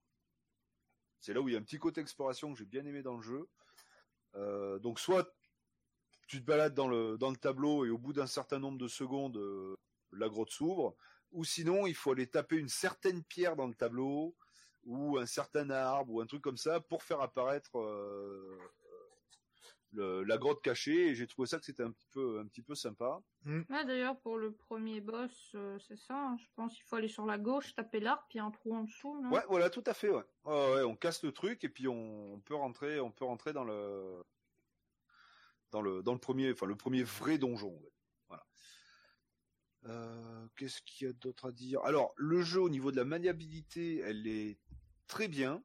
C'est 1.21 1.33
là 1.35 1.41
où 1.41 1.49
il 1.49 1.53
y 1.53 1.57
a 1.57 1.59
un 1.59 1.63
petit 1.63 1.79
côté 1.79 2.01
exploration 2.01 2.53
que 2.53 2.59
j'ai 2.59 2.65
bien 2.67 2.85
aimé 2.85 3.03
dans 3.03 3.17
le 3.17 3.23
jeu. 3.23 3.49
Euh, 4.37 4.79
donc 4.79 5.01
soit 5.01 5.35
tu 6.29 6.41
te 6.41 6.47
balades 6.47 6.75
dans 6.75 6.89
le 6.89 7.17
dans 7.19 7.31
le 7.31 7.37
tableau 7.37 7.85
et 7.85 7.91
au 7.91 7.99
bout 7.99 8.13
d'un 8.13 8.27
certain 8.27 8.59
nombre 8.59 8.79
de 8.79 8.89
secondes 8.89 9.37
euh, 9.39 9.77
la 10.13 10.29
grotte 10.29 10.51
s'ouvre 10.51 10.95
ou 11.33 11.45
sinon 11.45 11.87
il 11.87 11.95
faut 11.95 12.13
aller 12.13 12.27
taper 12.29 12.57
une 12.57 12.69
certaine 12.69 13.23
pierre 13.25 13.57
dans 13.57 13.67
le 13.67 13.75
tableau 13.75 14.37
ou 14.85 15.19
un 15.19 15.27
certain 15.27 15.69
arbre 15.71 16.13
ou 16.15 16.21
un 16.21 16.27
truc 16.27 16.43
comme 16.43 16.57
ça 16.57 16.81
pour 16.81 17.03
faire 17.03 17.21
apparaître 17.21 17.79
euh, 17.79 18.59
le- 19.93 20.23
la 20.23 20.39
grotte 20.39 20.63
cachée 20.63 21.09
et 21.09 21.15
j'ai 21.15 21.27
trouvé 21.27 21.47
ça 21.49 21.59
que 21.59 21.65
c'était 21.65 21.83
un 21.83 21.91
petit 21.91 22.07
peu 22.09 22.39
un 22.39 22.47
petit 22.47 22.63
peu 22.63 22.75
sympa. 22.75 23.21
Ouais, 23.45 23.85
d'ailleurs, 23.85 24.21
pour 24.21 24.39
le 24.39 24.53
premier 24.53 25.01
boss, 25.01 25.53
euh, 25.55 25.79
c'est 25.79 25.97
ça. 25.97 26.15
hein, 26.15 26.37
Je 26.39 26.47
pense 26.55 26.75
qu'il 26.75 26.85
faut 26.85 26.97
aller 26.97 27.09
sur 27.09 27.27
la 27.27 27.39
gauche, 27.39 27.75
taper 27.75 28.01
l'arbre, 28.01 28.25
puis 28.29 28.39
un 28.39 28.51
trou 28.51 28.75
en 28.75 28.85
dessous. 28.85 29.21
non? 29.21 29.31
Ouais, 29.31 29.43
voilà, 29.49 29.69
tout 29.71 29.83
à 29.87 29.95
fait. 29.95 30.11
Ouais. 30.11 30.23
On 30.45 30.95
casse 30.97 31.23
le 31.25 31.33
truc 31.33 31.65
et 31.65 31.69
puis 31.69 31.89
on, 31.89 32.35
on 32.35 32.41
peut 32.41 32.55
rentrer, 32.55 33.01
on 33.01 33.11
peut 33.11 33.25
rentrer 33.25 33.53
dans 33.53 33.65
le 33.65 34.23
dans 35.73 35.83
le 35.83 36.03
dans 36.03 36.13
le 36.13 36.19
premier, 36.19 36.53
enfin 36.53 36.67
le 36.67 36.77
premier 36.77 37.03
vrai 37.03 37.39
donjon. 37.39 37.73
ouais. 37.73 37.93
Euh, 39.87 40.47
Qu'est-ce 40.57 40.83
qu'il 40.83 41.07
y 41.07 41.11
a 41.11 41.13
d'autre 41.13 41.47
à 41.47 41.53
dire? 41.53 41.81
Alors, 41.85 42.13
le 42.17 42.43
jeu 42.43 42.61
au 42.61 42.69
niveau 42.69 42.91
de 42.91 42.97
la 42.97 43.05
maniabilité, 43.05 43.99
elle 44.01 44.27
est 44.27 44.59
très 45.07 45.29
bien. 45.29 45.63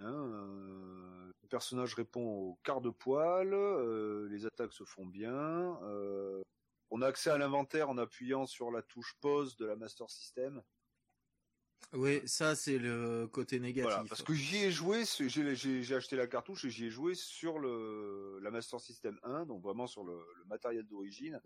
Hein, 0.00 0.12
euh, 0.12 1.32
le 1.42 1.48
personnage 1.48 1.94
répond 1.94 2.24
au 2.24 2.58
quart 2.62 2.80
de 2.80 2.90
poil, 2.90 3.52
euh, 3.52 4.28
les 4.28 4.46
attaques 4.46 4.72
se 4.72 4.84
font 4.84 5.06
bien. 5.06 5.78
on 6.90 7.02
a 7.02 7.06
accès 7.06 7.30
à 7.30 7.38
l'inventaire 7.38 7.90
en 7.90 7.98
appuyant 7.98 8.46
sur 8.46 8.70
la 8.70 8.82
touche 8.82 9.14
pause 9.20 9.56
de 9.56 9.66
la 9.66 9.76
Master 9.76 10.08
System. 10.08 10.62
Oui, 11.94 12.20
ça 12.26 12.54
c'est 12.54 12.78
le 12.78 13.26
côté 13.28 13.60
négatif. 13.60 13.90
Voilà, 13.90 14.04
parce 14.08 14.22
que 14.22 14.34
j'y 14.34 14.58
ai 14.58 14.70
joué, 14.70 15.04
j'ai 15.04 15.94
acheté 15.94 16.16
la 16.16 16.26
cartouche 16.26 16.64
et 16.64 16.70
j'y 16.70 16.86
ai 16.86 16.90
joué 16.90 17.14
sur 17.14 17.58
le 17.58 18.38
la 18.42 18.50
Master 18.50 18.80
System 18.80 19.18
1, 19.22 19.46
donc 19.46 19.62
vraiment 19.62 19.86
sur 19.86 20.04
le, 20.04 20.18
le 20.38 20.44
matériel 20.46 20.86
d'origine. 20.86 21.40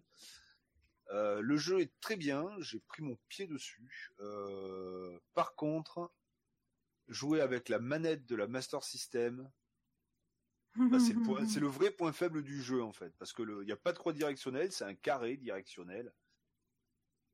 Euh, 1.13 1.41
le 1.43 1.57
jeu 1.57 1.81
est 1.81 1.93
très 2.01 2.17
bien, 2.17 2.49
j'ai 2.61 2.81
pris 2.81 3.03
mon 3.03 3.17
pied 3.29 3.47
dessus. 3.47 4.11
Euh, 4.21 5.19
par 5.35 5.55
contre, 5.55 6.11
jouer 7.09 7.41
avec 7.41 7.69
la 7.69 7.79
manette 7.79 8.25
de 8.27 8.35
la 8.35 8.47
Master 8.47 8.83
System, 8.83 9.51
bah, 10.75 10.99
c'est 10.99 11.13
le, 11.61 11.67
vrai 11.67 11.91
point 11.91 12.13
faible 12.13 12.43
du 12.43 12.63
jeu 12.63 12.83
en 12.83 12.93
fait, 12.93 13.13
parce 13.19 13.35
que 13.35 13.43
le- 13.43 13.63
il 13.63 13.67
n'y 13.67 13.73
a 13.73 13.77
pas 13.77 13.93
de 13.93 13.99
croix 13.99 14.15
directionnelle, 14.15 14.73
c'est 14.73 14.85
un 14.85 14.95
carré 14.95 15.37
directionnel. 15.37 16.11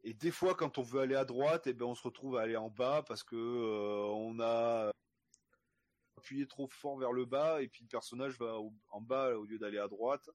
Et 0.02 0.12
des 0.12 0.32
fois, 0.32 0.54
quand 0.56 0.78
on 0.78 0.82
veut 0.82 1.00
aller 1.00 1.14
à 1.14 1.24
droite, 1.24 1.66
eh 1.68 1.72
ben 1.72 1.86
on 1.86 1.94
se 1.94 2.02
retrouve 2.02 2.36
à 2.36 2.42
aller 2.42 2.56
en 2.56 2.70
bas 2.70 3.04
parce 3.06 3.22
que 3.22 3.36
euh, 3.36 4.06
on 4.12 4.40
a 4.40 4.90
appuyé 6.16 6.46
trop 6.48 6.68
fort 6.68 6.98
vers 6.98 7.12
le 7.12 7.24
bas 7.26 7.62
et 7.62 7.68
puis 7.68 7.84
le 7.84 7.88
personnage 7.88 8.38
va 8.38 8.58
en 8.90 9.00
bas 9.00 9.36
au 9.36 9.44
lieu 9.44 9.58
d'aller 9.58 9.78
à 9.78 9.86
droite. 9.88 10.28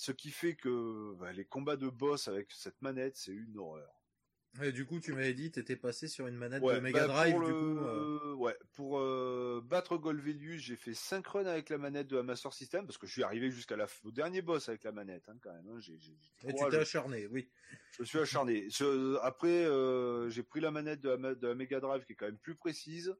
Ce 0.00 0.12
qui 0.12 0.30
fait 0.30 0.54
que 0.54 1.12
bah, 1.16 1.32
les 1.32 1.44
combats 1.44 1.76
de 1.76 1.88
boss 1.88 2.28
avec 2.28 2.52
cette 2.52 2.80
manette, 2.82 3.16
c'est 3.16 3.32
une 3.32 3.58
horreur. 3.58 3.92
Et 4.62 4.70
du 4.70 4.86
coup, 4.86 5.00
tu 5.00 5.12
m'avais 5.12 5.34
dit, 5.34 5.50
t'étais 5.50 5.74
passé 5.74 6.06
sur 6.06 6.28
une 6.28 6.36
manette 6.36 6.62
Ouais, 6.62 6.76
de 6.76 6.80
Mega 6.80 7.06
bah, 7.08 7.12
Drive, 7.14 7.32
pour 7.34 7.42
du 7.44 7.50
le- 7.50 7.58
coup. 7.58 7.78
euh, 7.84 8.32
ouais, 8.34 8.56
pour 8.74 8.98
euh, 9.00 9.60
battre 9.64 9.96
Golvelius, 9.98 10.62
j'ai 10.62 10.76
fait 10.76 10.94
5 10.94 11.26
runs 11.26 11.46
avec 11.46 11.68
la 11.68 11.78
manette 11.78 12.06
de 12.06 12.16
la 12.16 12.22
Master 12.22 12.52
System 12.52 12.86
parce 12.86 12.96
que 12.96 13.08
je 13.08 13.12
suis 13.12 13.24
arrivé 13.24 13.50
jusqu'à 13.50 13.76
la 13.76 13.86
f- 13.86 13.98
au 14.04 14.12
dernier 14.12 14.40
boss 14.40 14.68
avec 14.68 14.84
la 14.84 14.92
manette 14.92 15.28
hein, 15.28 15.36
quand 15.42 15.52
même. 15.52 15.68
hein. 15.68 15.80
Et 15.80 16.54
tu 16.54 16.64
t'es 16.70 16.76
acharné, 16.76 17.26
oui. 17.26 17.50
Je 17.90 18.02
me 18.02 18.06
suis 18.06 18.18
acharné. 18.20 18.70
Je- 18.70 19.16
après, 19.18 19.64
euh, 19.64 20.30
j'ai 20.30 20.44
pris 20.44 20.60
la 20.60 20.70
manette 20.70 21.00
de 21.00 21.08
la, 21.10 21.16
ma- 21.16 21.34
de 21.34 21.46
la 21.48 21.54
Mega 21.56 21.80
Drive 21.80 22.04
qui 22.04 22.12
est 22.12 22.16
quand 22.16 22.26
même 22.26 22.38
plus 22.38 22.54
précise. 22.54 23.14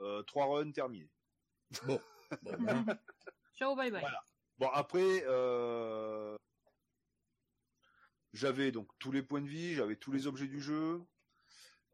Euh, 0.00 0.22
trois 0.24 0.44
runs 0.46 0.70
terminés. 0.72 1.10
Bon, 1.86 2.00
bon 2.42 2.52
ben, 2.84 2.84
Ciao, 3.54 3.74
bye 3.74 3.90
bye. 3.90 4.00
Voilà. 4.00 4.22
Bon 4.58 4.68
après, 4.68 5.24
euh, 5.26 6.36
j'avais 8.32 8.72
donc 8.72 8.88
tous 8.98 9.12
les 9.12 9.22
points 9.22 9.40
de 9.40 9.48
vie, 9.48 9.74
j'avais 9.74 9.96
tous 9.96 10.12
les 10.12 10.26
objets 10.26 10.46
du 10.46 10.60
jeu, 10.60 11.02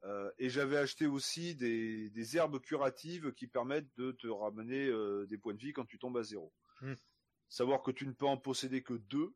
euh, 0.04 0.30
et 0.38 0.48
j'avais 0.48 0.76
acheté 0.76 1.06
aussi 1.06 1.56
des, 1.56 2.10
des 2.10 2.36
herbes 2.36 2.60
curatives 2.60 3.32
qui 3.32 3.48
permettent 3.48 3.90
de 3.96 4.12
te 4.12 4.28
ramener 4.28 4.86
euh, 4.86 5.26
des 5.26 5.38
points 5.38 5.54
de 5.54 5.60
vie 5.60 5.72
quand 5.72 5.86
tu 5.86 5.98
tombes 5.98 6.18
à 6.18 6.22
zéro. 6.22 6.52
Hmm. 6.80 6.94
Savoir 7.48 7.82
que 7.82 7.90
tu 7.90 8.06
ne 8.06 8.12
peux 8.12 8.26
en 8.26 8.36
posséder 8.36 8.82
que 8.82 8.94
deux, 8.94 9.34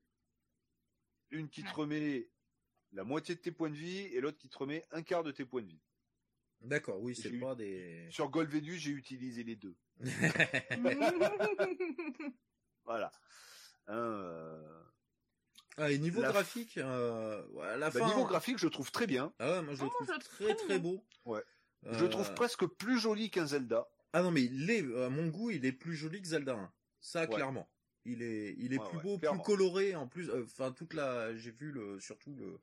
une 1.31 1.49
qui 1.49 1.65
te 1.65 1.75
remet 1.75 2.29
la 2.93 3.05
moitié 3.05 3.35
de 3.35 3.41
tes 3.41 3.53
points 3.53 3.71
de 3.71 3.77
vie 3.77 3.99
et 3.99 4.21
l'autre 4.21 4.39
qui 4.39 4.49
te 4.49 4.59
remet 4.59 4.85
un 4.91 5.03
quart 5.03 5.25
de 5.25 5.33
tes 5.33 5.47
points 5.47 5.63
de 5.63 5.69
vie. 5.69 5.81
d'accord, 6.61 7.01
oui, 7.01 7.17
c'est 7.17 7.31
eu- 7.31 7.41
pas 7.41 7.55
des. 7.55 8.07
Sur 8.11 8.29
Golvedus, 8.29 8.79
j'ai 8.79 8.91
utilisé 8.91 9.43
les 9.43 9.57
deux. 9.57 9.77
Voilà. 12.85 13.11
Hein, 13.89 13.95
euh, 13.97 14.83
ah, 15.77 15.91
et 15.91 15.99
niveau 15.99 16.21
La 16.21 16.31
graphique, 16.33 16.77
euh, 16.79 17.45
ouais, 17.49 17.67
à 17.67 17.77
la 17.77 17.91
bah, 17.91 18.01
fin. 18.01 18.07
niveau 18.07 18.25
graphique, 18.27 18.59
je 18.59 18.67
le 18.67 18.71
trouve 18.71 18.91
très 18.91 19.07
bien. 19.07 19.33
Ah 19.39 19.53
ouais, 19.53 19.63
moi 19.63 19.75
je 19.75 19.83
le 19.83 19.89
Ah, 19.89 19.95
trouve 19.95 20.07
je 20.09 20.13
le 20.13 20.19
très 20.19 20.45
trouve 20.55 20.57
très 20.69 20.79
bien. 20.79 20.91
beau. 20.91 21.05
Ouais. 21.25 21.43
Euh, 21.87 21.95
Je 21.99 22.05
le 22.05 22.11
trouve 22.11 22.33
presque 22.35 22.67
plus 22.67 22.99
joli 22.99 23.31
qu'un 23.31 23.47
Zelda. 23.47 23.89
Ah 24.13 24.23
non, 24.23 24.31
mais 24.31 24.43
il 24.43 24.71
est, 24.71 24.81
à 25.05 25.09
mon 25.09 25.29
goût, 25.29 25.51
il 25.51 25.65
est 25.65 25.73
plus 25.73 25.95
joli 25.97 26.21
que 26.21 26.29
Zelda 26.29 26.55
1. 26.55 26.73
Ça, 27.01 27.23
Ouais. 27.23 27.29
clairement. 27.29 27.69
Il 28.05 28.23
est, 28.23 28.55
il 28.59 28.73
est 28.75 28.79
Ouais, 28.79 28.89
plus 28.89 28.97
ouais, 28.99 29.03
beau, 29.03 29.19
clairement. 29.19 29.43
plus 29.43 29.47
coloré 29.53 29.95
en 29.97 30.07
plus. 30.09 30.29
euh, 30.31 30.43
Enfin, 30.45 30.73
toute 30.73 30.93
la, 30.95 31.35
j'ai 31.37 31.51
vu 31.53 31.71
le, 31.73 31.99
surtout 32.01 32.35
le, 32.35 32.61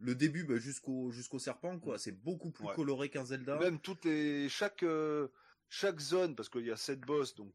le 0.00 0.14
début 0.14 0.44
bah, 0.44 0.56
jusqu'au 0.56 1.10
jusqu'au 1.12 1.38
serpent 1.38 1.78
quoi. 1.78 1.98
C'est 1.98 2.12
beaucoup 2.12 2.50
plus 2.50 2.66
Ouais. 2.66 2.74
coloré 2.74 3.08
qu'un 3.10 3.24
Zelda. 3.24 3.56
Même 3.58 3.78
toutes 3.78 4.04
les 4.06 4.48
chaque 4.48 4.82
euh, 4.82 5.28
chaque 5.68 6.00
zone 6.00 6.34
parce 6.34 6.48
qu'il 6.48 6.64
y 6.66 6.70
a 6.72 6.76
sept 6.76 7.00
boss 7.00 7.34
donc 7.34 7.52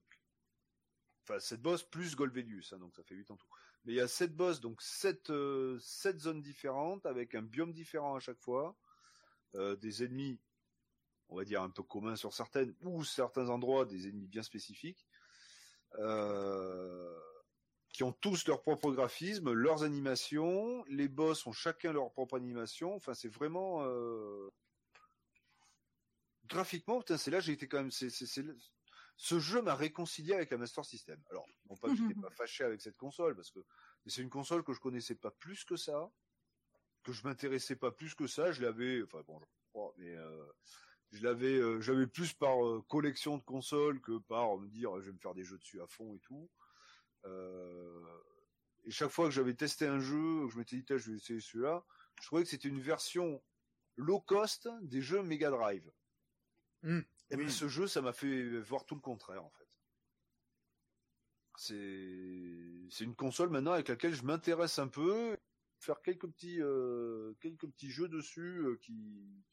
enfin 1.29 1.39
sept 1.39 1.61
boss 1.61 1.83
plus 1.83 2.15
Golvelius 2.15 2.73
hein, 2.73 2.79
donc 2.79 2.95
ça 2.95 3.03
fait 3.03 3.15
8 3.15 3.31
en 3.31 3.35
tout. 3.35 3.47
Mais 3.85 3.93
il 3.93 3.95
y 3.95 4.01
a 4.01 4.07
sept 4.07 4.35
boss 4.35 4.59
donc 4.59 4.81
sept 4.81 5.29
euh, 5.29 5.77
sept 5.79 6.19
zones 6.19 6.41
différentes 6.41 7.05
avec 7.05 7.35
un 7.35 7.41
biome 7.41 7.71
différent 7.71 8.15
à 8.15 8.19
chaque 8.19 8.39
fois, 8.39 8.75
euh, 9.55 9.75
des 9.75 10.03
ennemis 10.03 10.39
on 11.29 11.37
va 11.37 11.45
dire 11.45 11.61
un 11.61 11.69
peu 11.69 11.83
communs 11.83 12.15
sur 12.15 12.33
certaines 12.33 12.73
ou 12.81 13.03
certains 13.03 13.49
endroits 13.49 13.85
des 13.85 14.07
ennemis 14.07 14.27
bien 14.27 14.43
spécifiques. 14.43 15.05
Euh, 15.95 17.19
qui 17.91 18.03
ont 18.03 18.11
tous 18.11 18.47
leur 18.47 18.61
propre 18.61 18.91
graphisme, 18.91 19.51
leurs 19.51 19.81
animations, 19.81 20.83
les 20.87 21.07
boss 21.07 21.47
ont 21.47 21.51
chacun 21.51 21.91
leur 21.91 22.11
propre 22.11 22.37
animation, 22.37 22.93
enfin 22.93 23.15
c'est 23.15 23.27
vraiment 23.27 23.83
graphiquement, 26.45 26.99
putain, 26.99 27.17
c'est 27.17 27.31
là 27.31 27.39
j'ai 27.39 27.53
été 27.53 27.67
quand 27.67 27.79
même. 27.79 27.91
Ce 29.21 29.37
jeu 29.37 29.61
m'a 29.61 29.75
réconcilié 29.75 30.33
avec 30.33 30.49
la 30.49 30.57
Master 30.57 30.85
System. 30.85 31.21
Alors, 31.29 31.45
non 31.69 31.75
pas 31.75 31.89
que 31.89 31.95
j'étais 31.97 32.21
pas 32.21 32.29
fâché 32.29 32.63
avec 32.63 32.79
cette 32.79 32.95
console, 32.95 33.35
parce 33.35 33.51
que 33.51 33.59
c'est 34.05 34.21
une 34.21 34.29
console 34.29 34.63
que 34.63 34.71
je 34.71 34.79
connaissais 34.79 35.13
pas 35.13 35.29
plus 35.29 35.65
que 35.65 35.75
ça, 35.75 36.09
que 37.03 37.11
je 37.11 37.27
m'intéressais 37.27 37.75
pas 37.75 37.91
plus 37.91 38.15
que 38.15 38.27
ça. 38.27 38.53
Je 38.53 38.61
l'avais, 38.61 39.03
enfin 39.03 39.21
bon, 39.27 39.37
je 39.41 39.45
crois, 39.71 39.93
mais 39.97 40.15
euh, 40.15 40.45
je 41.11 41.21
l'avais, 41.21 41.57
euh, 41.57 41.81
j'avais 41.81 42.07
plus 42.07 42.31
par 42.31 42.65
euh, 42.65 42.81
collection 42.87 43.37
de 43.37 43.43
consoles 43.43 43.99
que 43.99 44.19
par 44.19 44.57
me 44.57 44.69
dire 44.69 44.97
je 45.01 45.07
vais 45.07 45.11
me 45.11 45.19
faire 45.19 45.33
des 45.33 45.43
jeux 45.43 45.57
dessus 45.57 45.81
à 45.81 45.87
fond 45.87 46.15
et 46.15 46.19
tout. 46.19 46.49
Euh, 47.25 48.21
et 48.85 48.91
chaque 48.91 49.11
fois 49.11 49.25
que 49.25 49.31
j'avais 49.31 49.53
testé 49.53 49.85
un 49.85 49.99
jeu, 49.99 50.45
que 50.45 50.53
je 50.53 50.57
m'étais 50.57 50.77
dit 50.77 50.85
je 50.87 51.11
vais 51.11 51.17
essayer 51.17 51.41
celui-là, 51.41 51.83
je 52.21 52.25
trouvais 52.27 52.43
que 52.43 52.49
c'était 52.49 52.69
une 52.69 52.79
version 52.79 53.43
low 53.97 54.21
cost 54.21 54.69
des 54.81 55.01
jeux 55.01 55.21
Mega 55.23 55.49
Drive. 55.49 55.91
Hmm, 56.83 57.01
Et 57.31 57.35
oui. 57.35 57.51
ce 57.51 57.67
jeu, 57.67 57.87
ça 57.87 58.01
m'a 58.01 58.13
fait 58.13 58.59
voir 58.59 58.85
tout 58.85 58.95
le 58.95 59.01
contraire 59.01 59.43
en 59.43 59.51
fait. 59.51 59.67
C'est 61.57 62.87
c'est 62.89 63.03
une 63.03 63.15
console 63.15 63.49
maintenant 63.49 63.73
avec 63.73 63.89
laquelle 63.89 64.15
je 64.15 64.23
m'intéresse 64.23 64.79
un 64.79 64.87
peu, 64.87 65.37
faire 65.79 66.01
quelques 66.01 66.27
petits 66.27 66.61
euh, 66.61 67.33
quelques 67.41 67.67
petits 67.67 67.91
jeux 67.91 68.07
dessus 68.07 68.61
euh, 68.61 68.77
qui, 68.81 69.43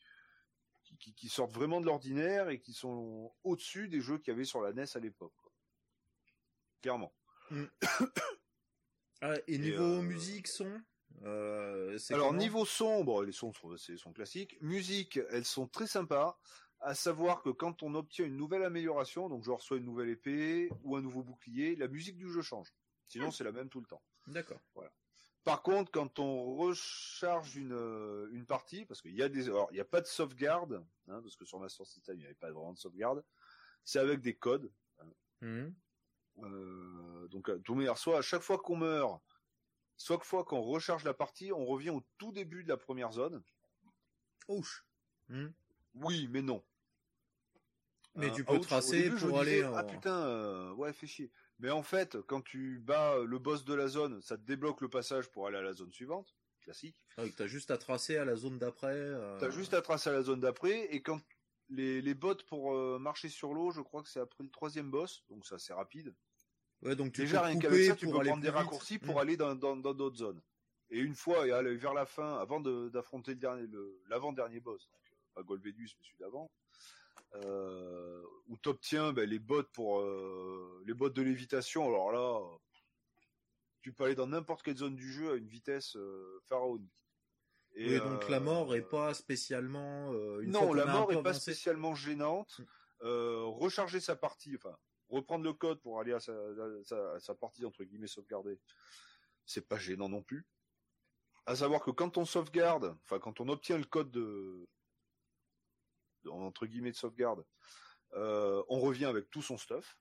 qui 0.85 0.97
qui 0.97 1.15
qui 1.15 1.29
sortent 1.29 1.53
vraiment 1.53 1.81
de 1.81 1.87
l'ordinaire 1.87 2.49
et 2.49 2.61
qui 2.61 2.73
sont 2.73 3.35
au-dessus 3.45 3.89
des 3.89 4.01
jeux 4.01 4.19
qu'il 4.19 4.33
y 4.33 4.35
avait 4.37 4.45
sur 4.45 4.61
la 4.61 4.73
NES 4.73 4.85
à 4.95 5.01
l'époque. 5.01 5.35
Clairement. 6.81 7.15
Ah, 9.23 9.33
et 9.47 9.57
niveau 9.57 9.83
euh, 9.83 10.03
musique 10.03 10.47
son, 10.47 10.79
euh, 11.23 11.99
Alors 12.11 12.35
niveau 12.35 12.65
son, 12.65 13.03
bon 13.03 13.23
les 13.23 13.33
sons 13.33 13.53
sont 13.53 14.13
classiques. 14.13 14.59
Musique, 14.61 15.19
elles 15.31 15.45
sont 15.47 15.67
très 15.67 15.87
sympas. 15.87 16.39
À 16.81 16.95
savoir 16.95 17.43
que 17.43 17.51
quand 17.51 17.83
on 17.83 17.95
obtient 17.95 18.27
une 18.27 18.37
nouvelle 18.37 18.63
amélioration, 18.63 19.29
donc 19.29 19.45
je 19.45 19.51
reçois 19.51 19.79
une 19.79 19.85
nouvelle 19.85 20.11
épée 20.11 20.71
ou 20.83 20.97
un 20.97 21.01
nouveau 21.01 21.23
bouclier, 21.23 21.75
la 21.77 21.89
musique 21.89 22.17
du 22.17 22.31
jeu 22.31 22.43
change. 22.43 22.73
Sinon 23.09 23.31
c'est 23.31 23.45
la 23.45 23.53
même 23.53 23.69
tout 23.69 23.81
le 23.81 23.87
temps. 23.87 24.03
D'accord. 24.27 24.61
Par 25.45 25.63
contre, 25.63 25.93
quand 25.93 26.19
on 26.19 26.57
recharge 26.57 27.55
une 27.57 27.73
euh, 27.73 28.29
une 28.33 28.47
partie, 28.47 28.85
parce 28.85 29.01
qu'il 29.01 29.15
y 29.15 29.23
a 29.23 29.29
des, 29.29 29.47
alors 29.47 29.69
il 29.71 29.75
n'y 29.75 29.81
a 29.81 29.85
pas 29.85 30.01
de 30.01 30.07
sauvegarde, 30.07 30.85
hein, 31.07 31.23
parce 31.23 31.37
que 31.37 31.45
sur 31.45 31.61
Master 31.61 31.87
System 31.87 32.17
il 32.17 32.19
n'y 32.19 32.25
avait 32.25 32.35
pas 32.35 32.51
vraiment 32.51 32.73
de 32.73 32.79
sauvegarde. 32.79 33.25
C'est 33.85 34.01
avec 34.01 34.21
des 34.21 34.35
codes. 34.35 34.73
Mhm. 35.41 35.73
Euh, 36.43 37.29
donc, 37.29 37.49
de 37.51 37.59
toute 37.59 37.77
manière, 37.77 37.97
soit 37.97 38.19
à 38.19 38.23
chaque 38.23 38.43
fois 38.43 38.59
qu'on 38.59 38.77
meurt, 38.77 39.23
soit 39.97 40.23
fois 40.25 40.45
qu'on 40.45 40.61
recharge 40.61 41.05
la 41.05 41.15
partie, 41.15 41.53
on 41.53 41.65
revient 41.65 41.91
au 41.91 42.05
tout 42.19 42.33
début 42.33 42.65
de 42.65 42.69
la 42.69 42.77
première 42.77 43.13
zone. 43.13 43.43
Ouch. 44.49 44.85
Mhm. 45.29 45.55
Oui, 45.97 46.29
mais 46.31 46.43
non. 46.43 46.63
Mais 48.15 48.29
Euh, 48.29 48.35
tu 48.35 48.45
peux 48.45 48.55
ouch, 48.55 48.61
au 48.61 48.65
tracer 48.65 49.03
début, 49.03 49.17
pour 49.17 49.29
disais, 49.41 49.41
aller 49.41 49.65
en- 49.65 49.75
Ah 49.77 49.85
putain, 49.85 50.27
euh, 50.27 50.73
ouais, 50.75 50.93
fais 50.93 51.07
chier. 51.07 51.31
Mais 51.59 51.71
en 51.71 51.83
fait, 51.83 52.17
quand 52.23 52.41
tu 52.43 52.79
bats 52.79 53.19
le 53.25 53.39
boss 53.39 53.65
de 53.65 53.75
la 53.75 53.89
zone, 53.89 54.21
ça 54.23 54.37
te 54.37 54.43
débloque 54.43 54.81
le 54.81 54.89
passage 54.89 55.31
pour 55.31 55.47
aller 55.47 55.59
à 55.59 55.63
la 55.63 55.73
zone 55.75 55.93
suivante. 55.93 56.35
Classique. 56.61 57.01
Que 57.17 57.29
t'as 57.29 57.47
juste 57.47 57.71
à 57.71 57.79
tracer 57.79 58.17
à 58.17 58.25
la 58.25 58.35
zone 58.37 58.59
d'après. 58.59 58.89
euh, 58.95 59.39
T'as 59.39 59.51
juste 59.51 59.73
à 59.75 59.83
tracer 59.83 60.11
à 60.11 60.13
la 60.15 60.23
zone 60.23 60.41
d'après, 60.41 60.87
et 60.95 61.01
quand 61.03 61.21
les, 61.69 62.01
les 62.03 62.15
bots 62.15 62.35
pour 62.49 62.75
euh, 62.75 62.99
marcher 62.99 63.29
sur 63.29 63.53
l'eau, 63.55 63.71
je 63.71 63.81
crois 63.83 64.03
que 64.03 64.09
c'est 64.09 64.21
après 64.21 64.43
le 64.43 64.51
troisième 64.51 64.91
boss, 64.91 65.25
donc 65.29 65.47
c'est 65.47 65.55
assez 65.55 65.73
rapide. 65.73 66.15
Ouais, 66.83 66.97
donc 66.97 67.13
tu 67.13 67.21
Déjà, 67.23 67.41
peux 67.41 67.47
rien 67.47 67.59
qu'avec 67.59 67.85
ça, 67.87 67.97
tu 67.97 68.07
peux 68.07 68.13
prendre 68.13 68.37
des 68.37 68.49
vite. 68.49 68.51
raccourcis 68.57 68.99
pour 68.99 69.15
Mhm. 69.15 69.21
aller 69.21 69.37
dans 69.37 69.55
dans 69.55 69.77
dans 69.77 69.95
d'autres 69.95 70.17
zones. 70.17 70.43
Et 70.91 70.99
une 71.01 71.15
fois, 71.15 71.47
et 71.47 71.53
aller 71.53 71.77
vers 71.77 71.95
la 71.95 72.07
fin, 72.07 72.37
avant 72.39 72.61
d'affronter 72.61 73.33
le 73.33 73.39
dernier, 73.39 73.67
le- 73.67 74.01
l'avant-dernier 74.09 74.61
boss, 74.61 74.89
pas 75.37 75.43
mais 75.99 76.05
celui 76.05 76.19
d'avant, 76.19 76.51
euh, 77.35 78.23
où 78.47 78.57
t'obtiens 78.57 79.13
ben, 79.13 79.29
les 79.29 79.39
bottes 79.39 79.71
pour 79.73 80.01
euh, 80.01 80.83
les 80.87 80.95
bottes 80.95 81.15
de 81.15 81.23
lévitation. 81.23 81.87
Alors 81.87 82.13
là, 82.13 82.41
tu 83.83 83.93
peux 83.93 84.05
aller 84.05 84.15
dans 84.15 84.27
n'importe 84.27 84.63
quelle 84.63 84.77
zone 84.79 84.97
du 84.97 85.13
jeu 85.13 85.33
à 85.33 85.35
une 85.37 85.47
vitesse 85.49 85.97
euh, 85.97 86.41
pharaonique. 86.49 86.93
Et, 87.75 87.99
Oui, 88.01 88.09
donc 88.09 88.29
la 88.31 88.41
mort 88.41 88.75
est 88.75 88.89
pas 88.89 89.13
spécialement. 89.13 90.13
une 90.41 90.51
non, 90.51 90.73
la 90.73 90.87
mort 90.87 91.13
est 91.13 91.23
pas 91.23 91.31
avancé- 91.33 91.41
spécialement 91.41 91.95
gênante. 91.95 92.59
Mm. 92.59 92.65
Recharger 93.03 94.01
sa 94.01 94.17
partie, 94.17 94.57
enfin 94.57 94.75
reprendre 95.09 95.45
le 95.45 95.53
code 95.53 95.81
pour 95.83 96.01
aller 96.01 96.13
à 96.15 96.19
sa, 96.19 96.33
à 96.33 96.83
sa, 96.85 97.13
à 97.13 97.21
sa 97.21 97.35
partie 97.35 97.65
entre 97.65 97.85
guillemets 97.85 98.07
sauvegardée, 98.09 98.59
c'est 99.45 99.69
pas 99.69 99.77
gênant 99.79 100.09
non 100.09 100.23
plus. 100.23 100.47
À 101.45 101.55
savoir 101.55 101.83
que 101.85 101.91
quand 101.93 102.17
on 102.17 102.25
sauvegarde, 102.25 102.97
enfin 103.05 103.19
quand 103.21 103.39
on 103.41 103.49
obtient 103.49 103.77
le 103.79 103.85
code 103.85 104.11
de, 104.11 104.21
de- 104.21 104.67
entre 106.29 106.67
guillemets 106.67 106.93
de 106.93 106.97
sauvegarde, 106.97 107.45
euh, 108.15 108.63
on 108.69 108.81
revient 108.81 109.07
avec 109.07 109.31
tout 109.31 109.43
son 109.43 109.59
stuff 109.59 109.99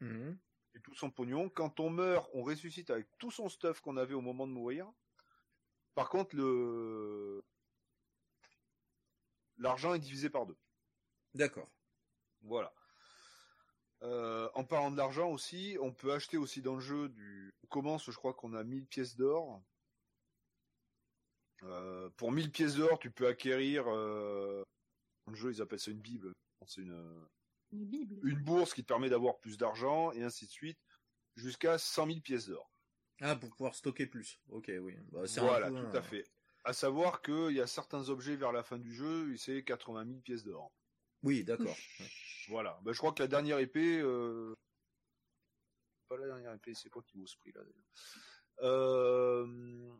Mhm. 0.00 0.38
et 0.74 0.80
tout 0.80 0.94
son 0.94 1.10
pognon. 1.10 1.48
Quand 1.48 1.80
on 1.80 1.90
meurt, 1.90 2.28
on 2.34 2.42
ressuscite 2.42 2.90
avec 2.90 3.06
tout 3.18 3.30
son 3.30 3.48
stuff 3.48 3.80
qu'on 3.80 3.96
avait 3.96 4.14
au 4.14 4.20
moment 4.20 4.46
de 4.46 4.52
mourir. 4.52 4.90
Par 5.94 6.08
contre, 6.08 6.34
le 6.36 7.44
l'argent 9.58 9.94
est 9.94 10.00
divisé 10.00 10.30
par 10.30 10.46
deux. 10.46 10.56
D'accord. 11.34 11.70
Voilà. 12.42 12.74
Euh, 14.02 14.50
en 14.54 14.64
parlant 14.64 14.90
de 14.90 14.96
l'argent 14.96 15.30
aussi, 15.30 15.78
on 15.80 15.92
peut 15.92 16.12
acheter 16.12 16.36
aussi 16.36 16.60
dans 16.60 16.74
le 16.74 16.80
jeu 16.80 17.08
du. 17.08 17.54
On 17.62 17.66
commence, 17.68 18.10
je 18.10 18.16
crois 18.16 18.34
qu'on 18.34 18.52
a 18.52 18.64
1000 18.64 18.86
pièces 18.86 19.16
d'or. 19.16 19.62
Euh, 21.62 22.10
pour 22.16 22.30
1000 22.30 22.50
pièces 22.50 22.74
d'or, 22.74 22.98
tu 22.98 23.10
peux 23.10 23.26
acquérir. 23.26 23.84
Euh... 23.88 24.62
Dans 25.26 25.32
le 25.32 25.38
jeu, 25.38 25.52
ils 25.52 25.62
appellent 25.62 25.80
ça 25.80 25.90
une 25.90 26.00
bible. 26.00 26.32
C'est 26.66 26.80
une, 26.82 27.28
Une 27.72 27.84
Bible. 27.86 28.18
une 28.26 28.42
bourse 28.42 28.72
qui 28.74 28.82
te 28.82 28.88
permet 28.88 29.08
d'avoir 29.10 29.38
plus 29.38 29.56
d'argent 29.58 30.12
et 30.12 30.22
ainsi 30.22 30.46
de 30.46 30.50
suite, 30.50 30.78
jusqu'à 31.36 31.78
100 31.78 32.06
000 32.06 32.20
pièces 32.20 32.48
d'or. 32.48 32.70
Ah, 33.20 33.36
pour 33.36 33.50
pouvoir 33.50 33.74
stocker 33.74 34.06
plus. 34.06 34.40
Ok, 34.48 34.70
oui. 34.80 34.96
Bah, 35.12 35.22
Voilà, 35.38 35.70
peu, 35.70 35.90
tout 35.90 35.96
à 35.96 36.02
fait. 36.02 36.24
À 36.64 36.72
savoir 36.72 37.20
qu'il 37.22 37.52
y 37.52 37.60
a 37.60 37.66
certains 37.66 38.08
objets 38.08 38.36
vers 38.36 38.52
la 38.52 38.62
fin 38.62 38.78
du 38.78 38.94
jeu, 38.94 39.32
et 39.32 39.36
c'est 39.36 39.62
80 39.62 40.06
000 40.06 40.20
pièces 40.20 40.44
d'or. 40.44 40.72
Oui, 41.22 41.44
d'accord. 41.44 41.76
Voilà. 42.48 42.78
Ben, 42.82 42.92
je 42.92 42.98
crois 42.98 43.12
que 43.14 43.22
la 43.22 43.26
dernière 43.28 43.58
épée, 43.58 44.00
euh... 44.02 44.54
pas 46.08 46.18
la 46.18 46.26
dernière 46.26 46.52
épée, 46.52 46.74
c'est 46.74 46.90
quoi 46.90 47.02
qui 47.02 47.16
vaut 47.16 47.26
ce 47.26 47.38
prix 47.38 47.52
là 47.52 47.62
d'ailleurs 47.62 47.88
euh... 48.60 49.96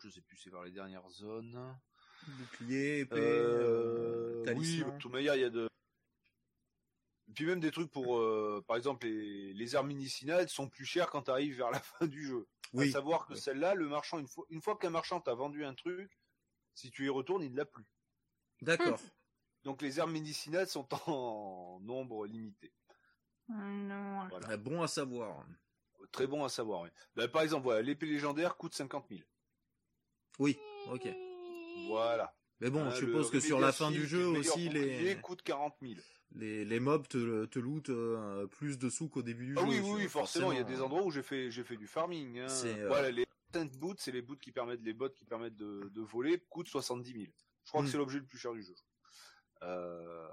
Je 0.00 0.08
sais 0.08 0.20
plus, 0.22 0.36
c'est 0.36 0.50
vers 0.50 0.62
les 0.62 0.70
dernières 0.70 1.08
zones. 1.10 1.76
Bouclier, 2.26 3.00
épée, 3.00 3.16
Euh... 3.18 3.20
euh, 3.20 4.38
oui, 4.38 4.44
talisman. 4.44 4.92
de 4.96 4.98
toute 4.98 5.12
manière, 5.12 5.34
il 5.36 5.40
y 5.42 5.44
a 5.44 5.50
de. 5.50 5.68
Et 7.28 7.32
puis 7.32 7.46
même 7.46 7.60
des 7.60 7.70
trucs 7.70 7.90
pour, 7.90 8.18
euh, 8.18 8.62
par 8.66 8.76
exemple, 8.76 9.06
les, 9.06 9.52
les 9.52 9.74
armes 9.76 9.88
médicinales 9.88 10.48
sont 10.48 10.68
plus 10.68 10.84
chères 10.84 11.10
quand 11.10 11.22
tu 11.22 11.30
arrives 11.30 11.56
vers 11.56 11.70
la 11.70 11.80
fin 11.80 12.06
du 12.06 12.26
jeu. 12.26 12.46
Oui. 12.72 12.88
À 12.88 12.92
savoir 12.92 13.26
que 13.26 13.34
Oui. 13.34 13.40
celle-là, 13.40 13.74
le 13.74 13.88
marchand, 13.88 14.18
une 14.18 14.28
fois, 14.28 14.44
une 14.50 14.60
fois 14.60 14.76
qu'un 14.76 14.90
marchand 14.90 15.20
t'a 15.20 15.34
vendu 15.34 15.64
un 15.64 15.74
truc, 15.74 16.10
si 16.74 16.90
tu 16.90 17.06
y 17.06 17.08
retournes, 17.08 17.42
il 17.42 17.52
ne 17.52 17.56
l'a 17.56 17.64
plus. 17.64 17.84
D'accord. 18.62 19.00
Donc 19.64 19.82
les 19.82 19.98
armes 20.00 20.12
médicinales 20.12 20.66
sont 20.68 20.88
en 21.08 21.78
nombre 21.82 22.26
limité. 22.26 22.72
Hum, 23.48 23.88
Non. 23.88 24.28
Voilà. 24.28 24.46
Ah, 24.50 24.56
Bon 24.56 24.82
à 24.82 24.88
savoir. 24.88 25.44
Très 26.12 26.26
bon 26.26 26.44
à 26.44 26.48
savoir. 26.48 26.82
oui. 26.82 26.88
Ben, 27.14 27.28
par 27.28 27.42
exemple, 27.42 27.64
voilà, 27.64 27.82
l'épée 27.82 28.06
légendaire 28.06 28.56
coûte 28.56 28.74
50 28.74 29.06
000. 29.10 29.20
Oui, 30.38 30.58
ok. 30.90 31.08
Voilà. 31.88 32.34
Mais 32.60 32.70
bon, 32.70 32.84
Hein, 32.84 32.90
je 32.90 32.96
suppose 33.06 33.30
que 33.30 33.40
sur 33.40 33.58
la 33.60 33.72
fin 33.72 33.90
du 33.90 34.06
jeu 34.06 34.26
aussi, 34.26 34.68
les, 34.68 35.16
coûte 35.22 35.42
40 35.42 35.74
000. 35.80 35.94
les, 36.32 36.64
les 36.64 36.80
mobs 36.80 37.08
te, 37.08 37.46
te 37.46 37.58
lootent 37.58 37.88
euh, 37.90 38.46
plus 38.46 38.78
de 38.78 38.88
sous 38.90 39.08
qu'au 39.08 39.22
début 39.22 39.46
du 39.46 39.54
Ah 39.56 39.62
jeu. 39.62 39.66
oui, 39.66 39.80
oui, 39.80 40.08
forcément, 40.08 40.52
il 40.52 40.58
y 40.58 40.60
a 40.60 40.62
des 40.64 40.74
forcément. 40.74 40.86
endroits 40.86 41.04
où 41.06 41.10
j'ai 41.10 41.22
fait, 41.22 41.50
j'ai 41.50 41.64
fait 41.64 41.76
du 41.76 41.86
farming. 41.86 42.38
Hein. 42.40 42.48
C'est, 42.48 42.78
euh, 42.80 42.88
Voilà, 42.88 43.10
les 43.10 43.26
tent 43.52 43.70
boots, 43.78 43.98
c'est 43.98 44.12
les 44.12 44.22
boots 44.22 44.38
qui 44.40 44.52
permettent, 44.52 44.82
les 44.82 44.92
bots 44.92 45.08
qui 45.10 45.24
permettent 45.24 45.56
de, 45.56 45.90
de 45.92 46.00
voler, 46.02 46.38
coûtent 46.50 46.68
70 46.68 47.12
000. 47.12 47.24
Je 47.64 47.70
crois 47.70 47.80
Mm. 47.82 47.84
que 47.86 47.90
c'est 47.90 47.98
l'objet 47.98 48.18
le 48.18 48.26
plus 48.26 48.38
cher 48.38 48.52
du 48.52 48.62
jeu. 48.62 48.74
Euh, 49.62 50.28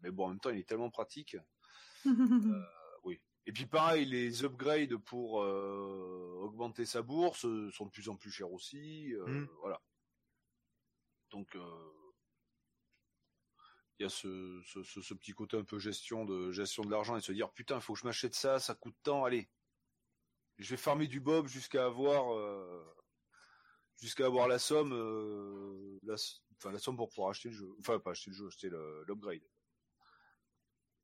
mais 0.00 0.10
bon, 0.10 0.26
en 0.26 0.28
même 0.28 0.40
temps, 0.40 0.50
il 0.50 0.58
est 0.58 0.68
tellement 0.68 0.90
pratique. 0.90 1.36
Et 3.46 3.52
puis 3.52 3.66
pareil, 3.66 4.06
les 4.06 4.42
upgrades 4.42 4.96
pour 4.96 5.42
euh, 5.42 6.38
augmenter 6.40 6.86
sa 6.86 7.02
bourse 7.02 7.44
euh, 7.44 7.70
sont 7.72 7.84
de 7.84 7.90
plus 7.90 8.08
en 8.08 8.16
plus 8.16 8.30
chers 8.30 8.50
aussi. 8.50 9.12
euh, 9.12 9.26
Mm. 9.26 9.48
Voilà. 9.60 9.82
Donc 11.34 11.56
euh, 11.56 11.92
il 13.98 14.04
y 14.04 14.06
a 14.06 14.08
ce, 14.08 14.60
ce, 14.64 14.84
ce, 14.84 15.00
ce 15.00 15.14
petit 15.14 15.32
côté 15.32 15.56
un 15.56 15.64
peu 15.64 15.80
gestion 15.80 16.24
de 16.24 16.52
gestion 16.52 16.84
de 16.84 16.90
l'argent 16.92 17.16
et 17.16 17.20
se 17.20 17.32
dire 17.32 17.50
putain, 17.52 17.80
faut 17.80 17.94
que 17.94 17.98
je 17.98 18.04
m'achète 18.04 18.36
ça, 18.36 18.60
ça 18.60 18.76
coûte 18.76 18.94
tant, 19.02 19.24
allez. 19.24 19.50
Je 20.58 20.70
vais 20.70 20.76
farmer 20.76 21.08
du 21.08 21.18
bob 21.18 21.48
jusqu'à 21.48 21.86
avoir 21.86 22.32
euh, 22.32 22.84
jusqu'à 24.00 24.26
avoir 24.26 24.46
la 24.46 24.60
somme 24.60 24.92
euh, 24.92 25.98
la, 26.04 26.14
enfin 26.56 26.70
la 26.70 26.78
somme 26.78 26.96
pour 26.96 27.08
pouvoir 27.08 27.30
acheter 27.30 27.48
le 27.48 27.56
jeu. 27.56 27.74
Enfin 27.80 27.98
pas 27.98 28.12
acheter 28.12 28.30
le 28.30 28.36
jeu, 28.36 28.46
acheter 28.46 28.70
l'upgrade. 29.08 29.42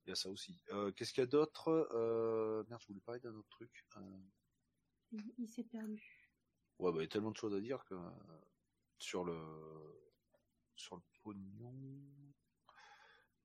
Il 0.06 0.10
y 0.10 0.12
a 0.12 0.14
ça 0.14 0.30
aussi. 0.30 0.62
Euh, 0.70 0.92
Qu'est-ce 0.92 1.12
qu'il 1.12 1.22
y 1.22 1.24
a 1.24 1.26
d'autre? 1.26 1.68
Merde, 2.68 2.80
je 2.82 2.86
voulais 2.86 3.00
parler 3.00 3.20
d'un 3.20 3.34
autre 3.34 3.48
truc. 3.50 3.84
Il, 5.10 5.34
il 5.38 5.48
s'est 5.48 5.64
perdu. 5.64 6.30
Ouais, 6.78 6.92
bah, 6.92 6.98
il 6.98 7.02
y 7.02 7.06
a 7.06 7.08
tellement 7.08 7.32
de 7.32 7.36
choses 7.36 7.54
à 7.56 7.60
dire 7.60 7.84
que 7.84 7.96
sur 8.98 9.24
le 9.24 9.34
sur 10.80 10.96
le 10.96 11.02
pognon. 11.22 11.74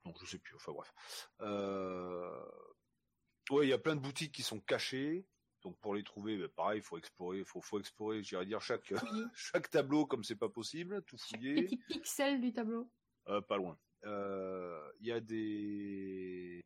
Non, 0.05 0.13
je 0.21 0.25
sais 0.25 0.39
plus. 0.39 0.55
Enfin 0.55 0.71
bref. 0.71 0.93
Euh... 1.41 2.45
Ouais, 3.51 3.67
il 3.67 3.69
y 3.69 3.73
a 3.73 3.77
plein 3.77 3.95
de 3.95 4.01
boutiques 4.01 4.31
qui 4.31 4.43
sont 4.43 4.59
cachées. 4.59 5.27
Donc 5.61 5.79
pour 5.79 5.95
les 5.95 6.03
trouver, 6.03 6.37
bah, 6.37 6.47
pareil, 6.55 6.79
il 6.79 6.83
faut 6.83 6.97
explorer, 6.97 7.43
faut 7.43 7.61
faut 7.61 7.79
explorer. 7.79 8.23
J'irais 8.23 8.45
dire 8.45 8.61
chaque 8.61 8.91
chaque 9.35 9.69
tableau 9.69 10.05
comme 10.05 10.23
c'est 10.23 10.35
pas 10.35 10.49
possible, 10.49 11.03
tout 11.03 11.17
fouiller. 11.17 11.63
Petit 11.63 11.77
pixel 11.77 12.39
du 12.39 12.53
tableau. 12.53 12.89
Euh, 13.27 13.41
pas 13.41 13.57
loin. 13.57 13.77
Euh, 14.03 14.91
Il 14.99 15.07
y 15.07 15.11
a 15.11 15.19
des 15.19 16.63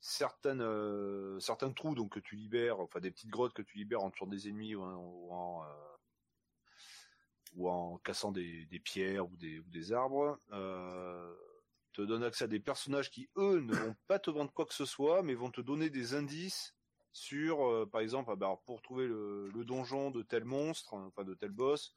certaines 0.00 0.60
euh, 0.60 1.40
certains 1.40 1.72
trous 1.72 1.94
donc 1.94 2.12
que 2.12 2.20
tu 2.20 2.36
libères, 2.36 2.80
enfin 2.80 3.00
des 3.00 3.10
petites 3.10 3.30
grottes 3.30 3.54
que 3.54 3.62
tu 3.62 3.78
libères 3.78 4.04
en 4.04 4.10
tuant 4.10 4.26
des 4.26 4.48
ennemis 4.48 4.74
ou 4.74 4.82
en 4.82 4.96
ou 4.96 5.32
en, 5.32 5.64
ou 7.54 7.68
en 7.68 7.98
cassant 7.98 8.32
des, 8.32 8.66
pierres 8.84 9.26
ou 9.26 9.36
des, 9.36 9.92
arbres. 9.92 10.38
Euh, 10.52 11.34
te 11.92 12.02
donne 12.02 12.24
accès 12.24 12.44
à 12.44 12.48
des 12.48 12.58
personnages 12.58 13.10
qui 13.10 13.28
eux 13.36 13.60
ne 13.60 13.72
vont 13.72 13.94
pas 14.08 14.18
te 14.18 14.30
vendre 14.30 14.52
quoi 14.52 14.66
que 14.66 14.74
ce 14.74 14.84
soit, 14.84 15.22
mais 15.22 15.34
vont 15.34 15.50
te 15.50 15.60
donner 15.60 15.90
des 15.90 16.14
indices 16.14 16.74
sur, 17.12 17.64
euh, 17.64 17.86
par 17.86 18.00
exemple, 18.00 18.30
ah 18.32 18.36
bah, 18.36 18.58
pour 18.66 18.82
trouver 18.82 19.06
le, 19.06 19.52
donjon 19.64 20.10
de 20.10 20.22
tel 20.22 20.44
monstre, 20.44 20.94
hein, 20.94 21.04
enfin 21.06 21.22
de 21.22 21.34
tel 21.34 21.52
boss, 21.52 21.94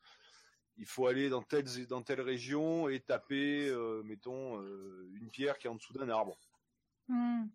il 0.78 0.86
faut 0.86 1.08
aller 1.08 1.30
dans 1.30 1.42
telle 1.42 1.66
dans 1.88 2.04
telle 2.04 2.22
région 2.22 2.88
et 2.88 3.00
taper, 3.00 3.68
euh, 3.70 4.04
mettons, 4.04 4.62
une 4.62 5.32
pierre 5.32 5.58
qui 5.58 5.66
est 5.66 5.70
en 5.72 5.76
dessous 5.76 5.94
d'un 5.94 6.10
arbre. 6.10 6.38
Hmm. 7.08 7.46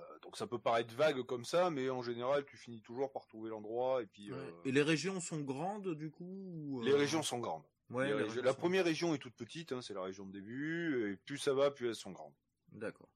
Euh, 0.00 0.18
donc 0.22 0.36
ça 0.36 0.46
peut 0.46 0.58
paraître 0.58 0.94
vague 0.94 1.22
comme 1.22 1.44
ça, 1.44 1.70
mais 1.70 1.90
en 1.90 2.02
général, 2.02 2.44
tu 2.46 2.56
finis 2.56 2.80
toujours 2.80 3.12
par 3.12 3.26
trouver 3.26 3.50
l'endroit 3.50 4.02
et 4.02 4.06
puis. 4.06 4.30
Ouais. 4.32 4.38
euh, 4.38 4.50
Et 4.64 4.72
les 4.72 4.82
régions 4.82 5.20
sont 5.20 5.40
grandes 5.40 5.94
du 5.94 6.10
coup 6.10 6.24
ou, 6.24 6.80
les 6.82 6.92
euh, 6.92 6.96
régions 6.96 7.22
sont 7.22 7.38
grandes. 7.38 7.64
Ouais, 7.90 8.04
Les 8.04 8.10
les 8.10 8.14
régions- 8.14 8.28
régions 8.28 8.42
la 8.44 8.52
sont- 8.52 8.58
première 8.58 8.84
région 8.84 9.14
est 9.14 9.18
toute 9.18 9.34
petite, 9.34 9.72
hein, 9.72 9.82
c'est 9.82 9.94
la 9.94 10.02
région 10.02 10.24
de 10.24 10.32
début, 10.32 11.12
et 11.12 11.16
plus 11.16 11.38
ça 11.38 11.52
va, 11.54 11.70
plus 11.70 11.88
elles 11.88 11.94
sont 11.96 12.12
grandes. 12.12 12.34
D'accord. 12.72 13.08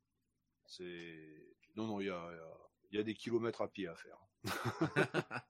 C'est 0.67 1.55
non 1.77 1.87
non, 1.87 2.01
il 2.01 2.07
y 2.07 2.11
a, 2.11 2.29
il 2.33 2.95
y 2.95 2.97
a- 2.97 2.99
y 2.99 3.01
a 3.01 3.03
des 3.05 3.15
kilomètres 3.15 3.63
à 3.63 3.69
pied 3.69 3.87
à 3.89 3.95
faire. 3.95 4.19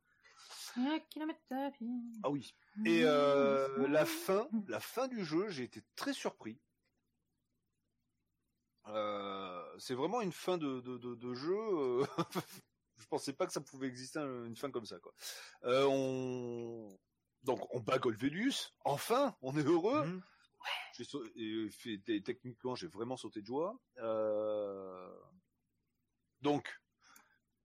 Un 0.76 0.98
kilomètre 1.08 1.40
à 1.52 1.70
pied. 1.70 1.86
Ah 2.24 2.30
oui. 2.30 2.52
Et 2.84 3.02
euh, 3.04 3.86
la 3.88 4.04
fin, 4.04 4.48
la 4.66 4.80
fin 4.80 5.06
du 5.06 5.24
jeu, 5.24 5.48
j'ai 5.48 5.62
été 5.62 5.82
très 5.94 6.12
surpris. 6.12 6.58
Euh, 8.86 9.62
c'est 9.78 9.94
vraiment 9.94 10.20
une 10.20 10.32
fin 10.32 10.58
de, 10.58 10.80
de, 10.80 10.98
de, 10.98 11.14
de 11.14 11.34
jeu. 11.34 11.56
euh, 11.56 12.04
je 12.96 13.06
pensais 13.06 13.32
pas 13.32 13.46
que 13.46 13.52
ça 13.52 13.60
pouvait 13.60 13.88
exister 13.88 14.18
un- 14.18 14.44
une 14.44 14.56
fin 14.56 14.70
comme 14.70 14.84
ça, 14.86 14.98
quoi. 15.00 15.12
Euh, 15.64 15.86
on 15.88 16.98
donc 17.42 17.66
on 17.74 17.80
bat 17.80 17.98
Golvelius. 17.98 18.74
Enfin, 18.84 19.36
on 19.42 19.56
est 19.56 19.64
heureux. 19.64 20.04
Mhm. 20.06 20.22
Et 22.06 22.22
techniquement, 22.22 22.74
j'ai 22.74 22.86
vraiment 22.86 23.16
sauté 23.16 23.40
de 23.42 23.46
joie. 23.46 23.78
Euh, 23.98 25.14
donc, 26.40 26.80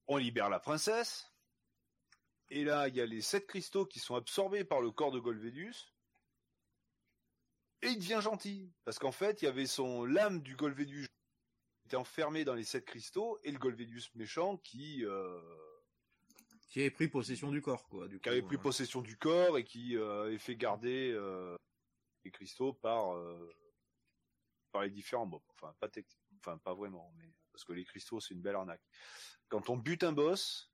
on 0.08 0.18
libère 0.18 0.50
la 0.50 0.60
princesse. 0.60 1.32
Et 2.50 2.64
là, 2.64 2.88
il 2.88 2.96
y 2.96 3.02
a 3.02 3.06
les 3.06 3.22
sept 3.22 3.46
cristaux 3.48 3.86
qui 3.86 4.00
sont 4.00 4.16
absorbés 4.16 4.64
par 4.66 4.82
le 4.82 4.92
corps 4.92 5.12
de 5.12 5.20
Golvelius. 5.20 5.94
Et 7.82 7.88
il 7.90 7.98
devient 8.00 8.20
gentil. 8.22 8.72
Parce 8.86 9.00
qu'en 9.00 9.12
fait, 9.12 9.42
il 9.42 9.46
y 9.46 9.48
avait 9.48 9.66
son 9.66 10.06
l'âme 10.06 10.42
du 10.42 10.56
Golvelius 10.56 11.08
qui 11.08 11.88
était 11.88 11.96
enfermée 11.96 12.44
dans 12.44 12.56
les 12.56 12.64
sept 12.64 12.86
cristaux 12.86 13.40
et 13.44 13.52
le 13.52 13.58
Golvelius 13.58 14.14
méchant 14.16 14.58
qui, 14.58 15.06
euh, 15.06 15.40
Qui 16.70 16.82
avait 16.82 16.92
pris 16.92 17.08
possession 17.08 17.52
du 17.52 17.62
corps 17.62 17.88
quoi. 17.88 18.08
Du 18.08 18.20
qui 18.20 18.30
avait 18.30 18.42
pris 18.42 18.58
euh. 18.58 18.62
possession 18.62 19.02
du 19.02 19.18
corps 19.18 19.58
et 19.58 19.64
qui 19.64 19.96
euh, 19.96 20.26
avait 20.26 20.38
fait 20.38 20.56
garder 20.56 21.12
euh, 21.14 21.56
les 22.26 22.32
cristaux 22.32 22.74
par 22.74 23.16
euh, 23.16 23.52
par 24.72 24.84
les 24.84 24.90
différents 24.90 25.26
mobs. 25.26 25.42
Enfin, 25.56 25.74
pas 25.80 25.90
enfin 26.40 26.58
pas 26.58 26.74
vraiment, 26.74 27.12
mais 27.18 27.34
parce 27.52 27.64
que 27.64 27.74
les 27.74 27.86
cristaux 27.86 28.20
c'est 28.20 28.34
une 28.34 28.42
belle 28.42 28.56
arnaque. 28.56 28.84
Quand 29.48 29.70
on 29.70 29.78
bute 29.78 30.04
un 30.04 30.12
boss, 30.12 30.72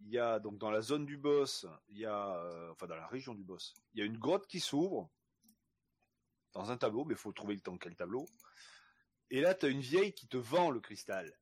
il 0.00 0.08
y 0.10 0.18
a 0.18 0.38
donc 0.38 0.58
dans 0.58 0.70
la 0.70 0.80
zone 0.80 1.06
du 1.06 1.16
boss, 1.16 1.66
il 1.88 1.98
y 1.98 2.06
a 2.06 2.36
euh, 2.36 2.70
enfin 2.72 2.86
dans 2.86 2.96
la 2.96 3.06
région 3.08 3.34
du 3.34 3.44
boss, 3.44 3.74
il 3.92 4.00
y 4.00 4.02
a 4.02 4.06
une 4.06 4.18
grotte 4.18 4.46
qui 4.46 4.60
s'ouvre 4.60 5.10
dans 6.54 6.70
un 6.70 6.76
tableau, 6.76 7.04
mais 7.04 7.14
il 7.14 7.18
faut 7.20 7.32
trouver 7.32 7.54
le 7.54 7.60
temps 7.60 7.76
quel 7.76 7.96
tableau. 7.96 8.26
Et 9.30 9.40
là, 9.40 9.54
tu 9.54 9.66
as 9.66 9.68
une 9.68 9.80
vieille 9.80 10.14
qui 10.14 10.28
te 10.28 10.36
vend 10.36 10.70
le 10.70 10.80
cristal. 10.80 11.32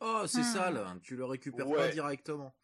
Oh, 0.00 0.24
c'est 0.26 0.40
Hmm. 0.40 0.54
sale. 0.54 1.00
Tu 1.02 1.16
le 1.16 1.24
récupères 1.24 1.66
Ouais. 1.68 1.76
pas 1.76 1.88
directement. 1.88 2.54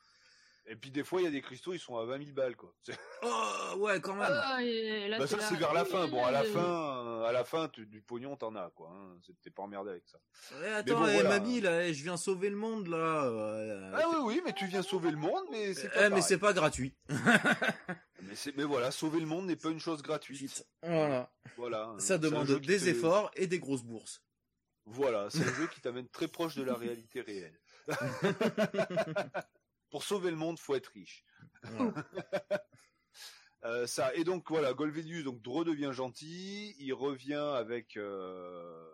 Et 0.72 0.76
puis 0.76 0.92
des 0.92 1.02
fois, 1.02 1.20
il 1.20 1.24
y 1.24 1.26
a 1.26 1.32
des 1.32 1.42
cristaux, 1.42 1.72
ils 1.72 1.80
sont 1.80 1.96
à 1.98 2.04
20 2.04 2.18
000 2.18 2.30
balles, 2.32 2.54
quoi. 2.54 2.72
Oh, 3.22 3.74
ouais, 3.78 4.00
quand 4.00 4.14
même. 4.14 4.28
Ah, 4.30 4.62
et 4.62 5.08
là, 5.08 5.18
Bah 5.18 5.26
ça 5.26 5.38
c'est 5.40 5.56
vers 5.56 5.74
la 5.74 5.84
fin. 5.84 6.06
Bon 6.06 6.24
à 6.24 6.30
la 6.30 6.44
fin, 6.44 7.06
euh, 7.06 7.24
à 7.24 7.32
la 7.32 7.42
fin 7.44 7.68
tu- 7.68 7.86
du 7.86 8.00
pognon 8.00 8.36
t'en 8.36 8.54
as 8.54 8.70
quoi. 8.70 8.88
Hein. 8.94 9.18
C'est- 9.26 9.32
T'es 9.42 9.50
pas 9.50 9.64
emmerdé 9.64 9.90
avec 9.90 10.04
ça. 10.06 10.18
Eh, 10.62 10.66
attends, 10.68 11.00
bon, 11.00 11.06
eh, 11.08 11.14
voilà. 11.14 11.28
mamie, 11.28 11.60
là, 11.60 11.84
eh, 11.86 11.92
je 11.92 12.02
viens 12.04 12.16
sauver 12.16 12.48
le 12.50 12.56
monde, 12.56 12.86
là. 12.86 13.24
euh, 13.24 13.90
Ah 13.94 14.04
oui 14.10 14.16
oui, 14.22 14.42
mais 14.44 14.52
tu 14.52 14.66
viens 14.66 14.82
sauver 14.82 15.10
le 15.10 15.16
monde, 15.16 15.42
mais 15.50 15.74
c'est 15.74 15.88
eh, 15.88 15.88
pas. 15.90 16.00
mais 16.04 16.08
pareil. 16.10 16.22
c'est 16.22 16.38
pas 16.38 16.52
gratuit. 16.52 16.94
Mais, 18.22 18.36
c'est- 18.36 18.54
mais 18.56 18.64
voilà, 18.64 18.90
sauver 18.92 19.18
le 19.18 19.26
monde 19.26 19.46
n'est 19.46 19.56
pas 19.56 19.70
une 19.70 19.80
chose 19.80 20.02
gratuite. 20.02 20.64
Voilà. 20.82 21.32
Voilà. 21.56 21.94
Ça 21.98 22.04
C'est 22.06 22.12
un 22.14 22.18
demande 22.18 22.46
des 22.60 22.78
te- 22.78 22.84
efforts 22.88 23.30
et 23.34 23.46
des 23.48 23.58
grosses 23.58 23.82
bourses. 23.82 24.22
Voilà, 24.86 25.30
c'est 25.30 25.42
un 25.42 25.54
jeu 25.54 25.66
qui 25.68 25.80
t'amène 25.80 26.06
très 26.08 26.28
proche 26.28 26.54
de 26.54 26.62
la 26.62 26.74
réalité 26.74 27.22
réelle. 27.22 27.58
Pour 29.90 30.04
sauver 30.04 30.30
le 30.30 30.36
monde, 30.36 30.58
faut 30.58 30.74
être 30.74 30.88
riche. 30.88 31.24
Euh, 33.64 33.86
ça 33.86 34.14
et 34.14 34.24
donc 34.24 34.48
voilà, 34.48 34.72
Golvelius 34.72 35.22
donc 35.22 35.42
redevient 35.46 35.90
gentil, 35.92 36.74
il 36.78 36.94
revient 36.94 37.34
avec 37.34 37.98
euh, 37.98 38.90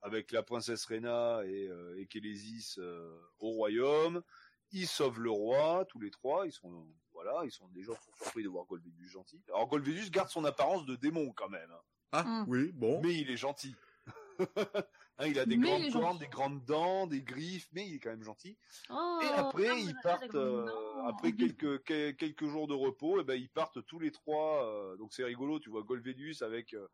avec 0.00 0.32
la 0.32 0.42
princesse 0.42 0.86
Rena 0.86 1.42
et, 1.44 1.68
euh, 1.68 2.00
et 2.00 2.06
Kélésis 2.06 2.76
euh, 2.78 3.20
au 3.38 3.50
royaume. 3.50 4.22
Ils 4.70 4.86
sauvent 4.86 5.20
le 5.20 5.30
roi, 5.30 5.84
tous 5.90 6.00
les 6.00 6.10
trois. 6.10 6.46
Ils 6.46 6.52
sont 6.52 6.88
voilà, 7.12 7.42
ils 7.44 7.50
sont 7.52 7.68
déjà 7.68 7.92
surpris 8.16 8.42
de 8.44 8.48
voir 8.48 8.64
Golvelius 8.64 9.10
gentil. 9.10 9.42
Alors 9.48 9.68
Golvelius 9.68 10.10
garde 10.10 10.30
son 10.30 10.46
apparence 10.46 10.86
de 10.86 10.96
démon 10.96 11.32
quand 11.32 11.50
même, 11.50 11.70
hein, 11.70 11.82
Ah, 12.12 12.22
Hmm. 12.22 12.44
oui, 12.48 12.72
bon. 12.72 13.02
mais 13.02 13.14
il 13.14 13.30
est 13.30 13.36
gentil. 13.36 13.76
Hein, 15.18 15.26
il 15.28 15.38
a 15.38 15.44
des 15.44 15.56
Mais 15.56 15.66
grandes 15.68 15.92
cornes, 15.92 16.18
des 16.18 16.26
grandes 16.28 16.64
dents, 16.64 17.06
des 17.06 17.22
griffes, 17.22 17.68
mais 17.72 17.86
il 17.86 17.94
est 17.96 17.98
quand 17.98 18.10
même 18.10 18.22
gentil. 18.24 18.56
Oh, 18.90 19.20
Et 19.22 19.26
après, 19.28 19.68
ah, 19.68 19.78
ils 19.78 19.94
partent, 20.02 20.34
euh, 20.34 20.66
après 21.06 21.32
quelques, 21.32 21.82
que- 21.82 22.10
quelques 22.12 22.46
jours 22.46 22.66
de 22.66 22.74
repos, 22.74 23.20
et 23.20 23.24
ben, 23.24 23.34
ils 23.34 23.50
partent 23.50 23.84
tous 23.86 23.98
les 23.98 24.10
trois, 24.10 24.66
euh, 24.66 24.96
donc 24.96 25.12
c'est 25.12 25.24
rigolo, 25.24 25.60
tu 25.60 25.68
vois 25.70 25.82
Golvelius 25.82 26.40
avec 26.42 26.74
euh, 26.74 26.88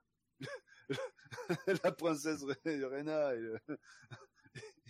la 1.84 1.92
princesse 1.92 2.42
Re- 2.42 2.84
Rena 2.84 3.34
et, 3.34 3.76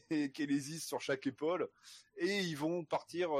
et 0.11 0.33
Kélésis 0.33 0.87
sur 0.87 1.01
chaque 1.01 1.27
épaule, 1.27 1.69
et 2.17 2.41
ils 2.41 2.57
vont 2.57 2.85
partir 2.85 3.31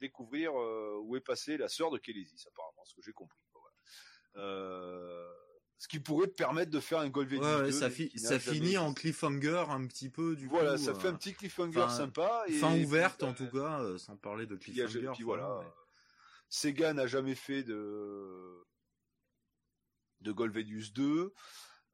découvrir 0.00 0.52
où 0.54 1.16
est 1.16 1.20
passée 1.20 1.56
la 1.56 1.68
sœur 1.68 1.90
de 1.90 1.98
Kélésis, 1.98 2.44
apparemment, 2.48 2.84
ce 2.84 2.94
que 2.94 3.02
j'ai 3.02 3.12
compris. 3.12 3.38
Voilà. 3.54 3.74
Euh, 4.36 5.32
ce 5.84 5.88
qui 5.88 6.00
pourrait 6.00 6.28
permettre 6.28 6.70
de 6.70 6.80
faire 6.80 7.00
un 7.00 7.10
Golvelius 7.10 7.42
Ouais, 7.44 7.56
ouais, 7.56 7.62
2, 7.66 7.70
ça, 7.72 7.90
fi- 7.90 8.08
finit 8.40 8.78
en 8.78 8.94
cliffhanger 8.94 9.66
un 9.68 9.86
petit 9.86 10.08
peu 10.08 10.34
du 10.34 10.48
Voilà, 10.48 10.76
coup. 10.76 10.82
ça 10.82 10.94
fait 10.94 11.08
euh, 11.08 11.10
un 11.10 11.14
petit 11.14 11.34
cliffhanger 11.34 11.90
sympa. 11.90 12.44
Et 12.46 12.52
Fin 12.52 12.74
ouverte 12.82 13.22
en 13.22 13.32
euh, 13.32 13.34
tout 13.34 13.48
cas, 13.50 13.80
euh, 13.82 13.98
sans 13.98 14.16
parler 14.16 14.46
de 14.46 14.56
cliffhanger. 14.56 15.10
puis 15.14 15.24
voilà. 15.24 15.60
mais- 15.62 15.68
Sega 16.48 16.94
n'a 16.94 17.06
jamais 17.06 17.34
fait 17.34 17.62
de 17.64 18.64
de 20.20 20.32
Golvelius 20.32 20.94
2. 20.94 21.34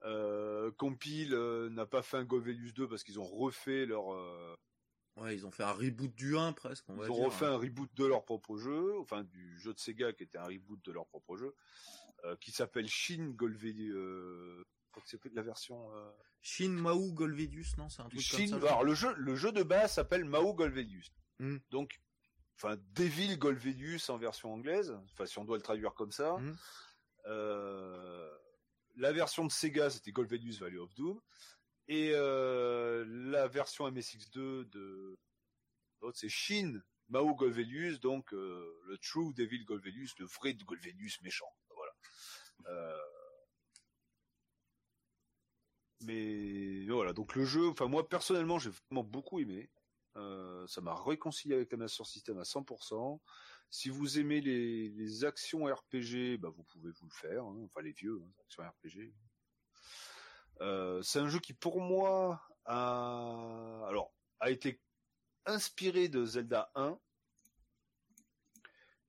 Euh, 0.04 0.70
Compile 0.78 1.34
euh, 1.34 1.68
n'a 1.70 1.84
pas 1.84 2.02
fait 2.02 2.18
un 2.18 2.24
Golvelius 2.24 2.72
2 2.74 2.88
parce 2.88 3.02
qu'ils 3.02 3.18
ont 3.18 3.24
refait 3.26 3.86
leur 3.86 4.14
euh, 4.14 4.54
Ouais, 5.16 5.34
ils 5.34 5.44
ont 5.46 5.50
fait 5.50 5.64
un 5.64 5.72
reboot 5.72 6.14
du 6.14 6.36
1 6.38 6.52
presque, 6.52 6.84
on 6.88 6.94
va 6.94 7.06
ils 7.06 7.10
ont 7.10 7.14
dire. 7.16 7.24
refait 7.24 7.46
un 7.46 7.56
reboot 7.56 7.90
de 7.96 8.06
leur 8.06 8.24
propre 8.24 8.56
jeu, 8.56 8.96
enfin 9.00 9.24
du 9.24 9.58
jeu 9.58 9.74
de 9.74 9.80
Sega 9.80 10.12
qui 10.12 10.22
était 10.22 10.38
un 10.38 10.44
reboot 10.46 10.80
de 10.84 10.92
leur 10.92 11.06
propre 11.08 11.36
jeu, 11.36 11.46
euh, 11.48 12.09
qui 12.40 12.52
s'appelle 12.52 12.88
Shin 12.88 13.32
Golvelius, 13.36 13.94
euh, 13.94 14.64
crois 14.90 15.02
que 15.02 15.08
c'est 15.08 15.34
la 15.34 15.42
version. 15.42 15.94
Euh... 15.94 16.10
Shin 16.42 16.70
Mao 16.70 17.12
Golvedius, 17.12 17.76
non, 17.76 17.88
c'est 17.88 18.02
un 18.02 18.08
truc 18.08 18.20
Shin, 18.20 18.50
comme 18.50 18.60
ça. 18.60 18.66
alors 18.68 18.84
le 18.84 18.94
jeu, 18.94 19.12
le 19.16 19.34
jeu 19.36 19.52
de 19.52 19.62
base 19.62 19.94
s'appelle 19.94 20.24
Mao 20.24 20.54
Golvedius. 20.54 21.12
Hmm. 21.38 21.58
Donc, 21.70 22.00
enfin 22.56 22.76
Devil 22.94 23.36
Golvedius 23.36 24.08
en 24.08 24.16
version 24.16 24.52
anglaise. 24.52 24.96
Enfin, 25.12 25.26
si 25.26 25.38
on 25.38 25.44
doit 25.44 25.56
le 25.56 25.62
traduire 25.62 25.94
comme 25.94 26.12
ça. 26.12 26.36
Hmm. 26.36 26.56
Euh, 27.26 28.30
la 28.96 29.12
version 29.12 29.44
de 29.44 29.50
Sega, 29.50 29.90
c'était 29.90 30.12
Golvedius 30.12 30.60
Valley 30.60 30.78
of 30.78 30.94
Doom. 30.94 31.20
Et 31.88 32.12
euh, 32.14 33.04
la 33.30 33.48
version 33.48 33.90
MSX2 33.90 34.68
de 34.70 35.18
c'est 36.14 36.28
Shin 36.28 36.80
Mao 37.08 37.34
Golvelius, 37.34 38.00
donc 38.00 38.32
euh, 38.32 38.80
le 38.86 38.96
True 38.98 39.34
Devil 39.34 39.64
Golvelius, 39.64 40.14
le 40.18 40.26
vrai 40.26 40.54
Golvelius 40.54 41.20
méchant. 41.22 41.52
Euh... 42.66 42.96
Mais 46.02 46.86
voilà, 46.86 47.12
donc 47.12 47.34
le 47.34 47.44
jeu, 47.44 47.68
enfin 47.68 47.86
moi 47.86 48.08
personnellement, 48.08 48.58
j'ai 48.58 48.70
vraiment 48.70 49.04
beaucoup 49.04 49.38
aimé. 49.38 49.70
Euh, 50.16 50.66
ça 50.66 50.80
m'a 50.80 50.94
réconcilié 50.94 51.54
avec 51.54 51.70
la 51.72 51.78
Master 51.78 52.06
System 52.06 52.38
à 52.38 52.42
100%. 52.42 53.20
Si 53.70 53.88
vous 53.90 54.18
aimez 54.18 54.40
les, 54.40 54.88
les 54.88 55.24
actions 55.24 55.66
RPG, 55.66 56.38
bah 56.38 56.48
vous 56.48 56.64
pouvez 56.64 56.90
vous 56.90 57.06
le 57.06 57.12
faire. 57.12 57.44
Hein. 57.44 57.56
Enfin 57.64 57.82
les 57.82 57.92
vieux 57.92 58.20
hein, 58.24 58.32
actions 58.40 58.62
RPG. 58.62 59.12
Euh, 60.62 61.00
c'est 61.02 61.20
un 61.20 61.28
jeu 61.28 61.38
qui 61.38 61.54
pour 61.54 61.80
moi 61.80 62.42
a 62.64 63.84
alors 63.88 64.12
a 64.40 64.50
été 64.50 64.80
inspiré 65.46 66.08
de 66.08 66.24
Zelda 66.24 66.70
1 66.74 66.98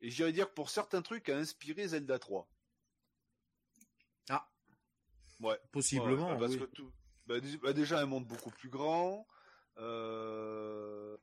et 0.01 0.09
j'irais 0.09 0.31
dire 0.31 0.49
que 0.49 0.53
pour 0.53 0.69
certains 0.69 1.01
trucs 1.01 1.30
a 1.30 1.38
inspiré 1.38 1.88
Zelda 1.88 2.19
3. 2.19 2.47
Ouais. 5.41 5.59
Possiblement. 5.71 6.33
Ouais, 6.33 6.39
parce 6.39 6.53
oui. 6.53 6.59
que 6.59 6.65
tout, 6.65 6.91
bah, 7.27 7.35
bah, 7.61 7.73
déjà 7.73 7.99
un 7.99 8.05
monde 8.05 8.27
beaucoup 8.27 8.51
plus 8.51 8.69
grand, 8.69 9.27
euh, 9.77 11.17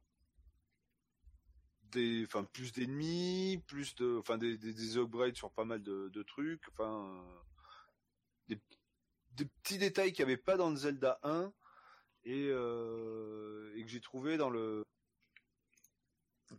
des, 1.91 2.25
enfin 2.25 2.45
plus 2.45 2.73
d'ennemis, 2.73 3.63
plus 3.67 3.95
de, 3.97 4.17
enfin 4.19 4.39
des, 4.39 4.57
des, 4.59 4.73
des, 4.73 4.97
upgrades 4.97 5.37
sur 5.37 5.51
pas 5.53 5.65
mal 5.65 5.83
de, 5.83 6.09
de 6.09 6.23
trucs, 6.23 6.63
enfin 6.69 7.07
euh, 7.07 7.41
des, 8.49 8.61
des, 9.33 9.45
petits 9.45 9.79
détails 9.79 10.13
qu'il 10.13 10.25
n'y 10.25 10.33
avait 10.33 10.41
pas 10.41 10.57
dans 10.57 10.71
le 10.71 10.77
Zelda 10.77 11.19
1 11.23 11.53
et, 12.25 12.49
euh, 12.51 13.73
et 13.77 13.83
que 13.83 13.89
j'ai 13.89 14.01
trouvé 14.01 14.37
dans 14.37 14.51
le 14.51 14.85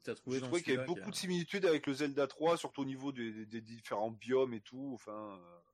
T'as 0.03 0.13
trouvé 0.13 0.37
j'ai 0.37 0.45
trouvé 0.45 0.61
qu'il 0.61 0.73
y 0.73 0.77
avait 0.77 0.85
beaucoup 0.85 1.09
de 1.09 1.15
similitudes 1.15 1.65
avec 1.65 1.87
le 1.87 1.93
Zelda 1.93 2.27
3, 2.27 2.57
surtout 2.57 2.83
au 2.83 2.85
niveau 2.85 3.11
des, 3.11 3.31
des, 3.31 3.45
des 3.47 3.61
différents 3.61 4.11
biomes 4.11 4.53
et 4.53 4.61
tout. 4.61 4.91
Enfin, 4.93 5.39
euh... 5.41 5.68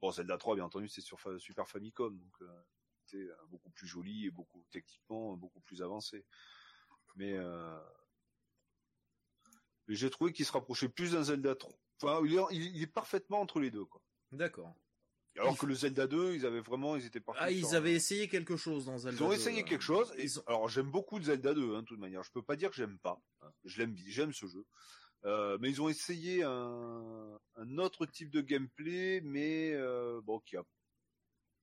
bon, 0.00 0.10
Zelda 0.10 0.38
3, 0.38 0.56
bien 0.56 0.64
entendu, 0.64 0.88
c'est 0.88 1.00
sur 1.00 1.18
Super 1.38 1.68
Famicom, 1.68 2.18
donc 2.18 2.42
euh, 2.42 2.62
c'était 3.04 3.28
beaucoup 3.48 3.70
plus 3.70 3.86
joli 3.86 4.26
et 4.26 4.30
beaucoup 4.30 4.64
techniquement 4.70 5.36
beaucoup 5.36 5.60
plus 5.60 5.82
avancé. 5.82 6.24
Mais, 7.16 7.34
euh... 7.36 7.78
Mais 9.88 9.94
j'ai 9.94 10.10
trouvé 10.10 10.32
qu'il 10.32 10.46
se 10.46 10.52
rapprochait 10.52 10.88
plus 10.88 11.12
d'un 11.12 11.24
Zelda 11.24 11.54
3. 11.54 11.72
Enfin, 12.02 12.22
il 12.24 12.34
est, 12.34 12.42
il 12.52 12.82
est 12.82 12.86
parfaitement 12.86 13.40
entre 13.40 13.60
les 13.60 13.70
deux, 13.70 13.84
quoi. 13.84 14.00
D'accord. 14.32 14.74
Alors 15.38 15.56
que 15.56 15.66
le 15.66 15.74
Zelda 15.74 16.06
2, 16.06 16.34
ils 16.34 16.46
avaient 16.46 16.60
vraiment, 16.60 16.96
ils 16.96 17.06
étaient 17.06 17.20
partis. 17.20 17.40
Ah, 17.42 17.50
ils 17.50 17.74
avaient 17.74 17.94
essayé 17.94 18.28
quelque 18.28 18.56
chose 18.56 18.86
dans 18.86 18.98
Zelda. 18.98 19.16
Ils 19.16 19.22
ont 19.22 19.32
essayé 19.32 19.62
2, 19.62 19.68
quelque 19.68 19.82
chose. 19.82 20.12
Et, 20.18 20.26
ont... 20.38 20.42
Alors 20.46 20.68
j'aime 20.68 20.90
beaucoup 20.90 21.22
Zelda 21.22 21.54
2, 21.54 21.74
hein, 21.74 21.80
de 21.80 21.86
toute 21.86 21.98
manière. 21.98 22.22
Je 22.22 22.30
peux 22.32 22.42
pas 22.42 22.56
dire 22.56 22.70
que 22.70 22.76
j'aime 22.76 22.98
pas. 22.98 23.20
Je 23.64 23.78
l'aime, 23.78 23.96
j'aime 24.06 24.32
ce 24.32 24.46
jeu. 24.46 24.66
Euh, 25.24 25.58
mais 25.60 25.70
ils 25.70 25.82
ont 25.82 25.88
essayé 25.88 26.42
un, 26.42 27.38
un, 27.56 27.78
autre 27.78 28.06
type 28.06 28.30
de 28.30 28.40
gameplay, 28.40 29.20
mais 29.22 29.72
euh, 29.74 30.20
bon, 30.22 30.40
qui 30.40 30.56
a 30.56 30.62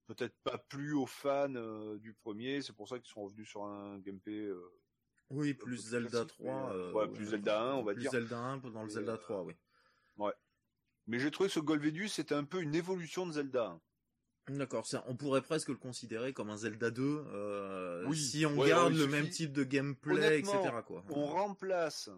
peut-être 0.06 0.36
pas 0.44 0.58
plu 0.58 0.94
aux 0.94 1.08
fans 1.08 1.56
euh, 1.56 1.98
du 1.98 2.14
premier. 2.14 2.62
C'est 2.62 2.74
pour 2.74 2.88
ça 2.88 3.00
qu'ils 3.00 3.12
sont 3.12 3.24
revenus 3.24 3.50
sur 3.50 3.64
un 3.64 3.98
gameplay. 4.00 4.48
oui, 5.32 5.54
plus 5.54 5.78
Zelda 5.78 6.26
3. 6.26 6.76
Mais, 6.76 6.92
ouais, 6.94 7.08
plus 7.08 7.26
Zelda 7.30 7.62
1, 7.62 7.74
on 7.76 7.84
va 7.84 7.94
plus 7.94 8.02
dire. 8.02 8.12
Zelda 8.12 8.38
1 8.38 8.58
dans 8.58 8.84
le 8.84 8.90
Zelda 8.90 9.18
3, 9.18 9.44
oui. 9.44 9.54
Ouais. 10.18 10.34
Mais 11.08 11.20
j'ai 11.20 11.32
trouvé 11.32 11.48
que 11.48 11.54
ce 11.54 11.60
Golvedus 11.60 12.10
c'était 12.10 12.36
un 12.36 12.44
peu 12.44 12.62
une 12.62 12.76
évolution 12.76 13.26
de 13.26 13.32
Zelda 13.32 13.66
1. 13.66 13.82
D'accord, 14.50 14.88
on 15.08 15.16
pourrait 15.16 15.42
presque 15.42 15.68
le 15.70 15.76
considérer 15.76 16.32
comme 16.32 16.50
un 16.50 16.56
Zelda 16.56 16.90
2 16.90 17.04
euh, 17.04 18.06
oui. 18.08 18.18
si 18.18 18.46
on 18.46 18.56
ouais, 18.58 18.70
garde 18.70 18.94
le 18.94 19.00
suffit... 19.00 19.12
même 19.12 19.30
type 19.30 19.52
de 19.52 19.64
gameplay, 19.66 20.40
etc. 20.40 20.58
Quoi. 20.86 21.04
On 21.10 21.26
remplace 21.26 22.10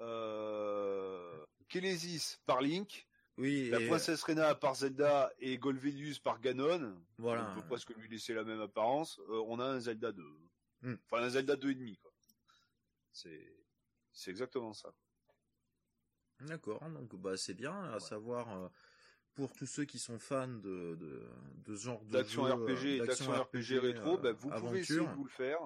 euh, 0.00 1.44
Kélésis 1.68 2.40
par 2.46 2.60
Link, 2.60 3.06
oui, 3.40 3.70
la 3.70 3.80
et... 3.80 3.86
princesse 3.86 4.22
Rena 4.22 4.54
par 4.54 4.74
Zelda 4.74 5.32
et 5.38 5.56
Golvelius 5.56 6.18
par 6.18 6.40
Ganon. 6.40 6.94
Voilà. 7.18 7.50
On 7.50 7.60
peut 7.60 7.66
presque 7.66 7.90
lui 7.96 8.08
laisser 8.08 8.34
la 8.34 8.44
même 8.44 8.60
apparence. 8.60 9.18
Euh, 9.30 9.42
on 9.46 9.58
a 9.60 9.64
un 9.64 9.80
Zelda 9.80 10.12
2. 10.12 10.22
Hmm. 10.82 10.94
Enfin, 11.06 11.22
un 11.22 11.28
Zelda 11.30 11.56
2 11.56 11.70
et 11.70 11.74
demi, 11.74 11.96
quoi. 11.96 12.12
C'est, 13.12 13.56
c'est 14.12 14.30
exactement 14.30 14.72
ça. 14.72 14.92
D'accord, 16.40 16.80
donc 16.90 17.14
bah 17.16 17.36
c'est 17.36 17.54
bien 17.54 17.74
à 17.74 17.94
ouais. 17.94 18.00
savoir 18.00 18.48
euh, 18.56 18.68
pour 19.34 19.52
tous 19.52 19.66
ceux 19.66 19.84
qui 19.84 19.98
sont 19.98 20.18
fans 20.18 20.48
de, 20.48 20.94
de, 20.94 21.28
de 21.66 21.76
ce 21.76 21.84
genre 21.84 22.02
d'action 22.04 22.44
RPG 22.44 22.84
et 22.86 22.98
d'action 23.00 23.32
RPG, 23.32 23.76
RPG, 23.76 23.78
rétro, 23.78 24.16
bah, 24.16 24.32
vous 24.32 24.50
aventure. 24.50 24.68
pouvez 24.68 24.80
essayer 24.80 25.00
de 25.00 25.14
vous 25.14 25.24
le 25.24 25.30
faire. 25.30 25.58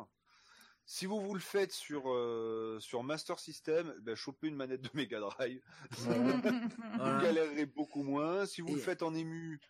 Si 0.86 1.06
vous 1.06 1.20
vous 1.20 1.34
le 1.34 1.40
faites 1.40 1.72
sur 1.72 2.10
euh, 2.10 2.78
sur 2.80 3.02
Master 3.02 3.38
System, 3.38 3.94
bah, 4.02 4.14
chopez 4.14 4.48
une 4.48 4.56
manette 4.56 4.82
de 4.82 4.90
Mega 4.94 5.20
Drive. 5.20 5.62
vous 5.90 7.20
galérerez 7.22 7.66
beaucoup 7.66 8.02
moins. 8.02 8.44
Si 8.46 8.60
vous 8.60 8.68
et... 8.68 8.74
le 8.74 8.80
faites 8.80 9.02
en 9.02 9.14
ému, 9.14 9.60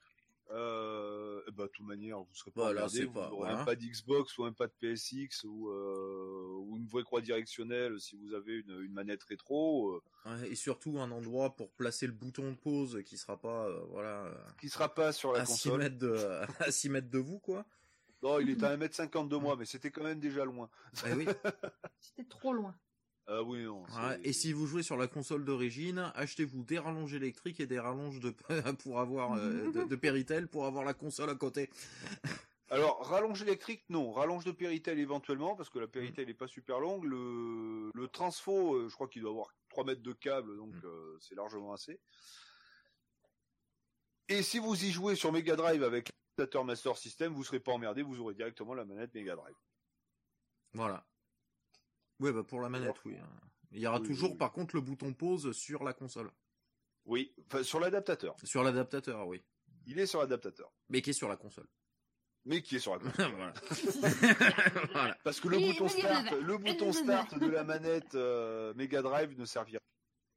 euh, 0.50 1.40
bah, 1.52 1.64
de 1.64 1.68
toute 1.68 1.86
manière, 1.86 2.18
vous 2.18 2.34
serez 2.34 2.50
pas 2.50 2.62
voilà, 2.62 2.82
emmerdé, 2.82 3.04
vous 3.04 3.12
pas, 3.12 3.30
aurez 3.30 3.48
voilà. 3.48 3.60
un 3.60 3.64
pad 3.64 3.80
Xbox 3.80 4.36
ou 4.38 4.44
un 4.44 4.52
pad 4.52 4.70
PSX 4.80 5.44
ou, 5.44 5.70
euh, 5.70 6.56
ou 6.58 6.76
une 6.76 6.86
vraie 6.86 7.02
croix 7.02 7.20
directionnelle 7.20 7.98
si 7.98 8.16
vous 8.16 8.34
avez 8.34 8.58
une, 8.58 8.80
une 8.82 8.92
manette 8.92 9.22
rétro. 9.24 10.02
Euh. 10.26 10.44
Et 10.44 10.54
surtout 10.54 10.98
un 10.98 11.10
endroit 11.10 11.56
pour 11.56 11.70
placer 11.72 12.06
le 12.06 12.12
bouton 12.12 12.50
de 12.50 12.56
pause 12.56 13.02
qui 13.06 13.16
sera 13.16 13.40
pas, 13.40 13.68
euh, 13.68 13.80
voilà, 13.88 14.30
qui 14.60 14.68
sera 14.68 14.92
pas 14.92 15.12
sur 15.12 15.32
la 15.32 15.40
à 15.40 15.44
console. 15.46 15.72
6 15.72 15.78
mètres 15.78 15.98
de, 15.98 16.14
à 16.60 16.70
6 16.70 16.88
mètres 16.90 17.10
de 17.10 17.18
vous, 17.18 17.38
quoi. 17.38 17.64
Non, 18.24 18.40
il 18.40 18.50
est 18.50 18.64
à 18.64 18.76
1m50 18.76 19.28
de 19.28 19.36
moi, 19.36 19.54
mais 19.56 19.66
c'était 19.66 19.90
quand 19.90 20.02
même 20.02 20.18
déjà 20.18 20.44
loin. 20.44 20.68
Eh 21.06 21.12
oui. 21.12 21.26
c'était 22.00 22.28
trop 22.28 22.52
loin. 22.52 22.74
Ah 23.26 23.42
oui, 23.42 23.64
non. 23.64 23.82
Ouais, 23.84 24.20
et 24.22 24.32
si 24.32 24.52
vous 24.52 24.66
jouez 24.66 24.82
sur 24.82 24.96
la 24.96 25.06
console 25.06 25.44
d'origine, 25.44 26.10
achetez-vous 26.14 26.62
des 26.64 26.78
rallonges 26.78 27.14
électriques 27.14 27.60
et 27.60 27.66
des 27.66 27.78
rallonges 27.78 28.20
de 28.20 28.30
pour 28.82 29.00
avoir 29.00 29.34
euh, 29.34 29.70
de, 29.72 29.84
de, 29.84 29.96
Péritel 29.96 30.48
pour 30.48 30.66
avoir 30.66 30.84
la 30.84 30.92
console 30.92 31.30
à 31.30 31.34
côté. 31.34 31.70
Alors 32.70 33.06
rallonge 33.06 33.40
électrique, 33.42 33.84
non. 33.88 34.12
Rallonge 34.12 34.44
de 34.44 34.52
Péritel 34.52 34.98
éventuellement 34.98 35.54
parce 35.54 35.70
que 35.70 35.78
la 35.78 35.86
Péritel 35.86 36.26
n'est 36.26 36.34
pas 36.34 36.48
super 36.48 36.80
longue. 36.80 37.04
Le, 37.04 37.90
le 37.94 38.08
transfo, 38.08 38.74
euh, 38.74 38.88
je 38.88 38.94
crois 38.94 39.08
qu'il 39.08 39.22
doit 39.22 39.30
avoir 39.30 39.54
3 39.70 39.84
mètres 39.84 40.02
de 40.02 40.12
câble, 40.12 40.56
donc 40.56 40.74
mm. 40.74 40.80
euh, 40.84 41.16
c'est 41.20 41.34
largement 41.34 41.72
assez. 41.72 42.00
Et 44.28 44.42
si 44.42 44.58
vous 44.58 44.84
y 44.84 44.90
jouez 44.90 45.16
sur 45.16 45.32
Mega 45.32 45.56
Drive 45.56 45.82
avec 45.82 46.13
Master 46.64 46.96
System, 46.96 47.32
vous 47.32 47.44
serez 47.44 47.60
pas 47.60 47.72
emmerdé, 47.72 48.02
vous 48.02 48.20
aurez 48.20 48.34
directement 48.34 48.74
la 48.74 48.84
manette 48.84 49.14
Mega 49.14 49.36
Drive. 49.36 49.56
Voilà. 50.72 51.06
Ouais, 52.20 52.32
bah 52.32 52.44
pour 52.44 52.60
la 52.60 52.68
manette, 52.68 52.96
oui. 53.04 53.16
Il 53.72 53.80
y 53.80 53.86
aura 53.86 54.00
oui, 54.00 54.06
toujours, 54.06 54.32
oui. 54.32 54.36
par 54.36 54.52
contre, 54.52 54.76
le 54.76 54.80
bouton 54.80 55.12
pause 55.12 55.52
sur 55.52 55.84
la 55.84 55.92
console. 55.92 56.30
Oui, 57.04 57.34
enfin, 57.46 57.62
sur 57.62 57.80
l'adaptateur. 57.80 58.36
Sur 58.44 58.62
l'adaptateur, 58.62 59.26
oui. 59.26 59.42
Il 59.86 59.98
est 59.98 60.06
sur 60.06 60.20
l'adaptateur. 60.20 60.72
Mais 60.88 61.02
qui 61.02 61.10
est 61.10 61.14
sur 61.14 61.28
la 61.28 61.36
console. 61.36 61.68
Mais 62.44 62.62
qui 62.62 62.76
est 62.76 62.78
sur 62.78 62.92
la 62.92 62.98
console. 63.00 63.32
voilà. 63.36 63.54
voilà. 64.92 65.18
Parce 65.24 65.40
que 65.40 65.48
le 65.48 65.56
Oui, 65.56 65.72
bouton 65.72 65.84
oui, 65.84 65.90
start, 65.90 66.26
oui, 66.30 66.38
oui. 66.38 66.44
le 66.44 66.58
bouton 66.58 66.92
start 66.92 67.38
de 67.38 67.46
la 67.46 67.64
manette 67.64 68.14
euh, 68.14 68.72
Mega 68.74 69.02
Drive 69.02 69.38
ne 69.38 69.44
servira. 69.44 69.80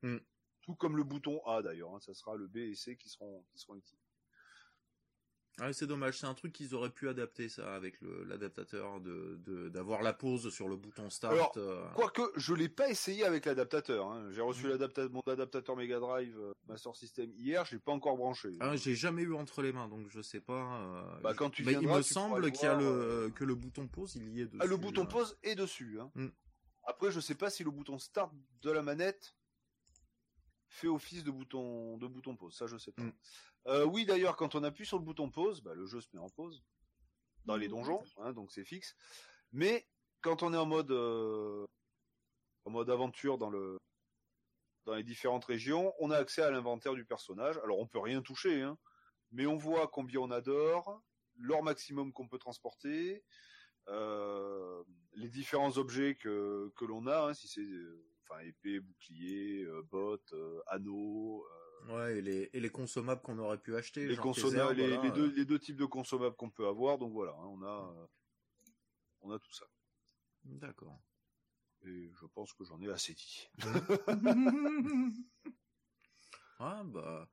Mm. 0.01 0.17
Tout 0.61 0.75
comme 0.75 0.97
le 0.97 1.03
bouton 1.03 1.41
A 1.45 1.61
d'ailleurs. 1.61 1.93
Hein, 1.95 1.99
ça 2.01 2.13
sera 2.13 2.35
le 2.35 2.47
B 2.47 2.57
et 2.57 2.75
C 2.75 2.97
qui 2.97 3.09
seront 3.09 3.43
qui 3.51 3.59
seront 3.59 3.75
utiles. 3.75 3.99
Ouais, 5.59 5.73
c'est 5.73 5.87
dommage, 5.87 6.19
c'est 6.19 6.27
un 6.27 6.35
truc 6.35 6.53
qu'ils 6.53 6.75
auraient 6.75 6.91
pu 6.91 7.09
adapter 7.09 7.49
ça 7.49 7.73
avec 7.73 7.95
l'adaptateur 8.27 8.99
de 8.99 9.69
d'avoir 9.69 10.03
la 10.03 10.13
pause 10.13 10.49
sur 10.53 10.67
le 10.67 10.75
bouton 10.75 11.09
start. 11.09 11.33
Alors, 11.33 11.53
euh... 11.57 11.83
quoique 11.95 12.21
je 12.35 12.53
l'ai 12.53 12.69
pas 12.69 12.89
essayé 12.89 13.25
avec 13.25 13.45
l'adaptateur. 13.45 14.11
Hein. 14.11 14.29
J'ai 14.31 14.41
reçu 14.41 14.67
mmh. 14.67 15.09
mon 15.11 15.21
adaptateur 15.21 15.75
Mega 15.75 15.99
Drive 15.99 16.37
euh, 16.37 16.53
Master 16.67 16.95
System 16.95 17.31
hier, 17.35 17.65
j'ai 17.65 17.79
pas 17.79 17.91
encore 17.91 18.17
branché. 18.17 18.49
Ah, 18.59 18.75
j'ai 18.75 18.95
jamais 18.95 19.23
eu 19.23 19.33
entre 19.33 19.63
les 19.63 19.71
mains, 19.71 19.87
donc 19.87 20.07
je 20.09 20.21
sais 20.21 20.41
pas. 20.41 20.79
Euh... 20.79 21.19
Bah, 21.21 21.33
quand 21.35 21.49
tu 21.49 21.63
bah, 21.63 21.71
viendras, 21.71 21.95
il 21.95 21.97
me 21.97 22.03
tu 22.03 22.13
semble 22.13 22.51
qu'il 22.51 22.63
y 22.63 22.67
a 22.67 22.75
le 22.75 22.85
euh... 22.85 23.29
que 23.31 23.43
le 23.43 23.55
bouton 23.55 23.87
pause, 23.87 24.15
il 24.15 24.29
y 24.29 24.41
est 24.41 24.45
dessus. 24.45 24.59
Ah, 24.61 24.65
le 24.67 24.77
bouton 24.77 25.07
pause 25.07 25.37
est 25.41 25.55
dessus. 25.55 25.97
Hein. 25.99 26.11
Mmh. 26.13 26.27
Après, 26.83 27.11
je 27.11 27.19
sais 27.19 27.35
pas 27.35 27.49
si 27.49 27.63
le 27.63 27.71
bouton 27.71 27.97
start 27.97 28.31
de 28.61 28.71
la 28.71 28.83
manette 28.83 29.35
fait 30.69 30.87
office 30.87 31.23
de 31.23 31.31
bouton 31.31 31.97
de 31.97 32.07
bouton 32.07 32.35
pause. 32.35 32.55
Ça, 32.55 32.67
je 32.67 32.77
sais 32.77 32.91
pas. 32.91 33.03
Mm. 33.03 33.13
Euh, 33.67 33.85
oui, 33.85 34.05
d'ailleurs, 34.05 34.35
quand 34.35 34.55
on 34.55 34.63
appuie 34.63 34.85
sur 34.85 34.97
le 34.97 35.03
bouton 35.03 35.29
pause, 35.29 35.61
bah, 35.61 35.73
le 35.73 35.85
jeu 35.85 36.01
se 36.01 36.07
met 36.13 36.19
en 36.19 36.29
pause 36.29 36.63
dans 37.45 37.55
les 37.55 37.67
donjons, 37.67 38.03
hein, 38.17 38.33
donc 38.33 38.51
c'est 38.51 38.65
fixe. 38.65 38.95
Mais 39.51 39.87
quand 40.21 40.43
on 40.43 40.53
est 40.53 40.57
en 40.57 40.65
mode 40.65 40.91
euh, 40.91 41.65
en 42.65 42.71
mode 42.71 42.89
aventure 42.89 43.37
dans 43.37 43.49
le 43.49 43.77
dans 44.85 44.95
les 44.95 45.03
différentes 45.03 45.45
régions, 45.45 45.93
on 45.99 46.11
a 46.11 46.17
accès 46.17 46.41
à 46.41 46.51
l'inventaire 46.51 46.93
du 46.93 47.05
personnage. 47.05 47.57
Alors 47.63 47.79
on 47.79 47.87
peut 47.87 47.99
rien 47.99 48.21
toucher, 48.21 48.61
hein, 48.61 48.77
mais 49.31 49.45
on 49.45 49.57
voit 49.57 49.87
combien 49.87 50.21
on 50.21 50.31
adore, 50.31 51.01
l'or 51.35 51.63
maximum 51.63 52.13
qu'on 52.13 52.27
peut 52.27 52.39
transporter, 52.39 53.23
euh, 53.89 54.83
les 55.13 55.29
différents 55.29 55.77
objets 55.77 56.15
que, 56.15 56.71
que 56.75 56.85
l'on 56.85 57.07
a, 57.07 57.29
hein, 57.29 57.33
si 57.33 57.47
c'est 57.47 57.67
enfin 58.29 58.41
épée, 58.41 58.79
bouclier, 58.79 59.63
euh, 59.63 59.81
bottes, 59.91 60.33
euh, 60.33 60.61
anneaux, 60.67 61.45
euh, 61.45 61.95
Ouais, 61.95 62.17
et 62.17 62.21
les, 62.21 62.49
et 62.53 62.59
les 62.59 62.69
consommables 62.69 63.21
qu'on 63.21 63.37
aurait 63.39 63.59
pu 63.59 63.75
acheter. 63.75 64.07
les, 64.07 64.15
genre 64.15 64.23
consommables, 64.25 64.75
tes 64.75 64.81
herbes, 64.81 64.91
les, 64.91 64.97
voilà, 64.97 65.03
les 65.03 65.11
deux, 65.11 65.31
les 65.35 65.45
deux 65.45 65.59
types 65.59 65.77
de 65.77 65.85
consommables 65.85 66.35
qu'on 66.35 66.49
peut 66.49 66.67
avoir. 66.67 66.97
Donc 66.97 67.13
voilà, 67.13 67.31
hein, 67.33 67.45
on 67.45 67.61
a 67.61 67.93
euh, 67.95 68.05
on 69.21 69.31
a 69.31 69.39
tout 69.39 69.53
ça. 69.53 69.65
D'accord. 70.43 70.99
Et 71.85 72.11
je 72.19 72.25
pense 72.25 72.51
que 72.53 72.65
j'en 72.65 72.81
ai 72.81 72.89
assez 72.89 73.13
dit. 73.13 73.47
Ah 76.59 76.81
bah 76.85 77.29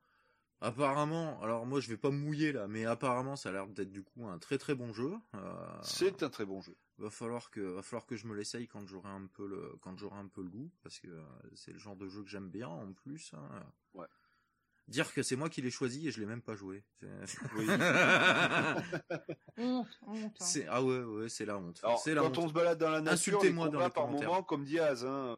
apparemment, 0.61 1.41
alors 1.41 1.65
moi 1.65 1.79
je 1.79 1.89
vais 1.89 1.97
pas 1.97 2.11
me 2.11 2.17
mouiller 2.17 2.51
là, 2.51 2.67
mais 2.67 2.85
apparemment 2.85 3.35
ça 3.35 3.49
a 3.49 3.51
l'air 3.53 3.67
d'être 3.67 3.89
du 3.89 4.03
coup 4.03 4.27
un 4.27 4.37
très 4.37 4.59
très 4.59 4.75
bon 4.75 4.93
jeu. 4.93 5.15
Euh, 5.33 5.79
C'est 5.81 6.21
un 6.21 6.29
très 6.29 6.45
bon 6.45 6.61
jeu. 6.61 6.77
Va 6.97 7.09
falloir 7.09 7.49
que 7.51 7.59
va 7.59 7.81
falloir 7.81 8.05
que 8.05 8.15
je 8.15 8.25
me 8.27 8.35
l'essaye 8.35 8.67
quand 8.67 8.85
j'aurai 8.87 9.09
un 9.09 9.27
peu 9.27 9.47
le 9.47 9.75
quand 9.81 9.97
j'aurai 9.97 10.17
un 10.17 10.27
peu 10.27 10.41
le 10.41 10.49
goût 10.49 10.71
parce 10.83 10.99
que 10.99 11.07
euh, 11.07 11.21
c'est 11.53 11.71
le 11.73 11.77
genre 11.79 11.95
de 11.97 12.07
jeu 12.07 12.23
que 12.23 12.29
j'aime 12.29 12.49
bien 12.49 12.67
en 12.69 12.93
plus. 12.93 13.33
hein. 13.33 13.63
Ouais. 13.93 14.07
Dire 14.87 15.11
que 15.13 15.23
c'est 15.23 15.35
moi 15.35 15.49
qui 15.49 15.61
l'ai 15.63 15.71
choisi 15.71 16.07
et 16.07 16.11
je 16.11 16.19
l'ai 16.19 16.27
même 16.27 16.43
pas 16.43 16.55
joué. 16.55 16.83
Oui. 17.55 17.65
hein. 19.57 19.91
c'est 20.39 20.67
ah 20.69 20.83
ouais 20.83 20.99
ouais 21.03 21.29
c'est 21.29 21.45
la 21.45 21.57
honte. 21.57 21.79
Alors, 21.83 21.99
C'est 21.99 22.13
la 22.13 22.21
quand 22.21 22.27
honte. 22.29 22.37
on 22.37 22.47
se 22.49 22.53
balade 22.53 22.77
dans 22.77 22.89
la 22.91 23.01
nature, 23.01 23.33
les 23.33 23.37
Insultez-moi 23.37 23.69
dans 23.69 23.79
les 23.79 23.89
par 23.89 24.07
moment 24.07 24.43
comme 24.43 24.63
Diaz, 24.63 25.03
hein, 25.05 25.35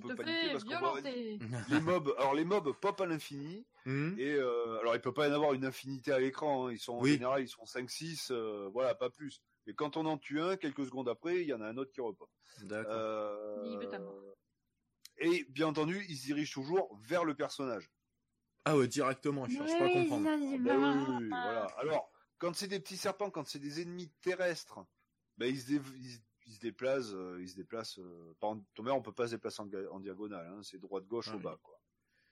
peut 0.00 0.14
paniquer 0.14 0.52
parce 0.52 0.64
qu'on 0.64 0.70
violenter. 0.78 1.38
les 1.70 1.80
mobs, 1.80 2.14
alors 2.18 2.34
les 2.34 2.44
mobs 2.44 2.72
pop 2.80 3.00
à 3.00 3.06
l'infini, 3.06 3.66
Hmm. 3.86 4.18
et 4.18 4.34
euh, 4.34 4.80
alors 4.80 4.96
il 4.96 5.00
peut 5.00 5.12
pas 5.14 5.28
y 5.28 5.30
en 5.30 5.34
avoir 5.34 5.52
une 5.52 5.64
infinité 5.64 6.10
à 6.10 6.18
l'écran, 6.18 6.66
hein, 6.66 6.72
ils 6.72 6.78
sont 6.80 6.94
en 6.94 7.00
Oui. 7.02 7.12
général 7.12 7.42
ils 7.42 7.48
sont 7.48 7.62
5-6, 7.64 8.32
euh, 8.32 8.68
voilà, 8.72 8.96
pas 8.96 9.10
plus. 9.10 9.40
Mais 9.66 9.74
quand 9.74 9.96
on 9.96 10.06
en 10.06 10.16
tue 10.18 10.40
un, 10.40 10.56
quelques 10.56 10.84
secondes 10.86 11.08
après, 11.08 11.42
il 11.42 11.48
y 11.48 11.52
en 11.52 11.60
a 11.60 11.66
un 11.66 11.76
autre 11.76 11.90
qui 11.92 12.00
repop. 12.00 12.30
D'accord. 12.62 12.92
Euh, 12.94 13.62
Il 13.72 13.78
veut 13.78 13.88
ta 13.90 13.98
mort. 13.98 14.14
Et 15.18 15.44
bien 15.48 15.66
entendu, 15.68 16.04
ils 16.08 16.16
se 16.16 16.26
dirigent 16.26 16.52
toujours 16.52 16.96
vers 17.02 17.24
le 17.24 17.34
personnage. 17.34 17.90
Ah 18.64 18.76
ouais 18.76 18.88
directement, 18.88 19.46
je 19.46 19.56
cherche 19.56 19.78
pas 19.78 19.86
à 19.86 19.88
comprendre. 19.90 20.24
Ben 20.24 20.76
oui, 20.78 21.04
oui, 21.08 21.14
oui, 21.20 21.28
voilà. 21.28 21.64
Alors, 21.78 22.12
quand 22.38 22.54
c'est 22.54 22.68
des 22.68 22.80
petits 22.80 22.96
serpents, 22.96 23.30
quand 23.30 23.46
c'est 23.46 23.58
des 23.58 23.80
ennemis 23.80 24.10
terrestres, 24.20 24.80
ben 25.38 25.46
ils 25.48 25.60
se, 25.60 25.66
dé- 25.68 25.80
ils, 25.96 26.10
se- 26.12 26.20
ils 26.46 26.54
se 26.54 26.60
déplacent, 26.60 27.12
euh, 27.14 27.38
ils 27.40 27.48
se 27.48 27.56
déplacent. 27.56 27.98
euh, 27.98 28.34
par 28.40 28.50
exemple, 28.50 28.66
Thomas, 28.74 28.90
on 28.92 29.02
peut 29.02 29.12
pas 29.12 29.28
se 29.28 29.34
déplacer 29.36 29.62
en, 29.62 30.00
diagonale, 30.00 30.46
hein, 30.48 30.60
c'est 30.62 30.78
droite 30.78 31.06
gauche 31.06 31.28
Ah 31.30 31.36
au 31.36 31.38
bas, 31.38 31.58
quoi. 31.62 31.80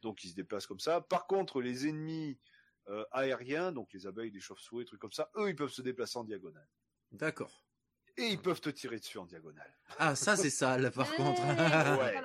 Donc 0.02 0.22
ils 0.24 0.30
se 0.30 0.34
déplacent 0.34 0.66
comme 0.66 0.80
ça. 0.80 1.00
Par 1.00 1.26
contre, 1.26 1.62
les 1.62 1.86
ennemis 1.88 2.38
euh, 2.88 3.04
aériens, 3.12 3.72
donc 3.72 3.92
les 3.92 4.06
abeilles, 4.06 4.30
les 4.30 4.40
chauves-souris, 4.40 4.84
trucs 4.84 5.00
comme 5.00 5.12
ça, 5.12 5.30
eux, 5.36 5.48
ils 5.48 5.56
peuvent 5.56 5.70
se 5.72 5.82
déplacer 5.82 6.18
en 6.18 6.24
diagonale. 6.24 6.68
D'accord. 7.14 7.64
Et 8.16 8.28
ils 8.28 8.40
peuvent 8.40 8.60
te 8.60 8.70
tirer 8.70 8.98
dessus 8.98 9.18
en 9.18 9.26
diagonale. 9.26 9.72
Ah 9.98 10.14
ça 10.14 10.36
c'est 10.36 10.50
sale 10.50 10.90
par 10.92 11.08
Eh, 11.12 11.16
contre. 11.16 11.42
Ouais. 11.98 12.22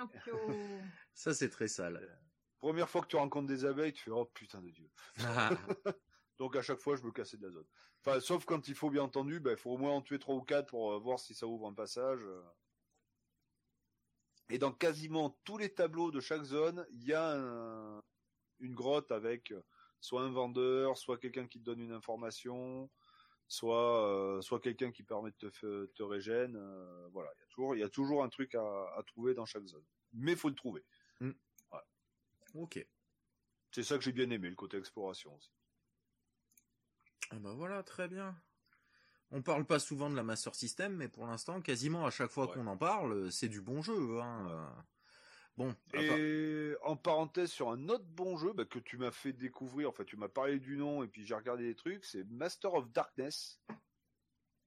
ça 1.14 1.34
c'est 1.34 1.50
très 1.50 1.68
sale. 1.68 2.20
Première 2.60 2.90
fois 2.90 3.02
que 3.02 3.08
tu 3.08 3.16
rencontres 3.16 3.48
des 3.48 3.66
abeilles, 3.66 3.94
tu 3.94 4.04
fais 4.04 4.12
oh 4.12 4.26
putain 4.26 4.62
de 4.62 4.70
dieu. 4.70 4.90
Ah. 5.24 5.50
Donc 6.38 6.56
à 6.56 6.62
chaque 6.62 6.80
fois, 6.80 6.96
je 6.96 7.04
me 7.04 7.12
cassais 7.12 7.38
de 7.38 7.46
la 7.46 7.52
zone. 7.52 7.66
Enfin, 8.02 8.20
sauf 8.20 8.46
quand 8.46 8.68
il 8.68 8.76
faut 8.76 8.90
bien 8.90 9.04
entendu, 9.04 9.40
ben, 9.40 9.52
il 9.52 9.58
faut 9.58 9.72
au 9.72 9.78
moins 9.78 9.92
en 9.92 10.02
tuer 10.02 10.20
trois 10.20 10.36
ou 10.36 10.42
quatre 10.42 10.68
pour 10.68 10.94
euh, 10.94 11.00
voir 11.00 11.20
si 11.20 11.34
ça 11.34 11.48
ouvre 11.48 11.68
un 11.68 11.74
passage. 11.74 12.22
euh. 12.24 12.42
Et 14.50 14.58
dans 14.58 14.72
quasiment 14.72 15.38
tous 15.44 15.58
les 15.58 15.74
tableaux 15.74 16.12
de 16.12 16.20
chaque 16.20 16.44
zone, 16.44 16.86
il 16.92 17.04
y 17.04 17.14
a 17.14 17.34
un- 17.36 18.02
une 18.60 18.74
grotte 18.74 19.12
avec 19.12 19.52
euh, 19.52 19.62
soit 20.02 20.22
un 20.22 20.32
vendeur, 20.32 20.98
soit 20.98 21.18
quelqu'un 21.18 21.48
qui 21.48 21.60
te 21.60 21.64
donne 21.66 21.82
une 21.82 21.92
information, 21.92 22.90
soit 23.50 24.08
euh, 24.08 24.40
soit 24.42 24.62
quelqu'un 24.62 24.92
qui 24.94 25.04
permet 25.04 25.32
de 25.40 25.50
te, 25.50 25.86
te 25.88 26.04
régène. 26.04 26.56
euh, 26.56 27.08
voilà, 27.12 27.30
il 27.36 27.40
y 27.42 27.44
a 27.44 27.48
toujours 27.48 27.76
il 27.76 27.80
y 27.80 27.84
a 27.84 27.90
toujours 27.90 28.24
un 28.24 28.30
truc 28.30 28.56
à, 28.56 28.62
à 28.62 29.04
trouver 29.06 29.34
dans 29.34 29.46
chaque 29.46 29.66
zone. 29.66 29.84
Mais 30.14 30.36
faut 30.38 30.48
le 30.50 30.56
trouver. 30.56 30.86
ok. 32.54 32.88
C'est 33.72 33.84
ça 33.84 33.98
que 33.98 34.04
j'ai 34.04 34.12
bien 34.14 34.30
aimé, 34.32 34.50
le 34.50 34.56
côté 34.56 34.78
exploration 34.78 35.36
aussi. 35.36 35.52
Ah 37.32 37.38
bah 37.40 37.54
voilà, 37.54 37.84
très 37.84 38.08
bien. 38.08 38.36
On 39.32 39.44
parle 39.44 39.66
pas 39.66 39.78
souvent 39.78 40.10
de 40.10 40.16
la 40.16 40.24
Master 40.24 40.56
System, 40.56 40.96
mais 40.96 41.08
pour 41.08 41.28
l'instant, 41.28 41.62
quasiment 41.62 42.06
à 42.06 42.10
chaque 42.10 42.32
fois 42.32 42.48
Ouais. 42.48 42.54
qu'on 42.54 42.66
en 42.66 42.78
parle, 42.78 43.32
c'est 43.32 43.48
du 43.50 43.62
bon 43.62 43.84
jeu. 43.84 44.20
Hein. 44.22 44.74
Bon, 45.58 45.76
Et 45.94 46.74
en 46.84 46.96
parenthèse 46.96 47.52
sur 47.52 47.70
un 47.70 47.90
autre 47.90 48.06
bon 48.06 48.38
jeu 48.38 48.54
bah, 48.54 48.64
que 48.64 48.80
tu 48.80 48.98
m'as 48.98 49.12
fait 49.12 49.34
découvrir, 49.34 49.90
enfin 49.90 50.06
tu 50.06 50.16
m'as 50.16 50.30
parlé 50.30 50.58
du 50.58 50.78
nom 50.78 51.04
et 51.04 51.08
puis 51.08 51.26
j'ai 51.26 51.36
regardé 51.36 51.64
les 51.66 51.76
trucs, 51.76 52.06
c'est 52.06 52.24
Master 52.26 52.74
of 52.74 52.90
Darkness, 52.92 53.60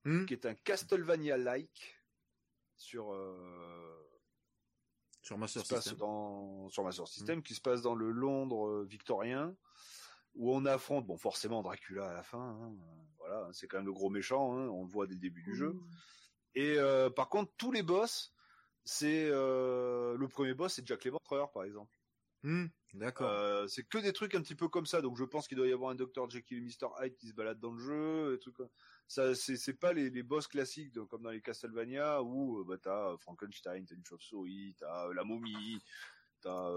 Hmm 0.04 0.26
qui 0.26 0.34
est 0.34 0.46
un 0.46 0.54
Castlevania-like 0.54 2.02
sur 2.76 3.12
euh, 3.12 4.10
sur 5.22 5.36
qui 5.36 5.40
Master 5.40 5.64
se 5.64 5.68
passe 5.74 5.84
System. 5.84 5.98
dans 5.98 6.68
sur 6.70 6.84
Master 6.84 7.06
System, 7.08 7.42
qui 7.42 7.54
se 7.54 7.60
passe 7.60 7.80
dans 7.82 7.94
le 7.94 8.10
Londres 8.10 8.66
euh, 8.66 8.84
victorien, 8.84 9.56
où 10.34 10.52
on 10.52 10.66
affronte 10.66 11.06
bon 11.06 11.16
forcément 11.16 11.62
Dracula 11.62 12.10
à 12.10 12.12
la 12.12 12.22
fin, 12.22 12.58
hein, 12.60 12.74
voilà, 13.18 13.48
c'est 13.52 13.66
quand 13.68 13.78
même 13.78 13.86
le 13.86 13.92
gros 13.92 14.10
méchant, 14.10 14.56
hein, 14.56 14.68
on 14.68 14.82
le 14.82 14.90
voit 14.90 15.06
dès 15.06 15.14
le 15.14 15.20
début 15.20 15.42
du 15.42 15.54
jeu. 15.54 15.74
Et 16.54 16.76
euh, 16.76 17.08
par 17.08 17.28
contre 17.28 17.52
tous 17.56 17.70
les 17.72 17.82
boss, 17.82 18.34
c'est 18.84 19.28
euh, 19.30 20.16
le 20.16 20.28
premier 20.28 20.54
boss 20.54 20.74
c'est 20.74 20.86
Jack 20.86 21.04
l'Éventreur 21.04 21.52
par 21.52 21.64
exemple. 21.64 21.92
Hmm, 22.42 22.66
D'accord. 22.94 23.28
Euh, 23.28 23.68
c'est 23.68 23.84
que 23.84 23.98
des 23.98 24.12
trucs 24.12 24.34
un 24.34 24.42
petit 24.42 24.56
peu 24.56 24.68
comme 24.68 24.86
ça, 24.86 25.00
donc 25.00 25.16
je 25.16 25.24
pense 25.24 25.46
qu'il 25.46 25.56
doit 25.56 25.68
y 25.68 25.72
avoir 25.72 25.90
un 25.90 25.94
Dr 25.94 26.28
Jekyll 26.28 26.58
et 26.58 26.60
Mr 26.62 26.88
Hyde 27.00 27.16
qui 27.16 27.28
se 27.28 27.34
baladent 27.34 27.60
dans 27.60 27.72
le 27.72 27.78
jeu, 27.80 28.34
et 28.34 28.38
trucs 28.40 28.56
comme 28.56 28.70
ça. 29.06 29.34
C'est 29.34 29.74
pas 29.74 29.92
les, 29.92 30.10
les 30.10 30.22
boss 30.24 30.48
classiques 30.48 30.92
de- 30.92 31.02
comme 31.02 31.22
dans 31.22 31.30
les 31.30 31.40
Castlevania 31.42 32.22
où 32.22 32.60
euh, 32.60 32.64
bah 32.64 32.78
t'as 32.78 33.16
Frankenstein, 33.18 33.84
t'as 33.86 33.94
une 33.94 34.04
chauve-souris, 34.04 34.74
t'as 34.78 35.12
la 35.12 35.24
momie, 35.24 35.82
t'as 36.40 36.70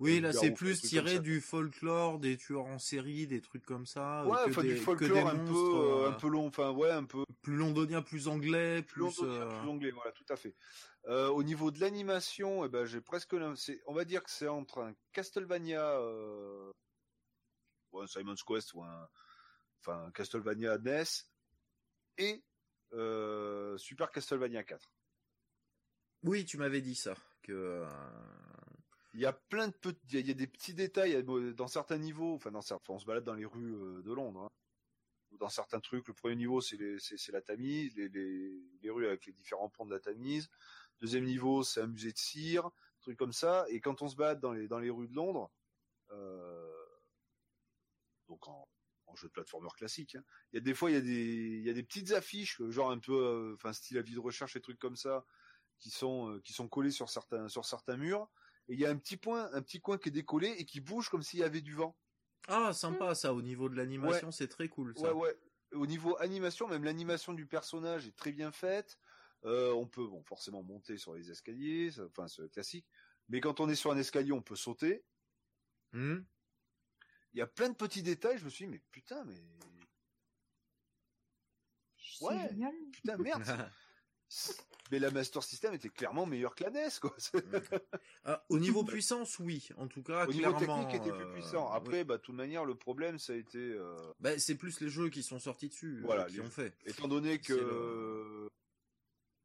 oui, 0.00 0.18
un 0.18 0.20
là 0.22 0.32
c'est 0.32 0.50
plus 0.52 0.80
tiré 0.80 1.18
du 1.20 1.40
folklore, 1.40 2.18
des 2.18 2.36
tueurs 2.36 2.64
en 2.66 2.78
série, 2.78 3.26
des 3.26 3.40
trucs 3.40 3.64
comme 3.64 3.86
ça. 3.86 4.22
euh, 4.22 4.26
ouais, 4.26 4.36
que 4.46 4.50
enfin 4.50 4.62
des, 4.62 4.74
du 4.74 4.76
folklore 4.76 5.28
un 5.28 5.34
monstres, 5.34 5.52
peu 5.52 5.76
euh, 5.78 6.04
euh, 6.04 6.08
un 6.08 6.12
peu 6.12 6.28
long, 6.28 6.46
enfin 6.46 6.70
ouais, 6.72 6.90
un 6.90 7.04
peu 7.04 7.24
plus 7.42 7.56
londonien, 7.56 8.02
plus 8.02 8.26
anglais, 8.28 8.82
plus 8.82 9.14
plus. 9.14 9.24
euh, 9.24 9.60
anglais, 9.62 9.90
voilà, 9.90 10.12
tout 10.12 10.24
à 10.28 10.36
fait. 10.36 10.54
Euh, 11.06 11.28
au 11.28 11.42
niveau 11.42 11.70
de 11.70 11.80
l'animation, 11.80 12.64
eh 12.64 12.68
ben 12.68 12.84
j'ai 12.84 13.00
presque, 13.00 13.34
on 13.86 13.94
va 13.94 14.04
dire 14.04 14.22
que 14.22 14.30
c'est 14.30 14.48
entre 14.48 14.80
un 14.82 14.94
Castlevania, 15.12 15.82
euh, 15.98 16.70
ou 17.92 18.00
un 18.00 18.06
Simon's 18.06 18.42
Quest 18.42 18.74
ou 18.74 18.82
un, 18.82 19.08
enfin 19.80 20.04
un 20.06 20.10
Castlevania 20.10 20.78
NES 20.78 21.04
et 22.18 22.44
euh, 22.92 23.78
Super 23.78 24.10
Castlevania 24.10 24.62
4. 24.62 24.92
Oui, 26.24 26.44
tu 26.44 26.58
m'avais 26.58 26.82
dit 26.82 26.94
ça. 26.94 27.14
Que. 27.42 27.86
Euh, 29.14 29.14
Il 29.14 29.20
y 29.20 29.26
a 29.26 29.32
plein 29.32 29.68
de 29.68 29.74
petits, 29.74 30.74
détails 30.74 31.14
euh, 31.16 31.52
dans 31.52 31.68
certains 31.68 31.98
niveaux, 31.98 32.34
enfin 32.34 32.50
dans 32.50 32.62
certains, 32.62 32.94
on 32.94 32.98
se 32.98 33.06
balade 33.06 33.24
dans 33.24 33.34
les 33.34 33.46
rues 33.46 33.74
euh, 33.74 34.02
de 34.02 34.12
Londres. 34.12 34.42
hein. 34.42 34.50
Dans 35.38 35.48
certains 35.48 35.80
trucs, 35.80 36.08
le 36.08 36.14
premier 36.14 36.34
niveau 36.34 36.60
c'est 36.60 36.76
la 37.32 37.40
Tamise, 37.40 37.94
les, 37.96 38.90
rues 38.90 39.06
avec 39.06 39.26
les 39.26 39.32
différents 39.32 39.68
ponts 39.68 39.86
de 39.86 39.94
la 39.94 40.00
Tamise. 40.00 40.50
Deuxième 41.00 41.24
niveau 41.24 41.62
c'est 41.62 41.80
un 41.80 41.86
musée 41.86 42.12
de 42.12 42.18
cire, 42.18 42.70
trucs 43.00 43.16
comme 43.16 43.32
ça. 43.32 43.64
Et 43.68 43.80
quand 43.80 44.02
on 44.02 44.08
se 44.08 44.16
balade 44.16 44.40
dans 44.40 44.52
les 44.80 44.90
rues 44.90 45.06
de 45.06 45.14
Londres, 45.14 45.50
euh, 46.12 46.70
donc 48.28 48.46
en, 48.48 48.66
jeu 49.16 49.26
de 49.26 49.32
plateformeur 49.32 49.74
classique, 49.74 50.14
hein, 50.14 50.22
il 50.52 50.56
y 50.56 50.58
a 50.58 50.60
des 50.60 50.72
fois 50.72 50.88
il 50.88 50.94
y 51.64 51.68
a 51.68 51.72
des 51.72 51.82
petites 51.82 52.12
affiches, 52.12 52.62
genre 52.68 52.92
un 52.92 52.98
peu, 53.00 53.12
euh, 53.12 53.54
enfin 53.54 53.72
style 53.72 53.98
avis 53.98 54.14
de 54.14 54.20
recherche 54.20 54.54
et 54.54 54.60
trucs 54.60 54.78
comme 54.78 54.94
ça, 54.94 55.26
qui 55.78 55.90
sont 55.90 56.30
euh, 56.30 56.40
qui 56.40 56.54
collés 56.68 56.92
sur 56.92 57.10
certains 57.10 57.96
murs. 57.96 58.30
Et 58.70 58.74
il 58.74 58.78
y 58.78 58.86
a 58.86 58.90
un 58.90 58.96
petit 58.96 59.16
point, 59.16 59.52
un 59.52 59.62
petit 59.62 59.80
coin 59.80 59.98
qui 59.98 60.10
est 60.10 60.12
décollé 60.12 60.46
et 60.58 60.64
qui 60.64 60.80
bouge 60.80 61.08
comme 61.08 61.22
s'il 61.22 61.40
y 61.40 61.42
avait 61.42 61.60
du 61.60 61.74
vent. 61.74 61.98
Ah, 62.46 62.72
sympa 62.72 63.16
ça. 63.16 63.34
Au 63.34 63.42
niveau 63.42 63.68
de 63.68 63.74
l'animation, 63.74 64.30
c'est 64.30 64.46
très 64.46 64.68
cool 64.68 64.96
ça. 64.96 65.12
Ouais, 65.12 65.20
ouais. 65.28 65.36
Au 65.72 65.86
niveau 65.88 66.16
animation, 66.20 66.68
même 66.68 66.84
l'animation 66.84 67.32
du 67.34 67.46
personnage 67.46 68.06
est 68.06 68.16
très 68.16 68.30
bien 68.30 68.52
faite. 68.52 68.96
Euh, 69.44 69.72
on 69.72 69.88
peut, 69.88 70.06
bon, 70.06 70.22
forcément 70.22 70.62
monter 70.62 70.98
sur 70.98 71.14
les 71.14 71.30
escaliers, 71.32 71.90
ça- 71.90 72.04
enfin, 72.06 72.28
c'est 72.28 72.48
classique. 72.48 72.86
Mais 73.28 73.40
quand 73.40 73.58
on 73.58 73.68
est 73.68 73.74
sur 73.74 73.90
un 73.90 73.98
escalier, 73.98 74.30
on 74.32 74.42
peut 74.42 74.56
sauter. 74.56 75.04
Hmm 75.92 76.20
Il 77.32 77.38
y 77.38 77.42
a 77.42 77.46
plein 77.48 77.70
de 77.70 77.74
petits 77.76 78.02
détails. 78.04 78.38
Je 78.38 78.44
me 78.44 78.50
suis 78.50 78.66
dit, 78.66 78.70
mais 78.70 78.82
putain, 78.92 79.24
mais 79.24 79.34
Ouais. 82.20 82.48
génial. 82.50 82.74
putain, 82.92 83.16
merde. 83.16 83.42
mais 84.90 84.98
la 84.98 85.10
Master 85.10 85.42
System 85.42 85.72
était 85.74 85.88
clairement 85.88 86.26
meilleure 86.26 86.54
que 86.54 86.64
la 86.64 86.70
NES, 86.70 86.88
quoi. 87.00 87.14
Ah, 88.24 88.44
au 88.48 88.58
niveau 88.58 88.84
puissance, 88.84 89.38
oui. 89.38 89.68
En 89.78 89.86
tout 89.88 90.02
cas, 90.02 90.26
Au 90.26 90.32
niveau 90.32 90.52
technique, 90.52 90.94
était 90.94 91.10
plus 91.12 91.24
euh, 91.24 91.32
puissant. 91.32 91.70
Après, 91.70 92.04
bah, 92.04 92.16
de 92.18 92.22
toute 92.22 92.34
manière, 92.34 92.64
le 92.64 92.74
problème, 92.74 93.18
ça 93.18 93.32
a 93.32 93.36
été, 93.36 93.58
euh, 93.58 93.96
Bah, 94.20 94.38
c'est 94.38 94.56
plus 94.56 94.80
les 94.80 94.88
jeux 94.90 95.08
qui 95.08 95.22
sont 95.22 95.38
sortis 95.38 95.68
dessus, 95.68 95.98
euh, 95.98 96.02
Voilà, 96.04 96.24
qui 96.26 96.34
les 96.34 96.40
ont 96.40 96.50
fait. 96.50 96.74
étant 96.86 97.08
donné 97.08 97.38
que 97.38 97.54
le- 97.54 98.50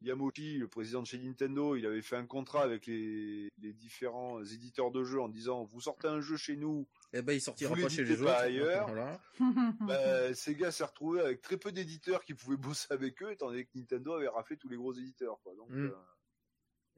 Yamauchi, 0.06 0.58
le 0.58 0.68
président 0.68 1.02
de 1.02 1.08
chez 1.08 1.18
Nintendo, 1.18 1.76
il 1.76 1.86
avait 1.86 2.02
fait 2.02 2.16
un 2.16 2.26
contrat 2.26 2.62
avec 2.64 2.86
les, 2.86 3.50
les 3.58 3.74
différents 3.74 4.44
éditeurs 4.44 4.92
de 4.92 5.04
jeux 5.04 5.20
en 5.22 5.30
disant 5.30 5.66
vous 5.66 5.82
sortez 5.82 6.08
un 6.08 6.22
jeu 6.22 6.38
chez 6.38 6.56
nous, 6.56 6.88
Eh 7.14 7.22
ben, 7.22 7.34
il 7.34 7.42
sortira 7.42 7.74
Vous 7.74 7.82
pas 7.82 7.90
chez 7.90 8.04
les 8.04 8.10
l'éditez 8.10 8.24
autres. 8.24 8.34
pas 8.34 8.42
ailleurs. 8.42 8.88
Voilà. 8.88 9.22
bah, 9.82 10.34
Sega 10.34 10.72
s'est 10.72 10.84
retrouvé 10.86 11.22
avec 11.22 11.42
très 11.42 11.58
peu 11.58 11.72
d'éditeurs 11.72 12.24
qui 12.24 12.34
pouvaient 12.34 12.58
bosser 12.58 12.88
avec 12.92 13.22
eux, 13.24 13.32
étant 13.32 13.48
donné 13.50 13.66
que 13.66 13.72
Nintendo 13.76 14.14
avait 14.14 14.28
raflé 14.28 14.58
tous 14.58 14.70
les 14.70 14.78
gros 14.78 14.94
éditeurs. 14.94 15.40
Quoi. 15.44 15.54
Donc, 15.56 15.70
Mm. 15.70 15.86
euh, 15.88 15.92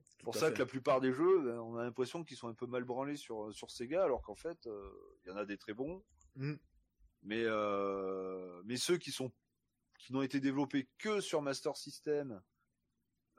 c'est 0.03 0.24
pour 0.24 0.36
ça 0.36 0.48
fait. 0.48 0.53
que 0.56 0.60
la 0.60 0.66
plupart 0.66 1.00
des 1.02 1.14
jeux, 1.14 1.42
ben, 1.44 1.60
on 1.60 1.77
a 1.77 1.84
l'impression 1.84 2.24
qu'ils 2.24 2.38
sont 2.38 2.48
un 2.48 2.53
peu 2.53 2.66
mal 2.68 2.84
branlés 2.84 3.16
sur, 3.18 3.53
sur 3.53 3.72
Sega, 3.72 4.03
alors 4.03 4.22
qu'en 4.22 4.36
fait, 4.36 4.68
euh, 4.68 4.90
il 5.24 5.30
y 5.30 5.32
en 5.32 5.38
a 5.38 5.45
des 5.45 5.58
très 5.58 5.74
bons. 5.74 6.03
Mm. 6.36 6.53
Mais, 7.24 7.44
euh, 7.45 8.61
mais 8.66 8.77
ceux 8.77 8.98
qui 8.98 9.11
sont 9.11 9.32
qui 10.00 10.14
n'ont 10.14 10.22
été 10.22 10.40
développés 10.40 10.88
que 11.00 11.19
sur 11.22 11.42
Master 11.42 11.76
System 11.76 12.40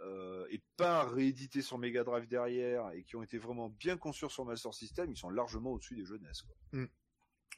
euh, 0.00 0.46
et 0.50 0.62
pas 0.76 1.04
réédités 1.04 1.62
sur 1.62 1.78
Mega 1.78 2.04
Drive 2.04 2.26
derrière 2.28 2.90
et 2.92 3.02
qui 3.04 3.16
ont 3.16 3.22
été 3.22 3.38
vraiment 3.38 3.68
bien 3.68 3.96
conçus 3.96 4.28
sur 4.30 4.44
Master 4.44 4.72
System, 4.74 5.10
ils 5.10 5.16
sont 5.16 5.30
largement 5.30 5.72
au-dessus 5.72 5.94
des 5.96 6.04
jeunesses. 6.04 6.42
Quoi. 6.42 6.80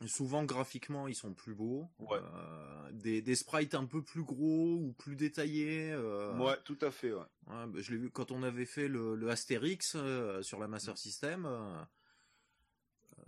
Et 0.02 0.08
Souvent, 0.08 0.44
graphiquement, 0.44 1.08
ils 1.08 1.14
sont 1.14 1.34
plus 1.34 1.54
beaux. 1.54 1.86
Ouais. 1.98 2.18
Euh, 2.18 2.92
des, 2.92 3.20
des 3.20 3.34
sprites 3.34 3.74
un 3.74 3.84
peu 3.84 4.02
plus 4.02 4.22
gros 4.22 4.76
ou 4.76 4.94
plus 4.94 5.14
détaillés. 5.16 5.90
euh, 5.92 6.34
Ouais, 6.38 6.56
tout 6.64 6.78
à 6.80 6.90
fait. 6.90 7.12
Ouais. 7.12 7.18
Ouais, 7.48 7.66
bah, 7.66 7.80
je 7.80 7.90
l'ai 7.92 7.98
vu 7.98 8.10
quand 8.10 8.30
on 8.30 8.42
avait 8.42 8.64
fait 8.64 8.88
le, 8.88 9.14
le 9.14 9.28
Astérix 9.28 9.94
euh, 9.96 10.40
sur 10.42 10.58
la 10.58 10.68
Master 10.68 10.96
System. 10.96 11.44
euh, 11.44 11.82
euh, 13.18 13.22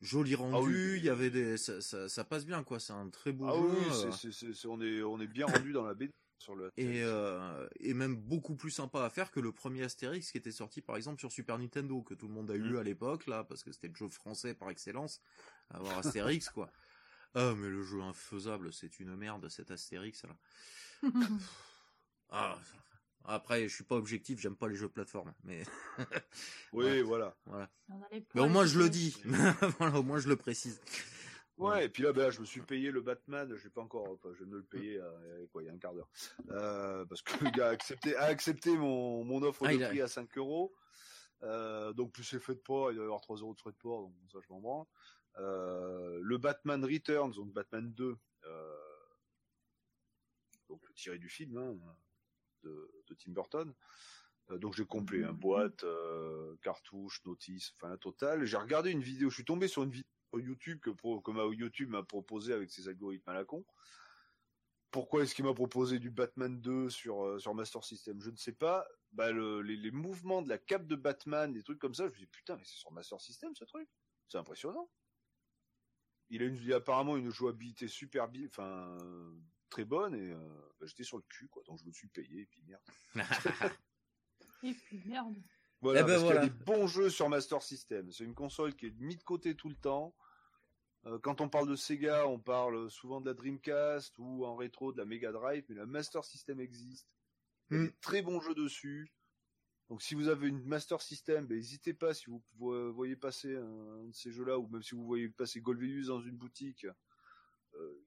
joli 0.00 0.34
rendu, 0.34 0.54
Ah 0.56 0.60
oui. 0.62 0.94
il 0.98 1.04
y 1.04 1.08
avait 1.10 1.30
des, 1.30 1.56
ça, 1.58 1.80
ça, 1.82 2.08
ça 2.08 2.24
passe 2.24 2.46
bien 2.46 2.62
quoi. 2.64 2.80
C'est 2.80 2.92
un 2.94 3.10
très 3.10 3.32
beau 3.32 3.46
Ah 3.48 3.52
jeu. 3.54 4.06
oui, 4.08 4.12
c'est, 4.32 4.32
c'est- 4.54 4.66
on 4.68 4.80
est 4.80 5.02
on 5.02 5.20
est 5.20 5.26
bien 5.26 5.46
rendu 5.46 5.72
dans 5.72 5.84
la 5.84 5.94
BD 5.94 6.12
sur 6.38 6.54
le. 6.54 6.70
et, 6.76 7.02
euh, 7.02 7.66
et 7.80 7.94
même 7.94 8.16
beaucoup 8.16 8.54
plus 8.56 8.70
sympa 8.70 9.04
à 9.04 9.10
faire 9.10 9.30
que 9.30 9.40
le 9.40 9.52
premier 9.52 9.82
Astérix 9.82 10.30
qui 10.30 10.38
était 10.38 10.52
sorti 10.52 10.80
par 10.82 10.96
exemple 10.96 11.18
sur 11.18 11.32
Super 11.32 11.58
Nintendo 11.58 12.02
que 12.02 12.14
tout 12.14 12.28
le 12.28 12.34
monde 12.34 12.50
a 12.50 12.54
eu 12.56 12.72
Mm. 12.74 12.76
à 12.78 12.82
l'époque 12.82 13.26
là 13.26 13.44
parce 13.44 13.62
que 13.64 13.72
c'était 13.72 13.88
le 13.88 13.94
jeu 13.94 14.08
français 14.08 14.54
par 14.54 14.70
excellence 14.70 15.20
avoir 15.70 15.98
Astérix 15.98 16.48
quoi. 16.50 16.70
Ah 17.34 17.54
mais 17.56 17.68
le 17.68 17.82
jeu 17.82 18.00
infaisable 18.02 18.72
c'est 18.72 18.98
une 19.00 19.14
merde 19.16 19.48
cet 19.48 19.70
Astérix 19.70 20.24
là. 20.24 20.36
Ah, 22.30 22.58
après 23.24 23.68
je 23.68 23.74
suis 23.74 23.84
pas 23.84 23.94
objectif 23.96 24.40
j'aime 24.40 24.56
pas 24.56 24.68
les 24.68 24.74
jeux 24.74 24.88
plateforme 24.88 25.32
mais 25.44 25.62
Oui, 26.72 26.84
Ouais. 26.86 27.02
voilà. 27.02 27.36
voilà. 27.46 27.70
Mais 28.34 28.40
au 28.40 28.48
moins 28.48 28.66
je 28.66 28.78
le 28.78 28.88
dis 28.88 29.16
voilà 29.78 29.98
au 29.98 30.02
moins 30.02 30.18
je 30.18 30.28
le 30.28 30.36
précise. 30.36 30.80
Ouais, 31.58 31.86
et 31.86 31.88
puis 31.88 32.02
là, 32.02 32.12
ben, 32.12 32.22
là, 32.24 32.30
je 32.30 32.40
me 32.40 32.44
suis 32.44 32.60
payé 32.60 32.90
le 32.90 33.00
Batman, 33.00 33.54
je 33.54 33.64
l'ai 33.64 33.70
pas 33.70 33.80
encore, 33.80 34.08
enfin, 34.10 34.28
je 34.34 34.38
viens 34.44 34.52
de 34.52 34.56
le 34.58 34.62
payer 34.62 34.98
euh, 35.00 35.46
quoi, 35.52 35.62
il 35.62 35.66
y 35.66 35.68
a 35.68 35.72
un 35.72 35.78
quart 35.78 35.94
d'heure. 35.94 36.10
Euh, 36.50 37.04
parce 37.06 37.22
que 37.22 37.42
le 37.44 37.50
gars 37.50 37.68
a 37.68 37.70
accepté, 37.70 38.14
a 38.16 38.24
accepté 38.24 38.76
mon, 38.76 39.24
mon 39.24 39.42
offre 39.42 39.62
Ah, 39.66 39.74
de 39.74 39.82
a- 39.82 39.88
prix 39.88 40.00
à 40.02 40.08
5 40.08 40.36
euros. 40.36 40.74
Euh, 41.42 41.92
donc 41.94 42.12
plus 42.12 42.30
les 42.32 42.40
frais 42.40 42.54
de 42.54 42.60
port, 42.60 42.90
il 42.92 42.96
doit 42.96 43.04
y 43.04 43.06
avoir 43.06 43.20
3 43.22 43.36
euros 43.38 43.54
de 43.54 43.58
frais 43.60 43.70
de 43.72 43.76
port, 43.76 44.02
donc 44.02 44.12
ça 44.32 44.38
je 44.46 44.52
m'en 44.52 44.60
branle. 44.60 44.86
Le 46.22 46.36
Batman 46.38 46.84
Returns, 46.84 47.32
donc 47.32 47.52
Batman 47.52 47.90
2, 47.92 48.16
euh, 48.44 48.76
donc 50.68 50.82
tiré 50.94 51.18
du 51.18 51.28
film 51.28 51.56
hein, 51.58 51.76
de, 52.62 52.90
de 53.06 53.14
Tim 53.14 53.32
Burton. 53.32 53.72
Donc 54.50 54.74
j'ai 54.74 54.84
complet, 54.86 55.24
hein, 55.24 55.32
boîte, 55.32 55.84
cartouche, 56.62 57.24
notice, 57.24 57.72
enfin 57.76 57.88
la 57.88 57.96
totale. 57.96 58.44
J'ai 58.44 58.56
regardé 58.56 58.90
une 58.90 59.02
vidéo, 59.02 59.28
je 59.30 59.34
suis 59.36 59.44
tombé 59.44 59.68
sur 59.68 59.82
une 59.82 59.90
vidéo 59.90 60.08
YouTube 60.38 60.80
que, 60.80 60.90
pro- 60.90 61.20
que 61.20 61.30
ma 61.30 61.44
YouTube 61.44 61.90
m'a 61.90 62.02
proposé 62.02 62.52
avec 62.52 62.70
ses 62.70 62.88
algorithmes 62.88 63.28
à 63.30 63.34
la 63.34 63.44
con. 63.44 63.64
Pourquoi 64.90 65.22
est-ce 65.22 65.34
qu'il 65.34 65.44
m'a 65.44 65.52
proposé 65.52 65.98
du 65.98 66.10
Batman 66.10 66.60
2 66.60 66.88
sur 66.90 67.24
euh, 67.24 67.38
sur 67.38 67.54
Master 67.54 67.84
System? 67.84 68.20
Je 68.20 68.30
ne 68.30 68.36
sais 68.36 68.52
pas. 68.52 68.86
Bah 69.12 69.30
le, 69.32 69.60
les, 69.62 69.76
les 69.76 69.90
mouvements 69.90 70.42
de 70.42 70.48
la 70.48 70.58
cape 70.58 70.86
de 70.86 70.96
Batman, 70.96 71.52
des 71.52 71.62
trucs 71.62 71.78
comme 71.78 71.94
ça, 71.94 72.06
je 72.06 72.12
me 72.12 72.16
dis 72.16 72.26
putain 72.26 72.56
mais 72.56 72.64
c'est 72.64 72.76
sur 72.76 72.92
Master 72.92 73.20
System 73.20 73.54
ce 73.54 73.64
truc. 73.64 73.88
C'est 74.28 74.38
impressionnant. 74.38 74.90
Il 76.30 76.42
a, 76.42 76.46
une, 76.46 76.56
il 76.56 76.72
a 76.72 76.76
apparemment 76.76 77.16
une 77.16 77.30
jouabilité 77.30 77.86
super 77.88 78.28
bien, 78.28 78.46
enfin 78.46 78.96
euh, 79.00 79.32
très 79.70 79.84
bonne 79.84 80.14
et 80.14 80.32
euh, 80.32 80.60
bah, 80.80 80.86
j'étais 80.86 81.04
sur 81.04 81.18
le 81.18 81.22
cul 81.28 81.46
quoi, 81.48 81.62
donc 81.66 81.78
je 81.78 81.84
me 81.84 81.92
suis 81.92 82.08
payé 82.08 82.40
et 82.42 82.46
puis 82.46 82.62
merde. 82.64 82.82
Et 84.62 84.72
puis 84.74 85.00
merde. 85.04 85.36
Voilà, 85.82 86.00
Eh 86.00 86.02
ben 86.04 86.08
parce 86.12 86.22
voilà. 86.22 86.40
qu'il 86.40 86.48
y 86.48 86.50
a 86.50 86.58
des 86.58 86.64
bons 86.64 86.86
jeux 86.86 87.10
sur 87.10 87.28
Master 87.28 87.62
System. 87.62 88.10
C'est 88.10 88.24
une 88.24 88.34
console 88.34 88.74
qui 88.74 88.86
est 88.86 88.90
mise 88.98 89.18
de 89.18 89.22
côté 89.22 89.54
tout 89.54 89.68
le 89.68 89.76
temps. 89.76 90.16
Euh, 91.06 91.18
quand 91.20 91.40
on 91.40 91.48
parle 91.48 91.68
de 91.68 91.76
Sega, 91.76 92.26
on 92.26 92.38
parle 92.38 92.90
souvent 92.90 93.20
de 93.20 93.26
la 93.26 93.34
Dreamcast 93.34 94.14
ou 94.18 94.44
en 94.44 94.56
rétro 94.56 94.92
de 94.92 94.98
la 94.98 95.04
Mega 95.04 95.30
Drive, 95.32 95.64
mais 95.68 95.74
la 95.76 95.86
Master 95.86 96.24
System 96.24 96.60
existe. 96.60 97.06
Il 97.70 97.76
y 97.76 97.80
a 97.80 97.82
Mm. 97.82 97.86
des 97.86 97.94
très 98.00 98.22
bons 98.22 98.40
jeux 98.40 98.54
dessus. 98.54 99.10
Donc 99.88 100.02
si 100.02 100.16
vous 100.16 100.26
avez 100.28 100.48
une 100.48 100.64
Master 100.64 101.00
System, 101.00 101.46
ben, 101.46 101.56
n'hésitez 101.56 101.94
pas 101.94 102.12
si 102.12 102.28
vous 102.28 102.42
vo- 102.58 102.92
voyez 102.92 103.14
passer 103.14 103.54
un, 103.56 104.04
de 104.04 104.12
ces 104.12 104.32
jeux-là, 104.32 104.58
ou 104.58 104.66
même 104.68 104.82
si 104.82 104.96
vous 104.96 105.06
voyez 105.06 105.28
passer 105.28 105.60
Golveus 105.60 106.06
dans 106.08 106.20
une 106.20 106.36
boutique. 106.36 106.86
Euh, 107.74 108.02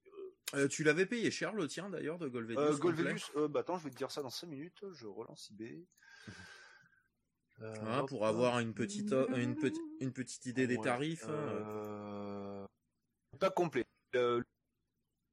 Euh, 0.54 0.66
tu 0.66 0.82
l'avais 0.82 1.06
payé 1.06 1.30
cher 1.30 1.54
le 1.54 1.68
tien 1.68 1.88
d'ailleurs 1.90 2.18
de 2.18 2.26
Golveus 2.26 2.58
euh, 2.58 2.76
Golveus, 2.76 3.30
bah 3.50 3.60
attends, 3.60 3.78
je 3.78 3.84
vais 3.84 3.90
te 3.90 3.96
dire 3.96 4.10
ça 4.10 4.20
dans 4.20 4.30
5 4.30 4.48
minutes. 4.48 4.82
Je 4.92 5.06
relance 5.06 5.48
eBay. 5.52 5.86
Hein, 7.60 7.62
hop, 8.04 8.08
pour 8.08 8.26
avoir 8.26 8.58
une 8.58 8.74
petite 8.74 9.12
une 9.36 9.54
petite 9.54 9.80
une 10.00 10.12
petite 10.12 10.46
idée 10.46 10.66
des 10.66 10.76
Ouais, 10.76 10.82
tarifs. 10.84 11.24
Euh, 13.40 13.48
Pas 13.48 13.50
complet. 13.50 13.86
Euh, 14.14 14.42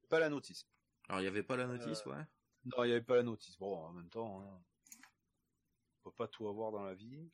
pas 0.08 0.18
la 0.18 0.28
notice. 0.28 0.66
Alors 1.08 1.20
il 1.20 1.24
y 1.24 1.28
avait 1.28 1.42
pas 1.42 1.56
la 1.56 1.66
notice, 1.66 2.04
ouais. 2.06 2.24
Non, 2.64 2.84
il 2.84 2.88
n'y 2.88 2.92
avait 2.92 3.02
pas 3.02 3.16
la 3.16 3.22
notice. 3.22 3.56
Bon, 3.58 3.76
en 3.76 3.92
même 3.92 4.08
temps, 4.08 4.40
hein, 4.42 4.60
on 6.04 6.10
peut 6.10 6.14
pas 6.16 6.28
tout 6.28 6.48
avoir 6.48 6.72
dans 6.72 6.82
la 6.82 6.94
vie. 6.94 7.30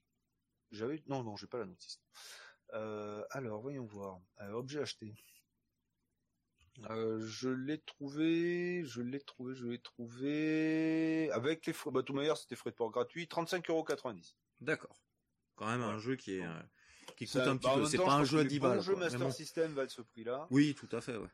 J'avais, 0.71 1.03
non, 1.07 1.23
non, 1.23 1.37
j'ai 1.37 1.47
pas 1.47 1.59
la 1.59 1.67
notice. 1.67 2.01
Euh, 2.73 3.25
alors, 3.31 3.61
voyons 3.61 3.85
voir. 3.85 4.21
Euh, 4.41 4.53
objet 4.53 4.81
acheté. 4.81 5.15
Euh, 6.91 7.21
je 7.25 7.49
l'ai 7.49 7.81
trouvé, 7.81 8.85
je 8.85 9.01
l'ai 9.01 9.21
trouvé, 9.21 9.55
je 9.55 9.67
l'ai 9.67 9.79
trouvé 9.79 11.31
avec 11.33 11.67
les 11.67 11.73
frais. 11.73 11.91
Bah, 11.93 12.03
toute 12.03 12.17
manière, 12.17 12.37
c'était 12.37 12.57
frais 12.57 12.71
de 12.71 12.77
port 12.77 12.91
gratuit, 12.91 13.27
35,90€. 13.27 14.35
D'accord. 14.61 15.01
Quand 15.55 15.67
même 15.67 15.83
un 15.83 15.99
jeu 15.99 16.17
qui 16.17 16.35
est 16.35 16.45
euh, 16.45 16.63
qui 17.17 17.27
coûte 17.27 17.37
un 17.43 17.57
petit 17.57 17.67
bah, 17.67 17.75
peu. 17.77 17.87
C'est 17.87 17.99
pas 17.99 18.15
un 18.15 18.25
jeu 18.25 18.41
à 18.41 18.43
les 18.43 18.49
10 18.49 18.61
bons 18.61 18.69
balles. 18.69 18.85
quoi. 18.85 18.95
Mais 18.95 19.01
Master. 19.01 19.33
System 19.33 19.73
valent 19.73 19.89
ce 19.89 20.03
prix-là. 20.03 20.47
Oui, 20.51 20.75
tout 20.75 20.89
à 20.93 21.01
fait, 21.01 21.17
ouais. 21.17 21.29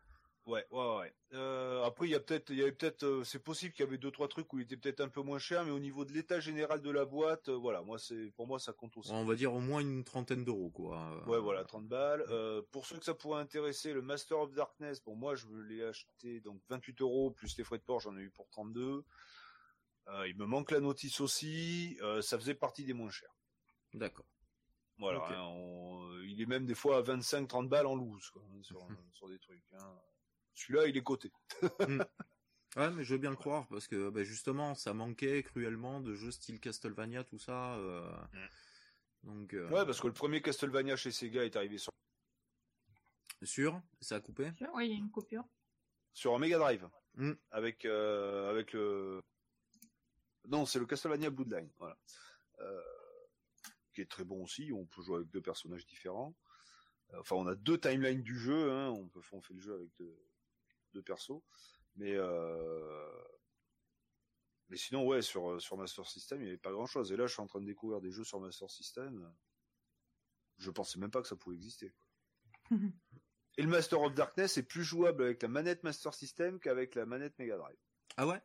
Ouais, 0.47 0.67
ouais, 0.71 0.97
ouais. 0.97 1.15
Euh, 1.35 1.85
après, 1.85 2.09
il 2.09 2.11
y 2.11 2.15
a 2.15 2.21
peut-être, 2.21 2.51
il 2.51 2.57
y 2.57 2.63
avait 2.63 2.73
peut-être, 2.73 3.05
euh, 3.05 3.25
c'est 3.25 3.39
possible 3.39 3.73
qu'il 3.73 3.85
y 3.85 3.89
avait 3.89 3.99
deux 3.99 4.11
trois 4.11 4.27
trucs 4.27 4.53
où 4.53 4.59
il 4.59 4.63
était 4.63 4.77
peut-être 4.77 5.01
un 5.01 5.09
peu 5.09 5.21
moins 5.21 5.39
cher, 5.39 5.65
mais 5.65 5.71
au 5.71 5.79
niveau 5.79 6.05
de 6.05 6.13
l'état 6.13 6.41
général 6.41 6.81
de 6.81 6.91
la 6.91 7.05
boîte, 7.05 7.51
euh, 7.51 7.57
voilà, 7.57 7.83
moi 7.83 7.99
c'est, 7.99 8.33
pour 8.37 8.47
moi 8.47 8.59
ça 8.59 8.73
compte 8.73 8.97
aussi. 8.97 9.13
On 9.13 9.25
va 9.25 9.35
dire 9.35 9.53
au 9.53 9.61
moins 9.61 9.81
une 9.81 10.03
trentaine 10.03 10.45
d'euros, 10.45 10.71
quoi. 10.71 11.23
Ouais, 11.29 11.39
voilà, 11.39 11.65
30 11.65 11.87
balles. 11.87 12.25
Pour 12.73 12.87
ceux 12.87 12.99
que 12.99 13.05
ça 13.05 13.15
pourrait 13.15 13.41
intéresser, 13.41 13.93
le 13.93 14.03
Master 14.03 14.41
of 14.41 14.53
Darkness, 14.53 15.01
pour 15.01 15.17
moi 15.17 15.35
je 15.35 15.47
l'ai 15.69 15.85
acheté 15.85 16.41
donc 16.41 16.61
28 16.69 17.01
euros 17.03 17.31
plus 17.31 17.57
les 17.59 17.65
frais 17.65 17.79
de 17.79 17.85
port, 17.85 18.01
j'en 18.01 18.17
ai 18.17 18.23
eu 18.23 18.31
pour 18.31 18.49
32. 18.49 19.05
Euh, 20.09 20.29
il 20.29 20.37
me 20.37 20.47
manque 20.47 20.71
la 20.71 20.81
notice 20.81 21.21
aussi, 21.21 21.99
ça 22.23 22.39
faisait 22.39 22.55
partie 22.55 22.85
des 22.85 22.95
moins 22.95 23.11
chers. 23.11 23.37
D'accord. 23.95 24.27
Voilà, 25.01 25.25
hein, 25.31 25.43
on- 25.47 26.21
il 26.23 26.41
est 26.41 26.47
même 26.47 26.65
des 26.67 26.75
fois 26.75 26.99
à 26.99 27.03
25-30 27.03 27.69
balles 27.69 27.87
en 27.87 27.95
loose 27.97 28.31
quoi, 28.31 28.43
hein, 28.43 28.63
sur, 28.63 28.87
sur 29.13 29.29
des 29.29 29.39
trucs. 29.39 29.63
hein. 29.73 29.99
Celui-là, 30.55 30.87
il 30.87 30.97
est 30.97 31.03
coté. 31.03 31.33
Ouais, 32.77 32.89
mais 32.93 33.03
je 33.03 33.15
veux 33.15 33.19
bien 33.19 33.31
le 33.31 33.37
croire 33.37 33.67
parce 33.67 33.89
que 33.89 34.11
bah, 34.11 34.23
justement, 34.23 34.77
ça 34.77 34.95
manquait 34.95 35.43
cruellement 35.43 36.01
de 36.01 36.15
jeux 36.15 36.31
style 36.31 36.61
Castlevania, 36.61 37.25
tout 37.25 37.39
ça. 37.39 37.75
euh, 37.75 38.09
Donc, 39.25 39.55
euh, 39.55 39.69
Ouais, 39.71 39.85
parce 39.85 40.01
que 40.01 40.07
le 40.07 40.13
premier 40.13 40.41
Castlevania 40.41 40.95
chez 40.95 41.11
Sega 41.11 41.45
est 41.45 41.57
arrivé 41.57 41.79
sur, 41.79 41.91
sûr, 43.43 43.83
ça 44.01 44.15
a 44.17 44.21
coupé? 44.21 44.53
Oui, 44.75 44.87
il 44.87 44.93
y 44.93 44.95
a 44.95 44.99
une 44.99 45.11
coupure. 45.11 45.45
sur 46.13 46.33
un 46.35 46.39
Mega 46.39 46.59
Drive. 46.59 46.89
Mm. 47.15 47.33
Avec, 47.51 47.85
euh, 47.87 48.51
avec 48.51 48.73
le. 48.73 49.21
Non, 50.47 50.65
c'est 50.65 50.79
le 50.79 50.87
Castlevania 50.87 51.29
Bloodline. 51.31 51.71
Voilà. 51.79 51.99
Euh, 52.61 52.81
qui 53.93 54.01
est 54.01 54.11
très 54.11 54.25
bon 54.25 54.43
aussi. 54.43 54.73
On 54.73 54.87
peut 54.87 55.03
jouer 55.03 55.17
avec 55.17 55.31
deux 55.31 55.43
personnages 55.43 55.87
différents. 55.87 56.37
Euh, 57.13 57.21
Enfin, 57.21 57.37
on 57.37 57.47
a 57.47 57.55
deux 57.55 57.79
timelines 57.79 58.23
du 58.23 58.39
jeu. 58.39 58.71
Hein. 58.73 58.91
On, 58.91 59.09
peut, 59.09 59.21
on 59.33 59.41
fait 59.41 59.55
le 59.55 59.61
jeu 59.61 59.75
avec 59.75 59.91
deux, 59.99 60.17
deux 60.95 61.03
persos. 61.03 61.43
Mais. 61.97 62.15
Euh... 62.15 63.23
Mais 64.69 64.77
sinon, 64.77 65.05
ouais, 65.05 65.21
sur, 65.21 65.61
sur 65.61 65.77
Master 65.77 66.07
System, 66.07 66.41
il 66.41 66.45
n'y 66.45 66.49
avait 66.51 66.57
pas 66.57 66.71
grand 66.71 66.87
chose. 66.87 67.11
Et 67.11 67.17
là, 67.17 67.27
je 67.27 67.33
suis 67.33 67.43
en 67.43 67.49
train 67.49 67.61
de 67.61 67.67
découvrir 67.67 68.01
des 68.01 68.13
jeux 68.13 68.23
sur 68.23 68.39
Master 68.39 68.71
System. 68.71 69.29
Je 70.59 70.71
pensais 70.71 71.01
même 71.01 71.11
pas 71.11 71.21
que 71.23 71.27
ça 71.27 71.35
pouvait 71.35 71.57
exister. 71.57 71.91
quoi. 71.91 72.79
Et 73.57 73.63
le 73.63 73.69
Master 73.69 74.01
of 74.01 74.15
Darkness 74.15 74.57
est 74.59 74.63
plus 74.63 74.85
jouable 74.85 75.25
avec 75.25 75.43
la 75.43 75.49
manette 75.49 75.83
Master 75.83 76.15
System 76.15 76.61
qu'avec 76.61 76.95
la 76.95 77.05
manette 77.05 77.37
Mega 77.39 77.57
Drive. 77.57 77.77
Ah 78.17 78.27
ouais? 78.27 78.41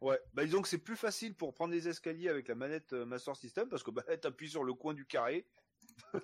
Ouais, 0.00 0.18
bah 0.32 0.44
disons 0.44 0.62
que 0.62 0.68
c'est 0.68 0.78
plus 0.78 0.96
facile 0.96 1.34
pour 1.34 1.52
prendre 1.54 1.72
les 1.72 1.88
escaliers 1.88 2.28
avec 2.28 2.48
la 2.48 2.54
manette 2.54 2.92
euh, 2.92 3.04
Master 3.04 3.36
System 3.36 3.68
parce 3.68 3.82
que 3.82 3.90
bah 3.90 4.02
t'appuies 4.20 4.48
sur 4.50 4.64
le 4.64 4.74
coin 4.74 4.94
du 4.94 5.06
carré 5.06 5.46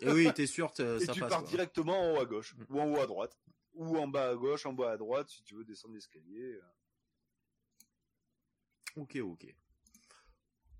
Et 0.00 0.10
oui, 0.10 0.32
t'es 0.34 0.46
sûr, 0.46 0.72
que 0.72 0.96
et 1.02 1.04
ça 1.06 1.12
tu 1.12 1.20
passe. 1.20 1.30
pars 1.30 1.40
quoi. 1.40 1.48
directement 1.50 1.98
en 2.00 2.14
haut 2.16 2.20
à 2.20 2.24
gauche 2.26 2.54
Mm. 2.56 2.64
ou 2.70 2.80
en 2.80 2.90
haut 2.92 3.00
à 3.00 3.06
droite 3.06 3.38
ou 3.74 3.96
en 3.98 4.08
bas 4.08 4.30
à 4.30 4.34
gauche, 4.34 4.66
en 4.66 4.72
bas 4.72 4.92
à 4.92 4.96
droite 4.96 5.28
si 5.30 5.42
tu 5.42 5.54
veux 5.54 5.64
descendre 5.64 5.94
l'escalier. 5.94 6.54
euh. 6.54 6.62
Ok, 8.96 9.16
ok. 9.22 9.54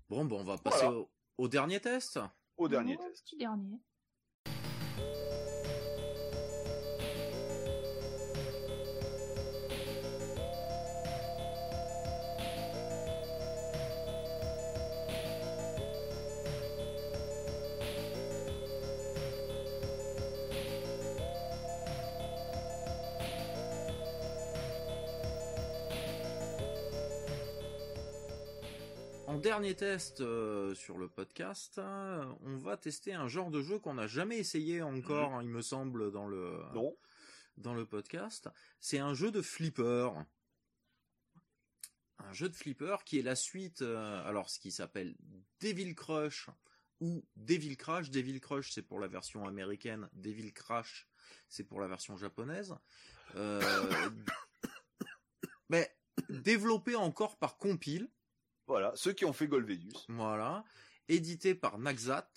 Bon, 0.09 0.25
bon, 0.25 0.41
on 0.41 0.43
va 0.43 0.57
passer 0.57 0.85
Voilà. 0.85 0.97
au, 0.99 1.09
au 1.37 1.47
dernier 1.47 1.79
test. 1.79 2.19
Au 2.57 2.67
dernier 2.67 2.97
Oh, 2.99 3.03
test. 3.07 3.23
Petit 3.23 3.37
dernier. 3.37 3.77
Dernier 29.51 29.75
test 29.75 30.21
euh, 30.21 30.73
sur 30.75 30.97
le 30.97 31.09
podcast, 31.09 31.77
euh, 31.77 32.23
on 32.39 32.55
va 32.55 32.77
tester 32.77 33.13
un 33.13 33.27
genre 33.27 33.51
de 33.51 33.61
jeu 33.61 33.79
qu'on 33.79 33.95
n'a 33.95 34.07
jamais 34.07 34.37
essayé 34.37 34.81
encore, 34.81 35.33
hein, 35.33 35.43
il 35.43 35.49
me 35.49 35.61
semble, 35.61 36.09
dans 36.09 36.25
le 36.25 36.57
Non. 36.73 36.97
dans 37.57 37.73
le 37.73 37.85
podcast. 37.85 38.47
C'est 38.79 38.99
un 38.99 39.13
jeu 39.13 39.29
de 39.29 39.41
flipper. 39.41 40.11
Un 42.19 42.31
jeu 42.31 42.47
de 42.47 42.55
flipper 42.55 43.03
qui 43.03 43.19
est 43.19 43.23
la 43.23 43.35
suite, 43.35 43.81
euh, 43.81 44.25
alors 44.25 44.49
ce 44.49 44.57
qui 44.57 44.71
s'appelle 44.71 45.17
Devil 45.59 45.95
Crush 45.95 46.49
ou 47.01 47.25
Devil 47.35 47.75
Crash. 47.75 48.09
Devil 48.09 48.39
Crush 48.39 48.71
c'est 48.71 48.83
pour 48.83 49.01
la 49.01 49.09
version 49.09 49.45
américaine, 49.45 50.07
Devil 50.13 50.53
Crash 50.53 51.09
c'est 51.49 51.65
pour 51.65 51.81
la 51.81 51.89
version 51.89 52.15
japonaise. 52.15 52.73
Euh, 53.35 53.59
mais 55.69 55.93
développé 56.29 56.95
encore 56.95 57.37
par 57.37 57.57
Compile. 57.57 58.09
Voilà, 58.67 58.91
ceux 58.95 59.13
qui 59.13 59.25
ont 59.25 59.33
fait 59.33 59.47
Golvedius. 59.47 60.05
Voilà. 60.09 60.63
Édité 61.09 61.55
par 61.55 61.77
Naxat. 61.77 62.29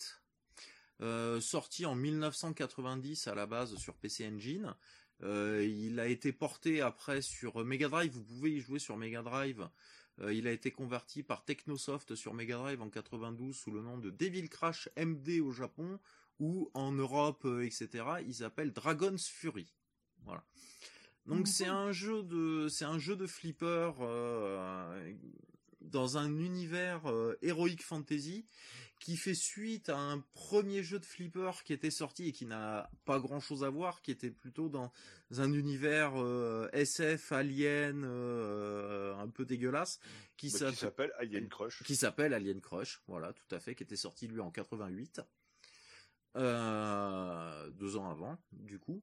Euh, 1.01 1.41
sorti 1.41 1.87
en 1.87 1.95
1990 1.95 3.27
à 3.27 3.35
la 3.35 3.47
base 3.47 3.77
sur 3.77 3.95
PC 3.97 4.27
Engine. 4.29 4.75
Euh, 5.23 5.65
il 5.65 6.01
a 6.01 6.07
été 6.07 6.33
porté 6.33 6.81
après 6.81 7.21
sur 7.23 7.65
Mega 7.65 7.89
Drive. 7.89 8.13
Vous 8.13 8.25
pouvez 8.25 8.53
y 8.53 8.61
jouer 8.61 8.79
sur 8.79 8.97
Mega 8.97 9.23
Drive. 9.23 9.69
Euh, 10.21 10.33
il 10.33 10.47
a 10.47 10.53
été 10.53 10.71
converti 10.71 11.23
par 11.23 11.45
Technosoft 11.45 12.15
sur 12.15 12.35
Mega 12.35 12.57
Drive 12.57 12.81
en 12.81 12.91
92 12.91 13.55
sous 13.57 13.71
le 13.73 13.81
nom 13.83 13.99
de 13.99 14.11
Devil 14.11 14.49
Crash 14.49 14.89
MD 14.97 15.41
au 15.41 15.51
Japon 15.53 15.99
ou 16.41 16.71
en 16.75 16.93
Europe, 16.93 17.45
euh, 17.45 17.65
etc. 17.65 18.05
Il 18.27 18.35
s'appelle 18.35 18.73
Dragon's 18.73 19.27
Fury. 19.29 19.73
Voilà. 20.25 20.45
Donc 21.27 21.41
Mhm. 21.41 21.47
c'est 21.47 21.67
un 21.67 21.91
jeu 21.91 22.23
de 22.23 22.69
c'est 22.69 22.85
un 22.85 22.99
jeu 22.99 23.17
de 23.17 23.27
flipper 23.27 23.93
euh, 24.01 25.15
dans 25.85 26.19
un 26.19 26.29
univers 26.39 27.07
euh, 27.11 27.39
heroic 27.43 27.77
fantasy 27.83 28.47
qui 29.01 29.17
fait 29.17 29.35
suite 29.35 29.89
à 29.91 29.99
un 29.99 30.21
premier 30.33 30.83
jeu 30.83 30.99
de 30.99 31.05
flipper 31.05 31.51
qui 31.65 31.73
était 31.73 31.91
sorti 31.91 32.29
et 32.29 32.33
qui 32.33 32.47
n'a 32.47 32.91
pas 33.05 33.19
grand 33.21 33.41
chose 33.41 33.63
à 33.65 33.69
voir, 33.69 34.01
qui 34.01 34.11
était 34.11 34.31
plutôt 34.31 34.69
dans 34.69 34.91
un 35.37 35.53
univers 35.53 36.13
euh, 36.17 36.69
SF 36.73 37.33
alien 37.33 38.03
euh, 38.05 39.15
un 39.17 39.29
peu 39.29 39.45
dégueulasse, 39.45 39.99
qui 40.39 40.51
Bah, 40.51 40.71
qui 40.71 40.77
s'appelle 40.77 41.13
Alien 41.19 41.49
Crush. 41.49 41.83
qui 41.83 41.97
s'appelle 41.97 42.33
Alien 42.33 42.61
Crush, 42.61 43.03
voilà, 43.07 43.33
tout 43.35 43.55
à 43.55 43.59
fait, 43.61 43.75
qui 43.75 43.83
était 43.83 43.97
sorti 43.97 44.27
lui 44.27 44.41
en 44.41 44.51
88, 44.51 45.21
euh, 46.37 47.71
deux 47.71 47.97
ans 47.97 48.11
avant, 48.11 48.39
du 48.53 48.79
coup. 48.79 49.03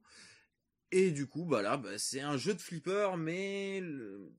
Et 0.90 1.10
du 1.10 1.26
coup, 1.26 1.44
bah 1.44 1.62
là, 1.62 1.76
bah, 1.76 1.96
c'est 1.98 2.20
un 2.20 2.36
jeu 2.36 2.54
de 2.54 2.60
flipper, 2.60 3.16
mais 3.16 3.80
le- 3.80 4.32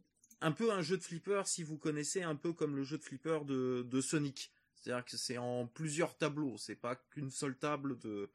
un 0.44 0.52
peu 0.52 0.72
un 0.72 0.82
jeu 0.82 0.98
de 0.98 1.04
flipper 1.04 1.48
si 1.48 1.64
vous 1.64 1.78
connaissez 1.78 2.22
un 2.22 2.36
peu 2.36 2.52
comme 2.52 2.76
le 2.76 2.84
jeu 2.84 2.98
de 2.98 3.04
flipper 3.04 3.46
de, 3.46 4.02
Sonic. 4.02 4.52
C'est-à-dire 4.76 5.06
que 5.06 5.16
c'est 5.16 5.38
en 5.38 5.66
plusieurs 5.66 6.18
tableaux, 6.18 6.58
c'est 6.58 6.76
pas 6.76 6.96
qu'une 6.96 7.32
seule 7.32 7.58
table 7.58 7.98
de, 8.00 8.30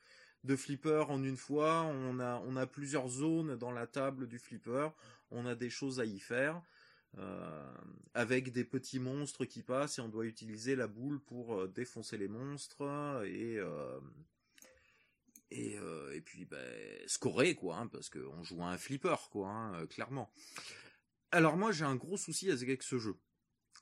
flipper 0.57 1.05
en 1.11 1.23
une 1.23 1.37
fois. 1.37 1.83
On 1.83 2.19
a, 2.57 2.67
plusieurs 2.67 3.09
zones 3.09 3.57
dans 3.57 3.70
la 3.70 3.87
table 3.87 4.27
du 4.27 4.39
flipper. 4.39 4.89
On 5.31 5.45
a 5.45 5.55
des 5.55 5.70
choses 5.70 6.01
à 6.01 6.07
y 6.07 6.19
faire. 6.19 6.62
euh, 7.17 7.75
avec 8.12 8.53
des 8.53 8.65
petits 8.65 8.99
monstres 8.99 9.47
qui 9.47 9.62
passent 9.62 9.99
et 9.99 10.03
on 10.03 10.09
doit 10.09 10.27
utiliser 10.27 10.77
la 10.77 10.87
boule 10.87 11.20
pour 11.20 11.55
euh, 11.55 11.67
défoncer 11.67 12.19
les 12.19 12.28
monstres 12.28 12.83
et 13.25 13.57
euh, 13.59 13.99
et, 15.51 16.20
puis 16.20 16.45
ben, 16.45 16.59
scorer 17.07 17.55
quoi 17.55 17.78
hein, 17.78 17.87
parce 17.87 18.11
qu'on 18.11 18.43
joue 18.43 18.62
à 18.62 18.67
un 18.67 18.77
flipper 18.77 19.31
quoi 19.31 19.49
hein, 19.49 19.87
clairement. 19.87 20.31
Alors 21.31 21.57
moi 21.57 21.73
j'ai 21.73 21.84
un 21.84 21.97
gros 21.97 22.16
souci 22.16 22.50
avec 22.50 22.82
ce 22.82 22.98
jeu 22.98 23.16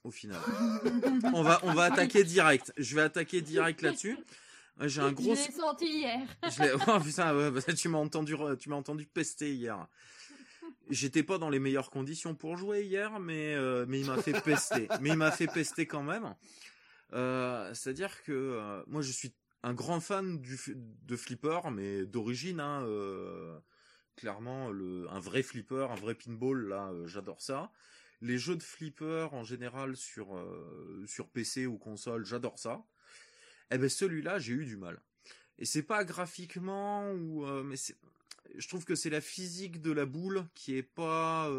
au 0.05 0.11
final. 0.11 0.41
On 1.35 1.43
va 1.43 1.61
on 1.63 1.75
va 1.75 1.85
attaquer 1.85 2.25
direct. 2.25 2.73
Je 2.77 2.95
vais 2.95 3.03
attaquer 3.03 3.41
direct 3.41 3.83
là-dessus. 3.83 4.17
J'ai 4.81 5.01
un 5.01 5.13
gros 5.13 5.35
Je 5.35 5.41
l'ai 5.41 5.53
senti 5.53 5.87
hier. 5.87 6.21
je 6.51 6.63
l'ai- 6.63 6.73
oh, 6.87 7.01
putain, 7.01 7.35
ouais, 7.37 7.51
bah, 7.51 7.61
tu 7.73 7.89
m'as 7.89 7.99
entendu, 7.99 8.37
tu 8.59 8.69
m'as 8.69 8.77
entendu 8.77 9.07
pester 9.07 9.55
hier. 9.55 9.87
J'étais 10.91 11.23
pas 11.23 11.39
dans 11.39 11.49
les 11.49 11.59
meilleures 11.59 11.91
conditions 11.91 12.35
pour 12.35 12.57
jouer 12.57 12.83
hier, 12.85 13.19
mais 13.19 13.55
euh, 13.55 13.87
mais 13.89 14.01
il 14.01 14.07
m'a 14.07 14.21
fait 14.23 14.39
pester. 14.43 14.87
mais 15.01 15.11
il 15.11 15.17
m'a 15.17 15.31
fait 15.31 15.47
pester 15.47 15.87
quand 15.87 16.03
même. 16.03 16.35
Euh, 17.15 17.73
C'est-à-dire 17.75 18.23
que 18.23 18.33
euh, 18.33 18.83
moi 18.87 19.03
je 19.03 19.11
suis 19.13 19.33
un 19.63 19.73
grand 19.73 20.01
fan 20.01 20.39
du 20.41 20.59
de 20.77 21.17
flipper, 21.17 21.71
mais 21.73 22.05
d'origine. 22.05 22.61
Hein, 22.61 22.85
clairement, 24.17 24.71
le 24.71 25.09
un 25.11 25.21
vrai 25.21 25.43
flipper, 25.43 25.91
un 25.91 25.95
vrai 25.95 26.15
pinball, 26.15 26.69
là, 26.69 26.91
euh, 26.93 27.07
j'adore 27.07 27.41
ça. 27.41 27.71
Les 28.23 28.39
jeux 28.39 28.57
de 28.57 28.63
flipper 28.63 29.29
en 29.33 29.45
général 29.45 29.97
sur 29.97 30.37
euh, 30.37 31.05
sur 31.07 31.29
PC 31.29 31.67
ou 31.67 31.79
console, 31.79 32.25
j'adore 32.25 32.59
ça. 32.59 32.85
Eh 33.71 33.79
ben 33.79 33.89
celui-là, 33.89 34.39
j'ai 34.39 34.55
eu 34.55 34.65
du 34.65 34.77
mal. 34.77 35.01
Et 35.59 35.65
c'est 35.65 35.83
pas 35.83 36.05
graphiquement 36.05 37.11
ou 37.13 37.45
euh, 37.47 37.63
mais 37.63 37.77
je 38.57 38.69
trouve 38.69 38.85
que 38.85 38.95
c'est 38.95 39.11
la 39.11 39.21
physique 39.21 39.81
de 39.81 39.93
la 39.93 40.07
boule 40.07 40.47
qui 40.55 40.77
est 40.77 40.83
pas 40.83 41.51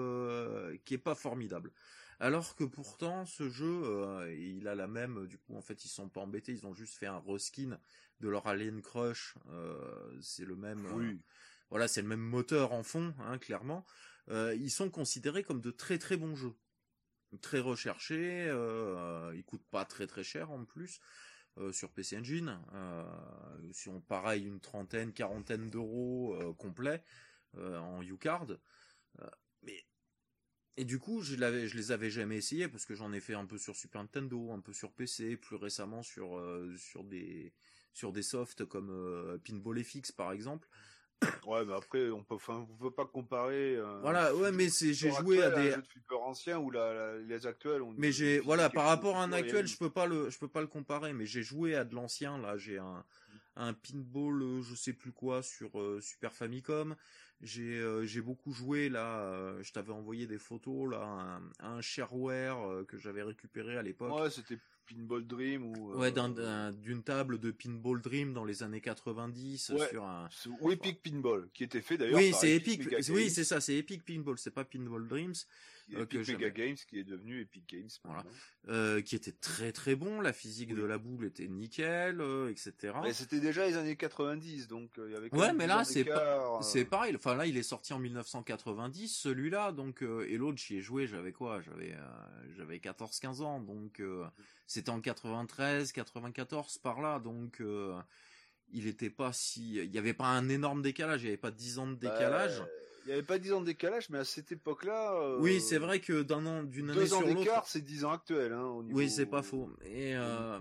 qui 0.86 0.94
est 0.96 1.00
pas 1.00 1.16
formidable. 1.16 1.72
Alors 2.20 2.56
que 2.56 2.64
pourtant 2.64 3.26
ce 3.26 3.48
jeu 3.50 3.84
euh, 3.84 4.34
il 4.34 4.68
a 4.68 4.74
la 4.74 4.88
même 4.88 5.28
du 5.28 5.38
coup 5.38 5.56
en 5.56 5.62
fait 5.62 5.86
ils 5.86 5.90
sont 5.90 6.10
pas 6.10 6.22
embêtés, 6.22 6.52
ils 6.52 6.66
ont 6.66 6.74
juste 6.74 6.96
fait 6.96 7.06
un 7.06 7.20
reskin 7.20 7.78
de 8.22 8.30
leur 8.30 8.48
Alien 8.48 8.82
Crush, 8.82 9.36
euh, 9.50 10.18
c'est 10.20 10.46
le 10.46 10.56
même 10.56 10.86
euh, 10.88 10.94
Oui. 10.94 11.22
Voilà, 11.70 11.88
c'est 11.88 12.02
le 12.02 12.08
même 12.08 12.20
moteur 12.20 12.74
en 12.74 12.84
fond 12.84 13.14
hein, 13.20 13.38
clairement. 13.38 13.86
Euh, 14.30 14.56
ils 14.56 14.72
sont 14.72 14.90
considérés 14.90 15.44
comme 15.44 15.62
de 15.62 15.72
très 15.72 15.98
très 15.98 16.18
bons 16.18 16.36
jeux. 16.36 16.56
Très 17.42 17.60
recherchés, 17.60 18.48
euh, 18.48 19.34
ils 19.36 19.44
coûtent 19.44 19.68
pas 19.70 19.84
très 19.84 20.08
très 20.08 20.24
cher 20.24 20.50
en 20.50 20.64
plus 20.64 21.02
euh, 21.58 21.74
sur 21.74 21.92
PC 21.92 22.18
Engine. 22.18 22.58
Euh, 22.74 23.04
si 23.74 23.90
on 23.90 24.00
pareil 24.00 24.46
une 24.46 24.62
trentaine, 24.62 25.12
quarantaine 25.12 25.70
d'euros 25.70 26.38
complet 26.58 27.04
en 27.58 28.02
U-Card. 28.02 28.48
Et 30.80 30.86
du 30.86 31.00
coup, 31.00 31.22
je, 31.22 31.36
l'avais, 31.36 31.68
je 31.68 31.76
les 31.76 31.92
avais 31.92 32.12
jamais 32.12 32.38
essayés 32.38 32.68
parce 32.68 32.86
que 32.86 32.94
j'en 32.94 33.12
ai 33.12 33.20
fait 33.20 33.34
un 33.34 33.46
peu 33.46 33.58
sur 33.58 33.76
Super 33.76 34.02
Nintendo, 34.02 34.52
un 34.52 34.60
peu 34.60 34.74
sur 34.74 34.94
PC, 34.94 35.36
plus 35.36 35.56
récemment 35.56 36.04
sur 36.04 36.40
sur 36.78 37.04
des 37.04 37.54
sur 37.94 38.14
des 38.14 38.22
softs 38.22 38.64
comme 38.66 39.40
Pinball 39.44 39.84
FX 39.84 40.12
par 40.12 40.32
exemple. 40.32 40.70
Ouais, 41.46 41.66
mais 41.66 41.74
après, 41.74 42.10
on 42.10 42.24
peut, 42.24 42.36
enfin, 42.36 42.68
on 42.70 42.76
peut 42.78 42.92
pas 42.92 43.06
comparer. 43.06 43.76
euh, 43.78 44.00
Voilà, 44.02 44.36
ouais, 44.36 44.52
mais 44.52 44.70
c'est 44.70 44.94
j'ai 44.94 45.12
joué 45.12 45.42
à 45.42 45.50
des 45.50 45.72
un 45.72 45.76
jeu 45.76 45.82
de 45.82 45.88
flipper 45.88 46.16
ancien 46.20 46.60
ou 46.60 46.70
la, 46.72 46.94
la- 46.94 47.18
les 47.18 47.48
actuels. 47.48 47.82
mais 47.98 48.12
j'ai 48.12 48.40
voilà 48.40 48.70
par 48.70 48.86
rapport 48.86 49.18
à 49.18 49.24
un 49.24 49.32
actuel 49.32 49.66
je 49.68 49.78
peux 49.78 49.90
pas 49.90 50.06
le 50.06 50.30
je 50.30 50.38
peux 50.38 50.48
pas 50.48 50.62
le 50.62 50.68
comparer 50.68 51.14
mais 51.14 51.26
j'ai 51.26 51.42
joué 51.42 51.76
à 51.76 51.84
de 51.86 51.96
l'ancien 51.96 52.38
là 52.38 52.58
j'ai 52.58 52.78
un 52.78 53.04
un 53.56 53.74
pinball 53.74 54.42
euh, 54.44 54.62
je 54.62 54.76
sais 54.76 54.94
plus 54.94 55.12
quoi 55.12 55.42
sur 55.42 55.80
euh, 55.80 56.00
Super 56.02 56.32
Famicom 56.34 56.96
j'ai 57.42 57.80
euh, 57.80 58.06
j'ai 58.06 58.22
beaucoup 58.22 58.52
joué 58.52 58.90
là 58.90 59.56
je 59.62 59.72
t'avais 59.72 59.94
envoyé 59.94 60.28
des 60.28 60.38
photos 60.38 60.92
là 60.92 61.02
un, 61.02 61.42
un 61.60 61.82
shareware 61.82 62.86
que 62.88 62.98
j'avais 62.98 63.24
récupéré 63.24 63.78
à 63.78 63.82
l'époque 63.82 64.20
Ouais, 64.20 64.30
c'était 64.30 64.58
Pinball 64.88 65.26
Dream 65.28 65.66
ou. 65.66 65.92
euh, 65.94 65.98
ouais 65.98 66.12
d'un- 66.12 66.72
d'une 66.72 67.04
table 67.04 67.40
de 67.40 67.52
pinball 67.52 68.02
dream 68.02 68.34
dans 68.34 68.46
les 68.46 68.64
années 68.64 68.82
90 68.82 69.70
Ouais. 69.76 69.90
sur 69.90 70.04
un 70.06 70.30
Ou 70.62 70.72
Epic 70.72 71.02
Pinball, 71.04 71.50
qui 71.54 71.64
était 71.64 71.82
fait 71.82 71.98
d'ailleurs. 71.98 72.18
oui 72.20 72.34
c'est 72.34 72.56
Epic 72.56 72.80
Mega 72.86 72.98
oui 73.10 73.22
Games, 73.24 73.30
c'est 73.30 73.44
ça 73.44 73.60
c'est 73.62 73.76
Epic 73.76 74.04
Pinball 74.06 74.38
c'est 74.38 74.52
pas 74.52 74.64
Pinball 74.66 75.08
Dreams 75.08 75.34
euh, 75.94 76.02
Epic 76.04 76.24
que 76.24 76.32
Mega. 76.34 76.50
Games, 76.50 76.76
qui 76.76 77.00
est 77.00 77.06
devenu 77.06 77.40
Epic 77.42 77.64
Games. 77.70 77.88
Voilà. 78.04 78.26
euh, 78.68 79.02
qui 79.02 79.16
était 79.16 79.32
très 79.32 79.72
très 79.72 79.96
bon 79.96 80.20
la 80.20 80.34
physique 80.34 80.74
de 80.76 80.84
la 80.84 80.98
boule 80.98 81.26
était 81.26 81.48
nickel 81.48 82.20
euh, 82.20 82.50
etc 82.50 82.94
Mais 83.04 83.14
c'était 83.14 83.40
déjà 83.40 83.66
les 83.68 83.78
années 83.78 83.96
90, 83.96 84.68
donc 84.68 84.98
euh, 85.00 85.06
il 85.08 85.14
y 85.14 85.16
avait. 85.16 85.30
quand 85.30 85.38
Ouais, 85.40 85.54
mais 85.54 85.64
10 85.66 85.68
là, 85.70 85.84
c'est 85.86 86.10
euh, 86.10 86.62
C'est 86.62 86.84
pareil. 86.86 87.16
Enfin 87.16 87.36
là, 87.36 87.46
il 87.46 87.56
est 87.56 87.64
sorti 87.64 87.94
en 87.94 88.00
1990, 88.00 89.08
celui-là. 89.16 89.72
Donc 89.72 90.04
euh, 90.04 90.26
et 90.30 90.38
l'autre, 90.38 90.58
j'y 90.58 90.76
ai 90.78 90.82
joué. 90.82 91.08
J'avais 91.08 91.32
quoi? 91.32 91.62
J'avais 91.62 91.94
euh, 91.94 92.54
j'avais 92.58 92.78
14-15 92.80 93.42
ans. 93.42 93.62
Donc 93.62 94.00
euh, 94.02 94.26
c'était 94.68 94.90
en 94.92 95.02
93, 95.02 95.92
94 95.94 96.78
par 96.78 97.02
là. 97.02 97.20
Donc 97.20 97.62
euh, 97.62 97.98
il 98.72 98.86
était 98.88 99.10
pas 99.10 99.34
si. 99.34 99.76
Il 99.78 99.92
y 99.94 99.98
avait 99.98 100.14
pas 100.14 100.28
un 100.28 100.50
énorme 100.50 100.82
décalage. 100.82 101.24
Il 101.24 101.26
y 101.26 101.30
avait 101.30 101.38
pas 101.38 101.52
10 101.52 101.80
ans 101.80 101.88
de 101.88 101.96
décalage. 101.96 102.60
bah, 102.60 102.68
Il 103.06 103.08
n'y 103.08 103.14
avait 103.14 103.24
pas 103.24 103.40
10 103.40 103.54
ans 103.54 103.62
de 103.62 103.66
décalage, 103.66 104.10
mais 104.10 104.18
à 104.20 104.26
cette 104.26 104.52
époque-là. 104.52 105.14
euh, 105.22 105.40
Oui, 105.40 105.62
c'est 105.62 105.78
vrai 105.80 106.00
que 106.02 106.22
d'un 106.22 106.46
an, 106.46 106.64
d'une 106.64 106.90
année 106.90 107.00
Deux 107.00 107.14
ans 107.14 107.20
sur 107.20 107.28
l'autre. 107.28 107.40
d'écart, 107.40 107.68
c'est 107.68 107.82
10 107.82 108.04
ans 108.06 108.12
actuels. 108.12 108.52
Hein, 108.54 108.66
au 108.66 108.84
niveau, 108.84 108.98
Oui, 108.98 109.10
c'est 109.10 109.26
pas 109.26 109.42
faux. 109.42 109.70
Et 109.86 110.16
euh, 110.18 110.60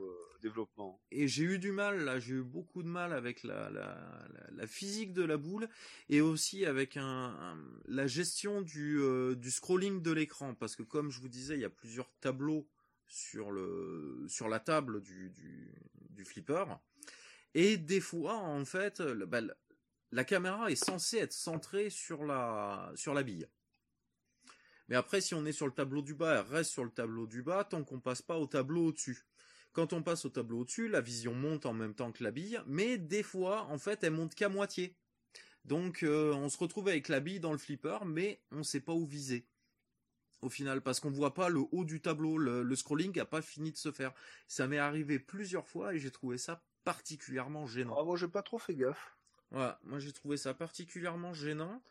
euh, 0.00 0.04
développement. 0.42 1.00
et 1.10 1.26
j'ai 1.26 1.44
eu 1.44 1.58
du 1.58 1.72
mal 1.72 2.04
là, 2.04 2.20
j'ai 2.20 2.34
eu 2.34 2.42
beaucoup 2.42 2.82
de 2.82 2.88
mal 2.88 3.12
avec 3.14 3.42
la, 3.42 3.70
la, 3.70 3.80
la, 4.34 4.46
la 4.54 4.66
physique 4.66 5.12
de 5.14 5.24
la 5.24 5.38
boule 5.38 5.66
et 6.10 6.20
aussi 6.20 6.66
avec 6.66 6.96
un, 6.98 7.02
un- 7.04 7.58
la 7.88 8.06
gestion 8.06 8.60
du, 8.60 8.98
euh, 9.00 9.34
du 9.34 9.50
scrolling 9.50 10.02
de 10.02 10.12
l'écran 10.12 10.54
parce 10.54 10.76
que 10.76 10.82
comme 10.84 11.10
je 11.10 11.20
vous 11.20 11.28
disais, 11.28 11.54
il 11.54 11.60
y 11.60 11.64
a 11.64 11.70
plusieurs 11.70 12.10
tableaux 12.20 12.68
sur 13.08 13.50
la 13.50 14.60
table 14.60 15.02
du 15.02 16.24
flipper 16.24 16.64
et 17.54 17.78
des 17.78 18.00
fois 18.00 18.34
en 18.34 18.64
fait, 18.66 19.00
bah, 19.00 19.40
la- 20.12 20.24
caméra 20.24 20.70
est 20.70 20.76
censée 20.76 21.16
être 21.18 21.32
centrée 21.32 21.88
sur 21.88 22.24
la 22.24 22.92
sur 22.94 23.14
la 23.14 23.22
bille. 23.22 23.48
Mais 24.88 24.94
après, 24.96 25.20
si 25.20 25.34
on 25.34 25.44
est 25.46 25.52
sur 25.52 25.66
le 25.66 25.72
tableau 25.72 26.02
du 26.02 26.14
bas, 26.14 26.40
elle 26.40 26.54
reste 26.54 26.70
sur 26.70 26.84
le 26.84 26.90
tableau 26.90 27.26
du 27.26 27.42
bas 27.42 27.64
tant 27.64 27.82
qu'on 27.82 27.98
passe 27.98 28.22
pas 28.22 28.36
au 28.36 28.46
tableau 28.46 28.88
au-dessus. 28.88 29.26
Quand 29.72 29.92
on 29.92 30.02
passe 30.02 30.24
au 30.24 30.28
tableau 30.28 30.60
au-dessus, 30.60 30.88
la 30.88 31.00
vision 31.00 31.34
monte 31.34 31.66
en 31.66 31.72
même 31.72 31.94
temps 31.94 32.12
que 32.12 32.22
la 32.22 32.30
bille, 32.30 32.60
mais 32.66 32.98
des 32.98 33.22
fois, 33.22 33.62
en 33.64 33.78
fait, 33.78 34.04
elle 34.04 34.12
monte 34.12 34.34
qu'à 34.34 34.48
moitié. 34.48 34.96
Donc, 35.64 36.02
euh, 36.02 36.32
on 36.34 36.48
se 36.48 36.58
retrouve 36.58 36.88
avec 36.88 37.08
la 37.08 37.20
bille 37.20 37.40
dans 37.40 37.52
le 37.52 37.58
flipper, 37.58 38.04
mais 38.04 38.40
on 38.52 38.62
sait 38.62 38.80
pas 38.80 38.92
où 38.92 39.04
viser. 39.04 39.48
Au 40.42 40.48
final, 40.48 40.82
parce 40.82 41.00
qu'on 41.00 41.10
voit 41.10 41.34
pas 41.34 41.48
le 41.48 41.60
haut 41.72 41.84
du 41.84 42.00
tableau, 42.00 42.38
le, 42.38 42.62
le 42.62 42.76
scrolling 42.76 43.18
a 43.18 43.24
pas 43.24 43.42
fini 43.42 43.72
de 43.72 43.76
se 43.76 43.90
faire. 43.90 44.12
Ça 44.48 44.66
m'est 44.66 44.78
arrivé 44.78 45.18
plusieurs 45.18 45.66
fois 45.66 45.94
et 45.94 45.98
j'ai 45.98 46.10
trouvé 46.10 46.38
ça 46.38 46.62
particulièrement 46.84 47.66
gênant. 47.66 47.96
Ah, 47.98 48.04
moi, 48.04 48.16
j'ai 48.16 48.28
pas 48.28 48.42
trop 48.42 48.58
fait 48.58 48.74
gaffe. 48.74 49.16
Voilà, 49.50 49.78
moi 49.84 49.98
j'ai 49.98 50.12
trouvé 50.12 50.36
ça 50.36 50.54
particulièrement 50.54 51.32
gênant. 51.32 51.82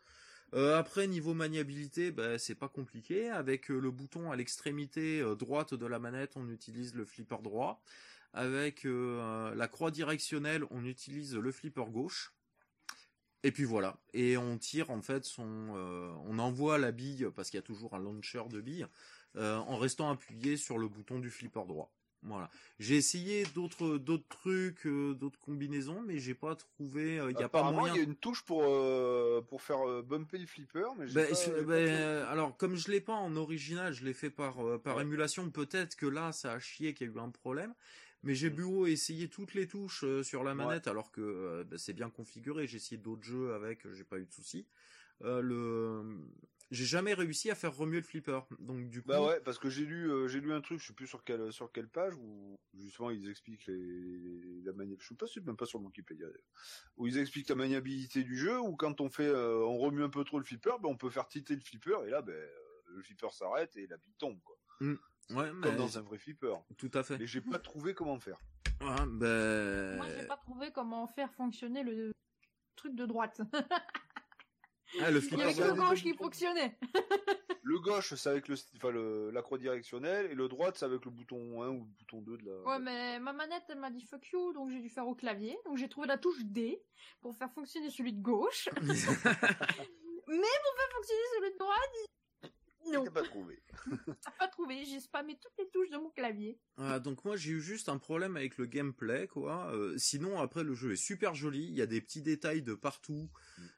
Euh, 0.54 0.78
après 0.78 1.08
niveau 1.08 1.34
maniabilité, 1.34 2.12
bah, 2.12 2.38
c'est 2.38 2.56
pas 2.56 2.70
compliqué. 2.70 3.30
Avec 3.30 3.72
euh, 3.72 3.80
le 3.80 3.92
bouton 3.92 4.32
à 4.32 4.36
l'extrémité 4.36 5.22
euh, 5.22 5.36
droite 5.36 5.74
de 5.74 5.86
la 5.86 6.00
manette, 6.00 6.34
on 6.36 6.50
utilise 6.50 6.96
le 6.96 7.06
flipper 7.06 7.42
droit. 7.42 7.82
Avec 8.34 8.84
la 8.84 9.68
croix 9.70 9.92
directionnelle, 9.92 10.66
on 10.70 10.84
utilise 10.84 11.38
le 11.38 11.52
flipper 11.54 11.86
gauche. 11.86 12.35
Et 13.46 13.52
puis 13.52 13.64
voilà. 13.64 13.98
Et 14.14 14.38
on 14.38 14.58
tire 14.58 14.90
en 14.90 15.02
fait 15.02 15.24
son, 15.24 15.46
euh, 15.76 16.12
on 16.26 16.40
envoie 16.40 16.80
la 16.80 16.92
bille 16.92 17.28
parce 17.36 17.50
qu'il 17.52 17.58
y 17.60 17.64
a 17.64 17.66
toujours 17.66 17.94
un 17.94 18.00
launcher 18.00 18.42
de 18.50 18.60
bille 18.60 18.88
euh, 19.36 19.58
en 19.58 19.78
restant 19.78 20.10
appuyé 20.10 20.58
sur 20.58 20.80
le 20.80 20.88
bouton 20.88 21.20
du 21.20 21.30
flipper 21.30 21.64
droit. 21.68 21.92
Voilà. 22.24 22.50
J'ai 22.80 22.96
essayé 22.96 23.44
d'autres 23.54 24.00
d'autres 24.00 24.28
trucs, 24.30 24.88
euh, 24.88 25.14
d'autres 25.14 25.38
combinaisons, 25.38 26.02
mais 26.02 26.18
j'ai 26.18 26.34
pas 26.34 26.56
trouvé. 26.56 27.18
Il 27.30 27.40
y 27.40 27.44
a 27.44 27.50
pas 27.50 27.60
Apparemment, 27.60 27.82
moyen. 27.82 27.94
il 27.94 27.98
y 27.98 28.00
a 28.00 28.04
une 28.04 28.16
touche 28.16 28.42
pour 28.44 28.64
pour 29.46 29.62
faire 29.62 30.02
bumper 30.02 30.40
le 30.40 30.48
flipper, 30.48 30.88
mais 30.98 31.06
Ben, 31.06 31.28
pas- 31.30 31.36
je- 31.36 31.64
ben, 31.64 31.72
euh, 31.88 32.32
alors 32.32 32.58
comme 32.58 32.76
je 32.78 32.90
l'ai 32.90 33.02
pas 33.02 33.14
en 33.14 33.36
original, 33.36 33.94
je 33.94 34.04
l'ai 34.04 34.14
fait 34.14 34.32
par 34.32 34.56
par 34.82 34.96
Ouais. 34.96 35.04
émulation. 35.04 35.52
Peut-être 35.52 35.96
que 35.96 36.08
là, 36.08 36.32
ça 36.32 36.54
a 36.54 36.60
chié, 36.60 36.96
qu'il 36.96 37.08
y 37.08 37.10
a 37.12 37.14
eu 37.14 37.20
un 37.20 37.30
problème. 37.30 37.76
Mais 38.26 38.36
j'ai 38.36 38.50
Mm. 38.50 38.56
beau 38.56 38.86
essayer 38.88 39.30
toutes 39.30 39.54
les 39.54 39.68
touches 39.68 40.04
euh, 40.04 40.24
sur 40.24 40.44
la 40.44 40.52
Ouais. 40.52 40.66
manette, 40.66 40.88
alors 40.88 41.12
que 41.12 41.22
euh, 41.22 41.64
ben, 41.64 41.78
c'est 41.78 41.94
bien 41.94 42.10
configuré. 42.10 42.68
J'ai 42.68 42.78
essayé 42.78 42.98
d'autres 42.98 43.24
jeux 43.24 43.54
avec, 43.54 43.90
j'ai 43.94 44.04
pas 44.04 44.18
eu 44.20 44.26
de 44.26 44.32
soucis. 44.34 44.68
Euh, 45.22 45.40
le, 45.42 46.04
j'ai 46.72 46.84
jamais 46.86 47.14
réussi 47.14 47.50
à 47.50 47.56
faire 47.56 47.74
remuer 47.76 47.98
le 47.98 48.04
flipper. 48.04 48.40
Donc 48.60 48.90
du 48.90 49.02
coup, 49.02 49.10
Bah 49.10 49.22
ouais, 49.24 49.40
parce 49.42 49.60
que 49.60 49.70
j'ai 49.70 49.86
lu, 49.86 50.12
euh, 50.12 50.28
j'ai 50.28 50.42
lu 50.42 50.52
un 50.52 50.60
truc, 50.60 50.80
je 50.82 50.88
sais 50.88 50.94
plus 50.94 51.08
sur 51.08 51.24
quelle, 51.24 51.54
sur 51.54 51.72
quelle 51.72 51.88
page, 51.88 52.16
où 52.16 52.56
justement 52.74 53.12
ils 53.12 53.30
expliquent 53.30 53.68
les, 53.68 54.62
la 54.64 54.74
mani... 54.74 54.98
je 55.00 55.06
suis 55.06 55.16
pas 55.16 55.28
sûr, 55.28 55.42
même 55.46 55.56
pas 55.56 55.66
sur 55.66 55.80
Wikipédia, 55.82 56.26
où 56.98 57.08
ils 57.08 57.18
expliquent 57.18 57.48
la 57.50 57.56
maniabilité 57.56 58.24
du 58.24 58.36
jeu, 58.36 58.60
où 58.60 58.76
quand 58.76 59.00
on 59.00 59.10
fait, 59.10 59.28
euh, 59.28 59.60
on 59.60 59.78
remue 59.78 60.04
un 60.04 60.10
peu 60.10 60.24
trop 60.26 60.40
le 60.40 60.44
flipper, 60.44 60.72
ben 60.82 60.90
on 60.90 60.98
peut 60.98 61.10
faire 61.12 61.28
tilter 61.28 61.54
le 61.56 61.62
flipper, 61.62 61.98
et 62.08 62.10
là, 62.10 62.22
ben, 62.22 62.36
le 62.88 63.02
flipper 63.04 63.32
s'arrête 63.32 63.78
et 63.78 63.88
la 63.88 63.98
bille 63.98 64.16
tombe, 64.18 64.42
quoi. 64.44 64.58
Ouais, 65.32 65.50
Comme 65.50 65.60
mais- 65.60 65.76
dans 65.76 65.98
un 65.98 66.02
vrai 66.02 66.18
flipper. 66.18 66.56
tout 66.78 66.92
à 66.94 67.04
fait. 67.04 67.18
Mais 67.18 67.28
j'ai 67.28 67.42
pas 67.42 67.60
trouvé 67.60 67.94
comment 67.94 68.20
faire. 68.20 68.40
Ouais, 68.82 69.06
ben, 69.08 69.98
Moi, 69.98 70.06
j'ai 70.18 70.28
pas 70.28 70.38
trouvé 70.38 70.72
comment 70.72 71.08
faire 71.08 71.32
fonctionner 71.34 71.84
le 71.84 72.12
truc 72.76 72.96
de 72.96 73.06
droite. 73.06 73.42
ah, 75.02 75.12
le 75.12 75.18
Il 75.20 75.24
y 75.24 75.28
flipper 75.28 75.44
avait 75.44 75.54
que 75.54 75.62
le 75.64 75.74
gauche 75.74 76.04
qui 76.04 76.14
fonctionnait. 76.14 76.78
Le 77.68 77.80
gauche, 77.80 78.14
c'est 78.14 78.30
avec 78.30 78.48
le, 78.48 78.56
enfin, 78.76 78.92
le, 78.92 79.32
la 79.32 79.42
croix 79.42 79.58
directionnelle, 79.58 80.28
et 80.30 80.36
le 80.36 80.48
droite, 80.48 80.78
c'est 80.78 80.86
avec 80.86 81.04
le 81.04 81.10
bouton 81.10 81.64
1 81.64 81.70
ou 81.70 81.80
le 81.80 81.90
bouton 81.98 82.22
2 82.22 82.38
de 82.38 82.46
la... 82.46 82.62
Ouais, 82.62 82.80
mais 82.80 83.20
ma 83.20 83.34
manette, 83.34 83.64
elle 83.70 83.80
m'a 83.80 83.90
dit 83.90 84.06
fuck 84.06 84.24
you, 84.32 84.54
donc 84.54 84.70
j'ai 84.70 84.80
dû 84.80 84.88
faire 84.90 85.08
au 85.08 85.16
clavier. 85.16 85.58
Donc 85.66 85.78
j'ai 85.78 85.90
trouvé 85.90 86.06
la 86.06 86.20
touche 86.20 86.44
D 86.44 86.80
pour 87.22 87.36
faire 87.36 87.52
fonctionner 87.52 87.90
celui 87.90 88.14
de 88.14 88.22
gauche. 88.22 88.70
mais 88.76 88.86
pour 88.86 88.94
faire 88.94 90.92
fonctionner 90.94 91.24
celui 91.36 91.54
de 91.54 91.58
droite, 91.58 91.92
non, 92.92 93.04
J'ai 93.06 93.12
pas 93.12 93.24
trouvé. 93.24 93.60
j'ai 93.92 94.32
pas 94.40 94.48
trouvé. 94.48 94.86
J'ai 94.86 95.00
spammé 95.00 95.38
toutes 95.42 95.54
les 95.58 95.70
touches 95.70 95.90
de 95.90 95.98
mon 95.98 96.10
clavier. 96.10 96.60
Voilà, 96.78 97.00
donc 97.00 97.24
moi 97.26 97.36
j'ai 97.36 97.52
eu 97.52 97.62
juste 97.62 97.90
un 97.90 97.98
problème 97.98 98.38
avec 98.38 98.58
le 98.58 98.66
gameplay 98.66 99.28
quoi. 99.28 99.72
Euh, 99.74 99.98
sinon 99.98 100.40
après 100.40 100.64
le 100.64 100.74
jeu 100.76 100.92
est 100.94 100.96
super 100.96 101.34
joli, 101.36 101.64
il 101.64 101.74
y 101.76 101.82
a 101.82 101.86
des 101.86 102.02
petits 102.02 102.22
détails 102.22 102.62
de 102.62 102.74
partout. 102.74 103.30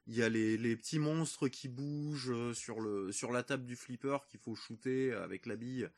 Il 0.07 0.15
y 0.15 0.23
a 0.23 0.29
les, 0.29 0.57
les 0.57 0.75
petits 0.75 0.99
monstres 0.99 1.47
qui 1.47 1.67
bougent 1.69 2.31
euh, 2.31 2.53
sur 2.53 2.79
le 2.81 3.11
sur 3.11 3.31
la 3.31 3.43
table 3.43 3.65
du 3.65 3.75
flipper 3.75 4.17
qu'il 4.27 4.39
faut 4.39 4.55
shooter 4.55 5.13
avec 5.13 5.45
la 5.45 5.55
bille, 5.55 5.89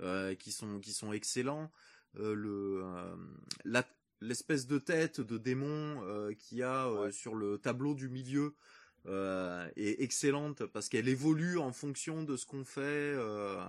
euh, 0.00 0.34
qui 0.34 0.52
sont 0.52 0.80
qui 0.80 0.92
sont 0.92 1.12
excellents. 1.12 1.70
Euh, 2.16 2.34
le 2.34 2.82
euh, 2.84 3.16
la- 3.64 3.86
l'espèce 4.22 4.66
de 4.66 4.78
tête 4.78 5.20
de 5.20 5.36
démon 5.36 6.00
euh, 6.02 6.32
qu'il 6.32 6.56
y 6.58 6.62
a 6.62 6.86
euh, 6.86 7.04
Ouais. 7.04 7.12
sur 7.12 7.34
le 7.34 7.58
tableau 7.58 7.94
du 7.94 8.08
milieu 8.08 8.54
euh, 9.06 9.68
est 9.76 10.00
excellente 10.02 10.64
parce 10.66 10.88
qu'elle 10.88 11.08
évolue 11.08 11.58
en 11.58 11.72
fonction 11.72 12.22
de 12.24 12.36
ce 12.36 12.46
qu'on 12.46 12.64
fait. 12.64 12.80
euh, 12.82 13.62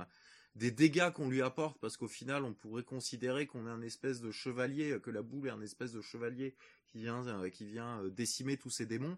des 0.56 0.72
dégâts 0.72 1.12
qu'on 1.12 1.30
lui 1.30 1.44
apporte 1.44 1.80
parce 1.80 1.98
qu'au 1.98 2.08
final 2.08 2.44
on 2.44 2.52
pourrait 2.56 2.82
considérer 2.84 3.46
qu'on 3.46 3.68
est 3.68 3.70
un 3.70 3.84
espèce 3.84 4.22
de 4.22 4.32
chevalier 4.32 5.00
que 5.04 5.12
la 5.12 5.22
boule 5.22 5.48
est 5.48 5.52
un 5.52 5.62
espèce 5.62 5.92
de 5.92 6.02
chevalier 6.02 6.56
qui 6.88 6.98
vient 6.98 7.28
euh, 7.28 7.50
qui 7.52 7.66
vient 7.66 8.04
décimer 8.08 8.58
tous 8.58 8.72
ces 8.72 8.88
démons. 8.88 9.18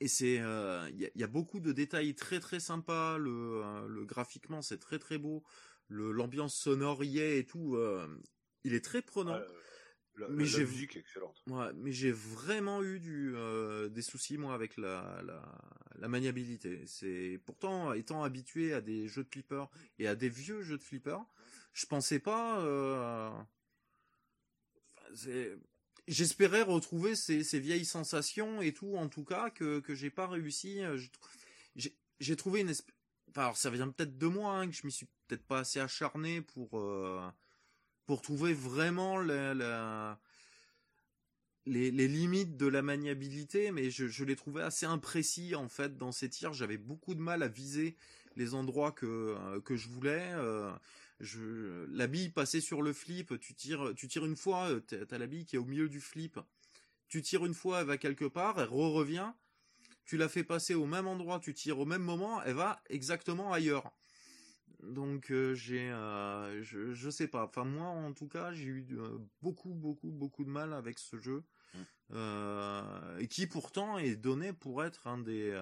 Et 0.00 0.08
c'est 0.08 0.36
il 0.36 0.96
y, 0.98 1.04
a, 1.04 1.10
il 1.14 1.20
y 1.20 1.24
a 1.24 1.26
beaucoup 1.26 1.60
de 1.60 1.72
détails 1.72 2.14
très 2.14 2.40
très 2.40 2.58
sympas. 2.60 3.18
Le, 3.18 3.86
le 3.86 4.04
graphiquement 4.06 4.62
c'est 4.62 4.78
très 4.78 4.98
très 4.98 5.18
beau. 5.18 5.42
Le 5.88 6.10
l'ambiance 6.12 6.54
sonore 6.54 7.04
y 7.04 7.18
est 7.18 7.38
et 7.38 7.44
tout 7.44 7.76
il 8.64 8.74
est 8.74 8.84
très 8.84 9.02
prenant 9.02 9.38
la, 10.20 10.28
Mais 10.28 10.44
la 10.44 10.58
musique 10.60 10.96
est 10.96 11.00
excellente. 11.00 11.42
Ouais, 11.48 11.72
mais 11.74 11.92
j'ai 11.92 12.12
vraiment 12.12 12.82
eu 12.82 13.00
du 13.00 13.32
euh, 13.34 13.88
des 13.88 14.02
soucis 14.02 14.38
moi 14.38 14.54
avec 14.54 14.76
la 14.76 16.08
maniabilité. 16.08 16.82
C'est 16.86 17.40
pourtant 17.44 17.92
étant 17.92 18.22
habitué 18.22 18.72
à 18.72 18.80
des 18.80 19.08
jeux 19.08 19.24
de 19.24 19.28
flipper 19.28 19.64
et 19.98 20.06
à 20.06 20.14
des 20.14 20.28
vieux 20.28 20.62
jeux 20.62 20.78
de 20.78 20.82
flipper, 20.82 21.18
je 21.72 21.86
pensais 21.86 22.18
pas. 22.18 22.60
euh, 22.60 23.30
enfin, 23.30 23.48
J'espérais 26.08 26.62
retrouver 26.62 27.14
ces, 27.14 27.44
ces 27.44 27.60
vieilles 27.60 27.84
sensations 27.84 28.60
et 28.62 28.72
tout, 28.72 28.96
en 28.96 29.08
tout 29.08 29.24
cas 29.24 29.50
que 29.50 29.80
que 29.80 29.94
j'ai 29.94 30.10
pas 30.10 30.26
réussi. 30.26 30.82
euh, 30.82 30.98
J'ai 32.20 32.36
trouvé 32.36 32.60
une 32.60 32.68
espèce. 32.68 32.94
Enfin, 33.28 33.42
alors 33.42 33.56
ça 33.56 33.70
vient 33.70 33.88
peut-être 33.88 34.18
de 34.18 34.26
moi 34.26 34.58
hein, 34.58 34.68
que 34.68 34.74
je 34.74 34.84
m'y 34.84 34.92
suis 34.92 35.06
peut-être 35.28 35.44
pas 35.46 35.60
assez 35.60 35.78
acharné 35.80 36.40
pour 36.42 36.78
euh, 36.80 37.20
pour 38.10 38.22
trouver 38.22 38.52
vraiment 38.54 39.20
les, 41.64 41.90
limites 41.92 42.56
de 42.56 42.66
la 42.66 42.82
maniabilité, 42.82 43.70
mais 43.70 43.88
je, 43.88 44.24
les 44.24 44.34
trouvais 44.34 44.62
assez 44.62 44.84
imprécis 44.84 45.54
en 45.54 45.68
fait 45.68 45.96
dans 45.96 46.10
ces 46.10 46.28
tirs. 46.28 46.52
J'avais 46.52 46.76
beaucoup 46.76 47.14
de 47.14 47.20
mal 47.20 47.44
à 47.44 47.46
viser 47.46 47.94
les 48.34 48.54
endroits 48.54 48.90
que 48.90 49.06
euh, 49.06 49.76
je 49.76 49.88
voulais. 49.88 50.32
euh, 50.32 50.72
je, 51.20 51.86
la 51.92 52.08
bille 52.08 52.30
passait 52.30 52.60
sur 52.60 52.82
le 52.82 52.92
flip, 52.92 53.38
tu 53.38 53.54
tires, 53.54 53.92
tu 53.94 54.08
tires 54.08 54.26
une 54.26 54.34
fois, 54.34 54.70
euh, 54.70 54.80
t'as 54.80 55.18
la 55.18 55.28
bille 55.28 55.44
qui 55.44 55.54
est 55.54 55.60
au 55.60 55.64
milieu 55.64 55.88
du 55.88 56.00
flip. 56.00 56.40
Tu 57.06 57.22
tires 57.22 57.46
une 57.46 57.54
fois, 57.54 57.82
elle 57.82 57.86
va 57.86 57.96
quelque 57.96 58.24
part, 58.24 58.60
elle 58.60 58.70
re-revient. 58.70 59.30
Tu 60.04 60.16
la 60.16 60.28
fais 60.28 60.42
passer 60.42 60.74
au 60.74 60.86
même 60.86 61.06
endroit, 61.06 61.38
tu 61.38 61.54
tires 61.54 61.78
au 61.78 61.86
même 61.86 62.02
moment, 62.02 62.42
elle 62.42 62.54
va 62.54 62.82
exactement 62.88 63.52
ailleurs. 63.52 63.92
Donc 64.82 65.30
euh, 65.30 65.54
j'ai, 65.54 65.90
euh, 65.90 66.62
je, 66.62 66.92
je 66.94 67.10
sais 67.10 67.28
pas. 67.28 67.44
Enfin 67.44 67.64
moi 67.64 67.86
en 67.88 68.12
tout 68.12 68.28
cas 68.28 68.52
j'ai 68.52 68.64
eu 68.64 68.86
euh, 68.92 69.18
beaucoup 69.42 69.74
beaucoup 69.74 70.10
beaucoup 70.10 70.44
de 70.44 70.50
mal 70.50 70.72
avec 70.72 70.98
ce 70.98 71.18
jeu, 71.18 71.42
Mm. 72.12 73.18
et 73.20 73.28
qui 73.28 73.46
pourtant 73.46 73.96
est 73.98 74.16
donné 74.16 74.52
pour 74.52 74.82
être 74.82 75.06
un 75.06 75.18
des 75.18 75.52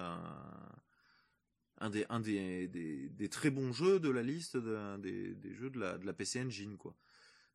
un 1.81 1.89
des 1.91 2.05
un 2.09 2.19
des, 2.19 2.67
des, 2.67 3.09
des 3.09 3.29
très 3.29 3.51
bons 3.51 3.71
jeux 3.73 3.99
de 3.99 4.09
la 4.09 4.23
liste 4.23 4.57
de- 4.57 4.97
des, 4.97 5.35
des 5.35 5.53
jeux 5.53 5.69
de 5.69 5.79
la 5.79 5.97
de 5.99 6.05
la 6.05 6.13
PC 6.13 6.41
Engine 6.41 6.77
quoi. 6.77 6.95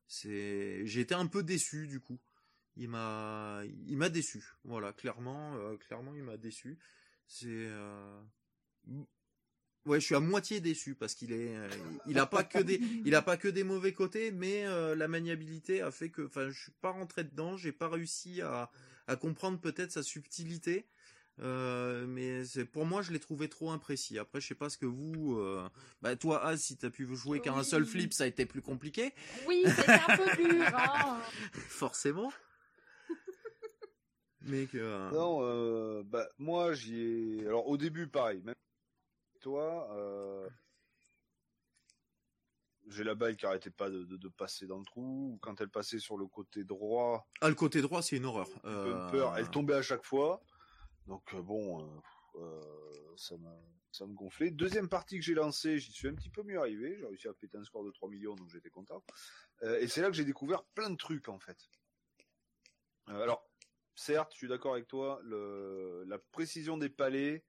C'est 0.07 0.85
j'ai 0.85 1.01
été 1.01 1.13
un 1.15 1.27
peu 1.27 1.43
déçu 1.43 1.87
du 1.87 1.99
coup. 1.99 2.19
Il 2.77 2.89
m'a 2.89 3.61
il 3.87 3.97
m'a 3.97 4.09
déçu. 4.09 4.45
Voilà 4.63 4.93
clairement 4.93 5.57
clairement 5.77 6.13
il 6.15 6.23
m'a 6.23 6.37
déçu. 6.37 6.77
C'est 7.27 7.69
Ouais, 9.85 9.99
je 9.99 10.05
suis 10.05 10.15
à 10.15 10.19
moitié 10.19 10.59
déçu 10.61 10.95
parce 10.95 11.13
qu'il 11.13 11.31
est, 11.31 11.55
euh, 11.55 11.69
il 12.07 12.17
a 12.17 12.25
pas 12.25 12.43
que 12.43 12.57
des, 12.59 12.79
il 13.05 13.13
a 13.13 13.21
pas 13.21 13.37
que 13.37 13.47
des 13.47 13.63
mauvais 13.63 13.93
côtés, 13.93 14.31
mais 14.31 14.65
euh, 14.65 14.95
la 14.95 15.07
maniabilité 15.07 15.81
a 15.81 15.91
fait 15.91 16.09
que, 16.09 16.23
enfin, 16.23 16.49
je 16.49 16.59
suis 16.59 16.71
pas 16.81 16.89
rentré 16.91 17.23
dedans, 17.23 17.55
j'ai 17.57 17.71
pas 17.71 17.87
réussi 17.87 18.41
à, 18.41 18.71
à 19.07 19.15
comprendre 19.15 19.59
peut-être 19.59 19.91
sa 19.91 20.01
subtilité. 20.03 20.87
Euh, 21.41 22.05
mais 22.07 22.45
c'est 22.45 22.63
pour 22.63 22.85
moi, 22.85 23.01
je 23.01 23.11
l'ai 23.11 23.19
trouvé 23.19 23.49
trop 23.49 23.69
imprécis. 23.71 24.17
Après, 24.17 24.39
je 24.39 24.47
sais 24.47 24.55
pas 24.55 24.69
ce 24.69 24.77
que 24.77 24.85
vous, 24.85 25.37
euh... 25.37 25.67
bah 26.01 26.15
toi, 26.15 26.43
Az, 26.45 26.61
si 26.63 26.77
t'as 26.77 26.89
pu 26.89 27.05
jouer 27.13 27.41
qu'à 27.41 27.51
un 27.53 27.59
Oui. 27.59 27.65
seul 27.65 27.85
flip, 27.85 28.13
ça 28.13 28.23
a 28.23 28.27
été 28.27 28.45
plus 28.45 28.61
compliqué, 28.61 29.13
Oui, 29.45 29.65
c'était 29.67 29.91
un 29.91 30.17
peu 30.17 30.43
dur. 30.47 30.63
Hein. 30.73 31.19
forcément. 31.53 32.31
mais 34.41 34.65
que 34.67 34.77
Non, 35.13 35.39
euh, 35.41 36.03
bah 36.05 36.27
moi 36.37 36.73
j'y 36.73 37.01
ai. 37.01 37.45
Alors 37.47 37.67
au 37.67 37.77
début, 37.77 38.07
pareil. 38.07 38.41
Même 38.45 38.55
toi, 39.45 39.87
euh, 39.95 40.49
j'ai 42.87 43.03
la 43.03 43.13
balle 43.13 43.37
qui 43.37 43.45
arrêtait 43.45 43.69
pas 43.69 43.91
de, 43.91 44.03
de- 44.03 44.17
de 44.17 44.27
passer 44.27 44.65
dans 44.65 44.79
le 44.79 44.85
trou. 44.85 45.33
Ou 45.33 45.37
quand 45.39 45.61
elle 45.61 45.69
passait 45.69 45.99
sur 45.99 46.17
le 46.17 46.25
côté 46.25 46.63
droit, 46.63 47.27
ah, 47.41 47.49
le 47.49 47.53
côté 47.53 47.79
droit, 47.83 48.01
c'est 48.01 48.17
une 48.17 48.25
horreur. 48.25 48.47
Euh, 48.65 49.07
elle 49.37 49.51
tombait 49.51 49.75
à 49.75 49.83
chaque 49.83 50.03
fois. 50.03 50.41
Donc 51.05 51.31
euh, 51.35 51.43
bon, 51.43 51.87
euh, 52.37 52.59
ça 53.17 53.37
m'a 53.37 53.55
ça 53.91 54.07
me 54.07 54.13
gonflait. 54.15 54.49
Deuxième 54.49 54.89
partie 54.89 55.19
que 55.19 55.23
j'ai 55.23 55.35
lancée, 55.35 55.77
j'y 55.79 55.91
suis 55.91 56.07
un 56.07 56.15
petit 56.15 56.31
peu 56.31 56.41
mieux 56.41 56.59
arrivé. 56.59 56.97
J'ai 56.97 57.05
réussi 57.05 57.27
à 57.27 57.33
péter 57.33 57.57
un 57.57 57.63
score 57.63 57.85
de 57.85 57.91
3 57.91 58.09
millions, 58.09 58.33
donc 58.35 58.49
j'étais 58.49 58.71
content. 58.71 59.03
Et 59.61 59.87
c'est 59.87 60.01
là 60.01 60.07
que 60.09 60.15
j'ai 60.17 60.25
découvert 60.25 60.63
plein 60.73 60.89
de 60.89 60.97
trucs 60.97 61.29
en 61.29 61.39
fait. 61.39 61.69
Alors, 63.07 63.47
certes, 63.93 64.31
je 64.33 64.37
suis 64.39 64.47
d'accord 64.47 64.73
avec 64.73 64.87
toi, 64.87 65.19
le, 65.23 66.03
la 66.07 66.17
précision 66.17 66.77
des 66.77 66.89
palais, 66.89 67.45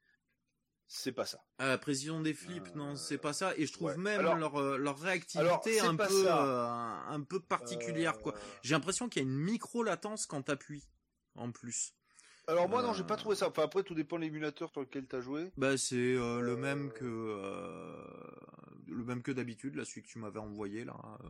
c'est 0.89 1.13
pas 1.13 1.27
ça. 1.27 1.45
À 1.59 1.67
la 1.69 1.79
précision 1.79 2.21
des 2.21 2.35
flips, 2.35 2.69
Euh, 2.69 2.77
non, 2.79 2.97
c'est 2.97 3.19
pas 3.19 3.33
ça. 3.33 3.53
Et 3.57 3.67
je 3.67 3.73
trouve 3.73 3.89
ouais. 3.91 3.97
même 3.97 4.21
Alors- 4.21 4.37
leur, 4.37 4.57
euh, 4.61 4.77
leur 4.77 4.99
réactivité 4.99 5.41
alors, 5.81 5.91
un 5.91 5.97
peu, 5.97 6.27
euh, 6.29 6.67
un, 7.09 7.21
peu 7.23 7.41
particulière, 7.41 8.19
quoi. 8.21 8.35
Euh, 8.35 8.39
J'ai 8.63 8.75
l'impression 8.75 9.09
qu'il 9.09 9.23
y 9.23 9.25
a 9.25 9.29
une 9.29 9.37
micro 9.37 9.83
latence 9.83 10.27
quand 10.27 10.43
t'appuies, 10.43 10.87
en 11.35 11.51
plus. 11.53 11.93
Alors 12.49 12.69
moi 12.69 12.81
non, 12.83 12.91
Euh, 12.91 12.95
j'ai 12.95 13.03
pas 13.03 13.17
trouvé 13.17 13.35
ça. 13.35 13.49
Enfin 13.49 13.63
après, 13.65 13.83
tout 13.83 13.95
dépend 13.95 14.17
de 14.17 14.23
l'émulateur 14.23 14.71
sur 14.71 14.81
lequel 14.81 15.07
t'as 15.09 15.21
joué. 15.21 15.51
Bah 15.57 15.77
c'est 15.77 15.97
euh, 15.97 16.41
le 16.41 16.53
Euh, 16.53 16.57
même 16.57 16.93
que 16.93 17.05
euh, 17.05 17.97
le 18.87 19.03
même 19.05 19.23
que 19.23 19.33
d'habitude, 19.33 19.75
là 19.75 19.85
celui 19.85 20.03
que 20.05 20.09
tu 20.09 20.19
m'avais 20.21 20.39
envoyé 20.39 20.85
là. 20.85 20.95
euh, 21.25 21.29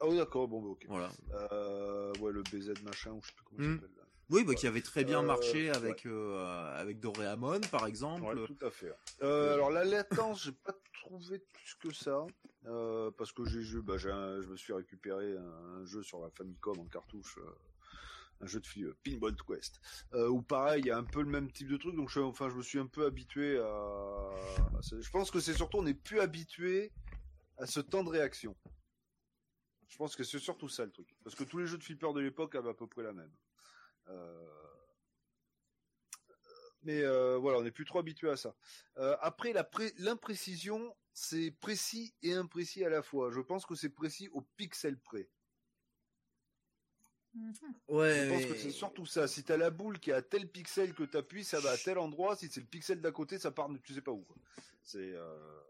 Ah 0.00 0.06
oui 0.08 0.16
d'accord, 0.16 0.48
bon 0.48 0.62
bah 0.62 0.68
ok. 0.68 0.86
voilà. 0.88 1.10
Euh, 1.52 2.10
ouais 2.20 2.32
le 2.32 2.42
BZ 2.42 2.72
machin 2.84 3.12
ou 3.12 3.20
je 3.22 3.28
sais 3.28 3.34
plus 3.34 3.44
comment 3.44 3.62
ça 3.76 3.82
s'appelle. 3.82 4.05
Oui, 4.28 4.42
bah 4.44 4.54
qui 4.54 4.66
avait 4.66 4.82
très 4.82 5.04
bien 5.04 5.20
Euh, 5.20 5.26
marché 5.26 5.70
avec 5.70 6.04
euh, 6.06 6.80
avec 6.80 6.98
Doréamon 6.98 7.60
par 7.70 7.86
exemple. 7.86 8.24
Ouais, 8.38 8.46
tout 8.46 8.66
à 8.66 8.70
fait. 8.70 8.92
Euh, 9.22 9.54
alors 9.54 9.70
la 9.70 9.84
latence, 9.84 10.44
j'ai 10.44 10.52
pas 10.52 10.74
trouvé 10.94 11.38
plus 11.38 11.74
que 11.76 11.92
ça, 11.94 12.26
euh, 12.66 13.10
parce 13.12 13.30
que 13.32 13.44
j'ai 13.44 13.62
joué, 13.62 13.82
bah, 13.82 13.96
je 13.98 14.08
me 14.48 14.56
suis 14.56 14.72
récupéré 14.72 15.36
un, 15.36 15.76
un 15.80 15.84
jeu 15.84 16.02
sur 16.02 16.20
la 16.20 16.30
Famicom 16.30 16.76
en 16.80 16.86
cartouche, 16.86 17.38
euh, 17.38 17.48
un 18.40 18.46
jeu 18.46 18.58
de 18.58 18.66
filles, 18.66 18.86
euh, 18.86 18.96
Pinball 19.04 19.36
Quest, 19.46 19.80
euh, 20.14 20.28
où 20.28 20.42
pareil, 20.42 20.82
il 20.82 20.86
y 20.86 20.90
a 20.90 20.98
un 20.98 21.04
peu 21.04 21.22
le 21.22 21.30
même 21.30 21.52
type 21.52 21.68
de 21.68 21.76
truc, 21.76 21.94
donc 21.94 22.10
je, 22.10 22.18
enfin, 22.18 22.48
je 22.48 22.56
me 22.56 22.62
suis 22.62 22.80
un 22.80 22.88
peu 22.88 23.06
habitué 23.06 23.60
à. 23.60 24.30
je 24.82 25.10
pense 25.10 25.30
que 25.30 25.38
c'est 25.38 25.54
surtout, 25.54 25.78
on 25.78 25.82
n'est 25.84 25.94
plus 25.94 26.18
habitué 26.18 26.90
à 27.58 27.66
ce 27.66 27.78
temps 27.78 28.02
de 28.02 28.10
réaction. 28.10 28.56
Je 29.86 29.96
pense 29.96 30.16
que 30.16 30.24
c'est 30.24 30.40
surtout 30.40 30.68
ça 30.68 30.84
le 30.84 30.90
truc, 30.90 31.06
parce 31.22 31.36
que 31.36 31.44
tous 31.44 31.58
les 31.58 31.66
jeux 31.66 31.78
de 31.78 31.84
flipper 31.84 32.12
de 32.12 32.20
l'époque 32.20 32.56
avaient 32.56 32.70
à 32.70 32.74
peu 32.74 32.88
près 32.88 33.04
la 33.04 33.12
même. 33.12 33.30
Euh, 34.08 34.46
mais 36.82 37.02
euh, 37.02 37.36
voilà, 37.36 37.58
on 37.58 37.62
n'est 37.62 37.72
plus 37.72 37.84
trop 37.84 37.98
habitué 37.98 38.30
à 38.30 38.36
ça. 38.36 38.54
Euh, 38.98 39.16
après, 39.20 39.52
l'imprécision, 39.98 40.94
c'est 41.12 41.50
précis 41.50 42.14
et 42.22 42.32
imprécis 42.34 42.84
à 42.84 42.88
la 42.88 43.02
fois. 43.02 43.30
Je 43.32 43.40
pense 43.40 43.66
que 43.66 43.74
c'est 43.74 43.88
précis 43.90 44.28
au 44.32 44.42
pixel 44.56 44.98
près. 44.98 45.28
Mhm. 47.34 47.52
Ouais. 47.88 48.24
Je 48.26 48.30
pense 48.32 48.42
mais- 48.42 48.48
que 48.48 48.56
c'est 48.56 48.70
surtout 48.70 49.04
ça. 49.06 49.26
Si 49.28 49.42
t'as 49.44 49.56
la 49.56 49.70
boule 49.70 49.98
qui 49.98 50.10
est 50.10 50.14
à 50.14 50.22
tel 50.22 50.48
pixel 50.48 50.94
que 50.94 51.02
t'appuies, 51.02 51.44
ça 51.44 51.60
va 51.60 51.70
à 51.70 51.76
tel 51.76 51.98
endroit. 51.98 52.36
Si 52.36 52.48
c'est 52.48 52.60
le 52.60 52.66
pixel 52.66 53.00
d'à 53.00 53.10
côté, 53.12 53.38
ça 53.38 53.50
part 53.50 53.68
de 53.68 53.78
tu 53.78 53.92
sais 53.92 54.00
pas 54.00 54.12
où. 54.12 54.26
C'est. 54.82 55.12
euh, 55.12 55.60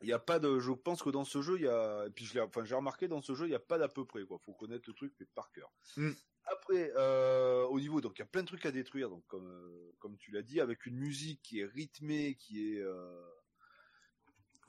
Il 0.00 0.08
y 0.08 0.12
a 0.12 0.18
pas 0.18 0.38
de. 0.38 0.58
Je 0.58 0.72
pense 0.72 1.02
que 1.02 1.10
dans 1.10 1.24
ce 1.24 1.42
jeu, 1.42 1.56
il 1.58 1.64
y 1.64 1.68
a. 1.68 2.06
Et 2.06 2.10
puis 2.10 2.24
je 2.24 2.34
l'ai. 2.34 2.40
Enfin, 2.40 2.64
j'ai 2.64 2.74
remarqué 2.74 3.06
dans 3.08 3.20
ce 3.20 3.34
jeu, 3.34 3.46
il 3.46 3.50
y 3.50 3.54
a 3.56 3.60
pas 3.60 3.78
d'à 3.78 3.88
peu 3.88 4.04
près. 4.04 4.24
Quoi. 4.24 4.38
Faut 4.38 4.54
connaître 4.54 4.88
le 4.88 4.94
truc, 4.94 5.12
mais 5.20 5.26
par 5.26 5.52
cœur. 5.52 5.70
Mm. 5.96 6.12
Après, 6.50 6.92
euh, 6.96 7.64
au 7.64 7.78
niveau, 7.80 8.00
donc 8.00 8.12
il 8.16 8.20
y 8.20 8.22
a 8.22 8.26
plein 8.26 8.42
de 8.42 8.46
trucs 8.46 8.66
à 8.66 8.70
détruire. 8.70 9.10
Donc 9.10 9.24
comme 9.26 9.46
euh, 9.46 9.92
comme 9.98 10.16
tu 10.16 10.30
l'as 10.30 10.42
dit, 10.42 10.60
avec 10.60 10.86
une 10.86 10.96
musique 10.96 11.42
qui 11.42 11.60
est 11.60 11.66
rythmée, 11.66 12.36
qui 12.38 12.74
est. 12.74 12.80
euh, 12.80 13.22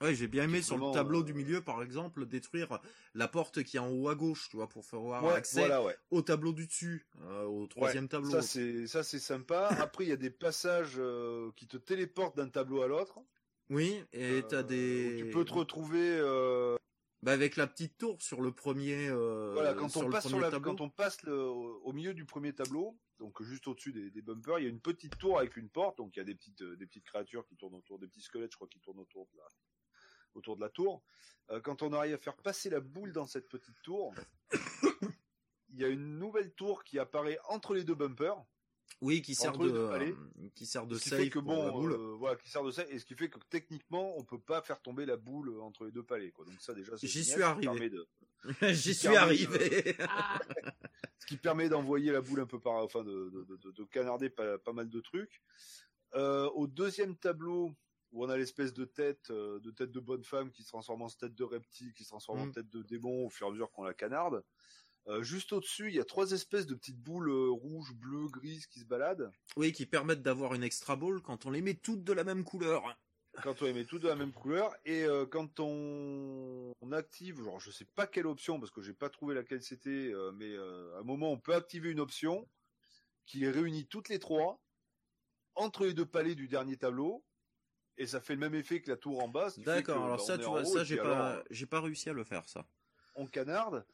Ouais, 0.01 0.15
j'ai 0.15 0.29
bien 0.29 0.45
aimé 0.45 0.61
sur 0.61 0.77
le 0.77 0.93
tableau 0.93 1.19
euh, 1.19 1.23
du 1.25 1.33
milieu 1.33 1.61
par 1.61 1.83
exemple 1.83 2.25
détruire 2.25 2.79
la 3.15 3.27
porte 3.27 3.63
qui 3.63 3.75
est 3.75 3.81
en 3.81 3.89
haut 3.91 4.07
à 4.07 4.15
gauche, 4.15 4.47
tu 4.49 4.55
vois, 4.55 4.69
pour 4.69 4.85
faire 4.85 4.99
avoir 4.99 5.25
Ouais, 5.25 5.33
accès 5.33 5.59
voilà, 5.59 5.83
ouais. 5.83 5.97
au 6.09 6.21
tableau 6.21 6.53
du 6.53 6.67
dessus, 6.67 7.05
au 7.45 7.67
troisième 7.67 8.07
tableau. 8.07 8.31
Ça 8.31 8.41
c'est 8.41 8.87
ça 8.87 9.03
c'est 9.03 9.19
sympa. 9.19 9.67
Après, 9.79 10.05
il 10.05 10.09
y 10.09 10.13
a 10.13 10.17
des 10.17 10.29
passages 10.29 11.01
qui 11.57 11.67
te 11.67 11.75
téléportent 11.75 12.37
d'un 12.37 12.47
tableau 12.47 12.81
à 12.81 12.87
l'autre. 12.87 13.19
Oui, 13.69 14.01
et 14.13 14.41
t'as 14.49 14.63
des. 14.63 15.17
Tu 15.19 15.31
peux 15.31 15.43
te 15.43 15.53
retrouver. 15.53 16.17
Bah 17.21 17.33
avec 17.33 17.57
la 17.57 17.67
petite 17.67 17.97
tour 17.97 18.21
sur 18.21 18.41
le 18.41 18.51
premier. 18.53 19.09
euh, 19.09 19.51
voilà, 19.53 19.73
quand 19.73 19.89
sur 19.89 20.01
on 20.05 20.09
passe 20.09 20.23
sur 20.23 20.31
premier 20.31 20.43
la, 20.43 20.51
tableau. 20.51 20.71
quand 20.71 20.81
on 20.81 20.89
passe 20.89 21.21
le- 21.23 21.37
au 21.49 21.91
milieu 21.91 22.13
du 22.13 22.25
premier 22.25 22.53
tableau, 22.53 22.97
donc 23.17 23.41
juste 23.43 23.67
au-dessus 23.67 23.91
des, 23.91 24.09
des 24.09 24.21
bumpers, 24.21 24.59
il 24.59 24.63
y 24.63 24.67
a 24.67 24.69
une 24.69 24.79
petite 24.79 25.17
tour 25.17 25.37
avec 25.37 25.57
une 25.57 25.69
porte. 25.69 25.97
Donc 25.97 26.15
il 26.15 26.19
y 26.19 26.21
a 26.21 26.25
des 26.25 26.35
petites 26.35 26.61
euh, 26.61 26.77
des 26.77 26.85
petites 26.85 27.03
créatures 27.03 27.45
qui 27.45 27.57
tournent 27.57 27.75
autour, 27.75 27.99
des 27.99 28.07
petits 28.07 28.21
squelettes, 28.21 28.51
je 28.53 28.55
crois, 28.55 28.69
qui 28.69 28.79
tournent 28.79 28.99
autour 28.99 29.27
de 29.33 29.37
la 29.37 29.43
autour 30.35 30.55
de 30.55 30.61
la 30.61 30.69
tour. 30.69 31.03
Euh, 31.49 31.59
quand 31.59 31.81
on 31.81 31.91
arrive 31.91 32.13
à 32.13 32.17
faire 32.19 32.37
passer 32.37 32.69
la 32.69 32.79
boule 32.79 33.11
dans 33.11 33.25
cette 33.25 33.49
petite 33.49 33.81
tour, 33.83 34.13
il 35.71 35.77
y 35.79 35.83
a 35.83 35.87
une 35.89 36.19
nouvelle 36.19 36.53
tour 36.53 36.83
qui 36.85 36.99
apparaît 36.99 37.39
entre 37.49 37.73
les 37.73 37.83
deux 37.83 37.95
bumpers. 37.95 38.41
Oui, 39.01 39.21
qui 39.21 39.33
sert 39.33 39.57
de, 39.57 39.69
euh, 39.71 40.13
qui 40.55 40.65
sert 40.65 40.85
de 40.85 40.95
ce 40.95 41.03
qui 41.03 41.09
save 41.09 41.19
fait 41.21 41.29
que 41.29 41.39
pour 41.39 41.53
la 41.53 41.71
boule. 41.71 41.93
euh, 41.93 42.15
voilà, 42.17 42.35
qui 42.35 42.49
sert 42.49 42.63
de 42.63 42.71
ça, 42.71 42.83
et 42.89 42.99
ce 42.99 43.05
qui 43.05 43.15
fait 43.15 43.29
que 43.29 43.39
techniquement, 43.49 44.17
on 44.17 44.23
peut 44.25 44.39
pas 44.39 44.61
faire 44.61 44.81
tomber 44.81 45.05
la 45.05 45.15
boule 45.15 45.57
entre 45.61 45.85
les 45.85 45.91
deux 45.91 46.03
palais, 46.03 46.31
quoi. 46.31 46.43
Donc 46.45 46.59
ça 46.59 46.73
déjà, 46.73 46.97
c'est 46.97 47.07
J'y 47.07 47.23
suis 47.23 47.31
ce 47.31 47.37
qui 47.37 47.41
arrivé. 47.67 47.89
de- 47.89 48.07
J'y 48.73 48.93
suis 48.93 49.07
de- 49.07 49.15
arrivé. 49.15 49.95
Ah, 50.09 50.39
ce 51.17 51.25
qui 51.27 51.37
permet 51.37 51.69
d'envoyer 51.69 52.11
la 52.11 52.21
boule 52.21 52.41
un 52.41 52.45
peu 52.45 52.59
par, 52.59 52.73
enfin, 52.83 53.03
de, 53.03 53.29
de, 53.29 53.55
de, 53.57 53.71
de 53.71 53.83
canarder 53.85 54.29
pas, 54.29 54.57
pas 54.57 54.73
mal 54.73 54.89
de 54.89 54.99
trucs. 54.99 55.41
Euh, 56.15 56.49
au 56.49 56.67
deuxième 56.67 57.15
tableau, 57.15 57.71
où 58.11 58.25
on 58.25 58.29
a 58.29 58.35
l'espèce 58.37 58.73
de 58.73 58.83
tête, 58.85 59.29
euh, 59.29 59.59
de 59.59 59.69
tête 59.71 59.91
de 59.91 59.99
bonne 59.99 60.23
femme 60.23 60.49
qui 60.51 60.63
se 60.63 60.69
transforme 60.69 61.03
en 61.03 61.09
tête 61.09 61.35
de 61.35 61.43
reptile, 61.43 61.93
qui 61.93 62.03
se 62.03 62.09
transforme 62.09 62.39
en 62.39 62.45
Mm. 62.47 62.51
tête 62.53 62.69
de 62.69 62.81
démon 62.81 63.27
au 63.27 63.29
fur 63.29 63.45
et 63.45 63.49
à 63.49 63.51
mesure 63.51 63.71
qu'on 63.71 63.83
la 63.83 63.93
canarde. 63.93 64.43
Euh, 65.09 65.23
juste 65.23 65.53
au-dessus, 65.53 65.89
il 65.89 65.95
y 65.95 65.99
a 65.99 66.05
trois 66.05 66.31
espèces 66.31 66.67
de 66.67 66.75
petites 66.75 66.99
boules 66.99 67.29
euh, 67.29 67.49
rouges, 67.49 67.93
bleues, 67.95 68.27
grises 68.27 68.67
qui 68.67 68.79
se 68.79 68.85
baladent. 68.85 69.31
Oui, 69.57 69.71
qui 69.71 69.87
permettent 69.87 70.21
d'avoir 70.21 70.53
une 70.53 70.63
extra 70.63 70.95
ball 70.95 71.21
quand 71.21 71.47
on 71.47 71.51
les 71.51 71.61
met 71.61 71.73
toutes 71.73 72.03
de 72.03 72.13
la 72.13 72.23
même 72.23 72.43
couleur. 72.43 72.83
quand 73.41 73.61
on 73.61 73.65
les 73.65 73.73
met 73.73 73.85
toutes 73.85 74.03
de 74.03 74.07
la 74.07 74.15
même 74.15 74.33
couleur 74.33 74.75
et 74.85 75.03
euh, 75.03 75.25
quand 75.25 75.59
on, 75.59 76.71
on 76.81 76.91
active, 76.91 77.41
genre 77.41 77.59
je 77.59 77.71
sais 77.71 77.85
pas 77.95 78.05
quelle 78.05 78.27
option 78.27 78.59
parce 78.59 78.71
que 78.71 78.81
j'ai 78.81 78.93
pas 78.93 79.09
trouvé 79.09 79.33
laquelle 79.33 79.63
c'était, 79.63 80.13
mais 80.35 80.55
à 80.57 80.99
un 80.99 81.03
moment 81.03 81.31
on 81.31 81.39
peut 81.39 81.55
activer 81.55 81.89
une 81.89 81.99
option 81.99 82.47
qui 83.25 83.39
les 83.39 83.49
réunit 83.49 83.87
toutes 83.87 84.09
les 84.09 84.19
trois 84.19 84.61
entre 85.55 85.85
les 85.85 85.93
deux 85.93 86.05
palais 86.05 86.35
du 86.35 86.47
dernier 86.47 86.77
tableau 86.77 87.23
et 87.97 88.07
ça 88.07 88.21
fait 88.21 88.33
le 88.33 88.39
même 88.39 88.55
effet 88.55 88.81
que 88.81 88.89
la 88.89 88.97
tour 88.97 89.23
en 89.23 89.27
bas. 89.27 89.51
D'accord. 89.57 90.03
Alors 90.03 90.17
bah, 90.17 90.23
ça, 90.23 90.37
tu 90.37 90.45
vois, 90.45 90.61
haut, 90.61 90.65
ça 90.65 90.83
j'ai 90.83 90.97
pas, 90.97 91.31
alors, 91.31 91.43
j'ai 91.49 91.65
pas 91.65 91.81
réussi 91.81 92.09
à 92.09 92.13
le 92.13 92.23
faire 92.23 92.47
ça. 92.47 92.65
on 93.15 93.25
canarde. 93.27 93.85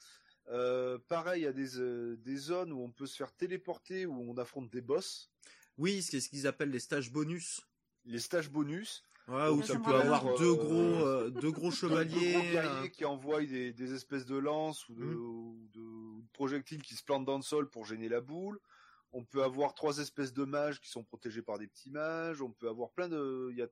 Euh, 0.49 0.99
pareil, 1.07 1.41
il 1.41 1.45
y 1.45 1.48
a 1.48 1.53
des, 1.53 1.80
euh, 1.80 2.17
des 2.17 2.38
zones 2.38 2.72
où 2.72 2.82
on 2.82 2.91
peut 2.91 3.07
se 3.07 3.15
faire 3.15 3.33
téléporter, 3.33 4.06
où 4.06 4.14
on 4.30 4.38
affronte 4.38 4.69
des 4.69 4.82
boss, 4.82 5.32
Oui, 5.77 6.01
c'est 6.03 6.22
ce 6.22 6.30
qu'ils 6.30 6.48
appellent 6.48 6.69
les 6.72 6.80
stages 6.80 7.11
bonus. 7.11 7.61
les 8.06 8.19
stages 8.19 8.49
bonus. 8.49 9.03
Ouais, 9.27 9.49
où 9.49 9.64
tu 9.64 9.80
peux 9.80 9.95
avoir 9.95 10.27
euh, 10.27 10.38
deux 10.38 10.53
gros, 10.53 11.06
euh, 11.07 11.30
deux 11.32 11.49
gros 11.51 11.72
chevaliers. 11.72 12.33
gros 12.33 12.41
guerriers 12.43 12.91
qui 12.91 13.06
envoient 13.06 13.41
des, 13.43 13.74
des 13.74 13.93
espèces 13.95 14.27
de 14.27 14.35
lances 14.38 14.88
ou 14.88 14.93
de, 14.93 15.03
Mhm. 15.03 15.15
ou 15.19 15.67
de- 15.74 15.80
ou 15.82 16.22
de 16.22 16.27
projectiles 16.32 16.83
qui 16.83 16.95
se 16.95 17.03
plantent 17.03 17.25
dans 17.25 17.35
le 17.38 17.41
sol 17.41 17.67
pour 17.67 17.85
gêner 17.85 18.07
la 18.07 18.22
boule. 18.22 18.59
On 19.11 19.25
peut 19.25 19.43
avoir 19.43 19.74
trois 19.74 19.98
espèces 19.98 20.32
de 20.33 20.43
mages 20.45 20.80
qui 20.80 20.90
sont 20.90 21.03
protégés 21.03 21.41
par 21.41 21.57
des 21.57 21.67
petits 21.67 21.90
mages. 21.90 22.41
On 22.43 22.51
peut 22.51 22.69
avoir 22.69 22.91
plein 22.91 23.09
de. 23.09 23.48
Il 23.51 23.57
y 23.57 23.64
a... 23.64 23.67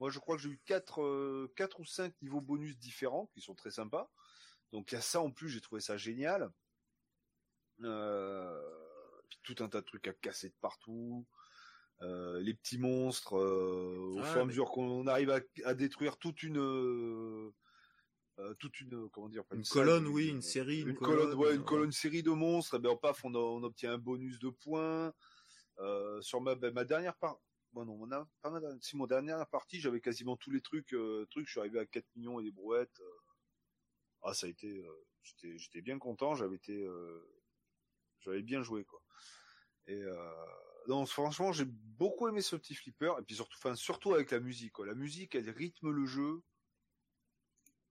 Moi, 0.00 0.10
je 0.10 0.18
crois 0.18 0.36
que 0.36 0.42
j'ai 0.42 0.50
eu 0.50 0.60
quatre, 0.66 1.00
euh, 1.02 1.50
quatre 1.56 1.80
ou 1.80 1.86
cinq 1.86 2.12
niveaux 2.20 2.42
bonus 2.42 2.76
différents 2.78 3.30
qui 3.32 3.40
sont 3.40 3.54
très 3.54 3.70
sympas. 3.70 4.10
Donc 4.72 4.92
il 4.92 4.96
y 4.96 4.98
a 4.98 5.00
ça 5.00 5.20
en 5.20 5.30
plus, 5.30 5.48
j'ai 5.48 5.60
trouvé 5.60 5.80
ça 5.80 5.96
génial. 5.96 6.50
Euh, 7.82 8.62
puis 9.28 9.38
tout 9.42 9.62
un 9.64 9.68
tas 9.68 9.80
de 9.80 9.86
trucs 9.86 10.08
à 10.08 10.12
casser 10.14 10.48
de 10.48 10.54
partout. 10.60 11.26
Euh, 12.02 12.40
les 12.40 12.52
petits 12.54 12.78
monstres, 12.78 13.36
euh, 13.38 14.14
au 14.16 14.18
Ah, 14.20 14.24
fur 14.24 14.36
et 14.36 14.40
à 14.40 14.44
mais- 14.44 14.46
mesure 14.48 14.70
qu'on 14.70 15.06
arrive 15.06 15.30
à, 15.30 15.40
à 15.64 15.74
détruire 15.74 16.18
toute 16.18 16.42
une, 16.42 17.52
toute 18.58 18.80
une, 18.80 19.08
comment 19.10 19.28
dire, 19.30 19.44
Une 19.52 19.64
colonne, 19.64 20.06
oui, 20.06 20.28
une 20.28 20.42
série, 20.42 20.82
une 20.82 20.94
colonne, 20.94 21.32
ouais, 21.34 21.54
une 21.54 21.64
colonne 21.64 21.92
série 21.92 22.22
de 22.22 22.30
monstres. 22.30 22.74
Et 22.76 22.78
ben, 22.78 22.94
paf, 22.96 23.24
on, 23.24 23.34
a- 23.34 23.38
on 23.38 23.62
obtient 23.62 23.94
un 23.94 23.98
bonus 23.98 24.38
de 24.38 24.50
points. 24.50 25.12
Sur 26.20 26.40
ma, 26.42 26.54
ben, 26.54 26.72
ma 26.74 26.84
dernière 26.84 27.16
part, 27.16 27.38
bon 27.72 27.84
non, 27.86 27.96
mon, 27.96 28.10
a- 28.12 28.28
pas 28.42 28.50
ma 28.50 28.60
dernière- 28.60 28.82
si 28.82 28.96
mon 28.96 29.06
dernière 29.06 29.46
partie, 29.48 29.80
j'avais 29.80 30.00
quasiment 30.00 30.36
tous 30.36 30.50
les 30.50 30.60
trucs, 30.60 30.92
euh, 30.92 31.24
trucs. 31.30 31.46
Je 31.46 31.52
suis 31.52 31.60
arrivé 31.60 31.78
à 31.78 31.86
4 31.86 32.06
millions 32.14 32.40
et 32.40 32.44
des 32.44 32.50
brouettes. 32.52 33.00
euh. 33.00 33.10
Ah, 34.28 34.34
ça 34.34 34.46
a 34.46 34.50
été, 34.50 34.84
euh, 34.84 35.04
j'étais, 35.22 35.56
j'étais 35.58 35.80
bien 35.82 35.98
content. 35.98 36.34
J'avais 36.34 36.56
été, 36.56 36.82
euh, 36.84 37.24
j'avais 38.20 38.42
bien 38.42 38.62
joué 38.62 38.84
quoi. 38.84 39.00
Et 39.86 39.94
euh, 40.02 40.44
donc 40.88 41.06
franchement, 41.08 41.52
j'ai 41.52 41.64
beaucoup 41.64 42.26
aimé 42.28 42.40
ce 42.42 42.56
petit 42.56 42.74
flipper 42.74 43.12
et 43.20 43.22
puis 43.22 43.36
surtout, 43.36 43.56
enfin 43.58 43.74
surtout 43.76 44.14
avec 44.14 44.30
la 44.32 44.40
musique. 44.40 44.72
Quoi. 44.72 44.86
La 44.86 44.94
musique, 44.94 45.34
elle 45.36 45.48
rythme 45.50 45.90
le 45.90 46.06
jeu. 46.06 46.42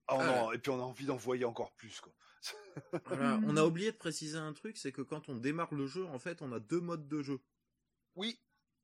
Ah, 0.08 0.16
on 0.16 0.20
Ah. 0.20 0.42
en- 0.44 0.52
et 0.52 0.58
puis 0.58 0.70
on 0.70 0.78
a 0.78 0.82
envie 0.82 1.06
d'en 1.06 1.16
voyer 1.16 1.44
encore 1.46 1.72
plus. 1.74 2.00
Quoi. 2.00 2.12
Voilà, 3.06 3.40
on 3.44 3.56
a 3.56 3.64
oublié 3.64 3.90
de 3.90 3.96
préciser 3.96 4.36
un 4.36 4.52
truc, 4.52 4.76
c'est 4.76 4.92
que 4.92 5.02
quand 5.02 5.28
on 5.28 5.36
démarre 5.36 5.74
le 5.74 5.86
jeu, 5.86 6.04
en 6.06 6.18
fait, 6.18 6.42
on 6.42 6.52
a 6.52 6.60
deux 6.60 6.80
modes 6.80 7.08
de 7.08 7.22
jeu. 7.22 7.40
Oui. 8.14 8.38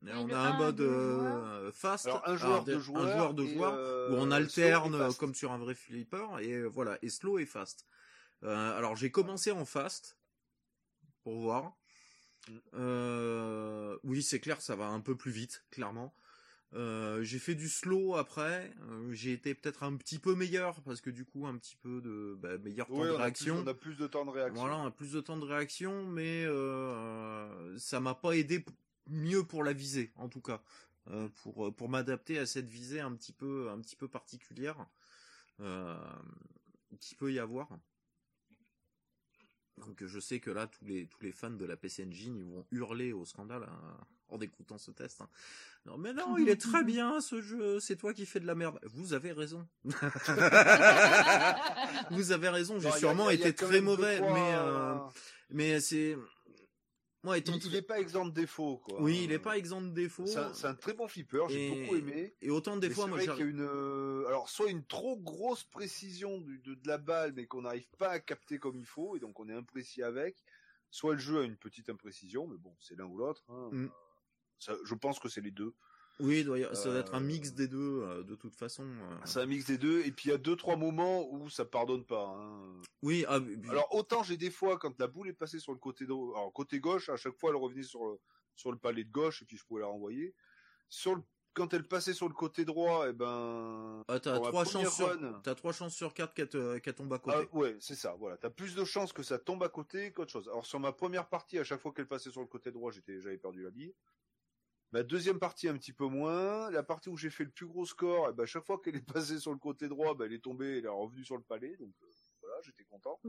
Et 0.07 0.13
on 0.15 0.29
a 0.31 0.37
un 0.37 0.53
un, 0.53 0.59
mode 0.59 0.81
euh, 0.81 1.71
fast, 1.73 2.07
Alors 2.07 2.23
un 2.29 2.37
joueur 2.37 2.65
de- 2.65 2.75
de 2.75 2.79
joueurs, 2.81 3.03
un 3.07 3.13
joueur 3.13 3.35
de 3.35 3.47
joueurs, 3.47 3.75
euh, 3.77 4.11
où 4.11 4.15
on 4.15 4.31
alterne 4.33 4.95
euh, 4.95 5.13
comme 5.13 5.35
sur 5.35 5.53
un 5.53 5.59
vrai 5.59 5.75
flipper 5.75 6.41
et 6.41 6.63
voilà 6.63 6.99
et 7.03 7.09
slow 7.09 7.39
et 7.39 7.47
fast. 7.47 7.87
Euh, 8.43 8.77
alors 8.77 8.97
j'ai 8.97 9.11
commencé 9.13 9.53
en 9.53 9.65
fast 9.65 10.19
pour 11.23 11.39
voir. 11.41 11.77
Mm. 12.49 12.53
Euh, 12.75 13.97
oui 14.03 14.23
c'est 14.23 14.41
clair 14.41 14.61
ça 14.61 14.75
va 14.75 14.87
un 14.87 15.01
peu 15.01 15.17
plus 15.17 15.31
vite 15.31 15.65
clairement. 15.71 16.13
Euh, 16.75 17.23
j'ai 17.23 17.39
fait 17.39 17.55
du 17.55 17.69
slow 17.69 18.17
après. 18.17 18.73
Euh, 18.89 19.13
j'ai 19.13 19.33
été 19.33 19.55
peut-être 19.55 19.83
un 19.83 19.95
petit 19.97 20.19
peu 20.19 20.35
meilleur 20.35 20.81
parce 20.83 21.01
que 21.01 21.11
du 21.11 21.25
coup 21.25 21.47
un 21.47 21.57
petit 21.59 21.77
peu 21.77 22.01
de 22.01 22.37
bah, 22.41 22.57
meilleur 22.59 22.87
temps 22.89 22.95
de 22.95 22.99
on 22.99 23.03
a, 23.03 23.07
plus, 23.09 23.17
réaction. 23.17 23.63
on 23.63 23.67
a 23.67 23.75
plus 23.75 23.97
de 23.97 24.07
temps 24.07 24.25
de 24.25 24.31
réaction. 24.31 24.61
Voilà, 24.63 24.79
on 24.79 24.87
a 24.87 24.91
plus 24.91 25.13
de 25.13 25.21
temps 25.21 25.37
de 25.37 25.45
réaction, 25.45 26.07
mais 26.07 26.45
euh, 26.47 27.77
ça 27.79 28.01
m'a 28.01 28.15
pas 28.15 28.33
aidé 28.33 28.65
mieux 29.09 29.45
pour 29.45 29.65
la 29.65 29.73
visée, 29.73 30.13
en 30.17 30.29
tout 30.29 30.41
cas, 30.41 30.63
euh, 31.11 31.29
pour 31.43 31.75
pour 31.75 31.89
m'adapter 31.89 32.39
à 32.39 32.47
cette 32.47 32.69
visée 32.69 33.01
un 33.01 33.13
petit 33.15 33.33
peu 33.33 33.71
un 33.71 33.81
petit 33.81 33.97
peu 33.97 34.09
particulière 34.09 34.87
euh, 35.61 35.97
qui 37.01 37.15
peut 37.15 37.33
y 37.33 37.39
avoir. 37.39 37.69
Donc 39.79 40.05
je 40.05 40.21
sais 40.21 40.39
que 40.39 40.51
là 40.51 40.67
tous 40.67 40.85
les 40.85 41.07
tous 41.07 41.23
les 41.23 41.33
fans 41.33 41.51
de 41.51 41.65
la 41.65 41.77
PC 41.77 42.05
Engine 42.07 42.37
ils 42.37 42.45
vont 42.45 42.67
hurler 42.71 43.13
au 43.13 43.25
scandale 43.25 43.65
hein, 43.65 43.97
en 44.29 44.39
écoutant 44.41 44.79
ce 44.79 44.91
test. 44.93 45.23
hein. 45.23 45.29
Non 45.87 45.99
mais 45.99 46.13
non, 46.13 46.37
il 46.39 46.49
est 46.49 46.61
très 46.61 46.85
bien 46.85 47.21
ce 47.21 47.41
jeu, 47.41 47.81
c'est 47.81 47.97
toi 47.97 48.15
qui 48.15 48.25
fais 48.27 48.39
de 48.39 48.47
la 48.47 48.55
merde. 48.55 48.79
Vous 48.85 49.15
avez 49.15 49.33
raison. 49.33 49.67
Vous 52.11 52.33
avez 52.33 52.49
raison, 52.51 52.79
j'ai 52.79 52.93
sûrement 52.93 53.31
il 53.31 53.41
y 53.41 53.45
a 53.45 53.49
été 53.49 53.55
très 53.65 53.81
mauvais, 53.81 54.21
mais 54.21 54.55
euh, 54.55 54.95
euh, 54.95 54.99
mais 55.51 55.81
c'est 55.81 56.17
moi 57.23 57.39
étant 57.39 57.53
il, 57.57 57.67
il 57.67 57.77
est 57.77 57.83
pas 57.83 58.01
exempt 58.01 58.27
de 58.27 58.33
défaut. 58.33 58.79
Quoi. 58.79 59.01
oui, 59.01 59.23
il 59.25 59.33
est 59.33 59.39
pas 59.39 59.57
exempt 59.57 59.83
de 59.83 59.91
défauts. 59.95 60.27
C'est 60.27 60.67
un, 60.67 60.75
très 60.75 60.93
bon 60.93 61.07
flipper, 61.09 61.45
j'ai 61.49 61.71
beaucoup 61.71 61.97
aimé. 61.97 62.35
Et 62.41 62.51
autant 62.51 62.77
fois 62.91 63.05
c'est 63.05 63.11
moi 63.11 63.19
j'arrive- 63.21 63.47
une, 63.49 63.61
euh, 63.61 64.27
alors 64.27 64.49
soit 64.49 64.71
une 64.71 64.85
trop 64.85 65.17
grosse 65.19 65.65
précision 65.65 66.39
de, 66.41 66.57
de 66.75 66.89
la 66.89 66.99
balle, 66.99 67.33
mais 67.35 67.47
qu'on 67.47 67.63
n'arrive 67.63 67.89
pas 67.99 68.09
à 68.11 68.21
capter 68.21 68.59
comme 68.59 68.77
il 68.77 68.87
faut, 68.87 69.17
et 69.17 69.21
donc 69.21 69.39
on 69.41 69.49
est 69.49 69.55
imprécis 69.55 70.03
avec. 70.03 70.37
Soit 70.91 71.15
le 71.15 71.21
jeu 71.21 71.41
a 71.41 71.45
une 71.45 71.57
petite 71.57 71.89
imprécision, 71.89 72.47
mais 72.47 72.59
bon, 72.59 72.75
c'est 72.79 72.97
l'un 72.99 73.07
ou 73.07 73.17
l'autre. 73.17 73.43
hein. 73.49 73.71
Mm. 73.73 73.89
Ça, 74.59 74.75
je 74.85 74.95
pense 74.95 75.19
que 75.19 75.29
c'est 75.29 75.41
les 75.41 75.51
deux. 75.51 75.75
Oui, 76.23 76.45
doit 76.45 76.75
ça 76.75 76.91
doit 76.91 77.01
être 77.01 77.15
un 77.15 77.21
Euh, 77.21 77.27
mix 77.27 77.53
des 77.53 77.69
deux 77.69 78.01
euh, 78.03 78.23
de 78.23 78.35
toute 78.35 78.55
façon. 78.55 78.85
euh. 78.85 79.17
C'est 79.25 79.41
un 79.41 79.47
mix 79.47 79.67
des 79.67 79.77
deux, 79.79 80.01
et 80.07 80.13
puis 80.13 80.29
il 80.29 80.33
y 80.33 80.35
a 80.35 80.39
deux 80.39 80.57
trois 80.57 80.77
moments 80.77 81.29
où 81.31 81.51
ça 81.51 81.65
pardonne 81.65 82.05
pas. 82.05 82.25
hein. 82.25 82.81
Oui, 83.03 83.25
ah, 83.29 83.41
Alors 83.69 83.95
autant 83.95 84.23
j'ai 84.23 84.37
des 84.37 84.51
fois 84.51 84.79
quand 84.79 84.99
la 84.99 85.09
boule 85.09 85.29
est 85.29 85.33
passée 85.35 85.59
sur 85.59 85.73
le 85.73 85.79
côté 85.79 86.05
alors 86.05 86.53
côté 86.53 86.81
gauche, 86.81 87.09
à 87.09 87.17
chaque 87.17 87.37
fois 87.39 87.51
elle 87.51 87.57
revenait 87.57 87.83
sur 87.83 88.05
le, 88.07 88.19
sur 88.55 88.71
le 88.73 88.79
palais 88.79 89.05
de 89.05 89.11
gauche 89.11 89.43
et 89.43 89.45
puis 89.45 89.57
je 89.57 89.65
pouvais 89.65 89.83
la 89.83 89.89
renvoyer. 89.89 90.35
Sur 90.89 91.17
le, 91.17 91.23
quand 91.55 91.75
elle 91.75 91.87
passait 91.87 92.15
sur 92.15 92.29
le 92.29 92.35
côté 92.35 92.65
droit, 92.65 93.09
et 93.09 93.13
ben 93.13 94.03
ah, 94.09 94.21
t'as 94.21 94.39
trois 94.41 94.65
chances 94.65 94.95
sur 94.95 95.43
t'as 95.43 95.55
trois 95.55 95.73
chances 95.73 95.95
sur 95.95 96.15
quatre 96.15 96.33
qu'elle 96.35 96.49
te- 96.49 96.91
tombe 96.93 97.13
à 97.13 97.19
côté. 97.19 97.37
Ah, 97.53 97.57
ouais, 97.57 97.77
c'est 97.81 97.95
ça, 97.95 98.15
voilà. 98.19 98.37
T'as 98.39 98.51
plus 98.51 98.75
de 98.75 98.85
chances 98.85 99.13
que 99.13 99.23
ça 99.23 99.39
tombe 99.39 99.63
à 99.63 99.69
côté 99.69 100.13
qu'autre 100.13 100.31
chose. 100.33 100.49
Alors 100.49 100.65
sur 100.65 100.81
ma 100.81 100.93
première 100.93 101.29
partie, 101.29 101.59
à 101.59 101.65
chaque 101.65 101.81
fois 101.81 101.93
qu'elle 101.93 102.09
passait 102.09 102.31
sur 102.31 102.41
le 102.41 102.47
côté 102.47 102.71
droit, 102.71 102.91
j'étais, 102.91 103.21
j'avais 103.21 103.39
perdu 103.39 103.63
la 103.63 103.71
bille. 103.71 103.95
Ma 104.93 105.03
deuxième 105.03 105.39
partie 105.39 105.69
un 105.69 105.77
petit 105.79 105.93
peu 105.93 106.07
moins. 106.07 106.71
La 106.71 106.83
partie 106.83 107.09
où 107.09 107.17
j'ai 107.17 107.31
fait 107.31 107.45
le 107.45 107.51
plus 107.51 107.67
gros 107.67 107.87
score, 107.87 108.29
et 108.31 108.33
ben, 108.35 108.45
à 108.45 108.47
chaque 108.47 108.65
fois 108.67 108.81
qu'elle 108.83 108.97
est 108.97 109.07
passée 109.27 109.39
sur 109.39 109.53
le 109.53 109.59
côté 109.59 109.89
droit, 109.89 110.15
ben, 110.15 110.27
elle 110.27 110.35
est 110.35 110.45
tombée, 110.45 110.79
elle 110.79 110.85
est 110.85 110.89
revenue 110.89 111.25
sur 111.25 111.37
le 111.37 111.43
palais. 111.43 111.77
Donc 111.77 111.95
euh, 112.03 112.07
voilà, 112.41 112.61
j'étais 112.63 112.85
content. 112.85 113.21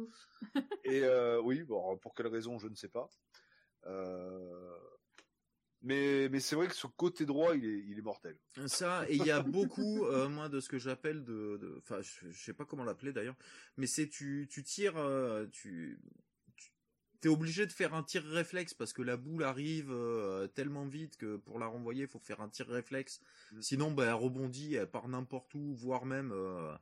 Et 0.83 1.03
euh, 1.03 1.39
oui, 1.41 1.63
bon, 1.63 1.97
pour 1.97 2.13
quelle 2.15 2.27
raison, 2.27 2.59
je 2.59 2.67
ne 2.67 2.75
sais 2.75 2.89
pas. 2.89 3.09
Euh, 3.85 4.77
Mais, 5.81 6.29
mais 6.29 6.39
c'est 6.39 6.55
vrai 6.55 6.67
que 6.67 6.75
ce 6.75 6.87
côté 6.87 7.25
droit, 7.25 7.55
il 7.55 7.65
est, 7.65 7.79
il 7.87 7.99
est 7.99 8.01
mortel. 8.01 8.37
Ça, 8.67 9.05
et 9.09 9.15
il 9.15 9.25
y 9.25 9.31
a 9.31 9.41
beaucoup, 9.43 10.05
euh, 10.05 10.29
moi, 10.29 10.47
de 10.49 10.61
ce 10.61 10.69
que 10.69 10.77
j'appelle 10.77 11.23
de, 11.25 11.77
enfin, 11.79 12.01
je, 12.01 12.29
je 12.31 12.43
sais 12.43 12.53
pas 12.53 12.63
comment 12.65 12.85
l'appeler 12.85 13.11
d'ailleurs, 13.11 13.35
mais 13.77 13.85
c'est 13.87 14.07
tu, 14.07 14.47
tu 14.49 14.63
tires, 14.63 14.97
euh, 14.97 15.45
tu, 15.51 15.99
tu 16.29 16.32
t'es 17.23 17.29
obligé 17.29 17.65
de 17.65 17.71
faire 17.71 17.93
un 17.93 18.03
tir 18.03 18.21
réflexe 18.25 18.73
parce 18.73 18.91
que 18.91 19.01
la 19.01 19.15
boule 19.15 19.45
arrive 19.45 19.91
euh, 19.93 20.45
tellement 20.47 20.85
vite 20.85 21.15
que 21.15 21.37
pour 21.37 21.57
la 21.57 21.67
renvoyer, 21.67 22.01
il 22.01 22.07
faut 22.09 22.19
faire 22.19 22.41
un 22.41 22.49
tir 22.49 22.67
réflexe. 22.67 23.21
Mm. 23.53 23.61
Sinon, 23.61 23.91
bah, 23.91 24.07
elle 24.07 24.13
rebondit, 24.15 24.75
elle 24.75 24.91
part 24.91 25.07
n'importe 25.07 25.53
où, 25.53 25.73
voire 25.73 26.05
même, 26.05 26.33
euh, 26.33 26.75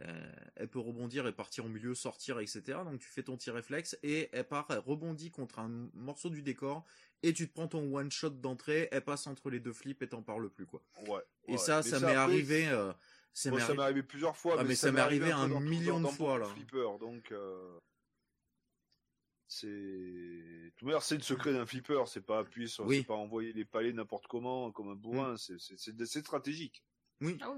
euh, 0.00 0.32
elle 0.54 0.68
peut 0.68 0.78
rebondir 0.78 1.26
et 1.26 1.32
partir 1.32 1.66
au 1.66 1.68
milieu, 1.68 1.94
sortir, 1.94 2.38
etc. 2.40 2.62
Donc 2.86 3.00
tu 3.00 3.08
fais 3.10 3.22
ton 3.22 3.36
tir 3.36 3.52
réflexe 3.52 3.98
et 4.02 4.30
elle 4.32 4.48
part, 4.48 4.64
elle 4.70 4.78
rebondit 4.78 5.30
contre 5.30 5.58
un 5.58 5.90
morceau 5.92 6.30
du 6.30 6.40
décor 6.40 6.86
et 7.22 7.34
tu 7.34 7.46
te 7.46 7.52
prends 7.52 7.68
ton 7.68 7.94
one 7.94 8.10
shot 8.10 8.30
d'entrée, 8.30 8.88
elle 8.92 9.04
passe 9.04 9.26
entre 9.26 9.50
les 9.50 9.60
deux 9.60 9.74
flips 9.74 10.00
et 10.00 10.08
t'en 10.08 10.22
parles 10.22 10.48
plus 10.48 10.64
quoi. 10.64 10.82
Ouais. 11.06 11.20
Et 11.48 11.58
ça, 11.58 11.82
Mais 11.84 11.90
ça 11.90 12.00
m'est 12.00 12.14
arrivé. 12.14 12.64
ça 13.34 13.50
m'est 13.50 13.60
ça 13.60 13.72
arri- 13.72 13.76
m'est 13.76 13.82
arrivé 13.82 14.02
plusieurs 14.02 14.38
fois. 14.38 14.56
Ah, 14.58 14.64
mais 14.64 14.74
ça 14.74 14.86
m'est 14.86 14.94
m'est 14.94 15.00
arrivé 15.02 15.32
un 15.32 15.48
million 15.60 16.00
de 16.00 16.06
fois, 16.06 16.38
là. 16.38 16.46
Flipper, 16.46 16.96
donc 16.98 17.30
c'est. 19.48 20.72
C'est 21.00 21.16
le 21.16 21.22
secret 21.22 21.52
d'un 21.52 21.66
flipper. 21.66 22.02
C'est 22.06 22.20
pas 22.24 22.38
appuyer 22.40 22.68
sur, 22.68 22.84
Oui. 22.86 22.98
c'est 22.98 23.06
pas 23.06 23.14
envoyer 23.14 23.52
les 23.52 23.64
palais 23.64 23.92
n'importe 23.92 24.26
comment 24.26 24.70
comme 24.72 24.88
un 24.90 24.94
bourrin. 24.94 25.36
C'est, 25.36 25.58
c'est, 25.58 25.76
c'est, 25.78 26.20
stratégique. 26.20 26.82
Oui. 27.20 27.38
Ah. 27.42 27.56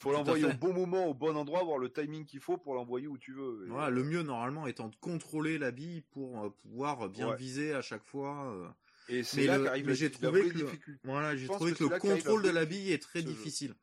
Faut 0.00 0.12
l'envoyer 0.12 0.44
au 0.44 0.52
bon 0.52 0.72
moment, 0.72 1.06
au 1.06 1.14
bon 1.14 1.36
endroit, 1.36 1.58
avoir 1.60 1.78
le 1.78 1.92
timing 1.92 2.24
qu'il 2.24 2.38
faut 2.40 2.56
pour 2.56 2.74
l'envoyer 2.74 3.08
où 3.08 3.18
tu 3.18 3.32
veux. 3.32 3.64
Et, 3.66 3.70
Voilà, 3.70 3.90
le 3.90 4.04
mieux 4.04 4.22
normalement 4.22 4.68
étant 4.68 4.88
de 4.88 4.94
contrôler 4.96 5.58
la 5.58 5.72
bille 5.72 6.02
pour 6.12 6.44
euh, 6.44 6.50
pouvoir 6.50 7.08
bien 7.08 7.30
Ouais. 7.30 7.36
viser 7.36 7.72
à 7.72 7.82
chaque 7.82 8.04
fois. 8.04 8.52
euh. 8.52 8.68
et 9.08 9.24
c'est 9.24 9.40
mais 9.40 9.46
là 9.48 9.58
le- 9.58 9.64
qu'arrive 9.64 9.92
j'ai 9.94 10.10
trouvé 10.12 10.48
que 10.50 10.58
le-. 10.58 10.70
Voilà, 11.02 11.36
j'ai 11.36 11.48
trouvé 11.48 11.72
que 11.72 11.82
le 11.84 11.98
contrôle 11.98 12.42
de 12.42 12.50
la 12.50 12.64
bille 12.64 12.92
est 12.92 13.02
très 13.02 13.22
jeu. 13.22 13.26
difficile 13.26 13.74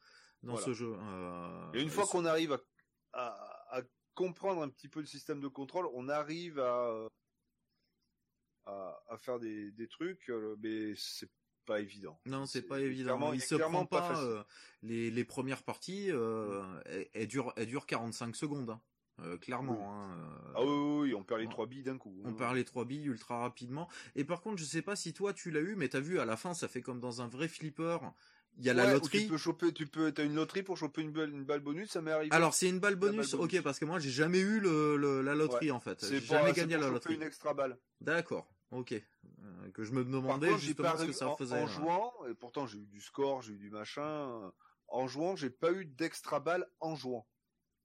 dans 0.41 0.53
Voilà. 0.53 0.65
ce 0.67 0.73
jeu. 0.73 0.93
euh, 0.97 1.71
Et 1.73 1.81
une 1.81 1.89
fois 1.89 2.05
euh, 2.05 2.07
qu'on 2.07 2.23
arrive 2.25 2.53
à, 2.53 2.59
à, 3.11 3.77
à 3.79 3.81
comprendre 4.13 4.61
un 4.61 4.69
petit 4.69 4.87
peu 4.87 5.01
le 5.01 5.05
système 5.07 5.41
de 5.41 5.49
contrôle, 5.49 5.87
on 5.95 6.07
arrive 6.07 6.59
à, 6.59 7.07
à, 8.65 8.99
à 9.09 9.17
faire 9.17 9.39
des, 9.39 9.71
des 9.71 9.87
trucs, 9.87 10.29
euh, 10.29 10.55
mais 10.61 10.93
c'est 10.95 11.29
pas 11.65 11.79
évident. 11.79 12.19
Non, 12.25 12.45
c'est 12.45 12.61
pas 12.61 12.79
évident. 12.79 13.05
clairement- 13.17 13.33
Il 13.33 13.41
se 13.41 13.55
prend 13.55 13.85
pas 13.85 14.21
euh, 14.21 14.43
les, 14.83 15.09
les 15.11 15.23
premières 15.25 15.63
parties, 15.63 16.11
euh, 16.11 16.61
elles, 16.85 17.09
elles 17.13 17.27
durent, 17.27 17.53
elles 17.55 17.67
durent 17.67 17.85
45 17.87 18.35
secondes, 18.35 18.69
hein. 18.69 18.81
Euh, 19.21 19.37
clairement. 19.37 19.93
hein, 19.93 20.17
Ah 20.55 20.61
oui, 20.63 21.01
oui, 21.07 21.15
on 21.15 21.23
perd 21.23 21.39
les 21.39 21.47
trois 21.47 21.67
billes 21.67 21.83
d'un 21.83 21.97
coup. 21.97 22.13
On 22.25 22.31
hein. 22.31 22.33
perd 22.33 22.53
les 22.55 22.65
trois 22.65 22.83
billes 22.83 23.05
ultra 23.05 23.39
rapidement. 23.39 23.87
Et 24.15 24.25
par 24.25 24.41
contre, 24.41 24.57
je 24.57 24.65
sais 24.65 24.81
pas 24.81 24.97
si 24.97 25.13
toi 25.13 25.31
tu 25.31 25.51
l'as 25.51 25.61
eu, 25.61 25.75
mais 25.77 25.87
t'as 25.87 26.01
vu 26.01 26.19
à 26.19 26.25
la 26.25 26.35
fin, 26.35 26.53
ça 26.53 26.67
fait 26.67 26.81
comme 26.81 26.99
dans 26.99 27.21
un 27.21 27.27
vrai 27.29 27.47
flipper. 27.47 27.97
Il 28.57 28.65
y 28.65 28.69
a 28.69 28.73
la 28.73 28.85
Ouais, 28.87 28.93
loterie. 28.93 29.23
Tu 29.23 29.29
peux 29.29 29.37
choper, 29.37 29.73
tu 29.73 29.87
peux, 29.87 30.11
t'as 30.11 30.25
une 30.25 30.35
loterie 30.35 30.63
pour 30.63 30.77
choper 30.77 31.01
une 31.01 31.11
balle, 31.13 31.29
une 31.29 31.45
balle 31.45 31.61
bonus, 31.61 31.91
ça 31.91 32.01
m'est 32.01 32.11
arrivé. 32.11 32.33
Alors 32.35 32.53
c'est 32.53 32.67
une 32.67 32.79
balle 32.79 32.95
balle 32.97 33.11
bonus, 33.11 33.33
ok, 33.35 33.61
parce 33.61 33.79
que 33.79 33.85
moi 33.85 33.99
j'ai 33.99 34.09
jamais 34.11 34.39
eu 34.39 34.59
le, 34.59 34.97
le- 34.97 35.21
la 35.21 35.33
loterie 35.33 35.71
en 35.71 35.79
fait. 35.79 35.99
c'est 36.01 36.19
J'ai 36.19 36.25
jamais 36.25 36.51
gagné 36.51 36.75
pour 36.75 36.83
la 36.83 36.89
loterie. 36.91 37.15
une 37.15 37.23
extra 37.23 37.53
balle. 37.53 37.77
D'accord, 38.01 38.53
ok. 38.71 38.93
Euh, 38.93 39.71
que 39.71 39.83
je 39.83 39.91
me 39.91 40.03
demandais 40.03 40.49
contre, 40.49 40.59
justement 40.61 40.91
pas 40.91 40.97
ce 40.97 41.05
que 41.05 41.11
ça 41.13 41.29
en, 41.29 41.35
faisait. 41.37 41.61
en 41.61 41.67
jouant, 41.67 42.13
et 42.29 42.33
pourtant 42.33 42.65
j'ai 42.67 42.79
eu 42.79 42.85
du 42.87 43.01
score, 43.01 43.41
j'ai 43.41 43.53
eu 43.53 43.57
du 43.57 43.69
machin. 43.69 44.51
En 44.87 45.07
jouant, 45.07 45.35
j'ai 45.35 45.49
pas 45.49 45.71
eu 45.71 45.85
d'extra 45.85 46.39
balle 46.39 46.67
en 46.79 46.95
jouant. 46.95 47.27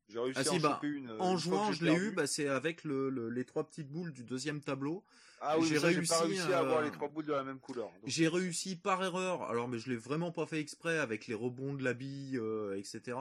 J'ai 0.09 0.19
réussi 0.19 0.41
Ah 0.45 0.51
à 0.51 0.55
en 0.55 0.59
bah, 0.59 0.75
choper 0.75 0.89
une. 0.89 1.09
euh, 1.11 1.19
En 1.19 1.33
une 1.33 1.39
jouant, 1.39 1.73
je 1.73 1.85
l'ai 1.85 1.95
eu, 1.95 2.11
bah, 2.13 2.27
c'est 2.27 2.49
avec 2.49 2.85
le, 2.85 3.11
le- 3.11 3.31
les 3.31 3.45
trois 3.45 3.65
petites 3.65 3.89
boules 3.89 4.13
du 4.13 4.25
deuxième 4.25 4.61
tableau. 4.61 5.05
Ah 5.41 5.59
oui, 5.59 5.67
j'ai 5.67 5.79
réussi, 5.79 6.09
pas 6.09 6.21
réussi 6.21 6.53
à 6.53 6.59
avoir 6.59 6.79
euh, 6.81 6.85
les 6.85 6.91
trois 6.91 7.09
boules 7.09 7.25
de 7.25 7.33
la 7.33 7.45
même 7.45 7.61
couleur. 7.61 7.87
Donc, 7.91 8.01
J'ai 8.05 8.29
réussi 8.29 8.77
par 8.77 9.03
erreur, 9.03 9.45
alors 9.45 9.69
mais 9.69 9.79
je 9.79 9.89
l'ai 9.89 9.97
vraiment 9.97 10.33
pas 10.33 10.47
fait 10.47 10.61
exprès 10.61 10.99
avec 10.99 11.27
les 11.29 11.35
rebonds 11.35 11.73
de 11.75 11.83
la 11.83 11.95
bille, 11.95 12.37
euh, 12.39 12.77
etc. 12.77 13.17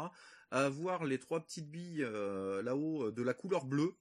à 0.52 0.66
avoir 0.66 1.06
les 1.06 1.20
trois 1.20 1.40
petites 1.40 1.70
billes 1.70 2.04
euh, 2.04 2.62
là-haut 2.64 3.06
euh, 3.08 3.12
de 3.12 3.22
la 3.22 3.34
couleur 3.34 3.66
bleue. 3.66 3.94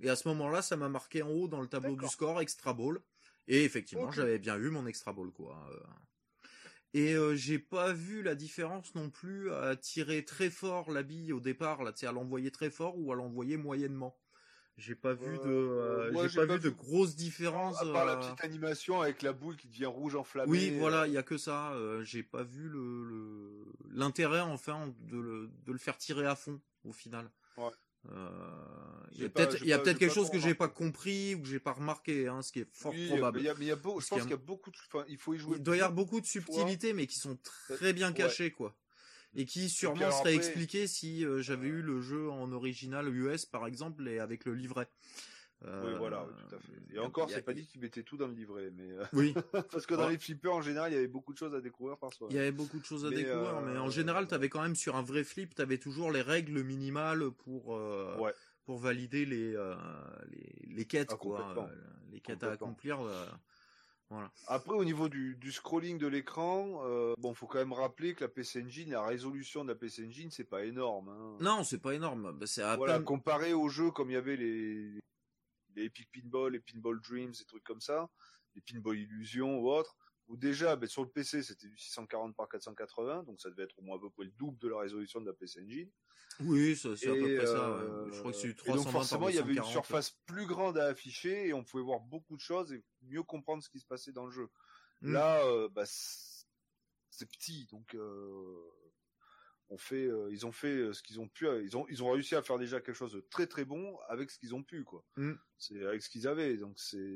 Et 0.00 0.10
à 0.10 0.16
ce 0.16 0.28
moment-là, 0.28 0.62
ça 0.62 0.76
m'a 0.76 0.88
marqué 0.88 1.22
en 1.22 1.30
haut 1.30 1.48
dans 1.48 1.60
le 1.60 1.68
tableau 1.68 1.96
du 1.96 2.06
score 2.08 2.40
extra 2.40 2.74
ball. 2.74 3.00
Et 3.48 3.64
effectivement, 3.64 4.10
j'avais 4.10 4.38
bien 4.38 4.56
eu 4.56 4.70
mon 4.70 4.86
extra 4.86 5.12
ball 5.12 5.30
quoi. 5.30 5.66
euh. 5.72 5.80
Et 6.94 7.14
euh, 7.14 7.34
j'ai 7.34 7.58
pas 7.58 7.92
vu 7.92 8.22
la 8.22 8.34
différence 8.34 8.94
non 8.94 9.10
plus 9.10 9.52
à 9.52 9.76
tirer 9.76 10.24
très 10.24 10.50
fort 10.50 10.90
la 10.90 11.02
bille 11.02 11.32
au 11.32 11.40
départ, 11.40 11.82
là, 11.82 11.92
à 12.02 12.12
l'envoyer 12.12 12.50
très 12.50 12.70
fort 12.70 12.98
ou 12.98 13.12
à 13.12 13.14
l'envoyer 13.14 13.56
moyennement. 13.56 14.18
J'ai 14.78 14.94
pas 14.94 15.14
vu 15.14 15.38
de, 15.38 15.44
Euh, 15.48 16.10
euh, 16.12 16.28
j'ai 16.28 16.40
pas, 16.40 16.46
pas 16.46 16.56
vu 16.56 16.64
de 16.64 16.68
grosses 16.74 17.16
différences. 17.16 17.80
à 17.80 17.86
part 17.86 18.04
la 18.04 18.12
euh, 18.12 18.16
petite 18.20 18.44
animation 18.44 19.00
avec 19.00 19.22
la 19.22 19.32
boule 19.32 19.56
qui 19.56 19.68
devient 19.68 19.86
rouge 19.86 20.14
enflammée. 20.16 20.50
oui, 20.50 20.78
voilà, 20.78 21.02
euh, 21.02 21.06
il 21.06 21.12
y 21.14 21.18
a 21.18 21.22
que 21.22 21.38
ça. 21.38 21.72
j'ai 22.02 22.22
pas 22.22 22.42
vu 22.42 22.68
le 22.68 23.04
le- 23.04 23.72
l'intérêt 23.90 24.40
enfin 24.40 24.92
de 25.00 25.18
le, 25.18 25.50
de 25.64 25.72
le 25.72 25.78
faire 25.78 25.96
tirer 25.96 26.26
à 26.26 26.34
fond 26.36 26.60
au 26.84 26.92
final. 26.92 27.30
Ouais. 27.56 27.70
Euh, 28.12 29.02
il 29.12 29.22
y 29.22 29.24
a 29.24 29.28
peut-être, 29.30 29.98
quelque 29.98 30.12
chose 30.12 30.30
que 30.30 30.38
j'ai 30.38 30.54
pas 30.54 30.68
compris 30.68 31.34
ou 31.34 31.40
que 31.42 31.48
j'ai 31.48 31.58
pas 31.58 31.72
remarqué, 31.72 32.28
hein, 32.28 32.42
ce 32.42 32.52
qui 32.52 32.60
est 32.60 32.68
fort 32.72 32.92
Oui, 32.92 33.06
probable. 33.08 33.38
mais 33.38 33.44
il 33.44 33.46
y 33.46 33.50
a, 33.50 33.54
mais 33.54 33.64
il 33.64 33.68
y 33.68 33.72
a 33.72 33.76
beau- 33.76 33.92
je 33.92 33.94
Parce 33.96 34.08
pense 34.10 34.18
qu'il 34.20 34.28
qu'il 34.28 34.36
y 34.36 34.40
y 34.40 34.42
a 34.42 34.46
beaucoup 34.46 34.70
de, 34.70 34.76
enfin, 34.92 35.04
il 35.08 35.16
faut 35.16 35.34
y 35.34 35.38
jouer. 35.38 35.56
Il 35.56 35.62
doit 35.62 35.76
y 35.76 35.80
avoir 35.80 35.92
beaucoup 35.94 36.20
de 36.20 36.26
subtilités, 36.26 36.92
mais 36.92 37.06
qui 37.06 37.18
sont 37.18 37.38
très 37.68 37.92
bien 37.92 38.08
Ouais. 38.08 38.14
cachées, 38.14 38.50
quoi. 38.50 38.76
Et 39.34 39.44
qui 39.44 39.68
sûrement 39.68 40.10
seraient 40.10 40.10
après- 40.30 40.34
expliquées 40.36 40.86
si 40.86 41.24
euh, 41.24 41.40
j'avais 41.42 41.68
eu 41.68 41.82
le 41.82 42.00
jeu 42.00 42.30
en 42.30 42.52
original 42.52 43.08
US, 43.14 43.44
par 43.46 43.66
exemple, 43.66 44.06
et 44.08 44.18
avec 44.18 44.44
le 44.44 44.54
livret. 44.54 44.88
Oui, 45.66 45.72
Euh, 45.72 45.98
voilà, 45.98 46.24
oui, 46.24 46.32
tout 46.48 46.54
à 46.54 46.58
fait. 46.60 46.72
Et 46.94 46.98
encore, 47.00 47.26
a- 47.28 47.32
c'est 47.32 47.42
pas 47.42 47.52
dit 47.52 47.66
qu'ils 47.66 47.80
mettaient 47.80 48.02
tout 48.04 48.16
dans 48.16 48.28
le 48.28 48.34
livret, 48.34 48.70
mais 48.76 48.88
euh, 48.92 49.04
Oui, 49.12 49.34
parce 49.70 49.84
que 49.86 49.94
dans 49.94 50.04
Ouais. 50.06 50.12
les 50.12 50.18
flippers 50.18 50.52
en 50.54 50.62
général, 50.62 50.92
il 50.92 50.94
y 50.94 50.98
avait 50.98 51.08
beaucoup 51.08 51.32
de 51.32 51.38
choses 51.38 51.54
à 51.54 51.60
découvrir 51.60 51.98
par 51.98 52.12
soi. 52.12 52.28
il 52.30 52.36
y 52.36 52.38
avait 52.38 52.52
beaucoup 52.52 52.78
de 52.78 52.84
choses 52.84 53.04
à 53.04 53.10
Mais, 53.10 53.16
découvrir, 53.16 53.56
euh, 53.58 53.62
mais 53.72 53.78
en 53.78 53.90
général, 53.90 54.26
t'avais 54.28 54.48
quand 54.48 54.62
même 54.62 54.76
sur 54.76 54.94
un 54.96 55.02
vrai 55.02 55.24
flip, 55.24 55.54
t'avais 55.54 55.78
toujours 55.78 56.12
les 56.12 56.22
règles 56.22 56.62
minimales 56.62 57.30
pour 57.32 57.74
euh, 57.76 58.16
Ouais. 58.18 58.32
pour 58.64 58.78
valider 58.78 59.24
les 59.26 59.54
euh, 59.56 59.74
les, 60.30 60.72
les 60.74 60.84
quêtes, 60.84 61.10
Ah, 61.12 61.16
quoi, 61.16 61.54
euh, 61.58 61.66
les 62.12 62.20
quêtes 62.20 62.44
à 62.44 62.52
accomplir. 62.52 63.00
euh, 63.00 63.26
voilà. 64.08 64.30
Après, 64.46 64.72
au 64.74 64.84
niveau 64.84 65.08
du, 65.08 65.34
du 65.34 65.50
scrolling 65.50 65.98
de 65.98 66.06
l'écran, 66.06 66.80
euh, 66.84 67.14
bon, 67.18 67.34
faut 67.34 67.48
quand 67.48 67.58
même 67.58 67.72
rappeler 67.72 68.14
que 68.14 68.22
la 68.22 68.28
PC 68.28 68.62
Engine, 68.62 68.90
la 68.92 69.04
résolution 69.04 69.64
de 69.64 69.70
la 69.70 69.74
PC 69.74 70.06
Engine, 70.06 70.30
c'est 70.30 70.44
pas 70.44 70.64
énorme. 70.64 71.08
Hein. 71.08 71.36
Non, 71.40 71.64
c'est 71.64 71.80
pas 71.82 71.92
énorme. 71.92 72.30
Bah, 72.38 72.46
c'est 72.46 72.62
à 72.62 72.76
Voilà, 72.76 72.94
peine- 72.94 73.04
comparé 73.04 73.52
aux 73.52 73.68
jeux 73.68 73.90
comme 73.90 74.10
il 74.10 74.14
y 74.14 74.16
avait 74.16 74.36
les, 74.36 75.00
les 75.76 75.84
Epic 75.84 76.08
Pinball, 76.12 76.52
les 76.52 76.60
Pinball 76.60 77.00
Dreams, 77.00 77.32
des 77.32 77.44
trucs 77.44 77.64
comme 77.64 77.80
ça, 77.80 78.10
les 78.54 78.62
Pinball 78.62 78.98
Illusion 78.98 79.58
ou 79.60 79.70
autres, 79.70 79.96
où 80.28 80.36
déjà, 80.36 80.74
ben, 80.74 80.88
sur 80.88 81.04
le 81.04 81.10
PC, 81.10 81.42
c'était 81.42 81.68
du 81.68 81.76
640 81.78 82.34
par 82.34 82.48
480, 82.48 83.24
donc 83.24 83.40
ça 83.40 83.50
devait 83.50 83.64
être 83.64 83.78
au 83.78 83.82
moins 83.82 83.96
à 83.96 84.00
peu 84.00 84.10
près 84.10 84.24
le 84.24 84.32
double 84.32 84.58
de 84.58 84.68
la 84.68 84.78
résolution 84.78 85.20
de 85.20 85.26
la 85.26 85.32
PC 85.32 85.60
Engine. 85.64 85.90
Oui, 86.40 86.76
c'est 86.76 86.88
à 86.88 87.14
peu 87.14 87.36
près 87.36 87.46
ça. 87.46 87.68
euh, 87.68 88.04
ouais. 88.06 88.12
Je 88.12 88.18
crois 88.18 88.32
que 88.32 88.38
c'est 88.38 88.48
et 88.48 88.54
320 88.54 88.82
donc 88.82 88.92
forcément, 88.92 89.28
il 89.28 89.36
y 89.36 89.38
avait 89.38 89.50
une 89.54 89.62
240. 89.62 89.72
surface 89.72 90.10
plus 90.26 90.46
grande 90.46 90.76
à 90.78 90.86
afficher 90.86 91.46
et 91.46 91.54
on 91.54 91.62
pouvait 91.62 91.84
voir 91.84 92.00
beaucoup 92.00 92.36
de 92.36 92.40
choses 92.40 92.72
et 92.72 92.82
mieux 93.02 93.22
comprendre 93.22 93.62
ce 93.62 93.68
qui 93.70 93.78
se 93.78 93.86
passait 93.86 94.12
dans 94.12 94.26
le 94.26 94.32
jeu. 94.32 94.48
Mm. 95.02 95.12
Là, 95.12 95.44
euh, 95.46 95.68
bah, 95.68 95.84
c'est 95.86 96.36
c'est 97.16 97.26
petit, 97.30 97.66
donc 97.70 97.94
euh, 97.94 98.70
on 99.68 99.78
fait, 99.78 100.06
euh, 100.06 100.28
ils 100.30 100.46
ont 100.46 100.52
fait 100.52 100.68
euh, 100.76 100.92
ce 100.92 101.02
qu'ils 101.02 101.18
ont 101.20 101.28
pu. 101.28 101.46
euh, 101.46 101.62
Ils 101.62 101.76
ont, 101.76 101.86
ils 101.88 102.02
ont 102.02 102.10
réussi 102.12 102.34
à 102.36 102.42
faire 102.42 102.58
déjà 102.58 102.80
quelque 102.80 102.94
chose 102.96 103.12
de 103.12 103.20
très 103.20 103.46
très 103.46 103.64
bon 103.64 103.96
avec 104.08 104.30
ce 104.30 104.38
qu'ils 104.38 104.54
ont 104.54 104.62
pu, 104.62 104.84
quoi. 104.84 105.04
Mm. 105.16 105.32
C'est 105.58 105.84
avec 105.84 106.02
ce 106.02 106.08
qu'ils 106.10 106.28
avaient, 106.28 106.56
donc 106.56 106.78
c'est. 106.78 107.06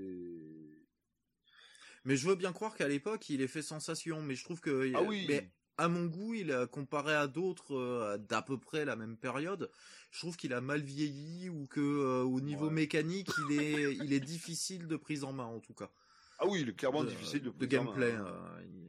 Mais 2.05 2.17
je 2.17 2.27
veux 2.29 2.35
bien 2.35 2.53
croire 2.53 2.75
qu'à 2.75 2.89
l'époque, 2.89 3.29
il 3.29 3.43
ait 3.43 3.47
fait 3.49 3.63
sensation. 3.63 4.23
Mais 4.23 4.35
je 4.35 4.45
trouve 4.45 4.61
que, 4.61 4.91
Ah 4.95 5.03
oui. 5.03 5.27
mais 5.29 5.51
à 5.77 5.89
mon 5.89 6.07
goût, 6.07 6.35
il 6.35 6.51
a 6.51 6.67
comparé 6.67 7.15
à 7.15 7.27
d'autres 7.27 7.75
euh, 7.77 8.19
d'à 8.19 8.43
peu 8.43 8.59
près 8.59 8.85
la 8.85 8.97
même 8.97 9.17
période. 9.17 9.71
Je 10.11 10.19
trouve 10.21 10.37
qu'il 10.37 10.53
a 10.55 10.61
mal 10.61 10.81
vieilli 10.83 11.49
ou 11.51 11.67
que 11.67 11.81
euh, 11.81 12.23
au 12.23 12.41
niveau 12.41 12.67
Ouais. 12.67 12.73
mécanique, 12.73 13.29
il 13.51 13.61
est, 13.61 13.95
il 14.09 14.13
est 14.13 14.21
difficile 14.21 14.87
de 14.87 14.97
prise 14.97 15.25
en 15.25 15.33
main 15.33 15.45
en 15.45 15.61
tout 15.61 15.75
cas. 15.75 15.91
Ah 16.39 16.47
oui, 16.49 16.63
il 16.63 16.71
est 16.71 16.75
clairement 16.75 17.05
de, 17.05 17.11
difficile 17.11 17.43
de, 17.43 17.51
de 17.51 17.67
prise 17.67 17.75
en 17.79 17.85
main, 17.85 17.91
gameplay. 17.91 18.13
hein. 18.13 18.27
euh, 18.27 18.63
il- 18.65 18.80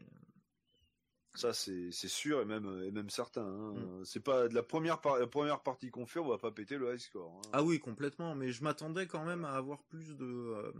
Ça, 1.33 1.53
c'est 1.53 1.91
sûr 1.91 2.41
et 2.41 2.45
même 2.45 2.83
et 2.83 2.91
même 2.91 3.09
certain. 3.09 3.45
hein. 3.45 3.73
Mm. 3.73 4.05
C'est 4.05 4.19
pas 4.19 4.47
de 4.49 4.53
la 4.53 4.63
première 4.63 4.99
par- 4.99 5.17
la 5.17 5.27
première 5.27 5.61
partie 5.63 5.89
qu'on 5.89 6.05
fait, 6.05 6.19
on 6.19 6.27
va 6.27 6.37
pas 6.37 6.51
péter 6.51 6.77
le 6.77 6.93
high 6.93 6.99
score. 6.99 7.37
hein. 7.45 7.49
Ah 7.53 7.63
oui, 7.63 7.79
complètement. 7.79 8.35
Mais 8.35 8.51
je 8.51 8.63
m'attendais 8.63 9.07
quand 9.07 9.23
même 9.23 9.45
à 9.45 9.53
avoir 9.53 9.81
plus 9.83 10.15
de, 10.17 10.25
euh, 10.25 10.71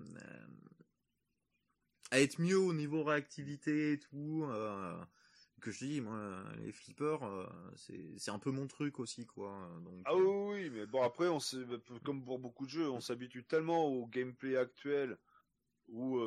à 2.12 2.20
être 2.20 2.40
mieux 2.40 2.60
au 2.60 2.74
niveau 2.74 3.04
réactivité 3.04 3.94
et 3.94 4.00
tout. 4.00 4.46
euh, 4.50 4.98
que 5.62 5.70
je 5.72 5.86
dis, 5.86 6.02
moi, 6.02 6.44
les 6.58 6.72
flippers, 6.72 7.22
euh, 7.24 7.46
c'est 7.76 8.18
c'est 8.18 8.32
un 8.32 8.40
peu 8.40 8.50
mon 8.50 8.66
truc 8.66 9.00
aussi, 9.00 9.28
quoi. 9.28 9.70
Donc, 9.86 10.02
Ah 10.06 10.16
oui, 10.16 10.24
oui, 10.64 10.70
mais 10.72 10.88
bon 10.88 11.04
après, 11.04 11.28
on 11.28 11.40
s'est- 11.40 11.66
comme 12.04 12.26
pour 12.26 12.40
beaucoup 12.40 12.66
de 12.66 12.72
jeux, 12.72 12.90
on 12.90 13.00
s'habitue 13.00 13.44
tellement 13.44 13.86
au 13.86 14.08
gameplay 14.08 14.58
actuel 14.58 15.18
où 15.88 16.18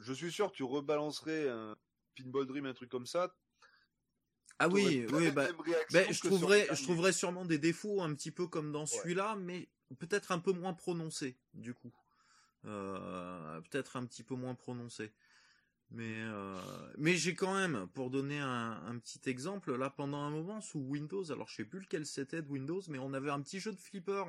je 0.00 0.12
suis 0.14 0.32
sûr 0.32 0.50
tu 0.50 0.62
rebalancerais 0.62 1.48
un 1.50 1.76
Pinball 2.16 2.46
Dream, 2.46 2.64
un 2.66 2.72
truc 2.74 2.88
comme 2.90 3.06
ça. 3.06 3.34
Ah 4.58 4.68
oui, 4.68 5.04
oui, 5.12 5.30
bah, 5.30 5.48
que 6.06 6.12
je 6.12 6.20
trouverais, 6.20 6.66
je 6.72 6.82
trouverais 6.84 7.12
sûrement 7.12 7.44
des 7.44 7.58
défauts 7.58 8.02
un 8.02 8.14
petit 8.14 8.30
peu 8.30 8.46
comme 8.46 8.72
dans 8.72 8.86
celui-là, 8.86 9.36
mais 9.36 9.68
peut-être 9.98 10.32
un 10.32 10.38
peu 10.38 10.52
moins 10.52 10.74
prononcés, 10.74 11.36
du 11.54 11.74
coup. 11.74 11.92
Euh, 12.66 13.60
peut-être 13.62 13.96
un 13.96 14.06
petit 14.06 14.22
peu 14.22 14.34
moins 14.34 14.54
prononcés. 14.54 15.12
Mais, 15.90 16.14
euh, 16.22 16.58
mais 16.96 17.14
j'ai 17.14 17.34
quand 17.34 17.54
même, 17.54 17.86
pour 17.94 18.10
donner 18.10 18.38
un, 18.40 18.80
un 18.86 18.98
petit 18.98 19.20
exemple, 19.28 19.76
là, 19.76 19.90
pendant 19.90 20.18
un 20.18 20.30
moment, 20.30 20.60
sous 20.60 20.78
Windows, 20.80 21.30
alors 21.30 21.48
je 21.48 21.56
sais 21.56 21.64
plus 21.64 21.80
lequel 21.80 22.06
c'était 22.06 22.42
de 22.42 22.48
Windows, 22.48 22.80
mais 22.88 22.98
on 22.98 23.12
avait 23.12 23.30
un 23.30 23.40
petit 23.42 23.60
jeu 23.60 23.72
de 23.72 23.78
flipper 23.78 24.24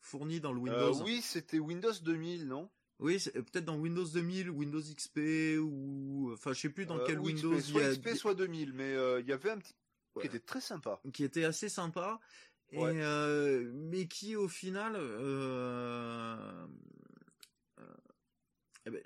fourni 0.00 0.40
dans 0.40 0.52
le 0.52 0.58
Euh, 0.58 0.90
Windows. 0.90 1.04
oui, 1.04 1.22
c'était 1.22 1.58
Windows 1.58 1.92
2000, 2.02 2.48
non? 2.48 2.70
Oui, 2.98 3.20
c'est- 3.20 3.32
peut-être 3.32 3.64
dans 3.66 3.76
Windows 3.76 4.06
2000, 4.06 4.48
Windows 4.50 4.80
XP, 4.80 5.58
ou, 5.58 6.30
enfin, 6.32 6.52
je 6.54 6.60
sais 6.60 6.70
plus 6.70 6.86
dans 6.86 6.98
Euh, 6.98 7.04
quel 7.06 7.18
ou 7.18 7.24
XP, 7.24 7.26
Windows 7.26 7.52
il 7.54 7.58
y 7.58 7.62
soit 7.72 7.84
a, 7.84 7.90
XP, 7.92 8.14
soit 8.16 8.34
2000, 8.34 8.72
mais 8.72 8.94
euh, 8.94 9.20
il 9.20 9.26
y 9.26 9.32
avait 9.32 9.50
un 9.50 9.58
petit 9.58 9.74
Ouais. 10.14 10.22
qui 10.22 10.28
était 10.28 10.40
très 10.40 10.62
sympa. 10.62 10.98
qui 11.12 11.24
était 11.24 11.44
assez 11.44 11.68
sympa 11.68 12.18
et 12.72 12.78
Ouais. 12.78 12.92
euh, 13.02 13.70
mais 13.74 14.06
qui 14.08 14.34
au 14.34 14.48
final 14.48 14.96
euh, 14.96 16.66
euh, 17.78 17.84
eh 18.86 18.90
ben, 18.90 19.02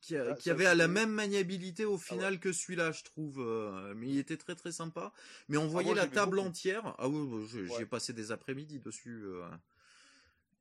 qui, 0.00 0.16
a- 0.16 0.30
Ah, 0.30 0.34
qui 0.34 0.48
avait 0.50 0.64
à 0.64 0.74
la 0.74 0.88
même 0.88 1.10
maniabilité 1.10 1.84
au 1.84 1.96
Ah 1.96 1.98
final 1.98 2.40
que 2.40 2.52
celui-là 2.52 2.90
je 2.92 3.04
trouve 3.04 3.38
euh, 3.40 3.92
mais 3.94 4.08
il 4.08 4.18
était 4.18 4.38
très 4.38 4.54
très 4.54 4.72
sympa 4.72 5.12
mais 5.48 5.58
on 5.58 5.66
voyait 5.66 5.88
moi, 5.92 5.96
la 5.96 6.06
table 6.08 6.36
beaucoup. 6.36 6.48
entière 6.48 6.94
ah 6.98 7.06
oui 7.08 7.46
j'ai 7.76 7.84
passé 7.84 8.14
des 8.14 8.32
après-midi 8.32 8.78
dessus 8.80 9.20
euh, 9.24 9.44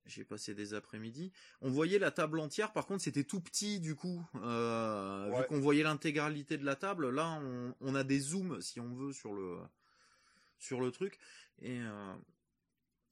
j'ai 0.10 0.26
passé 0.26 0.54
des 0.54 0.74
après-midi. 0.74 1.32
On 1.62 1.70
voyait 1.70 2.00
la 2.00 2.12
table 2.12 2.40
entière, 2.40 2.74
par 2.74 2.86
contre 2.86 3.04
c'était 3.04 3.24
tout 3.24 3.40
petit 3.42 3.80
du 3.80 3.96
coup. 3.96 4.26
Euh, 4.36 5.32
Vu 5.38 5.46
qu'on 5.48 5.60
voyait 5.60 5.84
l'intégralité 5.84 6.58
de 6.58 6.66
la 6.66 6.76
table, 6.76 7.10
là 7.10 7.40
on, 7.42 7.74
on 7.82 7.96
a 7.96 8.04
des 8.04 8.20
zooms 8.20 8.60
si 8.62 8.80
on 8.80 8.94
veut 8.96 9.14
sur 9.14 9.34
le 9.34 9.58
sur 10.58 10.82
le 10.82 10.92
truc. 10.92 11.20
Et 11.62 11.80
euh, 11.80 12.16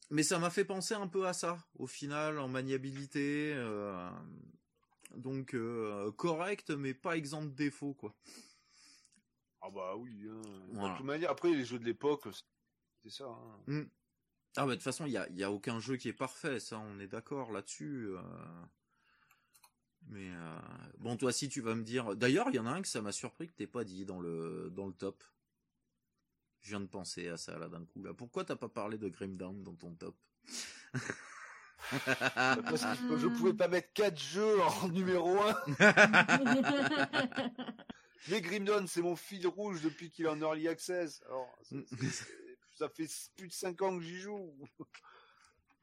mais 0.10 0.24
ça 0.24 0.40
m'a 0.40 0.50
fait 0.50 0.66
penser 0.66 0.94
un 0.94 1.08
peu 1.08 1.28
à 1.28 1.34
ça 1.34 1.58
au 1.76 1.88
final 1.88 2.40
en 2.40 2.48
maniabilité. 2.48 3.54
euh, 3.56 4.10
donc 5.16 5.54
euh, 5.54 6.12
correct, 6.12 6.72
mais 6.72 6.94
pas 6.94 7.16
exempt 7.18 7.46
de 7.46 7.56
défaut 7.56 7.94
quoi. 7.94 8.14
Ah 9.62 9.70
bah 9.70 9.96
oui. 9.98 10.28
Hein. 10.30 10.42
Voilà. 10.74 10.94
De 10.94 10.98
toute 10.98 11.06
manière, 11.06 11.32
après 11.32 11.52
les 11.52 11.66
jeux 11.66 11.80
de 11.80 11.86
l'époque, 11.86 12.28
c'est 13.04 13.10
ça. 13.10 13.26
hein. 13.68 13.86
Ah 14.58 14.66
bah 14.66 14.72
de 14.72 14.76
toute 14.76 14.84
façon 14.84 15.06
il 15.06 15.12
y 15.12 15.18
a, 15.18 15.28
il 15.30 15.38
y 15.38 15.44
a 15.44 15.52
aucun 15.52 15.80
jeu 15.80 15.98
qui 15.98 16.10
est 16.10 16.14
parfait, 16.14 16.60
ça 16.60 16.80
on 16.80 17.00
est 17.00 17.08
d'accord 17.08 17.52
là-dessus. 17.52 18.08
euh. 18.10 18.22
Mais 20.10 20.30
euh, 20.32 20.60
bon 20.98 21.16
toi 21.16 21.32
si 21.32 21.48
tu 21.48 21.62
vas 21.62 21.76
me 21.76 21.84
dire, 21.84 22.16
d'ailleurs 22.16 22.48
il 22.50 22.56
y 22.56 22.60
en 22.60 22.66
a 22.66 22.72
un 22.72 22.82
que 22.82 22.88
ça 22.88 23.02
m'a 23.02 23.12
surpris 23.12 23.48
que 23.48 23.54
t'aies 23.54 23.68
pas 23.68 23.84
dit 23.84 24.04
dans 24.06 24.20
le 24.20 24.70
dans 24.72 24.88
le 24.88 24.94
top. 24.94 25.24
Je 26.62 26.70
viens 26.70 26.80
de 26.82 26.88
penser 26.88 27.28
à 27.30 27.38
ça 27.38 27.58
là 27.60 27.70
d'un 27.70 27.86
coup 27.86 28.04
là. 28.04 28.14
Pourquoi 28.14 28.44
t'as 28.44 28.56
pas 28.56 28.68
parlé 28.68 28.98
de 28.98 29.08
Grim 29.10 29.36
Down 29.38 29.64
dans 29.64 29.76
ton 29.76 29.94
top? 29.94 30.18
Parce 31.92 32.82
que 33.08 33.18
je 33.18 33.28
pouvais 33.28 33.54
pas 33.54 33.68
mettre 33.68 33.94
quatre 33.94 34.20
jeux 34.20 34.60
en 34.62 34.88
numéro 34.90 35.38
1. 35.40 35.56
Mais 38.30 38.42
Grim 38.42 38.66
Dawn, 38.66 38.88
c'est 38.88 39.02
mon 39.02 39.16
fil 39.16 39.48
rouge 39.48 39.82
depuis 39.82 40.10
qu'il 40.10 40.26
est 40.26 40.30
en 40.30 40.42
early 40.42 40.68
access. 40.68 41.22
Alors, 41.28 41.58
ça 42.78 42.90
fait 42.90 43.08
plus 43.36 43.48
de 43.48 43.54
5 43.54 43.82
ans 43.82 43.98
que 43.98 44.04
j'y 44.04 44.18
joue. 44.20 44.56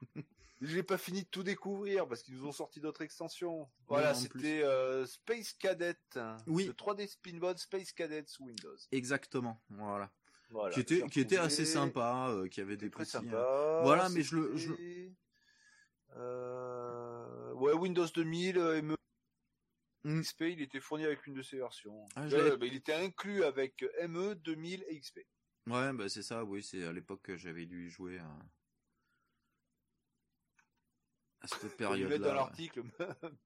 J'ai 0.62 0.82
pas 0.82 0.96
fini 0.98 1.24
de 1.24 1.28
tout 1.28 1.42
découvrir 1.42 2.06
parce 2.08 2.22
qu'ils 2.22 2.36
nous 2.36 2.46
ont 2.46 2.52
sorti 2.52 2.80
d'autres 2.80 3.02
extensions. 3.02 3.68
Voilà, 3.88 4.14
c'était 4.14 4.62
euh, 4.62 5.04
Space 5.04 5.52
Cadet. 5.52 5.98
Oui. 6.46 6.66
Le 6.66 6.72
3D 6.72 7.06
Spinball 7.08 7.58
Space 7.58 7.92
Cadet 7.92 8.24
sous 8.26 8.44
Windows. 8.44 8.76
Exactement, 8.92 9.60
voilà. 9.68 10.10
Voilà, 10.50 10.72
qui 10.72 10.80
était 10.80 11.02
qui 11.08 11.36
assez 11.36 11.64
sympa, 11.64 12.28
euh, 12.30 12.48
qui 12.48 12.60
avait 12.60 12.76
des 12.76 12.88
Très 12.90 13.02
euh, 13.02 13.06
sympa. 13.06 13.80
Voilà, 13.82 14.08
mais 14.10 14.22
je 14.22 14.36
le- 14.36 14.56
je 14.56 14.72
euh, 16.16 17.52
Ouais, 17.54 17.72
Windows 17.72 18.06
2000, 18.06 18.58
euh, 18.58 18.82
ME 18.82 18.96
Mm. 20.04 20.20
XP, 20.20 20.42
il 20.42 20.60
était 20.60 20.80
fourni 20.80 21.06
avec 21.06 21.26
une 21.26 21.32
de 21.32 21.40
ses 21.42 21.56
versions. 21.56 22.06
Ah, 22.14 22.26
bah, 22.28 22.66
il 22.66 22.74
était 22.74 22.92
inclus 22.92 23.42
avec 23.42 23.82
ME 24.06 24.34
2000 24.34 24.84
et 24.88 25.00
XP. 25.00 25.20
Ouais, 25.66 25.92
bah 25.94 26.08
c'est 26.08 26.22
ça, 26.22 26.44
oui, 26.44 26.62
c'est 26.62 26.84
à 26.84 26.92
l'époque 26.92 27.22
que 27.22 27.36
j'avais 27.36 27.66
dû 27.66 27.86
y 27.86 27.90
jouer 27.90 28.18
à, 28.18 28.28
à 31.40 31.46
cette 31.46 31.60
Comme 31.60 31.70
il 31.70 31.76
période 31.76 32.10
met 32.10 32.18
dans 32.18 32.34
l'article, 32.34 32.82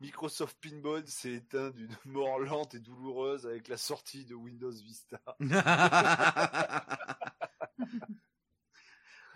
Microsoft 0.00 0.58
Pinball 0.60 1.06
s'est 1.06 1.34
éteint 1.34 1.70
d'une 1.70 1.96
mort 2.04 2.38
lente 2.40 2.74
et 2.74 2.80
douloureuse 2.80 3.46
avec 3.46 3.68
la 3.68 3.76
sortie 3.76 4.24
de 4.24 4.34
Windows 4.34 4.70
Vista. 4.70 5.20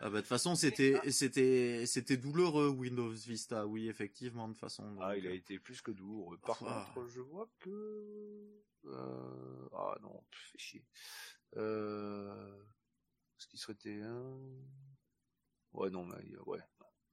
Ah 0.00 0.10
bah 0.10 0.16
de 0.16 0.20
toute 0.20 0.26
façon 0.28 0.54
c'était 0.54 1.00
c'était 1.10 1.86
c'était 1.86 2.18
douloureux 2.18 2.68
Windows 2.68 3.08
Vista 3.10 3.66
oui 3.66 3.88
effectivement 3.88 4.46
de 4.46 4.52
toute 4.52 4.60
façon 4.60 4.96
Ah, 5.00 5.16
il 5.16 5.26
a 5.26 5.30
euh, 5.30 5.34
été 5.34 5.58
plus 5.58 5.80
que 5.80 5.90
douloureux. 5.90 6.36
Par 6.38 6.58
Ah. 6.66 6.90
contre, 6.94 7.08
je 7.08 7.20
vois 7.20 7.48
que... 7.60 8.60
euh, 8.84 9.68
Ah 9.72 9.96
non, 10.02 10.22
fait 10.30 10.58
chier. 10.58 10.84
Euh... 11.56 12.62
Ce 13.38 13.46
qui 13.48 13.56
serait 13.58 13.76
un... 14.02 14.38
Ouais, 15.72 15.90
non, 15.90 16.04
mais 16.04 16.14
euh, 16.34 16.42
ouais. 16.46 16.60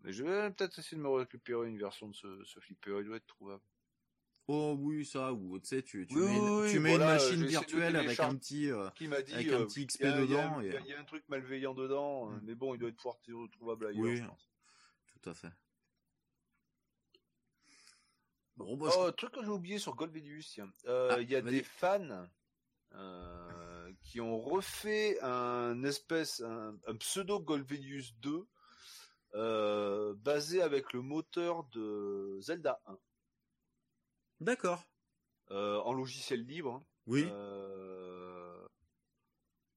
Mais 0.02 0.12
je 0.14 0.24
vais 0.24 0.52
peut-être 0.52 0.80
essayer 0.80 0.98
de 0.98 1.02
me 1.02 1.10
récupérer 1.10 1.68
une 1.70 1.78
version 1.78 2.10
de 2.10 2.16
ce, 2.16 2.44
ce 2.44 2.60
flipper, 2.60 3.00
il 3.00 3.06
doit 3.06 3.18
être 3.18 3.28
trouvable. 3.28 3.64
Oh 4.50 4.76
oui, 4.78 5.06
ça, 5.06 5.32
ou 5.32 5.58
tu 5.60 5.68
sais, 5.68 5.82
tu, 5.84 6.06
tu 6.06 6.16
Oui, 6.16 6.22
mets, 6.26 6.40
oui, 6.40 6.70
tu 6.72 6.78
oui, 6.78 6.80
mets 6.84 6.90
voilà, 6.98 7.14
une 7.16 7.22
machine 7.24 7.46
virtuelle 7.46 7.96
avec 7.96 8.20
un 8.20 8.36
petit... 8.36 8.70
euh, 8.70 8.90
Qui 8.96 9.08
m'a 9.08 9.22
dit 9.22 9.34
Avec 9.34 9.48
un 9.48 9.62
euh, 9.62 9.66
petit 9.66 9.88
XP 9.88 10.04
a- 10.04 10.08
il 10.10 10.12
y 10.12 10.14
a 10.14 10.22
dedans 10.22 10.62
et- 10.62 10.78
Il 10.82 10.88
y, 10.88 10.94
a 10.94 11.00
un 11.00 11.04
truc 11.06 11.24
malveillant 11.30 11.74
dedans, 11.74 12.30
euh, 12.30 12.36
mais 12.44 12.54
bon, 12.54 12.74
il 12.74 12.78
doit 12.78 12.90
être 12.90 12.98
pouvoir 12.98 13.16
être 13.26 13.52
trouvable 13.54 13.88
ailleurs, 13.88 14.04
Oui. 14.04 14.18
je 14.18 14.24
pense. 14.26 14.50
Tout 15.22 15.30
à 15.30 15.34
fait. 15.34 15.52
Bon, 18.58 18.78
bah, 18.78 18.90
je- 18.92 19.00
Oh, 19.00 19.12
truc 19.12 19.32
que 19.32 19.42
j'ai 19.44 19.50
oublié 19.50 19.80
sur 19.80 19.96
Golbedius. 19.96 20.60
Euh, 20.86 21.10
Ah, 21.12 21.22
il 21.22 21.30
y 21.30 21.36
a 21.36 21.42
vas-y. 21.42 21.54
des 21.56 21.64
fans 21.64 22.28
euh, 22.96 23.92
qui 24.02 24.22
ont 24.22 24.40
refait 24.40 25.18
un 25.22 25.84
espèce, 25.84 26.42
un, 26.42 26.78
un 26.86 26.96
pseudo 26.98 27.40
Golbedius 27.40 28.14
2 28.20 28.46
euh, 29.36 30.14
basé 30.18 30.62
avec 30.62 30.94
le 30.94 31.02
moteur 31.02 31.64
de 31.72 32.38
Zelda 32.42 32.80
1 32.86 33.00
D'accord. 34.44 34.84
euh, 35.52 35.80
en 35.80 35.94
logiciel 35.94 36.46
libre. 36.46 36.84
Oui. 37.06 37.26
Euh, 37.30 38.68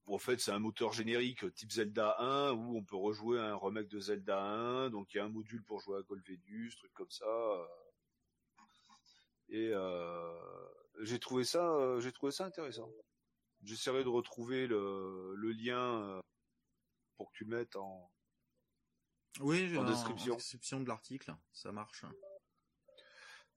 bon, 0.07 0.15
en 0.15 0.19
fait, 0.19 0.41
c'est 0.41 0.53
un 0.53 0.59
moteur 0.59 0.93
générique 0.93 1.53
type 1.55 1.73
Zelda 1.73 2.17
1 2.20 2.53
où 2.53 2.77
on 2.77 2.85
peut 2.85 2.97
rejouer 2.97 3.41
un 3.41 3.57
remake 3.57 3.89
de 3.89 4.01
Zelda 4.01 4.41
1. 4.43 4.91
Donc, 4.91 5.12
il 5.15 5.19
y 5.19 5.20
a 5.20 5.25
un 5.25 5.28
module 5.28 5.62
pour 5.65 5.81
jouer 5.81 5.99
à 5.99 6.03
Golvedius, 6.03 6.77
truc 6.77 6.93
comme 6.93 7.11
ça. 7.11 7.25
euh. 7.27 7.67
Et 9.49 9.70
euh, 9.73 10.35
j'ai 11.03 11.20
trouvé 11.20 11.45
ça, 11.45 11.65
euh, 11.75 12.01
j'ai 12.01 12.11
trouvé 12.12 12.33
ça 12.33 12.45
intéressant. 12.45 12.91
J'essaierai 13.62 14.03
de 14.03 14.09
retrouver 14.09 14.67
le, 14.67 15.35
le 15.36 15.53
lien 15.53 16.03
euh, 16.03 16.20
pour 17.17 17.31
que 17.31 17.36
tu 17.39 17.45
le 17.45 17.57
mettes 17.57 17.77
en. 17.77 18.11
Oui, 19.41 19.69
j'ai 19.69 19.78
en 19.78 19.83
en 19.83 19.89
description. 19.89 20.35
description 20.35 20.81
de 20.81 20.89
l'article, 20.89 21.35
ça 21.53 21.70
marche. 21.70 22.05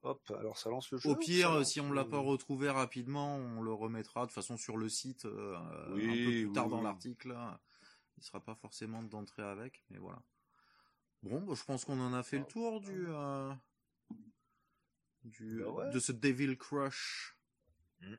Hop, 0.02 0.32
alors 0.38 0.58
ça 0.58 0.70
lance 0.70 0.90
le 0.92 0.98
jeu. 0.98 1.10
Au 1.10 1.16
pire, 1.16 1.52
euh, 1.52 1.60
lance 1.60 1.72
si 1.72 1.82
on 1.82 1.92
l'a 1.92 2.06
pas 2.06 2.20
retrouvé 2.20 2.70
rapidement, 2.70 3.36
on 3.36 3.62
le 3.62 3.74
remettra 3.74 4.22
de 4.22 4.26
toute 4.28 4.36
façon 4.36 4.56
sur 4.56 4.78
le 4.78 4.88
site 4.88 5.26
euh, 5.26 5.58
un 5.58 5.90
peu 5.90 5.96
plus 5.96 6.46
oui, 6.46 6.54
tard 6.54 6.70
dans 6.70 6.78
oui. 6.78 6.84
l'article. 6.86 7.36
Il 8.18 8.24
sera 8.24 8.40
pas 8.44 8.56
forcément 8.56 9.04
d'entrée 9.04 9.44
avec, 9.44 9.84
mais 9.90 9.98
voilà. 9.98 10.22
Bon, 11.24 11.42
bah, 11.42 11.54
je 11.56 11.64
pense 11.66 11.84
qu'on 11.84 12.00
en 12.00 12.14
a 12.14 12.24
fait 12.24 12.40
le 12.40 12.46
tour 12.46 12.80
du, 12.80 13.06
euh, 13.10 13.54
du 15.24 15.60
Bah 15.64 15.70
ouais. 15.72 15.90
de 15.92 16.00
ce 16.00 16.14
Devil 16.14 16.58
Crush. 16.58 17.38
Mm. 18.02 18.16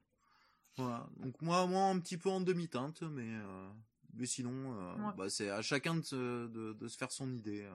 Voilà. 0.76 1.08
Donc 1.16 1.40
moi, 1.40 1.66
moi 1.66 1.84
un 1.84 1.98
petit 1.98 2.18
peu 2.18 2.28
en 2.28 2.40
demi-teinte, 2.42 3.02
mais 3.02 3.28
euh, 3.28 3.70
mais 4.14 4.26
sinon, 4.26 4.74
euh, 4.78 4.94
Ouais. 4.96 5.14
bah, 5.16 5.30
c'est 5.30 5.48
à 5.50 5.62
chacun 5.62 5.96
de 5.96 6.02
se, 6.02 6.46
de, 6.48 6.74
de 6.74 6.88
se 6.88 6.96
faire 6.98 7.10
son 7.12 7.32
idée 7.32 7.62
euh, 7.62 7.74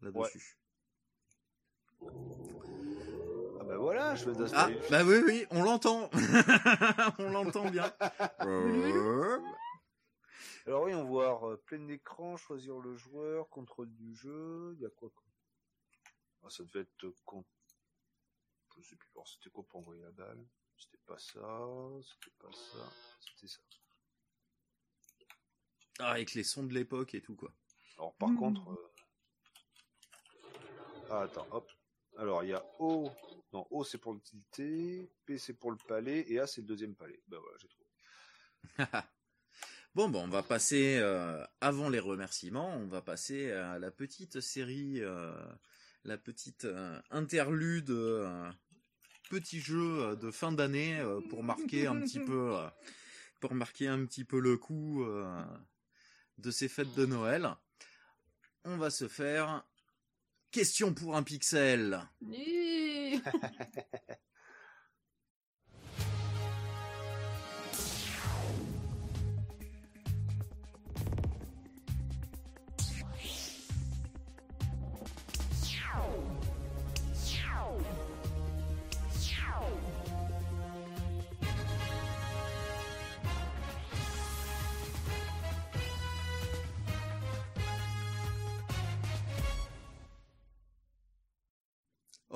là-dessus. 0.00 0.58
Ah 2.00 2.06
ben 3.72 3.78
voilà, 3.78 4.14
je 4.14 4.28
vais 4.28 4.50
Ah, 4.52 4.68
bah 4.90 5.02
oui, 5.02 5.22
oui, 5.26 5.46
on 5.50 5.62
l'entend. 5.62 6.10
on 7.18 7.30
l'entend 7.30 7.70
bien. 7.70 7.90
Alors 10.66 10.82
oui, 10.82 10.92
on 10.92 11.04
va 11.04 11.08
voir 11.08 11.48
euh, 11.48 11.56
plein 11.64 11.88
écran, 11.88 12.36
choisir 12.36 12.78
le 12.78 12.94
joueur, 12.96 13.48
contrôle 13.48 13.90
du 13.94 14.14
jeu, 14.14 14.74
il 14.76 14.82
y 14.82 14.86
a 14.86 14.90
quoi 14.90 15.08
quoi? 15.08 15.24
Ah, 16.44 16.50
Ça 16.50 16.64
devait 16.64 16.80
être 16.80 17.04
euh, 17.04 17.14
con... 17.24 17.46
Je 18.76 18.88
sais 18.90 18.96
plus, 18.96 19.08
alors 19.14 19.26
c'était 19.26 19.48
quoi 19.48 19.64
pour 19.66 19.80
envoyer 19.80 20.02
la 20.02 20.10
balle? 20.10 20.44
C'était 20.76 21.00
pas 21.06 21.18
ça, 21.18 21.40
c'était 22.02 22.36
pas 22.38 22.52
ça, 22.52 22.92
c'était 23.20 23.48
ça. 23.48 23.60
Ah, 25.98 26.10
avec 26.10 26.34
les 26.34 26.44
sons 26.44 26.64
de 26.64 26.74
l'époque 26.74 27.14
et 27.14 27.22
tout, 27.22 27.36
quoi. 27.36 27.50
Alors 27.96 28.12
par 28.16 28.28
Mhm. 28.28 28.38
contre... 28.38 28.70
euh, 28.70 28.90
Ah 31.08 31.22
attends, 31.22 31.46
hop. 31.52 31.70
Alors 32.18 32.44
il 32.44 32.50
y 32.50 32.54
a 32.54 32.64
O, 32.78 33.10
non 33.52 33.66
O 33.70 33.84
c'est 33.84 33.98
pour 33.98 34.12
l'utilité, 34.12 35.10
P 35.24 35.38
c'est 35.38 35.54
pour 35.54 35.70
le 35.70 35.78
palais, 35.88 36.24
et 36.28 36.38
A 36.40 36.46
c'est 36.46 36.60
le 36.60 36.66
deuxième 36.66 36.94
palais. 36.94 37.20
Ben 37.28 37.38
voilà, 37.38 37.56
j'ai 37.58 37.68
trouvé. 37.68 39.02
Bon, 39.94 40.08
bon, 40.08 40.24
on 40.24 40.28
va 40.28 40.42
passer, 40.42 40.96
euh, 41.02 41.44
avant 41.60 41.90
les 41.90 41.98
remerciements, 41.98 42.74
on 42.78 42.86
va 42.86 43.02
passer 43.02 43.52
à 43.52 43.78
la 43.78 43.90
petite 43.90 44.40
série, 44.40 45.02
euh, 45.02 45.34
la 46.04 46.16
petite 46.16 46.64
euh, 46.64 46.98
interlude, 47.10 47.94
petit 49.28 49.60
jeu 49.60 50.16
de 50.16 50.30
fin 50.30 50.50
d'année 50.50 50.98
pour 51.28 51.42
marquer 51.42 51.88
un 51.88 52.00
petit 52.00 52.20
peu, 52.20 52.56
pour 53.38 53.54
marquer 53.54 53.86
un 53.88 54.06
petit 54.06 54.24
peu 54.24 54.40
le 54.40 54.56
coup 54.56 55.04
de 56.38 56.50
ces 56.50 56.68
fêtes 56.68 56.94
de 56.94 57.04
Noël. 57.04 57.54
On 58.64 58.78
va 58.78 58.88
se 58.88 59.08
faire 59.08 59.62
question 60.52 60.94
pour 60.94 61.16
un 61.16 61.24
pixel. 61.24 62.00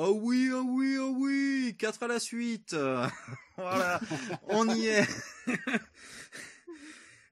Oh 0.09 0.21
oui, 0.23 0.51
oh 0.53 0.63
oui, 0.65 0.97
oh 1.01 1.17
oui, 1.19 1.75
quatre 1.77 2.05
à 2.05 2.07
la 2.07 2.21
suite. 2.21 2.75
Euh, 2.75 3.09
voilà, 3.57 4.01
on 4.45 4.69
y 4.69 4.87
est. 4.87 5.05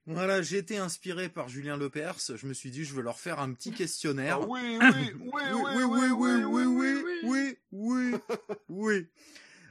voilà, 0.07 0.43
j'ai 0.43 0.59
été 0.59 0.77
inspiré 0.77 1.29
par 1.29 1.49
Julien 1.49 1.77
Lepers. 1.77 2.19
Je 2.35 2.47
me 2.49 2.53
suis 2.53 2.73
dit, 2.73 2.85
je 2.85 2.93
vais 2.97 3.03
leur 3.03 3.21
faire 3.21 3.39
un 3.39 3.53
petit 3.53 3.71
questionnaire. 3.71 4.41
Ah 4.43 4.47
oui, 4.49 4.77
oui, 4.81 5.13
oui, 5.21 5.43
oui, 5.53 5.83
oui, 5.85 6.11
oui, 6.11 6.45
oui, 6.45 6.65
oui, 6.65 7.17
oui, 7.23 7.59
oui, 7.71 8.15
oui. 8.69 9.07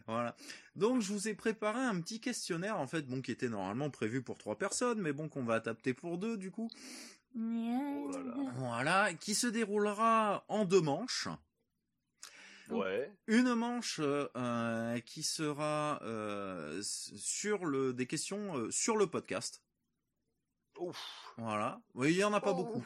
Voilà. 0.07 0.33
Donc, 0.77 1.01
je 1.01 1.11
vous 1.11 1.27
ai 1.27 1.33
préparé 1.33 1.81
un 1.81 1.99
petit 1.99 2.21
questionnaire, 2.21 2.79
en 2.79 2.87
fait, 2.87 3.01
bon, 3.01 3.21
qui 3.21 3.31
était 3.33 3.49
normalement 3.49 3.89
prévu 3.89 4.21
pour 4.21 4.37
trois 4.37 4.57
personnes, 4.57 5.01
mais 5.01 5.11
bon, 5.11 5.27
qu'on 5.27 5.43
va 5.43 5.55
adapter 5.55 5.93
pour 5.93 6.17
deux, 6.17 6.37
du 6.37 6.51
coup. 6.51 6.69
Oh 7.35 8.09
là 8.13 8.19
là. 8.23 8.33
Voilà, 8.55 9.13
qui 9.15 9.35
se 9.35 9.47
déroulera 9.47 10.45
en 10.47 10.63
deux 10.63 10.81
manches. 10.81 11.27
Ouais. 12.73 13.11
Une 13.27 13.53
manche 13.55 13.99
euh, 14.03 14.99
qui 15.01 15.23
sera 15.23 15.99
euh, 16.03 16.81
sur 16.83 17.65
le 17.65 17.93
des 17.93 18.07
questions 18.07 18.57
euh, 18.57 18.71
sur 18.71 18.97
le 18.97 19.07
podcast. 19.07 19.61
Ouf. 20.79 20.97
Voilà. 21.37 21.81
Oui, 21.93 22.11
il 22.11 22.17
y 22.17 22.23
en 22.23 22.33
a 22.33 22.41
pas 22.41 22.51
Oh. 22.51 22.55
beaucoup. 22.55 22.85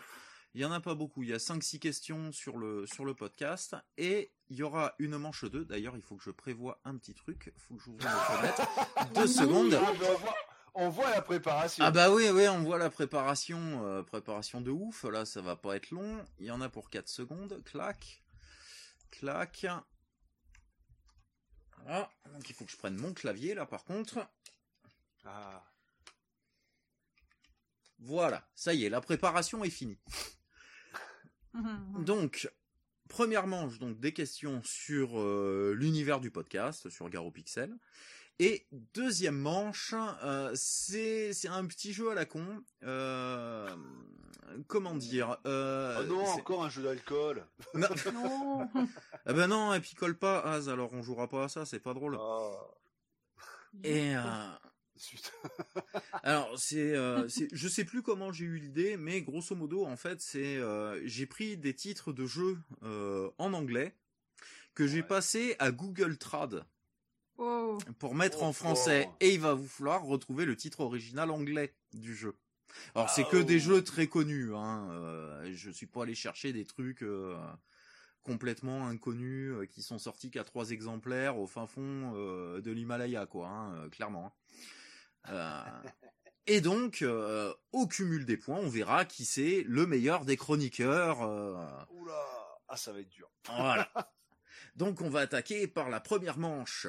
Il 0.54 0.62
y 0.62 0.66
en 0.66 0.72
a 0.72 0.80
pas 0.80 0.96
beaucoup. 0.96 1.22
Il 1.24 1.30
y 1.30 1.34
a 1.34 1.40
5 1.40 1.62
6 1.62 1.80
questions 1.80 2.32
sur 2.32 2.58
le 2.58 2.86
sur 2.88 3.06
le 3.06 3.14
podcast 3.14 3.76
et 3.98 4.32
il 4.50 4.58
y 4.58 4.64
aura 4.64 4.94
une 4.98 5.18
manche 5.18 5.46
2. 5.46 5.66
D'ailleurs, 5.66 5.96
il 5.96 6.02
faut 6.02 6.16
que 6.16 6.24
je 6.24 6.32
prévoie 6.32 6.80
un 6.84 6.98
petit 6.98 7.14
truc. 7.14 7.52
Il 7.56 7.62
faut 7.62 7.76
que 7.76 7.84
j'ouvre 7.84 8.04
la 8.04 8.10
fenêtre. 8.12 8.62
Deux 9.16 9.28
secondes. 9.28 9.74
Ah, 9.76 9.92
on, 9.92 9.94
voit, 9.94 10.36
on 10.74 10.90
voit 10.90 11.10
la 11.12 11.22
préparation. 11.22 11.84
Ah 11.86 11.92
bah 11.92 12.12
oui, 12.12 12.30
oui, 12.32 12.48
on 12.48 12.60
voit 12.64 12.80
la 12.80 12.90
préparation, 12.90 13.60
euh, 13.86 14.02
préparation 14.04 14.60
de 14.62 14.72
ouf. 14.72 15.04
Là, 15.04 15.26
ça 15.26 15.42
va 15.42 15.56
pas 15.56 15.76
être 15.76 15.92
long. 15.92 16.24
Il 16.40 16.48
y 16.48 16.52
en 16.52 16.62
a 16.62 16.70
pour 16.70 16.90
4 16.90 17.08
secondes. 17.08 17.62
Clac, 17.64 18.24
clac. 19.12 19.68
Voilà. 21.84 22.10
Donc 22.34 22.50
il 22.50 22.56
faut 22.56 22.66
que 22.66 22.72
je 22.72 22.78
prenne 22.78 22.98
mon 22.98 23.14
clavier 23.14 23.54
là, 23.54 23.66
par 23.66 23.84
contre. 23.84 24.28
Ah. 25.26 25.64
Voilà, 28.00 28.48
ça 28.56 28.74
y 28.74 28.86
est, 28.86 28.90
la 28.90 29.02
préparation 29.02 29.64
est 29.64 29.70
finie. 29.70 29.98
Donc, 32.06 32.52
première 33.10 33.48
manche, 33.48 33.80
donc 33.80 34.00
des 34.00 34.14
questions 34.14 34.62
sur 34.64 35.20
euh, 35.20 35.74
l'univers 35.76 36.20
du 36.20 36.30
podcast, 36.30 36.90
sur 36.90 37.10
Garo 37.10 37.32
Pixel. 37.32 37.76
Et 38.40 38.68
deuxième 38.94 39.38
manche, 39.38 39.96
euh, 40.24 40.52
c'est 40.54 41.34
c'est 41.34 41.48
un 41.48 41.66
petit 41.66 41.92
jeu 41.94 42.12
à 42.12 42.14
la 42.14 42.26
con. 42.26 42.64
Euh, 42.84 43.76
comment 44.68 44.94
dire 44.96 45.38
euh, 45.48 45.98
Oh 46.02 46.04
non, 46.06 46.24
encore 46.28 46.64
un 46.64 46.70
jeu 46.70 46.84
d'alcool. 46.84 47.46
Non. 47.74 47.88
Non. 48.14 48.70
Ah 49.26 49.34
ben 49.34 49.48
non, 49.48 49.74
et 49.74 49.80
puis 49.80 49.96
colle 49.96 50.18
pas, 50.18 50.40
Az, 50.42 50.70
alors 50.70 50.94
on 50.94 51.02
jouera 51.02 51.28
pas 51.28 51.46
à 51.46 51.50
ça, 51.50 51.66
c'est 51.66 51.80
pas 51.80 51.94
drôle. 51.96 52.18
Ah. 52.20 52.52
Et 53.84 54.16
euh. 54.16 54.22
Alors 56.24 56.58
c'est, 56.60 56.96
euh, 56.96 57.28
je 57.52 57.68
sais 57.68 57.86
plus 57.86 58.02
comment 58.02 58.32
j'ai 58.32 58.46
eu 58.46 58.58
l'idée, 58.58 58.98
mais 58.98 59.22
grosso 59.22 59.56
modo 59.56 59.86
en 59.86 59.96
fait 59.98 60.22
c'est, 60.22 60.58
euh, 60.58 61.00
j'ai 61.06 61.26
pris 61.28 61.58
des 61.58 61.76
titres 61.76 62.14
de 62.14 62.26
jeux 62.26 62.58
euh, 62.84 63.30
en 63.38 63.54
anglais 63.54 63.96
que 64.74 64.88
j'ai 64.88 65.02
Ouais. 65.02 65.08
passé 65.08 65.56
à 65.60 65.72
Google 65.72 66.18
Trad 66.18 66.66
Oh. 67.38 67.78
pour 68.00 68.16
mettre 68.16 68.40
Oh, 68.42 68.46
en 68.46 68.54
français, 68.54 69.08
oh. 69.10 69.16
et 69.20 69.34
il 69.36 69.40
va 69.40 69.54
vous 69.54 69.68
falloir 69.68 70.04
retrouver 70.04 70.46
le 70.46 70.56
titre 70.56 70.80
original 70.80 71.30
anglais 71.32 71.76
du 71.94 72.16
jeu. 72.16 72.36
Alors 72.96 73.10
c'est 73.10 73.24
Ah, 73.26 73.32
que 73.32 73.38
des 73.38 73.58
oh. 73.58 73.74
jeux 73.76 73.84
très 73.84 74.08
connus. 74.08 74.54
Hein. 74.56 74.88
Euh, 74.92 75.52
je 75.54 75.70
suis 75.72 75.86
pas 75.88 76.04
allé 76.04 76.16
chercher 76.16 76.52
des 76.54 76.66
trucs 76.66 77.04
euh, 77.04 77.36
complètement 78.24 78.88
inconnus 78.88 79.52
euh, 79.54 79.66
qui 79.66 79.82
sont 79.82 79.98
sortis 80.00 80.32
qu'à 80.32 80.44
trois 80.44 80.72
exemplaires 80.72 81.38
au 81.38 81.48
fin 81.48 81.66
fond 81.68 82.14
euh, 82.16 82.60
de 82.62 82.72
l'Himalaya, 82.72 83.26
quoi. 83.26 83.48
Hein, 83.50 83.74
euh, 83.76 83.90
clairement. 83.90 84.34
Euh, 85.30 85.62
et 86.46 86.62
donc, 86.62 87.02
euh, 87.02 87.54
au 87.72 87.88
cumul 87.88 88.26
des 88.26 88.38
points, 88.38 88.60
on 88.60 88.70
verra 88.70 89.06
qui 89.06 89.26
c'est 89.26 89.64
le 89.68 89.86
meilleur 89.86 90.24
des 90.26 90.38
chroniqueurs. 90.38 91.22
euh, 91.24 91.56
Oula, 91.92 92.26
ah 92.68 92.78
ça 92.78 92.94
va 92.94 93.00
être 93.00 93.10
dur. 93.10 93.30
voilà. 93.46 93.90
Donc 94.76 95.02
on 95.02 95.10
va 95.10 95.22
attaquer 95.22 95.68
par 95.68 95.90
la 95.90 96.00
première 96.00 96.38
manche. 96.38 96.88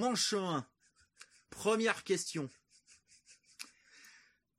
Manche 0.00 0.32
1. 0.32 0.66
Première 1.50 2.04
question. 2.04 2.48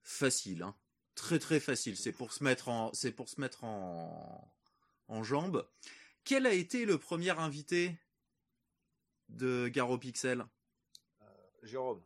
Facile, 0.03 0.61
hein 0.61 0.75
très 1.15 1.39
très 1.39 1.59
facile. 1.59 1.97
C'est 1.97 2.11
pour 2.11 2.33
se 2.33 2.43
mettre 2.43 2.69
en, 2.69 2.91
c'est 2.93 3.11
pour 3.11 3.29
se 3.29 3.39
mettre 3.39 3.63
en, 3.63 4.51
en 5.07 5.23
jambes. 5.23 5.67
Quel 6.23 6.45
a 6.45 6.53
été 6.53 6.85
le 6.85 6.97
premier 6.97 7.31
invité 7.31 7.97
de 9.29 9.67
Garo 9.67 9.97
Pixel? 9.97 10.45
Jérôme. 11.63 12.03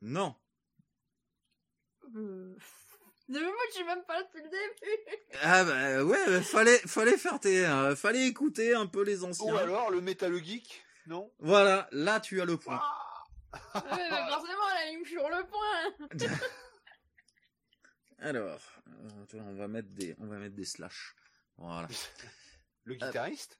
Non. 0.00 0.34
Euh... 2.16 2.56
Mais 3.28 3.40
moi, 3.40 3.52
je 3.68 3.74
suis 3.76 3.84
même 3.84 4.04
pas 4.04 4.18
là 4.18 4.24
depuis 4.24 4.42
le 4.42 4.50
début. 4.50 5.40
Ah 5.42 5.64
bah 5.64 6.04
ouais, 6.04 6.26
bah, 6.26 6.42
fallait 6.42 6.78
fallait 6.78 7.16
faire 7.16 7.38
tes, 7.40 7.64
euh, 7.64 7.94
fallait 7.96 8.26
écouter 8.26 8.74
un 8.74 8.86
peu 8.86 9.02
les 9.02 9.24
anciens. 9.24 9.52
Ou 9.52 9.56
alors 9.56 9.90
le 9.90 10.00
Metal 10.00 10.34
Geek, 10.44 10.84
non 11.06 11.30
Voilà, 11.38 11.88
là 11.92 12.20
tu 12.20 12.40
as 12.40 12.44
le 12.44 12.56
point. 12.56 12.82
Ouais, 13.74 14.08
mais 14.10 14.30
forcément, 14.30 14.62
elle 14.80 14.88
aligne 14.88 15.04
sur 15.04 15.28
le 15.28 15.44
point. 15.46 16.18
Alors, 18.18 18.60
euh, 18.88 19.24
tu 19.28 19.36
vois, 19.36 19.44
on 19.46 19.54
va 19.54 19.68
mettre 19.68 19.88
des, 19.90 20.14
on 20.20 20.26
va 20.26 20.38
mettre 20.38 20.54
des 20.54 20.64
slash. 20.64 21.14
Voilà. 21.58 21.86
Le 22.84 22.94
guitariste? 22.94 23.58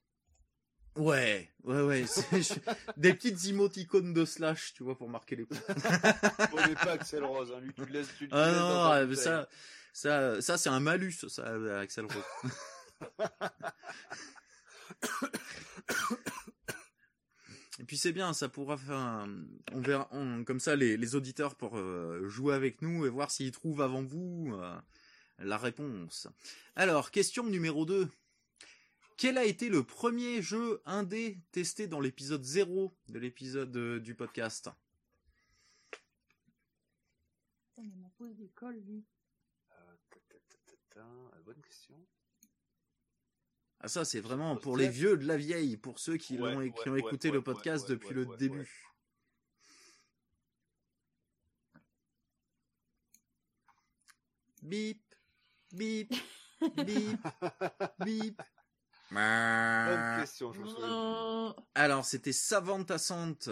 Ouais, 0.97 1.51
ouais, 1.65 1.83
ouais. 1.83 2.07
c'est- 2.07 2.43
je- 2.43 2.55
des 2.97 3.13
petites 3.15 3.45
émoticônes 3.47 4.13
de 4.15 4.25
slash, 4.25 4.73
tu 4.75 4.83
vois, 4.83 4.97
pour 4.97 5.09
marquer 5.11 5.37
les 5.37 5.45
points. 5.47 5.59
On 6.53 6.67
n'est 6.67 6.75
pas 6.75 6.93
Axel 6.93 7.25
Rose, 7.25 7.53
hein. 7.55 7.61
lui 7.61 7.73
tu 7.75 7.85
le 7.85 7.93
laisses. 7.93 8.09
Tu, 8.19 8.29
Ah 8.31 8.47
laisses 8.47 8.57
non, 8.59 8.89
ta 8.89 8.97
euh, 9.01 9.15
ça, 9.15 9.49
ça, 9.93 10.41
ça 10.43 10.57
c'est 10.59 10.69
un 10.71 10.81
malus, 10.81 11.13
ça, 11.29 11.43
euh, 11.49 11.81
Axel 11.83 12.07
Rose. 12.07 12.25
Et 17.83 17.85
puis 17.85 17.97
c'est 17.99 18.13
bien, 18.13 18.33
ça 18.33 18.49
pourra 18.49 18.77
faire, 18.79 18.97
un- 18.97 19.45
on 19.73 19.81
verra, 19.81 20.09
on- 20.13 20.45
comme 20.45 20.61
ça 20.61 20.77
les, 20.77 20.97
les 20.97 21.15
auditeurs 21.17 21.57
pour 21.57 21.77
euh, 21.77 22.29
jouer 22.29 22.55
avec 22.55 22.81
nous 22.81 23.05
et 23.07 23.09
voir 23.11 23.31
s'ils 23.33 23.51
trouvent 23.51 23.83
avant 23.83 24.03
vous 24.05 24.53
euh, 24.55 24.79
la 25.41 25.59
réponse. 25.59 26.29
Alors, 26.77 27.11
question 27.11 27.45
numéro 27.45 27.85
2. 27.85 28.09
Quel 29.17 29.37
a 29.37 29.45
été 29.45 29.69
le 29.69 29.83
premier 29.83 30.43
jeu 30.43 30.81
indé 30.87 31.39
testé 31.51 31.89
dans 31.89 32.01
l'épisode 32.01 32.45
0 32.45 32.93
de 33.09 33.19
l'épisode 33.19 33.77
euh, 33.77 33.99
du 34.01 34.15
podcast? 34.15 34.71
Putain, 37.75 37.83
mais 37.83 37.97
ma 38.01 38.09
pause 38.17 38.37
d'école, 38.37 38.77
lui. 38.87 39.05
Ta, 39.69 39.77
ta, 40.11 40.21
ta, 40.29 40.37
ta, 40.67 41.01
ta, 41.01 41.41
Bonne 41.45 41.61
question. 41.63 41.97
Ah 43.83 43.89
ça 43.89 44.05
c'est 44.05 44.21
vraiment 44.21 44.57
pour 44.57 44.77
les 44.77 44.89
vieux 44.89 45.17
de 45.17 45.27
la 45.27 45.37
vieille, 45.37 45.77
pour 45.77 45.99
ceux 45.99 46.17
qui 46.17 46.39
Ouais, 46.39 46.53
l'ont 46.53 46.59
ouais, 46.59 46.73
qui 46.73 46.89
ont 46.89 46.97
écouté 46.97 47.29
ouais, 47.29 47.35
le 47.35 47.43
podcast 47.43 47.89
depuis 47.89 48.15
le 48.15 48.27
début. 48.27 48.93
Bip, 54.63 55.03
bip, 55.73 56.15
bip, 56.77 57.19
bip. 57.99 58.41
Bonne 59.85 60.17
question, 60.21 60.53
je 60.53 60.61
me 60.61 60.67
souviens. 60.67 61.57
Alors 61.75 62.05
c'était 62.05 62.33
Savant 62.33 62.83
Assante, 62.85 63.51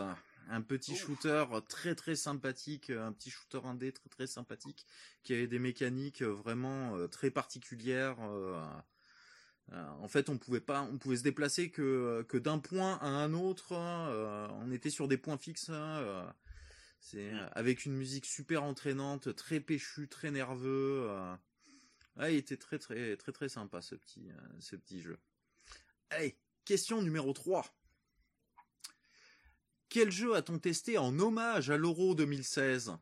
un 0.49 0.62
petit 0.62 0.92
Ouf. 0.92 1.00
shooter 1.07 1.44
très 1.68 1.94
très 1.94 2.15
sympathique, 2.15 2.91
un 2.91 3.12
petit 3.12 3.31
shooter 3.31 3.60
indé 3.65 3.92
très 3.92 4.09
très 4.09 4.26
sympathique, 4.28 4.86
qui 5.25 5.34
avait 5.34 5.49
des 5.49 5.59
mécaniques 5.59 6.23
vraiment 6.23 6.97
euh, 6.97 7.09
très 7.09 7.31
particulières. 7.31 8.18
euh, 8.23 8.62
en 9.73 10.08
fait, 10.08 10.28
on 10.28 10.36
pouvait 10.39 10.60
pas, 10.60 10.82
on 10.82 10.99
pouvait 10.99 11.16
se 11.16 11.23
déplacer 11.23 11.70
que 11.70 12.24
que 12.28 12.36
d'un 12.39 12.58
point 12.58 12.97
à 13.00 13.07
un 13.08 13.34
autre. 13.34 13.73
euh, 13.73 14.49
on 14.62 14.70
était 14.73 14.90
sur 14.90 15.07
des 15.08 15.16
points 15.16 15.39
fixes. 15.39 15.68
euh, 15.70 16.28
c'est 17.00 17.32
euh, 17.32 17.49
avec 17.52 17.86
une 17.86 17.94
musique 17.94 18.26
super 18.26 18.62
entraînante, 18.65 19.34
très 19.36 19.60
péchu, 19.60 20.08
très 20.08 20.31
nerveux. 20.31 21.07
euh. 21.08 21.34
Ouais, 22.16 22.34
il 22.34 22.39
était 22.39 22.57
très 22.57 22.78
très 22.78 23.16
très 23.16 23.32
très 23.32 23.49
sympa 23.49 23.81
ce 23.81 23.94
petit 23.94 24.31
euh, 24.31 24.36
ce 24.58 24.76
petit 24.76 25.00
jeu. 25.00 25.18
Allez, 26.10 26.36
question 26.65 27.00
numéro 27.02 27.32
3. 27.32 27.65
Quel 29.89 30.10
jeu 30.10 30.34
a-t-on 30.34 30.58
testé 30.58 30.99
en 30.99 31.18
hommage 31.18 31.70
à 31.70 31.76
l'Euro 31.76 32.15
2016 32.15 32.97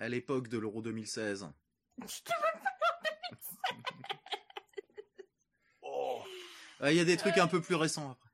À 0.00 0.08
l'époque 0.08 0.48
de 0.48 0.58
l'Euro 0.58 0.82
2016. 0.82 1.48
Oh, 5.82 6.22
Ah, 6.22 6.26
Il 6.82 6.94
y 6.94 7.00
a 7.00 7.04
des 7.04 7.16
trucs 7.16 7.36
un 7.38 7.46
peu 7.46 7.60
plus 7.60 7.74
récents 7.74 8.10
après. 8.10 8.30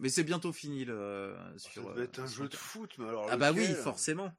Mais 0.00 0.08
c'est 0.08 0.24
bientôt 0.24 0.52
fini 0.52 0.84
le, 0.84 1.36
ça 1.58 1.70
sur. 1.70 1.88
devait 1.90 2.00
euh, 2.00 2.04
être 2.04 2.18
un 2.18 2.26
sur 2.26 2.42
jeu 2.44 2.48
de 2.48 2.56
foot, 2.56 2.94
mais 2.98 3.06
alors. 3.08 3.28
Ah 3.30 3.36
bah 3.36 3.52
oui, 3.52 3.66
forcément. 3.74 4.32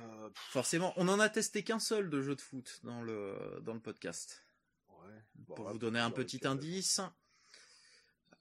Euh, 0.00 0.28
Forcément. 0.50 0.92
On 0.96 1.08
en 1.08 1.18
a 1.18 1.28
testé 1.30 1.64
qu'un 1.64 1.78
seul 1.78 2.10
de 2.10 2.20
jeu 2.20 2.36
de 2.36 2.40
foot 2.40 2.80
dans 2.84 3.00
le, 3.02 3.58
dans 3.62 3.72
le 3.74 3.80
podcast. 3.80 4.44
ouais. 4.90 5.22
Bon, 5.36 5.54
Pour 5.54 5.64
là, 5.66 5.72
vous 5.72 5.78
donner 5.78 5.98
un 6.00 6.10
petit 6.10 6.46
indice. 6.46 7.00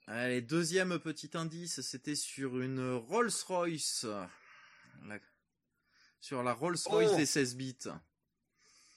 Allez, 0.08 0.42
deuxième 0.42 1.00
petit 1.00 1.32
indice, 1.34 1.82
c'était 1.82 2.16
sur 2.16 2.60
une 2.60 2.94
Rolls-Royce. 2.96 4.06
La- 5.08 5.20
Sur 6.20 6.44
la 6.44 6.54
Rolls-Royce 6.54 7.12
Oh 7.14 7.16
des 7.18 7.26
16 7.26 7.56
bits. 7.56 7.88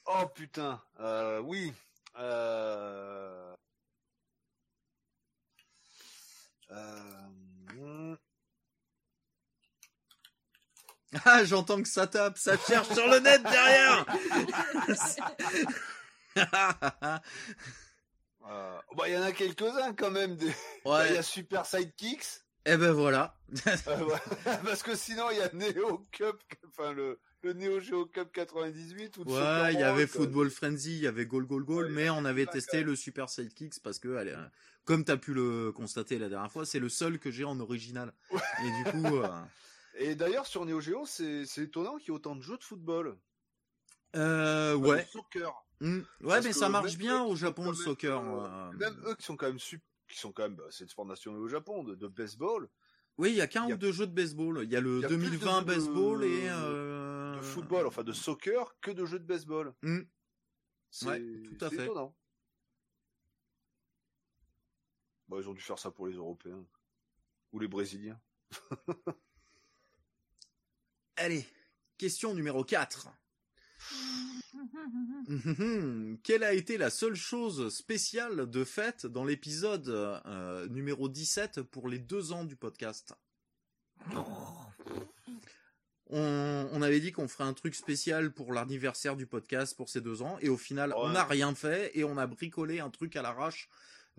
Oh 0.05 0.27
putain, 0.35 0.83
euh, 0.99 1.39
oui. 1.39 1.73
Euh... 2.17 3.55
Euh... 6.71 6.99
hmm, 7.73 8.15
Ah, 11.25 11.43
j'entends 11.43 11.81
que 11.81 11.87
ça 11.87 12.05
tape, 12.05 12.37
ça 12.37 12.55
cherche 12.57 12.89
sur 12.89 13.07
le 13.07 13.19
net 13.19 13.41
derrière. 13.41 14.05
euh, 18.47 18.79
bah, 18.95 19.07
il 19.07 19.13
y 19.13 19.17
en 19.17 19.23
a 19.23 19.31
quelques-uns 19.31 19.93
quand 19.93 20.11
même. 20.11 20.35
Des... 20.35 20.53
Bah, 20.85 21.07
Il 21.07 21.09
y 21.09 21.13
ouais. 21.13 21.17
a 21.17 21.23
Super 21.23 21.65
Sidekicks. 21.65 22.43
Eh 22.65 22.77
ben 22.77 22.91
voilà. 22.91 23.35
Euh. 23.87 24.17
Parce 24.63 24.83
que 24.83 24.95
sinon, 24.95 25.31
il 25.31 25.37
y 25.37 25.41
a 25.41 25.49
Neo 25.53 26.05
Cup, 26.11 26.43
enfin 26.67 26.91
le, 26.93 27.19
le 27.43 27.53
Neo 27.53 27.79
Geo 27.79 28.05
Cup 28.05 28.29
98 28.33 29.17
ou 29.17 29.23
Ouais, 29.23 29.73
il 29.73 29.79
y 29.79 29.83
avait. 29.83 30.07
Football 30.07 30.49
Frenzy, 30.49 30.97
il 30.97 31.03
y 31.03 31.07
avait 31.07 31.25
Goal 31.25 31.45
Goal 31.45 31.63
Goal, 31.63 31.85
Ouais, 31.85 31.91
mais 31.91 32.09
on 32.09 32.25
avait 32.25 32.45
testé 32.45 32.83
le 32.83 32.95
Super 32.95 33.29
Sidekicks 33.29 33.79
parce 33.81 33.99
que, 33.99 34.15
allez, 34.15 34.35
comme 34.85 35.03
t'as 35.05 35.17
pu 35.17 35.33
le 35.33 35.71
constater 35.71 36.19
la 36.19 36.29
dernière 36.29 36.51
fois, 36.51 36.65
c'est 36.65 36.79
le 36.79 36.89
seul 36.89 37.19
que 37.19 37.31
j'ai 37.31 37.43
en 37.45 37.59
original. 37.59 38.13
Et 38.31 38.83
du 38.83 38.91
coup, 38.91 39.17
euh, 39.17 39.27
Et 39.95 40.15
d'ailleurs, 40.15 40.45
sur 40.47 40.65
Neo 40.65 40.79
Geo, 40.81 41.05
c'est 41.05 41.43
étonnant 41.57 41.97
qu'il 41.97 42.07
y 42.09 42.11
ait 42.11 42.15
autant 42.15 42.35
de 42.35 42.41
jeux 42.41 42.57
de 42.57 42.63
football. 42.63 43.17
euh, 44.15 44.75
ouais, 44.75 45.05
soccer. 45.11 45.53
Mm. 45.81 45.97
ouais, 45.97 46.03
Parce 46.21 46.45
mais 46.45 46.53
ça 46.53 46.69
marche 46.69 46.97
bien 46.97 47.23
au 47.23 47.35
Japon 47.35 47.69
le 47.69 47.75
soccer. 47.75 48.19
euh, 48.21 48.47
euh. 48.47 48.71
Même 48.77 48.95
eux 49.07 49.15
qui 49.15 49.23
sont 49.25 49.35
quand 49.37 49.47
même 49.47 49.59
sup- 49.59 49.81
qui 50.09 50.17
sont 50.17 50.31
quand 50.31 50.43
même, 50.43 50.55
bah, 50.55 50.63
c'est 50.71 50.83
le 50.83 50.89
sport 50.89 51.05
national 51.05 51.39
au 51.39 51.47
Japon, 51.47 51.83
de, 51.83 51.95
de 51.95 52.07
baseball, 52.07 52.67
Oui, 53.17 53.29
il 53.31 53.35
y 53.35 53.41
a 53.41 53.47
qu'un 53.47 53.67
ou 53.69 53.75
deux 53.77 53.91
jeux 53.91 54.07
de 54.07 54.13
baseball. 54.13 54.61
Il 54.63 54.71
y 54.71 54.75
a 54.75 54.81
le 54.81 55.01
y 55.01 55.05
a 55.05 55.07
plus 55.07 55.17
de 55.17 55.21
2020 55.21 55.59
jeux 55.59 55.61
de- 55.61 55.65
baseball 55.67 56.23
et 56.23 56.49
euh... 56.49 56.88
de 57.39 57.45
football, 57.45 57.87
enfin 57.87 58.03
de 58.03 58.13
soccer, 58.13 58.79
que 58.81 58.91
de 58.91 59.05
jeux 59.05 59.19
de 59.19 59.25
baseball. 59.25 59.73
Mm. 59.81 59.99
C'est 60.91 61.05
Ouais, 61.07 61.41
tout 61.43 61.65
à 61.65 61.69
fait. 61.69 61.83
étonnant. 61.83 62.15
Bah, 65.27 65.37
ils 65.39 65.47
ont 65.47 65.53
dû 65.53 65.61
faire 65.61 65.77
ça 65.79 65.91
pour 65.91 66.07
les 66.07 66.15
Européens. 66.15 66.65
Ou 67.51 67.59
les 67.59 67.67
Brésiliens. 67.67 68.19
Allez, 71.17 71.45
question 71.97 72.33
numéro 72.33 72.63
4. 72.63 73.09
Quelle 76.23 76.43
a 76.43 76.53
été 76.53 76.77
la 76.77 76.89
seule 76.89 77.15
chose 77.15 77.73
spéciale 77.73 78.49
de 78.49 78.63
fait 78.63 79.05
dans 79.05 79.23
l'épisode 79.23 79.89
euh, 79.89 80.67
numéro 80.69 81.09
17 81.09 81.61
pour 81.61 81.87
les 81.87 81.99
deux 81.99 82.31
ans 82.31 82.43
du 82.45 82.55
podcast? 82.55 83.13
On, 86.09 86.67
on 86.71 86.81
avait 86.81 86.99
dit 86.99 87.11
qu'on 87.11 87.27
ferait 87.27 87.43
un 87.43 87.53
truc 87.53 87.75
spécial 87.75 88.31
pour 88.31 88.51
l'anniversaire 88.51 89.15
du 89.15 89.27
podcast 89.27 89.77
pour 89.77 89.89
ces 89.89 90.01
deux 90.01 90.21
ans, 90.23 90.37
et 90.41 90.49
au 90.49 90.57
final, 90.57 90.93
on 90.97 91.09
n'a 91.09 91.23
rien 91.23 91.53
fait 91.53 91.95
et 91.97 92.03
on 92.03 92.17
a 92.17 92.25
bricolé 92.25 92.79
un 92.79 92.89
truc 92.89 93.15
à 93.15 93.21
l'arrache 93.21 93.69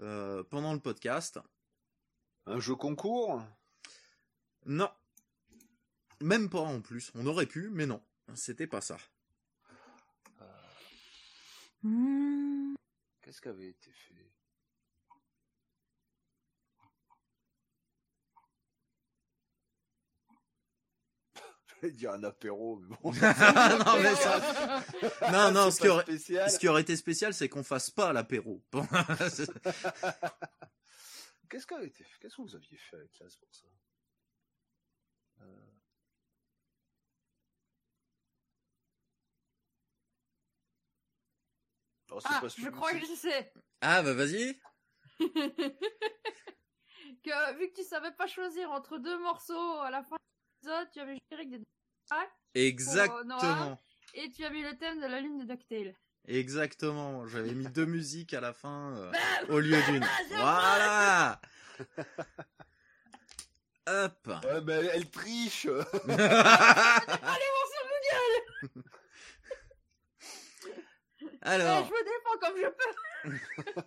euh, 0.01 0.45
pendant 0.45 0.73
le 0.73 0.79
podcast. 0.79 1.41
Un 2.47 2.61
jeu 2.61 2.77
concours? 2.77 3.43
Non, 4.67 4.91
même 6.21 6.49
pas 6.49 6.61
en 6.61 6.81
plus. 6.81 7.11
On 7.15 7.27
aurait 7.27 7.47
pu, 7.47 7.71
mais 7.71 7.87
non, 7.87 8.01
c'était 8.35 8.67
pas 8.67 8.81
ça. 8.81 8.97
Hmm. 11.83 12.75
Qu'est-ce 13.23 13.41
qui 13.41 13.49
avait 13.49 13.69
été 13.69 13.91
fait? 13.91 14.30
J'allais 21.83 21.93
dire 21.95 22.13
un 22.13 22.25
apéro, 22.25 22.77
mais 22.77 22.89
bon. 23.03 23.11
non, 23.13 24.01
mais 24.03 24.15
ça... 24.15 24.83
non, 25.51 25.71
ce 25.71 25.81
qui, 25.81 25.89
aurait, 25.89 26.03
spécial. 26.03 26.51
ce 26.51 26.59
qui 26.59 26.69
aurait 26.69 26.83
été 26.83 26.97
spécial, 26.97 27.33
c'est 27.33 27.49
qu'on 27.49 27.63
fasse 27.65 27.91
pas 27.91 28.13
l'apéro. 28.13 28.63
Qu'est-ce 31.49 31.67
fait? 31.67 32.05
Qu'est-ce 32.21 32.37
que 32.37 32.43
vous 32.43 32.55
aviez 32.55 32.77
fait 32.79 32.97
avec 32.97 33.13
classe 33.13 33.37
pour 33.37 33.55
ça? 33.55 33.67
Euh, 35.41 35.47
Oh, 42.13 42.19
Ah, 42.25 42.43
je 42.57 42.69
crois 42.71 42.93
que 42.93 43.07
je 43.07 43.15
sais. 43.15 43.53
ah, 43.81 44.03
bah 44.03 44.15
vas-y. 44.15 44.59
que 47.23 47.55
vu 47.59 47.71
que 47.71 47.75
tu 47.75 47.85
savais 47.85 48.11
pas 48.13 48.27
choisir 48.27 48.71
entre 48.73 48.99
deux 48.99 49.19
morceaux 49.21 49.79
à 49.81 49.91
la 49.91 50.03
fin 50.03 50.17
tu 50.93 51.01
avais 51.01 51.15
le 51.15 51.21
générique 51.31 51.51
des 51.51 51.61
Exactement. 52.55 53.81
et 54.15 54.31
tu 54.31 54.45
as 54.45 54.51
mis 54.51 54.63
le 54.63 54.77
thème 54.77 55.01
de 55.01 55.07
la 55.07 55.21
lune 55.21 55.39
de 55.39 55.45
DuckTale. 55.45 55.95
Exactement. 56.27 57.27
J'avais 57.27 57.53
mis 57.55 57.67
deux 57.69 57.87
musiques 57.97 58.35
à 58.35 58.41
la 58.41 58.53
fin 58.53 58.95
euh, 58.97 59.13
au 59.49 59.59
lieu 59.61 59.81
d'une. 59.89 60.05
c'est 60.29 60.37
Voilà. 60.37 61.41
Hop. 63.87 64.27
Ouais, 64.45 64.61
mais 64.61 64.73
elle, 64.75 64.91
elle 64.95 65.11
triche 65.11 65.67
Alors, 71.43 71.83
Eh, 71.83 71.89
je 71.89 71.93
me 71.93 72.05
défends 72.05 72.39
comme 72.41 72.57
je 72.57 72.69
peux. 72.69 73.81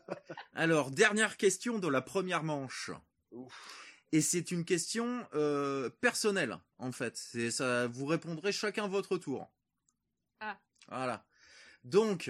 alors 0.55 0.91
dernière 0.91 1.37
question 1.37 1.79
de 1.79 1.87
la 1.87 2.01
première 2.01 2.43
manche. 2.43 2.91
Ouf. 3.31 3.82
Et 4.15 4.21
c'est 4.21 4.51
une 4.51 4.63
question 4.63 5.27
euh, 5.33 5.89
personnelle, 5.89 6.59
en 6.77 6.91
fait. 6.91 7.17
C'est 7.17 7.49
ça. 7.49 7.87
Vous 7.87 8.05
répondrez 8.05 8.51
chacun 8.51 8.87
votre 8.87 9.17
tour. 9.17 9.51
Ah. 10.39 10.59
Voilà. 10.87 11.25
Donc, 11.83 12.29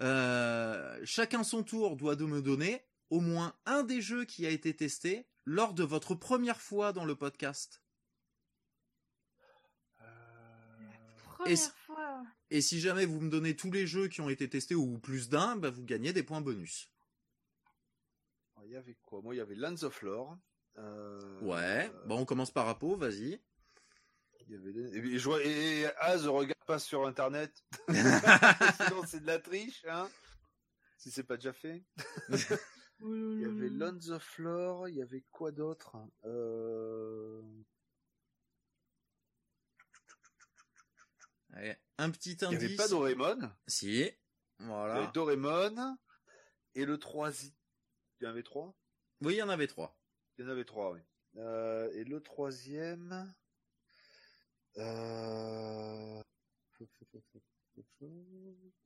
euh, 0.00 1.00
chacun 1.04 1.42
son 1.42 1.64
tour 1.64 1.96
doit 1.96 2.14
de 2.14 2.24
me 2.24 2.40
donner 2.40 2.84
au 3.10 3.18
moins 3.18 3.56
un 3.66 3.82
des 3.82 4.00
jeux 4.00 4.24
qui 4.24 4.46
a 4.46 4.50
été 4.50 4.72
testé 4.72 5.26
lors 5.46 5.74
de 5.74 5.82
votre 5.82 6.14
première 6.14 6.60
fois 6.60 6.92
dans 6.92 7.04
le 7.04 7.16
podcast. 7.16 7.82
Première 11.24 11.58
c- 11.58 11.70
fois. 11.86 12.22
Et 12.50 12.60
si 12.60 12.80
jamais 12.80 13.04
vous 13.04 13.20
me 13.20 13.30
donnez 13.30 13.56
tous 13.56 13.72
les 13.72 13.88
jeux 13.88 14.06
qui 14.06 14.20
ont 14.20 14.28
été 14.28 14.48
testés 14.48 14.76
ou 14.76 15.00
plus 15.00 15.28
d'un, 15.28 15.56
bah, 15.56 15.70
vous 15.70 15.82
gagnez 15.84 16.12
des 16.12 16.22
points 16.22 16.40
bonus. 16.40 16.91
Il 18.72 18.76
y 18.76 18.78
avait 18.78 18.96
quoi? 19.02 19.20
Moi, 19.20 19.34
il 19.34 19.38
y 19.38 19.40
avait 19.42 19.54
Lands 19.54 19.82
of 19.82 20.00
Lore. 20.00 20.38
Euh, 20.78 21.40
Ouais. 21.42 21.90
euh, 21.94 22.06
Bon, 22.06 22.20
on 22.20 22.24
commence 22.24 22.50
par 22.50 22.66
Apo, 22.68 22.96
vas-y. 22.96 23.38
il 24.46 24.50
y 24.50 24.54
avait 24.54 24.72
des- 24.72 24.96
Et, 24.96 25.18
je 25.18 25.24
vois- 25.28 25.44
et 25.44 25.84
Az 25.98 26.26
regarde 26.26 26.56
pas 26.66 26.78
sur 26.78 27.06
internet. 27.06 27.52
Sinon, 27.88 29.02
c'est 29.06 29.20
de 29.20 29.26
la 29.26 29.38
triche, 29.40 29.84
hein 29.84 30.08
Si 30.96 31.10
c'est 31.10 31.22
pas 31.22 31.36
déjà 31.36 31.52
fait. 31.52 31.84
Il 33.04 33.40
y 33.42 33.44
avait 33.44 33.68
Lands 33.68 34.08
of 34.08 34.38
Lore. 34.38 34.88
Il 34.88 34.94
y 34.94 35.02
avait 35.02 35.24
quoi 35.30 35.52
d'autre? 35.52 35.94
Euh... 36.24 37.42
Allez, 41.52 41.76
un 41.98 42.10
petit 42.10 42.32
Il 42.32 42.42
y 42.42 42.44
indice. 42.46 42.62
avait 42.62 42.76
pas 42.76 42.88
Doraemon. 42.88 43.50
Si. 43.66 43.86
Il 43.88 44.06
y 44.06 44.12
Voilà. 44.60 44.94
avait 44.94 45.12
Doraemon. 45.12 45.98
Et 46.74 46.86
le 46.86 46.96
troisième. 46.98 47.52
Il 48.22 48.26
y 48.26 48.28
en 48.28 48.30
avait 48.30 48.44
trois? 48.44 48.72
Oui, 49.22 49.34
il 49.34 49.38
y 49.38 49.42
en 49.42 49.48
avait 49.48 49.66
trois. 49.66 49.98
Il 50.38 50.44
y 50.44 50.48
en 50.48 50.50
avait 50.52 50.64
trois, 50.64 50.92
oui. 50.92 51.00
Euh, 51.38 51.90
et 51.92 52.04
le 52.04 52.22
troisième. 52.22 53.34
Euh... 54.76 56.22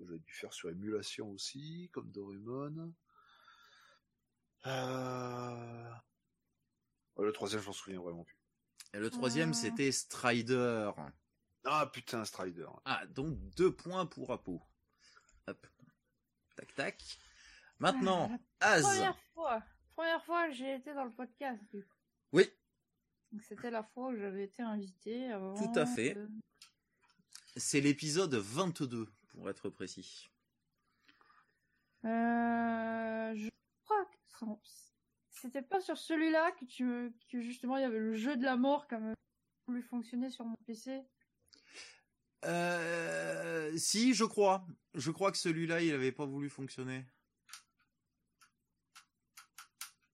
J'aurais 0.01 0.19
dû 0.21 0.33
faire 0.33 0.55
sur 0.55 0.71
émulation 0.71 1.29
aussi, 1.33 1.91
comme 1.93 2.11
Doraemon. 2.13 2.95
Euh... 4.65 5.93
le 7.19 7.33
troisième, 7.33 7.61
je 7.61 7.67
m'en 7.67 7.75
souviens 7.75 8.01
vraiment 8.01 8.25
plus. 8.25 8.39
Et 8.95 8.99
le 8.99 9.11
troisième, 9.11 9.51
Ah. 9.51 9.55
c'était 9.55 9.93
Strider. 9.93 10.93
Ah 11.65 11.91
putain, 11.93 12.25
Strider. 12.25 12.69
Ah, 12.87 13.05
donc 13.09 13.39
deux 13.51 13.77
points 13.77 14.07
pour 14.07 14.33
Apo. 14.33 14.63
Hop. 15.47 15.67
Tac, 16.57 16.75
tac. 16.75 17.19
Maintenant, 17.79 18.31
Az. 18.61 18.83
Première 18.83 19.19
fois. 19.35 19.63
Première 19.95 20.25
fois 20.25 20.51
j'ai 20.51 20.75
été 20.77 20.93
dans 20.95 21.05
le 21.05 21.13
podcast. 21.13 21.63
du 21.73 21.83
coup. 21.85 21.95
Oui, 22.33 22.51
C'était 23.43 23.71
la 23.71 23.83
fois 23.83 24.09
où 24.09 24.17
j'avais 24.17 24.45
été 24.45 24.63
invité. 24.63 25.31
avant 25.31 25.55
Tout 25.55 25.79
à 25.79 25.87
fait. 25.87 26.15
de- 26.15 26.29
c'est 27.57 27.81
l'épisode 27.81 28.35
22, 28.35 29.09
pour 29.29 29.49
être 29.51 29.69
précis. 29.71 30.29
Euh, 32.05 33.35
je 33.35 33.49
crois 33.85 34.05
que 34.05 34.47
c'était 35.31 35.63
pas 35.63 35.81
sur 35.81 35.97
celui-là 35.99 36.53
que 36.53 36.65
tu 36.67 36.85
me- 36.85 37.13
que 37.31 37.41
justement 37.41 37.77
il 37.79 37.83
y 37.83 37.85
avait 37.85 37.99
le 37.99 38.15
jeu 38.15 38.37
de 38.37 38.45
la 38.45 38.57
mort 38.57 38.87
qui 38.87 38.95
a 38.95 39.01
voulu 39.67 39.83
fonctionner 39.83 40.31
sur 40.31 40.45
mon 40.45 40.57
PC. 40.67 41.03
Euh, 42.45 43.77
si, 43.77 44.15
je 44.15 44.25
crois. 44.25 44.67
Je 44.95 45.11
crois 45.11 45.33
que 45.33 45.39
celui-là, 45.39 45.81
il 45.83 45.93
avait 45.93 46.13
pas 46.13 46.27
voulu 46.27 46.49
fonctionner. 46.49 47.05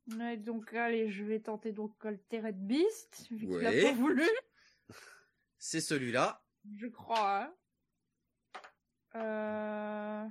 Ouais, 0.09 0.37
donc 0.37 0.73
allez, 0.75 1.11
je 1.11 1.23
vais 1.25 1.41
tenter 1.41 1.73
donc 1.73 1.95
Altered 2.05 2.57
Beast 2.57 3.29
vu 3.31 3.47
qu'il 3.47 3.67
a 3.67 3.71
pas 3.71 3.93
voulu, 3.93 4.29
C'est 5.59 5.81
celui-là. 5.81 6.43
je 6.77 6.89
crois. 6.89 7.45
hein. 7.45 7.55
Euh... 9.15 10.29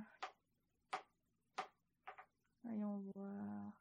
Voyons 2.64 2.98
voir. 3.14 3.72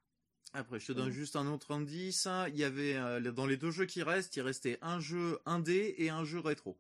Après, 0.53 0.80
je 0.80 0.88
te 0.88 0.92
donne 0.94 1.11
juste 1.11 1.36
un 1.36 1.48
autre 1.48 1.72
indice. 1.72 2.28
Il 2.50 2.58
y 2.58 2.64
avait, 2.64 2.95
euh, 2.95 3.32
dans 3.32 3.45
les 3.45 3.58
deux 3.58 3.72
jeux 3.72 3.86
qui 3.86 4.03
restent, 4.03 4.36
il 4.36 4.42
restait 4.42 4.78
un 4.82 5.00
jeu 5.00 5.40
indé 5.45 5.95
et 5.98 6.10
un 6.10 6.24
jeu 6.24 6.40
rétro. 6.40 6.78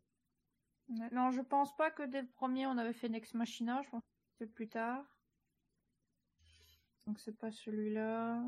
Non, 1.11 1.31
je 1.31 1.41
pense 1.41 1.75
pas 1.77 1.89
que 1.89 2.03
dès 2.03 2.21
le 2.21 2.27
premier 2.27 2.65
on 2.67 2.77
avait 2.77 2.91
fait 2.93 3.07
Nex 3.07 3.33
Machina, 3.33 3.81
je 3.83 3.89
pense 3.89 4.01
que 4.03 4.07
c'était 4.39 4.51
plus 4.51 4.67
tard. 4.67 5.05
Donc 7.07 7.19
c'est 7.19 7.37
pas 7.37 7.51
celui-là. 7.51 8.43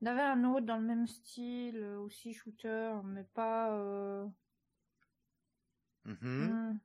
Il 0.00 0.08
y 0.08 0.10
en 0.10 0.12
avait 0.12 0.22
un 0.22 0.44
autre 0.44 0.66
dans 0.66 0.76
le 0.76 0.84
même 0.84 1.06
style, 1.06 1.82
euh, 1.82 1.98
aussi 1.98 2.32
shooter, 2.34 2.92
mais 3.04 3.24
pas... 3.24 3.72
Euh... 3.72 4.26
Mhm. 6.04 6.16
hmm. 6.22 6.80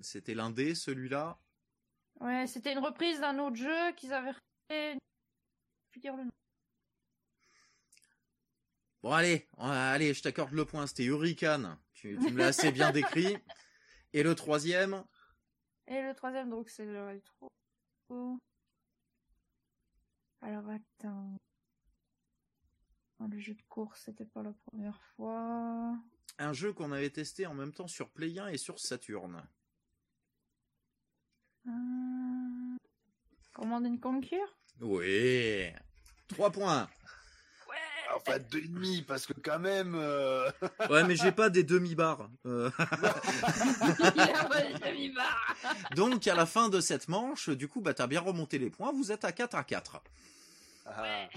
C'était 0.00 0.34
l'indé, 0.34 0.74
celui-là? 0.74 1.38
Ouais, 2.20 2.46
c'était 2.46 2.72
une 2.72 2.78
reprise 2.78 3.20
d'un 3.20 3.38
autre 3.38 3.56
jeu 3.56 3.92
qu'ils 3.96 4.12
avaient 4.12 4.30
refait. 4.30 4.40
Je 4.70 4.94
vais 4.94 4.98
plus 5.90 6.00
dire 6.00 6.16
le 6.16 6.24
nom. 6.24 6.30
Bon, 9.02 9.12
allez, 9.12 9.48
euh, 9.58 9.94
allez, 9.94 10.14
je 10.14 10.22
t'accorde 10.22 10.52
le 10.52 10.64
point. 10.64 10.86
C'était 10.86 11.04
Hurricane. 11.04 11.78
Tu, 11.94 12.18
tu 12.18 12.32
me 12.32 12.38
l'as 12.38 12.48
assez 12.48 12.72
bien 12.72 12.90
décrit. 12.90 13.36
Et 14.12 14.22
le 14.22 14.34
troisième, 14.34 15.04
Et 15.86 16.00
le 16.00 16.14
troisième, 16.14 16.50
donc 16.50 16.70
c'est 16.70 16.86
le 16.86 17.06
rétro. 17.06 17.52
Alors 20.40 20.68
attends. 20.70 21.36
Oh, 23.20 23.26
le 23.28 23.38
jeu 23.40 23.54
de 23.54 23.62
course, 23.68 24.02
c'était 24.04 24.24
pas 24.24 24.42
la 24.42 24.52
première 24.66 25.00
fois. 25.16 25.96
un 26.38 26.52
jeu 26.52 26.72
qu'on 26.72 26.92
avait 26.92 27.10
testé 27.10 27.46
en 27.46 27.54
même 27.54 27.72
temps 27.72 27.88
sur 27.88 28.10
Play 28.10 28.38
1 28.38 28.48
et 28.48 28.58
sur 28.58 28.78
Saturn. 28.78 29.42
Hum... 31.66 32.76
Command 33.52 33.84
and 33.86 33.96
Conquer? 34.00 34.40
Oui. 34.80 35.66
Trois 36.28 36.50
points. 36.52 36.88
Ouais 37.68 37.74
Enfin, 38.14 38.38
deux 38.38 38.58
et 38.58 38.68
demi, 38.68 39.02
parce 39.02 39.26
que 39.26 39.32
quand 39.32 39.58
même... 39.58 39.94
euh, 39.96 40.48
Ouais, 40.90 41.02
mais 41.04 41.16
j'ai 41.16 41.32
pas 41.32 41.50
des 41.50 41.64
demi-barres. 41.64 42.30
Euh, 42.46 42.70
Il 42.78 44.20
a 44.20 44.44
pas 44.44 44.62
les 44.62 44.74
demi-barres 44.78 45.56
donc, 45.96 46.26
à 46.28 46.34
la 46.34 46.46
fin 46.46 46.68
de 46.68 46.80
cette 46.80 47.08
manche, 47.08 47.48
du 47.50 47.66
coup, 47.66 47.80
bah, 47.80 47.94
t'as 47.94 48.06
bien 48.06 48.20
remonté 48.20 48.58
les 48.58 48.70
points. 48.70 48.92
Vous 48.92 49.10
êtes 49.10 49.24
à 49.24 49.32
4 49.32 49.54
à 49.56 49.64
4. 49.64 50.00
ah. 50.86 51.28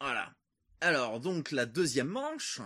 Voilà. 0.00 0.30
Alors, 0.84 1.20
donc, 1.20 1.52
la 1.52 1.64
deuxième 1.64 2.08
manche. 2.08 2.60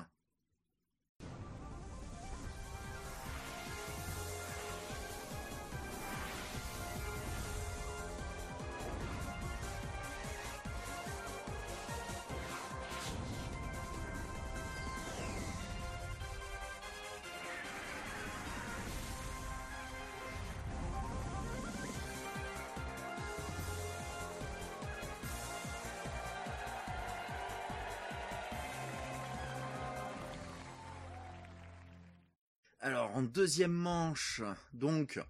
Deuxième 33.27 33.73
manche, 33.73 34.43
donc, 34.73 35.21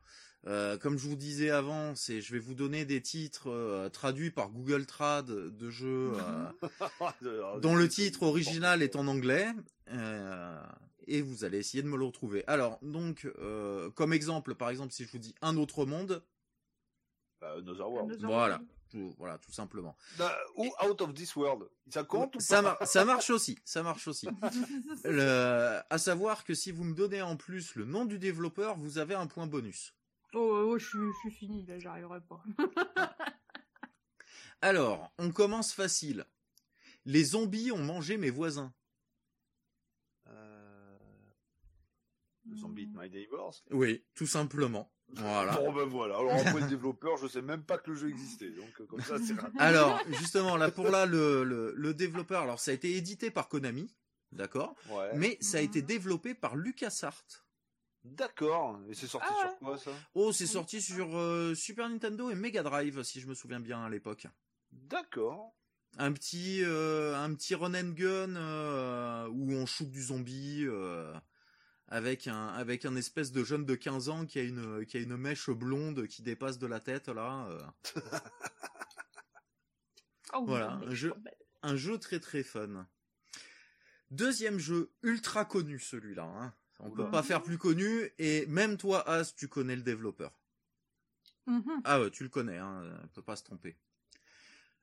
euh, 0.46 0.78
comme 0.78 0.98
je 0.98 1.08
vous 1.08 1.16
disais 1.16 1.50
avant, 1.50 1.94
c'est, 1.94 2.20
je 2.20 2.32
vais 2.32 2.38
vous 2.38 2.54
donner 2.54 2.84
des 2.84 3.00
titres 3.02 3.50
euh, 3.50 3.88
traduits 3.88 4.30
par 4.30 4.50
Google 4.50 4.86
Trad 4.86 5.26
de 5.26 5.70
jeux 5.70 6.12
euh, 6.14 7.58
dont 7.60 7.74
le 7.74 7.88
titre 7.88 8.22
original 8.22 8.82
est 8.82 8.96
en 8.96 9.06
anglais, 9.08 9.48
euh, 9.90 10.62
et 11.06 11.22
vous 11.22 11.44
allez 11.44 11.58
essayer 11.58 11.82
de 11.82 11.88
me 11.88 11.96
le 11.96 12.04
retrouver. 12.04 12.44
Alors, 12.46 12.78
donc, 12.82 13.28
euh, 13.38 13.90
comme 13.90 14.12
exemple, 14.12 14.54
par 14.54 14.70
exemple, 14.70 14.92
si 14.92 15.04
je 15.04 15.10
vous 15.10 15.18
dis 15.18 15.34
un 15.42 15.56
autre 15.56 15.84
monde, 15.86 16.22
Bah, 17.40 17.54
Another 17.58 17.90
World. 17.90 18.10
Another 18.10 18.26
voilà, 18.28 18.54
World. 18.56 18.68
Tout, 18.90 19.14
voilà, 19.18 19.38
tout 19.38 19.52
simplement. 19.52 19.96
Bah, 20.18 20.36
ou 20.56 20.70
Out 20.84 21.00
of 21.00 21.14
This 21.14 21.34
World. 21.36 21.68
Ça 21.90 22.04
compte 22.04 22.36
ou 22.36 22.40
Ça, 22.40 22.62
mar- 22.62 22.78
ça 22.86 23.04
marche 23.04 23.30
aussi, 23.30 23.58
ça 23.64 23.82
marche 23.82 24.08
aussi. 24.08 24.28
Le, 25.04 25.80
à 25.88 25.98
savoir 25.98 26.44
que 26.44 26.54
si 26.54 26.72
vous 26.72 26.84
me 26.84 26.94
donnez 26.94 27.22
en 27.22 27.36
plus 27.36 27.74
le 27.74 27.84
nom 27.84 28.04
du 28.04 28.18
développeur, 28.18 28.76
vous 28.76 28.98
avez 28.98 29.14
un 29.14 29.26
point 29.26 29.46
bonus. 29.46 29.94
Oh, 30.34 30.38
oh, 30.68 30.78
je, 30.78 30.86
suis, 30.86 30.98
je 30.98 31.18
suis 31.20 31.30
fini, 31.30 31.64
là, 31.66 31.78
j'arriverai 31.78 32.20
pas. 32.20 32.42
Alors, 34.60 35.12
on 35.18 35.30
commence 35.30 35.72
facile. 35.72 36.26
Les 37.04 37.24
zombies 37.24 37.70
ont 37.72 37.82
mangé 37.82 38.16
mes 38.16 38.30
voisins. 38.30 38.72
Euh... 40.28 40.96
Zombie 42.56 42.82
Eat 42.84 42.90
My 42.94 43.08
Neighbors. 43.10 43.62
Oui, 43.70 44.04
tout 44.14 44.26
simplement. 44.26 44.90
Voilà. 45.14 45.52
Bon 45.56 45.72
ben 45.72 45.84
voilà. 45.84 46.16
Alors 46.16 46.32
après 46.46 46.60
le 46.60 46.68
développeur, 46.68 47.16
je 47.16 47.26
sais 47.28 47.42
même 47.42 47.62
pas 47.62 47.78
que 47.78 47.90
le 47.90 47.96
jeu 47.96 48.08
existait. 48.08 48.50
Donc 48.50 48.68
euh, 48.80 48.86
comme 48.86 49.00
ça 49.00 49.16
c'est 49.18 49.34
raté. 49.34 49.56
Alors, 49.58 50.00
justement, 50.08 50.56
là 50.56 50.70
pour 50.70 50.88
là, 50.90 51.06
le, 51.06 51.44
le, 51.44 51.72
le 51.76 51.94
développeur, 51.94 52.42
alors 52.42 52.58
ça 52.60 52.72
a 52.72 52.74
été 52.74 52.96
édité 52.96 53.30
par 53.30 53.48
Konami, 53.48 53.94
d'accord, 54.32 54.74
Ouais. 54.90 55.10
mais 55.14 55.38
ça 55.40 55.58
a 55.58 55.60
été 55.60 55.80
Mhm. 55.80 55.86
développé 55.86 56.34
par 56.34 56.56
LucasArts. 56.56 57.24
D'accord. 58.04 58.78
Et 58.88 58.94
c'est 58.94 59.06
sorti 59.08 59.26
Ah 59.30 59.48
sur 59.48 59.58
quoi 59.58 59.78
ça? 59.78 59.90
Oh, 60.14 60.30
c'est 60.32 60.46
sorti 60.46 60.80
sur 60.80 61.16
euh, 61.16 61.54
Super 61.54 61.88
Nintendo 61.88 62.30
et 62.30 62.36
Mega 62.36 62.62
Drive, 62.62 63.02
si 63.02 63.20
je 63.20 63.26
me 63.26 63.34
souviens 63.34 63.58
bien 63.58 63.84
à 63.84 63.88
l'époque. 63.88 64.26
D'accord. 64.70 65.54
Un 65.98 66.12
petit, 66.12 66.60
euh, 66.62 67.16
un 67.16 67.34
petit 67.34 67.54
run 67.54 67.74
and 67.74 67.94
gun 67.94 68.36
euh, 68.36 69.26
où 69.28 69.50
on 69.52 69.66
shoot 69.66 69.90
du 69.90 70.02
zombie 70.02 70.64
euh, 70.66 71.12
avec 71.88 72.26
un, 72.26 72.48
avec 72.48 72.84
un 72.84 72.96
espèce 72.96 73.30
de 73.32 73.44
jeune 73.44 73.64
de 73.64 73.74
15 73.74 74.08
ans 74.08 74.26
qui 74.26 74.38
a 74.38 74.42
une, 74.42 74.84
qui 74.86 74.96
a 74.96 75.00
une 75.00 75.16
mèche 75.16 75.50
blonde 75.50 76.06
qui 76.06 76.22
dépasse 76.22 76.58
de 76.58 76.66
la 76.66 76.80
tête 76.80 77.08
là. 77.08 77.46
euh. 77.48 77.62
Oh, 80.34 80.44
Voilà, 80.46 80.72
un 80.72 80.94
jeu- 80.94 81.14
je- 81.24 81.30
Un 81.62 81.76
jeu 81.76 81.98
très 81.98 82.20
très 82.20 82.42
fun. 82.42 82.86
Deuxième 84.10 84.58
jeu 84.58 84.92
ultra 85.02 85.44
connu 85.44 85.78
celui-là. 85.80 86.24
Hein. 86.24 86.54
On 86.78 86.90
Oula. 86.90 87.04
peut 87.04 87.10
pas 87.10 87.22
faire 87.22 87.42
plus 87.42 87.58
connu 87.58 88.10
et 88.18 88.46
même 88.46 88.76
toi 88.76 89.08
As 89.08 89.32
tu 89.34 89.48
connais 89.48 89.76
le 89.76 89.82
développeur. 89.82 90.38
Mhm. 91.46 91.80
Ah 91.84 92.00
ouais 92.00 92.10
tu 92.10 92.22
le 92.24 92.28
connais, 92.28 92.58
hein, 92.58 93.00
on 93.04 93.08
peut 93.08 93.22
pas 93.22 93.36
se 93.36 93.44
tromper. 93.44 93.76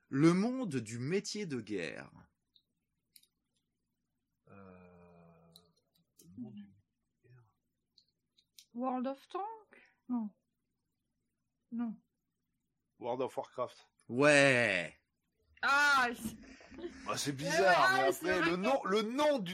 Le 0.08 0.32
monde 0.32 0.76
du 0.76 0.98
métier 0.98 1.44
de 1.46 1.60
guerre. 1.60 2.10
Euh... 4.48 5.52
le 6.36 6.42
nom 6.42 6.50
du- 6.50 6.66
World 8.74 9.06
of 9.06 9.28
Tank 9.28 9.44
Non. 10.08 10.30
Non. 11.72 11.94
World 12.98 13.22
of 13.22 13.36
Warcraft. 13.36 13.86
Ouais. 14.08 14.94
Ah 15.62 16.08
Ah, 17.08 17.16
c'est 17.16 17.32
bizarre. 17.32 17.94
Ouais, 17.94 18.06
mais 18.06 18.12
c'est 18.12 18.30
après 18.30 18.50
le 18.50 18.56
nom, 18.56 18.80
le 18.84 19.02
nom 19.02 19.38
du 19.38 19.52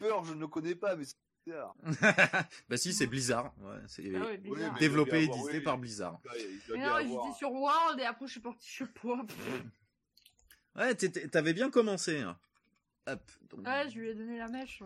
développeur, 0.00 0.24
je 0.24 0.34
ne 0.34 0.40
le 0.40 0.48
connais 0.48 0.74
pas, 0.74 0.96
mais 0.96 1.04
c'est 1.04 1.14
bizarre. 1.46 1.74
bah 2.68 2.76
si 2.76 2.92
c'est 2.92 3.06
Blizzard. 3.06 3.54
Ouais, 3.60 3.78
c'est 3.86 4.12
Ah 4.14 4.20
ouais, 4.26 4.38
bizarre. 4.38 4.78
développé 4.78 5.20
et 5.24 5.28
avoir, 5.28 5.38
par. 5.62 5.78
Blizzard. 5.78 6.20
Mais 6.70 6.78
non, 6.78 6.98
j'étais 7.00 7.38
sur 7.38 7.52
World 7.52 8.00
et 8.00 8.04
après 8.04 8.26
je 8.26 8.32
suis 8.32 8.40
parti, 8.40 8.68
sais 8.68 8.86
pas. 9.02 9.24
Ouais, 10.74 10.94
t'avais 10.96 11.54
bien 11.54 11.70
commencé. 11.70 12.20
hein. 12.20 12.38
Hop. 13.06 13.30
donc- 13.50 13.66
Ouais, 13.66 13.88
je 13.88 13.98
lui 14.00 14.08
ai 14.10 14.14
donné 14.14 14.36
la 14.38 14.48
mèche. 14.48 14.82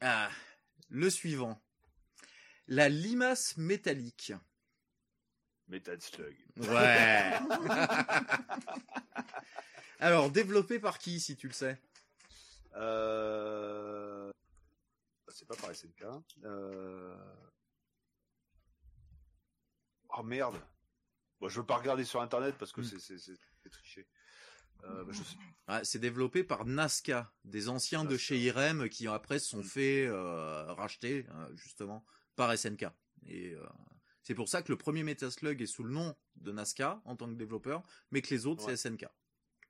Ah, 0.00 0.30
le 0.88 1.10
suivant. 1.10 1.60
La 2.68 2.88
limace 2.88 3.56
métallique. 3.56 4.32
Metal 5.68 6.00
Slug. 6.00 6.36
Ouais. 6.58 7.38
Alors, 9.98 10.30
développé 10.30 10.78
par 10.78 10.98
qui, 10.98 11.20
si 11.20 11.36
tu 11.36 11.48
le 11.48 11.52
sais? 11.52 11.80
Euh... 12.74 14.30
C'est 15.28 15.46
pas 15.48 15.56
par 15.56 15.74
SNK. 15.74 16.04
Euh... 16.44 17.16
Oh 20.16 20.22
merde. 20.22 20.60
Bon, 21.40 21.48
je 21.48 21.60
veux 21.60 21.66
pas 21.66 21.76
regarder 21.76 22.04
sur 22.04 22.20
internet 22.22 22.56
parce 22.58 22.72
que 22.72 22.80
Hmm. 22.80 22.98
c'est 22.98 23.70
triché. 23.70 24.06
Euh, 24.84 25.04
bah, 25.66 25.84
C'est 25.84 25.98
développé 25.98 26.44
par 26.44 26.64
Nazca, 26.64 27.32
des 27.44 27.68
anciens 27.68 28.04
de 28.04 28.16
chez 28.16 28.38
Irem 28.38 28.88
qui 28.88 29.08
après 29.08 29.38
se 29.38 29.48
sont 29.48 29.62
fait 29.62 30.06
euh, 30.06 30.72
racheter 30.74 31.26
euh, 31.30 31.54
justement 31.56 32.04
par 32.36 32.56
SNK. 32.56 32.86
Et 33.26 33.52
euh, 33.54 33.66
c'est 34.22 34.34
pour 34.34 34.48
ça 34.48 34.62
que 34.62 34.70
le 34.70 34.78
premier 34.78 35.02
Metal 35.02 35.30
Slug 35.30 35.60
est 35.62 35.66
sous 35.66 35.82
le 35.82 35.90
nom 35.90 36.14
de 36.36 36.52
Nazca 36.52 37.00
en 37.04 37.16
tant 37.16 37.26
que 37.28 37.34
développeur, 37.34 37.82
mais 38.10 38.22
que 38.22 38.32
les 38.32 38.46
autres 38.46 38.64
Ouais. 38.66 38.76
c'est 38.76 38.88
SNK. 38.90 39.06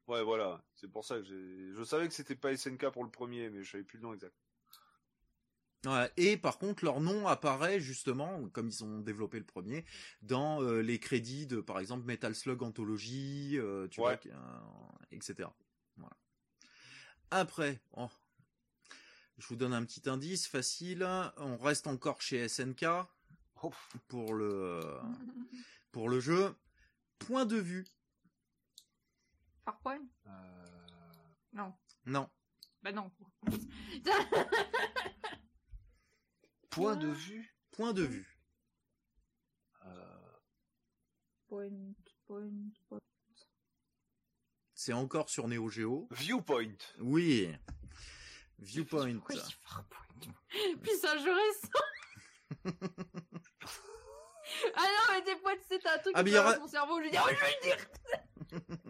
Ouais, 0.08 0.22
voilà. 0.22 0.64
C'est 0.74 0.88
pour 0.90 1.04
ça 1.04 1.18
que. 1.18 1.24
Je 1.24 1.82
savais 1.84 2.06
que 2.06 2.14
c'était 2.14 2.36
pas 2.36 2.56
SNK 2.56 2.90
pour 2.90 3.02
le 3.04 3.10
premier, 3.10 3.50
mais 3.50 3.62
je 3.64 3.70
savais 3.72 3.84
plus 3.84 3.98
le 3.98 4.02
nom 4.04 4.14
exact. 4.14 4.34
Ouais, 5.84 6.10
et 6.16 6.36
par 6.36 6.58
contre, 6.58 6.84
leur 6.84 7.00
nom 7.00 7.28
apparaît 7.28 7.78
justement, 7.80 8.48
comme 8.48 8.68
ils 8.68 8.82
ont 8.82 8.98
développé 9.00 9.38
le 9.38 9.44
premier, 9.44 9.84
dans 10.22 10.60
euh, 10.62 10.80
les 10.80 10.98
crédits 10.98 11.46
de, 11.46 11.60
par 11.60 11.78
exemple, 11.78 12.04
Metal 12.06 12.34
Slug 12.34 12.62
Anthology, 12.62 13.56
euh, 13.56 13.86
tu 13.88 14.00
Ouais. 14.00 14.18
vois, 14.22 15.00
etc. 15.12 15.48
Voilà. 15.96 16.16
Après, 17.30 17.80
oh, 17.92 18.08
je 19.38 19.46
vous 19.48 19.56
donne 19.56 19.74
un 19.74 19.84
petit 19.84 20.08
indice 20.08 20.46
facile. 20.46 21.04
On 21.36 21.56
reste 21.56 21.86
encore 21.86 22.20
chez 22.20 22.48
SNK 22.48 22.86
pour 24.08 24.34
le 24.34 24.80
pour 25.92 26.08
le 26.08 26.20
jeu. 26.20 26.54
Point 27.18 27.46
de 27.46 27.56
vue. 27.56 27.86
Quoi 29.82 29.98
euh, 30.26 30.30
Non. 31.52 31.74
Non. 32.04 32.28
Bah 32.82 32.92
non. 32.92 33.10
Point 36.70 36.96
de 36.96 37.08
vue? 37.08 37.56
Point 37.70 37.92
de 37.92 38.02
vue. 38.02 38.38
Euh, 39.84 40.38
Point, 41.48 41.94
point, 42.26 42.50
point. 42.88 42.98
C'est 44.74 44.92
encore 44.92 45.30
sur 45.30 45.48
Neo 45.48 45.68
Geo. 45.68 46.06
Viewpoint. 46.10 46.76
Oui. 46.98 47.48
Viewpoint. 48.58 49.06
Oui, 49.06 49.14
PowerPoint. 49.68 50.34
Puis 50.82 50.90
c'est 51.00 51.08
un 51.08 51.18
jeu 51.18 51.32
récent. 51.32 51.84
ah 54.74 54.82
non, 54.82 55.14
mais 55.14 55.22
des 55.22 55.36
fois, 55.40 55.52
c'est 55.68 55.86
un 55.86 55.98
truc 55.98 56.12
Ah, 56.14 56.24
qui 56.24 56.30
y 56.30 56.38
aura- 56.38 56.54
dans 56.54 56.60
mon 56.62 56.68
cerveau. 56.68 57.00
Je 57.02 57.10
dis, 57.10 57.16
oh, 57.18 57.28
je 57.30 57.40
vais 57.40 57.52
le 57.52 57.62
dire. 57.62 57.86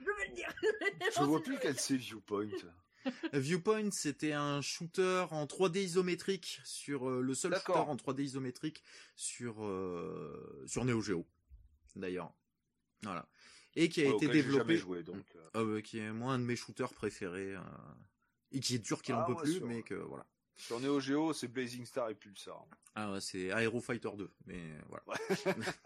je 0.00 0.04
vais 0.06 0.28
le 0.28 0.34
dire. 0.34 0.52
Je 1.16 1.22
vois 1.24 1.42
plus 1.42 1.58
quel 1.60 1.78
c'est 1.78 1.96
Viewpoint. 1.96 2.48
Viewpoint, 3.34 3.90
c'était 3.90 4.32
un 4.32 4.62
shooter 4.62 5.26
en 5.30 5.44
3D 5.44 5.80
isométrique 5.80 6.60
sur 6.64 7.08
euh, 7.10 7.20
le 7.20 7.34
seul 7.34 7.54
shooter 7.54 7.72
en 7.78 7.96
3D 7.96 8.22
isométrique 8.22 8.82
sur 9.14 9.62
euh, 9.64 10.62
sur 10.66 10.84
Neo 10.86 11.02
Geo 11.02 11.26
d'ailleurs. 11.96 12.32
Voilà. 13.02 13.28
Et 13.76 13.90
qui 13.90 14.02
a 14.06 14.08
Ouais, 14.08 14.16
été 14.16 14.28
développé 14.28 14.76
joué, 14.78 15.02
donc. 15.02 15.22
euh, 15.54 15.78
Ah 15.78 15.82
qui 15.82 15.98
est 15.98 16.12
moi 16.12 16.32
un 16.32 16.38
de 16.38 16.44
mes 16.44 16.56
shooters 16.56 16.94
préférés 16.94 17.54
euh, 17.54 17.60
et 18.52 18.60
qui 18.60 18.74
est 18.76 18.78
dur 18.78 19.02
qu'il 19.02 19.14
en 19.14 19.20
Ah 19.20 19.24
peut 19.24 19.32
ouais, 19.34 19.42
plus 19.42 19.54
sur- 19.54 19.66
mais 19.66 19.82
que 19.82 19.94
voilà. 19.94 20.26
Sur 20.56 20.78
Neo 20.78 21.00
Geo, 21.00 21.32
c'est 21.32 21.48
Blazing 21.48 21.84
Star 21.84 22.10
et 22.10 22.14
Pulsar. 22.14 22.64
Ah 22.94 23.10
ouais, 23.12 23.20
c'est 23.20 23.46
Aero 23.46 23.80
Fighter 23.80 24.10
2 24.16 24.30
mais 24.46 24.62
voilà. 24.88 25.04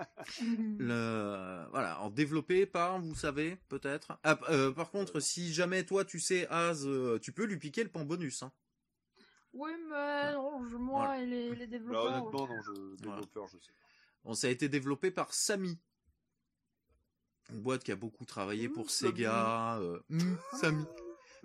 Le, 0.79 1.67
voilà, 1.71 2.01
en 2.03 2.11
développé 2.11 2.67
par, 2.67 3.01
vous 3.01 3.15
savez, 3.15 3.57
peut-être. 3.69 4.19
Ah, 4.25 4.39
euh, 4.51 4.71
par 4.73 4.91
contre, 4.91 5.21
si 5.21 5.53
jamais 5.55 5.85
toi 5.85 6.05
tu 6.05 6.21
sais 6.21 6.47
Az, 6.49 6.87
euh, 6.87 7.19
tu 7.19 7.33
peux 7.33 7.45
lui 7.45 7.57
piquer 7.59 7.83
le 7.83 7.89
pan 7.91 8.05
bonus. 8.05 8.43
Hein. 8.43 8.53
Oui, 9.55 9.71
mais 9.89 10.35
non, 10.35 10.67
je, 10.69 10.77
moi 10.77 11.07
Voilà. 11.07 11.23
et 11.23 11.27
les, 11.27 11.49
les 11.55 11.59
Là, 11.61 11.67
développeurs. 11.67 12.05
honnêtement, 12.05 12.47
non, 12.49 12.61
je, 12.63 12.97
développeur, 12.97 13.47
je 13.47 13.57
sais 13.59 13.73
pas. 13.73 13.87
Bon, 14.25 14.35
ça 14.35 14.49
a 14.49 14.51
été 14.51 14.69
développé 14.69 15.11
par 15.11 15.33
Samy. 15.33 15.79
Une 17.51 17.61
boîte 17.63 17.83
qui 17.83 17.93
a 17.93 17.97
beaucoup 17.97 18.27
travaillé 18.27 18.69
Mmh, 18.69 18.73
pour 18.75 18.91
Samy. 18.91 19.13
Sega. 19.13 19.79
euh, 19.79 20.01
mmh, 20.11 20.35
Samy. 20.61 20.85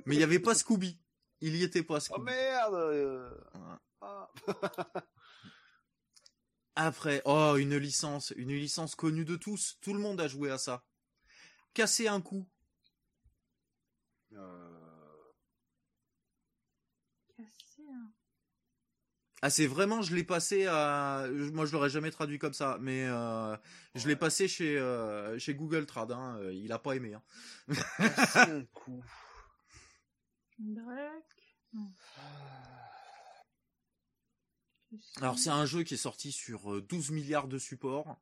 Mais 0.06 0.16
il 0.16 0.18
n'y 0.18 0.24
avait 0.24 0.40
pas 0.40 0.54
Scooby. 0.56 1.00
Il 1.46 1.58
y 1.58 1.64
était 1.64 1.84
pas 1.84 1.98
Oh 2.12 2.22
merde 2.22 2.74
euh, 2.74 3.30
ah. 4.00 4.32
Après, 6.78 7.22
oh, 7.26 7.58
une 7.60 7.76
licence, 7.76 8.32
une 8.38 8.54
licence 8.54 8.96
connue 8.96 9.26
de 9.26 9.36
tous. 9.36 9.78
Tout 9.82 9.94
le 9.94 10.00
monde 10.00 10.22
a 10.22 10.30
joué 10.30 10.50
à 10.52 10.58
ça. 10.58 10.86
Casser 11.74 12.08
un 12.08 12.22
coup. 12.22 12.48
Euh. 14.32 14.70
Ah, 19.42 19.50
c'est 19.50 19.68
vraiment, 19.68 20.02
je 20.02 20.16
l'ai 20.16 20.24
passé 20.24 20.66
à. 20.68 21.28
Moi, 21.52 21.66
je 21.66 21.74
l'aurais 21.74 21.90
jamais 21.90 22.10
traduit 22.10 22.40
comme 22.40 22.54
ça, 22.54 22.78
mais 22.80 23.04
euh, 23.06 23.58
je 23.96 24.08
l'ai 24.08 24.16
passé 24.16 24.48
chez 24.48 24.80
euh, 24.80 25.38
chez 25.40 25.56
Google 25.56 25.86
Trad. 25.86 26.10
Hein. 26.14 26.40
Il 26.54 26.72
a 26.72 26.80
pas 26.80 26.96
aimé. 26.96 27.16
Hein. 27.16 27.22
Un 28.36 28.64
coup. 28.64 29.04
Alors, 35.18 35.40
c'est 35.40 35.50
un 35.50 35.66
jeu 35.66 35.84
qui 35.84 35.96
est 35.96 35.98
sorti 35.98 36.32
sur 36.32 36.72
euh, 36.74 36.82
12 36.82 37.12
milliards 37.12 37.48
de 37.48 37.58
supports. 37.58 38.20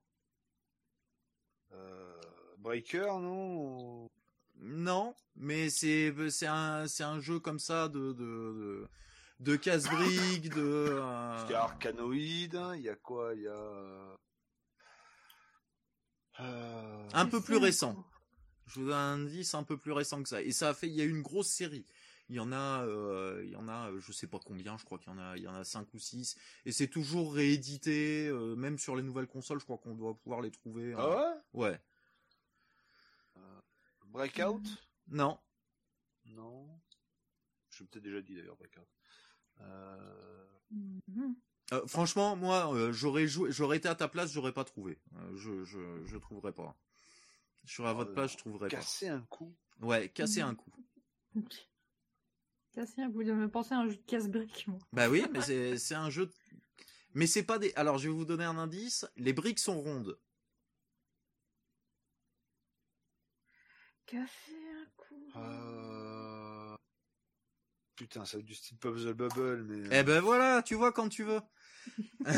Euh, 1.73 2.21
Breaker, 2.59 3.19
non 3.19 4.07
Non, 4.55 5.15
mais 5.35 5.69
c'est 5.69 6.13
c'est 6.29 6.47
un 6.47 6.87
c'est 6.87 7.03
un 7.03 7.19
jeu 7.19 7.39
comme 7.39 7.59
ça 7.59 7.89
de 7.89 8.13
de 8.13 8.13
de, 8.13 8.87
de 9.39 9.55
casse-briques, 9.57 10.49
de. 10.49 10.61
euh, 10.61 11.43
Il 11.47 11.51
y 11.51 11.55
a 11.55 11.63
Arcanoid, 11.63 12.55
hein, 12.55 12.75
il 12.75 12.81
y 12.83 12.89
a 12.89 12.95
quoi 12.95 13.33
Il 13.35 13.41
y 13.41 13.47
a. 13.47 14.17
Euh, 16.39 17.07
Un 17.13 17.25
peu 17.27 17.41
plus 17.41 17.57
récent. 17.57 18.05
Je 18.67 18.79
vous 18.79 18.85
donne 18.87 18.95
un 18.95 19.13
indice 19.25 19.53
un 19.53 19.63
peu 19.63 19.77
plus 19.77 19.91
récent 19.91 20.23
que 20.23 20.29
ça. 20.29 20.41
Et 20.41 20.51
ça 20.53 20.69
a 20.69 20.73
fait, 20.73 20.87
il 20.87 20.93
y 20.93 21.01
a 21.01 21.03
eu 21.03 21.09
une 21.09 21.21
grosse 21.21 21.49
série. 21.49 21.85
Il 22.31 22.35
y 22.35 22.39
en 22.39 22.53
a, 22.53 22.85
euh, 22.85 23.41
il 23.43 23.51
y 23.51 23.57
en 23.57 23.67
a, 23.67 23.91
euh, 23.91 23.99
je 23.99 24.13
sais 24.13 24.25
pas 24.25 24.39
combien, 24.39 24.77
je 24.77 24.85
crois 24.85 24.97
qu'il 24.97 25.11
y 25.11 25.13
en 25.13 25.19
a, 25.19 25.35
il 25.35 25.43
y 25.43 25.49
en 25.49 25.53
a 25.53 25.65
cinq 25.65 25.93
ou 25.93 25.99
six. 25.99 26.37
Et 26.65 26.71
c'est 26.71 26.87
toujours 26.87 27.33
réédité, 27.33 28.29
euh, 28.29 28.55
même 28.55 28.77
sur 28.77 28.95
les 28.95 29.03
nouvelles 29.03 29.27
consoles, 29.27 29.59
je 29.59 29.65
crois 29.65 29.77
qu'on 29.77 29.95
doit 29.95 30.17
pouvoir 30.17 30.39
les 30.39 30.49
trouver. 30.49 30.93
Ah 30.97 31.01
hein. 31.03 31.41
ouais 31.51 31.71
ouais. 31.71 31.81
Breakout? 34.05 34.63
Non. 35.09 35.37
Non. 36.25 36.79
Je 37.69 37.83
peut-être 37.83 38.03
déjà 38.03 38.21
dit 38.21 38.33
d'ailleurs, 38.33 38.55
Breakout. 38.55 38.87
Euh... 39.59 40.45
Mhm. 40.71 41.35
Euh, 41.73 41.85
franchement, 41.85 42.37
moi, 42.37 42.73
euh, 42.73 42.93
j'aurais 42.93 43.27
joué, 43.27 43.51
j'aurais 43.51 43.75
été 43.75 43.89
à 43.89 43.95
ta 43.95 44.07
place, 44.07 44.31
j'aurais 44.31 44.53
pas 44.53 44.63
trouvé. 44.63 45.01
Euh, 45.17 45.35
je, 45.35 45.65
je, 45.65 46.05
je 46.05 46.17
trouverais 46.17 46.53
pas. 46.53 46.77
Je 47.65 47.75
serais 47.75 47.89
à 47.89 47.93
votre 47.93 48.13
place, 48.13 48.31
je 48.31 48.37
trouverais 48.37 48.69
Casser 48.69 49.09
un 49.09 49.21
coup? 49.23 49.53
pas. 49.81 49.85
Ouais, 49.85 50.07
casser 50.07 50.39
un 50.39 50.55
coup. 50.55 50.71
Casser 50.71 50.79
un 51.35 51.41
coup, 51.41 51.70
de 52.75 53.33
me 53.33 53.49
penser 53.49 53.73
à 53.73 53.79
un 53.79 53.87
jeu 53.87 53.95
de 53.95 54.01
casse-briques, 54.07 54.65
moi. 54.67 54.79
Bah 54.93 55.09
oui, 55.09 55.25
mais 55.31 55.41
c'est, 55.41 55.77
c'est 55.77 55.95
un 55.95 56.09
jeu. 56.09 56.27
de- 56.27 56.33
Mais 57.13 57.27
c'est 57.27 57.43
pas 57.43 57.59
des. 57.59 57.73
Alors, 57.75 57.97
je 57.97 58.07
vais 58.07 58.13
vous 58.13 58.25
donner 58.25 58.45
un 58.45 58.57
indice. 58.57 59.05
Les 59.17 59.33
briques 59.33 59.59
sont 59.59 59.81
rondes. 59.81 60.17
Casser 64.05 64.27
un 64.81 64.85
coup. 64.97 65.31
Euh... 65.37 66.75
Putain, 67.95 68.25
ça 68.25 68.37
va 68.37 68.39
être 68.41 68.45
du 68.47 68.55
style 68.55 68.77
Puzzle 68.77 69.13
Bubble, 69.13 69.63
mais... 69.63 69.99
Eh 69.99 70.03
ben 70.03 70.21
voilà, 70.21 70.61
tu 70.63 70.73
vois 70.75 70.91
quand 70.91 71.07
tu 71.09 71.23
veux. 71.23 71.39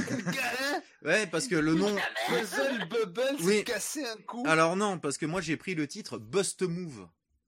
Ouais, 1.03 1.27
parce 1.27 1.47
que 1.47 1.55
le 1.55 1.73
nom. 1.73 1.93
Puzzle 2.27 2.87
Bubble, 2.89 3.37
c'est 3.39 3.43
Oui. 3.45 3.63
casser 3.63 4.05
un 4.05 4.15
coup 4.21 4.43
Alors 4.45 4.75
non, 4.75 4.99
parce 4.99 5.17
que 5.17 5.25
moi 5.25 5.41
j'ai 5.41 5.57
pris 5.57 5.75
le 5.75 5.87
titre 5.87 6.17
Bust 6.17 6.61
Move. 6.63 7.07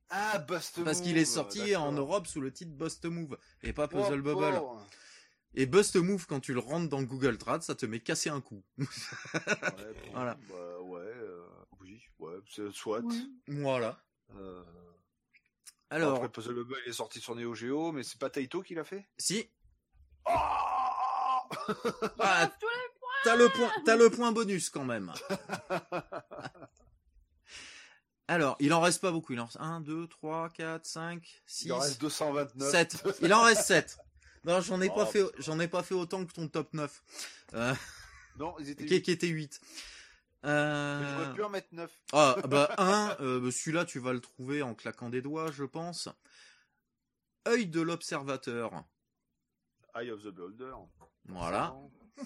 Ah, 0.09 0.37
Bust 0.39 0.83
Parce 0.83 1.01
qu'il 1.01 1.13
Move, 1.13 1.21
est 1.21 1.25
sorti 1.25 1.75
en. 1.75 1.91
Europe 1.91 2.27
sous 2.27 2.41
le 2.41 2.51
titre 2.51 2.71
Bust 2.71 3.05
Move 3.05 3.37
et 3.63 3.73
pas 3.73 3.85
Oh, 3.85 3.87
Puzzle 3.97 4.21
Bubble. 4.21 4.61
Et 5.55 5.65
Bust 5.65 5.95
Move, 5.95 6.25
quand 6.27 6.39
tu 6.41 6.53
le 6.53 6.59
rentres 6.59 6.89
dans 6.89 7.01
Google 7.01 7.37
Trad, 7.37 7.61
ça 7.63 7.75
te 7.75 7.85
met 7.85 7.99
casser 7.99 8.29
un 8.29 8.41
coup. 8.41 8.63
Ouais, 8.77 8.83
bon, 9.33 10.11
Voilà. 10.13 10.37
bah, 10.49 10.79
ouais, 10.81 10.99
euh, 11.01 11.45
oui, 11.79 12.01
ouais, 12.19 12.35
c'est 12.49 12.71
soit. 12.71 12.99
Ouais. 12.99 13.15
Voilà. 13.47 13.99
Euh, 14.35 14.63
Alors, 15.89 16.15
Après, 16.17 16.29
Puzzle 16.29 16.55
Bubble, 16.55 16.75
il 16.85 16.89
est 16.89 16.93
sorti 16.93 17.19
sur 17.19 17.35
Neo 17.35 17.53
Geo, 17.55 17.91
mais 17.91 18.03
c'est 18.03 18.19
pas 18.19 18.29
Taito 18.29 18.61
qui 18.61 18.75
l'a 18.75 18.83
fait? 18.83 19.07
Si, 19.17 19.49
Oh 20.27 20.31
ah, 20.33 21.47
points. 22.59 22.69
t'as 23.23 23.35
le 23.35 23.47
point, 23.49 23.71
t'as 23.85 23.95
le 23.95 24.09
point 24.09 24.31
bonus 24.31 24.69
quand 24.69 24.83
même. 24.85 25.13
Alors, 28.27 28.55
il 28.59 28.73
en 28.73 28.81
reste 28.81 29.01
pas 29.01 29.11
beaucoup. 29.11 29.33
Il 29.33 29.39
en 29.39 29.45
reste 29.45 29.57
1, 29.59 29.81
2, 29.81 30.07
3, 30.07 30.49
4, 30.49 30.85
5, 30.85 31.41
6, 31.45 31.65
Il 31.65 31.73
en 31.73 31.79
reste 31.79 32.01
229. 32.01 32.71
7. 32.71 33.03
Il 33.21 33.33
en 33.33 33.41
reste 33.41 33.63
7. 33.63 33.97
Non, 34.45 34.61
j'en 34.61 34.81
ai 34.81 34.89
Oh, 34.91 34.95
pas 34.95 35.05
fait, 35.05 35.23
j'en 35.39 35.59
ai 35.59 35.67
pas 35.67 35.83
fait 35.83 35.95
autant 35.95 36.25
que 36.25 36.33
ton 36.33 36.47
top 36.47 36.73
9. 36.73 37.03
Euh, 37.53 37.73
Non, 38.37 38.55
ils 38.59 38.69
étaient... 38.69 38.85
qui, 38.87 39.01
qui 39.01 39.11
était 39.11 39.27
8. 39.27 39.59
Mais 40.43 40.49
Euh... 40.49 41.17
J'aurais 41.23 41.33
pu 41.35 41.43
en 41.43 41.49
mettre 41.49 41.67
9. 41.71 41.91
Ah, 42.13 42.35
bah, 42.47 42.73
un, 42.77 43.15
euh, 43.21 43.49
celui-là, 43.51 43.85
tu 43.85 43.99
vas 43.99 44.13
le 44.13 44.21
trouver 44.21 44.61
en 44.61 44.75
claquant 44.75 45.09
des 45.09 45.21
doigts, 45.21 45.51
je 45.51 45.63
pense. 45.63 46.09
Œil 47.47 47.67
de 47.67 47.81
l'observateur. 47.81 48.83
Eye 49.95 50.11
of 50.11 50.21
the 50.23 50.27
Beholder. 50.29 50.73
Voilà. 51.25 51.75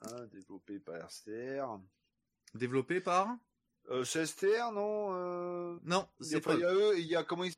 Hein, 0.00 0.26
développé 0.32 0.78
par 0.78 1.10
STR. 1.10 1.80
Développé 2.54 3.00
par 3.00 3.36
Euh, 3.90 4.04
c'est 4.04 4.26
STR, 4.26 4.70
non 4.72 5.14
euh... 5.14 5.78
Non, 5.84 6.06
c'est 6.20 6.40
pas. 6.42 6.54
il 6.54 6.60
y 6.60 6.64
a 6.64 6.72
eux 6.74 6.98
il 6.98 7.06
y 7.06 7.16
a 7.16 7.24
comment 7.24 7.44
ils 7.44 7.54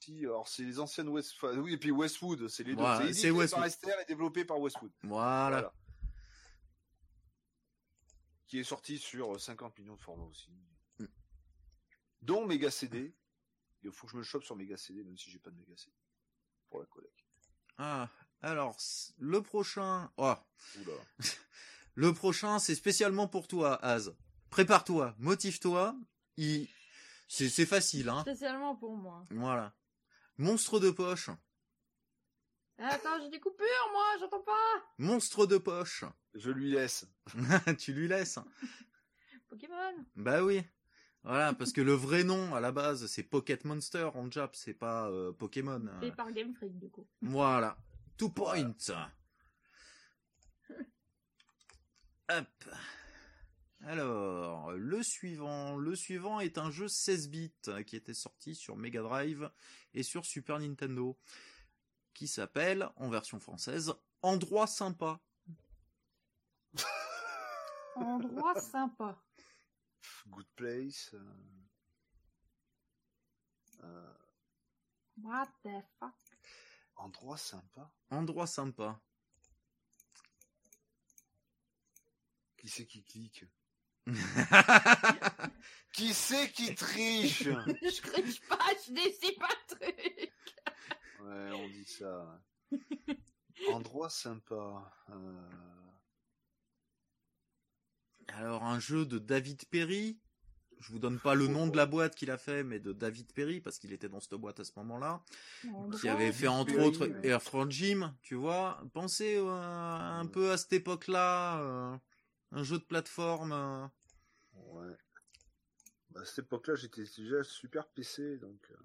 si, 0.00 0.18
alors 0.20 0.46
c'est 0.48 0.62
les 0.62 0.78
anciennes 0.80 1.08
West 1.08 1.34
oui 1.42 1.72
et 1.72 1.78
puis 1.78 1.90
Westwood 1.90 2.46
c'est 2.48 2.62
les 2.62 2.74
deux 2.74 2.80
Voilà, 2.82 3.12
c'est 3.12 3.30
Westwood. 3.30 3.62
par 3.62 3.70
STR 3.70 4.00
et 4.02 4.04
développé 4.06 4.44
par 4.44 4.60
Westwood 4.60 4.92
Voilà. 5.02 5.72
qui 8.46 8.58
est 8.58 8.64
sorti 8.64 8.98
sur 8.98 9.40
50 9.40 9.78
millions 9.78 9.96
de 9.96 10.00
formats 10.00 10.24
aussi 10.26 10.50
Mm. 11.00 11.06
dont 12.22 12.46
Mega 12.46 12.70
CD 12.70 13.14
il 13.82 13.90
faut 13.90 14.06
que 14.06 14.12
je 14.12 14.18
me 14.18 14.22
chope 14.22 14.44
sur 14.44 14.54
Mega 14.56 14.76
CD 14.76 15.02
même 15.02 15.16
si 15.16 15.30
j'ai 15.30 15.38
pas 15.40 15.50
de 15.50 15.56
Mega 15.56 15.74
CD 15.76 15.92
pour 16.70 16.80
la 16.80 16.86
collecte 16.86 17.24
Ah, 17.78 18.08
alors, 18.42 18.76
le 19.18 19.40
prochain. 19.42 20.10
Oh, 20.18 20.34
Oula. 20.80 20.92
le 21.94 22.12
prochain, 22.12 22.58
c'est 22.58 22.74
spécialement 22.74 23.26
pour 23.26 23.48
toi, 23.48 23.82
Az. 23.82 24.14
Prépare-toi, 24.54 25.16
motive-toi. 25.18 25.96
Il... 26.36 26.68
C'est 27.26 27.48
c'est 27.48 27.66
facile, 27.66 28.08
hein. 28.08 28.20
Spécialement 28.20 28.76
pour 28.76 28.96
moi. 28.96 29.24
Voilà. 29.30 29.74
Monstre 30.38 30.78
de 30.78 30.92
poche. 30.92 31.28
Attends, 32.78 33.18
j'ai 33.20 33.30
des 33.30 33.40
coupures, 33.40 33.66
moi, 33.90 34.04
j'entends 34.20 34.42
pas. 34.42 34.84
Monstre 34.98 35.46
de 35.46 35.58
poche. 35.58 36.04
je 36.34 36.52
lui 36.52 36.70
laisse 36.70 37.04
tu 37.80 37.92
lui 37.94 38.06
laisses. 38.06 38.38
Pokémon. 39.48 40.06
Bah 40.14 40.44
oui. 40.44 40.62
Voilà, 41.24 41.52
parce 41.52 41.72
que 41.72 41.80
le 41.80 41.94
vrai 41.94 42.22
nom 42.22 42.54
à 42.54 42.60
la 42.60 42.70
base 42.70 43.06
c'est 43.06 43.24
Pocket 43.24 43.64
Monster 43.64 44.10
en 44.14 44.30
Jap, 44.30 44.54
c'est 44.54 44.74
pas 44.74 45.08
euh, 45.08 45.32
Pokémon. 45.32 45.84
Fait 45.98 46.12
par 46.12 46.30
Game 46.30 46.54
Freak, 46.54 46.78
du 46.78 46.90
coup. 46.90 47.08
Voilà. 47.22 47.76
Two 48.16 48.28
points. 48.28 48.76
Hop. 52.28 52.46
Alors, 53.86 54.23
le 54.76 55.02
suivant. 55.02 55.76
Le 55.76 55.94
suivant 55.94 56.40
est 56.40 56.58
un 56.58 56.70
jeu 56.70 56.88
16 56.88 57.28
bits 57.28 57.52
qui 57.86 57.96
était 57.96 58.14
sorti 58.14 58.54
sur 58.54 58.76
Mega 58.76 59.02
Drive 59.02 59.50
et 59.94 60.02
sur 60.02 60.24
Super 60.24 60.58
Nintendo 60.58 61.18
qui 62.14 62.28
s'appelle, 62.28 62.88
en 62.96 63.08
version 63.10 63.40
française, 63.40 63.92
Endroit 64.22 64.66
sympa. 64.68 65.20
Endroit 67.96 68.60
sympa. 68.60 69.20
Good 70.28 70.46
Place 70.56 71.10
euh, 71.14 71.34
euh, 73.82 74.14
What 75.22 75.48
the 75.64 75.70
fuck? 75.98 76.14
endroit 76.96 77.36
sympa 77.36 77.90
Endroit 78.10 78.46
sympa. 78.46 79.00
qui 82.56 82.68
c'est 82.68 82.86
qui 82.86 83.02
clique? 83.04 83.44
qui 85.92 86.12
c'est 86.12 86.50
qui 86.52 86.74
triche? 86.74 87.44
Je 87.82 88.02
triche 88.02 88.40
pas, 88.48 88.58
je 88.86 88.92
décide 88.92 89.38
pas 89.38 89.48
de 89.48 89.74
truc. 89.76 90.32
Ouais, 91.22 91.50
on 91.52 91.68
dit 91.68 91.86
ça. 91.86 92.40
Endroit 93.72 94.10
sympa. 94.10 94.92
Euh... 95.10 95.48
Alors 98.28 98.64
un 98.64 98.78
jeu 98.78 99.06
de 99.06 99.18
David 99.18 99.64
Perry? 99.70 100.18
Je 100.80 100.92
vous 100.92 100.98
donne 100.98 101.18
pas 101.18 101.34
le 101.34 101.46
nom 101.46 101.66
de 101.66 101.76
la 101.76 101.86
boîte 101.86 102.14
qu'il 102.14 102.30
a 102.30 102.36
fait, 102.36 102.62
mais 102.62 102.78
de 102.78 102.92
David 102.92 103.32
Perry 103.32 103.60
parce 103.60 103.78
qu'il 103.78 103.92
était 103.94 104.08
dans 104.08 104.20
cette 104.20 104.34
boîte 104.34 104.60
à 104.60 104.64
ce 104.64 104.72
moment-là, 104.76 105.22
qui 105.98 106.08
avait 106.10 106.32
fait 106.32 106.48
entre 106.48 106.74
Perry, 106.74 106.86
autres 106.86 107.06
ouais. 107.06 107.26
Air 107.26 107.40
France 107.42 107.70
Gym. 107.70 108.14
Tu 108.22 108.34
vois, 108.34 108.82
pensez 108.92 109.36
euh, 109.36 109.48
un 109.48 110.26
peu 110.26 110.50
à 110.50 110.58
cette 110.58 110.74
époque-là, 110.74 111.60
euh, 111.60 111.96
un 112.54 112.62
jeu 112.64 112.78
de 112.78 112.84
plateforme. 112.84 113.52
euh. 113.52 113.86
Ouais. 114.54 114.96
Bah, 116.10 116.20
à 116.22 116.24
cette 116.24 116.46
époque-là, 116.46 116.76
j'étais 116.76 117.04
déjà 117.18 117.44
super 117.44 117.86
PC, 117.88 118.38
donc. 118.38 118.60
euh, 118.70 118.76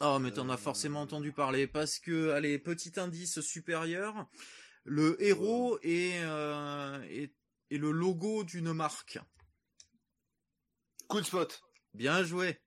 Oh, 0.00 0.18
mais 0.18 0.32
t'en 0.32 0.48
as 0.48 0.54
Euh, 0.54 0.56
forcément 0.56 1.02
entendu 1.02 1.32
parler 1.32 1.66
parce 1.66 1.98
que, 1.98 2.30
allez, 2.30 2.58
petit 2.58 2.98
indice 2.98 3.40
supérieur, 3.40 4.28
le 4.84 5.22
héros 5.22 5.78
est, 5.82 6.22
euh, 6.24 7.02
est, 7.04 7.34
est 7.70 7.78
le 7.78 7.90
logo 7.90 8.44
d'une 8.44 8.72
marque. 8.72 9.18
Coup 11.08 11.20
de 11.20 11.26
spot. 11.26 11.60
Bien 11.94 12.24
joué. 12.24 12.58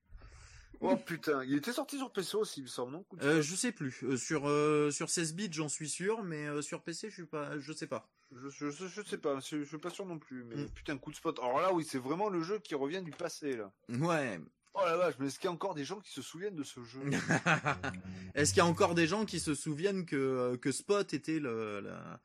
Oh 0.86 0.96
putain, 0.96 1.42
il 1.44 1.54
était 1.56 1.72
sorti 1.72 1.96
sur 1.98 2.10
PC 2.12 2.36
aussi, 2.36 2.60
il 2.60 2.64
me 2.64 2.68
semble, 2.68 2.92
non 2.92 3.04
Euh, 3.22 3.40
je 3.42 3.54
sais 3.54 3.72
plus. 3.72 4.00
Euh, 4.04 4.16
sur 4.16 4.48
euh, 4.48 4.90
sur 4.90 5.08
16 5.10 5.34
bits, 5.34 5.48
j'en 5.52 5.68
suis 5.68 5.88
sûr, 5.88 6.22
mais 6.22 6.46
euh, 6.46 6.60
sur 6.62 6.82
PC, 6.82 7.08
je 7.08 7.14
suis 7.14 7.26
pas, 7.26 7.58
je 7.58 7.72
sais 7.72 7.86
pas. 7.86 8.08
je, 8.32 8.48
je, 8.50 8.86
je, 8.88 9.02
sais 9.02 9.18
pas, 9.18 9.38
je, 9.40 9.60
je 9.60 9.64
suis 9.64 9.78
pas 9.78 9.90
sûr 9.90 10.04
non 10.06 10.18
plus, 10.18 10.44
mais 10.44 10.56
Mm. 10.56 10.68
putain, 10.70 10.98
coup 10.98 11.10
de 11.10 11.16
spot. 11.16 11.38
Alors 11.38 11.60
là, 11.60 11.72
oui, 11.72 11.84
c'est 11.88 11.98
vraiment 11.98 12.28
le 12.28 12.42
jeu 12.42 12.58
qui 12.58 12.74
revient 12.74 13.02
du 13.02 13.12
passé, 13.12 13.56
là. 13.56 13.72
Ouais. 13.88 14.40
Oh 14.74 14.80
la 14.84 14.96
vache, 14.96 15.14
mais 15.20 15.28
est-ce 15.28 15.38
qu'il 15.38 15.46
y 15.46 15.50
a 15.50 15.52
encore 15.52 15.74
des 15.74 15.84
gens 15.84 16.00
qui 16.00 16.10
se 16.12 16.20
souviennent 16.20 16.56
de 16.56 16.64
ce 16.64 16.82
jeu? 16.82 17.00
Est-ce 18.34 18.50
qu'il 18.52 18.58
y 18.58 18.60
a 18.60 18.66
encore 18.66 18.94
des 18.96 19.06
gens 19.06 19.24
qui 19.24 19.38
se 19.38 19.54
souviennent 19.54 20.04
que 20.04 20.16
euh, 20.16 20.56
que 20.56 20.72
Spot 20.72 21.14
était 21.14 21.38
le 21.38 21.78
la 21.80 22.20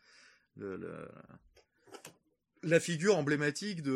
le, 0.58 0.76
le- 0.76 1.08
la 2.64 2.80
figure 2.80 3.16
emblématique 3.18 3.82
de 3.84 3.92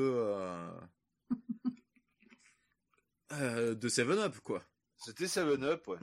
euh, 3.41 3.75
de 3.75 3.89
Seven 3.89 4.19
Up 4.19 4.37
quoi. 4.43 4.63
C'était 4.97 5.25
7-Up, 5.25 5.87
ouais. 5.87 5.97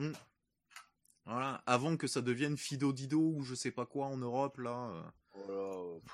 Voilà, 1.25 1.63
avant 1.67 1.97
que 1.97 2.07
ça 2.07 2.21
devienne 2.23 2.57
Fido 2.57 2.93
Dido 2.93 3.21
ou 3.21 3.43
je 3.43 3.55
sais 3.55 3.71
pas 3.71 3.87
quoi 3.87 4.07
en 4.07 4.17
Europe 4.17 4.59
là. 4.59 4.91
euh. 4.91 5.03
Oh 5.49 6.03
là, 6.03 6.13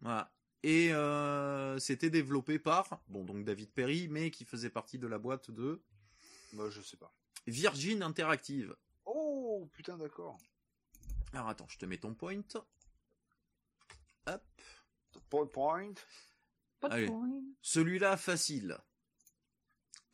Voilà. 0.00 0.32
Et 0.62 0.92
euh, 0.92 1.78
c'était 1.78 2.10
développé 2.10 2.58
par, 2.58 3.00
bon 3.08 3.24
donc 3.24 3.44
David 3.44 3.70
Perry, 3.72 4.08
mais 4.08 4.30
qui 4.30 4.44
faisait 4.44 4.70
partie 4.70 4.98
de 4.98 5.06
la 5.06 5.18
boîte 5.18 5.50
de 5.50 5.80
moi, 6.52 6.70
je 6.70 6.80
sais 6.80 6.96
pas. 6.96 7.12
Virgin 7.46 8.02
Interactive. 8.02 8.74
Oh, 9.04 9.68
putain, 9.72 9.98
d'accord. 9.98 10.38
Alors 11.32 11.48
attends, 11.48 11.66
je 11.68 11.76
te 11.78 11.84
mets 11.86 11.98
ton 11.98 12.14
point. 12.14 12.40
Hop. 14.26 14.42
Point, 15.28 15.46
point. 15.46 15.94
Allez. 16.82 17.06
point. 17.06 17.42
Celui-là 17.62 18.16
facile. 18.16 18.78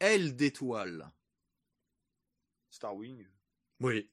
L 0.03 0.35
d'étoile. 0.35 1.11
Starwing. 2.71 3.25
Oui. 3.81 4.11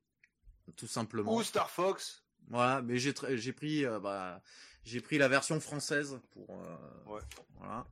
Tout 0.76 0.86
simplement. 0.88 1.34
Ou 1.36 1.42
Star 1.42 1.70
Fox. 1.72 2.24
Voilà, 2.48 2.82
mais 2.84 2.98
j'ai 3.00 3.54
pris 3.54 3.86
euh, 3.86 4.00
bah, 4.00 4.42
j'ai 4.84 5.02
pris 5.02 5.18
la 5.18 5.28
version 5.28 5.60
française 5.60 6.20
pour 6.32 6.48
euh, 6.52 7.04
Ouais. 7.06 7.22
voilà. 7.56 7.88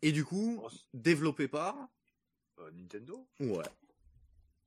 Et 0.00 0.12
du 0.12 0.24
coup, 0.24 0.60
Oh, 0.62 0.70
développé 0.94 1.46
par 1.48 1.76
euh, 2.58 2.70
Nintendo. 2.72 3.28
ouais. 3.40 3.64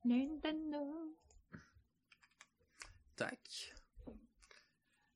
Nintendo. 0.04 1.16
Tac. 3.16 3.74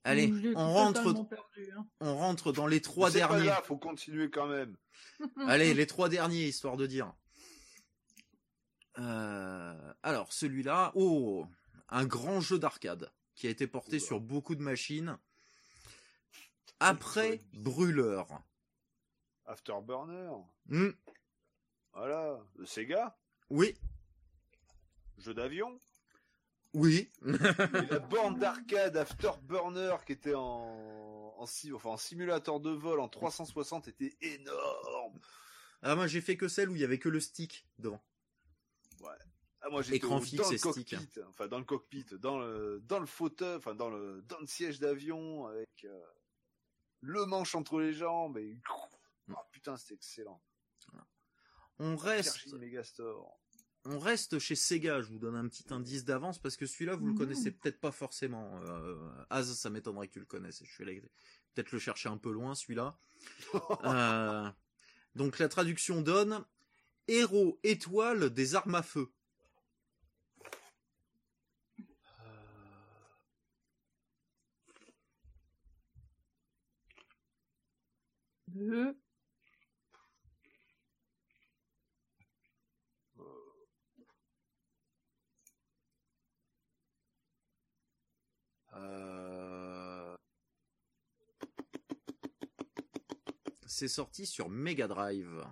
Allez, 0.05 0.31
on 0.55 0.73
rentre 0.73 1.27
perdu, 1.29 1.71
hein. 1.77 1.87
on 2.01 2.15
rentre 2.17 2.53
dans 2.53 2.67
les 2.67 2.81
trois 2.83 3.11
C'est 3.11 3.21
pas 3.21 3.29
derniers. 3.29 3.47
grave, 3.47 3.65
faut 3.65 3.79
continuer 3.79 4.31
quand 4.31 4.47
même. 4.47 4.77
Allez, 5.49 5.73
les 5.75 5.87
trois 5.87 6.09
derniers, 6.11 6.47
histoire 6.47 6.77
de 6.77 6.87
dire. 6.87 7.13
Euh, 8.99 9.95
alors, 10.03 10.33
celui-là, 10.33 10.93
oh, 10.95 11.47
un 11.89 12.05
grand 12.05 12.41
jeu 12.41 12.59
d'arcade 12.59 13.11
qui 13.35 13.47
a 13.47 13.51
été 13.51 13.67
porté 13.67 13.97
Oula. 13.97 14.07
sur 14.07 14.21
beaucoup 14.21 14.55
de 14.55 14.63
machines. 14.63 15.19
Après 16.81 17.43
Brûleur. 17.55 18.29
Afterburner. 19.47 20.31
Hmm, 20.67 20.91
Voilà. 21.93 22.41
Le 22.57 22.67
Sega? 22.67 23.17
oui, 23.51 23.75
Jeu 25.19 25.33
d'avion? 25.35 25.79
Oui. 26.75 27.11
Et 27.27 27.87
la 27.91 27.99
borne 28.01 28.39
d'arcade 28.39 28.97
Afterburner 28.97 29.97
qui 30.07 30.13
était 30.13 30.35
en, 30.35 31.35
en, 31.39 31.47
si- 31.47 31.73
enfin, 31.73 31.91
en 31.91 31.97
simulateur 31.97 32.61
de 32.61 32.71
vol 32.71 33.01
en 33.01 33.09
360 33.09 33.89
était 33.89 34.17
énorme. 34.21 35.19
ah, 35.83 35.95
moi, 35.95 36.07
j'ai 36.07 36.21
fait 36.21 36.37
que 36.37 36.49
celle 36.49 36.69
où 36.71 36.75
il 36.77 36.81
y 36.81 36.85
avait 36.85 36.99
que 36.99 37.09
le 37.09 37.21
stick 37.21 37.67
devant. 37.79 38.01
Ah, 39.67 39.71
moi 39.71 39.81
j'étais 39.81 39.97
Écran 39.97 40.19
au- 40.19 40.21
fixe 40.21 40.43
dans 40.43 40.51
le 40.51 40.59
stick. 40.59 40.91
cockpit, 40.91 41.21
enfin 41.31 41.49
dans 41.49 41.59
le 41.59 41.65
cockpit, 41.65 42.05
dans 42.19 42.39
le 42.39 42.81
dans 42.85 42.99
le 42.99 43.07
fauteuil, 43.07 43.57
enfin 43.57 43.75
dans 43.75 43.89
le 43.89 44.21
dans 44.29 44.39
le 44.39 44.47
siège 44.47 44.79
d'avion 44.79 45.47
avec 45.47 45.71
euh, 45.85 46.03
le 47.01 47.25
manche 47.25 47.55
entre 47.55 47.81
les 47.81 47.95
jambes 47.95 48.37
et 48.37 48.61
oh, 49.31 49.35
putain 49.53 49.79
c'était 49.79 49.95
excellent. 49.95 50.43
On 51.79 51.97
reste. 51.97 52.47
On 53.85 53.99
reste 53.99 54.39
chez 54.39 54.55
Sega. 54.55 55.01
Je 55.03 55.09
vous 55.09 55.19
donne 55.19 55.37
un 55.37 55.47
petit 55.49 55.65
indice 55.73 56.05
d'avance 56.05 56.39
parce 56.39 56.57
que 56.57 56.67
celui-là, 56.67 56.97
vous 56.97 57.07
le 57.07 57.13
Mhm. 57.13 57.19
connaissez 57.19 57.51
peut-être 57.51 57.81
pas 57.81 57.93
forcément. 57.93 58.61
Euh, 58.63 58.97
Az, 59.31 59.55
ça 59.59 59.71
m'étonnerait 59.71 60.09
que 60.09 60.15
tu 60.15 60.21
le 60.21 60.25
connaisses. 60.27 60.63
Je 60.65 60.73
suis 60.73 60.83
allé 60.85 61.01
peut-être 61.55 61.73
le 61.73 61.79
chercher 61.79 62.09
un 62.09 62.17
peu 62.19 62.33
loin, 62.33 62.55
celui-là. 62.55 62.99
Euh, 63.85 64.51
donc 65.15 65.39
la 65.39 65.49
traduction 65.49 66.03
donne 66.03 66.45
héros 67.09 67.59
étoile 67.63 68.31
des 68.31 68.55
armes 68.55 68.75
à 68.75 68.83
feu. 68.83 69.11
Deux. 78.49 78.97
Euh, 88.77 90.17
C'est 93.67 93.89
sorti 93.89 94.25
sur 94.27 94.49
Mega 94.49 94.87
Drive. 94.87 95.45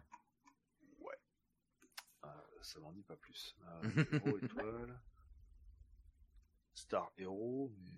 ah, 2.22 2.44
ça 2.62 2.78
m'en 2.78 2.92
dit 2.92 3.02
pas 3.02 3.16
plus. 3.16 3.56
Euh, 3.64 3.82
Hero 4.12 4.38
étoile. 4.38 5.00
Star 6.74 7.12
Hero, 7.16 7.72
mais. 7.78 7.90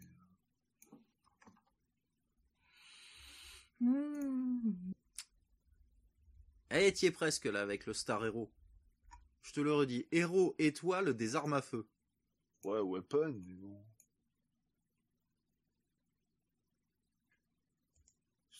Eh, 6.71 6.93
t'y 6.93 7.07
es 7.07 7.11
presque 7.11 7.45
là 7.45 7.61
avec 7.61 7.87
le 7.87 7.93
Star 7.93 8.25
Hero. 8.25 8.51
Je 9.43 9.53
te 9.53 9.61
le 9.61 9.73
redis, 9.73 10.07
héros 10.11 10.55
étoile 10.59 11.15
des 11.15 11.37
armes 11.37 11.53
à 11.53 11.61
feu. 11.63 11.87
ouais 12.65 12.81
Weapon, 12.81 13.33
mais 13.47 13.55
bon. 13.55 13.85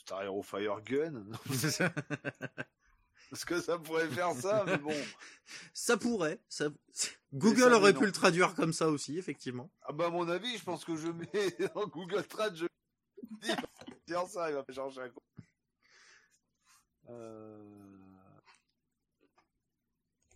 Star 0.05 0.23
Hero 0.23 0.43
Fire 0.43 0.83
Gun. 0.83 1.25
Parce 3.31 3.45
que 3.47 3.59
ça 3.59 3.79
pourrait 3.79 4.09
faire 4.09 4.33
ça, 4.35 4.65
mais 4.67 4.77
bon. 4.77 4.93
ça 5.73 5.97
pourrait. 5.97 6.41
Ça... 6.49 6.67
Google 7.33 7.61
ça, 7.61 7.77
aurait 7.77 7.95
non. 7.95 8.01
pu 8.01 8.07
le 8.07 8.13
traduire 8.13 8.55
comme 8.55 8.75
ça 8.75 8.91
aussi, 8.91 9.17
effectivement. 9.17 9.73
Ah 9.81 9.93
bah 9.93 10.07
à 10.07 10.11
mon 10.11 10.29
avis, 10.29 10.59
je 10.59 10.63
pense 10.63 10.85
que 10.85 10.95
je 10.95 11.09
mets 11.09 11.27
dans 11.75 11.87
Google 11.87 12.23
Trad, 12.27 12.55
je 12.55 12.67
dis 13.43 14.13
ça, 14.29 14.51
il 14.51 14.55
va 14.55 14.65
changer 14.69 15.01
un 15.01 15.09
coup. 15.09 15.23
Euh... 17.09 17.81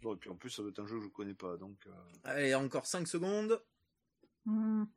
Bon, 0.00 0.14
et 0.14 0.16
puis 0.16 0.30
en 0.30 0.36
plus, 0.36 0.48
ça 0.48 0.62
doit 0.62 0.70
être 0.70 0.80
un 0.80 0.86
jeu 0.86 0.96
que 0.98 1.04
je 1.04 1.08
connais 1.10 1.34
pas, 1.34 1.58
donc... 1.58 1.86
euh, 1.86 1.92
Allez, 2.24 2.54
encore 2.54 2.86
5 2.86 3.06
secondes. 3.06 3.62
Mhm. 4.46 4.88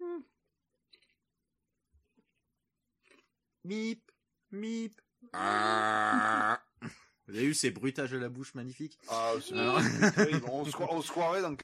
Mip, 3.65 4.10
mip. 4.51 4.99
Ah. 5.33 6.61
Vous 7.27 7.35
avez 7.35 7.45
eu 7.45 7.53
ces 7.53 7.71
bruitages 7.71 8.13
à 8.13 8.17
la 8.17 8.29
bouche 8.29 8.53
magnifiques 8.55 8.97
Ah, 9.07 9.33
c'est 9.41 9.53
Alors- 9.57 9.79
terrible. 10.15 10.45
on, 10.49 10.65
se, 10.65 10.71
croit- 10.71 10.93
on 10.93 11.01
se 11.01 11.09
croirait 11.11 11.41
dans... 11.41 11.55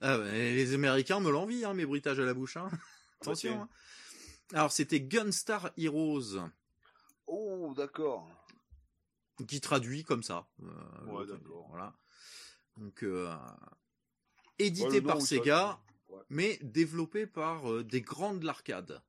ah, 0.00 0.18
bah, 0.18 0.30
Les 0.32 0.74
Américains 0.74 1.20
me 1.20 1.30
l'envient, 1.30 1.70
hein, 1.70 1.74
mes 1.74 1.86
bruitages 1.86 2.20
à 2.20 2.24
la 2.24 2.34
bouche. 2.34 2.56
Hein. 2.56 2.68
Attention. 3.20 3.62
Ok. 3.62 3.68
hein. 3.68 3.68
Alors, 4.52 4.72
c'était 4.72 5.00
Gunstar 5.00 5.70
Heroes, 5.76 6.38
Oh, 7.28 7.72
d'accord. 7.76 8.28
qui 9.46 9.60
traduit 9.60 10.02
comme 10.04 10.22
ça. 10.24 10.48
Euh, 10.62 11.04
Ouais, 11.06 11.24
d'accord. 11.26 11.66
Voilà. 11.70 11.94
Donc, 12.76 13.02
euh, 13.04 13.32
édité 14.58 14.88
Ouais, 14.88 15.00
nom, 15.00 15.06
par 15.06 15.22
Sega, 15.22 15.80
ouais. 16.08 16.20
mais 16.30 16.58
développé 16.62 17.26
par 17.28 17.70
euh, 17.70 17.84
des 17.84 18.00
grands 18.02 18.34
de 18.34 18.44
l'arcade. 18.44 19.00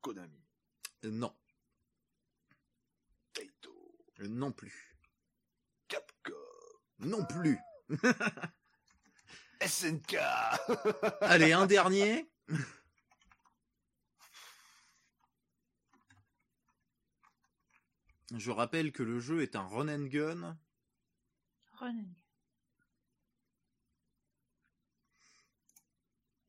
Konami. 0.00 0.40
Euh, 1.04 1.10
non, 1.10 1.34
non 4.20 4.52
plus. 4.52 4.96
Capcom. 5.88 6.32
Non 7.00 7.24
plus. 7.24 7.58
SNK. 9.60 10.16
Allez, 11.20 11.52
un 11.52 11.66
dernier. 11.66 12.30
Je 18.36 18.50
rappelle 18.50 18.90
que 18.92 19.02
le 19.02 19.20
jeu 19.20 19.42
est 19.42 19.54
un 19.56 19.66
run 19.66 19.88
and 19.88 20.06
gun. 20.06 20.58
Running. 21.78 22.14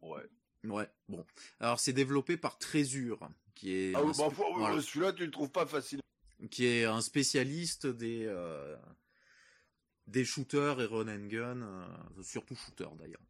ouais. 0.01 0.29
Ouais, 0.63 0.89
bon. 1.09 1.25
Alors 1.59 1.79
c'est 1.79 1.93
développé 1.93 2.37
par 2.37 2.57
Trésure, 2.57 3.29
qui 3.53 3.71
est 3.71 3.95
Ah 3.95 4.03
oui, 4.03 4.13
bah, 4.17 4.81
celui-là, 4.81 5.13
tu 5.13 5.25
le 5.25 5.31
trouves 5.31 5.51
pas 5.51 5.65
facile. 5.65 5.99
Qui 6.49 6.65
est 6.65 6.85
un 6.85 7.01
spécialiste 7.01 7.87
des 7.87 8.25
euh, 8.25 8.75
des 10.07 10.25
shooters 10.25 10.81
et 10.81 10.85
run 10.85 11.07
and 11.07 11.27
gun, 11.27 11.61
euh, 11.61 12.23
surtout 12.23 12.55
shooters 12.55 12.95
d'ailleurs. 12.95 13.21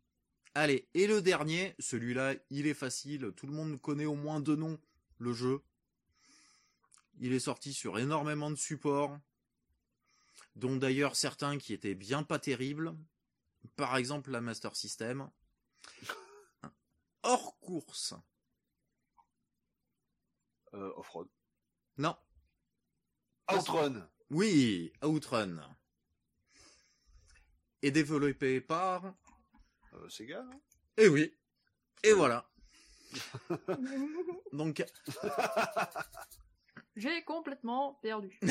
Allez, 0.54 0.88
et 0.94 1.08
le 1.08 1.22
dernier, 1.22 1.76
celui-là, 1.80 2.36
il 2.50 2.68
est 2.68 2.74
facile, 2.74 3.34
tout 3.36 3.48
le 3.48 3.54
monde 3.54 3.80
connaît 3.82 4.06
au 4.06 4.16
moins 4.16 4.40
deux 4.40 4.56
noms, 4.56 4.80
le 5.18 5.34
jeu. 5.34 5.62
Il 7.20 7.34
est 7.34 7.40
sorti 7.40 7.74
sur 7.74 7.98
énormément 7.98 8.50
de 8.50 8.56
supports, 8.56 9.18
dont 10.56 10.76
d'ailleurs 10.76 11.16
certains 11.16 11.58
qui 11.58 11.74
étaient 11.74 11.96
bien 11.96 12.24
pas 12.24 12.40
terribles. 12.40 12.96
Par 13.76 13.98
exemple 13.98 14.32
la 14.32 14.42
Master 14.42 14.76
System. 14.76 15.30
Hors 17.24 17.58
course. 17.60 18.14
Euh, 20.74 20.94
Off-road. 20.98 21.28
Non. 21.98 22.16
Outrun. 23.52 24.08
Oui, 24.30 24.92
Outrun. 25.04 25.58
Et 27.82 27.92
développé 27.92 28.62
par... 28.62 29.14
Euh, 29.94 30.10
Sega, 30.10 30.42
non? 30.44 30.60
Eh 30.98 31.08
oui. 31.08 31.34
Et 32.04 32.14
voilà. 32.14 32.50
Donc, 34.52 34.84
J'ai 36.96 37.24
complètement 37.24 38.00
perdu. 38.02 38.38
Oui, 38.42 38.50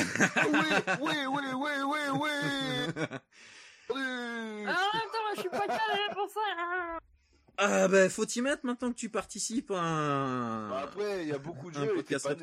oui, 1.01 1.15
oui, 1.27 1.43
oui, 1.53 1.99
oui, 2.13 2.29
oui. 3.89 4.65
Ah, 4.67 4.91
attends, 4.93 5.35
je 5.35 5.39
suis 5.41 5.49
pas 5.49 5.67
calé 5.67 6.01
pour 6.13 6.29
ça. 6.29 6.99
Ah 7.57 7.87
ben 7.87 8.09
faut 8.09 8.25
t'y 8.25 8.41
mettre 8.41 8.65
maintenant 8.65 8.91
que 8.91 8.97
tu 8.97 9.09
participes 9.09 9.71
à 9.71 9.79
un... 9.79 10.69
Bah, 10.69 10.81
après, 10.83 11.23
il 11.23 11.29
y 11.29 11.33
a 11.33 11.37
beaucoup 11.37 11.71
de 11.71 11.79
jeux, 11.79 11.93
podcast 11.95 12.27
pas. 12.27 12.35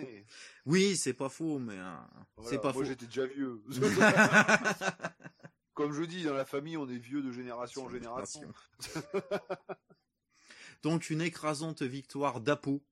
Oui, 0.66 0.97
c'est 0.97 1.12
pas 1.12 1.28
faux, 1.28 1.58
mais 1.58 1.76
euh, 1.78 1.92
Voilà, 2.36 2.50
c'est 2.50 2.58
pas 2.58 2.73
Moi, 2.73 2.82
faux. 2.82 2.84
j'étais 2.84 3.07
déjà 3.07 3.26
vieux. 3.26 3.62
Comme 5.74 5.92
je 5.92 6.02
dis, 6.02 6.24
dans 6.24 6.34
la 6.34 6.44
famille, 6.44 6.76
on 6.76 6.89
est 6.89 6.99
vieux 6.99 7.23
de 7.23 7.32
génération 7.32 7.84
en 7.86 7.91
génération. 7.91 8.52
Donc 10.82 11.10
une 11.10 11.20
écrasante 11.23 11.82
victoire 11.82 12.41
d'Apo. 12.41 12.82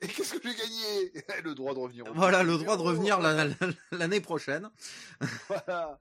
Et 0.00 0.08
qu'est-ce 0.08 0.34
que 0.34 0.48
j'ai 0.48 0.54
gagné? 0.54 1.12
Le 1.44 1.54
droit 1.54 1.72
de 1.74 1.78
revenir. 1.78 2.04
Voilà 2.14 2.42
le 2.42 2.58
droit 2.58 2.76
de 2.76 2.82
vidéo. 2.82 2.92
revenir 2.92 3.20
la- 3.20 3.44
la- 3.46 3.54
l'année 3.92 4.20
prochaine. 4.20 4.70
Voilà. 5.48 5.98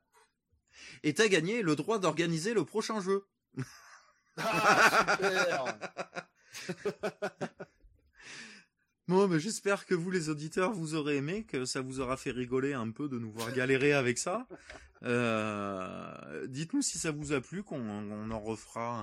Et 1.04 1.14
t'as 1.14 1.28
gagné 1.30 1.62
le 1.62 1.76
droit 1.78 1.98
d'organiser 2.00 2.54
le 2.54 2.66
prochain 2.66 3.00
jeu. 3.00 3.26
Ah, 4.38 5.18
super. 5.18 5.66
Bon, 9.08 9.28
mais 9.28 9.40
j'espère 9.40 9.86
que 9.86 9.94
vous, 9.94 10.10
les 10.10 10.30
auditeurs, 10.30 10.72
vous 10.72 10.96
aurez 10.96 11.18
aimé, 11.18 11.44
que 11.44 11.66
ça 11.66 11.80
vous 11.80 12.00
aura 12.00 12.18
fait 12.18 12.32
rigoler 12.32 12.74
un 12.74 12.90
peu 12.90 13.08
de 13.08 13.20
nous 13.20 13.32
voir 13.32 13.52
galérer 13.52 13.94
avec 13.94 14.18
ça. 14.18 14.48
Euh, 15.04 16.48
Dites-nous 16.48 16.82
si 16.82 16.98
ça 16.98 17.12
vous 17.12 17.32
a 17.32 17.40
plu, 17.40 17.62
qu'on 17.62 17.80
on 17.80 18.32
en 18.32 18.40
refera 18.40 18.96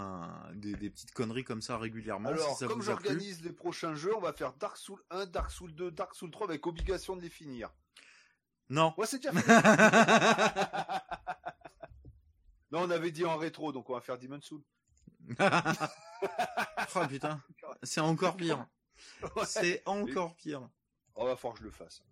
un- 0.48 0.54
des, 0.54 0.74
des 0.74 0.90
petites 0.90 1.12
conneries 1.12 1.44
comme 1.44 1.62
ça 1.62 1.78
régulièrement. 1.78 2.30
Alors, 2.30 2.50
si 2.50 2.56
ça 2.56 2.66
comme 2.66 2.82
j'organise 2.82 3.44
les 3.44 3.52
prochains 3.52 3.94
jeux, 3.94 4.12
on 4.16 4.20
va 4.20 4.32
faire 4.32 4.54
Dark 4.54 4.76
Souls 4.76 5.00
1, 5.10 5.26
Dark 5.26 5.52
Souls 5.52 5.72
2, 5.72 5.92
Dark 5.92 6.16
Souls 6.16 6.32
3 6.32 6.48
avec 6.48 6.66
obligation 6.66 7.14
de 7.14 7.22
les 7.22 7.30
finir. 7.30 7.70
Non. 8.70 8.94
Ouais, 8.96 9.06
c'est 9.06 9.18
déjà 9.22 9.30
fait. 9.40 9.62
non, 12.72 12.80
on 12.80 12.90
avait 12.90 13.12
dit 13.12 13.24
en 13.24 13.36
rétro, 13.36 13.70
donc 13.70 13.88
on 13.88 13.94
va 13.94 14.00
faire 14.00 14.18
Demon 14.18 14.40
Soul. 14.40 14.62
oh 16.96 17.06
putain, 17.08 17.42
c'est 17.82 18.00
encore 18.00 18.36
pire. 18.36 18.66
Ouais. 19.36 19.44
C'est 19.46 19.82
encore 19.86 20.36
pire. 20.36 20.68
Oh, 21.14 21.26
va 21.26 21.36
falloir 21.36 21.54
que 21.54 21.60
je 21.60 21.64
le 21.64 21.70
fasse. 21.70 22.02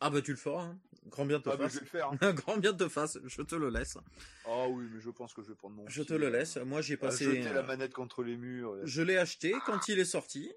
Ah 0.00 0.10
bah 0.10 0.20
tu 0.20 0.32
le 0.32 0.36
feras. 0.36 0.64
Hein. 0.64 0.80
Grand 1.06 1.26
bien 1.26 1.40
te 1.40 1.48
Ah, 1.48 1.56
je 1.58 1.62
vais 1.62 1.80
le 1.80 1.86
faire. 1.86 2.10
Grand 2.34 2.56
bien 2.56 2.72
te 2.72 2.88
fasse. 2.88 3.18
Je 3.24 3.42
te 3.42 3.54
le 3.54 3.70
laisse. 3.70 3.98
Ah 4.44 4.68
oui, 4.68 4.88
mais 4.92 5.00
je 5.00 5.10
pense 5.10 5.32
que 5.32 5.42
je 5.42 5.48
vais 5.48 5.54
prendre 5.54 5.76
mon. 5.76 5.88
Je 5.88 6.02
te 6.02 6.14
le 6.14 6.26
euh, 6.26 6.30
laisse. 6.30 6.56
Moi 6.56 6.80
j'ai 6.80 6.96
passé. 6.96 7.24
jeter 7.24 7.52
la 7.52 7.62
manette 7.62 7.92
contre 7.92 8.22
les 8.22 8.36
murs. 8.36 8.76
Je 8.84 9.02
l'ai 9.02 9.16
acheté 9.16 9.54
quand 9.66 9.88
il 9.88 9.98
est 9.98 10.04
sorti. 10.04 10.52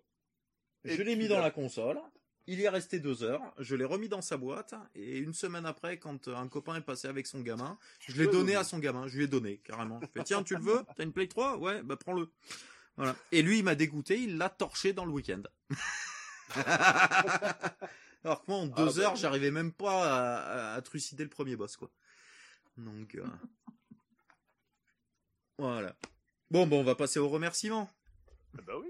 Et 0.83 0.95
je 0.95 1.01
l'ai 1.01 1.15
mis 1.15 1.27
dans 1.27 1.40
la 1.40 1.51
console. 1.51 1.99
Il 2.48 2.59
y 2.59 2.64
est 2.64 2.69
resté 2.69 2.99
deux 2.99 3.24
heures. 3.24 3.41
Je 3.57 3.75
l'ai 3.75 3.85
remis 3.85 4.07
dans 4.07 4.22
sa 4.22 4.38
boîte. 4.38 4.75
Et 4.93 5.17
une 5.17 5.33
semaine 5.33 5.65
après, 5.65 5.98
quand 5.98 6.27
euh, 6.27 6.35
un 6.35 6.48
copain 6.48 6.75
est 6.75 6.82
passé 6.82 7.07
avec 7.07 7.25
son 7.25 7.41
gamin, 7.41 7.77
je 8.07 8.22
l'ai 8.22 8.27
donné 8.27 8.56
à 8.56 8.64
son 8.64 8.77
gamin. 8.80 9.07
Je 9.07 9.17
lui 9.17 9.24
ai 9.24 9.27
donné, 9.27 9.57
carrément. 9.64 9.99
Je 10.01 10.07
fais, 10.14 10.24
tiens, 10.24 10.43
tu 10.43 10.56
le 10.56 10.61
veux? 10.61 10.83
T'as 10.95 11.03
une 11.03 11.11
Play 11.11 11.27
3 11.27 11.57
Ouais, 11.57 11.82
bah 11.82 11.95
prends-le. 11.95 12.30
Voilà. 12.98 13.15
Et 13.32 13.41
lui, 13.41 13.59
il 13.59 13.64
m'a 13.64 13.75
dégoûté. 13.75 14.19
Il 14.22 14.38
l'a 14.38 14.49
torché 14.49 14.93
dans 14.93 15.06
le 15.06 15.11
week-end. 15.11 15.41
Alors 18.24 18.43
que 18.43 18.51
moi, 18.51 18.59
en 18.59 18.67
deux 18.67 18.90
Ah, 18.90 18.93
bah, 18.95 19.01
heures, 19.01 19.15
j'arrivais 19.15 19.51
même 19.51 19.72
pas 19.72 20.06
à, 20.06 20.38
à- 20.38 20.74
à 20.75 20.82
trucider 20.82 21.24
le 21.24 21.30
premier 21.30 21.56
boss, 21.56 21.77
quoi. 21.77 21.90
Donc, 22.77 23.15
euh, 23.15 23.25
voilà. 25.57 25.95
Bon, 26.51 26.67
bon, 26.67 26.82
on 26.82 26.83
va 26.83 26.95
passer 26.95 27.19
aux 27.19 27.30
remerciements. 27.30 27.90
Ah 28.57 28.61
Bah 28.65 28.74
oui. 28.80 28.88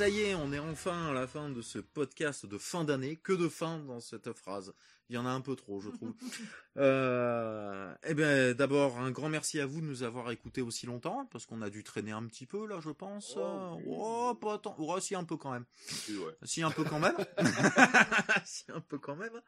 Ça 0.00 0.08
y 0.08 0.20
est, 0.22 0.34
on 0.34 0.50
est 0.50 0.58
enfin 0.58 1.08
à 1.08 1.12
la 1.12 1.26
fin 1.26 1.50
de 1.50 1.60
ce 1.60 1.78
podcast 1.78 2.46
de 2.46 2.56
fin 2.56 2.84
d'année. 2.84 3.16
Que 3.16 3.34
de 3.34 3.50
fin 3.50 3.80
dans 3.80 4.00
cette 4.00 4.32
phrase. 4.32 4.72
Il 5.10 5.14
y 5.14 5.18
en 5.18 5.26
a 5.26 5.28
un 5.28 5.42
peu 5.42 5.54
trop, 5.56 5.78
je 5.82 5.90
trouve. 5.90 6.14
euh, 6.78 7.94
eh 8.04 8.14
ben, 8.14 8.54
d'abord, 8.54 8.96
un 8.96 9.10
grand 9.10 9.28
merci 9.28 9.60
à 9.60 9.66
vous 9.66 9.82
de 9.82 9.84
nous 9.84 10.02
avoir 10.02 10.30
écoutés 10.30 10.62
aussi 10.62 10.86
longtemps, 10.86 11.26
parce 11.30 11.44
qu'on 11.44 11.60
a 11.60 11.68
dû 11.68 11.84
traîner 11.84 12.12
un 12.12 12.24
petit 12.24 12.46
peu, 12.46 12.66
là, 12.66 12.80
je 12.80 12.88
pense. 12.88 13.36
Oh. 13.36 13.78
Oh, 13.86 14.34
pas 14.40 14.56
tant. 14.56 14.74
Oh, 14.78 14.98
si, 15.00 15.14
un 15.14 15.24
peu 15.24 15.36
quand 15.36 15.52
même. 15.52 15.66
Si, 15.76 16.16
ouais. 16.16 16.32
Si, 16.44 16.62
un 16.62 16.70
peu 16.70 16.84
quand 16.84 16.98
même. 16.98 17.16
si, 18.46 18.64
un 18.74 18.80
peu 18.80 18.96
quand 18.96 19.16
même. 19.16 19.38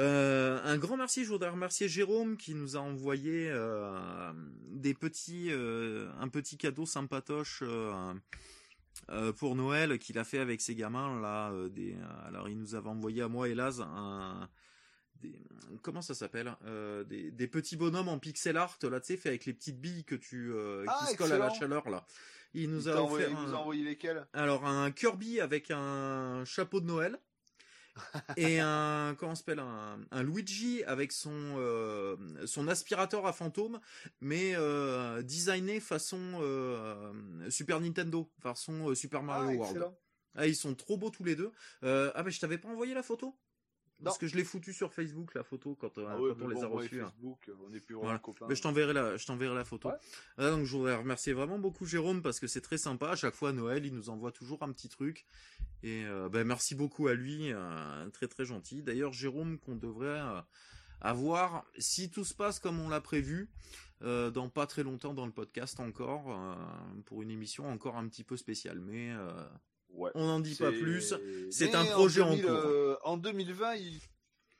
Euh, 0.00 0.58
un 0.64 0.78
grand 0.78 0.96
merci, 0.96 1.22
je 1.22 1.28
voudrais 1.28 1.50
remercier 1.50 1.88
Jérôme 1.88 2.36
qui 2.36 2.56
nous 2.56 2.76
a 2.76 2.80
envoyé 2.80 3.48
euh, 3.52 4.32
des 4.66 4.94
petits, 4.94 5.52
un 5.52 6.28
petit 6.28 6.56
cadeau 6.56 6.86
sympatoche 6.86 7.62
euh, 9.10 9.32
pour 9.32 9.54
Noël 9.56 9.98
qu'il 9.98 10.18
a 10.18 10.24
fait 10.24 10.38
avec 10.38 10.60
ses 10.60 10.74
gamins 10.74 11.20
là. 11.20 11.50
euh, 11.52 11.68
des, 11.68 11.94
euh, 11.94 12.26
alors 12.28 12.48
il 12.48 12.58
nous 12.58 12.74
avait 12.74 12.88
envoyé 12.88 13.22
à 13.22 13.28
moi 13.28 13.48
Laz 13.48 13.80
un, 13.80 14.48
des, 15.20 15.38
comment 15.82 16.02
ça 16.02 16.14
s'appelle 16.14 16.54
des, 17.08 17.30
des 17.30 17.46
petits 17.48 17.76
bonhommes 17.76 18.08
en 18.08 18.18
pixel 18.18 18.56
art 18.56 18.78
là, 18.82 19.00
tu 19.00 19.06
sais, 19.08 19.16
fait 19.16 19.28
avec 19.30 19.44
les 19.46 19.52
petites 19.52 19.80
billes 19.80 20.04
que 20.04 20.14
tu 20.16 20.52
euh, 20.52 20.84
Ah, 20.88 20.98
qui 21.06 21.12
se 21.12 21.16
collent 21.16 21.32
à 21.32 21.38
la 21.38 21.50
chaleur 21.50 21.88
là. 21.88 22.04
Il 22.54 22.70
nous 22.70 22.88
Il 22.88 22.90
a 22.90 23.02
envoyé, 23.02 23.26
offert 23.26 23.38
il 23.38 23.46
nous 23.48 23.54
a 23.54 23.56
un- 23.58 23.60
envoyé 23.60 23.84
lesquels? 23.84 24.26
Alors 24.32 24.66
un 24.66 24.90
Kirby 24.90 25.40
avec 25.40 25.70
un 25.70 26.44
chapeau 26.44 26.80
de 26.80 26.86
Noël 26.86 27.18
et 28.36 28.60
un 28.60 29.14
comment 29.18 29.34
s'appelle 29.34 29.58
un, 29.60 29.98
un 30.10 30.22
Luigi 30.22 30.82
avec 30.84 31.12
son 31.12 31.30
euh, 31.58 32.16
son 32.46 32.68
aspirateur 32.68 33.26
à 33.26 33.32
fantôme 33.32 33.80
mais 34.20 34.54
euh, 34.54 35.22
designé 35.22 35.80
façon 35.80 36.18
euh, 36.40 37.12
Super 37.50 37.80
Nintendo 37.80 38.30
façon 38.40 38.94
Super 38.94 39.22
Mario 39.22 39.50
Ah, 39.50 39.54
World. 39.54 39.90
Ah 40.34 40.46
ils 40.46 40.56
sont 40.56 40.74
trop 40.74 40.98
beaux 40.98 41.10
tous 41.10 41.24
les 41.24 41.34
deux. 41.36 41.52
Ah 41.82 42.22
mais 42.24 42.30
je 42.30 42.40
t'avais 42.40 42.58
pas 42.58 42.68
envoyé 42.68 42.92
la 42.94 43.02
photo? 43.02 43.34
Parce 44.04 44.18
que 44.18 44.26
je 44.26 44.36
l'ai 44.36 44.44
foutu 44.44 44.72
sur 44.72 44.92
Facebook 44.92 45.34
la 45.34 45.42
photo 45.42 45.74
quand, 45.74 45.96
euh, 45.98 46.06
Ah 46.08 46.20
ouais, 46.20 46.30
quand 46.38 46.44
on 46.44 46.48
les 46.48 46.62
a 46.62 46.66
reçus. 46.66 47.00
hein. 47.02 47.06
Facebook, 47.06 47.50
on 47.64 47.70
n'est 47.70 47.80
plus 47.80 47.94
vraiment 47.94 48.06
Voilà. 48.08 48.18
copains. 48.18 48.46
Mais 48.48 48.54
je 48.54 48.62
t'enverrai 48.62 48.92
la, 48.92 49.16
je 49.16 49.26
t'enverrai 49.26 49.54
la 49.54 49.64
photo. 49.64 49.88
Ouais. 49.88 49.94
Ah, 50.38 50.50
donc 50.50 50.64
je 50.64 50.76
voudrais 50.76 50.94
remercier 50.96 51.32
vraiment 51.32 51.58
beaucoup 51.58 51.86
Jérôme 51.86 52.22
parce 52.22 52.38
que 52.40 52.46
c'est 52.46 52.60
très 52.60 52.78
sympa. 52.78 53.10
À 53.10 53.16
chaque 53.16 53.34
fois 53.34 53.50
à 53.50 53.52
Noël, 53.52 53.84
il 53.86 53.94
nous 53.94 54.10
envoie 54.10 54.32
toujours 54.32 54.62
un 54.62 54.72
petit 54.72 54.88
truc. 54.88 55.24
Et 55.82 56.04
euh, 56.06 56.28
ben, 56.28 56.46
merci 56.46 56.74
beaucoup 56.74 57.08
à 57.08 57.14
lui, 57.14 57.52
euh, 57.52 58.08
très 58.10 58.28
très 58.28 58.44
gentil. 58.44 58.82
D'ailleurs 58.82 59.12
Jérôme 59.12 59.58
qu'on 59.58 59.76
devrait 59.76 60.20
euh, 60.20 60.40
avoir, 61.00 61.64
si 61.78 62.10
tout 62.10 62.24
se 62.24 62.34
passe 62.34 62.58
comme 62.58 62.80
on 62.80 62.88
l'a 62.88 63.00
prévu, 63.00 63.48
dans 64.02 64.50
pas 64.50 64.66
très 64.66 64.82
longtemps 64.82 65.14
dans 65.14 65.24
le 65.24 65.32
podcast 65.32 65.80
encore, 65.80 66.38
pour 67.06 67.22
une 67.22 67.30
émission 67.30 67.66
encore 67.66 67.96
un 67.96 68.06
petit 68.08 68.24
peu 68.24 68.36
spéciale. 68.36 68.78
Mais 68.80 69.10
Ouais. 69.96 70.10
on 70.14 70.26
n'en 70.26 70.40
dit 70.40 70.54
pas 70.54 70.70
plus. 70.70 71.14
C'est 71.50 71.74
un 71.74 71.84
projet 71.86 72.22
en 72.22 72.30
2000, 72.30 72.44
cours. 72.44 72.52
euh, 72.54 72.96
en 73.04 73.16
2020, 73.16 73.74
il- 73.76 74.00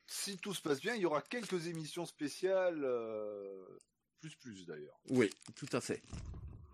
si 0.06 0.36
tout 0.38 0.54
se 0.54 0.62
passe 0.62 0.80
bien, 0.80 0.94
il 0.94 1.02
y 1.02 1.06
aura 1.06 1.20
quelques 1.22 1.66
émissions 1.66 2.06
spéciales, 2.06 2.82
euh, 2.84 3.66
plus 4.20 4.34
plus 4.36 4.66
d'ailleurs. 4.66 4.98
Oui, 5.10 5.30
tout 5.54 5.68
à 5.72 5.80
fait. 5.80 6.02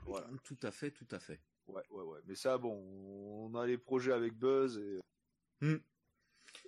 Voilà. 0.06 0.28
Tout 0.44 0.56
à 0.62 0.70
fait, 0.70 0.90
tout 0.90 1.06
à 1.10 1.18
fait. 1.18 1.40
Ouais, 1.66 1.82
ouais, 1.90 2.02
ouais. 2.04 2.20
Mais 2.26 2.34
ça, 2.34 2.58
bon, 2.58 2.72
on 2.74 3.54
a 3.54 3.66
les 3.66 3.78
projets 3.78 4.12
avec 4.12 4.34
Buzz 4.34 4.78
et 4.78 5.00
Hmm. 5.60 5.78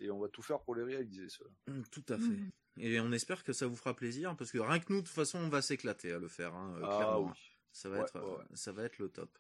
et 0.01 0.11
on 0.11 0.19
va 0.21 0.29
tout 0.29 0.43
faire 0.43 0.61
pour 0.63 0.75
les 0.77 0.85
réaliser. 0.85 1.29
Ceux 1.29 1.45
Mm, 1.67 1.83
Tout 1.91 2.05
à 2.09 2.17
fait. 2.17 2.23
Mhm. 2.25 2.51
Et 2.79 3.01
on 3.01 3.13
espère 3.13 3.45
que 3.45 3.53
ça 3.53 3.67
vous 3.67 3.77
fera 3.77 3.95
plaisir 3.95 4.35
parce 4.37 4.51
que 4.51 4.59
rien 4.59 4.79
que 4.81 4.93
nous, 4.93 5.01
de 5.01 5.07
toute 5.07 5.15
façon, 5.15 5.39
on 5.39 5.49
va 5.49 5.63
s'éclater 5.63 6.13
à 6.13 6.19
le 6.19 6.29
faire. 6.29 6.55
Hein, 6.55 6.75
euh, 6.77 6.83
ah 6.85 6.97
clairement. 6.97 7.27
oui. 7.27 7.39
Ça 7.73 7.89
va 7.89 7.99
Ouais, 7.99 8.03
être, 8.05 8.15
ouais, 8.21 8.25
euh, 8.25 8.37
ouais. 8.39 8.45
ça 8.55 8.73
va 8.73 8.85
être 8.85 8.99
le 8.99 9.09
top. 9.09 9.37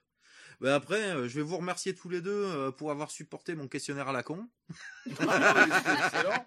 Bah 0.60 0.74
après, 0.74 1.10
euh, 1.10 1.28
je 1.28 1.34
vais 1.36 1.42
vous 1.42 1.57
remercier 1.57 1.94
tous 1.94 2.08
les 2.08 2.20
deux 2.20 2.31
euh, 2.44 2.70
pour 2.70 2.91
avoir 2.91 3.10
supporté 3.10 3.55
mon 3.55 3.68
questionnaire 3.68 4.08
à 4.08 4.12
la 4.12 4.23
con. 4.23 4.49
Ah, 5.20 5.66
excellent. 6.07 6.47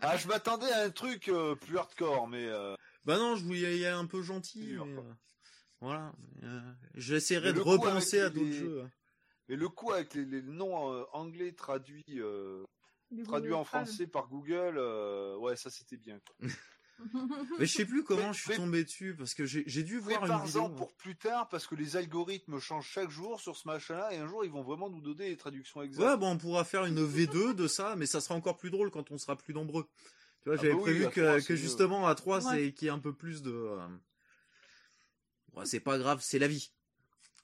Ah, 0.00 0.16
je 0.16 0.28
m'attendais 0.28 0.70
à 0.72 0.84
un 0.84 0.90
truc 0.90 1.28
euh, 1.28 1.54
plus 1.54 1.76
hardcore, 1.78 2.28
mais 2.28 2.46
euh, 2.46 2.74
Bah 3.04 3.18
non, 3.18 3.36
je 3.36 3.44
voulais 3.44 3.60
y 3.60 3.66
aller 3.66 3.86
un 3.86 4.06
peu 4.06 4.22
gentil. 4.22 4.72
Mais, 4.72 4.78
euh, 4.98 5.02
voilà. 5.80 6.12
Euh, 6.44 6.60
J'essaierai 6.94 7.52
de 7.52 7.60
repenser 7.60 8.20
à 8.20 8.30
d'autres 8.30 8.46
les- 8.46 8.52
jeux. 8.52 8.82
hein. 8.84 8.90
mais 9.48 9.56
le 9.56 9.68
coup 9.68 9.92
avec 9.92 10.14
les, 10.14 10.24
les 10.24 10.42
noms 10.42 10.92
euh, 10.92 11.04
anglais 11.12 11.52
traduits 11.52 12.04
euh, 12.16 12.64
Du 13.10 13.22
traduits 13.24 13.50
Google 13.50 13.60
en 13.60 13.64
français 13.64 14.06
par 14.06 14.28
Google, 14.28 14.74
euh, 14.78 15.36
ouais, 15.36 15.56
ça 15.56 15.70
c'était 15.70 15.96
bien. 15.98 16.18
Quoi. 16.20 16.48
Mais 17.58 17.66
je 17.66 17.72
sais 17.72 17.84
plus 17.84 18.02
comment 18.04 18.28
Mais- 18.28 18.32
je 18.32 18.38
suis 18.40 18.50
mais- 18.50 18.56
tombé 18.56 18.84
dessus 18.84 19.14
parce 19.16 19.34
que 19.34 19.44
j'ai 19.46 19.82
dû 19.82 19.98
voir 19.98 20.24
une 20.26 20.44
vidéo. 20.46 20.68
Pour 20.70 20.92
plus 20.94 21.16
tard 21.16 21.48
parce 21.48 21.66
que 21.66 21.74
les 21.74 21.96
algorithmes 21.96 22.58
changent 22.58 22.88
chaque 22.88 23.10
jour 23.10 23.40
sur 23.40 23.56
ce 23.56 23.68
machin-là 23.68 24.12
et 24.12 24.16
un 24.18 24.26
jour 24.26 24.44
ils 24.44 24.50
vont 24.50 24.62
vraiment 24.62 24.90
nous 24.90 25.00
donner 25.00 25.28
les 25.28 25.36
traductions 25.36 25.82
exactes. 25.82 26.06
Ouais, 26.08 26.16
bon, 26.16 26.32
on 26.32 26.38
pourra 26.38 26.64
faire 26.64 26.84
une 26.86 27.04
V2 27.04 27.54
de 27.54 27.68
ça, 27.68 27.94
mais 27.96 28.06
ça 28.06 28.20
sera 28.20 28.34
encore 28.34 28.56
plus 28.56 28.70
drôle 28.70 28.90
quand 28.90 29.10
on 29.12 29.18
sera 29.18 29.36
plus 29.36 29.54
nombreux. 29.54 29.88
Tu 30.42 30.48
vois, 30.48 30.54
Ah 30.58 30.62
j'avais 30.62 30.70
bah 30.74 30.76
oui, 30.76 30.82
prévu 30.82 31.08
que, 31.10 31.34
mieux. 31.52 31.56
justement 31.56 32.06
à 32.06 32.14
3, 32.14 32.44
Ouais. 32.46 32.56
c'est 32.66 32.72
qu'il 32.72 32.86
y 32.86 32.88
ait 32.88 32.92
un 32.94 32.98
peu 32.98 33.12
plus 33.14 33.42
de. 33.42 33.50
euh, 33.52 33.86
ouais, 35.54 35.66
c'est 35.66 35.80
pas 35.80 35.98
grave, 35.98 36.20
c'est 36.22 36.38
la 36.38 36.48
vie. 36.48 36.70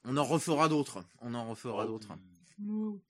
On 0.03 0.17
en 0.17 0.23
refera 0.23 0.69
d'autres. 0.69 1.03
On 1.19 1.33
en 1.33 1.49
refera 1.49 1.83
Oh, 1.85 1.87
d'autres. 1.87 2.09
Ouh. 2.63 3.01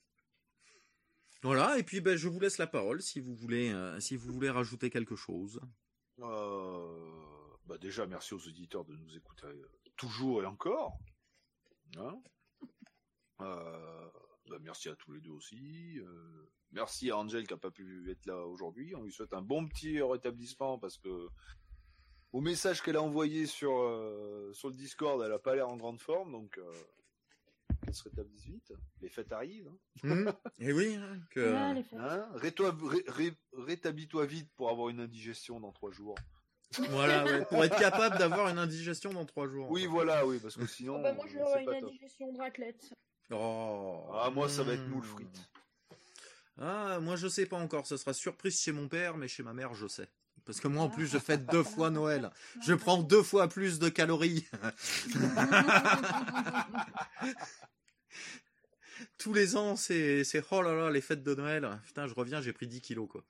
Voilà, 1.43 1.77
et 1.77 1.83
puis 1.83 2.01
ben, 2.01 2.15
je 2.17 2.27
vous 2.27 2.39
laisse 2.39 2.57
la 2.57 2.65
parole 2.67 3.01
si 3.03 3.19
vous 3.19 3.35
voulez, 3.35 3.69
euh, 3.71 3.99
si 3.99 4.15
vous 4.15 4.31
voulez 4.33 4.49
rajouter 4.49 4.89
quelque 4.89 5.15
chose. 5.15 5.59
Euh, 6.19 7.55
bah 7.65 7.77
déjà, 7.77 8.05
merci 8.05 8.33
aux 8.33 8.47
auditeurs 8.47 8.85
de 8.85 8.95
nous 8.95 9.15
écouter 9.15 9.47
euh, 9.47 9.71
toujours 9.97 10.43
et 10.43 10.45
encore. 10.45 10.97
Hein 11.97 12.21
Euh, 13.41 14.09
bah, 14.47 14.57
merci 14.61 14.87
à 14.87 14.95
tous 14.95 15.11
les 15.11 15.19
deux 15.19 15.31
aussi. 15.31 15.99
Merci 16.71 17.11
à 17.11 17.17
Angel 17.17 17.45
qui 17.45 17.53
a 17.53 17.57
pas 17.57 17.71
pu 17.71 18.09
être 18.11 18.25
là 18.25 18.45
aujourd'hui. 18.45 18.95
On 18.95 19.03
lui 19.03 19.11
souhaite 19.11 19.33
un 19.33 19.41
bon 19.41 19.67
petit 19.67 20.01
rétablissement 20.01 20.79
parce 20.79 20.97
que 20.97 21.27
au 22.31 22.41
message 22.41 22.81
qu'elle 22.81 22.95
a 22.97 23.01
envoyé 23.01 23.45
sur 23.45 23.71
sur 24.53 24.69
le 24.69 24.75
Discord, 24.75 25.21
elle 25.21 25.33
a 25.33 25.39
pas 25.39 25.55
l'air 25.55 25.69
en 25.69 25.77
grande 25.77 25.99
forme, 25.99 26.31
donc 26.31 26.59
vite. 28.45 28.73
Les 29.01 29.09
fêtes 29.09 29.31
arrivent. 29.31 29.69
hein. 30.03 30.25
et 30.59 30.73
oui, 30.73 30.95
hein, 30.95 31.19
que, 31.31 31.53
Ouais, 31.53 31.73
les 31.73 31.83
fêtes. 31.83 31.99
Hein 31.99 32.27
ré- 32.35 32.53
ré- 33.07 33.37
Rétablis-toi 33.57 34.25
vite 34.25 34.49
pour 34.55 34.69
avoir 34.69 34.89
une 34.89 34.99
indigestion 34.99 35.59
dans 35.59 35.71
trois 35.71 35.91
jours. 35.91 36.15
voilà, 36.89 37.23
ouais, 37.25 37.45
pour 37.45 37.63
être 37.63 37.77
capable 37.77 38.17
d'avoir 38.17 38.49
une 38.49 38.57
indigestion 38.57 39.13
dans 39.13 39.23
3 39.25 39.47
jours. 39.47 39.69
Oui, 39.69 39.85
voilà, 39.85 40.25
oui, 40.25 40.39
parce 40.39 40.55
que 40.57 40.65
sinon. 40.65 40.97
Oh, 40.99 41.03
bah, 41.03 41.13
moi, 41.13 41.25
je 41.27 41.37
top. 41.37 42.33
de 42.33 42.37
raclette. 42.39 42.93
Oh. 43.31 44.07
Ah, 44.13 44.29
moi, 44.31 44.49
ça 44.49 44.63
va 44.63 44.73
être 44.73 44.87
moule 44.87 45.03
frites. 45.03 45.49
Ah, 46.57 46.99
moi 47.01 47.17
je 47.17 47.27
sais 47.27 47.45
pas 47.45 47.57
encore, 47.57 47.85
ça 47.85 47.97
sera 47.97 48.13
surprise 48.13 48.61
chez 48.61 48.71
mon 48.71 48.87
père, 48.87 49.17
mais 49.17 49.27
chez 49.27 49.43
ma 49.43 49.53
mère 49.53 49.73
je 49.73 49.87
sais. 49.87 50.07
Parce 50.45 50.61
que 50.61 50.69
moi 50.69 50.83
en 50.83 50.89
plus 50.89 51.05
je 51.05 51.17
fête 51.17 51.45
deux 51.47 51.63
fois 51.63 51.89
Noël. 51.89 52.31
Je 52.61 52.73
prends 52.73 53.03
deux 53.03 53.23
fois 53.23 53.49
plus 53.49 53.77
de 53.77 53.89
calories. 53.89 54.47
Tous 59.17 59.33
les 59.33 59.57
ans 59.57 59.75
c'est 59.75 60.23
c'est 60.23 60.43
oh 60.51 60.61
là 60.61 60.73
là 60.73 60.89
les 60.89 61.01
fêtes 61.01 61.23
de 61.23 61.35
Noël. 61.35 61.67
Putain 61.85 62.07
je 62.07 62.13
reviens 62.13 62.41
j'ai 62.41 62.53
pris 62.53 62.67
10 62.67 62.81
kilos 62.81 63.09
quoi. 63.09 63.23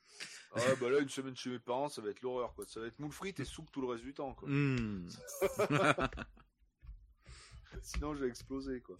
Ah, 0.57 0.75
bah 0.79 0.89
là, 0.89 0.99
une 0.99 1.09
semaine 1.09 1.35
chez 1.35 1.49
mes 1.49 1.59
parents, 1.59 1.89
ça 1.89 2.01
va 2.01 2.09
être 2.09 2.21
l'horreur, 2.21 2.53
quoi. 2.53 2.65
Ça 2.65 2.79
va 2.79 2.87
être 2.87 2.97
moule 2.99 3.11
frites 3.11 3.41
et 3.41 3.45
soupe 3.45 3.69
tout 3.71 3.81
le 3.81 3.87
reste 3.87 4.03
du 4.03 4.13
temps, 4.13 4.33
quoi. 4.33 4.47
Hmm. 4.49 5.05
Sinon, 7.81 8.15
je 8.15 8.23
vais 8.23 8.29
exploser, 8.29 8.79
quoi. 8.79 8.97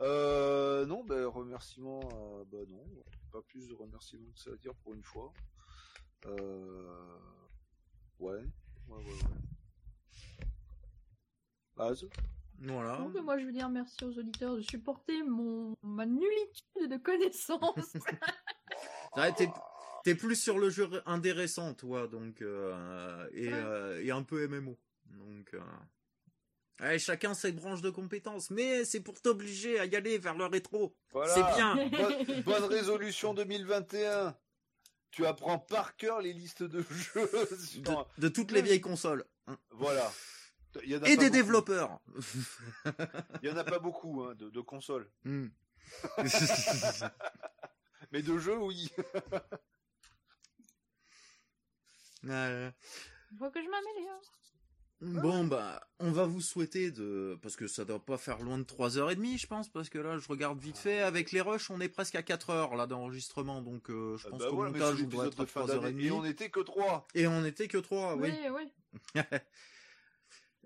Euh, 0.00 0.86
non, 0.86 1.04
bah, 1.04 1.26
remerciements, 1.26 2.00
euh, 2.14 2.44
bah 2.50 2.64
non, 2.68 2.84
pas 3.30 3.42
plus 3.42 3.68
de 3.68 3.74
remerciements 3.74 4.30
que 4.32 4.40
ça 4.40 4.50
à 4.50 4.56
dire 4.56 4.74
pour 4.76 4.94
une 4.94 5.02
fois. 5.02 5.32
Euh, 6.26 7.18
ouais, 8.18 8.42
ouais, 8.88 8.96
ouais, 8.96 9.04
ouais. 9.04 10.46
Base. 11.76 12.06
Voilà. 12.60 12.96
Donc, 12.98 13.14
moi, 13.22 13.38
je 13.38 13.44
veux 13.46 13.52
dire 13.52 13.68
merci 13.68 14.02
aux 14.04 14.18
auditeurs 14.18 14.56
de 14.56 14.62
supporter 14.62 15.22
mon 15.22 15.76
ma 15.82 16.06
nullitude 16.06 16.88
de 16.90 16.96
connaissances. 16.96 17.94
Ouais, 19.16 19.32
t'es- 19.32 19.48
T'es 20.04 20.14
plus 20.14 20.36
sur 20.36 20.58
le 20.58 20.68
jeu 20.70 20.88
indé 21.06 21.32
récent 21.32 21.74
toi 21.74 22.06
donc 22.06 22.40
euh, 22.42 23.26
et, 23.32 23.48
Ouais. 23.48 23.52
euh, 23.54 24.04
et 24.04 24.10
un 24.12 24.22
peu 24.22 24.46
MMO. 24.46 24.78
Donc 25.06 25.52
euh, 25.54 25.60
ouais, 26.80 26.98
chacun 26.98 27.34
ses 27.34 27.50
branches 27.52 27.80
de 27.80 27.90
compétences, 27.90 28.50
mais 28.50 28.84
c'est 28.84 29.00
pour 29.00 29.20
t'obliger 29.20 29.80
à 29.80 29.86
y 29.86 29.96
aller 29.96 30.18
vers 30.18 30.34
le 30.36 30.44
rétro. 30.46 30.94
Voilà. 31.12 31.34
C'est 31.34 31.54
bien. 31.56 31.74
Bonne, 31.88 32.42
bonne 32.42 32.64
résolution 32.64 33.34
2021. 33.34 34.36
Tu 35.10 35.24
apprends 35.26 35.58
par 35.58 35.96
cœur 35.96 36.20
les 36.20 36.32
listes 36.34 36.62
de 36.62 36.82
jeux. 36.90 37.30
De 38.18 38.28
toutes 38.28 38.52
les 38.52 38.62
vieilles 38.62 38.80
consoles. 38.82 39.24
hein. 39.46 39.56
Voilà. 39.70 40.12
Il 40.84 40.90
y 40.90 40.96
en 40.96 41.02
a 41.02 41.08
Et 41.08 41.16
des 41.16 41.30
développeurs. 41.30 42.00
Il 43.42 43.48
y 43.48 43.50
en 43.52 43.56
a 43.56 43.64
pas 43.64 43.78
beaucoup 43.78 44.22
hein, 44.22 44.34
de, 44.34 44.50
de 44.50 44.60
consoles. 44.60 45.08
Hmm. 45.24 45.46
Mais 48.12 48.22
de 48.22 48.38
jeux, 48.38 48.58
oui. 48.58 48.90
Ouais. 52.24 52.72
Faut 53.38 53.50
que 53.50 53.62
je 53.62 53.68
m'améliore. 53.68 54.22
Bon 55.22 55.44
bah, 55.44 55.86
on 56.00 56.10
va 56.10 56.24
vous 56.24 56.40
souhaiter 56.40 56.90
de 56.90 57.38
parce 57.42 57.54
que 57.54 57.66
ça 57.68 57.84
doit 57.84 58.02
pas 58.04 58.16
faire 58.16 58.38
loin 58.40 58.56
de 58.58 58.64
3h30 58.64 59.38
je 59.38 59.46
pense 59.46 59.68
parce 59.68 59.90
que 59.90 59.98
là 59.98 60.16
je 60.18 60.26
regarde 60.26 60.58
vite 60.58 60.78
fait 60.78 61.00
avec 61.02 61.32
les 61.32 61.42
rushs 61.42 61.70
on 61.70 61.80
est 61.82 61.90
presque 61.90 62.14
à 62.14 62.22
4 62.22 62.48
heures 62.50 62.74
là 62.76 62.86
d'enregistrement 62.86 63.60
donc 63.60 63.90
euh, 63.90 64.16
je 64.16 64.26
Ah 64.26 64.30
pense 64.30 64.40
bah 64.40 64.46
qu'au 64.50 64.62
mais 64.62 64.70
montage 64.70 65.02
on 65.02 65.06
doit 65.06 65.26
être 65.26 65.40
à 65.40 65.44
de 65.44 65.50
fin 65.50 65.66
d'année. 65.66 65.92
3h30 65.92 66.06
Et 66.06 66.10
on 66.12 66.22
n'était 66.22 66.48
que 66.48 66.60
trois. 66.60 67.06
et 67.14 67.26
on 67.26 67.44
était 67.44 67.68
que 67.68 67.76
3 67.76 68.16
oui. 68.16 68.32
Oui, 68.50 68.70
oui. 69.14 69.20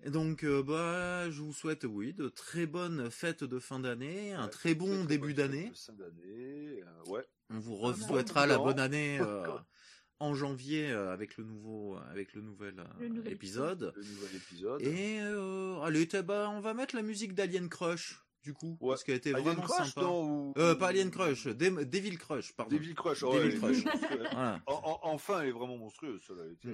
Donc 0.07 0.45
euh, 0.45 0.63
bah 0.63 1.31
je 1.31 1.43
vous 1.43 1.53
souhaite 1.53 1.85
oui 1.85 2.13
de 2.15 2.29
très 2.29 2.67
bonnes 2.67 3.11
fêtes 3.11 3.45
de 3.45 3.59
fin 3.59 3.81
d'année, 3.81 4.33
un 4.33 4.45
Ouais, 4.45 4.51
très 4.51 4.75
bon 4.75 4.97
très, 4.99 5.07
début 5.07 5.35
d'année. 5.35 5.71
euh, 5.91 6.83
ouais. 7.11 7.25
On 7.51 7.59
vous 7.59 7.79
Ah, 7.85 7.95
souhaitera 7.95 8.47
bon 8.47 8.53
la 8.53 8.59
bonne 8.59 8.81
année 8.81 9.19
euh, 9.21 9.47
en 10.19 10.35
janvier 10.35 10.91
euh, 10.91 11.13
avec 11.13 11.37
le 11.37 11.45
nouveau 11.45 11.97
avec 12.11 12.33
le 12.35 12.41
nouvel, 12.41 12.79
euh, 12.79 12.85
Le 13.01 13.09
nouvel 13.09 13.33
épisode. 13.33 13.93
Le 13.97 14.03
nouvel 14.03 14.37
épisode. 14.37 14.83
Et 14.83 15.19
euh, 15.21 15.81
allez, 15.83 16.07
bah, 16.25 16.51
on 16.55 16.61
va 16.61 16.73
mettre 16.75 16.95
la 16.97 17.03
musique 17.03 17.35
d'Alien 17.35 17.69
Crush 17.69 18.23
du 18.43 18.55
coup 18.55 18.79
Ouais. 18.81 18.91
parce 18.93 19.05
qu'elle 19.05 19.17
était 19.17 19.35
Alien 19.35 19.49
vraiment 19.55 19.63
Crush, 19.65 19.89
sympa. 19.93 20.01
non 20.01 20.25
ou... 20.25 20.55
Euh, 20.57 20.75
pas 20.75 20.89
Alien 20.89 21.11
Crush, 21.11 21.47
Dem- 21.49 21.85
Devil 21.85 22.17
Crush, 22.17 22.55
pardon. 22.55 22.75
Devil 22.75 22.95
Crush. 22.95 23.21
Devil 23.21 23.35
ouais, 23.37 23.41
elle 23.47 23.55
est 23.55 23.59
Crush. 23.59 23.85
monstrueuse. 23.85 24.01
Voilà. 24.33 24.63
En- 24.67 24.73
en- 24.73 25.01
enfin, 25.03 25.43
elle 25.43 25.49
est 25.49 25.53
vraiment 25.53 25.77
monstrueuse, 25.77 26.23
celle-là. 26.27 26.73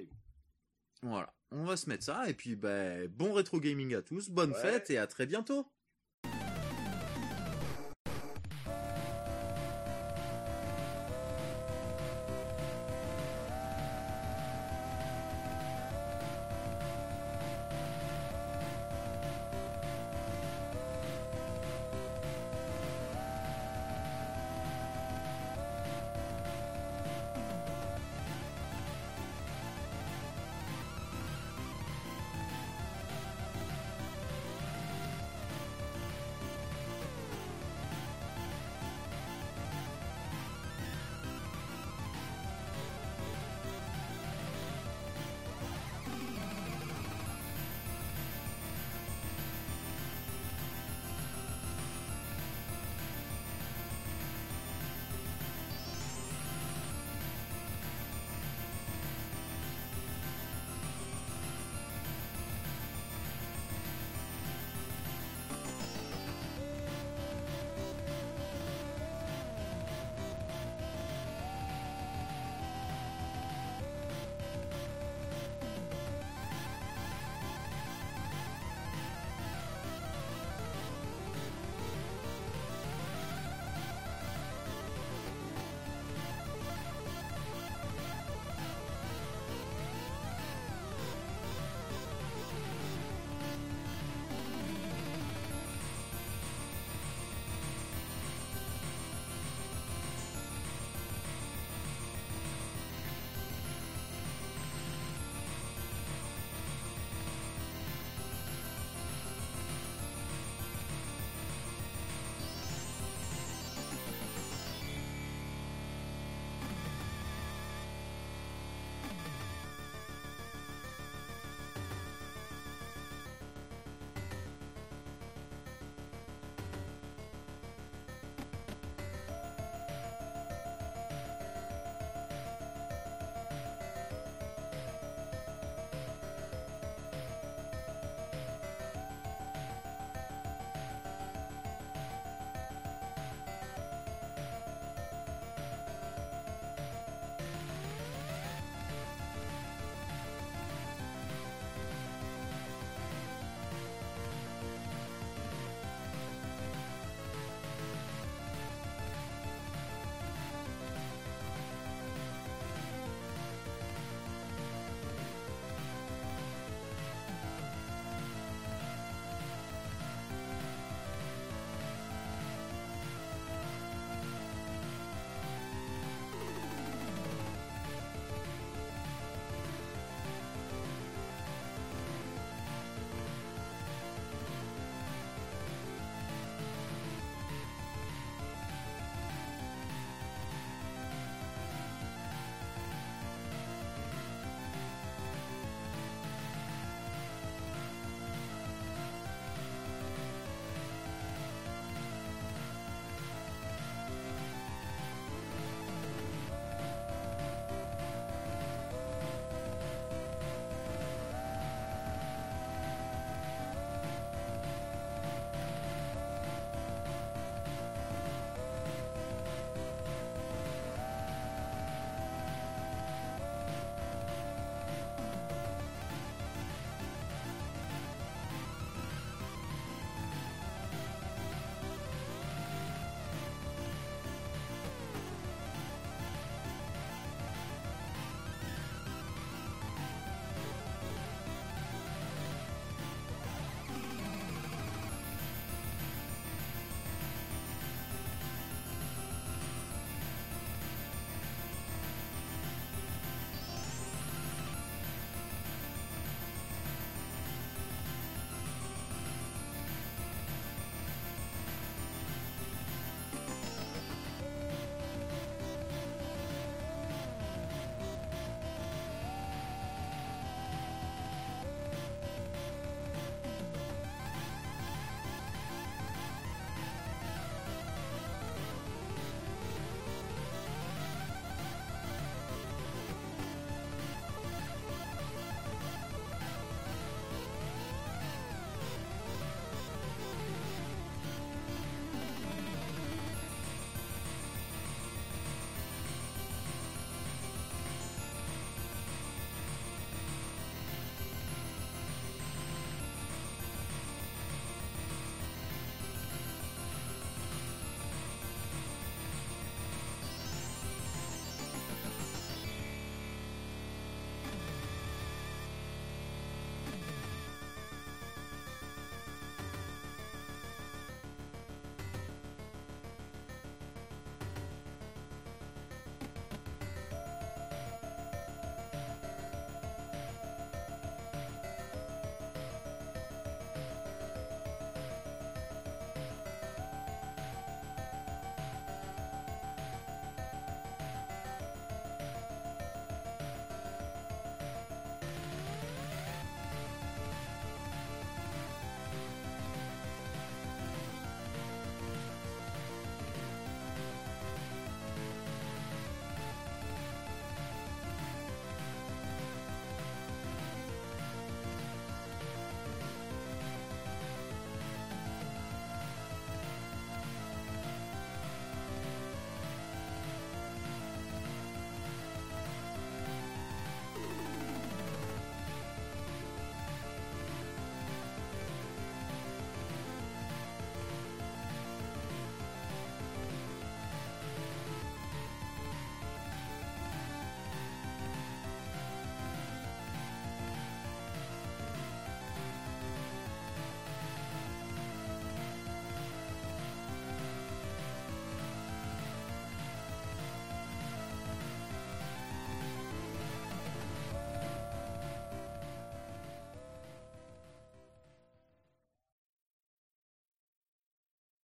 Voilà. 1.02 1.32
On 1.52 1.64
va 1.64 1.76
se 1.76 1.88
mettre 1.88 2.04
ça 2.04 2.28
et 2.28 2.34
puis 2.34 2.56
bah, 2.56 3.06
bon 3.08 3.32
rétro 3.32 3.60
gaming 3.60 3.94
à 3.94 4.02
tous, 4.02 4.30
bonne 4.30 4.52
Ouais. 4.52 4.60
fête 4.60 4.90
et 4.90 4.98
à 4.98 5.06
très 5.06 5.26
bientôt. 5.26 5.66